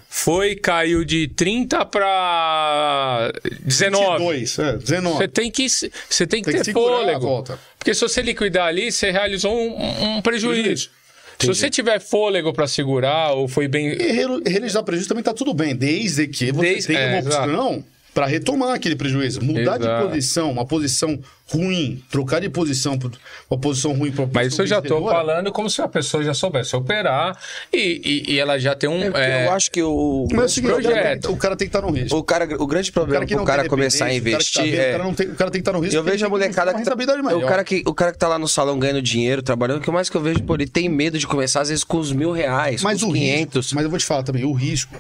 foi 0.10 0.56
caiu 0.56 1.04
de 1.04 1.28
30 1.28 1.86
para 1.86 3.32
19. 3.62 4.18
22, 4.18 4.60
é, 4.60 4.78
19. 4.78 5.18
Você 5.18 5.28
tem 5.28 5.52
que 5.52 5.68
você 5.70 6.28
tem 6.28 6.42
que 6.42 6.52
Tem 6.52 6.60
que 6.62 6.64
ter 6.66 6.72
a 6.72 6.74
fôlego. 6.74 7.44
Porque 7.78 7.94
se 7.94 8.02
você 8.02 8.22
liquidar 8.22 8.68
ali, 8.68 8.92
você 8.92 9.12
realizou 9.12 9.54
um, 9.54 10.18
um 10.18 10.22
prejuízo. 10.22 10.90
Se 11.38 11.48
você 11.48 11.70
tiver 11.70 12.00
fôlego 12.00 12.54
para 12.54 12.66
segurar 12.66 13.34
ou 13.34 13.48
foi 13.50 13.68
bem 13.68 13.88
E 13.90 14.12
re- 14.14 14.42
realizar 14.48 14.82
prejuízo 14.84 15.10
também 15.10 15.24
tá 15.24 15.34
tudo 15.34 15.54
bem, 15.54 15.76
desde 15.76 16.28
que 16.28 16.50
você 16.52 16.62
Desde- 16.62 16.88
tenha 16.88 17.00
é, 17.00 17.20
uma 17.20 17.20
opção 17.20 17.84
para 18.16 18.26
retomar 18.26 18.74
aquele 18.74 18.96
prejuízo. 18.96 19.42
Mudar 19.44 19.78
de 19.78 19.84
Exato. 19.84 20.08
posição, 20.08 20.52
uma 20.52 20.66
posição 20.66 21.20
ruim, 21.48 22.02
trocar 22.10 22.40
de 22.42 22.50
posição 22.50 22.98
para 22.98 23.12
uma 23.52 23.60
posição 23.60 23.94
ruim 23.94 24.12
para 24.12 24.26
Mas 24.34 24.54
isso 24.54 24.62
eu 24.64 24.66
já 24.66 24.78
tô 24.82 24.96
vencedora. 24.96 25.16
falando 25.18 25.52
como 25.52 25.70
se 25.70 25.80
a 25.82 25.88
pessoa 25.88 26.24
já 26.24 26.34
soubesse 26.34 26.76
operar 26.76 27.38
e, 27.72 28.02
e, 28.28 28.34
e 28.34 28.40
ela 28.40 28.58
já 28.58 28.74
tem 28.74 28.90
um. 28.90 29.16
é, 29.16 29.46
Eu 29.46 29.52
acho 29.52 29.70
que 29.70 29.84
o, 29.84 30.28
Mas 30.32 30.40
é 30.42 30.46
o 30.46 30.50
seguinte, 30.50 30.72
o 30.72 30.76
cara, 30.82 30.84
projeto. 30.96 31.22
tem- 31.24 31.32
o 31.32 31.38
cara 31.38 31.56
tem 31.58 31.68
que 31.68 31.78
estar 31.78 31.86
no 31.86 31.92
risco. 31.94 32.18
o, 32.18 32.24
cara, 32.24 32.46
o 32.58 32.66
grande 32.66 32.92
problema 32.92 33.26
que 33.26 33.34
pro 33.34 33.40
não 33.40 33.46
cara 33.46 33.68
começar 33.68 34.06
a 34.06 34.08
dependência, 34.08 34.62
o 34.62 34.64
cara 34.64 34.64
tá 34.64 34.64
investir 34.64 34.72
vendo, 34.72 34.80
é. 34.82 34.88
o, 34.88 34.92
cara 34.94 35.04
não 35.04 35.14
tem- 35.14 35.28
o 35.28 35.36
cara 35.36 35.52
tem 35.52 35.62
que 35.62 35.62
estar 35.62 35.74
no 35.74 35.80
risco. 35.84 35.96
Eu 35.98 36.04
vejo 36.04 36.26
a 36.26 36.30
molecada 36.30 36.74
que 36.74 36.84
tá, 36.84 36.96
maior. 37.22 37.44
o 37.44 37.46
cara 37.48 37.64
que 37.66 37.84
o 37.86 37.94
cara 37.94 38.12
que 38.14 38.18
tá 38.18 38.28
lá 38.30 38.40
no 38.40 38.48
salão 38.48 38.80
ganhando 38.80 39.02
dinheiro, 39.02 39.44
trabalhando, 39.44 39.80
o 39.80 39.82
que 39.82 39.92
mais 39.92 40.10
que 40.10 40.16
eu 40.16 40.22
vejo, 40.22 40.42
pô, 40.42 40.56
ele 40.56 40.68
tem 40.68 40.88
medo 40.90 41.20
de 41.20 41.28
começar 41.28 41.62
às 41.62 41.70
vezes 41.70 41.84
com 41.84 41.98
os 41.98 42.14
mil 42.14 42.32
reais, 42.32 42.82
Mas 42.82 43.02
com 43.02 43.08
o 43.08 43.10
os 43.12 43.16
risco, 43.16 43.36
500. 43.36 43.74
mas 43.74 43.84
eu 43.84 43.90
vou 43.90 44.00
te 44.00 44.06
falar 44.06 44.24
também, 44.24 44.46
o 44.46 44.54
risco. 44.54 44.96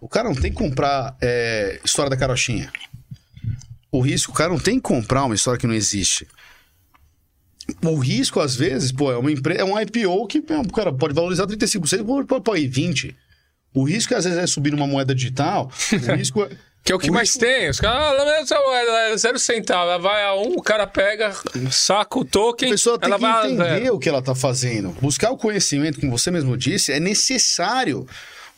O 0.00 0.08
cara 0.08 0.28
não 0.28 0.34
tem 0.34 0.50
que 0.52 0.58
comprar 0.58 1.16
é, 1.20 1.80
história 1.84 2.10
da 2.10 2.16
carochinha. 2.16 2.70
O 3.90 4.00
risco, 4.00 4.32
o 4.32 4.34
cara 4.34 4.50
não 4.50 4.58
tem 4.58 4.76
que 4.76 4.82
comprar 4.82 5.24
uma 5.24 5.34
história 5.34 5.58
que 5.58 5.66
não 5.66 5.74
existe. 5.74 6.26
O 7.82 7.96
risco, 7.96 8.40
às 8.40 8.54
vezes, 8.54 8.92
pô, 8.92 9.12
é 9.12 9.16
uma 9.18 9.30
empresa, 9.30 9.60
é 9.60 9.64
um 9.64 9.78
IPO 9.78 10.26
que 10.26 10.38
o 10.38 10.72
cara 10.72 10.92
pode 10.92 11.14
valorizar 11.14 11.46
35%, 11.46 12.04
pode, 12.04 12.26
pode, 12.26 12.44
pode 12.44 12.62
ir 12.62 12.70
20%. 12.70 13.14
O 13.74 13.84
risco, 13.84 14.14
às 14.14 14.24
vezes, 14.24 14.38
é 14.38 14.46
subir 14.46 14.72
numa 14.72 14.86
moeda 14.86 15.14
digital. 15.14 15.70
O 15.92 16.14
risco 16.14 16.42
é. 16.42 16.48
que 16.82 16.92
é 16.92 16.94
o 16.94 16.98
que 16.98 17.10
mais 17.10 17.34
tem. 17.34 17.68
Os 17.68 17.78
caras, 17.78 18.18
ah, 18.18 18.40
essa 18.40 18.58
moeda, 18.58 18.92
é 19.10 19.16
zero 19.16 19.38
centavo. 19.38 19.90
Ela 19.90 19.98
vai 19.98 20.24
a 20.24 20.34
um, 20.34 20.54
o 20.56 20.62
cara 20.62 20.86
pega, 20.86 21.34
saca 21.70 22.18
o 22.18 22.22
A 22.22 22.24
token. 22.24 22.70
pessoa 22.70 22.98
tem 22.98 23.08
ela 23.08 23.16
que 23.16 23.22
vai 23.22 23.32
a 23.32 23.50
entender 23.50 23.90
o 23.90 23.98
que 23.98 24.08
ela 24.08 24.22
tá 24.22 24.34
fazendo. 24.34 24.90
Buscar 25.00 25.30
o 25.30 25.36
conhecimento, 25.36 26.00
como 26.00 26.16
você 26.16 26.30
mesmo 26.30 26.56
disse, 26.56 26.92
é 26.92 26.98
necessário. 26.98 28.06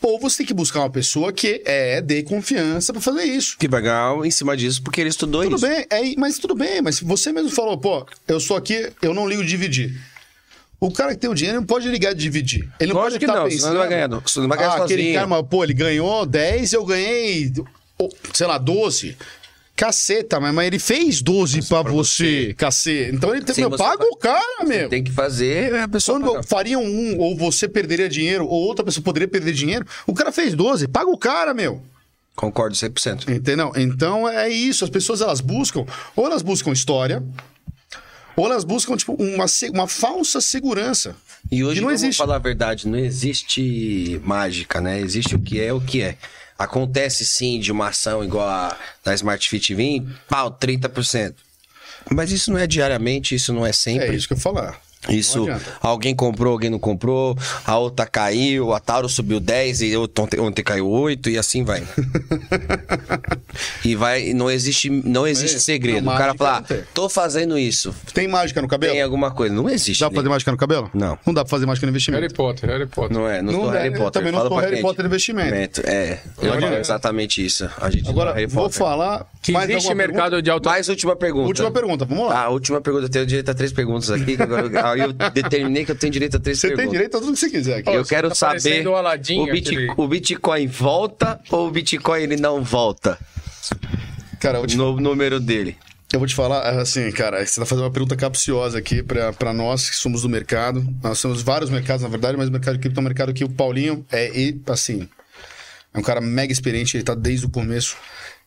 Ou 0.03 0.19
você 0.19 0.39
tem 0.39 0.47
que 0.47 0.55
buscar 0.55 0.81
uma 0.81 0.91
pessoa 0.91 1.33
que 1.33 1.63
é 1.65 2.01
de 2.01 2.23
confiança 2.23 2.93
para 2.93 3.03
fazer 3.03 3.25
isso. 3.25 3.57
Que 3.59 3.69
ganhar 3.69 4.25
em 4.25 4.31
cima 4.31 4.57
disso 4.57 4.83
porque 4.83 5.01
ele 5.01 5.11
estudou 5.11 5.43
Tudo 5.43 5.57
isso. 5.57 5.67
bem, 5.67 5.87
é, 5.91 6.15
mas 6.17 6.39
tudo 6.39 6.55
bem, 6.55 6.81
mas 6.81 7.01
você 7.01 7.33
mesmo 7.33 7.51
falou, 7.51 7.77
pô, 7.77 8.07
eu 8.27 8.41
sou 8.41 8.57
aqui, 8.57 8.91
eu 9.03 9.13
não 9.13 9.29
ligo 9.29 9.45
dividir. 9.45 10.01
O 10.81 10.91
cara 10.91 11.13
que 11.13 11.19
tem 11.21 11.29
o 11.29 11.35
dinheiro 11.35 11.61
não 11.61 11.67
pode 11.67 11.87
ligar 11.89 12.15
de 12.15 12.23
dividir. 12.23 12.67
Ele 12.81 12.95
não 12.95 13.01
Lógico 13.01 13.03
pode 13.03 13.19
que 13.19 13.25
estar 13.27 13.37
não, 13.37 13.45
pensando. 13.45 13.61
senão 13.61 13.73
ele 13.73 13.79
vai 13.81 13.89
ganhar, 13.89 14.09
não. 14.09 14.23
Senão 14.27 14.45
ele 14.45 14.49
vai 14.49 14.59
ganhar 14.59 14.71
ah, 14.71 14.85
aquele 14.85 15.03
sozinho. 15.03 15.15
cara, 15.15 15.27
mas, 15.27 15.47
pô, 15.47 15.63
ele 15.65 15.75
ganhou 15.75 16.25
10, 16.25 16.73
eu 16.73 16.85
ganhei, 16.87 17.53
sei 18.33 18.47
lá, 18.47 18.57
12. 18.57 19.15
Caceta, 19.81 20.39
mas, 20.39 20.53
mas 20.53 20.67
ele 20.67 20.79
fez 20.79 21.23
12 21.23 21.63
pra 21.67 21.81
você, 21.81 22.53
cacete. 22.53 23.15
Então 23.17 23.35
ele 23.35 23.43
tem, 23.43 23.55
você 23.55 23.63
paga 23.79 23.97
faz- 23.97 24.11
o 24.13 24.17
cara, 24.17 24.65
meu. 24.67 24.91
Tem 24.91 25.03
que 25.03 25.11
fazer 25.11 25.75
a 25.77 25.89
pessoa 25.89 26.21
Quando 26.21 26.33
pagar. 26.33 26.45
fariam 26.45 26.85
um, 26.85 27.17
ou 27.19 27.35
você 27.35 27.67
perderia 27.67 28.07
dinheiro, 28.07 28.45
ou 28.47 28.63
outra 28.67 28.85
pessoa 28.85 29.03
poderia 29.03 29.27
perder 29.27 29.55
dinheiro, 29.55 29.87
o 30.07 30.13
cara 30.13 30.31
fez 30.31 30.53
12, 30.55 30.87
paga 30.87 31.09
o 31.09 31.17
cara, 31.17 31.55
meu. 31.55 31.81
Concordo 32.37 32.77
100%. 32.77 33.31
Entendeu? 33.35 33.73
Então 33.75 34.29
é 34.29 34.51
isso. 34.51 34.85
As 34.85 34.91
pessoas 34.91 35.23
elas 35.23 35.41
buscam, 35.41 35.87
ou 36.15 36.27
elas 36.27 36.43
buscam 36.43 36.73
história, 36.73 37.23
ou 38.37 38.45
elas 38.45 38.65
buscam 38.65 38.95
tipo, 38.99 39.15
uma, 39.15 39.47
uma 39.73 39.89
falsa 39.89 40.43
segurança. 40.43 41.17
E 41.51 41.65
hoje, 41.65 41.81
não 41.81 41.89
vamos 41.89 42.03
existe. 42.03 42.19
falar 42.19 42.37
a 42.37 42.39
verdade, 42.39 42.87
não 42.87 42.99
existe 42.99 44.21
mágica, 44.23 44.79
né? 44.79 45.01
Existe 45.01 45.35
o 45.35 45.39
que 45.39 45.59
é 45.59 45.73
o 45.73 45.81
que 45.81 46.03
é. 46.03 46.17
Acontece 46.63 47.25
sim 47.25 47.59
de 47.59 47.73
uma 47.73 47.89
ação 47.89 48.23
igual 48.23 48.47
a 48.47 48.77
da 49.03 49.15
Smart 49.15 49.49
Fit 49.49 49.75
vir, 49.75 50.05
pau, 50.29 50.51
30%. 50.51 51.35
Mas 52.11 52.31
isso 52.31 52.51
não 52.53 52.59
é 52.59 52.67
diariamente, 52.67 53.35
isso 53.35 53.51
não 53.51 53.65
é 53.65 53.71
É 53.71 53.73
sempre. 53.73 54.15
isso 54.15 54.29
que 54.29 54.35
eu 54.35 54.39
falar. 54.39 54.79
Isso, 55.09 55.47
alguém 55.81 56.15
comprou, 56.15 56.53
alguém 56.53 56.69
não 56.69 56.79
comprou, 56.79 57.37
a 57.65 57.79
outra 57.79 58.07
caiu, 58.07 58.75
a 58.75 58.79
Tauro 58.81 59.09
subiu 59.09 59.41
10 59.41 59.81
e 59.81 59.97
ontem, 59.97 60.39
ontem 60.39 60.63
caiu 60.63 60.87
8 60.89 61.31
e 61.31 61.39
assim 61.39 61.65
vai. 61.65 61.83
e 63.83 63.95
vai, 63.97 64.35
não 64.35 64.51
existe, 64.51 64.91
não 64.91 65.27
existe 65.27 65.57
É, 65.57 65.61
segredo. 65.61 66.09
o 66.09 66.17
cara 66.17 66.35
fala, 66.35 66.65
tô 66.93 67.09
fazendo 67.09 67.59
isso, 67.59 67.95
Tem 68.13 68.29
mágica 68.29 68.61
no 68.61 68.69
cabelo? 68.69 68.93
tem 68.93 69.03
alguma 69.03 69.31
coisa. 69.31 69.55
Não 69.55 69.69
existe. 69.71 70.01
Dá 70.01 70.09
pra 70.11 70.17
fazer 70.17 70.29
né? 70.29 70.35
mágica 70.35 70.53
no 70.53 70.59
cabelo? 70.59 70.91
Não. 70.93 71.19
Não 71.27 71.33
dá 71.33 71.45
pra 71.45 71.51
fazer 71.51 71.65
mágica 71.67 71.87
no 71.87 71.93
Harry 71.93 71.97
investimento. 71.97 72.35
Potter, 72.35 72.69
Harry 72.71 72.87
Potter. 72.87 73.17
Não 73.17 73.27
é, 73.29 73.41
não, 73.41 73.53
Não 73.53 73.61
sou 73.63 73.75
é, 73.75 73.79
Harry 73.83 73.95
eu 73.95 73.99
Potter. 74.01 74.13
também 74.13 74.33
não 74.33 74.39
fala 74.39 74.51
sou 74.51 74.59
Harry. 74.59 74.83
Potter 74.83 75.07
investimento. 75.07 75.81
É, 75.87 76.21
eu 76.43 76.79
exatamente 76.79 77.45
isso. 77.45 77.69
A 77.81 77.91
gente 77.91 78.07
é 78.07 78.11
Agora, 78.11 78.33
Harry 78.35 78.47
vou 78.47 78.69
falar. 78.71 79.27
Que 79.43 79.53
mais 79.53 79.71
existe 79.71 79.95
mercado 79.95 80.17
pergunta? 80.33 80.43
de 80.43 80.51
auto... 80.51 80.69
Mais 80.69 80.89
última 80.89 81.17
pergunta. 81.17 81.47
Última 81.47 81.71
pergunta, 81.71 82.05
vamos 82.05 82.29
lá. 82.29 82.35
Ah, 82.41 82.45
a 82.45 82.49
última 82.51 82.79
pergunta. 82.81 83.07
Eu 83.07 83.09
tenho 83.09 83.25
direito 83.27 83.51
a 83.51 83.55
três 83.55 83.73
perguntas 83.73 84.11
aqui. 84.11 84.37
agora 84.41 84.67
eu, 84.67 84.77
aí 84.87 85.01
eu 85.01 85.13
determinei 85.13 85.85
que 85.85 85.91
eu 85.93 85.95
tenho 85.97 86.13
direito 86.13 86.37
a 86.37 86.41
três 86.41 86.59
Você 86.59 86.69
perguntas. 86.69 86.85
tem 86.91 86.93
direito 86.93 87.17
a 87.17 87.21
tudo 87.21 87.33
que 87.33 87.39
você 87.39 87.49
quiser 87.51 87.79
aqui. 87.79 87.89
Eu 87.91 88.05
Você 88.05 88.15
quero 88.15 88.29
tá 88.29 88.35
saber 88.35 88.87
o 88.87 88.95
Aladim, 88.95 89.41
o, 89.41 89.47
Bit- 89.51 89.69
aquele- 89.75 89.93
o 89.97 90.07
Bitcoin 90.09 90.67
volta 90.67 91.41
ou 91.51 91.69
o 91.69 91.71
Bitcoin 91.71 92.23
ele 92.23 92.37
não 92.37 92.63
volta 92.63 93.19
Cara, 94.39 94.59
eu 94.59 94.67
te, 94.67 94.77
no 94.77 94.99
número 95.01 95.39
dele. 95.41 95.77
eu 96.13 96.19
vou 96.19 96.27
te 96.29 96.35
falar, 96.35 96.61
assim, 96.81 97.11
cara, 97.13 97.45
você 97.45 97.61
tá 97.61 97.67
fazendo 97.67 97.85
uma 97.85 97.91
pergunta 97.91 98.17
capciosa 98.17 98.79
aqui 98.79 99.03
pra 99.03 99.53
nós 99.53 99.89
que 99.89 99.97
somos 99.97 100.23
do 100.23 100.29
mercado. 100.29 100.87
Nós 101.03 101.21
temos 101.21 101.43
vários 101.43 101.71
mercados, 101.71 102.03
na 102.03 102.09
verdade, 102.09 102.37
mas 102.37 102.49
o 102.49 102.53
mercado 102.53 102.75
de 102.75 102.81
cripto 102.81 102.99
é 102.99 103.03
um 103.03 103.05
mercado 103.05 103.33
que 103.35 103.45
o 103.45 103.49
Paulinho 103.49 104.05
é, 104.11 104.29
e, 104.39 104.61
assim, 104.69 105.09
é 105.93 105.99
um 105.99 106.03
cara 106.03 106.21
mega 106.21 106.53
experiente, 106.53 106.97
ele 106.97 107.05
tá 107.05 107.15
desde 107.15 107.47
o 107.47 107.51
começo. 107.51 107.97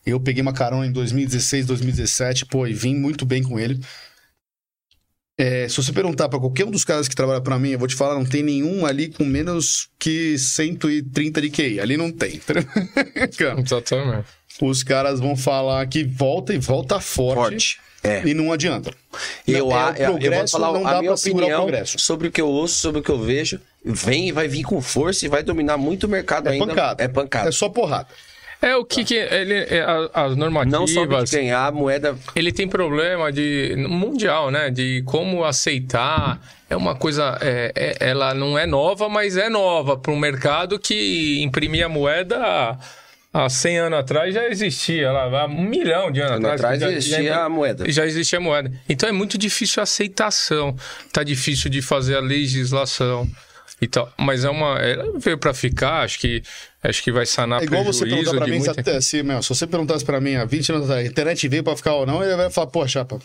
Eu 0.06 0.20
peguei 0.20 0.42
uma 0.42 0.52
carona 0.52 0.86
em 0.86 0.92
2016, 0.92 1.66
2017, 1.66 2.46
pô, 2.46 2.66
e 2.66 2.74
vim 2.74 2.94
muito 2.94 3.24
bem 3.24 3.42
com 3.42 3.58
ele. 3.58 3.80
É, 5.36 5.68
se 5.68 5.76
você 5.76 5.92
perguntar 5.92 6.28
pra 6.28 6.38
qualquer 6.38 6.64
um 6.64 6.70
dos 6.70 6.84
caras 6.84 7.08
que 7.08 7.14
trabalha 7.16 7.40
pra 7.40 7.58
mim, 7.58 7.70
eu 7.70 7.78
vou 7.78 7.88
te 7.88 7.96
falar, 7.96 8.14
não 8.14 8.24
tem 8.24 8.42
nenhum 8.42 8.86
ali 8.86 9.08
com 9.08 9.24
menos 9.24 9.88
que 9.98 10.38
130 10.38 11.40
de 11.40 11.50
QI. 11.50 11.80
Ali 11.80 11.96
não 11.96 12.12
tem. 12.12 12.40
Exatamente. 13.16 14.26
Os 14.62 14.84
caras 14.84 15.18
vão 15.18 15.34
falar 15.36 15.84
que 15.88 16.04
volta 16.04 16.54
e 16.54 16.58
volta 16.58 17.00
forte. 17.00 17.34
Forte. 17.34 17.80
É. 18.04 18.22
E 18.28 18.34
não 18.34 18.52
adianta. 18.52 18.92
Eu, 19.48 19.72
é, 19.72 19.74
a- 19.74 19.90
o 19.90 19.94
eu, 19.96 20.02
eu 20.02 20.06
vou 20.12 20.18
progresso 20.20 20.52
falar 20.52 20.72
não 20.78 20.86
a 20.86 20.92
dá 20.92 20.98
minha 21.00 21.10
pra 21.10 21.16
segurar 21.16 21.44
o 21.46 21.48
opinião 21.48 21.62
progresso. 21.66 21.98
sobre 21.98 22.28
o 22.28 22.30
que 22.30 22.40
eu 22.40 22.46
ouço, 22.48 22.74
sobre 22.78 23.00
o 23.00 23.02
que 23.02 23.10
eu 23.10 23.18
vejo. 23.20 23.58
Vem 23.84 24.28
e 24.28 24.32
vai 24.32 24.46
vir 24.46 24.62
com 24.62 24.80
força 24.80 25.24
e 25.24 25.28
vai 25.28 25.42
dominar 25.42 25.76
muito 25.78 26.04
o 26.04 26.08
mercado 26.08 26.48
É 26.48 26.52
ainda. 26.52 26.66
pancada. 26.66 27.02
É 27.02 27.08
pancada. 27.08 27.48
É 27.48 27.52
só 27.52 27.68
porrada. 27.68 28.06
É 28.66 28.74
o 28.76 28.84
que, 28.84 29.04
que 29.04 29.14
ele, 29.14 29.54
é, 29.54 29.84
as 30.14 30.34
normativas. 30.36 30.80
Não 30.80 30.86
só 30.86 31.04
ganhar 31.36 31.66
a 31.66 31.70
moeda. 31.70 32.16
ele 32.34 32.50
tem 32.50 32.66
problema 32.66 33.30
de 33.30 33.74
mundial, 33.88 34.50
né? 34.50 34.70
De 34.70 35.02
como 35.04 35.44
aceitar. 35.44 36.40
É 36.70 36.74
uma 36.76 36.94
coisa, 36.94 37.36
é, 37.42 37.72
é- 37.74 37.96
ela 38.10 38.32
não 38.32 38.58
é 38.58 38.66
nova, 38.66 39.08
mas 39.08 39.36
é 39.36 39.48
nova 39.50 39.98
para 39.98 40.10
um 40.10 40.18
mercado 40.18 40.78
que 40.78 41.42
imprimia 41.42 41.88
moeda 41.90 42.38
há, 42.42 42.78
há 43.44 43.48
100 43.50 43.78
anos 43.80 43.98
atrás 43.98 44.32
já 44.34 44.48
existia, 44.48 45.12
lá, 45.12 45.42
há 45.42 45.46
um 45.46 45.62
milhão 45.62 46.10
de 46.10 46.20
anos 46.22 46.36
Ano 46.36 46.48
atrás 46.48 46.80
já- 46.80 46.90
existia 46.90 47.22
já- 47.22 47.44
a 47.44 47.48
moeda. 47.50 47.84
Já 47.92 48.06
existia 48.06 48.38
a 48.38 48.42
moeda. 48.42 48.72
Então 48.88 49.06
é 49.08 49.12
muito 49.12 49.36
difícil 49.36 49.80
a 49.80 49.84
aceitação. 49.84 50.74
Tá 51.12 51.22
difícil 51.22 51.68
de 51.70 51.82
fazer 51.82 52.16
a 52.16 52.20
legislação. 52.20 53.28
E 53.80 53.88
tal. 53.88 54.10
Mas 54.16 54.44
é 54.44 54.50
uma. 54.50 54.78
Ela 54.78 55.18
veio 55.18 55.36
para 55.36 55.52
ficar, 55.52 56.02
acho 56.04 56.18
que, 56.18 56.42
acho 56.82 57.02
que 57.02 57.10
vai 57.12 57.26
sanar 57.26 57.60
É 57.60 57.64
igual 57.64 57.82
você 57.84 58.06
perguntar 58.06 58.30
pra 58.32 58.46
mim, 58.46 58.60
se, 58.60 58.66
muita... 58.66 58.80
até- 58.80 59.00
se, 59.00 59.22
meu, 59.22 59.42
se 59.42 59.48
você 59.48 59.66
perguntasse 59.66 60.04
pra 60.04 60.20
mim 60.20 60.36
há 60.36 60.44
20 60.44 60.70
anos 60.72 60.84
atrás, 60.84 61.04
a 61.06 61.10
internet 61.10 61.48
veio 61.48 61.64
pra 61.64 61.76
ficar 61.76 61.94
ou 61.94 62.06
não, 62.06 62.22
ele 62.22 62.36
vai 62.36 62.50
falar, 62.50 62.68
pô, 62.68 62.86
chapa, 62.86 63.18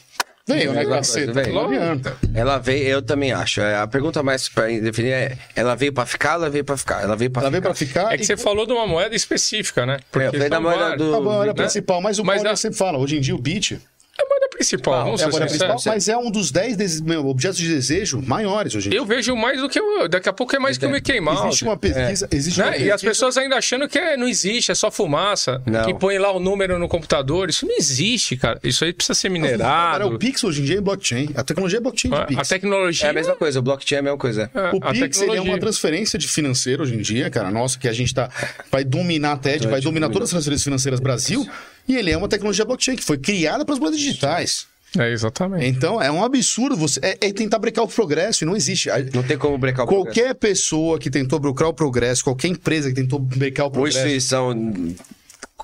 veio, 0.48 0.72
né, 0.74 0.80
Veio, 0.80 0.90
caceta? 0.90 1.32
veio. 1.32 1.54
Não 1.54 1.68
adianta. 1.68 2.18
Ela 2.34 2.58
veio, 2.58 2.84
eu 2.88 3.02
também 3.02 3.32
acho. 3.32 3.62
É, 3.62 3.76
A 3.78 3.86
pergunta 3.88 4.24
mais 4.24 4.50
pra 4.50 4.66
definir 4.68 5.12
é: 5.12 5.38
ela 5.56 5.76
veio 5.76 5.94
pra 5.94 6.06
ficar, 6.06 6.34
ela 6.34 6.50
veio 6.50 6.64
pra 6.66 6.76
ficar. 6.76 7.04
Ela 7.04 7.16
veio 7.16 7.30
pra 7.30 7.44
Ela 7.44 7.52
ficar. 7.52 7.52
veio 7.52 7.62
pra 7.62 7.74
ficar 7.76 8.14
É 8.14 8.18
que 8.18 8.24
e 8.24 8.26
você 8.26 8.36
falou 8.36 8.66
de 8.66 8.74
uma 8.74 8.88
moeda 8.88 9.16
específica, 9.16 9.86
né? 9.86 10.00
eu 10.14 10.32
falei 10.32 10.50
da 10.50 10.56
são 10.56 10.64
moeda 10.64 10.98
do- 10.98 11.16
a 11.16 11.22
moeda 11.22 11.46
né? 11.48 11.54
principal, 11.54 12.02
mas 12.02 12.18
o 12.18 12.26
Mas 12.26 12.38
Paulo 12.38 12.50
a- 12.52 12.56
sempre 12.56 12.78
fala, 12.78 12.98
hoje 12.98 13.18
em 13.18 13.22
dia 13.22 13.36
o 13.36 13.40
Bit, 13.40 13.80
É 14.20 14.22
a 14.22 14.28
moeda 14.30 14.50
principal, 14.52 15.04
vamos 15.06 15.22
É 15.22 15.24
a 15.26 15.30
moeda 15.30 15.46
principal, 15.48 15.78
mas 15.86 16.10
é 16.10 16.18
um 16.18 16.30
dos 16.30 16.52
10 16.52 16.76
des- 16.76 17.00
meu, 17.02 17.26
objetos 17.28 17.58
de 17.58 17.68
desejo 17.70 18.22
maiores 18.22 18.76
hoje 18.76 18.88
em 18.88 18.92
dia. 18.92 19.00
Eu 19.00 19.06
vejo 19.06 19.36
mais 19.36 19.62
do 19.62 19.70
que 19.70 19.80
eu. 19.80 20.08
Daqui 20.10 20.28
a 20.28 20.34
pouco 20.34 20.54
é 20.56 20.60
mais 20.60 20.78
que 20.78 20.86
o 20.86 20.90
Mickey 20.90 21.20
Mouse. 21.22 21.48
Existe 21.48 21.64
uma 21.64 21.78
pesquisa, 21.78 22.28
existe 22.32 22.60
uma 22.62 22.72
Né? 22.72 22.78
E 22.82 22.92
as 22.92 23.02
pesquisa- 23.02 23.10
pessoas 23.12 23.38
ainda 23.38 23.56
achando 23.56 23.88
que 23.88 23.98
é- 23.98 24.18
não 24.18 24.28
existe, 24.28 24.72
é 24.72 24.76
só 24.76 24.92
fumaça. 24.92 25.62
Não. 25.66 25.86
Que 25.86 25.94
põe 25.94 26.18
lá 26.18 26.32
o 26.32 26.40
número 26.40 26.78
no 26.78 26.88
computador. 26.90 27.50
Isso 27.50 27.66
não 27.66 27.76
existe, 27.78 28.36
cara. 28.36 28.60
Isso 28.64 28.84
aí 28.84 28.92
precisa 28.92 29.14
ser 29.14 29.30
Cara, 29.30 29.34
minerado. 29.42 30.08
o 30.16 30.20
Pix 30.20 30.44
hoje 30.44 30.62
em 30.62 30.66
dia 30.66 30.78
é 30.78 30.82
blockchain. 30.82 31.30
A 31.36 31.44
tecnologia 31.44 31.78
é 31.78 31.82
blockchain 31.82 32.12
de 32.12 32.18
a 32.18 32.26
Pix. 32.26 32.48
tecnologia. 32.50 33.08
É 33.08 33.10
a 33.10 33.14
mesma 33.14 33.36
coisa, 33.36 33.60
o 33.60 33.62
blockchain 33.62 33.96
é 33.96 34.00
a 34.00 34.04
mesma 34.04 34.18
coisa. 34.18 34.52
é, 34.54 34.60
O 34.76 34.80
a 34.84 34.92
Pix 34.92 35.22
ele 35.22 35.38
é 35.38 35.42
uma 35.42 35.58
transferência 35.60 36.20
de 36.20 36.28
financeiro 36.28 36.84
hoje 36.84 36.94
em 36.96 37.02
dia, 37.02 37.30
cara. 37.30 37.50
Nossa, 37.52 37.80
que 37.80 37.88
a 37.88 37.94
gente 37.94 38.14
tá. 38.14 38.30
Vai 38.72 38.84
dominar 38.84 39.34
a 39.34 39.38
TED, 39.38 39.68
vai 39.68 39.80
dominar 39.82 40.10
todas 40.10 40.28
as 40.28 40.32
transferências 40.32 40.64
financeiras 40.64 41.00
Brasil. 41.00 41.48
E 41.88 41.96
ele 41.96 42.12
é 42.12 42.18
uma 42.18 42.28
tecnologia 42.28 42.64
blockchain 42.66 42.96
que 42.96 43.04
foi 43.04 43.18
criada 43.18 43.66
para 43.66 43.74
as 43.74 43.80
moedas 43.80 44.00
digitais. 44.00 44.68
É, 44.98 45.12
exatamente. 45.12 45.66
Então, 45.68 46.02
é 46.02 46.12
um 46.12 46.24
absurdo 46.24 46.76
você. 46.76 47.00
É, 47.04 47.28
é 47.28 47.32
tentar 47.34 47.60
brecar 47.60 47.84
o 47.84 47.88
progresso 47.88 48.44
e 48.44 48.48
não 48.48 48.56
existe. 48.56 48.90
Não 49.14 49.22
tem 49.22 49.38
como 49.38 49.56
brecar 49.58 49.86
o 49.86 49.88
progresso. 49.88 50.16
Qualquer 50.20 50.34
pessoa 50.36 50.98
que 50.98 51.12
tentou 51.12 51.40
brecar 51.40 51.68
o 51.68 51.74
progresso, 51.74 52.24
qualquer 52.24 52.48
empresa 52.48 52.90
que 52.90 52.96
tentou 52.96 53.20
brecar 53.20 53.68
o 53.68 53.72
progresso. 53.72 54.00
instituição... 54.00 54.52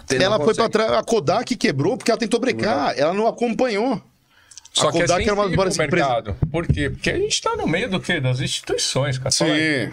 tem- 0.08 0.20
não 0.20 0.26
Ela 0.26 0.36
foi 0.38 0.54
pra 0.54 0.66
consegue. 0.66 0.70
trás. 0.72 0.92
A 0.92 1.04
Kodak 1.04 1.56
quebrou 1.56 1.98
porque 1.98 2.12
ela 2.12 2.20
tentou 2.20 2.40
brecar. 2.40 2.94
Ela 2.98 3.14
não 3.16 3.26
acompanhou. 3.28 4.00
Só 4.72 4.90
a 4.90 4.92
que 4.92 4.98
é 5.00 5.02
Kodak 5.02 5.24
era 5.24 5.34
uma 5.34 5.44
das 5.48 5.56
maiores 5.56 5.74
empresas. 5.80 6.08
mercado. 6.10 6.36
Por 6.52 6.68
quê? 6.68 6.90
Porque 6.92 7.10
a 7.10 7.18
gente 7.18 7.42
tá 7.42 7.56
no 7.56 7.66
meio 7.68 7.90
do 7.90 8.00
quê? 8.00 8.20
Das 8.20 8.40
instituições, 8.42 9.18
cara. 9.18 9.32
Fala 9.32 9.54
aí. 9.54 9.86
Sim. 9.88 9.92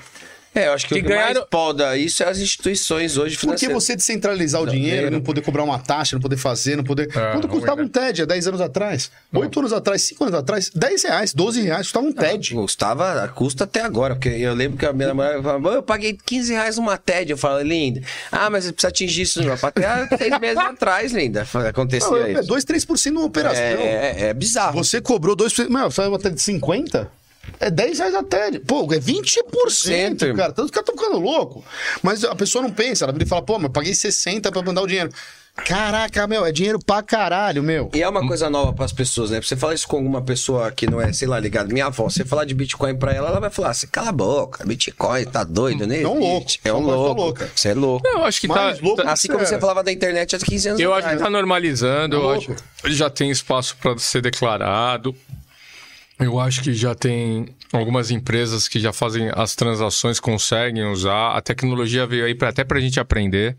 É, 0.55 0.67
eu 0.69 0.73
acho 0.75 0.87
que, 0.87 0.95
Que 0.95 1.01
o 1.01 1.03
que 1.03 1.09
ganharam- 1.09 1.35
mais 1.35 1.47
poda 1.49 1.97
isso 1.97 2.23
é 2.23 2.29
as 2.29 2.39
instituições 2.39 3.17
hoje 3.17 3.37
Porque 3.37 3.47
financeiras. 3.47 3.75
você 3.75 3.97
descentralizar 3.97 4.61
o 4.61 4.67
dinheiro, 4.67 4.97
dinheiro. 4.97 5.11
não 5.17 5.23
poder 5.23 5.41
cobrar 5.41 5.65
uma 5.65 5.79
taxa, 5.79 6.15
não 6.17 6.21
poder 6.21 6.37
fazer, 6.37 6.77
não 6.77 6.85
poder. 6.85 7.07
Quanto 7.11 7.47
ruim, 7.47 7.59
custava 7.59 7.81
né? 7.81 7.85
um 7.85 7.89
TED 7.89 8.23
há 8.23 8.25
10 8.27 8.47
anos 8.49 8.61
atrás? 8.61 9.11
8 9.33 9.59
anos 9.61 9.73
atrás, 9.73 10.03
5 10.03 10.25
anos 10.25 10.35
atrás, 10.39 10.71
10 10.75 11.03
reais, 11.05 11.33
12 11.33 11.63
reais, 11.63 11.87
custava 11.87 12.07
um 12.07 12.13
TED. 12.13 12.55
Custava, 12.55 13.29
custa 13.35 13.65
até 13.65 13.81
agora, 13.81 14.15
porque 14.15 14.29
eu 14.29 14.53
lembro 14.53 14.77
que 14.77 14.85
a 14.85 14.93
minha 14.93 15.09
namorada 15.09 15.41
falava, 15.43 15.59
"Mãe, 15.59 15.75
eu 15.75 15.83
paguei 15.83 16.19
15 16.25 16.53
reais 16.53 16.77
numa 16.77 16.99
TED. 16.99 17.31
Eu 17.31 17.39
falo, 17.39 17.63
linda, 17.63 18.03
ah, 18.31 18.51
mas 18.51 18.65
você 18.65 18.73
precisa 18.73 18.89
atingir 18.89 19.23
isso, 19.23 19.43
não. 19.43 19.55
Até 19.63 19.87
há 19.87 20.07
seis 20.19 20.39
meses 20.39 20.59
atrás, 20.59 21.13
linda, 21.13 21.47
acontecia 21.69 22.11
Não, 22.11 22.17
é 22.19 22.33
isso. 22.33 22.49
2, 22.49 22.65
3% 22.65 23.13
de 23.15 23.19
uma 23.21 23.27
operação. 23.27 23.63
É, 23.63 24.17
é, 24.19 24.25
é 24.27 24.35
bizarro. 24.35 24.83
Você 24.85 25.01
cobrou 25.01 25.35
2%. 25.35 25.71
Meu, 25.71 25.91
sai 25.91 26.09
uma 26.09 26.19
TED 26.19 26.35
de 26.35 26.43
50? 26.43 27.11
É 27.61 27.71
10 27.71 27.99
reais 27.99 28.15
a 28.15 28.23
TED. 28.23 28.61
Pô, 28.61 28.83
é 28.93 28.99
20%, 28.99 30.23
irmão. 30.23 30.37
cara. 30.37 30.53
Tanto 30.53 30.73
que 30.73 30.79
estão 30.79 30.95
ficando 30.97 31.19
louco. 31.19 31.65
Mas 32.03 32.25
a 32.25 32.35
pessoa 32.35 32.63
não 32.63 32.71
pensa, 32.71 33.05
ela 33.05 33.13
vira 33.13 33.25
e 33.25 33.29
fala, 33.29 33.43
pô, 33.43 33.55
mas 33.55 33.65
eu 33.65 33.71
paguei 33.71 33.95
60 33.95 34.51
pra 34.51 34.63
mandar 34.63 34.83
o 34.83 34.87
dinheiro. 34.87 35.11
Caraca, 35.55 36.27
meu, 36.27 36.47
é 36.47 36.51
dinheiro 36.51 36.79
pra 36.79 37.03
caralho, 37.03 37.63
meu. 37.63 37.91
E 37.93 38.03
é 38.03 38.09
uma 38.09 38.27
coisa 38.27 38.49
nova 38.49 38.73
para 38.73 38.87
as 38.87 38.93
pessoas, 38.93 39.31
né? 39.31 39.39
Pra 39.39 39.47
você 39.47 39.55
falar 39.55 39.75
isso 39.75 39.87
com 39.87 39.97
alguma 39.99 40.23
pessoa 40.23 40.73
que 40.73 40.87
não 40.91 40.99
é, 40.99 41.13
sei 41.13 41.29
lá, 41.29 41.39
ligado, 41.39 41.71
minha 41.71 41.87
avó, 41.87 42.05
você 42.05 42.25
falar 42.25 42.47
de 42.47 42.55
Bitcoin 42.55 42.97
pra 42.97 43.13
ela, 43.13 43.29
ela 43.29 43.39
vai 43.39 43.51
falar, 43.51 43.75
você 43.75 43.87
cala 43.87 44.09
a 44.09 44.13
boca, 44.13 44.65
Bitcoin, 44.65 45.25
tá 45.27 45.45
doido, 45.45 45.87
né? 45.87 46.01
É 46.03 46.09
um 46.09 46.19
louco. 46.19 46.51
É 46.65 46.73
um 46.73 46.79
Uma 46.79 46.85
coisa 46.87 46.99
louco. 47.03 47.21
louca. 47.21 47.51
Você 47.55 47.69
é 47.69 47.75
louco. 47.75 48.07
Eu 48.09 48.25
acho 48.25 48.41
que 48.41 48.49
Mais 48.49 48.79
tá. 48.79 48.83
louco 48.85 49.03
tá- 49.03 49.13
Assim 49.13 49.29
como 49.29 49.45
você 49.45 49.61
falava 49.61 49.85
da 49.85 49.93
internet 49.93 50.35
há 50.35 50.39
15 50.39 50.69
anos 50.69 50.81
Eu 50.81 50.91
acho 50.93 51.01
atrás. 51.01 51.19
que 51.19 51.25
tá 51.25 51.31
normalizando, 51.31 52.17
eu 52.17 52.23
Tá 52.23 52.33
acho 52.39 52.57
que 52.83 52.93
já 52.95 53.11
tem 53.11 53.31
espaço 53.31 53.77
para 53.77 53.99
ser 53.99 54.23
declarado. 54.23 55.15
Eu 56.23 56.39
acho 56.39 56.63
que 56.63 56.73
já 56.73 56.95
tem 56.95 57.49
algumas 57.73 58.11
empresas 58.11 58.69
que 58.69 58.79
já 58.79 58.93
fazem 58.93 59.31
as 59.35 59.55
transações, 59.57 60.21
conseguem 60.21 60.85
usar. 60.85 61.33
A 61.37 61.41
tecnologia 61.41 62.07
veio 62.07 62.25
aí 62.25 62.35
pra, 62.35 62.51
até 62.51 62.63
para 62.63 62.79
a 62.79 62.81
gente 62.81 63.01
aprender. 63.01 63.57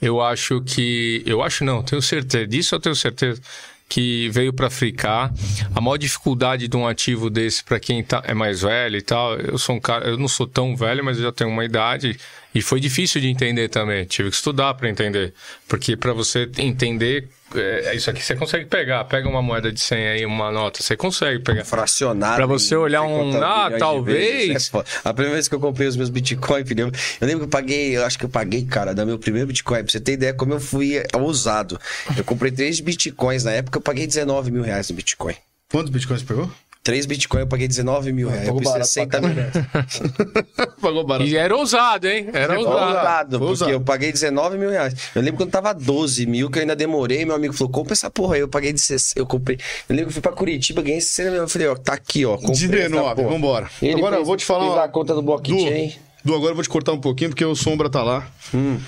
Eu 0.00 0.20
acho 0.20 0.60
que. 0.62 1.22
Eu 1.24 1.42
acho 1.42 1.64
não, 1.64 1.82
tenho 1.82 2.02
certeza. 2.02 2.46
Disso 2.46 2.74
eu 2.74 2.80
tenho 2.80 2.94
certeza 2.94 3.40
que 3.88 4.28
veio 4.30 4.52
para 4.52 4.68
ficar. 4.68 5.32
A 5.74 5.80
maior 5.80 5.96
dificuldade 5.96 6.68
de 6.68 6.76
um 6.76 6.86
ativo 6.86 7.30
desse 7.30 7.64
para 7.64 7.80
quem 7.80 8.02
tá, 8.02 8.22
é 8.26 8.34
mais 8.34 8.60
velho 8.62 8.96
e 8.96 9.02
tal. 9.02 9.36
Eu 9.36 9.56
sou 9.56 9.76
um 9.76 9.80
cara, 9.80 10.08
eu 10.08 10.18
não 10.18 10.28
sou 10.28 10.46
tão 10.46 10.76
velho, 10.76 11.02
mas 11.04 11.16
eu 11.16 11.24
já 11.24 11.32
tenho 11.32 11.50
uma 11.50 11.64
idade 11.64 12.18
e 12.54 12.60
foi 12.60 12.80
difícil 12.80 13.20
de 13.20 13.28
entender 13.28 13.68
também. 13.68 14.04
Tive 14.04 14.30
que 14.30 14.36
estudar 14.36 14.74
para 14.74 14.88
entender, 14.88 15.32
porque 15.66 15.96
para 15.96 16.12
você 16.12 16.48
entender 16.58 17.28
é, 17.54 17.94
isso 17.94 18.10
aqui 18.10 18.22
você 18.22 18.36
consegue 18.36 18.66
pegar. 18.66 19.04
Pega 19.04 19.28
uma 19.28 19.42
moeda 19.42 19.72
de 19.72 19.80
100 19.80 20.08
aí, 20.08 20.26
uma 20.26 20.50
nota, 20.50 20.82
você 20.82 20.96
consegue 20.96 21.38
pegar. 21.40 21.64
fracionado. 21.64 22.36
Pra 22.36 22.46
você 22.46 22.76
olhar 22.76 23.02
um, 23.02 23.42
ah, 23.42 23.70
talvez. 23.78 24.46
vezes, 24.48 24.68
é 24.68 24.70
foda. 24.70 24.88
a 25.04 25.12
primeira 25.12 25.34
vez 25.34 25.48
que 25.48 25.54
eu 25.54 25.60
comprei 25.60 25.88
os 25.88 25.96
meus 25.96 26.10
Bitcoin, 26.10 26.64
eu 26.76 27.26
lembro 27.26 27.40
que 27.40 27.44
eu 27.44 27.48
paguei, 27.48 27.96
eu 27.96 28.04
acho 28.04 28.18
que 28.18 28.24
eu 28.24 28.28
paguei, 28.28 28.64
cara, 28.64 28.94
da 28.94 29.06
meu 29.06 29.18
primeiro 29.18 29.46
Bitcoin. 29.46 29.82
Pra 29.82 29.92
você 29.92 30.00
ter 30.00 30.12
ideia 30.12 30.34
como 30.34 30.52
eu 30.52 30.60
fui 30.60 31.02
ousado. 31.14 31.80
Eu 32.16 32.24
comprei 32.24 32.50
três 32.50 32.80
Bitcoins 32.80 33.44
na 33.44 33.52
época, 33.52 33.78
eu 33.78 33.82
paguei 33.82 34.06
19 34.06 34.50
mil 34.50 34.62
reais 34.62 34.90
no 34.90 34.96
Bitcoin. 34.96 35.34
Quantos 35.70 35.90
bitcoins 35.90 36.22
você 36.22 36.26
pegou? 36.26 36.50
Três 36.88 37.04
Bitcoin 37.04 37.40
eu 37.40 37.46
paguei 37.46 37.68
19 37.68 38.12
mil 38.14 38.30
reais. 38.30 38.46
Pagou 38.46 38.62
pus 38.62 38.70
barato 38.72 38.86
60 38.88 39.20
pra 39.20 39.28
mil 39.28 39.36
reais. 39.36 39.52
Pagou 40.80 41.04
barato. 41.04 41.28
E 41.28 41.36
era 41.36 41.54
ousado, 41.54 42.08
hein? 42.08 42.30
Era 42.32 42.58
ousado. 42.58 42.76
ousado, 42.86 43.30
porque 43.38 43.44
ousado. 43.50 43.70
eu 43.72 43.80
paguei 43.82 44.10
19 44.10 44.56
mil 44.56 44.70
reais. 44.70 44.94
Eu 45.14 45.20
lembro 45.20 45.36
quando 45.36 45.50
tava 45.50 45.74
12 45.74 46.24
mil, 46.24 46.48
que 46.50 46.56
eu 46.58 46.62
ainda 46.62 46.74
demorei, 46.74 47.26
meu 47.26 47.34
amigo 47.34 47.52
falou, 47.52 47.70
compra 47.70 47.92
essa 47.92 48.10
porra 48.10 48.36
aí. 48.36 48.40
Eu 48.40 48.48
paguei 48.48 48.72
de 48.72 48.80
60, 48.80 49.20
eu 49.20 49.26
comprei. 49.26 49.58
Eu 49.86 49.94
lembro 49.96 50.04
que 50.06 50.08
eu 50.08 50.12
fui 50.14 50.22
pra 50.22 50.32
Curitiba, 50.32 50.80
ganhei 50.80 50.98
60 51.02 51.30
mil. 51.30 51.40
Eu 51.42 51.48
falei, 51.48 51.68
ó, 51.68 51.74
tá 51.76 51.92
aqui, 51.92 52.24
ó. 52.24 52.36
comprei 52.38 52.52
essa 52.54 52.68
19, 52.68 53.14
porra. 53.16 53.28
vambora. 53.28 53.70
Ele 53.82 53.92
Agora 53.92 54.12
fez- 54.12 54.20
eu 54.20 54.24
vou 54.24 54.36
te 54.38 54.46
falar. 54.46 54.66
fez 54.68 54.78
a 54.78 54.88
conta 54.88 55.12
do 55.14 55.20
blockchain. 55.20 55.88
Du, 56.24 56.32
Du, 56.32 56.34
agora 56.34 56.52
eu 56.52 56.54
vou 56.54 56.62
te 56.62 56.70
cortar 56.70 56.92
um 56.92 57.00
pouquinho 57.00 57.28
porque 57.28 57.44
o 57.44 57.54
Sombra 57.54 57.90
tá 57.90 58.02
lá. 58.02 58.26
Hum. 58.54 58.78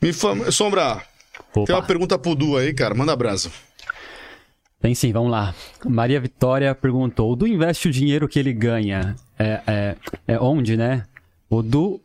Me 0.00 0.12
fala, 0.12 0.52
Sombra, 0.52 1.02
tem 1.52 1.64
uma 1.68 1.78
Opa, 1.78 1.86
pergunta 1.88 2.16
pro 2.16 2.36
Du 2.36 2.56
aí, 2.56 2.72
cara. 2.72 2.94
Manda 2.94 3.16
brasa. 3.16 3.50
Tem 4.80 4.94
sim, 4.94 5.12
vamos 5.12 5.30
lá. 5.30 5.54
Maria 5.84 6.20
Vitória 6.20 6.74
perguntou: 6.74 7.32
o 7.32 7.36
Du 7.36 7.46
investe 7.46 7.88
o 7.88 7.90
dinheiro 7.90 8.28
que 8.28 8.38
ele 8.38 8.52
ganha? 8.52 9.16
É, 9.38 9.60
é, 9.66 9.96
é 10.28 10.38
onde, 10.40 10.76
né? 10.76 11.04
O 11.50 11.62
Du. 11.62 12.00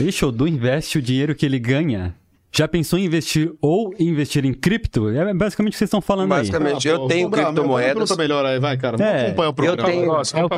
Ixi, 0.00 0.24
o 0.24 0.30
Du 0.32 0.46
investe 0.46 0.98
o 0.98 1.02
dinheiro 1.02 1.34
que 1.34 1.44
ele 1.44 1.58
ganha. 1.58 2.14
Já 2.50 2.66
pensou 2.66 2.98
em 2.98 3.04
investir 3.04 3.52
ou 3.60 3.94
investir 4.00 4.42
em 4.44 4.54
cripto? 4.54 5.10
É 5.10 5.34
basicamente 5.34 5.72
o 5.72 5.74
que 5.74 5.78
vocês 5.78 5.88
estão 5.88 6.00
falando 6.00 6.32
aí. 6.32 6.38
Basicamente, 6.40 6.88
Ah, 6.88 6.92
eu 6.92 7.06
tenho 7.06 7.24
Sombra, 7.26 7.42
criptomoedas. 7.44 7.92
Pergunta 7.94 8.16
melhor 8.16 8.46
aí, 8.46 8.58
vai, 8.58 8.76
cara. 8.78 8.96
Vamos 8.96 9.12
É, 9.12 9.26
acompanhar 9.26 9.48
o 9.48 9.50
Eu 9.50 9.52
programa. 9.52 9.88
tenho. 9.90 10.06
Nossa, 10.06 10.36
eu, 10.36 10.40
é 10.40 10.44
o 10.44 10.48
que- 10.48 10.54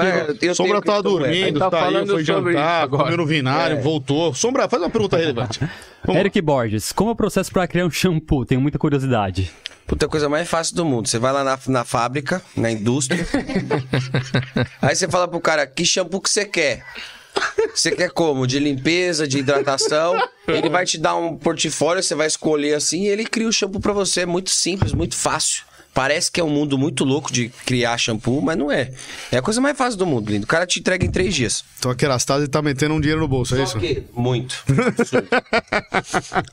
é, 0.46 0.50
eu 0.50 0.54
Sombra 0.54 0.80
tenho 0.80 0.82
tá 0.82 0.92
criptomoedas. 0.92 1.02
dormindo, 1.36 1.58
Tá 1.58 1.70
tá, 1.70 1.88
aí, 1.88 2.06
foi 2.06 2.24
jantar, 2.24 2.88
comeu 2.88 3.16
no 3.16 3.26
vinário, 3.26 3.76
É. 3.78 3.80
voltou. 3.80 4.32
Sombra, 4.32 4.68
faz 4.68 4.80
uma 4.82 4.88
pergunta 4.88 5.16
relevante. 5.16 5.58
Vamos 6.04 6.20
Eric 6.20 6.40
Borges, 6.40 6.92
como 6.92 7.10
é 7.10 7.12
o 7.12 7.16
processo 7.16 7.50
para 7.52 7.66
criar 7.66 7.84
um 7.86 7.90
shampoo? 7.90 8.46
Tenho 8.46 8.60
muita 8.60 8.78
curiosidade. 8.78 9.50
Puta, 9.90 10.06
a 10.06 10.08
coisa 10.08 10.28
mais 10.28 10.48
fácil 10.48 10.76
do 10.76 10.84
mundo. 10.84 11.08
Você 11.08 11.18
vai 11.18 11.32
lá 11.32 11.42
na, 11.42 11.58
na 11.66 11.84
fábrica, 11.84 12.40
na 12.56 12.70
indústria. 12.70 13.26
aí 14.80 14.94
você 14.94 15.08
fala 15.08 15.26
pro 15.26 15.40
cara, 15.40 15.66
que 15.66 15.84
shampoo 15.84 16.20
que 16.20 16.30
você 16.30 16.44
quer? 16.44 16.86
Você 17.74 17.90
quer 17.90 18.08
como? 18.10 18.46
De 18.46 18.60
limpeza, 18.60 19.26
de 19.26 19.38
hidratação? 19.38 20.14
Ele 20.46 20.68
vai 20.70 20.86
te 20.86 20.96
dar 20.96 21.16
um 21.16 21.36
portfólio, 21.36 22.04
você 22.04 22.14
vai 22.14 22.28
escolher 22.28 22.74
assim 22.74 23.02
e 23.02 23.08
ele 23.08 23.24
cria 23.24 23.48
o 23.48 23.52
shampoo 23.52 23.80
pra 23.80 23.92
você. 23.92 24.20
É 24.20 24.26
muito 24.26 24.50
simples, 24.50 24.92
muito 24.92 25.16
fácil. 25.16 25.64
Parece 25.92 26.30
que 26.30 26.40
é 26.40 26.44
um 26.44 26.48
mundo 26.50 26.78
muito 26.78 27.04
louco 27.04 27.32
de 27.32 27.48
criar 27.66 27.98
shampoo, 27.98 28.40
mas 28.40 28.56
não 28.56 28.70
é. 28.70 28.92
É 29.32 29.38
a 29.38 29.42
coisa 29.42 29.60
mais 29.60 29.76
fácil 29.76 29.98
do 29.98 30.06
mundo, 30.06 30.30
lindo. 30.30 30.44
O 30.44 30.46
cara 30.46 30.64
te 30.66 30.78
entrega 30.78 31.04
em 31.04 31.10
três 31.10 31.34
dias. 31.34 31.64
Então 31.78 31.90
a 31.90 31.94
Kerastase 31.96 32.46
tá 32.48 32.62
metendo 32.62 32.94
um 32.94 33.00
dinheiro 33.00 33.20
no 33.20 33.26
bolso, 33.28 33.56
é 33.56 33.62
isso? 33.64 33.72
Só 33.72 33.78
que, 33.80 34.04
muito. 34.14 34.62
Absurdo. 34.96 35.28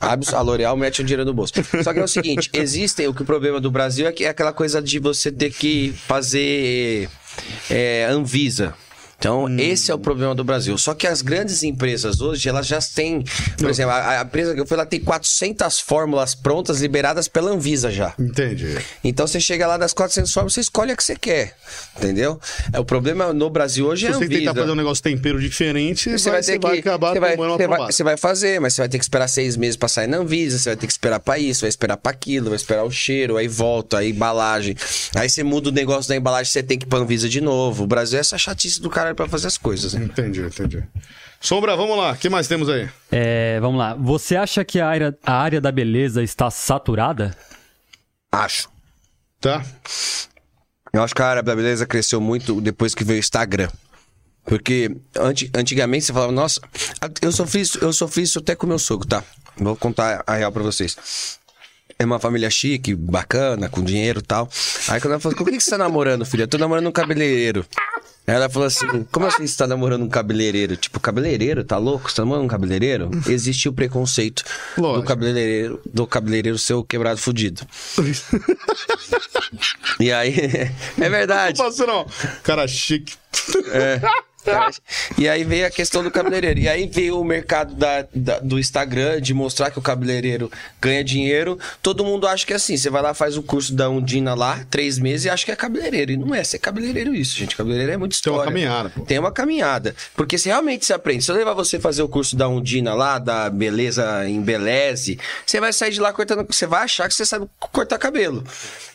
Abs- 0.00 0.34
A 0.34 0.40
L'Oreal 0.40 0.76
mete 0.76 1.00
o 1.00 1.04
dinheiro 1.04 1.24
no 1.24 1.32
bolso. 1.32 1.52
Só 1.82 1.92
que 1.92 2.00
é 2.00 2.04
o 2.04 2.08
seguinte, 2.08 2.50
existem, 2.52 3.06
o 3.06 3.14
que 3.14 3.22
o 3.22 3.24
problema 3.24 3.60
do 3.60 3.70
Brasil 3.70 4.06
é 4.06 4.12
que 4.12 4.24
é 4.24 4.28
aquela 4.28 4.52
coisa 4.52 4.82
de 4.82 4.98
você 4.98 5.30
ter 5.30 5.50
que 5.52 5.92
fazer 6.06 7.08
é, 7.70 8.06
Anvisa. 8.10 8.74
Então, 9.18 9.48
esse 9.58 9.90
é 9.90 9.94
o 9.94 9.98
problema 9.98 10.32
do 10.32 10.44
Brasil. 10.44 10.78
Só 10.78 10.94
que 10.94 11.06
as 11.06 11.22
grandes 11.22 11.64
empresas 11.64 12.20
hoje, 12.20 12.48
elas 12.48 12.66
já 12.66 12.78
têm... 12.80 13.24
Por 13.58 13.68
exemplo, 13.68 13.92
a, 13.92 14.20
a 14.20 14.22
empresa 14.22 14.54
que 14.54 14.60
eu 14.60 14.66
fui, 14.66 14.76
ela 14.76 14.86
tem 14.86 15.00
400 15.00 15.80
fórmulas 15.80 16.36
prontas, 16.36 16.80
liberadas 16.80 17.26
pela 17.26 17.50
Anvisa 17.50 17.90
já. 17.90 18.14
Entendi. 18.18 18.78
Então, 19.02 19.26
você 19.26 19.40
chega 19.40 19.66
lá 19.66 19.76
das 19.76 19.92
400 19.92 20.32
fórmulas, 20.32 20.54
você 20.54 20.60
escolhe 20.60 20.92
a 20.92 20.96
que 20.96 21.02
você 21.02 21.16
quer. 21.16 21.56
Entendeu? 21.96 22.40
É, 22.72 22.78
o 22.78 22.84
problema 22.84 23.32
no 23.32 23.50
Brasil 23.50 23.86
hoje 23.86 24.06
Se 24.06 24.12
é 24.12 24.14
a 24.14 24.18
você 24.18 24.28
tentar 24.28 24.54
fazer 24.54 24.70
um 24.70 24.76
negócio 24.76 25.02
tempero 25.02 25.40
diferente, 25.40 26.10
Você 26.10 26.30
vai, 26.30 26.42
ter 26.42 26.58
que. 26.58 26.66
acabar 26.66 27.12
você, 27.12 27.20
vai, 27.20 27.32
tomando 27.32 27.50
uma 27.50 27.56
você, 27.56 27.66
vai, 27.66 27.92
você 27.92 28.04
vai 28.04 28.16
fazer, 28.16 28.60
mas 28.60 28.74
você 28.74 28.82
vai 28.82 28.88
ter 28.88 28.98
que 28.98 29.04
esperar 29.04 29.28
seis 29.28 29.56
meses 29.56 29.76
pra 29.76 29.88
sair 29.88 30.06
na 30.06 30.18
Anvisa, 30.18 30.58
você 30.58 30.70
vai 30.70 30.76
ter 30.76 30.86
que 30.86 30.92
esperar 30.92 31.18
pra 31.18 31.38
isso, 31.38 31.62
vai 31.62 31.68
esperar 31.68 31.96
pra 31.96 32.12
aquilo, 32.12 32.50
vai 32.50 32.56
esperar 32.56 32.84
o 32.84 32.90
cheiro, 32.90 33.36
aí 33.36 33.48
volta, 33.48 33.98
aí 33.98 34.10
embalagem. 34.10 34.76
Aí 35.16 35.28
você 35.28 35.42
muda 35.42 35.70
o 35.70 35.72
negócio 35.72 36.08
da 36.08 36.14
embalagem, 36.14 36.52
você 36.52 36.62
tem 36.62 36.78
que 36.78 36.86
ir 36.86 36.88
pra 36.88 37.00
Anvisa 37.00 37.28
de 37.28 37.40
novo. 37.40 37.84
O 37.84 37.86
Brasil 37.86 38.18
é 38.18 38.20
essa 38.20 38.38
chatice 38.38 38.80
do 38.80 38.88
cara 38.88 39.07
pra 39.14 39.28
fazer 39.28 39.46
as 39.46 39.58
coisas. 39.58 39.94
né? 39.94 40.04
Entendi, 40.04 40.40
entendi. 40.42 40.82
Sombra, 41.40 41.76
vamos 41.76 41.96
lá. 41.96 42.12
O 42.12 42.16
que 42.16 42.28
mais 42.28 42.48
temos 42.48 42.68
aí? 42.68 42.88
É, 43.12 43.58
vamos 43.60 43.78
lá. 43.78 43.94
Você 43.94 44.34
acha 44.36 44.64
que 44.64 44.80
a 44.80 44.88
área, 44.88 45.16
a 45.24 45.34
área 45.34 45.60
da 45.60 45.70
beleza 45.70 46.22
está 46.22 46.50
saturada? 46.50 47.36
Acho. 48.32 48.68
Tá? 49.40 49.64
Eu 50.92 51.02
acho 51.02 51.14
que 51.14 51.22
a 51.22 51.26
área 51.26 51.42
da 51.42 51.54
beleza 51.54 51.86
cresceu 51.86 52.20
muito 52.20 52.60
depois 52.60 52.94
que 52.94 53.04
veio 53.04 53.18
o 53.18 53.20
Instagram. 53.20 53.68
Porque 54.44 54.90
anti- 55.16 55.50
antigamente 55.54 56.06
você 56.06 56.12
falava, 56.12 56.32
nossa, 56.32 56.60
eu 57.20 57.30
sofri 57.30 57.60
isso, 57.60 57.78
eu 57.78 57.92
sofri 57.92 58.22
isso 58.22 58.38
até 58.38 58.54
com 58.56 58.66
meu 58.66 58.78
sogro, 58.78 59.06
tá? 59.06 59.22
Vou 59.56 59.76
contar 59.76 60.24
a 60.26 60.34
real 60.34 60.50
pra 60.50 60.62
vocês. 60.62 61.38
É 61.98 62.04
uma 62.04 62.18
família 62.18 62.48
chique, 62.48 62.94
bacana, 62.94 63.68
com 63.68 63.82
dinheiro 63.84 64.20
e 64.20 64.22
tal. 64.22 64.48
Aí 64.88 65.00
quando 65.00 65.12
ela 65.12 65.20
falou, 65.20 65.36
com 65.36 65.44
quem 65.44 65.58
que 65.58 65.60
você 65.62 65.70
tá 65.70 65.78
namorando, 65.78 66.24
filha? 66.24 66.44
Eu 66.44 66.48
tô 66.48 66.56
namorando 66.56 66.86
um 66.86 66.92
cabeleireiro. 66.92 67.66
Ela 68.28 68.48
falou 68.50 68.66
assim: 68.68 68.86
como 69.10 69.24
assim 69.24 69.46
você 69.46 69.56
tá 69.56 69.66
namorando 69.66 70.02
um 70.02 70.08
cabeleireiro? 70.08 70.76
Tipo, 70.76 71.00
cabeleireiro, 71.00 71.64
tá 71.64 71.78
louco? 71.78 72.10
Você 72.10 72.16
tá 72.16 72.22
namorando 72.22 72.44
um 72.44 72.48
cabeleireiro? 72.48 73.10
Existe 73.26 73.70
o 73.70 73.72
preconceito 73.72 74.44
do 74.76 74.82
Lógico. 74.82 75.08
cabeleireiro, 75.08 75.80
do 75.86 76.06
cabeleireiro 76.06 76.58
seu 76.58 76.84
quebrado 76.84 77.18
fudido. 77.18 77.62
E 80.00 80.12
aí, 80.12 80.34
é 81.00 81.08
verdade. 81.08 81.58
Não 81.58 81.86
não. 81.86 82.06
Cara 82.44 82.68
chique. 82.68 83.14
E 85.16 85.28
aí 85.28 85.44
veio 85.44 85.66
a 85.66 85.70
questão 85.70 86.02
do 86.02 86.10
cabeleireiro. 86.10 86.60
E 86.60 86.68
aí 86.68 86.86
veio 86.86 87.20
o 87.20 87.24
mercado 87.24 87.74
da, 87.74 88.06
da- 88.14 88.38
do 88.40 88.58
Instagram 88.58 89.20
de 89.20 89.34
mostrar 89.34 89.70
que 89.70 89.78
o 89.78 89.82
cabeleireiro 89.82 90.50
ganha 90.80 91.02
dinheiro. 91.04 91.58
Todo 91.82 92.04
mundo 92.04 92.26
acha 92.26 92.46
que 92.46 92.52
é 92.52 92.56
assim. 92.56 92.76
Você 92.76 92.90
vai 92.90 93.02
lá, 93.02 93.14
faz 93.14 93.36
o 93.36 93.42
curso 93.42 93.74
da 93.74 93.88
Undina 93.88 94.34
lá, 94.34 94.64
três 94.70 94.98
meses, 94.98 95.26
e 95.26 95.30
acha 95.30 95.44
que 95.44 95.52
é 95.52 95.56
cabeleireiro. 95.56 96.12
E 96.12 96.16
não 96.16 96.34
é 96.34 96.42
ser 96.44 96.58
cabeleireiro 96.58 97.14
isso, 97.14 97.36
gente. 97.36 97.56
Cabeleireiro 97.56 97.92
é 97.92 97.96
muito 97.96 98.12
Tem 98.12 98.16
história. 98.16 98.38
uma 98.40 98.44
caminhada, 98.46 98.90
pô. 98.90 99.02
Tem 99.04 99.18
uma 99.18 99.32
caminhada. 99.32 99.94
Porque 100.16 100.38
se 100.38 100.48
realmente 100.48 100.84
você 100.86 100.92
aprende, 100.92 101.24
se 101.24 101.30
eu 101.30 101.36
levar 101.36 101.54
você 101.54 101.78
fazer 101.78 102.02
o 102.02 102.08
curso 102.08 102.36
da 102.36 102.48
Undina 102.48 102.94
lá, 102.94 103.18
da 103.18 103.50
beleza 103.50 104.28
em 104.28 104.40
beleze, 104.40 105.18
você 105.44 105.60
vai 105.60 105.72
sair 105.72 105.90
de 105.92 106.00
lá 106.00 106.12
cortando. 106.12 106.46
Você 106.48 106.66
vai 106.66 106.82
achar 106.84 107.08
que 107.08 107.14
você 107.14 107.26
sabe 107.26 107.46
cortar 107.58 107.98
cabelo. 107.98 108.44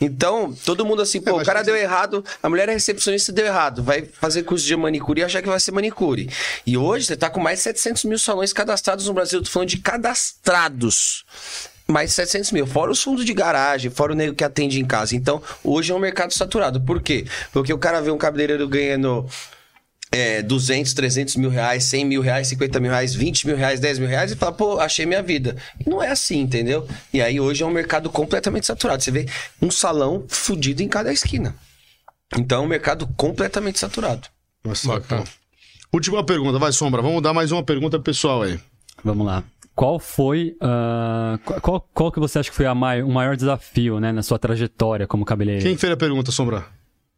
Então, 0.01 0.53
todo 0.65 0.85
mundo 0.85 1.01
assim, 1.01 1.21
pô, 1.21 1.29
É, 1.31 1.33
o 1.33 1.35
mas 1.37 1.45
cara 1.45 1.59
você- 1.59 1.65
deu 1.65 1.75
errado, 1.75 2.23
a 2.41 2.49
mulher 2.49 2.69
é 2.69 2.73
recepcionista 2.73 3.31
deu 3.31 3.45
errado, 3.45 3.83
vai 3.83 4.03
fazer 4.03 4.43
curso 4.43 4.65
de 4.65 4.75
manicure 4.75 5.21
e 5.21 5.23
achar 5.23 5.41
que 5.43 5.49
vai 5.49 5.59
ser 5.59 5.71
manicure. 5.71 6.29
E 6.65 6.77
hoje 6.77 7.05
você 7.05 7.17
tá 7.17 7.29
com 7.29 7.39
mais 7.39 7.59
de 7.59 7.63
700 7.63 8.05
mil 8.05 8.17
salões 8.17 8.53
cadastrados 8.53 9.07
no 9.07 9.13
Brasil. 9.13 9.39
Eu 9.39 9.45
falando 9.45 9.69
de 9.69 9.77
cadastrados. 9.77 11.25
Mais 11.87 12.09
de 12.09 12.15
700 12.15 12.51
mil. 12.51 12.65
Fora 12.65 12.91
os 12.91 13.03
fundos 13.03 13.25
de 13.25 13.33
garagem, 13.33 13.91
fora 13.91 14.13
o 14.13 14.15
nego 14.15 14.33
que 14.33 14.43
atende 14.43 14.79
em 14.79 14.85
casa. 14.85 15.15
Então, 15.15 15.41
hoje 15.63 15.91
é 15.91 15.95
um 15.95 15.99
mercado 15.99 16.33
saturado. 16.33 16.81
Por 16.81 17.01
quê? 17.01 17.25
Porque 17.51 17.73
o 17.73 17.77
cara 17.77 18.01
vê 18.01 18.09
um 18.09 18.17
cabeleireiro 18.17 18.67
ganhando 18.67 19.27
é, 20.13 20.43
200, 20.43 20.93
300 20.93 21.35
mil 21.37 21.49
reais, 21.49 21.85
100 21.85 22.05
mil 22.05 22.21
reais, 22.21 22.47
50 22.47 22.79
mil 22.79 22.91
reais, 22.91 23.15
20 23.15 23.47
mil 23.47 23.57
reais, 23.57 23.79
10 23.79 23.97
mil 23.97 24.07
reais 24.07 24.31
e 24.31 24.35
fala, 24.35 24.51
pô, 24.51 24.79
achei 24.79 25.07
minha 25.07 25.23
vida. 25.23 25.57
Não 25.87 26.03
é 26.03 26.11
assim, 26.11 26.39
entendeu? 26.39 26.87
E 27.11 27.19
aí 27.19 27.39
hoje 27.39 27.63
é 27.63 27.65
um 27.65 27.71
mercado 27.71 28.11
completamente 28.11 28.67
saturado. 28.67 29.03
Você 29.03 29.09
vê 29.09 29.25
um 29.59 29.71
salão 29.71 30.23
fudido 30.27 30.83
em 30.83 30.87
cada 30.87 31.11
esquina. 31.11 31.55
Então 32.37 32.61
é 32.61 32.65
um 32.65 32.69
mercado 32.69 33.07
completamente 33.17 33.79
saturado. 33.79 34.27
Nossa, 34.63 34.99
pô. 35.01 35.23
Última 35.91 36.23
pergunta, 36.25 36.57
vai, 36.57 36.71
Sombra. 36.71 37.01
Vamos 37.01 37.21
dar 37.21 37.33
mais 37.33 37.51
uma 37.51 37.63
pergunta 37.63 37.97
pro 37.97 38.03
pessoal 38.05 38.43
aí. 38.43 38.59
Vamos 39.03 39.25
lá. 39.27 39.43
Qual 39.75 39.99
foi. 39.99 40.55
ah, 40.61 41.37
qual- 41.61 41.81
qual, 41.93 42.11
que 42.11 42.19
você 42.19 42.39
acha 42.39 42.49
que 42.49 42.55
foi 42.55 42.65
a 42.65 42.75
mai- 42.75 43.01
o 43.03 43.09
maior 43.09 43.35
desafio, 43.35 43.99
né, 43.99 44.11
na 44.11 44.21
sua 44.23 44.37
trajetória 44.39 45.07
como 45.07 45.25
cabeleireiro? 45.25 45.67
Quem 45.67 45.77
fez 45.77 45.91
a 45.91 45.97
pergunta, 45.97 46.31
Sombra? 46.31 46.65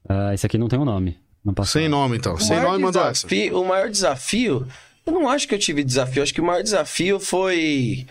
Ah, 0.07 0.33
esse 0.33 0.45
aqui 0.45 0.57
não 0.57 0.67
tem 0.67 0.79
um 0.79 0.85
nome. 0.85 1.17
Não 1.43 1.53
passou. 1.53 1.79
Sem 1.81 1.89
nome, 1.89 2.17
então. 2.17 2.37
Sem 2.37 2.57
maior 2.57 2.71
nome, 2.71 2.83
mandou 2.85 3.03
essa. 3.05 3.27
O 3.53 3.65
maior 3.65 3.89
desafio, 3.89 4.67
eu 5.05 5.13
não 5.13 5.29
acho 5.29 5.47
que 5.47 5.53
eu 5.53 5.59
tive 5.59 5.83
desafio. 5.83 6.19
Eu 6.19 6.23
acho 6.23 6.33
que 6.33 6.41
o 6.41 6.45
maior 6.45 6.63
desafio 6.63 7.19
foi. 7.19 8.07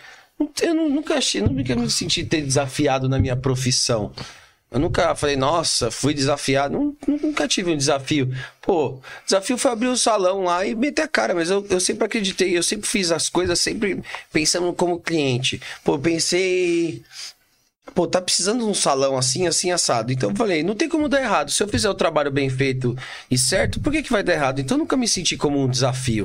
Eu 0.63 0.75
nu- 0.75 0.89
nunca 0.91 1.15
achei, 1.15 1.41
nunca 1.41 1.75
me 1.75 1.91
senti 1.91 2.25
ter 2.25 2.43
desafiado 2.43 3.09
na 3.09 3.19
minha 3.19 3.37
profissão. 3.37 4.13
Eu 4.75 4.81
nunca 4.81 5.15
falei, 5.15 5.37
nossa, 5.37 5.89
fui 5.89 6.13
desafiado. 6.13 6.75
Nun- 6.77 6.97
Nunca 7.23 7.47
tive 7.47 7.71
um 7.71 7.77
desafio. 7.77 8.35
Pô, 8.61 9.01
desafio 9.25 9.57
foi 9.57 9.71
abrir 9.71 9.87
o 9.87 9.97
salão 9.97 10.43
lá 10.43 10.67
e 10.67 10.75
meter 10.75 11.03
a 11.03 11.09
cara, 11.09 11.33
mas 11.33 11.49
eu, 11.49 11.65
eu 11.71 11.79
sempre 11.79 12.05
acreditei, 12.05 12.57
eu 12.59 12.63
sempre 12.63 12.89
fiz 12.89 13.13
as 13.13 13.29
coisas 13.29 13.61
sempre 13.61 14.03
pensando 14.33 14.73
como 14.73 14.99
cliente. 14.99 15.63
Pô, 15.85 15.97
pensei. 15.97 17.05
Pô, 17.95 18.07
tá 18.09 18.21
precisando 18.21 18.65
de 18.65 18.65
um 18.65 18.75
salão 18.75 19.17
assim, 19.17 19.47
assim, 19.47 19.71
assado. 19.71 20.11
Então 20.13 20.31
eu 20.31 20.37
falei, 20.37 20.65
não 20.65 20.75
tem 20.75 20.89
como 20.89 21.09
dar 21.09 21.21
errado. 21.23 21.53
Se 21.53 21.63
eu 21.63 21.69
fizer 21.69 21.89
o 21.89 21.95
trabalho 21.95 22.33
bem 22.33 22.51
feito 22.51 22.97
e 23.31 23.39
certo, 23.39 23.79
por 23.79 23.93
que, 23.93 24.03
que 24.03 24.11
vai 24.11 24.25
dar 24.25 24.33
errado? 24.33 24.61
Então 24.61 24.77
eu 24.77 24.81
nunca 24.81 24.97
me 24.97 25.07
senti 25.07 25.37
como 25.37 25.63
um 25.63 25.69
desafio. 25.69 26.25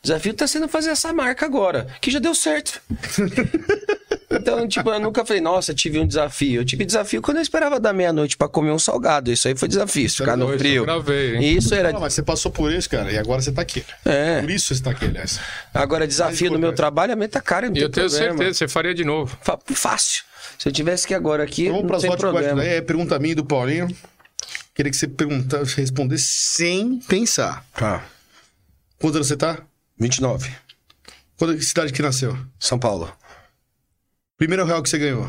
O 0.00 0.02
desafio 0.02 0.34
tá 0.34 0.46
sendo 0.46 0.68
fazer 0.68 0.90
essa 0.90 1.12
marca 1.14 1.46
agora, 1.46 1.86
que 2.00 2.10
já 2.10 2.18
deu 2.18 2.34
certo. 2.34 2.78
então, 4.30 4.66
tipo, 4.66 4.90
eu 4.90 4.98
nunca 5.00 5.24
falei, 5.24 5.40
nossa, 5.40 5.72
tive 5.74 5.98
um 6.00 6.06
desafio. 6.06 6.60
Eu 6.60 6.64
tive 6.64 6.84
desafio 6.84 7.22
quando 7.22 7.36
eu 7.36 7.42
esperava 7.42 7.78
da 7.78 7.92
meia-noite 7.92 8.36
pra 8.36 8.48
comer 8.48 8.70
um 8.72 8.78
salgado. 8.78 9.30
Isso 9.30 9.46
aí 9.48 9.54
foi 9.56 9.68
desafio, 9.68 10.10
ficar 10.10 10.36
no 10.36 10.46
Hoje 10.46 10.54
eu 10.54 10.58
frio. 10.58 10.84
gravei, 10.84 11.36
hein? 11.36 11.56
Isso 11.56 11.74
era. 11.74 11.92
Não, 11.92 12.00
mas 12.00 12.14
você 12.14 12.22
passou 12.22 12.50
por 12.50 12.72
isso, 12.72 12.90
cara, 12.90 13.12
e 13.12 13.18
agora 13.18 13.40
você 13.40 13.52
tá 13.52 13.62
aqui. 13.62 13.84
É. 14.04 14.40
Por 14.40 14.50
isso 14.50 14.74
você 14.74 14.82
tá 14.82 14.90
aqui, 14.90 15.04
aliás. 15.04 15.38
Agora, 15.72 16.06
desafio 16.06 16.50
no 16.50 16.58
meu 16.58 16.72
trabalho 16.72 17.12
é 17.12 17.16
meta 17.16 17.40
cara, 17.40 17.66
não 17.68 17.72
E 17.72 17.74
tem 17.74 17.82
eu 17.84 17.90
tenho 17.90 18.08
problema. 18.08 18.36
certeza, 18.38 18.58
você 18.58 18.68
faria 18.68 18.94
de 18.94 19.04
novo. 19.04 19.38
Fa- 19.42 19.58
Fácil. 19.74 20.24
Se 20.58 20.68
eu 20.68 20.72
tivesse 20.72 21.06
que 21.06 21.12
ir 21.14 21.16
agora 21.16 21.42
aqui, 21.44 21.62
Então 21.64 21.76
vamos 21.82 21.86
para 21.88 21.96
as 21.98 22.58
aí. 22.58 22.68
É 22.68 22.80
pergunta 22.80 23.18
minha 23.18 23.32
e 23.32 23.34
do 23.34 23.44
Paulinho. 23.44 23.88
Queria 24.74 24.90
que 24.90 24.96
você 24.96 25.06
perguntasse, 25.06 25.76
respondesse 25.76 26.24
sem 26.26 26.98
pensar. 27.08 27.64
Tá. 27.74 28.04
Quanto 28.98 29.18
você 29.18 29.36
tá? 29.36 29.58
29. 29.98 30.50
Quando 31.38 31.56
que 31.56 31.64
cidade 31.64 31.92
que 31.92 32.02
nasceu? 32.02 32.36
São 32.58 32.78
Paulo. 32.78 33.12
Primeiro 34.38 34.64
real 34.64 34.82
que 34.82 34.88
você 34.88 34.98
ganhou? 34.98 35.28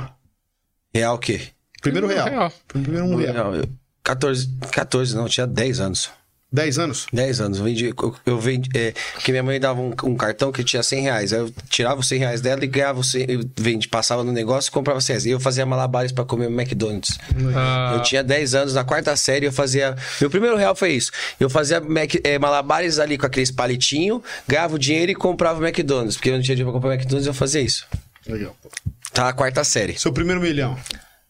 Real 0.94 1.16
o 1.16 1.20
quê? 1.20 1.42
Primeiro 1.82 2.08
real. 2.08 2.28
Real. 2.28 2.54
Primeiro 2.68 3.06
um 3.06 3.16
real. 3.16 3.34
Não, 3.34 3.56
eu- 3.56 3.70
14, 4.04 4.50
14, 4.72 5.16
não, 5.16 5.28
tinha 5.28 5.46
10 5.46 5.80
anos. 5.80 6.10
10 6.50 6.80
anos? 6.80 7.08
10 7.12 7.42
anos. 7.42 7.58
Eu 7.58 7.66
vendi, 7.66 7.86
eu, 7.88 8.16
eu 8.26 8.40
vendi, 8.40 8.70
é, 8.74 8.94
que 9.22 9.32
minha 9.32 9.44
mãe 9.44 9.60
dava 9.60 9.82
um, 9.82 9.94
um 10.06 10.16
cartão 10.16 10.50
que 10.50 10.64
tinha 10.64 10.82
100 10.82 11.02
reais. 11.02 11.34
Aí 11.34 11.40
eu 11.40 11.52
tirava 11.70 12.00
os 12.00 12.08
100 12.08 12.20
reais 12.20 12.40
dela 12.40 12.64
e 12.64 12.68
ganhava 12.68 13.02
os 13.02 13.12
100, 13.12 13.26
eu 13.30 13.50
vendi, 13.58 13.90
passava 13.90 14.24
no 14.24 14.32
negócio 14.32 14.70
e 14.70 14.72
comprava 14.72 15.02
100 15.02 15.14
reais. 15.14 15.26
E 15.26 15.30
eu 15.32 15.42
fazia 15.42 15.66
malabares 15.66 16.14
pra 16.14 16.24
comer 16.24 16.46
McDonald's. 16.46 17.18
Ah, 17.54 17.96
Eu 17.98 18.02
tinha 18.02 18.24
10 18.24 18.56
anos, 18.56 18.74
na 18.76 18.86
quarta 18.86 19.14
série 19.18 19.46
eu 19.46 19.52
fazia. 19.52 19.94
Meu 20.22 20.30
primeiro 20.30 20.56
real 20.56 20.74
foi 20.74 20.94
isso. 20.94 21.12
Eu 21.38 21.50
fazia 21.50 21.82
Mac- 21.82 22.22
eh, 22.24 22.40
malabares 22.40 22.98
ali 22.98 23.18
com 23.18 23.26
aqueles 23.26 23.52
palitinhos, 23.52 24.22
ganhava 24.48 24.76
o 24.76 24.80
dinheiro 24.80 25.12
e 25.12 25.16
comprava 25.16 25.60
o 25.62 25.66
McDonald's. 25.68 26.16
Porque 26.16 26.30
eu 26.30 26.36
não 26.36 26.42
tinha 26.42 26.56
dinheiro 26.56 26.72
pra 26.72 26.80
comprar 26.80 26.90
o 26.92 26.94
McDonald's, 26.94 27.28
eu 27.28 27.34
fazia 27.34 27.60
isso. 27.62 27.86
Legal. 28.26 28.56
Tá 29.18 29.24
na 29.24 29.34
quarta 29.34 29.64
série. 29.64 29.98
Seu 29.98 30.14
primeiro 30.14 30.40
milhão? 30.40 30.78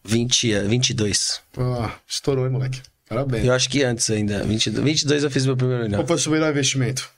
20, 0.04 0.52
eh, 0.52 0.62
22. 0.64 1.40
Ah, 1.56 1.90
estourou, 2.06 2.44
hein, 2.44 2.52
moleque? 2.52 2.82
Parabéns. 3.08 3.46
Eu 3.46 3.54
acho 3.54 3.66
que 3.70 3.82
antes 3.82 4.10
ainda. 4.10 4.44
22, 4.44 4.84
22 4.84 5.24
eu 5.24 5.30
fiz 5.30 5.46
meu 5.46 5.56
primeiro 5.56 5.84
milhão. 5.84 5.98
Qual 6.00 6.06
foi 6.06 6.16
o 6.16 6.18
seu 6.18 6.30
melhor 6.30 6.50
investimento? 6.50 7.10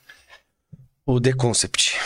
O 1.05 1.19
The 1.19 1.33
Concept. 1.33 1.97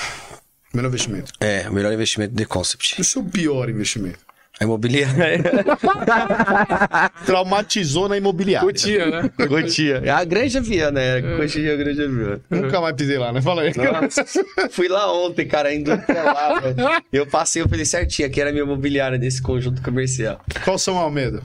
Melhor 0.74 0.88
investimento. 0.88 1.32
É, 1.40 1.70
o 1.70 1.74
melhor 1.74 1.94
investimento 1.94 2.34
The 2.34 2.46
Concept. 2.46 2.96
E 2.98 3.02
o 3.02 3.04
seu 3.04 3.24
pior 3.24 3.70
investimento? 3.70 4.25
A 4.60 4.64
imobiliária. 4.64 5.44
Traumatizou 7.26 8.08
na 8.08 8.18
imobiliária. 8.18 8.66
Curtia, 8.66 9.06
né? 9.08 9.30
Cotia. 9.48 10.02
É 10.04 10.10
a 10.10 10.24
Granja 10.24 10.62
Viana, 10.62 11.02
é. 11.02 11.22
Cotia, 11.38 11.74
a 11.74 11.76
Granja 11.76 12.08
Viana. 12.08 12.42
Nunca 12.50 12.80
mais 12.82 12.96
pisei 12.96 13.18
lá, 13.18 13.34
né? 13.34 13.42
Fala 13.42 13.64
aí. 13.64 13.74
Nossa, 13.76 14.26
fui 14.72 14.88
lá 14.88 15.12
ontem, 15.12 15.46
cara, 15.48 15.74
indo 15.74 15.92
até 15.92 16.22
lá, 16.22 16.60
velho. 16.60 16.76
Eu 17.12 17.28
passei, 17.28 17.62
eu 17.62 17.70
falei 17.70 17.86
certinho, 17.86 18.28
aqui 18.28 18.40
era 18.40 18.50
a 18.50 18.54
minha 18.54 18.64
imobiliária 18.64 19.18
desse 19.20 19.42
conjunto 19.42 19.82
comercial. 19.82 20.40
Qual 20.64 20.76
o 20.78 20.80
seu 20.80 20.94
maior 20.94 21.12
medo? 21.12 21.42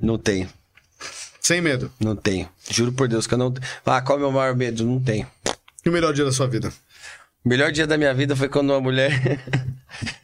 Não 0.00 0.16
tenho, 0.18 0.48
Sem 1.40 1.60
medo. 1.60 1.90
não 2.00 2.14
tenho. 2.14 2.48
Juro 2.70 2.92
por 2.92 3.08
Deus 3.08 3.26
que 3.26 3.34
eu 3.34 3.38
não. 3.38 3.52
Ah, 3.84 4.00
qual 4.00 4.16
é 4.16 4.20
o 4.20 4.24
meu 4.24 4.32
maior 4.32 4.54
medo? 4.54 4.84
Não 4.84 5.00
tenho. 5.00 5.26
E 5.84 5.88
o 5.88 5.92
melhor 5.92 6.12
dia 6.14 6.24
da 6.24 6.32
sua 6.32 6.46
vida? 6.46 6.72
O 7.44 7.48
melhor 7.48 7.70
dia 7.72 7.86
da 7.86 7.98
minha 7.98 8.14
vida 8.14 8.34
foi 8.36 8.48
quando 8.48 8.70
uma 8.70 8.80
mulher 8.80 9.40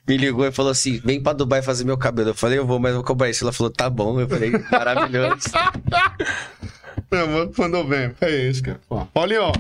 me 0.07 0.17
ligou 0.17 0.47
e 0.47 0.53
falou 0.53 0.73
assim: 0.73 1.01
vem 1.05 1.23
pra 1.23 1.33
Dubai 1.33 1.63
fazer 1.63 1.85
meu 1.85 1.99
cabelo. 1.99 2.31
Eu 2.31 2.35
falei, 2.35 2.59
eu 2.59 2.67
vou, 2.67 2.79
mas 2.79 2.95
vou 2.95 3.05
cobrar 3.05 3.31
isso. 3.31 3.45
Ela 3.45 3.53
falou, 3.53 3.71
tá 3.71 3.89
bom. 3.89 4.21
Eu 4.21 4.29
falei, 4.29 4.51
maravilhoso. 4.71 5.49
Meu 7.11 7.27
mano, 7.27 7.53
mandou 7.59 7.85
bem. 7.85 8.13
É 8.21 8.31
isso, 8.49 8.63
cara. 8.63 8.79
Paulinho, 9.13 9.43
ó. 9.43 9.53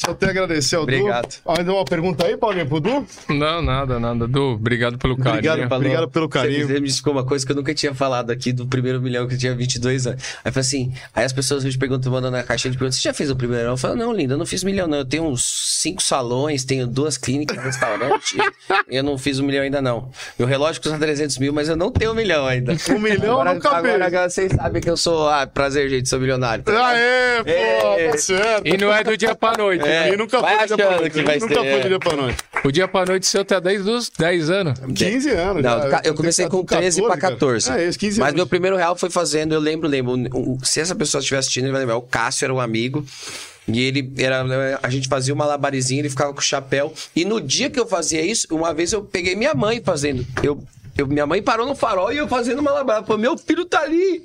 Só 0.00 0.14
tenho 0.14 0.30
a 0.30 0.32
agradecer 0.32 0.76
ao 0.76 0.84
Obrigado. 0.84 1.28
Du. 1.44 1.50
Ainda 1.58 1.72
uma 1.72 1.84
pergunta 1.84 2.24
aí, 2.24 2.36
Paulinho, 2.36 2.66
pro 2.68 2.78
Du? 2.78 3.04
Não, 3.28 3.60
nada, 3.60 3.98
nada. 3.98 4.28
Du, 4.28 4.52
obrigado 4.54 4.96
pelo 4.96 5.16
carinho. 5.16 5.38
Obrigado, 5.52 5.72
Obrigado 5.72 6.08
pelo 6.08 6.28
carinho. 6.28 6.68
Você 6.68 6.74
me 6.74 6.86
disse 6.86 7.02
uma 7.08 7.24
coisa 7.24 7.44
que 7.44 7.50
eu 7.50 7.56
nunca 7.56 7.74
tinha 7.74 7.92
falado 7.92 8.30
aqui 8.30 8.52
do 8.52 8.64
primeiro 8.68 9.00
milhão 9.02 9.26
que 9.26 9.34
eu 9.34 9.38
tinha 9.38 9.52
22 9.56 10.06
anos. 10.06 10.22
Aí 10.44 10.50
eu 10.50 10.52
falei 10.52 10.60
assim, 10.66 10.92
aí 11.12 11.24
as 11.24 11.32
pessoas 11.32 11.64
me 11.64 11.76
perguntam, 11.76 12.12
mandam 12.12 12.30
na 12.30 12.44
caixinha 12.44 12.70
de 12.70 12.78
perguntas, 12.78 12.94
você 13.00 13.08
já 13.08 13.12
fez 13.12 13.28
o 13.28 13.34
primeiro 13.34 13.62
milhão? 13.62 13.72
Eu 13.74 13.76
falo, 13.76 13.96
não, 13.96 14.12
linda, 14.12 14.34
eu 14.34 14.38
não 14.38 14.46
fiz 14.46 14.62
milhão 14.62 14.86
não. 14.86 14.98
Eu 14.98 15.04
tenho 15.04 15.24
uns 15.24 15.42
cinco 15.80 16.00
salões, 16.00 16.64
tenho 16.64 16.86
duas 16.86 17.18
clínicas, 17.18 17.58
restaurante. 17.58 18.36
eu 18.88 19.02
não 19.02 19.18
fiz 19.18 19.40
um 19.40 19.46
milhão 19.46 19.64
ainda 19.64 19.82
não. 19.82 20.10
Meu 20.38 20.46
relógio 20.46 20.80
custa 20.80 20.96
300 20.96 21.38
mil, 21.38 21.52
mas 21.52 21.68
eu 21.68 21.74
não 21.76 21.90
tenho 21.90 22.12
um 22.12 22.14
milhão 22.14 22.46
ainda. 22.46 22.72
Um 22.90 23.00
milhão 23.00 23.32
agora, 23.40 23.54
nunca 23.54 23.68
agora, 23.70 23.82
fez. 23.82 24.02
agora 24.02 24.30
vocês 24.30 24.52
sabem 24.52 24.80
que 24.80 24.88
eu 24.90 24.96
sou, 24.96 25.28
ah, 25.28 25.44
prazer, 25.44 25.90
gente, 25.90 26.08
sou 26.08 26.20
milionário. 26.20 26.62
Aê, 26.68 27.42
pô, 27.42 27.50
É. 27.50 28.08
tá 28.10 28.18
certo. 28.18 28.64
E 28.68 28.76
não 28.76 28.92
é 28.92 29.02
do 29.02 29.16
dia 29.16 29.34
pra 29.34 29.56
noite. 29.58 29.87
É. 29.88 30.16
nunca 30.16 30.40
vai 30.40 30.58
foi 30.58 30.66
do 30.68 30.76
dia 30.76 30.86
pra 30.86 30.96
noite. 30.98 31.16
nunca 31.16 31.32
ser, 31.32 31.54
foi 31.54 31.64
é. 31.66 31.88
dia 31.88 31.98
pra 31.98 32.16
noite. 32.16 32.36
O 32.64 32.72
dia 32.72 32.88
pra 32.88 33.06
noite 33.06 33.26
seu 33.26 33.44
tá 33.44 33.60
desde 33.60 33.88
os 33.90 34.10
10 34.10 34.50
anos. 34.50 34.78
15 34.94 35.30
anos. 35.30 35.62
Não, 35.62 35.90
já. 35.90 36.00
eu 36.04 36.14
comecei 36.14 36.48
com 36.48 36.64
13 36.64 37.02
pra 37.02 37.16
14. 37.16 37.68
cara. 37.68 37.82
É 37.82 37.88
isso, 37.88 37.98
15 37.98 38.20
Mas 38.20 38.28
anos. 38.28 38.36
meu 38.36 38.46
primeiro 38.46 38.76
real 38.76 38.96
foi 38.96 39.10
fazendo, 39.10 39.54
eu 39.54 39.60
lembro, 39.60 39.88
lembro. 39.88 40.14
Se 40.62 40.80
essa 40.80 40.94
pessoa 40.94 41.20
estiver 41.20 41.38
assistindo, 41.38 41.64
ele 41.64 41.72
vai 41.72 41.80
lembrar. 41.80 41.96
O 41.96 42.02
Cássio 42.02 42.44
era 42.46 42.54
um 42.54 42.60
amigo. 42.60 43.04
E 43.66 43.80
ele 43.82 44.12
era. 44.18 44.44
A 44.82 44.88
gente 44.88 45.08
fazia 45.08 45.34
uma 45.34 45.44
labarizinha, 45.44 46.00
ele 46.00 46.08
ficava 46.08 46.32
com 46.32 46.38
o 46.40 46.42
chapéu. 46.42 46.92
E 47.14 47.24
no 47.24 47.38
dia 47.40 47.68
que 47.68 47.78
eu 47.78 47.86
fazia 47.86 48.24
isso, 48.24 48.46
uma 48.50 48.72
vez 48.72 48.92
eu 48.92 49.02
peguei 49.02 49.36
minha 49.36 49.52
mãe 49.54 49.82
fazendo. 49.84 50.26
Eu 50.42 50.62
eu- 50.96 51.06
minha 51.06 51.26
mãe 51.26 51.40
parou 51.40 51.64
no 51.64 51.76
farol 51.76 52.12
e 52.12 52.16
eu 52.16 52.26
fazendo 52.26 52.60
malabar. 52.60 53.04
Pô, 53.04 53.16
meu 53.16 53.38
filho 53.38 53.64
tá 53.64 53.82
ali. 53.82 54.24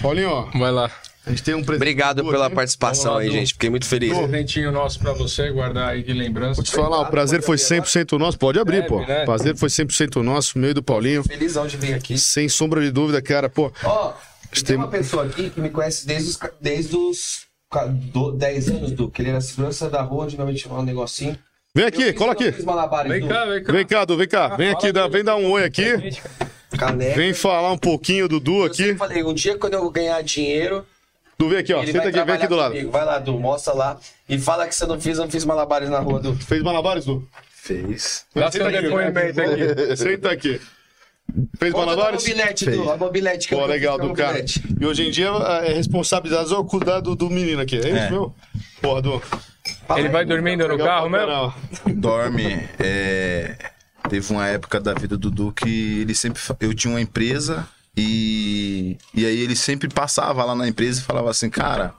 Paulinho, 0.00 0.30
ó, 0.30 0.58
Vai 0.58 0.70
lá. 0.70 0.90
A 1.30 1.34
gente 1.34 1.42
tem 1.42 1.54
um 1.54 1.58
presente. 1.64 1.76
Obrigado 1.82 2.22
do 2.22 2.30
pela 2.30 2.46
aqui. 2.46 2.54
participação 2.54 3.16
aí, 3.16 3.30
gente. 3.30 3.52
Fiquei 3.54 3.70
muito 3.70 3.86
feliz. 3.86 4.16
Presentinho 4.16 4.70
nosso 4.72 4.98
pra 4.98 5.12
você, 5.12 5.50
guardar 5.50 5.90
aí 5.90 6.02
de 6.02 6.12
lembrança. 6.12 6.56
Vou 6.56 6.64
te 6.64 6.72
falar, 6.72 7.00
o 7.00 7.06
prazer 7.10 7.42
foi 7.42 7.56
100% 7.56 8.18
nosso. 8.18 8.38
Pode 8.38 8.58
abrir, 8.58 8.86
pô. 8.86 9.00
né? 9.00 9.22
O 9.22 9.24
prazer 9.26 9.56
foi 9.56 9.68
100% 9.68 10.22
nosso, 10.22 10.58
meio 10.58 10.74
do 10.74 10.82
Paulinho. 10.82 11.22
Felizão 11.24 11.66
de 11.66 11.76
vir 11.76 11.94
aqui. 11.94 12.18
Sem 12.18 12.48
sombra 12.48 12.80
de 12.80 12.90
dúvida, 12.90 13.20
cara, 13.22 13.48
pô. 13.48 13.72
Ó, 13.84 14.12
tem 14.52 14.64
tem 14.64 14.76
uma 14.76 14.88
pessoa 14.88 15.24
aqui 15.24 15.48
que 15.50 15.60
me 15.60 15.70
conhece 15.70 16.06
desde 16.06 16.30
os, 16.30 16.38
desde 16.60 16.96
os 16.96 17.46
ca- 17.70 17.86
do- 17.86 18.32
10 18.32 18.68
anos, 18.68 18.90
do 18.92 19.08
que 19.10 19.22
ele 19.22 19.30
era 19.30 19.40
segurança 19.40 19.88
da 19.88 20.02
rua, 20.02 20.26
tinha 20.26 20.44
um 20.44 20.82
negocinho. 20.82 21.38
Vem 21.72 21.84
aqui, 21.86 22.02
Eu 22.02 22.14
cola 22.14 22.34
eu 22.38 22.48
aqui. 22.48 22.62
malabares, 22.64 23.12
Vem 23.12 23.28
cá, 23.28 23.44
vem 23.44 23.62
cá. 23.62 23.72
Vem 23.72 23.86
cá, 23.86 24.04
Du, 24.04 24.16
vem 24.16 24.26
cá. 24.28 24.56
Vem 24.56 24.70
aqui, 24.70 24.90
dá, 24.90 25.06
vem 25.06 25.22
dar 25.22 25.36
um 25.36 25.48
oi 25.52 25.62
aqui. 25.64 25.84
Caneca. 26.76 27.14
Vem 27.16 27.34
falar 27.34 27.72
um 27.72 27.78
pouquinho 27.78 28.28
do 28.28 28.40
Du 28.40 28.60
Eu 28.60 28.64
aqui. 28.66 28.76
sempre 28.84 28.96
falei, 28.98 29.22
um 29.24 29.34
dia 29.34 29.56
quando 29.56 29.74
eu 29.74 29.90
ganhar 29.90 30.20
dinheiro, 30.22 30.84
Du, 31.40 31.48
vem 31.48 31.58
aqui, 31.58 31.72
ó. 31.72 31.82
ele 31.82 31.92
Senta 31.92 32.08
aqui, 32.08 32.22
vem 32.22 32.34
aqui 32.34 32.46
do 32.46 32.54
lado. 32.56 32.72
comigo. 32.72 32.90
Vai 32.90 33.04
lá, 33.04 33.18
Du, 33.18 33.38
mostra 33.40 33.72
lá. 33.72 33.98
E 34.28 34.38
fala 34.38 34.66
que 34.68 34.74
você 34.74 34.84
não 34.86 35.00
fez, 35.00 35.16
eu 35.16 35.24
não 35.24 35.30
fiz 35.30 35.44
malabares 35.44 35.88
na 35.88 35.98
rua, 35.98 36.20
Du. 36.20 36.34
Fez 36.34 36.62
malabares, 36.62 37.06
Du? 37.06 37.26
Fez. 37.50 38.26
Dá 38.34 38.50
Senta 38.50 38.68
seu 38.70 38.78
aqui. 38.78 38.82
depoimento 38.88 39.40
aqui. 39.40 39.96
Senta 39.96 40.30
aqui. 40.30 40.60
Fez 41.58 41.72
Conta 41.72 41.86
malabares? 41.86 42.22
mobilete, 42.22 42.66
Du. 42.70 42.90
A 42.90 42.96
mobilete 42.96 43.48
que 43.48 43.54
Pô, 43.54 43.62
eu 43.62 43.66
legal 43.66 43.94
a 43.94 43.98
do 44.02 44.12
cara. 44.12 44.28
mobilete. 44.32 44.62
E 44.80 44.84
hoje 44.84 45.06
em 45.06 45.10
dia 45.10 45.28
é 45.64 45.72
responsabilidade 45.72 46.48
só 46.50 46.62
cuidar 46.62 47.00
do, 47.00 47.14
do 47.16 47.30
menino 47.30 47.62
aqui. 47.62 47.76
É 47.76 47.88
isso, 47.88 47.88
É. 47.88 48.10
meu? 48.10 48.34
Porra, 48.82 49.00
Du. 49.00 49.22
Ele 49.96 50.08
vai 50.10 50.24
Du. 50.24 50.28
dormindo 50.34 50.64
no 50.66 50.74
Legal 50.74 50.86
carro 50.86 51.08
mesmo? 51.08 51.54
Dorme. 52.00 52.68
é, 52.78 53.56
Teve 54.08 54.32
uma 54.32 54.46
época 54.48 54.80
da 54.80 54.92
vida 54.92 55.16
do 55.16 55.30
Dudu 55.30 55.52
que 55.52 56.00
ele 56.00 56.14
sempre. 56.14 56.40
Eu 56.60 56.74
tinha 56.74 56.92
uma 56.92 57.00
empresa 57.00 57.66
e. 57.96 58.96
E 59.14 59.26
aí 59.26 59.40
ele 59.40 59.56
sempre 59.56 59.88
passava 59.88 60.44
lá 60.44 60.54
na 60.54 60.68
empresa 60.68 61.00
e 61.00 61.04
falava 61.04 61.30
assim, 61.30 61.50
cara. 61.50 61.94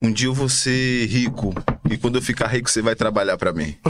Um 0.00 0.12
dia 0.12 0.28
eu 0.28 0.34
vou 0.34 0.48
ser 0.48 1.06
rico 1.06 1.52
e 1.90 1.98
quando 1.98 2.18
eu 2.18 2.22
ficar 2.22 2.46
rico 2.46 2.70
você 2.70 2.80
vai 2.80 2.94
trabalhar 2.94 3.36
pra 3.36 3.52
mim. 3.52 3.76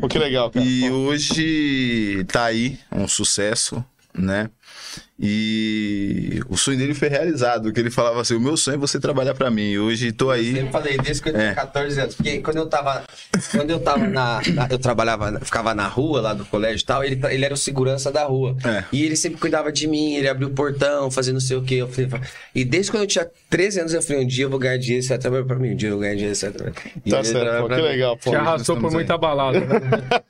Pô, 0.00 0.08
que 0.08 0.18
legal, 0.18 0.50
cara. 0.50 0.64
E 0.64 0.90
hoje 0.90 2.24
tá 2.28 2.46
aí, 2.46 2.78
um 2.90 3.06
sucesso, 3.06 3.84
né? 4.14 4.48
E 5.18 6.40
o 6.48 6.56
sonho 6.58 6.76
dele 6.76 6.92
foi 6.94 7.08
realizado, 7.08 7.72
que 7.72 7.80
ele 7.80 7.90
falava 7.90 8.20
assim, 8.20 8.34
o 8.34 8.40
meu 8.40 8.56
sonho 8.56 8.74
é 8.74 8.78
você 8.78 9.00
trabalhar 9.00 9.34
pra 9.34 9.50
mim. 9.50 9.78
Hoje 9.78 10.12
tô 10.12 10.26
Eu 10.26 10.30
aí. 10.32 10.52
sempre 10.54 10.70
falei, 10.70 10.98
desde 10.98 11.22
que 11.22 11.28
eu 11.30 11.32
tinha 11.32 11.44
É. 11.50 11.54
14 11.54 12.00
anos. 12.00 12.14
Porque 12.14 12.38
quando 12.40 12.56
eu 12.58 12.66
tava. 12.66 13.02
Quando 13.50 13.70
eu 13.70 13.80
tava 13.80 14.06
na. 14.06 14.40
na- 14.54 14.68
eu 14.70 14.78
trabalhava, 14.78 15.40
ficava 15.40 15.74
na 15.74 15.86
rua 15.88 16.20
lá 16.20 16.34
do 16.34 16.44
colégio 16.44 16.82
e 16.82 16.86
tal, 16.86 17.02
ele, 17.02 17.18
ele 17.30 17.44
era 17.44 17.54
o 17.54 17.56
segurança 17.56 18.12
da 18.12 18.24
rua. 18.24 18.56
É. 18.64 18.84
E 18.92 19.04
ele 19.04 19.16
sempre 19.16 19.40
cuidava 19.40 19.72
de 19.72 19.86
mim, 19.88 20.14
ele 20.16 20.28
abria 20.28 20.48
o 20.48 20.50
portão, 20.50 21.10
fazia 21.10 21.32
não 21.32 21.40
sei 21.40 21.56
o 21.56 21.62
quê. 21.62 21.76
Eu 21.76 21.88
falei, 21.88 22.10
e 22.54 22.64
desde 22.64 22.90
quando 22.90 23.04
eu 23.04 23.06
tinha 23.08 23.26
13 23.48 23.80
anos, 23.80 23.94
eu 23.94 24.02
falei, 24.02 24.22
um 24.22 24.26
dia 24.26 24.44
eu 24.44 24.50
vou 24.50 24.58
ganhar 24.58 24.76
dinheiro, 24.76 25.02
você 25.02 25.08
vai 25.10 25.18
trabalhar 25.18 25.44
pra 25.44 25.56
mim. 25.56 25.70
Um 25.72 25.76
dia 25.76 25.88
eu 25.88 25.92
vou 25.92 26.00
ganhar 26.02 26.14
dinheiro, 26.14 26.34
você 26.34 26.50
vai 26.50 26.54
trabalhar. 26.58 26.76
E 27.04 27.10
Tá 27.10 27.24
certo, 27.24 27.62
pô, 27.62 27.68
que 27.68 27.74
mim. 27.76 27.82
legal, 27.82 28.16
pô. 28.18 28.30
Te 28.30 28.36
arrastou 28.36 28.76
por 28.76 28.80
estamos 28.88 28.94
muita 28.94 29.16
balada, 29.16 29.60
né? 29.60 29.66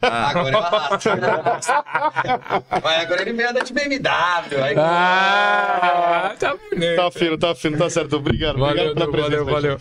Ah, 0.02 0.30
agora 0.30 0.52
eu 0.54 0.58
arrasto. 0.58 1.08
Mas 2.84 3.02
agora 3.02 3.22
ele 3.22 3.32
veio 3.32 3.50
andar 3.50 3.64
de 3.64 3.72
BMW. 3.72 4.62
Aí... 4.62 4.75
Ah, 4.78 6.34
tá 6.38 6.54
bonito. 6.56 6.96
Tá 6.96 7.10
fino, 7.10 7.38
tá 7.38 7.54
fino, 7.54 7.78
tá 7.78 7.90
certo. 7.90 8.16
Obrigado. 8.16 8.58
Valeu, 8.58 8.90
obrigado 8.92 9.10
pela 9.10 9.30
Du, 9.30 9.44
valeu, 9.44 9.44
presença. 9.44 9.78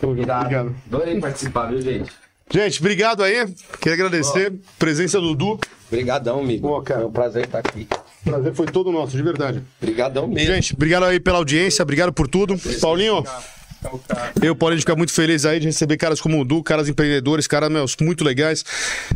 valeu. 0.00 0.10
Obrigado. 0.10 0.76
Adorei 0.86 1.20
participar, 1.20 1.66
viu, 1.70 1.80
gente? 1.80 2.10
Gente, 2.50 2.80
obrigado 2.80 3.22
aí. 3.22 3.46
Queria 3.80 3.94
agradecer. 3.94 4.52
Presença 4.78 5.20
do 5.20 5.34
Du. 5.34 5.58
Obrigadão, 5.90 6.40
amigo. 6.40 6.68
Pô, 6.68 6.80
cara. 6.82 7.02
É 7.02 7.06
um 7.06 7.10
prazer 7.10 7.44
estar 7.44 7.58
aqui. 7.58 7.86
O 8.26 8.30
prazer 8.30 8.54
foi 8.54 8.66
todo 8.66 8.92
nosso, 8.92 9.16
de 9.16 9.22
verdade. 9.22 9.62
Obrigadão 9.80 10.26
mesmo. 10.26 10.52
Gente, 10.54 10.74
obrigado 10.74 11.04
aí 11.04 11.18
pela 11.20 11.38
audiência, 11.38 11.82
obrigado 11.82 12.12
por 12.12 12.28
tudo. 12.28 12.56
Paulinho, 12.80 13.24
eu 14.36 14.44
e 14.46 14.50
o 14.50 14.56
Paulinho 14.56 14.80
ficar 14.80 14.96
muito 14.96 15.12
feliz 15.12 15.44
aí 15.44 15.60
de 15.60 15.66
receber 15.66 15.96
caras 15.96 16.20
como 16.20 16.40
o 16.40 16.44
Du, 16.44 16.62
caras 16.62 16.88
empreendedores, 16.88 17.46
caras 17.46 17.70
meus, 17.70 17.96
muito 18.00 18.24
legais. 18.24 18.64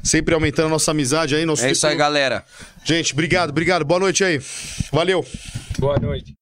Sempre 0.03 0.35
aumentando 0.35 0.67
a 0.67 0.71
nossa 0.71 0.91
amizade 0.91 1.35
aí. 1.35 1.45
Nosso 1.45 1.65
É 1.65 1.73
isso 1.73 1.87
aí, 1.87 1.97
galera. 1.97 2.45
Gente, 2.85 3.13
obrigado, 3.13 3.51
obrigado. 3.51 3.85
Boa 3.85 4.01
noite 4.01 4.25
aí. 4.25 4.41
Valeu. 4.93 5.27
Boa 5.79 5.99
noite. 5.99 6.35